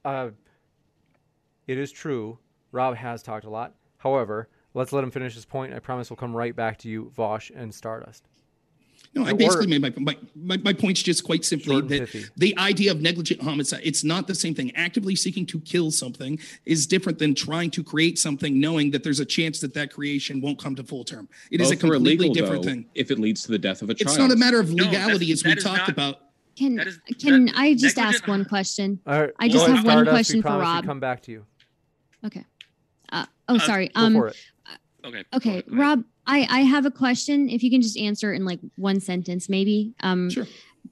uh, 0.05 0.29
it 1.67 1.79
is 1.79 1.91
true. 1.91 2.39
Rob 2.73 2.97
has 2.97 3.23
talked 3.23 3.45
a 3.47 3.51
lot. 3.51 3.75
However, 3.99 4.49
let's 4.79 4.93
let 4.93 5.05
him 5.05 5.11
finish 5.11 5.35
his 5.35 5.45
point. 5.45 5.75
I 5.75 5.81
promise 5.81 6.09
we'll 6.09 6.17
come 6.17 6.35
right 6.35 6.55
back 6.57 6.79
to 6.79 6.89
you, 6.89 7.13
Vaush 7.17 7.51
and 7.55 7.75
Stardust. 7.75 8.25
No, 9.15 9.25
I 9.25 9.31
Or- 9.33 9.35
basically 9.35 9.67
made 9.67 9.81
my, 9.83 9.93
my 9.99 10.17
my 10.37 10.57
my 10.59 10.73
point's 10.73 11.03
just 11.03 11.25
quite 11.25 11.45
simply 11.45 11.81
that 11.81 12.11
pithy. 12.11 12.27
the 12.37 12.57
idea 12.59 12.91
of 12.91 13.01
negligent 13.01 13.41
homicide 13.43 13.81
it's 13.83 14.05
not 14.05 14.27
the 14.27 14.35
same 14.35 14.55
thing. 14.55 14.71
Actively 14.77 15.17
seeking 15.17 15.47
to 15.47 15.61
kill 15.61 15.91
something 15.91 16.39
is 16.67 16.87
different 16.87 17.19
than 17.19 17.35
trying 17.35 17.71
to 17.73 17.83
create 17.83 18.19
something 18.19 18.61
knowing 18.61 18.91
that 18.93 19.03
there's 19.03 19.19
a 19.19 19.25
chance 19.25 19.61
that 19.61 19.73
that 19.75 19.93
creation 19.93 20.41
won't 20.43 20.59
come 20.59 20.75
to 20.77 20.85
full 20.85 21.05
term. 21.05 21.27
It 21.51 21.61
is 21.61 21.71
a 21.71 21.75
Both 21.75 21.85
are 21.85 21.93
completely 21.95 22.27
illegal, 22.27 22.35
different 22.35 22.63
though, 22.65 22.69
thing. 22.71 22.87
if 22.95 23.11
it 23.11 23.19
leads 23.19 23.43
to 23.45 23.51
the 23.51 23.59
death 23.59 23.81
of 23.83 23.89
a 23.91 23.95
child. 23.95 24.11
It's 24.11 24.19
not 24.19 24.31
a 24.31 24.37
matter 24.37 24.61
of 24.61 24.71
legality 24.73 25.33
that's- 25.33 25.45
as 25.45 25.45
we 25.45 25.55
talked 25.55 25.79
not- 25.79 25.89
about. 25.89 26.21
Can 26.57 26.75
That 26.75 26.89
is- 26.89 26.99
can 27.19 27.49
I 27.55 27.73
just 27.75 27.97
negligent- 27.97 28.15
ask 28.23 28.29
one 28.29 28.45
question? 28.45 29.01
All 29.07 29.21
right, 29.23 29.31
I 29.39 29.49
just 29.49 29.65
go 29.67 29.73
have 29.75 29.85
one 29.87 30.05
question 30.07 30.39
we 30.39 30.43
for 30.43 30.49
promise 30.49 30.67
we 30.67 30.73
Rob. 30.75 30.85
come 30.85 31.01
back 31.01 31.23
to 31.23 31.33
you. 31.33 31.47
Okay. 32.27 32.45
Uh, 33.11 33.25
oh, 33.49 33.57
Uh, 33.57 33.59
sorry. 33.61 33.89
Go 33.89 34.01
Um. 34.03 34.31
For 35.11 35.17
it. 35.17 35.27
okay 35.35 35.51
Okay, 35.59 35.63
go 35.63 35.73
ahead. 35.77 35.79
Rob. 35.79 36.05
I 36.27 36.47
I 36.51 36.61
have 36.61 36.85
a 36.87 36.91
question. 36.91 37.49
If 37.49 37.63
you 37.63 37.71
can 37.71 37.81
just 37.83 37.97
answer 37.99 38.33
in 38.33 38.45
like 38.45 38.61
one 38.77 39.01
sentence, 39.01 39.49
maybe. 39.49 39.95
Um. 40.01 40.31
Sure. 40.31 40.47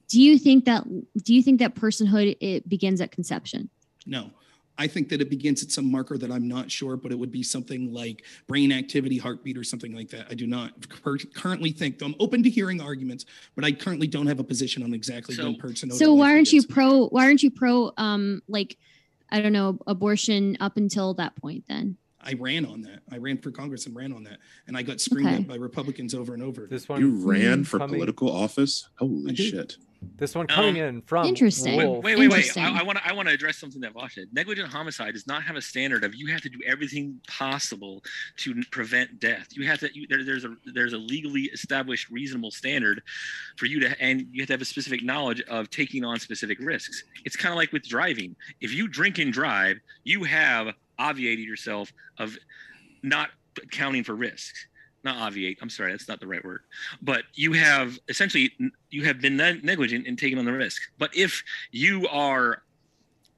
Do 0.09 0.21
you 0.21 0.39
think 0.39 0.65
that 0.67 0.85
Do 1.23 1.35
you 1.35 1.43
think 1.43 1.59
that 1.61 1.75
personhood 1.75 2.37
it 2.41 2.69
begins 2.69 3.01
at 3.01 3.11
conception? 3.13 3.69
No. 4.07 4.31
I 4.79 4.87
think 4.87 5.09
that 5.09 5.23
it 5.23 5.31
begins 5.31 5.63
at 5.63 5.71
some 5.71 5.91
marker 5.91 6.19
that 6.19 6.31
I'm 6.31 6.47
not 6.47 6.71
sure, 6.71 6.99
but 6.99 7.11
it 7.11 7.19
would 7.19 7.33
be 7.33 7.43
something 7.43 7.95
like 7.95 8.25
brain 8.47 8.71
activity, 8.73 9.17
heartbeat, 9.17 9.57
or 9.57 9.65
something 9.65 9.95
like 9.95 10.11
that. 10.11 10.27
I 10.31 10.35
do 10.35 10.47
not 10.47 10.87
cur- 10.91 11.17
currently 11.35 11.71
think. 11.73 11.99
Though 11.99 12.05
I'm 12.07 12.15
open 12.21 12.43
to 12.43 12.51
hearing 12.51 12.83
arguments, 12.83 13.25
but 13.55 13.65
I 13.65 13.73
currently 13.73 14.07
don't 14.07 14.27
have 14.27 14.39
a 14.39 14.45
position 14.45 14.83
on 14.83 14.93
exactly 14.93 15.35
So- 15.35 15.45
when 15.45 15.57
person. 15.57 15.91
So 15.91 16.13
why 16.13 16.33
aren't 16.35 16.53
you 16.53 16.63
pro? 16.63 17.07
Why 17.09 17.25
aren't 17.25 17.43
you 17.43 17.51
pro? 17.51 17.93
Um. 17.97 18.43
Like, 18.49 18.77
I 19.31 19.41
don't 19.41 19.55
know, 19.55 19.79
abortion 19.87 20.59
up 20.61 20.77
until 20.77 21.15
that 21.15 21.37
point. 21.37 21.65
Then 21.69 21.97
I 22.27 22.35
ran 22.35 22.67
on 22.67 22.83
that. 22.83 23.01
I 23.11 23.19
ran 23.19 23.39
for 23.39 23.51
Congress 23.53 23.87
and 23.87 23.95
ran 23.95 24.13
on 24.13 24.25
that, 24.25 24.39
and 24.67 24.77
I 24.77 24.83
got 24.83 25.01
screamed 25.01 25.29
Okay. 25.29 25.37
at 25.43 25.47
by 25.49 25.55
Republicans 25.55 26.13
over 26.15 26.35
and 26.35 26.43
over. 26.43 26.67
This 26.67 26.89
one 26.89 27.01
You 27.01 27.11
ran 27.25 27.63
for 27.65 27.79
coming- 27.79 27.95
political 27.95 28.31
office? 28.31 28.89
Holy 28.99 29.35
shit. 29.37 29.77
This 30.19 30.35
one 30.35 30.47
coming 30.47 30.81
Um, 30.81 30.89
in 30.89 31.03
from 31.03 31.27
Interesting. 31.27 31.77
Wolf. 31.77 32.05
Wait, 32.05 32.19
wait, 32.19 32.29
wait. 32.31 32.57
I, 32.59 32.81
I 32.81 32.83
want 32.83 32.99
to 32.99 33.07
I 33.09 33.13
want 33.15 33.29
to 33.29 33.35
address 33.35 33.57
something 33.57 33.81
that 33.81 33.95
Vaush 33.95 34.13
said. 34.13 34.27
Negligent 34.33 34.69
homicide 34.69 35.15
does 35.15 35.27
not 35.27 35.43
have 35.43 35.57
a 35.57 35.63
standard 35.63 36.05
of 36.05 36.15
you 36.15 36.27
have 36.29 36.43
to 36.43 36.51
do 36.51 36.59
everything 36.67 37.19
possible 37.27 38.05
to 38.39 38.55
prevent 38.71 39.19
death. 39.19 39.49
You 39.53 39.67
have 39.67 39.81
to 39.81 39.91
you, 39.99 40.07
there, 40.09 40.23
there's 40.23 40.45
a 40.45 40.55
there's 40.67 40.93
a 40.93 40.99
legally 40.99 41.45
established 41.45 42.11
reasonable 42.11 42.51
standard 42.51 43.03
for 43.57 43.67
you 43.67 43.81
to 43.81 44.01
and 44.01 44.27
you 44.33 44.43
have 44.43 44.49
to 44.49 44.53
have 44.53 44.61
a 44.63 44.67
specific 44.67 45.03
knowledge 45.03 45.41
of 45.49 45.71
taking 45.71 46.05
on 46.05 46.21
specific 46.21 46.59
risks. 46.61 47.03
It's 47.25 47.35
kind 47.37 47.53
of 47.53 47.57
like 47.57 47.73
with 47.73 47.89
driving. 47.89 48.37
If 48.61 48.75
you 48.75 48.89
drink 48.89 49.19
and 49.19 49.33
drive, 49.33 49.79
you 50.05 50.25
have 50.25 50.75
obviated 50.99 51.45
yourself 51.47 51.93
of 52.19 52.37
not 53.03 53.31
accounting 53.63 54.05
for 54.05 54.15
risks. 54.15 54.67
Not 55.05 55.17
obviate. 55.19 55.59
I'm 55.63 55.71
sorry, 55.71 55.93
that's 55.93 56.09
not 56.09 56.19
the 56.19 56.27
right 56.27 56.45
word. 56.45 56.63
But 57.01 57.25
you 57.35 57.53
have 57.53 57.99
essentially 58.09 58.53
you 58.91 59.05
have 59.05 59.21
been 59.21 59.37
negligent 59.37 60.07
in 60.07 60.17
taking 60.17 60.39
on 60.39 60.45
the 60.45 60.53
risk. 60.53 60.83
But 60.99 61.15
if 61.17 61.43
you 61.71 62.09
are 62.09 62.63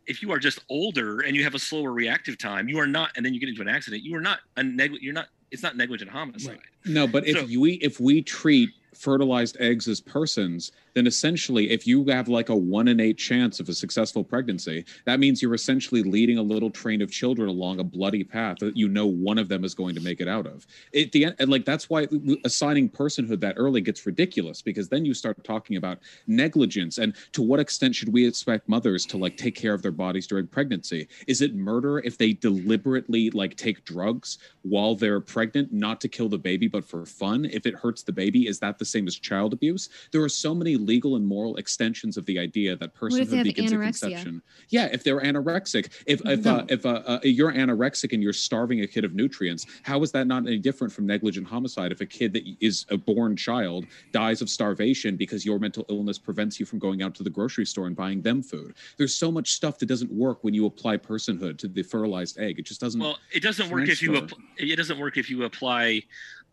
if 0.06 0.22
you 0.22 0.32
are 0.32 0.38
just 0.38 0.60
older 0.70 1.20
and 1.20 1.36
you 1.36 1.44
have 1.44 1.54
a 1.54 1.58
slower 1.58 1.92
reactive 1.92 2.38
time, 2.38 2.66
you 2.66 2.78
are 2.80 2.86
not, 2.86 3.10
and 3.14 3.26
then 3.26 3.34
you 3.34 3.40
get 3.40 3.50
into 3.50 3.60
an 3.60 3.68
accident, 3.68 4.02
you 4.02 4.16
are 4.16 4.22
not 4.22 4.38
a 4.56 4.62
neg- 4.62 4.96
you're 5.02 5.12
not. 5.12 5.26
It's 5.50 5.62
not 5.62 5.76
negligent 5.76 6.10
homicide. 6.10 6.60
No, 6.86 7.06
but 7.06 7.26
if 7.26 7.36
So- 7.36 7.44
you 7.46 7.60
we 7.60 7.72
if 7.74 8.00
we 8.00 8.22
treat 8.22 8.70
fertilized 8.94 9.58
eggs 9.60 9.86
as 9.88 10.00
persons, 10.00 10.72
then 10.98 11.06
essentially 11.06 11.70
if 11.70 11.86
you 11.86 12.04
have 12.06 12.26
like 12.26 12.48
a 12.48 12.56
one 12.56 12.88
in 12.88 12.98
eight 12.98 13.16
chance 13.16 13.60
of 13.60 13.68
a 13.68 13.72
successful 13.72 14.24
pregnancy, 14.24 14.84
that 15.04 15.20
means 15.20 15.40
you're 15.40 15.54
essentially 15.54 16.02
leading 16.02 16.38
a 16.38 16.42
little 16.42 16.70
train 16.70 17.00
of 17.00 17.10
children 17.10 17.48
along 17.48 17.78
a 17.78 17.84
bloody 17.84 18.24
path 18.24 18.58
that 18.58 18.76
you 18.76 18.88
know 18.88 19.06
one 19.06 19.38
of 19.38 19.48
them 19.48 19.64
is 19.64 19.74
going 19.74 19.94
to 19.94 20.00
make 20.00 20.20
it 20.20 20.26
out 20.26 20.46
of. 20.46 20.66
At 20.94 21.12
the 21.12 21.26
end, 21.26 21.36
and 21.38 21.48
like 21.48 21.64
that's 21.64 21.88
why 21.88 22.08
assigning 22.44 22.88
personhood 22.90 23.38
that 23.40 23.54
early 23.56 23.80
gets 23.80 24.04
ridiculous 24.06 24.60
because 24.60 24.88
then 24.88 25.04
you 25.04 25.14
start 25.14 25.42
talking 25.44 25.76
about 25.76 26.00
negligence 26.26 26.98
and 26.98 27.14
to 27.32 27.42
what 27.42 27.60
extent 27.60 27.94
should 27.94 28.12
we 28.12 28.26
expect 28.26 28.68
mothers 28.68 29.06
to 29.06 29.16
like 29.16 29.36
take 29.36 29.54
care 29.54 29.74
of 29.74 29.82
their 29.82 29.92
bodies 29.92 30.26
during 30.26 30.48
pregnancy? 30.48 31.06
Is 31.28 31.42
it 31.42 31.54
murder 31.54 32.00
if 32.00 32.18
they 32.18 32.32
deliberately 32.32 33.30
like 33.30 33.56
take 33.56 33.84
drugs 33.84 34.38
while 34.62 34.96
they're 34.96 35.20
pregnant, 35.20 35.72
not 35.72 36.00
to 36.00 36.08
kill 36.08 36.28
the 36.28 36.38
baby, 36.38 36.66
but 36.66 36.84
for 36.84 37.06
fun? 37.06 37.44
If 37.44 37.66
it 37.66 37.76
hurts 37.76 38.02
the 38.02 38.12
baby, 38.12 38.48
is 38.48 38.58
that 38.58 38.78
the 38.78 38.84
same 38.84 39.06
as 39.06 39.16
child 39.16 39.52
abuse? 39.52 39.88
There 40.10 40.22
are 40.22 40.28
so 40.28 40.54
many 40.54 40.76
legal 40.88 41.16
and 41.16 41.26
moral 41.26 41.56
extensions 41.56 42.16
of 42.16 42.24
the 42.26 42.38
idea 42.38 42.74
that 42.74 42.90
What 42.98 43.20
if 43.20 43.30
they 43.30 43.36
personhood 43.36 43.44
begins 43.44 43.72
at 43.72 43.80
conception. 43.80 44.42
Yeah, 44.70 44.86
if 44.86 45.04
they're 45.04 45.20
anorexic, 45.20 45.90
if 46.06 46.20
if 46.24 46.46
uh, 46.46 46.64
if 46.68 46.84
uh, 46.84 47.02
uh, 47.06 47.20
you're 47.22 47.52
anorexic 47.52 48.12
and 48.12 48.22
you're 48.22 48.32
starving 48.32 48.80
a 48.80 48.86
kid 48.86 49.04
of 49.04 49.14
nutrients, 49.14 49.66
how 49.82 50.02
is 50.02 50.10
that 50.12 50.26
not 50.26 50.46
any 50.46 50.58
different 50.58 50.92
from 50.92 51.06
negligent 51.06 51.46
homicide? 51.46 51.92
If 51.92 52.00
a 52.00 52.06
kid 52.06 52.32
that 52.32 52.42
is 52.60 52.86
a 52.90 52.96
born 52.96 53.36
child 53.36 53.86
dies 54.12 54.40
of 54.40 54.48
starvation 54.48 55.16
because 55.16 55.44
your 55.44 55.58
mental 55.58 55.84
illness 55.88 56.18
prevents 56.18 56.58
you 56.58 56.66
from 56.66 56.78
going 56.78 57.02
out 57.02 57.14
to 57.16 57.22
the 57.22 57.30
grocery 57.30 57.66
store 57.66 57.86
and 57.86 57.94
buying 57.94 58.22
them 58.22 58.42
food, 58.42 58.74
there's 58.96 59.14
so 59.14 59.30
much 59.30 59.52
stuff 59.52 59.78
that 59.78 59.86
doesn't 59.86 60.10
work 60.10 60.42
when 60.42 60.54
you 60.54 60.66
apply 60.66 60.96
personhood 60.96 61.58
to 61.58 61.68
the 61.68 61.82
fertilized 61.82 62.38
egg. 62.38 62.58
It 62.58 62.62
just 62.62 62.80
doesn't. 62.80 63.00
Well, 63.00 63.18
it 63.30 63.42
doesn't 63.42 63.68
work 63.70 63.88
if 63.88 64.02
you 64.02 64.12
transfer. 64.12 64.36
it 64.56 64.76
doesn't 64.76 64.98
work 64.98 65.16
if 65.18 65.28
you 65.28 65.44
apply 65.44 66.02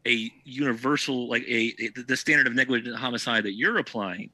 a 0.07 0.31
universal 0.43 1.27
like 1.29 1.43
a, 1.43 1.73
a- 1.79 2.01
the 2.07 2.15
standard 2.17 2.47
of 2.47 2.53
negligent 2.53 2.95
homicide 2.95 3.43
that 3.43 3.53
you're 3.53 3.77
applying. 3.77 4.29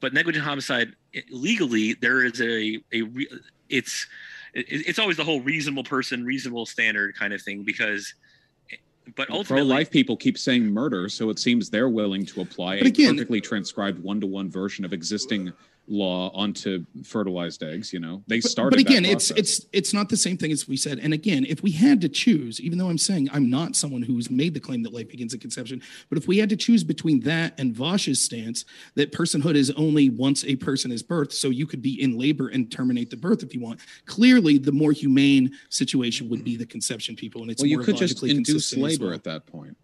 But 0.00 0.12
negligent 0.14 0.44
homicide 0.44 0.94
legally 1.30 1.94
there 1.94 2.24
is 2.24 2.40
a 2.40 2.78
a 2.92 3.02
re, 3.02 3.28
it's 3.68 4.06
it, 4.54 4.66
it's 4.68 4.98
always 4.98 5.16
the 5.16 5.24
whole 5.24 5.40
reasonable 5.40 5.84
person 5.84 6.24
reasonable 6.24 6.66
standard 6.66 7.14
kind 7.16 7.32
of 7.32 7.42
thing 7.42 7.62
because 7.64 8.14
eh, 8.72 8.76
but 9.16 9.28
ultimately 9.30 9.68
pro-life 9.68 9.90
people 9.90 10.16
keep 10.16 10.38
saying 10.38 10.66
murder, 10.66 11.08
so 11.08 11.30
it 11.30 11.38
seems 11.38 11.68
they're 11.70 11.88
willing 11.88 12.24
to 12.26 12.40
apply 12.40 12.78
But 12.78 12.86
a 12.86 12.88
again- 12.88 13.14
perfectly 13.16 13.40
transcribed 13.40 13.98
one-to-one 14.02 14.50
version 14.50 14.84
of 14.84 14.92
existing 14.92 15.52
law 15.86 16.30
onto 16.34 16.84
fertilized 17.02 17.62
eggs. 17.62 17.92
You 17.92 17.98
know, 18.00 18.22
they 18.28 18.40
started. 18.40 18.76
But, 18.76 18.80
again, 18.80 19.02
that 19.02 19.10
it's 19.12 19.30
it's 19.32 19.66
it's 19.72 19.92
not 19.92 20.08
the 20.08 20.16
same 20.16 20.36
thing 20.36 20.52
as 20.52 20.68
we 20.68 20.76
said. 20.76 20.98
And 21.00 21.12
again, 21.12 21.44
if 21.48 21.62
we 21.62 21.72
had 21.72 22.00
to 22.02 22.08
choose, 22.08 22.60
even 22.60 22.78
though 22.78 22.88
I'm 22.88 22.98
saying 22.98 23.28
I'm 23.32 23.50
not 23.50 23.74
someone 23.74 24.02
who's 24.02 24.30
made 24.30 24.54
the 24.54 24.60
claim 24.60 24.82
that 24.84 24.92
life 24.92 25.08
begins 25.08 25.34
at 25.34 25.40
conception, 25.40 25.82
but 26.08 26.16
if 26.18 26.28
we 26.28 26.38
had 26.38 26.48
to 26.50 26.56
choose 26.56 26.84
between 26.84 27.20
that 27.20 27.58
and 27.58 27.74
Vaush's 27.74 28.20
stance 28.22 28.64
that 28.94 29.12
personhood 29.12 29.56
is 29.56 29.70
only 29.72 30.10
once 30.10 30.44
a 30.44 30.54
person 30.56 30.92
is 30.92 31.02
birthed, 31.02 31.32
so 31.32 31.48
you 31.50 31.66
could 31.66 31.82
be 31.82 32.00
in 32.00 32.16
labor 32.18 32.48
and 32.48 32.70
terminate 32.70 33.10
the 33.10 33.16
birth 33.16 33.42
if 33.42 33.52
you 33.54 33.60
want. 33.60 33.80
Clearly, 34.06 34.58
the 34.58 34.72
more 34.72 34.92
humane 34.92 35.50
situation 35.70 36.28
would 36.28 36.44
be 36.44 36.56
the 36.56 36.66
conception 36.66 37.16
people, 37.16 37.42
and 37.42 37.50
it's 37.50 37.62
well, 37.62 37.68
you 37.68 37.78
more 37.78 37.84
could 37.86 37.96
just 37.96 38.22
induce 38.22 38.76
labor 38.76 39.06
well. 39.06 39.14
at 39.14 39.24
that 39.24 39.46
point. 39.46 39.76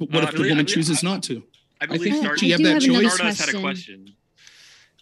But 0.00 0.10
what 0.10 0.24
Uh, 0.24 0.26
if 0.26 0.30
the 0.32 0.36
believe- 0.38 0.50
woman 0.50 0.58
I 0.58 0.62
believe- 0.64 0.74
chooses 0.74 1.04
I- 1.04 1.08
not 1.08 1.22
to? 1.24 1.42
I 1.80 1.86
believe 1.86 2.02
think- 2.02 2.16
Star- 2.16 2.34
Do 2.36 2.46
you 2.46 2.52
have 2.52 2.62
that 2.62 2.72
have 2.74 2.82
choice? 2.82 3.14
Stardust 3.14 3.40
had 3.46 3.54
a 3.54 3.60
question. 3.60 4.12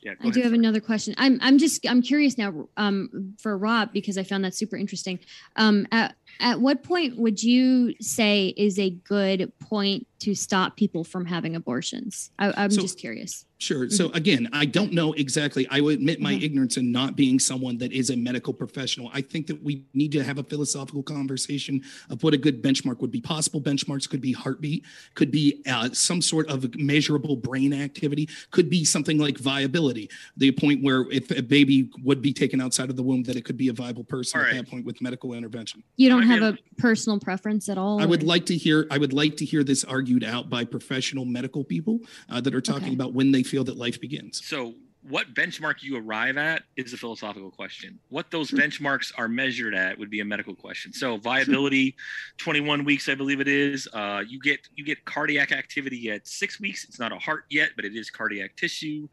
Yeah, 0.03 0.15
I 0.21 0.31
do 0.31 0.41
ahead, 0.41 0.45
have 0.45 0.53
another 0.53 0.81
question. 0.81 1.15
I'm 1.17 1.39
I'm 1.41 1.59
just 1.59 1.87
I'm 1.89 2.03
curious 2.03 2.37
now 2.37 2.69
um, 2.77 3.35
for 3.39 3.57
Rob 3.57 3.93
because 3.93 4.19
I 4.19 4.25
found 4.25 4.45
that 4.45 4.55
super 4.55 4.77
interesting. 4.77 5.21
Um, 5.55 5.87
at 5.93 6.17
at 6.43 6.61
what 6.61 6.83
point 6.83 7.17
would 7.17 7.43
you 7.43 7.95
say 8.01 8.49
is 8.57 8.79
a 8.79 8.91
good 8.91 9.53
point 9.61 10.07
to 10.19 10.35
stop 10.35 10.77
people 10.77 11.05
from 11.05 11.25
having 11.25 11.57
abortions? 11.57 12.31
I, 12.39 12.53
I'm 12.65 12.71
So- 12.71 12.83
just 12.83 12.99
curious. 12.99 13.45
Sure. 13.59 13.89
So 13.89 14.11
again, 14.11 14.49
I 14.53 14.65
don't 14.65 14.93
know 14.93 15.13
exactly. 15.13 15.69
I 15.69 15.81
will 15.81 15.91
admit 15.91 16.21
my 16.21 16.35
Mhm. 16.35 16.43
ignorance 16.43 16.77
in 16.79 16.91
not 16.91 17.17
being 17.17 17.39
someone 17.39 17.79
that 17.79 17.93
is 17.93 18.11
a 18.11 18.17
medical 18.17 18.53
professional. 18.53 19.09
I 19.15 19.21
think 19.21 19.47
that 19.47 19.63
we 19.63 19.85
need 19.95 20.11
to 20.13 20.25
have 20.25 20.39
a 20.39 20.43
philosophical 20.43 21.05
conversation 21.05 21.81
of 22.11 22.25
what 22.25 22.35
a 22.35 22.37
good 22.39 22.61
benchmark 22.61 22.99
would 22.99 23.13
be. 23.13 23.21
Possible 23.21 23.61
benchmarks 23.61 24.09
could 24.09 24.21
be 24.21 24.33
heartbeat, 24.33 24.83
could 25.15 25.31
be 25.31 25.63
uh, 25.69 25.91
some 25.93 26.21
sort 26.21 26.49
of 26.49 26.75
measurable 26.75 27.37
brain 27.37 27.73
activity, 27.73 28.29
could 28.51 28.69
be 28.69 28.85
something 28.85 29.17
like 29.19 29.39
viability, 29.39 30.11
the 30.37 30.51
point 30.51 30.83
where 30.83 31.09
if 31.13 31.31
a 31.31 31.41
baby 31.41 31.89
would 32.03 32.21
be 32.21 32.33
taken 32.33 32.61
outside 32.61 32.91
of 32.91 32.97
the 32.97 33.03
womb, 33.05 33.23
that 33.23 33.37
it 33.37 33.45
could 33.45 33.57
be 33.57 33.69
a 33.69 33.73
viable 33.73 34.03
person 34.03 34.41
All 34.41 34.47
at 34.47 34.55
that 34.55 34.67
point 34.69 34.85
with 34.85 35.01
medical 35.01 35.35
intervention. 35.35 35.85
You 35.97 36.09
don't 36.09 36.23
might 36.23 36.25
be 36.25 36.32
have 36.33 36.55
a 36.55 36.59
personal 36.81 37.19
preference 37.21 37.69
at 37.69 37.79
all. 37.79 38.01
I 38.01 38.07
would 38.07 38.23
or- 38.23 38.27
like 38.27 38.47
to 38.47 38.57
hear. 38.57 38.87
I 38.91 38.99
would 38.99 39.13
like 39.13 39.37
to 39.39 39.45
hear 39.45 39.63
this 39.65 39.85
argued 39.85 40.25
out 40.25 40.49
by 40.51 40.65
professional 40.65 41.25
medical 41.25 41.65
people 41.65 42.01
uh, 42.29 42.41
that 42.41 42.55
are 42.55 42.61
talking 42.61 42.85
Okay. 42.89 42.95
about 42.95 43.13
when 43.15 43.33
they 43.33 43.43
feel 43.43 43.65
that 43.65 43.77
life 43.77 44.01
begins. 44.01 44.45
So, 44.45 44.75
what 45.09 45.35
benchmark 45.35 45.83
you 45.83 45.97
arrive 45.99 46.37
at 46.37 46.63
is 46.77 46.93
a 46.93 46.97
philosophical 46.97 47.51
question. 47.51 47.99
What 48.09 48.31
those 48.31 48.53
benchmarks 48.53 49.11
are 49.19 49.27
measured 49.27 49.75
at 49.75 49.99
would 49.99 50.11
be 50.11 50.21
a 50.21 50.25
medical 50.25 50.55
question. 50.55 50.93
So, 50.93 51.17
viability, 51.17 51.97
21 52.39 52.85
weeks, 52.85 53.09
I 53.09 53.17
believe 53.17 53.41
it 53.41 53.49
is. 53.49 53.89
Uh, 53.93 54.23
you 54.29 54.39
get 54.41 54.61
you 54.77 54.85
get 54.85 55.05
cardiac 55.05 55.51
activity 55.51 56.11
at 56.11 56.29
six 56.29 56.61
weeks. 56.61 56.85
It's 56.85 57.01
not 57.01 57.11
a 57.11 57.19
heart 57.19 57.47
yet, 57.51 57.71
but 57.75 57.85
it 57.85 57.97
is 57.97 58.11
cardiac 58.11 58.55
tissue. 58.57 59.09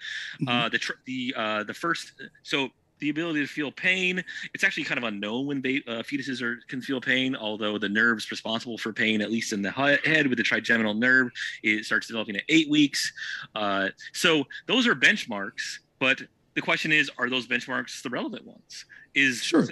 Uh, 0.48 0.70
the 0.70 0.78
tr- 0.78 0.94
the 1.06 1.34
uh, 1.36 1.64
the 1.64 1.74
first 1.74 2.14
so 2.44 2.70
the 3.00 3.10
ability 3.10 3.42
to 3.42 3.48
feel 3.48 3.72
pain. 3.72 4.24
It's 4.54 4.64
actually 4.64 4.84
kind 4.84 4.98
of 4.98 5.04
unknown 5.06 5.46
when 5.48 5.62
ba- 5.62 5.82
uh, 5.88 6.04
fetuses 6.04 6.42
are 6.42 6.60
can 6.68 6.82
feel 6.82 7.02
pain. 7.02 7.36
Although 7.36 7.78
the 7.78 7.90
nerves 7.90 8.30
responsible 8.32 8.78
for 8.78 8.94
pain, 8.94 9.22
at 9.22 9.32
least 9.32 9.54
in 9.54 9.62
the 9.62 9.72
he- 9.72 10.10
head 10.10 10.28
with 10.28 10.38
the 10.38 10.44
trigeminal 10.44 10.94
nerve, 10.94 11.30
it 11.64 11.86
starts 11.86 12.08
developing 12.08 12.36
at 12.36 12.44
eight 12.50 12.70
weeks. 12.70 13.12
Uh, 13.56 13.90
so 14.14 14.46
those 14.68 14.88
are 14.88 14.96
benchmarks, 14.96 15.80
but 16.00 16.22
the 16.56 16.62
question 16.62 16.92
is, 16.92 17.10
are 17.18 17.30
those 17.30 17.48
benchmarks 17.48 18.02
the 18.04 18.10
relevant 18.10 18.46
ones? 18.46 18.86
Is 19.16 19.42
Sure. 19.42 19.68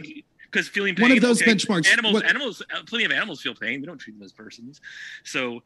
because 0.50 0.68
feeling 0.70 0.96
pain. 0.96 1.04
One 1.04 1.12
of 1.12 1.22
those 1.22 1.42
okay, 1.42 1.52
benchmarks- 1.54 1.88
Animals, 1.88 2.14
what- 2.14 2.26
animals, 2.26 2.62
uh, 2.74 2.84
plenty 2.86 3.06
of 3.06 3.12
animals 3.12 3.42
feel 3.42 3.54
pain. 3.54 3.82
We 3.82 3.86
don't 3.88 3.98
treat 3.98 4.14
them 4.18 4.24
as 4.24 4.32
persons. 4.32 4.80
So 5.24 5.62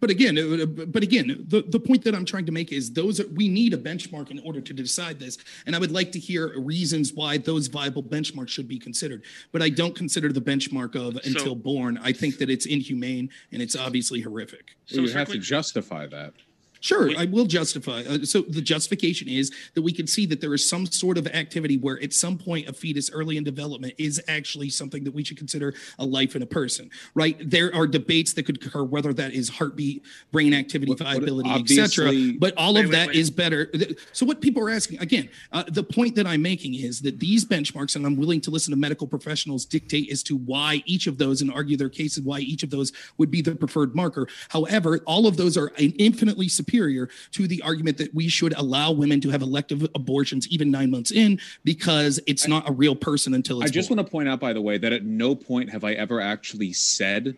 But 0.00 0.10
again, 0.10 0.38
uh, 0.38 0.62
uh, 0.62 0.86
but 0.86 1.02
again, 1.02 1.44
the, 1.48 1.62
the 1.62 1.80
point 1.80 2.04
that 2.04 2.14
I'm 2.14 2.24
trying 2.24 2.46
to 2.46 2.52
make 2.52 2.72
is 2.72 2.92
those 2.92 3.20
are, 3.20 3.26
we 3.28 3.48
need 3.48 3.74
a 3.74 3.76
benchmark 3.76 4.30
in 4.30 4.38
order 4.40 4.60
to 4.60 4.72
decide 4.72 5.18
this. 5.18 5.38
And 5.66 5.74
I 5.74 5.78
would 5.78 5.90
like 5.90 6.12
to 6.12 6.18
hear 6.18 6.58
reasons 6.60 7.12
why 7.12 7.38
those 7.38 7.66
viable 7.66 8.02
benchmarks 8.02 8.50
should 8.50 8.68
be 8.68 8.78
considered. 8.78 9.24
But 9.52 9.62
I 9.62 9.70
don't 9.70 9.96
consider 9.96 10.32
the 10.32 10.40
benchmark 10.40 10.94
of 10.94 11.16
until 11.24 11.54
born. 11.54 11.98
I 12.02 12.12
think 12.12 12.38
that 12.38 12.50
it's 12.50 12.66
inhumane 12.66 13.30
and 13.52 13.60
it's 13.60 13.76
obviously 13.76 14.20
horrific. 14.20 14.76
So 14.86 14.98
Well, 14.98 15.06
you 15.08 15.14
have 15.14 15.28
to 15.28 15.38
justify 15.38 16.06
that. 16.06 16.34
Sure, 16.80 17.10
I 17.16 17.24
will 17.24 17.46
justify. 17.46 18.02
Uh, 18.08 18.18
so 18.24 18.42
the 18.42 18.60
justification 18.60 19.28
is 19.28 19.50
that 19.74 19.82
we 19.82 19.92
can 19.92 20.06
see 20.06 20.26
that 20.26 20.40
there 20.40 20.54
is 20.54 20.68
some 20.68 20.86
sort 20.86 21.18
of 21.18 21.26
activity 21.28 21.76
where 21.76 22.00
at 22.02 22.12
some 22.12 22.38
point 22.38 22.68
a 22.68 22.72
fetus 22.72 23.10
early 23.10 23.36
in 23.36 23.44
development 23.44 23.94
is 23.98 24.20
actually 24.28 24.70
something 24.70 25.04
that 25.04 25.12
we 25.12 25.24
should 25.24 25.36
consider 25.36 25.74
a 25.98 26.04
life 26.04 26.36
in 26.36 26.42
a 26.42 26.46
person, 26.46 26.90
right? 27.14 27.36
There 27.50 27.74
are 27.74 27.86
debates 27.86 28.32
that 28.34 28.44
could 28.44 28.64
occur 28.64 28.84
whether 28.84 29.12
that 29.14 29.32
is 29.32 29.48
heartbeat, 29.48 30.02
brain 30.32 30.54
activity, 30.54 30.90
What- 30.90 30.98
viability, 31.00 31.50
etc. 31.50 32.12
But 32.38 32.54
all 32.56 32.74
Wait, 32.74 32.84
of 32.84 32.90
wait, 32.90 32.96
that 32.96 33.08
wait. 33.08 33.16
is 33.16 33.30
better. 33.30 33.70
So 34.12 34.24
what 34.26 34.40
people 34.40 34.62
are 34.62 34.70
asking 34.70 35.00
again, 35.00 35.28
uh, 35.52 35.64
the 35.68 35.82
point 35.82 36.14
that 36.16 36.26
I'm 36.26 36.42
making 36.42 36.74
is 36.74 37.00
that 37.00 37.18
these 37.18 37.44
benchmarks, 37.44 37.96
and 37.96 38.06
I'm 38.06 38.16
willing 38.16 38.40
to 38.42 38.50
listen 38.50 38.70
to 38.72 38.76
medical 38.76 39.06
professionals 39.06 39.64
dictate 39.64 40.10
as 40.10 40.22
to 40.24 40.36
why 40.36 40.82
each 40.86 41.06
of 41.06 41.18
those 41.18 41.42
and 41.42 41.50
argue 41.50 41.76
their 41.76 41.88
cases 41.88 42.22
why 42.22 42.40
each 42.40 42.62
of 42.62 42.70
those 42.70 42.92
would 43.16 43.30
be 43.30 43.42
the 43.42 43.54
preferred 43.54 43.94
marker. 43.94 44.26
However, 44.48 44.98
all 45.06 45.26
of 45.26 45.36
those 45.36 45.56
are 45.56 45.72
infinitely 45.78 46.48
superior 46.68 47.08
to 47.32 47.46
the 47.48 47.62
argument 47.62 47.96
that 47.98 48.14
we 48.14 48.28
should 48.28 48.52
allow 48.54 48.92
women 48.92 49.20
to 49.22 49.30
have 49.30 49.42
elective 49.42 49.82
abortions 49.94 50.46
even 50.48 50.70
nine 50.70 50.90
months 50.90 51.10
in 51.10 51.40
because 51.64 52.20
it's 52.26 52.46
not 52.46 52.68
a 52.68 52.72
real 52.72 52.94
person 52.94 53.32
until 53.34 53.62
it's 53.62 53.70
I 53.70 53.72
just 53.72 53.88
born. 53.88 53.96
want 53.96 54.06
to 54.06 54.10
point 54.10 54.28
out, 54.28 54.40
by 54.40 54.52
the 54.52 54.60
way, 54.60 54.76
that 54.78 54.92
at 54.92 55.04
no 55.04 55.34
point 55.34 55.70
have 55.70 55.84
I 55.84 55.92
ever 55.92 56.20
actually 56.20 56.72
said 56.72 57.36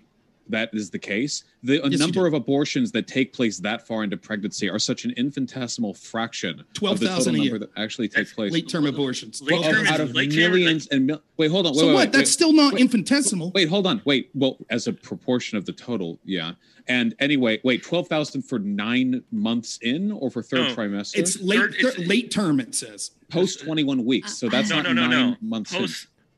that 0.51 0.71
is 0.73 0.91
the 0.91 0.99
case. 0.99 1.45
The 1.63 1.81
Yes, 1.89 1.99
number 1.99 2.27
of 2.27 2.35
abortions 2.35 2.93
that 2.93 3.07
take 3.07 3.33
place 3.33 3.59
that 3.59 3.87
far 3.87 4.05
into 4.05 4.17
pregnancy 4.17 4.69
are 4.69 4.79
such 4.79 5.05
an 5.05 5.13
infinitesimal 5.17 5.95
fraction 5.95 6.61
of 6.61 7.01
the 7.01 7.07
total 7.09 7.35
a 7.35 7.39
year. 7.39 7.53
number 7.53 7.67
that 7.67 7.71
actually 7.81 8.09
take 8.09 8.33
place. 8.35 8.53
late 8.53 8.69
term 8.69 8.87
abortions. 8.87 9.41
Late 9.43 9.61
Well, 9.61 9.73
term 9.73 9.87
out 9.87 10.01
of 10.01 10.15
late 10.15 10.33
term 10.33 10.53
millions 10.53 10.87
and 10.89 11.07
mil- 11.07 11.23
wait, 11.37 11.51
hold 11.51 11.67
on. 11.67 11.73
Wait, 11.73 11.79
so 11.81 11.87
wait, 11.89 11.93
what? 11.95 11.99
wait, 12.01 12.13
That's 12.13 12.21
wait. 12.23 12.33
still 12.33 12.53
not 12.53 12.75
Wait, 12.75 12.81
infinitesimal. 12.83 13.51
Wait, 13.55 13.69
hold 13.69 13.87
on. 13.87 14.03
Wait, 14.05 14.31
well, 14.35 14.59
as 14.71 14.87
a 14.87 14.93
proportion 14.93 15.57
of 15.59 15.65
the 15.67 15.73
total, 15.73 16.19
yeah. 16.25 16.53
And 16.89 17.15
anyway, 17.21 17.61
wait, 17.63 17.83
twelve 17.83 18.09
thousand 18.09 18.43
for 18.43 18.59
nine 18.59 19.23
months 19.31 19.79
in, 19.83 20.11
or 20.13 20.31
for 20.31 20.43
third 20.43 20.69
No, 20.69 20.75
trimester? 20.75 21.19
It's 21.19 21.41
late 21.41 21.59
Third- 21.61 21.75
it's- 21.75 21.95
thir- 21.95 22.03
late 22.05 22.31
term. 22.31 22.59
It 22.61 22.75
says. 22.75 23.13
post 23.29 23.61
twenty-one 23.61 24.05
weeks. 24.05 24.39
So 24.39 24.49
uh, 24.49 24.51
that's 24.51 24.71
no, 24.71 24.77
not 24.77 24.85
no, 24.87 24.93
no, 24.95 25.07
nine 25.09 25.31
no. 25.31 25.37
months 25.41 25.73
in. 25.75 25.87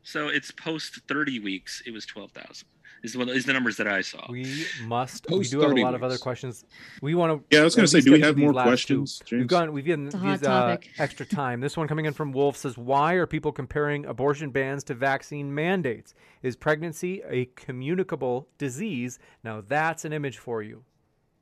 So 0.04 0.26
it's 0.28 0.50
post 0.50 1.00
30 1.06 1.38
weeks. 1.38 1.80
It 1.86 1.92
was 1.92 2.04
12,000. 2.06 2.66
Is 3.02 3.16
what 3.16 3.28
is 3.30 3.44
the 3.44 3.52
numbers 3.52 3.76
that 3.78 3.88
I 3.88 4.00
saw. 4.00 4.24
We 4.30 4.64
must. 4.84 5.28
we 5.28 5.42
do 5.42 5.58
have 5.60 5.70
a 5.70 5.72
30 5.72 5.82
lot 5.82 5.94
of 5.96 6.04
other 6.04 6.18
questions. 6.18 6.64
We 7.00 7.16
want 7.16 7.32
to. 7.50 7.56
Yeah, 7.56 7.62
I 7.62 7.64
was 7.64 7.74
gonna 7.74 7.88
say, 7.88 8.00
do 8.00 8.12
we 8.12 8.20
have 8.20 8.36
more 8.36 8.52
questions, 8.52 9.20
We've 9.24 9.40
James? 9.40 9.46
gone. 9.48 9.72
We've 9.72 9.84
given 9.84 10.06
It's 10.06 10.14
a 10.14 10.18
hot 10.18 10.38
these 10.38 10.48
uh, 10.48 10.76
extra 10.98 11.26
time. 11.26 11.60
This 11.60 11.76
one 11.76 11.88
coming 11.88 12.04
in 12.04 12.12
from 12.12 12.30
Wolf 12.30 12.56
says, 12.56 12.78
"Why 12.78 13.14
are 13.14 13.26
people 13.26 13.50
comparing 13.50 14.04
abortion 14.06 14.50
bans 14.50 14.84
to 14.84 14.94
vaccine 14.94 15.52
mandates? 15.52 16.14
Is 16.44 16.54
pregnancy 16.54 17.22
a 17.28 17.46
communicable 17.56 18.46
disease? 18.58 19.18
Now 19.42 19.64
that's 19.66 20.04
an 20.04 20.12
image 20.12 20.38
for 20.38 20.62
you." 20.62 20.84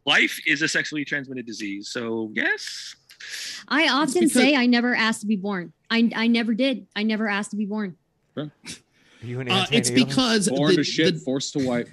Life 0.06 0.40
is 0.46 0.62
a 0.62 0.68
sexually 0.68 1.04
transmitted 1.04 1.44
disease. 1.44 1.88
So 1.90 2.30
yes. 2.32 2.96
I 3.68 3.86
often 3.88 4.14
because- 4.22 4.32
say 4.32 4.56
I 4.56 4.64
never 4.64 4.94
asked 4.94 5.20
to 5.20 5.26
be 5.26 5.36
born. 5.36 5.74
I 5.90 6.10
I 6.16 6.26
never 6.26 6.54
did. 6.54 6.86
I 6.96 7.02
never 7.02 7.28
asked 7.28 7.50
to 7.50 7.58
be 7.58 7.66
born. 7.66 7.96
You 9.22 9.40
and 9.40 9.50
Uh, 9.50 9.66
it's 9.70 9.90
because 9.90 10.48
Born 10.48 10.70
the- 10.70 10.76
to 10.76 10.84
shit, 10.84 11.14
the- 11.14 11.20
forced 11.20 11.52
to 11.54 11.66
wipe. 11.66 11.88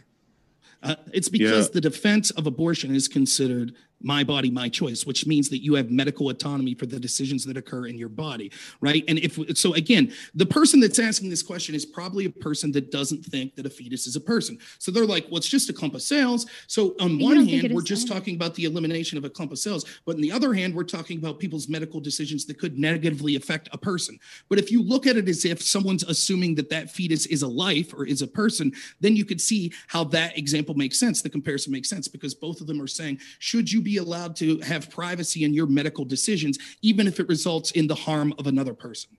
Uh, 0.83 0.95
it's 1.11 1.29
because 1.29 1.65
Yeah. 1.67 1.71
the 1.73 1.81
defense 1.81 2.29
of 2.31 2.45
abortion 2.47 2.95
is 2.95 3.07
considered 3.07 3.73
my 4.01 4.23
body, 4.23 4.49
my 4.49 4.69
choice, 4.69 5.05
which 5.05 5.25
means 5.25 5.49
that 5.49 5.63
you 5.63 5.73
have 5.73 5.89
medical 5.89 6.29
autonomy 6.29 6.75
for 6.75 6.85
the 6.85 6.99
decisions 6.99 7.45
that 7.45 7.57
occur 7.57 7.87
in 7.87 7.97
your 7.97 8.09
body, 8.09 8.51
right? 8.81 9.03
And 9.07 9.17
if 9.19 9.39
so, 9.57 9.73
again, 9.73 10.13
the 10.35 10.45
person 10.45 10.79
that's 10.79 10.99
asking 10.99 11.29
this 11.29 11.41
question 11.41 11.73
is 11.73 11.85
probably 11.85 12.25
a 12.25 12.29
person 12.29 12.71
that 12.73 12.91
doesn't 12.91 13.25
think 13.25 13.55
that 13.55 13.65
a 13.65 13.69
fetus 13.69 14.07
is 14.07 14.15
a 14.15 14.21
person. 14.21 14.57
So 14.79 14.91
they're 14.91 15.05
like, 15.05 15.25
well, 15.29 15.37
it's 15.37 15.47
just 15.47 15.69
a 15.69 15.73
clump 15.73 15.95
of 15.95 16.01
cells. 16.01 16.45
So 16.67 16.95
on 16.99 17.19
one 17.19 17.45
hand, 17.47 17.73
we're 17.73 17.81
just 17.81 18.07
talking 18.07 18.35
about 18.35 18.53
the 18.55 18.65
elimination 18.65 19.17
of 19.17 19.25
a 19.25 19.29
clump 19.29 19.51
of 19.51 19.59
cells, 19.59 19.85
but 20.05 20.15
on 20.15 20.21
the 20.21 20.31
other 20.31 20.53
hand, 20.53 20.75
we're 20.75 20.83
talking 20.83 21.17
about 21.17 21.39
people's 21.39 21.67
medical 21.67 21.99
decisions 21.99 22.45
that 22.45 22.59
could 22.59 22.77
negatively 22.77 23.35
affect 23.35 23.69
a 23.71 23.77
person. 23.77 24.19
But 24.49 24.59
if 24.59 24.71
you 24.71 24.83
look 24.83 25.07
at 25.07 25.17
it 25.17 25.27
as 25.27 25.43
if 25.45 25.61
someone's 25.61 26.03
assuming 26.03 26.55
that 26.55 26.69
that 26.69 26.91
fetus 26.91 27.25
is 27.25 27.41
a 27.41 27.47
life 27.47 27.93
or 27.93 28.05
is 28.05 28.21
a 28.21 28.27
person, 28.27 28.71
then 28.99 29.15
you 29.15 29.25
could 29.25 29.41
see 29.41 29.73
how 29.87 30.03
that 30.05 30.37
example 30.37 30.75
makes 30.75 30.99
sense. 30.99 31.21
The 31.21 31.29
comparison 31.29 31.71
makes 31.71 31.89
sense 31.89 32.07
because 32.07 32.33
both 32.33 32.61
of 32.61 32.67
them 32.67 32.81
are 32.81 32.87
saying, 32.87 33.19
should 33.39 33.71
you 33.71 33.81
be 33.87 33.97
allowed 33.97 34.35
to 34.35 34.59
have 34.59 34.89
privacy 34.89 35.45
in 35.45 35.53
your 35.53 35.65
medical 35.65 36.03
decisions, 36.03 36.59
even 36.81 37.07
if 37.07 37.21
it 37.21 37.27
results 37.29 37.71
in 37.71 37.87
the 37.87 37.95
harm 37.95 38.33
of 38.37 38.45
another 38.45 38.73
person? 38.73 39.11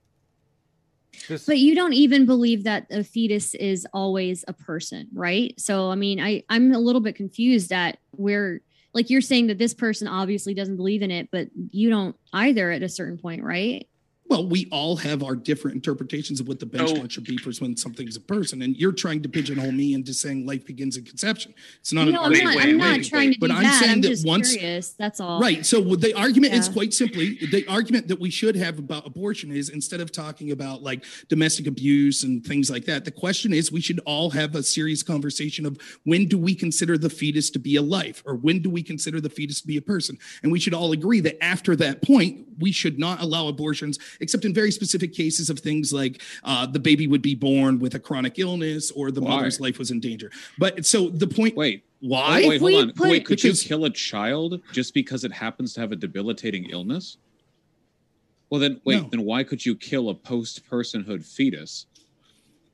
This- 1.27 1.45
But 1.47 1.57
you 1.57 1.73
don't 1.73 1.93
even 1.93 2.27
believe 2.27 2.63
that 2.65 2.85
a 2.91 3.03
fetus 3.03 3.55
is 3.55 3.87
always 3.93 4.45
a 4.47 4.53
person, 4.53 5.07
right? 5.11 5.59
So 5.59 5.89
I 5.89 5.95
mean, 5.95 6.19
I 6.19 6.43
I'm 6.49 6.71
a 6.71 6.79
little 6.79 7.01
bit 7.01 7.15
confused 7.15 7.71
at 7.73 7.97
where 8.11 8.61
like 8.93 9.09
you're 9.09 9.21
saying 9.21 9.47
that 9.47 9.57
this 9.57 9.73
person 9.73 10.07
obviously 10.07 10.53
doesn't 10.53 10.77
believe 10.77 11.01
in 11.01 11.09
it, 11.11 11.29
but 11.31 11.47
you 11.71 11.89
don't 11.89 12.15
either 12.33 12.69
at 12.71 12.83
a 12.83 12.89
certain 12.89 13.17
point, 13.17 13.43
right? 13.43 13.87
Well, 14.29 14.47
we 14.47 14.67
all 14.71 14.95
have 14.97 15.23
our 15.23 15.35
different 15.35 15.75
interpretations 15.75 16.39
of 16.39 16.47
what 16.47 16.59
the 16.59 16.67
benchmark 16.67 17.05
oh. 17.05 17.07
should 17.07 17.23
be 17.23 17.37
for 17.37 17.51
when 17.59 17.75
something's 17.75 18.15
a 18.15 18.21
person, 18.21 18.61
and 18.61 18.77
you're 18.77 18.91
trying 18.91 19.23
to 19.23 19.29
pigeonhole 19.29 19.71
me 19.71 19.95
into 19.95 20.13
saying 20.13 20.45
life 20.45 20.67
begins 20.67 20.97
at 20.97 21.05
conception. 21.05 21.53
It's 21.79 21.91
not 21.91 22.05
You 22.05 22.09
an 22.09 22.15
I'm, 22.17 22.23
argument. 22.25 22.43
not, 22.45 22.55
wait, 22.55 22.69
I'm 22.69 22.77
not 22.77 22.97
wait, 22.97 23.05
trying 23.05 23.33
to 23.33 23.39
but 23.39 23.47
do 23.47 23.55
I'm 23.55 23.63
that. 23.63 23.79
saying 23.79 23.91
I'm 23.91 24.01
that 24.01 24.07
just 24.07 24.27
once- 24.27 24.53
curious. 24.55 24.91
That's 24.91 25.19
all. 25.19 25.41
Right. 25.41 25.65
So 25.65 25.81
the 25.81 26.13
argument 26.13 26.53
is 26.53 26.69
quite 26.69 26.93
simply 26.93 27.39
the 27.51 27.65
argument 27.67 28.07
that 28.09 28.19
we 28.19 28.29
should 28.29 28.55
have 28.55 28.77
about 28.77 29.07
abortion 29.07 29.51
is 29.51 29.69
instead 29.69 29.99
of 29.99 30.11
talking 30.11 30.51
about 30.51 30.83
like 30.83 31.05
domestic 31.27 31.65
abuse 31.65 32.23
and 32.23 32.45
things 32.45 32.69
like 32.69 32.85
that, 32.85 33.05
the 33.05 33.11
question 33.11 33.51
is 33.51 33.71
we 33.71 33.81
should 33.81 33.99
all 34.05 34.29
have 34.29 34.53
a 34.55 34.61
serious 34.61 35.01
conversation 35.01 35.65
of 35.65 35.79
when 36.03 36.27
do 36.27 36.37
we 36.37 36.53
consider 36.53 36.99
the 36.99 37.09
fetus 37.09 37.49
to 37.49 37.59
be 37.59 37.77
a 37.77 37.81
life 37.81 38.21
or 38.27 38.35
when 38.35 38.61
do 38.61 38.69
we 38.69 38.83
consider 38.83 39.19
the 39.19 39.29
fetus 39.29 39.59
to 39.61 39.67
be 39.67 39.77
a 39.77 39.81
person? 39.81 40.19
And 40.43 40.51
we 40.51 40.59
should 40.59 40.75
all 40.75 40.91
agree 40.91 41.19
that 41.21 41.43
after 41.43 41.75
that 41.77 42.03
point, 42.03 42.45
we 42.59 42.71
should 42.71 42.99
not 42.99 43.21
allow 43.21 43.47
abortions 43.47 43.99
except 44.19 44.45
in 44.45 44.53
very 44.53 44.71
specific 44.71 45.13
cases 45.13 45.49
of 45.49 45.59
things 45.59 45.91
like 45.93 46.21
uh, 46.43 46.65
the 46.65 46.79
baby 46.79 47.07
would 47.07 47.21
be 47.21 47.35
born 47.35 47.79
with 47.79 47.95
a 47.95 47.99
chronic 47.99 48.37
illness 48.39 48.91
or 48.91 49.11
the 49.11 49.21
Why? 49.21 49.37
mother's 49.37 49.59
life 49.59 49.79
was 49.79 49.91
in 49.91 49.99
danger. 49.99 50.31
But 50.57 50.85
so 50.85 51.09
the 51.09 51.27
point 51.27 51.55
Wait, 51.55 51.83
why? 51.99 52.43
wait, 52.47 52.61
hold 52.61 52.73
on. 52.75 52.93
put- 52.93 53.09
wait, 53.09 53.25
could 53.25 53.43
you 53.43 53.53
kill 53.53 53.85
a 53.85 53.89
child 53.89 54.61
just 54.71 54.93
because 54.93 55.23
it 55.23 55.31
happens 55.31 55.73
to 55.73 55.81
have 55.81 55.91
a 55.91 55.95
debilitating 55.95 56.65
illness? 56.69 57.17
Well, 58.49 58.59
then 58.59 58.81
wait. 58.83 59.01
No. 59.03 59.09
Then 59.09 59.25
why 59.25 59.43
could 59.43 59.63
you 59.65 59.75
kill 59.75 60.09
a 60.09 60.15
post-personhood 60.15 61.23
fetus? 61.23 61.85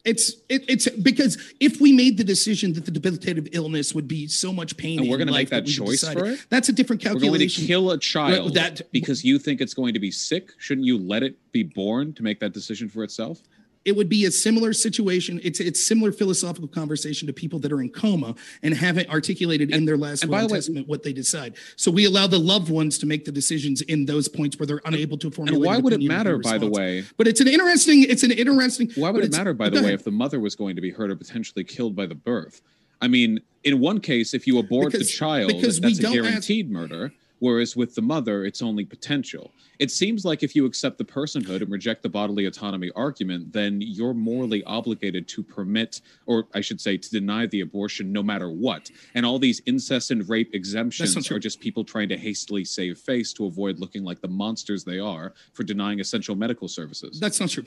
It's 0.06 0.34
it, 0.50 0.64
it's 0.70 0.88
because 0.90 1.38
if 1.60 1.82
we 1.82 1.92
made 1.92 2.18
the 2.18 2.24
decision 2.24 2.74
that 2.74 2.86
the 2.86 2.92
debilitative 2.92 3.50
illness 3.54 3.94
would 3.96 4.08
be 4.08 4.28
so 4.28 4.54
much 4.54 4.78
pain, 4.78 5.00
And 5.00 5.10
we're 5.10 5.18
gonna 5.18 5.32
make 5.32 5.52
life 5.52 5.66
that 5.66 5.66
choice 5.66 6.02
decide 6.02 6.20
for 6.20 6.26
it? 6.28 6.46
That's 6.50 6.70
a 6.70 6.74
different 6.74 7.04
We're 7.04 7.10
going 7.14 7.20
to 7.22 7.26
calculation. 7.28 7.66
kill 7.66 7.92
a 7.92 7.98
child 7.98 8.54
that- 8.54 8.82
because 8.92 9.26
you 9.26 9.40
think 9.40 9.62
it's 9.62 9.74
going 9.74 9.94
to 9.96 10.00
be 10.00 10.12
sick. 10.12 10.52
Shouldn't 10.60 10.86
you 10.86 10.98
let 11.00 11.24
it 11.24 11.36
be 11.52 11.64
born 11.64 12.14
to 12.14 12.24
make 12.24 12.40
that 12.40 12.54
decision 12.54 12.88
for 12.88 13.04
itself? 13.04 13.42
It 13.86 13.96
would 13.96 14.10
be 14.10 14.26
a 14.26 14.32
similar 14.32 14.74
situation. 14.74 15.40
It's 15.44 15.60
it's 15.60 15.86
similar 15.86 16.12
philosophical 16.12 16.68
conversation 16.68 17.28
to 17.28 17.34
people 17.34 17.60
that 17.60 17.72
are 17.72 17.80
in 17.82 17.90
coma 17.90 18.36
and 18.64 18.74
haven't 18.74 19.10
articulated 19.10 19.70
in 19.72 19.86
their 19.86 19.96
last 19.96 20.24
and 20.24 20.32
will 20.32 20.40
and 20.40 20.50
the 20.50 20.54
way- 20.54 20.58
testament 20.58 20.88
what 20.88 21.04
they 21.04 21.14
decide. 21.14 21.54
So 21.76 21.92
we 21.92 22.06
allow 22.06 22.26
the 22.28 22.40
loved 22.40 22.70
ones 22.70 22.98
to 22.98 23.06
make 23.06 23.26
the 23.26 23.32
decisions 23.32 23.82
in 23.82 24.06
those 24.06 24.28
points 24.28 24.58
where 24.60 24.66
they're 24.66 24.82
unable 24.86 25.18
to 25.20 25.30
formulate. 25.30 25.58
And 25.58 25.66
why 25.66 25.78
would 25.78 25.94
it 25.94 25.98
opinion 25.98 26.12
and 26.12 26.24
be 26.24 26.30
matter, 26.30 26.38
by 26.40 26.58
the 26.58 26.70
way? 26.70 27.06
But 27.18 27.28
it's 27.28 27.40
an 27.40 27.48
interesting. 27.48 28.04
It's 28.04 28.24
an 28.24 28.32
interesting. 28.32 28.92
Why 28.96 29.12
would 29.12 29.24
it 29.24 29.32
matter, 29.32 29.54
by 29.54 29.70
the 29.70 29.82
way, 29.84 29.94
if 29.94 30.04
the 30.04 30.12
mother 30.12 30.40
was 30.40 30.56
going 30.56 30.76
to 30.76 30.82
be 30.82 30.90
hurt 30.90 31.12
or 31.12 31.16
potentially 31.16 31.64
killed 31.64 31.96
by 31.96 32.08
the 32.08 32.16
birth? 32.16 32.62
I 33.02 33.08
mean, 33.08 33.42
in 33.64 33.80
one 33.80 34.00
case, 34.00 34.34
if 34.34 34.48
you 34.48 34.58
abort 34.58 34.92
Because- 34.94 35.08
the 35.10 35.14
child, 35.14 35.52
that's 35.62 35.78
a 35.78 35.82
don't 35.82 35.96
ask- 35.96 36.14
guaranteed 36.14 36.72
murder. 36.72 37.14
Whereas 37.46 37.76
with 37.76 37.94
the 37.94 38.02
mother, 38.02 38.44
it's 38.44 38.64
only 38.64 38.86
potential. 38.86 39.52
It 39.78 39.92
seems 39.92 40.26
like 40.26 40.42
if 40.42 40.56
you 40.56 40.66
accept 40.66 40.98
the 40.98 41.06
personhood 41.06 41.62
and 41.62 41.70
reject 41.70 42.02
the 42.02 42.10
bodily 42.10 42.48
autonomy 42.48 42.90
argument, 42.96 43.54
then 43.54 43.82
you're 43.82 44.16
morally 44.16 44.64
obligated 44.64 45.28
to 45.28 45.44
permit, 45.44 46.02
or 46.26 46.48
I 46.56 46.62
should 46.62 46.82
say, 46.82 46.98
to 46.98 47.10
deny 47.12 47.46
the 47.46 47.62
abortion 47.62 48.12
no 48.12 48.24
matter 48.24 48.50
what. 48.50 48.90
And 49.14 49.28
all 49.28 49.38
these 49.38 49.62
incest 49.68 50.10
and 50.10 50.28
rape 50.28 50.56
exemptions 50.56 51.30
are 51.30 51.38
just 51.38 51.60
people 51.60 51.84
trying 51.84 52.10
to 52.10 52.18
hastily 52.18 52.66
save 52.66 52.98
face 52.98 53.32
to 53.34 53.46
avoid 53.46 53.78
looking 53.78 54.04
like 54.04 54.22
the 54.22 54.28
monsters 54.28 54.84
they 54.84 54.98
are 54.98 55.32
for 55.54 55.62
denying 55.62 56.00
essential 56.00 56.36
medical 56.36 56.68
services. 56.68 57.20
That's 57.20 57.40
not 57.40 57.52
true. 57.52 57.66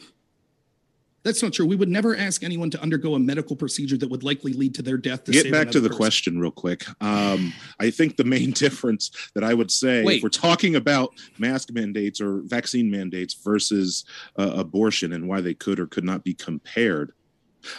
That's 1.29 1.43
not 1.43 1.53
true. 1.53 1.67
We 1.67 1.77
would 1.77 1.91
never 1.91 2.17
ask 2.17 2.43
anyone 2.43 2.71
to 2.71 2.81
undergo 2.81 3.15
a 3.15 3.19
medical 3.19 3.55
procedure 3.55 3.99
that 3.99 4.09
would 4.09 4.25
likely 4.25 4.55
lead 4.55 4.75
to 4.77 4.83
their 4.83 4.97
death. 4.97 5.25
To 5.25 5.33
Get 5.33 5.53
back 5.53 5.71
to 5.73 5.79
the 5.79 5.91
person. 5.91 5.99
question 5.99 6.41
real 6.41 6.51
quick. 6.51 6.87
Um, 7.03 7.53
I 7.79 7.91
think 7.91 8.17
the 8.17 8.25
main 8.25 8.51
difference 8.65 9.11
that 9.35 9.45
I 9.45 9.53
would 9.53 9.71
say, 9.71 10.03
Wait. 10.05 10.17
if 10.17 10.23
we're 10.23 10.31
talking 10.31 10.77
about 10.77 11.11
mask 11.39 11.71
mandates 11.71 12.19
or 12.19 12.41
vaccine 12.47 12.91
mandates 12.91 13.35
versus 13.35 14.07
uh, 14.39 14.53
abortion 14.55 15.13
and 15.13 15.29
why 15.29 15.43
they 15.43 15.53
could 15.53 15.79
or 15.79 15.87
could 15.87 16.03
not 16.03 16.25
be 16.25 16.33
compared, 16.33 17.13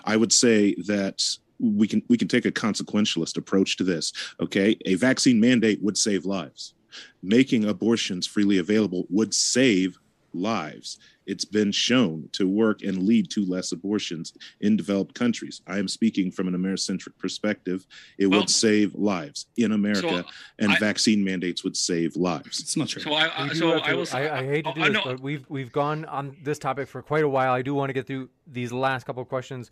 I 0.05 0.15
would 0.15 0.31
say 0.31 0.75
that 0.85 1.23
we 1.59 1.87
can 1.87 2.03
we 2.07 2.17
can 2.17 2.27
take 2.27 2.45
a 2.45 2.51
consequentialist 2.51 3.35
approach 3.35 3.77
to 3.77 3.83
this. 3.83 4.13
Okay, 4.39 4.77
a 4.85 4.93
vaccine 4.93 5.39
mandate 5.39 5.81
would 5.81 5.97
save 5.97 6.27
lives. 6.27 6.75
Making 7.23 7.65
abortions 7.65 8.27
freely 8.27 8.59
available 8.59 9.07
would 9.09 9.33
save 9.33 9.97
lives. 10.33 10.99
It's 11.29 11.45
been 11.45 11.71
shown 11.71 12.27
to 12.33 12.47
work 12.47 12.81
and 12.81 13.03
lead 13.03 13.29
to 13.31 13.45
less 13.45 13.71
abortions 13.71 14.33
in 14.61 14.75
developed 14.75 15.13
countries. 15.13 15.61
I 15.67 15.77
am 15.77 15.87
speaking 15.87 16.31
from 16.31 16.47
an 16.47 16.55
Americentric 16.55 17.15
perspective. 17.19 17.85
It 18.17 18.25
Well- 18.27 18.39
would 18.39 18.49
save 18.49 18.95
lives 18.95 19.45
in 19.55 19.71
America, 19.71 20.01
So, 20.01 20.15
uh, 20.15 20.23
and 20.57 20.71
I- 20.71 20.79
vaccine 20.79 21.23
mandates 21.23 21.63
would 21.63 21.77
save 21.77 22.15
lives. 22.15 22.59
It's 22.59 22.75
not 22.75 22.87
true. 22.89 23.03
So 23.03 23.13
I, 23.13 23.45
I 23.45 23.53
so 23.53 23.73
have 23.73 23.83
I 23.83 23.89
to- 23.91 23.95
will. 23.95 24.05
I, 24.11 24.29
I 24.39 24.45
hate 24.45 24.63
to 24.65 24.71
oh, 24.71 24.73
do 24.73 24.81
I 24.81 24.87
this, 24.87 24.93
know- 24.95 25.03
but 25.05 25.19
we've 25.19 25.45
we've 25.49 25.71
gone 25.71 26.03
on 26.05 26.35
this 26.43 26.57
topic 26.57 26.87
for 26.87 27.03
quite 27.03 27.23
a 27.23 27.29
while. 27.29 27.53
I 27.53 27.61
do 27.61 27.75
want 27.75 27.89
to 27.89 27.93
get 27.93 28.07
through 28.07 28.29
these 28.47 28.71
last 28.71 29.05
couple 29.05 29.21
of 29.21 29.29
questions. 29.29 29.69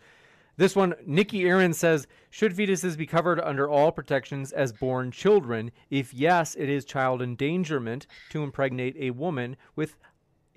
This 0.58 0.76
one, 0.76 0.96
Nikki 1.06 1.44
Aaron 1.46 1.72
says, 1.72 2.08
should 2.32 2.52
fetuses 2.56 2.98
be 2.98 3.06
covered 3.06 3.40
under 3.40 3.70
all 3.70 3.92
protections 3.92 4.52
as 4.52 4.74
born 4.74 5.12
children? 5.12 5.70
If 5.92 6.16
yes, 6.16 6.56
it 6.56 6.68
is 6.68 6.84
child 6.84 7.22
endangerment 7.22 8.08
to 8.32 8.42
impregnate 8.42 8.96
a 9.00 9.12
woman 9.12 9.56
with 9.76 9.98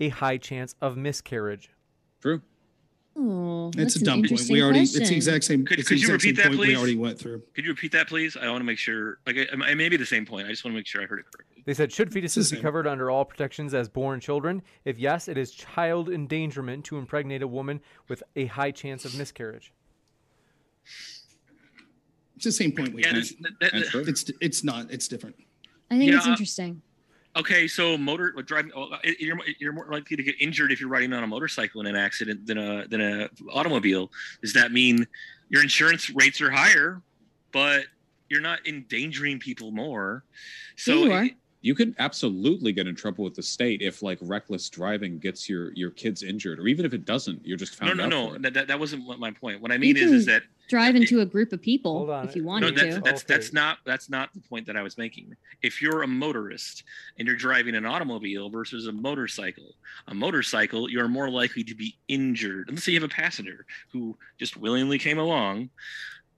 a 0.01 0.09
high 0.09 0.37
chance 0.37 0.75
of 0.81 0.97
miscarriage. 0.97 1.69
True. 2.21 2.41
Oh, 3.15 3.71
It's 3.77 3.95
a 3.97 4.03
dumb 4.03 4.23
point. 4.23 4.41
We 4.49 4.61
already, 4.63 4.81
it's 4.81 4.93
the 4.93 5.13
exact 5.15 5.43
same, 5.43 5.65
Could- 5.65 5.79
it's 5.79 5.89
could 5.89 5.97
the 5.97 6.01
you 6.01 6.05
exact 6.07 6.21
same 6.23 6.29
repeat 6.31 6.41
that, 6.43 6.47
point 6.57 6.59
we 6.69 6.75
already 6.77 6.95
went 6.97 7.19
through. 7.19 7.43
Could 7.53 7.65
you 7.65 7.71
repeat 7.71 7.91
that, 7.91 8.07
please? 8.07 8.37
I 8.37 8.47
want 8.49 8.61
to 8.61 8.63
make 8.63 8.77
sure. 8.77 9.19
Like, 9.27 9.35
it, 9.35 9.49
it 9.51 9.75
may 9.77 9.89
be 9.89 9.97
the 9.97 10.05
same 10.05 10.25
point. 10.25 10.47
I 10.47 10.49
just 10.49 10.63
want 10.63 10.73
to 10.73 10.77
make 10.79 10.87
sure 10.87 11.01
I 11.01 11.05
heard 11.05 11.19
it 11.19 11.25
correctly. 11.31 11.61
They 11.65 11.73
said, 11.73 11.91
should 11.91 12.09
fetuses 12.09 12.51
be 12.51 12.59
covered 12.61 12.87
under 12.87 13.11
all 13.11 13.25
protections 13.25 13.73
as 13.73 13.89
born 13.89 14.19
children? 14.21 14.61
If 14.85 14.97
yes, 14.97 15.27
it 15.27 15.37
is 15.37 15.51
child 15.51 16.09
endangerment 16.09 16.85
to 16.85 16.97
impregnate 16.97 17.41
a 17.43 17.47
woman 17.47 17.81
with 18.07 18.23
a 18.35 18.45
high 18.45 18.71
chance 18.71 19.03
of 19.05 19.15
miscarriage. 19.17 19.73
It's 22.37 22.45
the 22.45 22.51
same 22.51 22.71
point 22.71 22.93
we 22.93 23.01
Yeah, 23.03 23.09
had. 23.09 23.15
that's- 23.17 23.91
that- 23.91 24.07
It's, 24.07 24.31
it's 24.39 24.63
not, 24.63 24.89
it's 24.89 25.07
different. 25.07 25.35
I 25.91 25.97
think 25.97 26.13
it's 26.13 26.25
Yeah. 26.25 26.31
interesting. 26.31 26.81
Okay, 27.35 27.67
so 27.67 27.97
motor 27.97 28.33
uh, 28.37 28.41
driving, 28.41 28.71
oh, 28.75 28.89
it- 29.03 29.19
you're 29.19 29.37
you're 29.59 29.71
more 29.73 29.87
likely 29.89 30.17
to 30.17 30.23
get 30.23 30.35
injured 30.39 30.71
if 30.71 30.81
you're 30.81 30.89
riding 30.89 31.13
on 31.13 31.23
a 31.23 31.27
motorcycle 31.27 31.79
in 31.81 31.87
an 31.87 31.95
accident 31.95 32.45
than 32.45 32.57
a 32.57 32.87
than 32.87 33.01
a 33.01 33.29
automobile. 33.51 34.11
Does 34.41 34.53
that 34.53 34.71
mean 34.71 35.07
your 35.49 35.61
insurance 35.61 36.09
rates 36.09 36.41
are 36.41 36.51
higher, 36.51 37.01
but 37.51 37.85
you're 38.29 38.41
not 38.41 38.67
endangering 38.67 39.39
people 39.39 39.71
more? 39.71 40.23
So 40.75 41.05
you 41.05 41.11
are. 41.13 41.29
You 41.63 41.75
could 41.75 41.93
absolutely 41.99 42.71
get 42.71 42.87
in 42.87 42.95
trouble 42.95 43.23
with 43.23 43.35
the 43.35 43.43
state 43.43 43.83
if 43.83 44.01
like 44.01 44.17
reckless 44.21 44.67
driving 44.67 45.19
gets 45.19 45.47
your 45.47 45.71
your 45.73 45.91
kids 45.91 46.23
injured, 46.23 46.59
or 46.59 46.67
even 46.67 46.85
if 46.85 46.93
it 46.93 47.05
doesn't, 47.05 47.45
you're 47.45 47.55
just 47.55 47.79
no, 47.79 47.87
found 47.87 47.97
no, 47.99 48.03
out 48.03 48.09
no, 48.09 48.37
that, 48.39 48.53
that, 48.55 48.67
that 48.67 48.79
wasn't 48.79 49.07
my 49.19 49.29
point. 49.29 49.61
What 49.61 49.71
I 49.71 49.77
mean 49.77 49.95
is, 49.95 50.11
is 50.11 50.25
can 50.25 50.33
that 50.33 50.43
Drive 50.71 50.95
into 50.95 51.19
a 51.19 51.25
group 51.25 51.51
of 51.51 51.61
people 51.61 52.09
if 52.23 52.33
you 52.33 52.43
No, 52.43 52.45
no, 52.45 52.51
wanted 52.51 52.75
that's 52.77 52.95
to. 52.95 53.01
that's 53.01 53.23
that's 53.23 53.53
not 53.53 53.79
that's 53.85 54.09
not 54.09 54.33
the 54.33 54.39
point 54.39 54.65
that 54.67 54.77
I 54.77 54.81
was 54.81 54.97
making. 54.97 55.35
If 55.61 55.81
you're 55.81 56.03
a 56.03 56.07
motorist 56.07 56.85
and 57.19 57.27
you're 57.27 57.35
driving 57.35 57.75
an 57.75 57.85
automobile 57.85 58.49
versus 58.49 58.87
a 58.87 58.91
motorcycle, 58.93 59.75
a 60.07 60.13
motorcycle 60.13 60.89
you're 60.89 61.09
more 61.09 61.29
likely 61.29 61.65
to 61.65 61.75
be 61.75 61.97
injured. 62.07 62.69
Let's 62.69 62.85
say 62.85 62.93
you 62.93 63.01
have 63.01 63.11
a 63.11 63.13
passenger 63.13 63.65
who 63.91 64.17
just 64.39 64.55
willingly 64.55 64.97
came 64.97 65.19
along. 65.19 65.71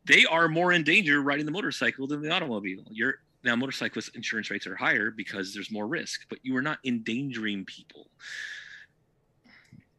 They 0.05 0.25
are 0.25 0.47
more 0.47 0.71
in 0.73 0.83
danger 0.83 1.21
riding 1.21 1.45
the 1.45 1.51
motorcycle 1.51 2.07
than 2.07 2.23
the 2.23 2.31
automobile. 2.31 2.85
You're 2.89 3.19
now 3.43 3.55
motorcyclist 3.55 4.15
insurance 4.15 4.49
rates 4.49 4.65
are 4.65 4.75
higher 4.75 5.11
because 5.11 5.53
there's 5.53 5.71
more 5.71 5.85
risk, 5.85 6.21
but 6.27 6.39
you 6.41 6.57
are 6.57 6.61
not 6.63 6.79
endangering 6.83 7.65
people. 7.65 8.07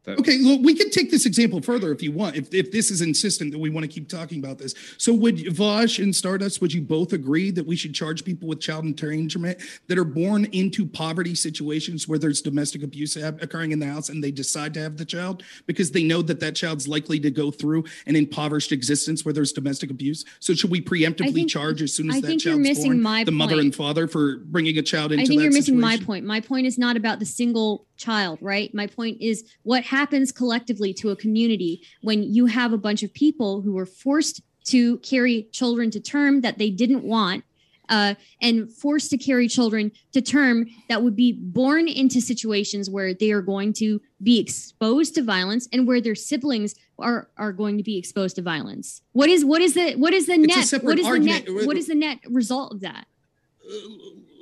That- 0.04 0.18
Okay, 0.18 0.38
well, 0.42 0.58
we 0.60 0.74
could 0.74 0.92
take 0.92 1.10
this 1.10 1.24
example 1.26 1.60
further 1.62 1.90
if 1.90 2.02
you 2.02 2.12
want. 2.12 2.36
If, 2.36 2.52
if 2.52 2.70
this 2.70 2.90
is 2.90 3.00
insistent 3.00 3.52
that 3.52 3.58
we 3.58 3.70
want 3.70 3.84
to 3.84 3.88
keep 3.88 4.08
talking 4.08 4.38
about 4.38 4.58
this, 4.58 4.74
so 4.98 5.12
would 5.14 5.36
Vaush 5.36 6.02
and 6.02 6.14
Stardust? 6.14 6.60
Would 6.60 6.72
you 6.72 6.82
both 6.82 7.12
agree 7.12 7.50
that 7.50 7.66
we 7.66 7.74
should 7.74 7.94
charge 7.94 8.24
people 8.24 8.48
with 8.48 8.60
child 8.60 8.84
endangerment 8.84 9.58
that 9.88 9.98
are 9.98 10.04
born 10.04 10.44
into 10.46 10.86
poverty 10.86 11.34
situations 11.34 12.06
where 12.06 12.18
there's 12.18 12.42
domestic 12.42 12.82
abuse 12.82 13.16
occurring 13.16 13.72
in 13.72 13.78
the 13.78 13.86
house, 13.86 14.08
and 14.10 14.22
they 14.22 14.30
decide 14.30 14.74
to 14.74 14.80
have 14.80 14.96
the 14.96 15.04
child 15.04 15.42
because 15.66 15.90
they 15.90 16.04
know 16.04 16.20
that 16.22 16.40
that 16.40 16.54
child's 16.54 16.86
likely 16.86 17.18
to 17.20 17.30
go 17.30 17.50
through 17.50 17.84
an 18.06 18.14
impoverished 18.16 18.72
existence 18.72 19.24
where 19.24 19.32
there's 19.32 19.52
domestic 19.52 19.90
abuse? 19.90 20.24
So 20.40 20.54
should 20.54 20.70
we 20.70 20.80
preemptively 20.82 21.32
think- 21.34 21.50
charge 21.50 21.80
as 21.82 21.94
soon 21.94 22.10
as 22.10 22.16
I 22.16 22.20
that 22.20 22.26
think 22.26 22.44
you're 22.44 22.62
child's 22.62 22.84
born 22.84 23.00
my 23.00 23.24
the 23.24 23.32
mother 23.32 23.58
and 23.58 23.74
father 23.74 24.06
for 24.06 24.38
bringing 24.38 24.76
a 24.78 24.82
child 24.82 25.12
into 25.12 25.22
I 25.22 25.26
think 25.26 25.38
that 25.40 25.44
you're 25.44 25.52
missing 25.52 25.80
my 25.80 25.96
point. 25.96 26.24
My 26.26 26.40
point 26.40 26.66
is 26.66 26.76
not 26.78 26.96
about 26.96 27.20
the 27.20 27.26
single 27.26 27.86
child, 27.96 28.38
right? 28.40 28.72
My 28.74 28.86
point 28.86 29.20
is 29.20 29.44
what 29.62 29.84
happens 29.84 30.32
collectively 30.32 30.92
to 30.94 31.10
a 31.10 31.16
community 31.16 31.82
when 32.02 32.22
you 32.22 32.46
have 32.46 32.72
a 32.72 32.78
bunch 32.78 33.02
of 33.02 33.12
people 33.14 33.62
who 33.62 33.72
were 33.72 33.86
forced 33.86 34.42
to 34.64 34.98
carry 34.98 35.48
children 35.52 35.90
to 35.90 36.00
term 36.00 36.40
that 36.40 36.58
they 36.58 36.70
didn't 36.70 37.04
want. 37.04 37.44
Uh, 37.90 38.14
and 38.40 38.72
forced 38.72 39.10
to 39.10 39.18
carry 39.18 39.46
children 39.46 39.92
to 40.10 40.22
term 40.22 40.66
that 40.88 41.02
would 41.02 41.14
be 41.14 41.32
born 41.32 41.86
into 41.86 42.18
situations 42.18 42.88
where 42.88 43.12
they 43.12 43.30
are 43.30 43.42
going 43.42 43.74
to 43.74 44.00
be 44.22 44.40
exposed 44.40 45.14
to 45.14 45.22
violence 45.22 45.68
and 45.70 45.86
where 45.86 46.00
their 46.00 46.14
siblings 46.14 46.74
are 46.98 47.28
are 47.36 47.52
going 47.52 47.76
to 47.76 47.82
be 47.82 47.98
exposed 47.98 48.36
to 48.36 48.42
violence. 48.42 49.02
What 49.12 49.28
is 49.28 49.44
what 49.44 49.60
is 49.60 49.74
the 49.74 49.96
what 49.96 50.14
is 50.14 50.26
the 50.26 50.32
It's 50.32 50.72
net? 50.72 50.82
What 50.82 50.98
is 50.98 51.06
the 51.06 51.18
net? 51.18 51.44
What 51.66 51.76
is 51.76 51.88
the 51.88 51.94
net 51.94 52.20
result 52.26 52.72
of 52.72 52.80
that? 52.80 53.06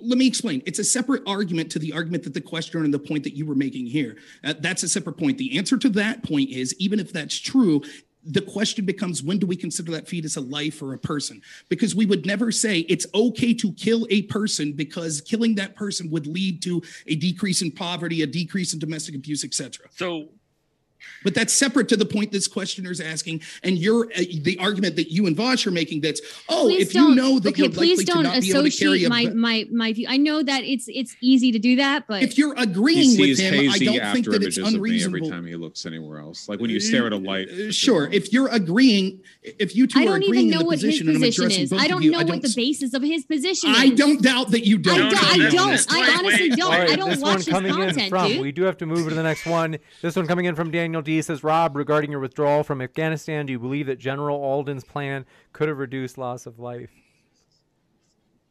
Let 0.05 0.19
me 0.19 0.27
explain. 0.27 0.63
It's 0.67 0.79
a 0.79 0.85
separate 0.85 1.23
argument 1.27 1.71
to 1.73 1.79
the 1.79 1.93
argument 1.93 2.25
that 2.25 2.35
the 2.35 2.41
questioner 2.41 2.85
and 2.85 2.93
the 2.93 2.99
point 2.99 3.25
that 3.25 3.37
you 3.37 3.47
were 3.47 3.55
making 3.55 3.87
here. 3.87 4.17
Uh, 4.45 4.55
that's 4.59 4.83
a 4.83 4.89
separate 4.89 5.17
point. 5.17 5.39
The 5.39 5.57
answer 5.59 5.77
to 5.79 5.89
that 5.91 6.23
point 6.23 6.51
is 6.51 6.75
even 6.79 7.01
if 7.01 7.13
that's 7.13 7.39
true, 7.39 7.83
the 8.25 8.41
question 8.41 8.85
becomes 8.85 9.23
when 9.23 9.39
do 9.39 9.47
we 9.47 9.57
consider 9.57 9.91
that 9.93 10.09
fetus 10.09 10.37
a 10.37 10.41
life 10.41 10.83
or 10.83 10.93
a 10.95 10.99
person? 10.99 11.43
Because 11.69 11.95
we 11.95 12.07
would 12.07 12.25
never 12.25 12.53
say 12.53 12.81
it's 12.81 13.07
okay 13.15 13.53
to 13.55 13.73
kill 13.73 14.07
a 14.11 14.23
person 14.23 14.73
because 14.73 15.21
killing 15.21 15.57
that 15.57 15.75
person 15.75 16.11
would 16.11 16.27
lead 16.27 16.63
to 16.63 16.83
a 17.07 17.17
decrease 17.17 17.63
in 17.63 17.71
poverty, 17.71 18.23
a 18.23 18.27
decrease 18.27 18.73
in 18.73 18.79
domestic 18.79 19.15
abuse, 19.15 19.45
etc. 19.45 19.87
So 19.91 20.29
But 21.25 21.35
that's 21.35 21.53
separate 21.53 21.89
to 21.91 21.97
the 21.97 22.07
point 22.07 22.33
this 22.33 22.49
questioner 22.49 22.91
is 22.91 23.01
asking, 23.01 23.43
and 23.63 23.79
your 23.79 24.07
uh, 24.07 24.23
the 24.43 24.59
argument 24.61 24.97
that 24.97 25.13
you 25.13 25.27
and 25.27 25.37
Vaush 25.37 25.67
are 25.67 25.71
making. 25.71 26.01
That's 26.01 26.21
oh, 26.49 26.63
please 26.65 26.89
if 26.89 26.95
you 26.95 27.15
know 27.15 27.39
that 27.39 27.51
okay, 27.51 27.63
you're 27.63 27.71
likely 27.71 27.97
to 27.97 28.05
don't 28.05 28.23
not 28.25 28.41
be 28.41 28.51
able 28.51 28.65
to 28.65 28.71
carry 28.71 29.05
a 29.05 29.09
my 29.09 29.27
my 29.27 29.67
my 29.71 29.93
view. 29.93 30.07
I 30.09 30.17
know 30.17 30.43
that 30.43 30.65
it's 30.65 30.87
it's 30.89 31.17
easy 31.21 31.53
to 31.53 31.59
do 31.59 31.77
that, 31.77 32.07
but 32.07 32.23
if 32.23 32.39
you're 32.39 32.55
agreeing 32.57 33.19
with 33.21 33.39
him, 33.39 33.55
I 33.55 33.57
hazy 33.57 33.85
don't 33.87 33.95
think 33.95 34.03
after 34.03 34.31
that 34.33 34.43
it's 34.43 34.59
images 34.59 34.75
of 34.75 34.81
me 34.81 35.05
every 35.05 35.29
time 35.29 35.47
he 35.47 35.57
looks 35.57 35.87
anywhere 35.87 36.19
else. 36.21 36.49
Like 36.49 36.61
when 36.61 36.71
you 36.71 36.81
stare 36.81 37.07
at 37.07 37.13
a 37.13 37.17
light. 37.17 37.49
Uh, 37.49 37.73
Sure, 37.73 38.09
if 38.13 38.33
you're 38.33 38.49
agreeing, 38.49 39.21
if 39.43 39.75
you 39.75 39.87
two 39.87 40.01
I 40.01 40.07
are 40.07 40.17
agreeing 40.17 40.53
in 40.53 40.59
the 40.59 40.65
position, 40.65 41.09
and 41.09 41.17
I'm 41.17 41.23
position 41.23 41.45
addressing 41.45 41.63
is. 41.65 41.71
both 41.71 41.81
I 41.81 41.89
don't 41.89 42.03
you, 42.03 42.13
know 42.13 42.19
I 42.19 42.25
what 42.25 42.33
don't. 42.33 42.43
the 42.43 42.53
basis 42.55 42.95
of 42.95 43.03
his 43.03 43.25
position 43.25 43.71
is. 43.71 43.79
I 43.79 43.89
don't 43.89 44.23
doubt 44.23 44.51
that 44.53 44.67
you 44.67 44.79
don't. 44.79 45.11
don't. 45.11 45.25
I 45.25 45.51
don't. 45.51 45.93
I 45.93 46.17
honestly 46.19 46.49
don't. 46.51 46.63
All 46.63 46.71
right, 46.71 46.91
I 46.91 46.97
don't 46.97 47.21
watch 47.21 47.51
one 47.51 47.65
his 47.65 47.75
content, 47.75 48.13
dude. 48.29 48.41
We 48.41 48.53
do 48.53 48.63
have 48.63 48.77
to 48.79 48.87
move 48.87 49.09
to 49.09 49.15
the 49.15 49.23
next 49.23 49.47
one. 49.47 49.79
This 50.01 50.17
one 50.17 50.27
coming 50.27 50.45
in 50.45 50.55
from 50.55 50.71
Daniel 50.93 51.01
D 51.01 51.23
says, 51.23 51.43
Rob, 51.43 51.75
regarding 51.75 52.11
your 52.11 52.21
withdrawal 52.21 52.63
from 52.63 52.83
Afghanistan, 52.83 53.47
do 53.47 53.53
you 53.53 53.59
believe 53.59 53.87
that 53.87 53.99
General 53.99 54.37
Alden's 54.37 54.85
plan 54.85 55.25
could 55.55 55.71
have 55.71 55.79
reduced 55.79 56.19
loss 56.19 56.45
of 56.45 56.59
life? 56.59 56.91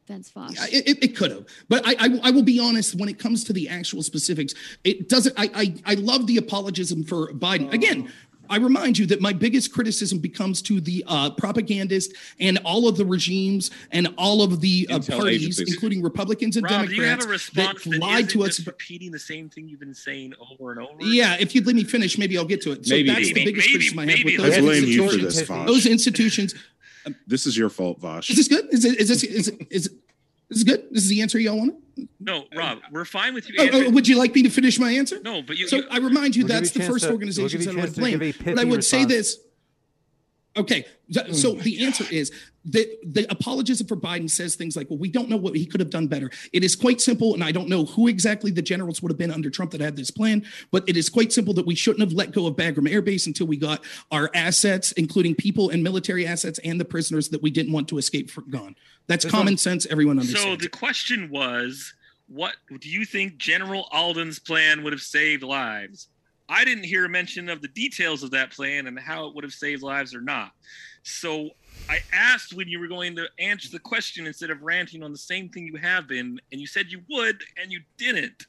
Vince 0.08 0.28
Fox. 0.28 0.54
Yeah, 0.56 0.78
It, 0.80 0.88
it, 0.88 1.04
it 1.04 1.16
could 1.16 1.30
have, 1.30 1.46
but 1.68 1.86
I, 1.86 1.94
I 2.00 2.20
I 2.24 2.30
will 2.32 2.42
be 2.42 2.58
honest. 2.58 2.98
When 2.98 3.08
it 3.08 3.20
comes 3.20 3.44
to 3.44 3.52
the 3.52 3.68
actual 3.68 4.02
specifics, 4.02 4.54
it 4.82 5.08
doesn't. 5.08 5.38
I 5.38 5.50
I, 5.54 5.92
I 5.92 5.94
love 5.94 6.26
the 6.26 6.38
apologism 6.38 7.04
for 7.04 7.32
Biden. 7.32 7.72
Again, 7.72 8.12
I 8.50 8.56
remind 8.58 8.98
you 8.98 9.06
that 9.06 9.20
my 9.20 9.32
biggest 9.32 9.72
criticism 9.72 10.18
becomes 10.18 10.60
to 10.62 10.80
the 10.80 11.04
uh, 11.06 11.30
propagandist 11.30 12.14
and 12.40 12.58
all 12.64 12.88
of 12.88 12.96
the 12.96 13.04
regimes 13.04 13.70
and 13.90 14.08
all 14.18 14.42
of 14.42 14.60
the 14.60 14.86
uh, 14.90 14.98
parties, 14.98 15.42
agencies. 15.42 15.72
including 15.72 16.02
Republicans 16.02 16.56
and 16.56 16.64
Rob, 16.64 16.86
do 16.86 16.94
you 16.94 17.02
have 17.04 17.20
Democrats, 17.20 17.50
that 17.50 17.76
that, 17.84 17.98
lied 17.98 18.28
to 18.30 18.44
us. 18.44 18.64
repeating 18.66 19.10
the 19.10 19.18
same 19.18 19.48
thing 19.48 19.68
you've 19.68 19.80
been 19.80 19.94
saying 19.94 20.34
over 20.40 20.72
and 20.72 20.80
over? 20.80 21.02
Yeah, 21.02 21.36
if 21.38 21.54
you'd 21.54 21.66
let 21.66 21.76
me 21.76 21.84
finish, 21.84 22.18
maybe 22.18 22.36
I'll 22.36 22.44
get 22.44 22.60
to 22.62 22.72
it. 22.72 22.84
So 22.86 22.94
Maybe. 22.94 23.08
that's 23.08 23.28
the 23.28 23.34
Maybe, 23.34 23.44
biggest 23.46 23.68
maybe, 23.68 23.78
criticism 23.78 23.98
I 23.98 24.02
have 24.02 24.10
with 24.10 24.24
maybe. 24.24 24.36
those 24.36 24.54
I 24.54 24.60
blame 24.60 24.84
you 24.84 24.98
for 24.98 25.14
institutions. 25.14 25.34
this, 25.36 25.48
Vaush. 25.48 25.66
Those 25.66 25.86
institutions. 25.86 26.54
This 27.26 27.46
is 27.46 27.56
your 27.56 27.68
fault, 27.68 28.00
Vaush. 28.00 28.30
Is 28.30 28.36
this 28.36 28.48
good? 28.48 28.72
Is 28.72 28.84
it? 28.84 28.98
Is 28.98 29.08
this? 29.08 29.24
Is 29.24 29.48
it? 29.48 29.66
Is, 29.70 29.90
it, 30.52 30.56
is 30.56 30.64
this 30.64 30.76
good? 30.76 30.88
This 30.90 31.04
is 31.04 31.08
the 31.10 31.22
answer 31.22 31.38
y'all 31.38 31.58
wanted? 31.58 31.76
No, 32.20 32.44
Rob, 32.54 32.78
we're 32.90 33.04
fine 33.04 33.34
with 33.34 33.48
you. 33.48 33.56
Oh, 33.58 33.68
oh, 33.72 33.90
would 33.90 34.08
you 34.08 34.16
like 34.16 34.34
me 34.34 34.42
to 34.44 34.50
finish 34.50 34.78
my 34.78 34.90
answer? 34.92 35.20
no, 35.22 35.42
but 35.42 35.56
you. 35.56 35.68
So 35.68 35.76
you- 35.76 35.88
I 35.90 35.98
remind 35.98 36.36
you 36.36 36.44
We'll 36.44 36.48
that's 36.54 36.74
you 36.74 36.80
the 36.80 36.88
first 36.88 37.04
to- 37.04 37.10
we'll 37.10 37.50
that 37.50 37.52
you 37.52 37.58
I 37.70 37.72
a 37.72 37.74
would 37.74 37.82
chance 37.82 37.98
blame. 37.98 38.18
But 38.18 38.26
I 38.28 38.32
pithy 38.32 38.64
would 38.64 38.84
say 38.84 39.04
this. 39.04 39.38
Okay, 40.56 40.84
so 41.32 41.54
mm. 41.54 41.62
the 41.62 41.84
answer 41.84 42.04
is 42.10 42.30
that 42.66 42.86
the 43.04 43.26
apologism 43.30 43.86
for 43.88 43.96
Biden 43.96 44.30
says 44.30 44.54
things 44.54 44.76
like, 44.76 44.88
"Well, 44.88 44.98
we 44.98 45.08
don't 45.10 45.28
know 45.28 45.36
what 45.36 45.56
he 45.56 45.66
could 45.66 45.80
have 45.80 45.90
done 45.90 46.06
better." 46.06 46.30
It 46.52 46.62
is 46.62 46.76
quite 46.76 47.00
simple, 47.00 47.34
and 47.34 47.42
I 47.42 47.50
don't 47.50 47.68
know 47.68 47.86
who 47.86 48.06
exactly 48.08 48.50
the 48.52 48.62
generals 48.62 49.02
would 49.02 49.10
have 49.10 49.18
been 49.18 49.30
under 49.32 49.50
Trump 49.50 49.72
that 49.72 49.80
had 49.80 49.96
this 49.96 50.10
plan, 50.10 50.44
but 50.70 50.84
it 50.88 50.96
is 50.96 51.08
quite 51.08 51.32
simple 51.32 51.54
that 51.54 51.66
we 51.66 51.74
shouldn't 51.74 52.00
have 52.00 52.12
let 52.12 52.30
go 52.32 52.46
of 52.46 52.54
Bagram 52.54 52.88
Air 52.90 53.02
Base 53.02 53.26
until 53.26 53.46
we 53.46 53.56
got 53.56 53.84
our 54.12 54.30
assets, 54.34 54.92
including 54.92 55.34
people 55.34 55.70
and 55.70 55.82
military 55.82 56.26
assets, 56.26 56.60
and 56.64 56.78
the 56.78 56.84
prisoners 56.84 57.28
that 57.30 57.42
we 57.42 57.50
didn't 57.50 57.72
want 57.72 57.88
to 57.88 57.98
escape 57.98 58.30
from 58.30 58.48
gone. 58.50 58.76
That's 59.08 59.24
This 59.24 59.32
common 59.32 59.54
one- 59.54 59.58
sense. 59.58 59.86
Everyone 59.86 60.18
understands. 60.20 60.44
so 60.44 60.56
the 60.56 60.68
question 60.68 61.30
was, 61.30 61.92
what 62.28 62.54
do 62.80 62.88
you 62.88 63.04
think 63.04 63.36
General 63.38 63.88
Alden's 63.92 64.38
plan 64.38 64.84
would 64.84 64.92
have 64.92 65.02
saved 65.02 65.42
lives? 65.42 66.08
I 66.48 66.64
didn't 66.64 66.84
hear 66.84 67.04
a 67.04 67.08
mention 67.08 67.48
of 67.48 67.60
the 67.62 67.68
details 67.68 68.22
of 68.22 68.30
that 68.32 68.52
plan 68.52 68.86
and 68.86 68.98
how 68.98 69.26
it 69.26 69.34
would 69.34 69.42
have 69.44 69.52
saved 69.52 69.82
lives 69.82 70.14
or 70.14 70.20
not. 70.20 70.52
So 71.02 71.50
I 71.88 72.00
asked 72.12 72.54
when 72.54 72.68
you 72.68 72.80
were 72.80 72.88
going 72.88 73.16
to 73.16 73.28
answer 73.38 73.68
the 73.70 73.78
question 73.78 74.26
instead 74.26 74.50
of 74.50 74.62
ranting 74.62 75.02
on 75.02 75.12
the 75.12 75.18
same 75.18 75.48
thing 75.48 75.66
you 75.66 75.76
have 75.76 76.08
been, 76.08 76.40
and 76.50 76.60
you 76.60 76.66
said 76.66 76.86
you 76.90 77.02
would, 77.10 77.42
and 77.60 77.70
you 77.70 77.80
didn't. 77.98 78.46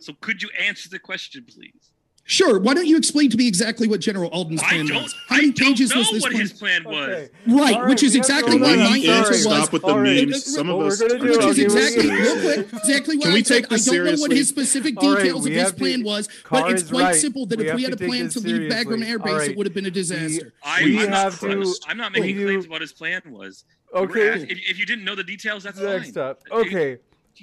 So 0.00 0.12
could 0.20 0.42
you 0.42 0.50
answer 0.60 0.88
the 0.88 0.98
question, 0.98 1.44
please? 1.48 1.87
Sure. 2.30 2.58
Why 2.60 2.74
don't 2.74 2.86
you 2.86 2.98
explain 2.98 3.30
to 3.30 3.38
me 3.38 3.48
exactly 3.48 3.88
what 3.88 4.00
General 4.00 4.28
Alden's 4.30 4.62
I 4.62 4.68
plan 4.68 4.86
don't. 4.86 5.02
was? 5.02 5.14
How 5.28 5.36
I 5.36 5.38
many 5.40 5.52
don't 5.52 5.68
pages 5.68 5.90
know 5.94 6.00
was 6.00 6.10
this 6.10 6.22
what 6.22 6.30
plan? 6.32 6.40
his 6.42 6.52
plan 6.52 6.84
was. 6.84 6.94
Okay. 7.08 7.28
Right, 7.46 7.74
All 7.74 7.88
which 7.88 7.88
right, 7.88 8.02
is 8.02 8.02
we 8.02 8.04
have 8.04 8.12
to 8.12 8.18
exactly 8.18 8.58
go 8.58 8.64
why 8.66 8.72
to 8.76 8.78
my 8.84 8.98
the 8.98 9.08
answer 9.08 9.30
next 9.32 9.46
was. 9.46 9.56
Stop 9.56 9.72
with 9.72 9.80
the 9.82 9.88
All 9.88 9.98
right. 10.00 10.28
memes. 10.28 10.44
Some 10.44 10.68
What 10.68 10.74
of 10.74 10.78
we're 10.80 10.86
us. 10.88 11.00
gonna 11.00 11.14
are 11.14 11.18
do, 11.18 11.24
Which 11.24 11.40
I'll 11.40 11.48
is 11.48 11.56
give 11.56 11.72
you- 11.72 11.78
exactly 11.78 12.08
Can 12.10 12.16
real 12.22 12.40
quick, 12.42 12.72
exactly 12.74 13.16
what 13.16 13.26
we 13.28 13.32
I 13.32 13.36
take 13.40 13.46
said. 13.46 13.64
I 13.64 13.68
this 13.76 13.84
don't 13.86 13.94
know 13.96 14.02
what 14.02 14.08
seriously? 14.18 14.36
his 14.36 14.48
specific 14.48 15.02
All 15.02 15.14
right, 15.14 15.22
details 15.22 15.44
we 15.44 15.50
of 15.50 15.54
his 15.56 15.62
have 15.62 15.72
to- 15.72 15.78
plan 15.78 16.02
was, 16.04 16.28
Carr 16.44 16.60
but 16.62 16.70
it's 16.72 16.82
is 16.82 16.90
quite 16.90 17.02
right. 17.02 17.14
simple 17.16 17.46
that 17.46 17.58
We 17.58 17.64
if 17.64 17.70
have 17.70 17.76
we 17.76 17.82
to 17.84 17.86
had 17.88 17.94
a 17.94 17.96
take 17.96 18.08
plan 18.08 18.24
this 18.24 18.34
to 18.34 18.40
leave 18.40 18.56
Bagram 18.70 18.72
seriously. 18.84 19.06
Air 19.08 19.18
All 19.20 19.24
Base, 19.24 19.34
right. 19.38 19.50
it 19.50 19.56
would 19.56 19.66
have 19.66 19.74
been 19.74 19.86
a 19.86 19.90
disaster. 19.90 20.52
I, 20.62 20.84
We 20.84 20.98
I'm, 21.00 21.08
have 21.08 21.42
not, 21.42 21.50
to- 21.50 21.74
I'm 21.88 21.96
not 21.96 22.12
making 22.12 22.26
we 22.26 22.32
do- 22.34 22.44
claims 22.46 22.66
about 22.66 22.82
his 22.82 22.92
plan 22.92 23.22
was. 23.30 23.64
You 23.94 24.00
were 24.02 24.06
Okay. 24.10 24.28
asked- 24.42 24.50
If, 24.52 24.58
if 24.68 24.78
you 24.78 24.84
didn't 24.84 25.06
know 25.06 25.14
the 25.14 25.24
details, 25.24 25.62
that's 25.64 25.80
Next 25.80 26.12
fine. 26.12 26.22
up. 26.24 26.42
Okay. 26.52 26.98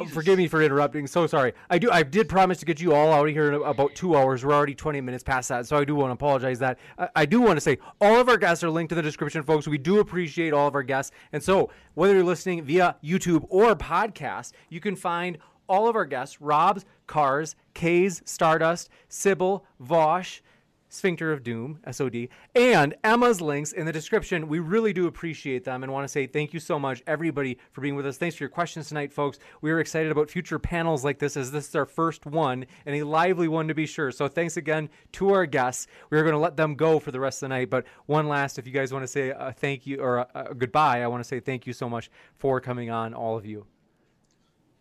Forgive 0.10 0.38
me 0.38 0.48
for 0.48 0.62
interrupting. 0.62 1.08
So 1.08 1.26
sorry. 1.28 1.54
I 1.70 1.78
do. 1.78 1.90
I 1.90 2.04
did 2.04 2.28
promise 2.28 2.58
to 2.60 2.66
get 2.66 2.82
you 2.82 2.94
all 2.94 3.14
out 3.14 3.28
of 3.28 3.34
here 3.34 3.54
in 3.54 3.62
about 3.62 3.96
two 3.96 4.16
hours. 4.16 4.44
We're 4.44 4.54
already 4.54 4.76
20 4.76 5.00
minutes 5.02 5.24
past 5.24 5.50
that, 5.50 5.68
so 5.68 5.78
I 5.78 5.86
do 5.86 5.96
want 5.96 6.10
to 6.10 6.14
apologize. 6.14 6.60
That 6.60 6.80
I, 6.98 7.10
I 7.16 7.26
do 7.26 7.40
want 7.40 7.58
to 7.58 7.62
say 7.62 7.78
all 8.02 8.20
of 8.20 8.28
our 8.28 8.38
guests 8.38 8.64
are 8.64 8.70
linked 8.70 8.92
in 8.92 8.98
the 8.98 9.02
description, 9.02 9.42
folks. 9.44 9.68
We 9.68 9.78
do 9.78 10.00
appreciate 10.00 10.54
all 10.54 10.68
of 10.68 10.76
our 10.76 10.84
guests, 10.84 11.12
and 11.32 11.42
so 11.42 11.70
whether 11.94 12.14
you're 12.14 12.24
listening 12.24 12.64
via 12.64 12.98
YouTube 13.04 13.46
or 13.50 13.76
podcast, 13.76 14.52
you 14.70 14.80
can 14.80 14.96
find 14.96 15.38
all 15.70 15.88
of 15.88 15.96
our 15.96 16.06
guests: 16.06 16.42
Rob's, 16.42 16.86
Carr's, 17.08 17.56
K's, 17.74 18.22
Stardust, 18.26 18.90
Sybil, 19.08 19.66
Vaush. 19.82 20.42
Sphincter 20.96 21.32
of 21.32 21.44
Doom, 21.44 21.80
SOD, 21.92 22.30
and 22.56 22.96
Emma's 23.04 23.42
links 23.42 23.72
in 23.72 23.86
the 23.86 23.92
description. 23.92 24.48
We 24.48 24.60
really 24.60 24.94
do 24.94 25.08
appreciate 25.08 25.64
them 25.64 25.84
and 25.84 25.92
want 25.92 26.06
to 26.06 26.12
say 26.12 26.26
thank 26.26 26.54
you 26.54 26.60
so 26.60 26.80
much, 26.80 27.04
everybody, 27.06 27.58
for 27.72 27.82
being 27.82 27.96
with 27.96 28.06
us. 28.06 28.18
Thanks 28.18 28.36
for 28.36 28.44
your 28.44 28.50
questions 28.50 28.88
tonight, 28.88 29.12
folks. 29.12 29.40
We 29.62 29.72
are 29.72 29.80
excited 29.80 30.12
about 30.12 30.30
future 30.30 30.60
panels 30.60 31.04
like 31.04 31.20
this, 31.20 31.38
as 31.38 31.52
this 31.52 31.70
is 31.70 31.76
our 31.76 31.86
first 31.86 32.26
one 32.26 32.66
and 32.86 32.96
a 32.96 33.04
lively 33.04 33.48
one 33.48 33.68
to 33.68 33.74
be 33.74 33.86
sure. 33.86 34.12
So 34.12 34.28
thanks 34.28 34.58
again 34.58 34.90
to 35.14 35.34
our 35.34 35.46
guests. 35.46 35.88
We 36.10 36.18
are 36.18 36.24
going 36.24 36.34
to 36.34 36.40
let 36.40 36.58
them 36.58 36.76
go 36.76 37.00
for 37.00 37.12
the 37.12 37.20
rest 37.20 37.38
of 37.44 37.50
the 37.50 37.56
night, 37.56 37.70
but 37.70 37.86
one 38.06 38.28
last, 38.28 38.58
if 38.58 38.66
you 38.66 38.74
guys 38.74 38.94
want 38.94 39.04
to 39.04 39.08
say 39.08 39.30
a 39.30 39.52
thank 39.52 39.86
you 39.86 40.00
or 40.00 40.18
a, 40.18 40.28
a 40.34 40.56
goodbye, 40.56 41.04
I 41.04 41.08
want 41.08 41.24
to 41.24 41.28
say 41.28 41.40
thank 41.40 41.68
you 41.68 41.74
so 41.74 41.90
much 41.90 42.10
for 42.38 42.60
coming 42.62 42.90
on, 42.90 43.14
all 43.14 43.38
of 43.38 43.46
you. 43.46 43.66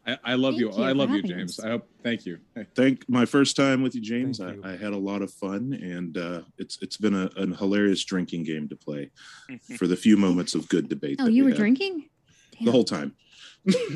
I, 0.06 0.18
I 0.24 0.34
love 0.34 0.54
you. 0.54 0.70
You 0.70 0.82
I 0.82 0.92
love 0.92 1.10
you, 1.10 1.22
James. 1.22 1.58
us. 1.58 1.64
I 1.64 1.70
hope. 1.70 1.88
Thank 2.02 2.26
you. 2.26 2.38
Thank 2.74 3.08
my 3.08 3.24
first 3.24 3.56
time 3.56 3.82
with 3.82 3.94
you, 3.94 4.00
James. 4.00 4.40
I, 4.40 4.52
you. 4.52 4.62
I 4.64 4.76
had 4.76 4.92
a 4.92 4.98
lot 4.98 5.22
of 5.22 5.32
fun, 5.32 5.72
and 5.72 6.18
uh, 6.18 6.42
it's 6.58 6.78
it's 6.82 6.96
been 6.96 7.14
a, 7.14 7.30
a 7.36 7.46
hilarious 7.56 8.04
drinking 8.04 8.44
game 8.44 8.68
to 8.68 8.76
play 8.76 9.10
for 9.78 9.86
the 9.86 9.96
few 9.96 10.16
moments 10.16 10.54
of 10.54 10.68
good 10.68 10.88
debate. 10.88 11.16
Oh, 11.20 11.24
that 11.24 11.32
you 11.32 11.44
we 11.44 11.50
were 11.50 11.54
had. 11.54 11.58
drinking? 11.58 12.08
the 12.62 12.70
whole 12.70 12.84
time. 12.84 13.14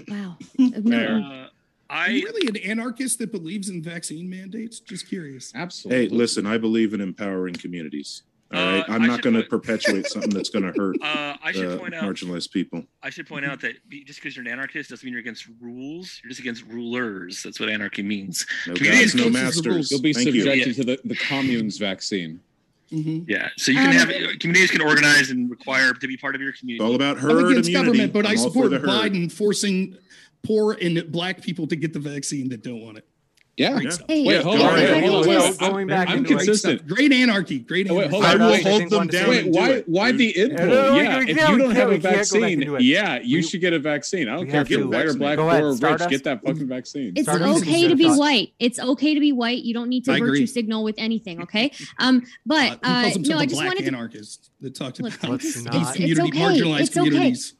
Wow. 0.09 0.36
Fair. 0.89 1.16
Uh, 1.16 1.20
Are 1.20 1.48
I 1.90 2.09
you 2.09 2.24
really 2.24 2.48
an 2.48 2.56
anarchist 2.56 3.18
that 3.20 3.30
believes 3.30 3.68
in 3.68 3.82
vaccine 3.82 4.28
mandates? 4.28 4.80
Just 4.80 5.09
curious. 5.09 5.52
Absolutely. 5.55 6.09
Hey, 6.09 6.09
listen, 6.09 6.47
I 6.47 6.59
believe 6.59 6.93
in 6.93 7.01
empowering 7.01 7.55
communities. 7.55 8.24
All 8.52 8.58
Uh, 8.60 8.84
I'm 8.88 9.02
I 9.02 9.06
not 9.06 9.20
going 9.22 9.34
to 9.36 9.42
perpetuate 9.42 10.06
something 10.06 10.30
that's 10.30 10.48
going 10.48 10.64
to 10.64 10.72
hurt 10.78 10.96
uh, 11.02 11.36
I 11.42 11.52
should 11.52 11.72
uh, 11.72 11.78
point 11.78 11.94
out 11.94 12.04
marginalized 12.04 12.50
people. 12.50 12.84
I 13.02 13.10
should 13.10 13.26
point 13.26 13.44
out 13.44 13.60
that 13.60 13.74
just 14.06 14.20
because 14.20 14.36
you're 14.36 14.44
an 14.46 14.50
anarchist 14.50 14.88
doesn't 14.90 15.04
mean 15.04 15.12
you're 15.12 15.20
against 15.20 15.46
rules. 15.60 16.20
You're 16.22 16.28
just 16.30 16.40
against 16.40 16.64
rulers. 16.66 17.42
That's 17.42 17.60
what 17.60 17.68
anarchy 17.68 18.02
means. 18.02 18.46
No 18.66 18.74
Communities 18.74 19.14
gods, 19.14 19.24
no 19.26 19.30
masters. 19.30 19.90
You'll 19.90 20.00
be 20.00 20.12
Thank 20.14 20.28
you. 20.34 20.42
subjected 20.42 20.74
to 20.76 20.84
the, 20.84 21.00
the 21.04 21.16
commune's 21.16 21.76
vaccine. 21.78 22.40
Mm-hmm. 22.90 23.30
Yeah. 23.30 23.50
So 23.58 23.70
you 23.70 23.76
can 23.78 23.88
Um, 23.90 24.08
have 24.08 24.38
communities 24.38 24.70
can 24.70 24.80
organize 24.80 25.28
and 25.30 25.50
require 25.50 25.92
to 25.92 26.08
be 26.08 26.16
part 26.16 26.34
of 26.34 26.40
your 26.40 26.50
It's 26.50 26.60
community. 26.60 26.82
all 26.82 26.94
about 26.94 27.18
herd 27.18 27.30
I'm 27.32 27.36
herd 27.42 27.50
against 27.52 27.68
immunity. 27.68 27.98
government, 27.98 28.12
but 28.14 28.24
I 28.24 28.30
I'm 28.30 28.38
all 28.38 28.44
for 28.44 28.50
support 28.50 28.70
the 28.70 28.78
herd. 28.78 28.88
Biden 29.12 29.30
forcing 29.30 29.98
poor 30.42 30.72
and 30.80 31.12
black 31.12 31.42
people 31.42 31.66
to 31.66 31.76
get 31.76 31.92
the 31.92 31.98
vaccine 31.98 32.48
that 32.48 32.62
don't 32.62 32.80
want 32.80 32.96
it. 32.96 33.06
Yeah. 33.59 33.78
Yeah. 33.80 33.90
Hey, 34.06 34.24
Wait, 34.24 34.43
hold 34.43 34.60
on. 34.60 34.66
right, 34.66 34.90
Wait, 34.90 35.05
hold 35.10 35.26
on. 35.26 35.28
Wait, 35.28 35.59
going 35.59 35.86
back 35.89 36.09
I'm 36.09 36.18
into 36.18 36.35
it. 36.35 36.36
Great 36.36 36.47
consistent. 36.47 36.86
Great 36.86 37.12
anarchy. 37.12 37.59
Great 37.59 37.90
Oh, 37.90 37.94
wait, 37.97 38.05
anarchy. 38.05 38.14
hold 38.14 38.24
I 38.24 38.32
on. 38.35 38.39
will 38.40 38.51
Wait, 38.52 38.62
hold 38.62 38.90
them 38.90 39.06
down. 39.09 39.28
Wait, 39.28 39.44
and 39.47 39.52
do 39.52 39.59
why? 39.59 39.82
Why 39.86 40.12
the 40.12 40.35
no, 40.36 40.43
input? 40.44 40.68
no, 40.68 40.97
yeah, 40.97 41.20
if 41.22 41.28
you 41.28 41.35
don't 41.35 41.43
have 41.43 41.59
a 41.60 41.74
can't- 41.74 41.74
we 41.74 41.74
can't 41.74 41.90
go 41.90 41.98
back 41.98 42.16
vaccine, 42.16 42.76
yeah, 42.80 43.18
you 43.22 43.39
We- 43.39 43.43
should 43.43 43.60
get 43.60 43.72
a 43.72 43.78
vaccine. 43.80 44.28
I 44.28 44.36
don't 44.36 44.48
care 44.48 44.62
if 44.62 44.70
you're 44.70 44.86
white 44.86 45.06
or 45.06 45.14
black, 45.14 45.39
poor 45.39 45.48
ahead, 45.48 45.62
or 45.64 45.68
rich. 45.70 45.76
Stardust. 45.78 46.10
Get 46.10 46.24
that 46.24 46.43
fucking 46.44 46.68
vaccine. 46.68 47.12
It's 47.16 47.28
Stardust, 47.28 47.62
okay 47.62 47.89
to 47.89 47.97
be 47.97 48.05
thoughts? 48.05 48.18
white. 48.20 48.52
It's 48.60 48.78
okay 48.78 49.14
to 49.14 49.20
be 49.20 49.32
white. 49.32 49.64
You 49.64 49.74
don't 49.74 49.89
need 49.89 50.05
to 50.05 50.16
virtue 50.18 50.47
signal 50.47 50.85
with 50.85 50.94
anything. 50.98 51.43
Okay. 51.43 51.72
Um. 51.98 52.22
But 52.47 52.78
Uh, 52.85 52.86
he 52.86 52.98
uh, 52.98 53.02
calls 53.02 53.14
himself 53.14 53.36
no, 53.36 53.39
I 53.43 53.47
just 53.47 53.55
black 53.56 53.66
wanted 53.68 53.80
to. 53.82 53.86
anarchist 53.89 54.51
that 54.60 54.74
talked 54.76 55.01
about 55.01 55.22
Let's 55.28 55.44
it's, 55.56 55.64
not- 55.64 55.72
these 55.72 55.82
it's, 55.82 55.98
it's 56.20 56.20
community 56.30 56.39
marginalized 56.62 56.93
communities. 56.93 57.55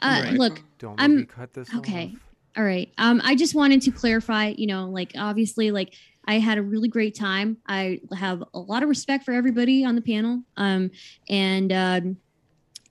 Uh, 0.00 0.20
Right. 0.24 0.32
Look, 0.34 0.62
Don't 0.78 1.00
I'm- 1.00 1.26
cut 1.26 1.52
this 1.54 1.68
okay. 1.76 2.12
off. 2.14 2.20
All 2.56 2.64
right. 2.64 2.92
Um, 2.98 3.20
I 3.24 3.34
just 3.34 3.54
wanted 3.54 3.82
to 3.82 3.90
clarify, 3.90 4.54
you 4.56 4.66
know, 4.66 4.88
like 4.88 5.12
obviously, 5.16 5.70
like 5.70 5.94
I 6.26 6.38
had 6.38 6.58
a 6.58 6.62
really 6.62 6.88
great 6.88 7.14
time. 7.14 7.56
I 7.66 8.00
have 8.16 8.44
a 8.54 8.58
lot 8.58 8.82
of 8.82 8.88
respect 8.88 9.24
for 9.24 9.32
everybody 9.32 9.84
on 9.84 9.94
the 9.94 10.02
panel. 10.02 10.42
Um, 10.56 10.90
and 11.28 11.72
um, 11.72 12.16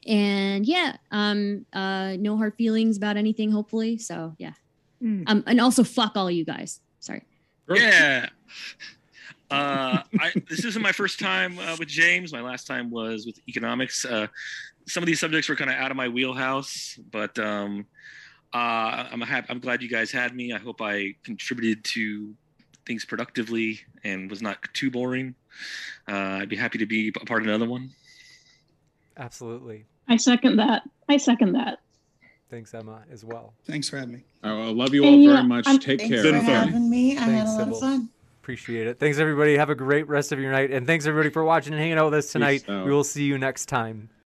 and 0.07 0.65
yeah, 0.65 0.97
um, 1.11 1.65
uh, 1.73 2.15
no 2.19 2.37
hard 2.37 2.55
feelings 2.55 2.97
about 2.97 3.17
anything. 3.17 3.51
Hopefully, 3.51 3.97
so 3.97 4.33
yeah. 4.37 4.53
Mm. 5.01 5.23
Um, 5.27 5.43
and 5.47 5.61
also 5.61 5.83
fuck 5.83 6.13
all 6.15 6.29
you 6.29 6.45
guys. 6.45 6.79
Sorry. 6.99 7.23
Yeah. 7.69 8.29
Uh, 9.51 10.01
I, 10.17 10.31
this 10.49 10.63
isn't 10.63 10.81
my 10.81 10.93
first 10.93 11.19
time 11.19 11.59
uh, 11.59 11.75
with 11.77 11.89
James. 11.89 12.31
My 12.31 12.39
last 12.39 12.67
time 12.67 12.89
was 12.89 13.25
with 13.25 13.37
economics. 13.49 14.05
Uh, 14.05 14.27
some 14.87 15.03
of 15.03 15.07
these 15.07 15.19
subjects 15.19 15.49
were 15.49 15.57
kind 15.57 15.69
of 15.69 15.75
out 15.75 15.91
of 15.91 15.97
my 15.97 16.07
wheelhouse, 16.07 16.97
but 17.11 17.37
um, 17.37 17.85
uh, 18.53 19.07
I'm 19.11 19.21
happy. 19.21 19.47
I'm 19.49 19.59
glad 19.59 19.81
you 19.81 19.89
guys 19.89 20.11
had 20.11 20.35
me. 20.35 20.53
I 20.53 20.57
hope 20.57 20.81
I 20.81 21.15
contributed 21.23 21.83
to 21.85 22.33
things 22.85 23.05
productively 23.05 23.79
and 24.03 24.29
was 24.29 24.41
not 24.41 24.57
too 24.73 24.89
boring. 24.91 25.35
Uh, 26.07 26.39
I'd 26.41 26.49
be 26.49 26.55
happy 26.55 26.77
to 26.79 26.85
be 26.85 27.09
a 27.09 27.25
part 27.25 27.41
of 27.41 27.47
another 27.47 27.69
one. 27.69 27.91
Absolutely. 29.17 29.85
I 30.07 30.17
second 30.17 30.57
that. 30.57 30.83
I 31.07 31.17
second 31.17 31.53
that. 31.53 31.79
Thanks, 32.49 32.73
Emma, 32.73 33.03
as 33.11 33.23
well. 33.23 33.53
Thanks 33.65 33.87
for 33.87 33.97
having 33.97 34.15
me. 34.15 34.23
I 34.43 34.51
love 34.51 34.93
you 34.93 35.05
all 35.05 35.11
you 35.11 35.29
very 35.29 35.41
know, 35.43 35.47
much. 35.47 35.67
I'm- 35.67 35.79
Take 35.79 35.99
Thanks 36.01 36.15
care. 36.15 36.23
for 36.23 36.31
Been 36.31 36.45
fun. 36.45 36.67
having 36.67 36.89
me. 36.89 37.17
I 37.17 37.21
had 37.21 37.47
a 37.47 37.49
lot 37.51 37.59
Sybil. 37.59 37.73
of 37.75 37.79
fun. 37.79 38.09
Appreciate 38.41 38.87
it. 38.87 38.99
Thanks, 38.99 39.19
everybody. 39.19 39.55
Have 39.55 39.69
a 39.69 39.75
great 39.75 40.07
rest 40.09 40.31
of 40.31 40.39
your 40.39 40.51
night. 40.51 40.71
And 40.71 40.85
thanks, 40.87 41.05
everybody, 41.05 41.29
for 41.29 41.43
watching 41.43 41.73
and 41.73 41.79
hanging 41.81 41.97
out 41.97 42.05
with 42.05 42.15
us 42.15 42.31
tonight. 42.31 42.65
We 42.67 42.91
will 42.91 43.03
see 43.03 43.23
you 43.23 43.37
next 43.37 43.67
time. 43.67 44.09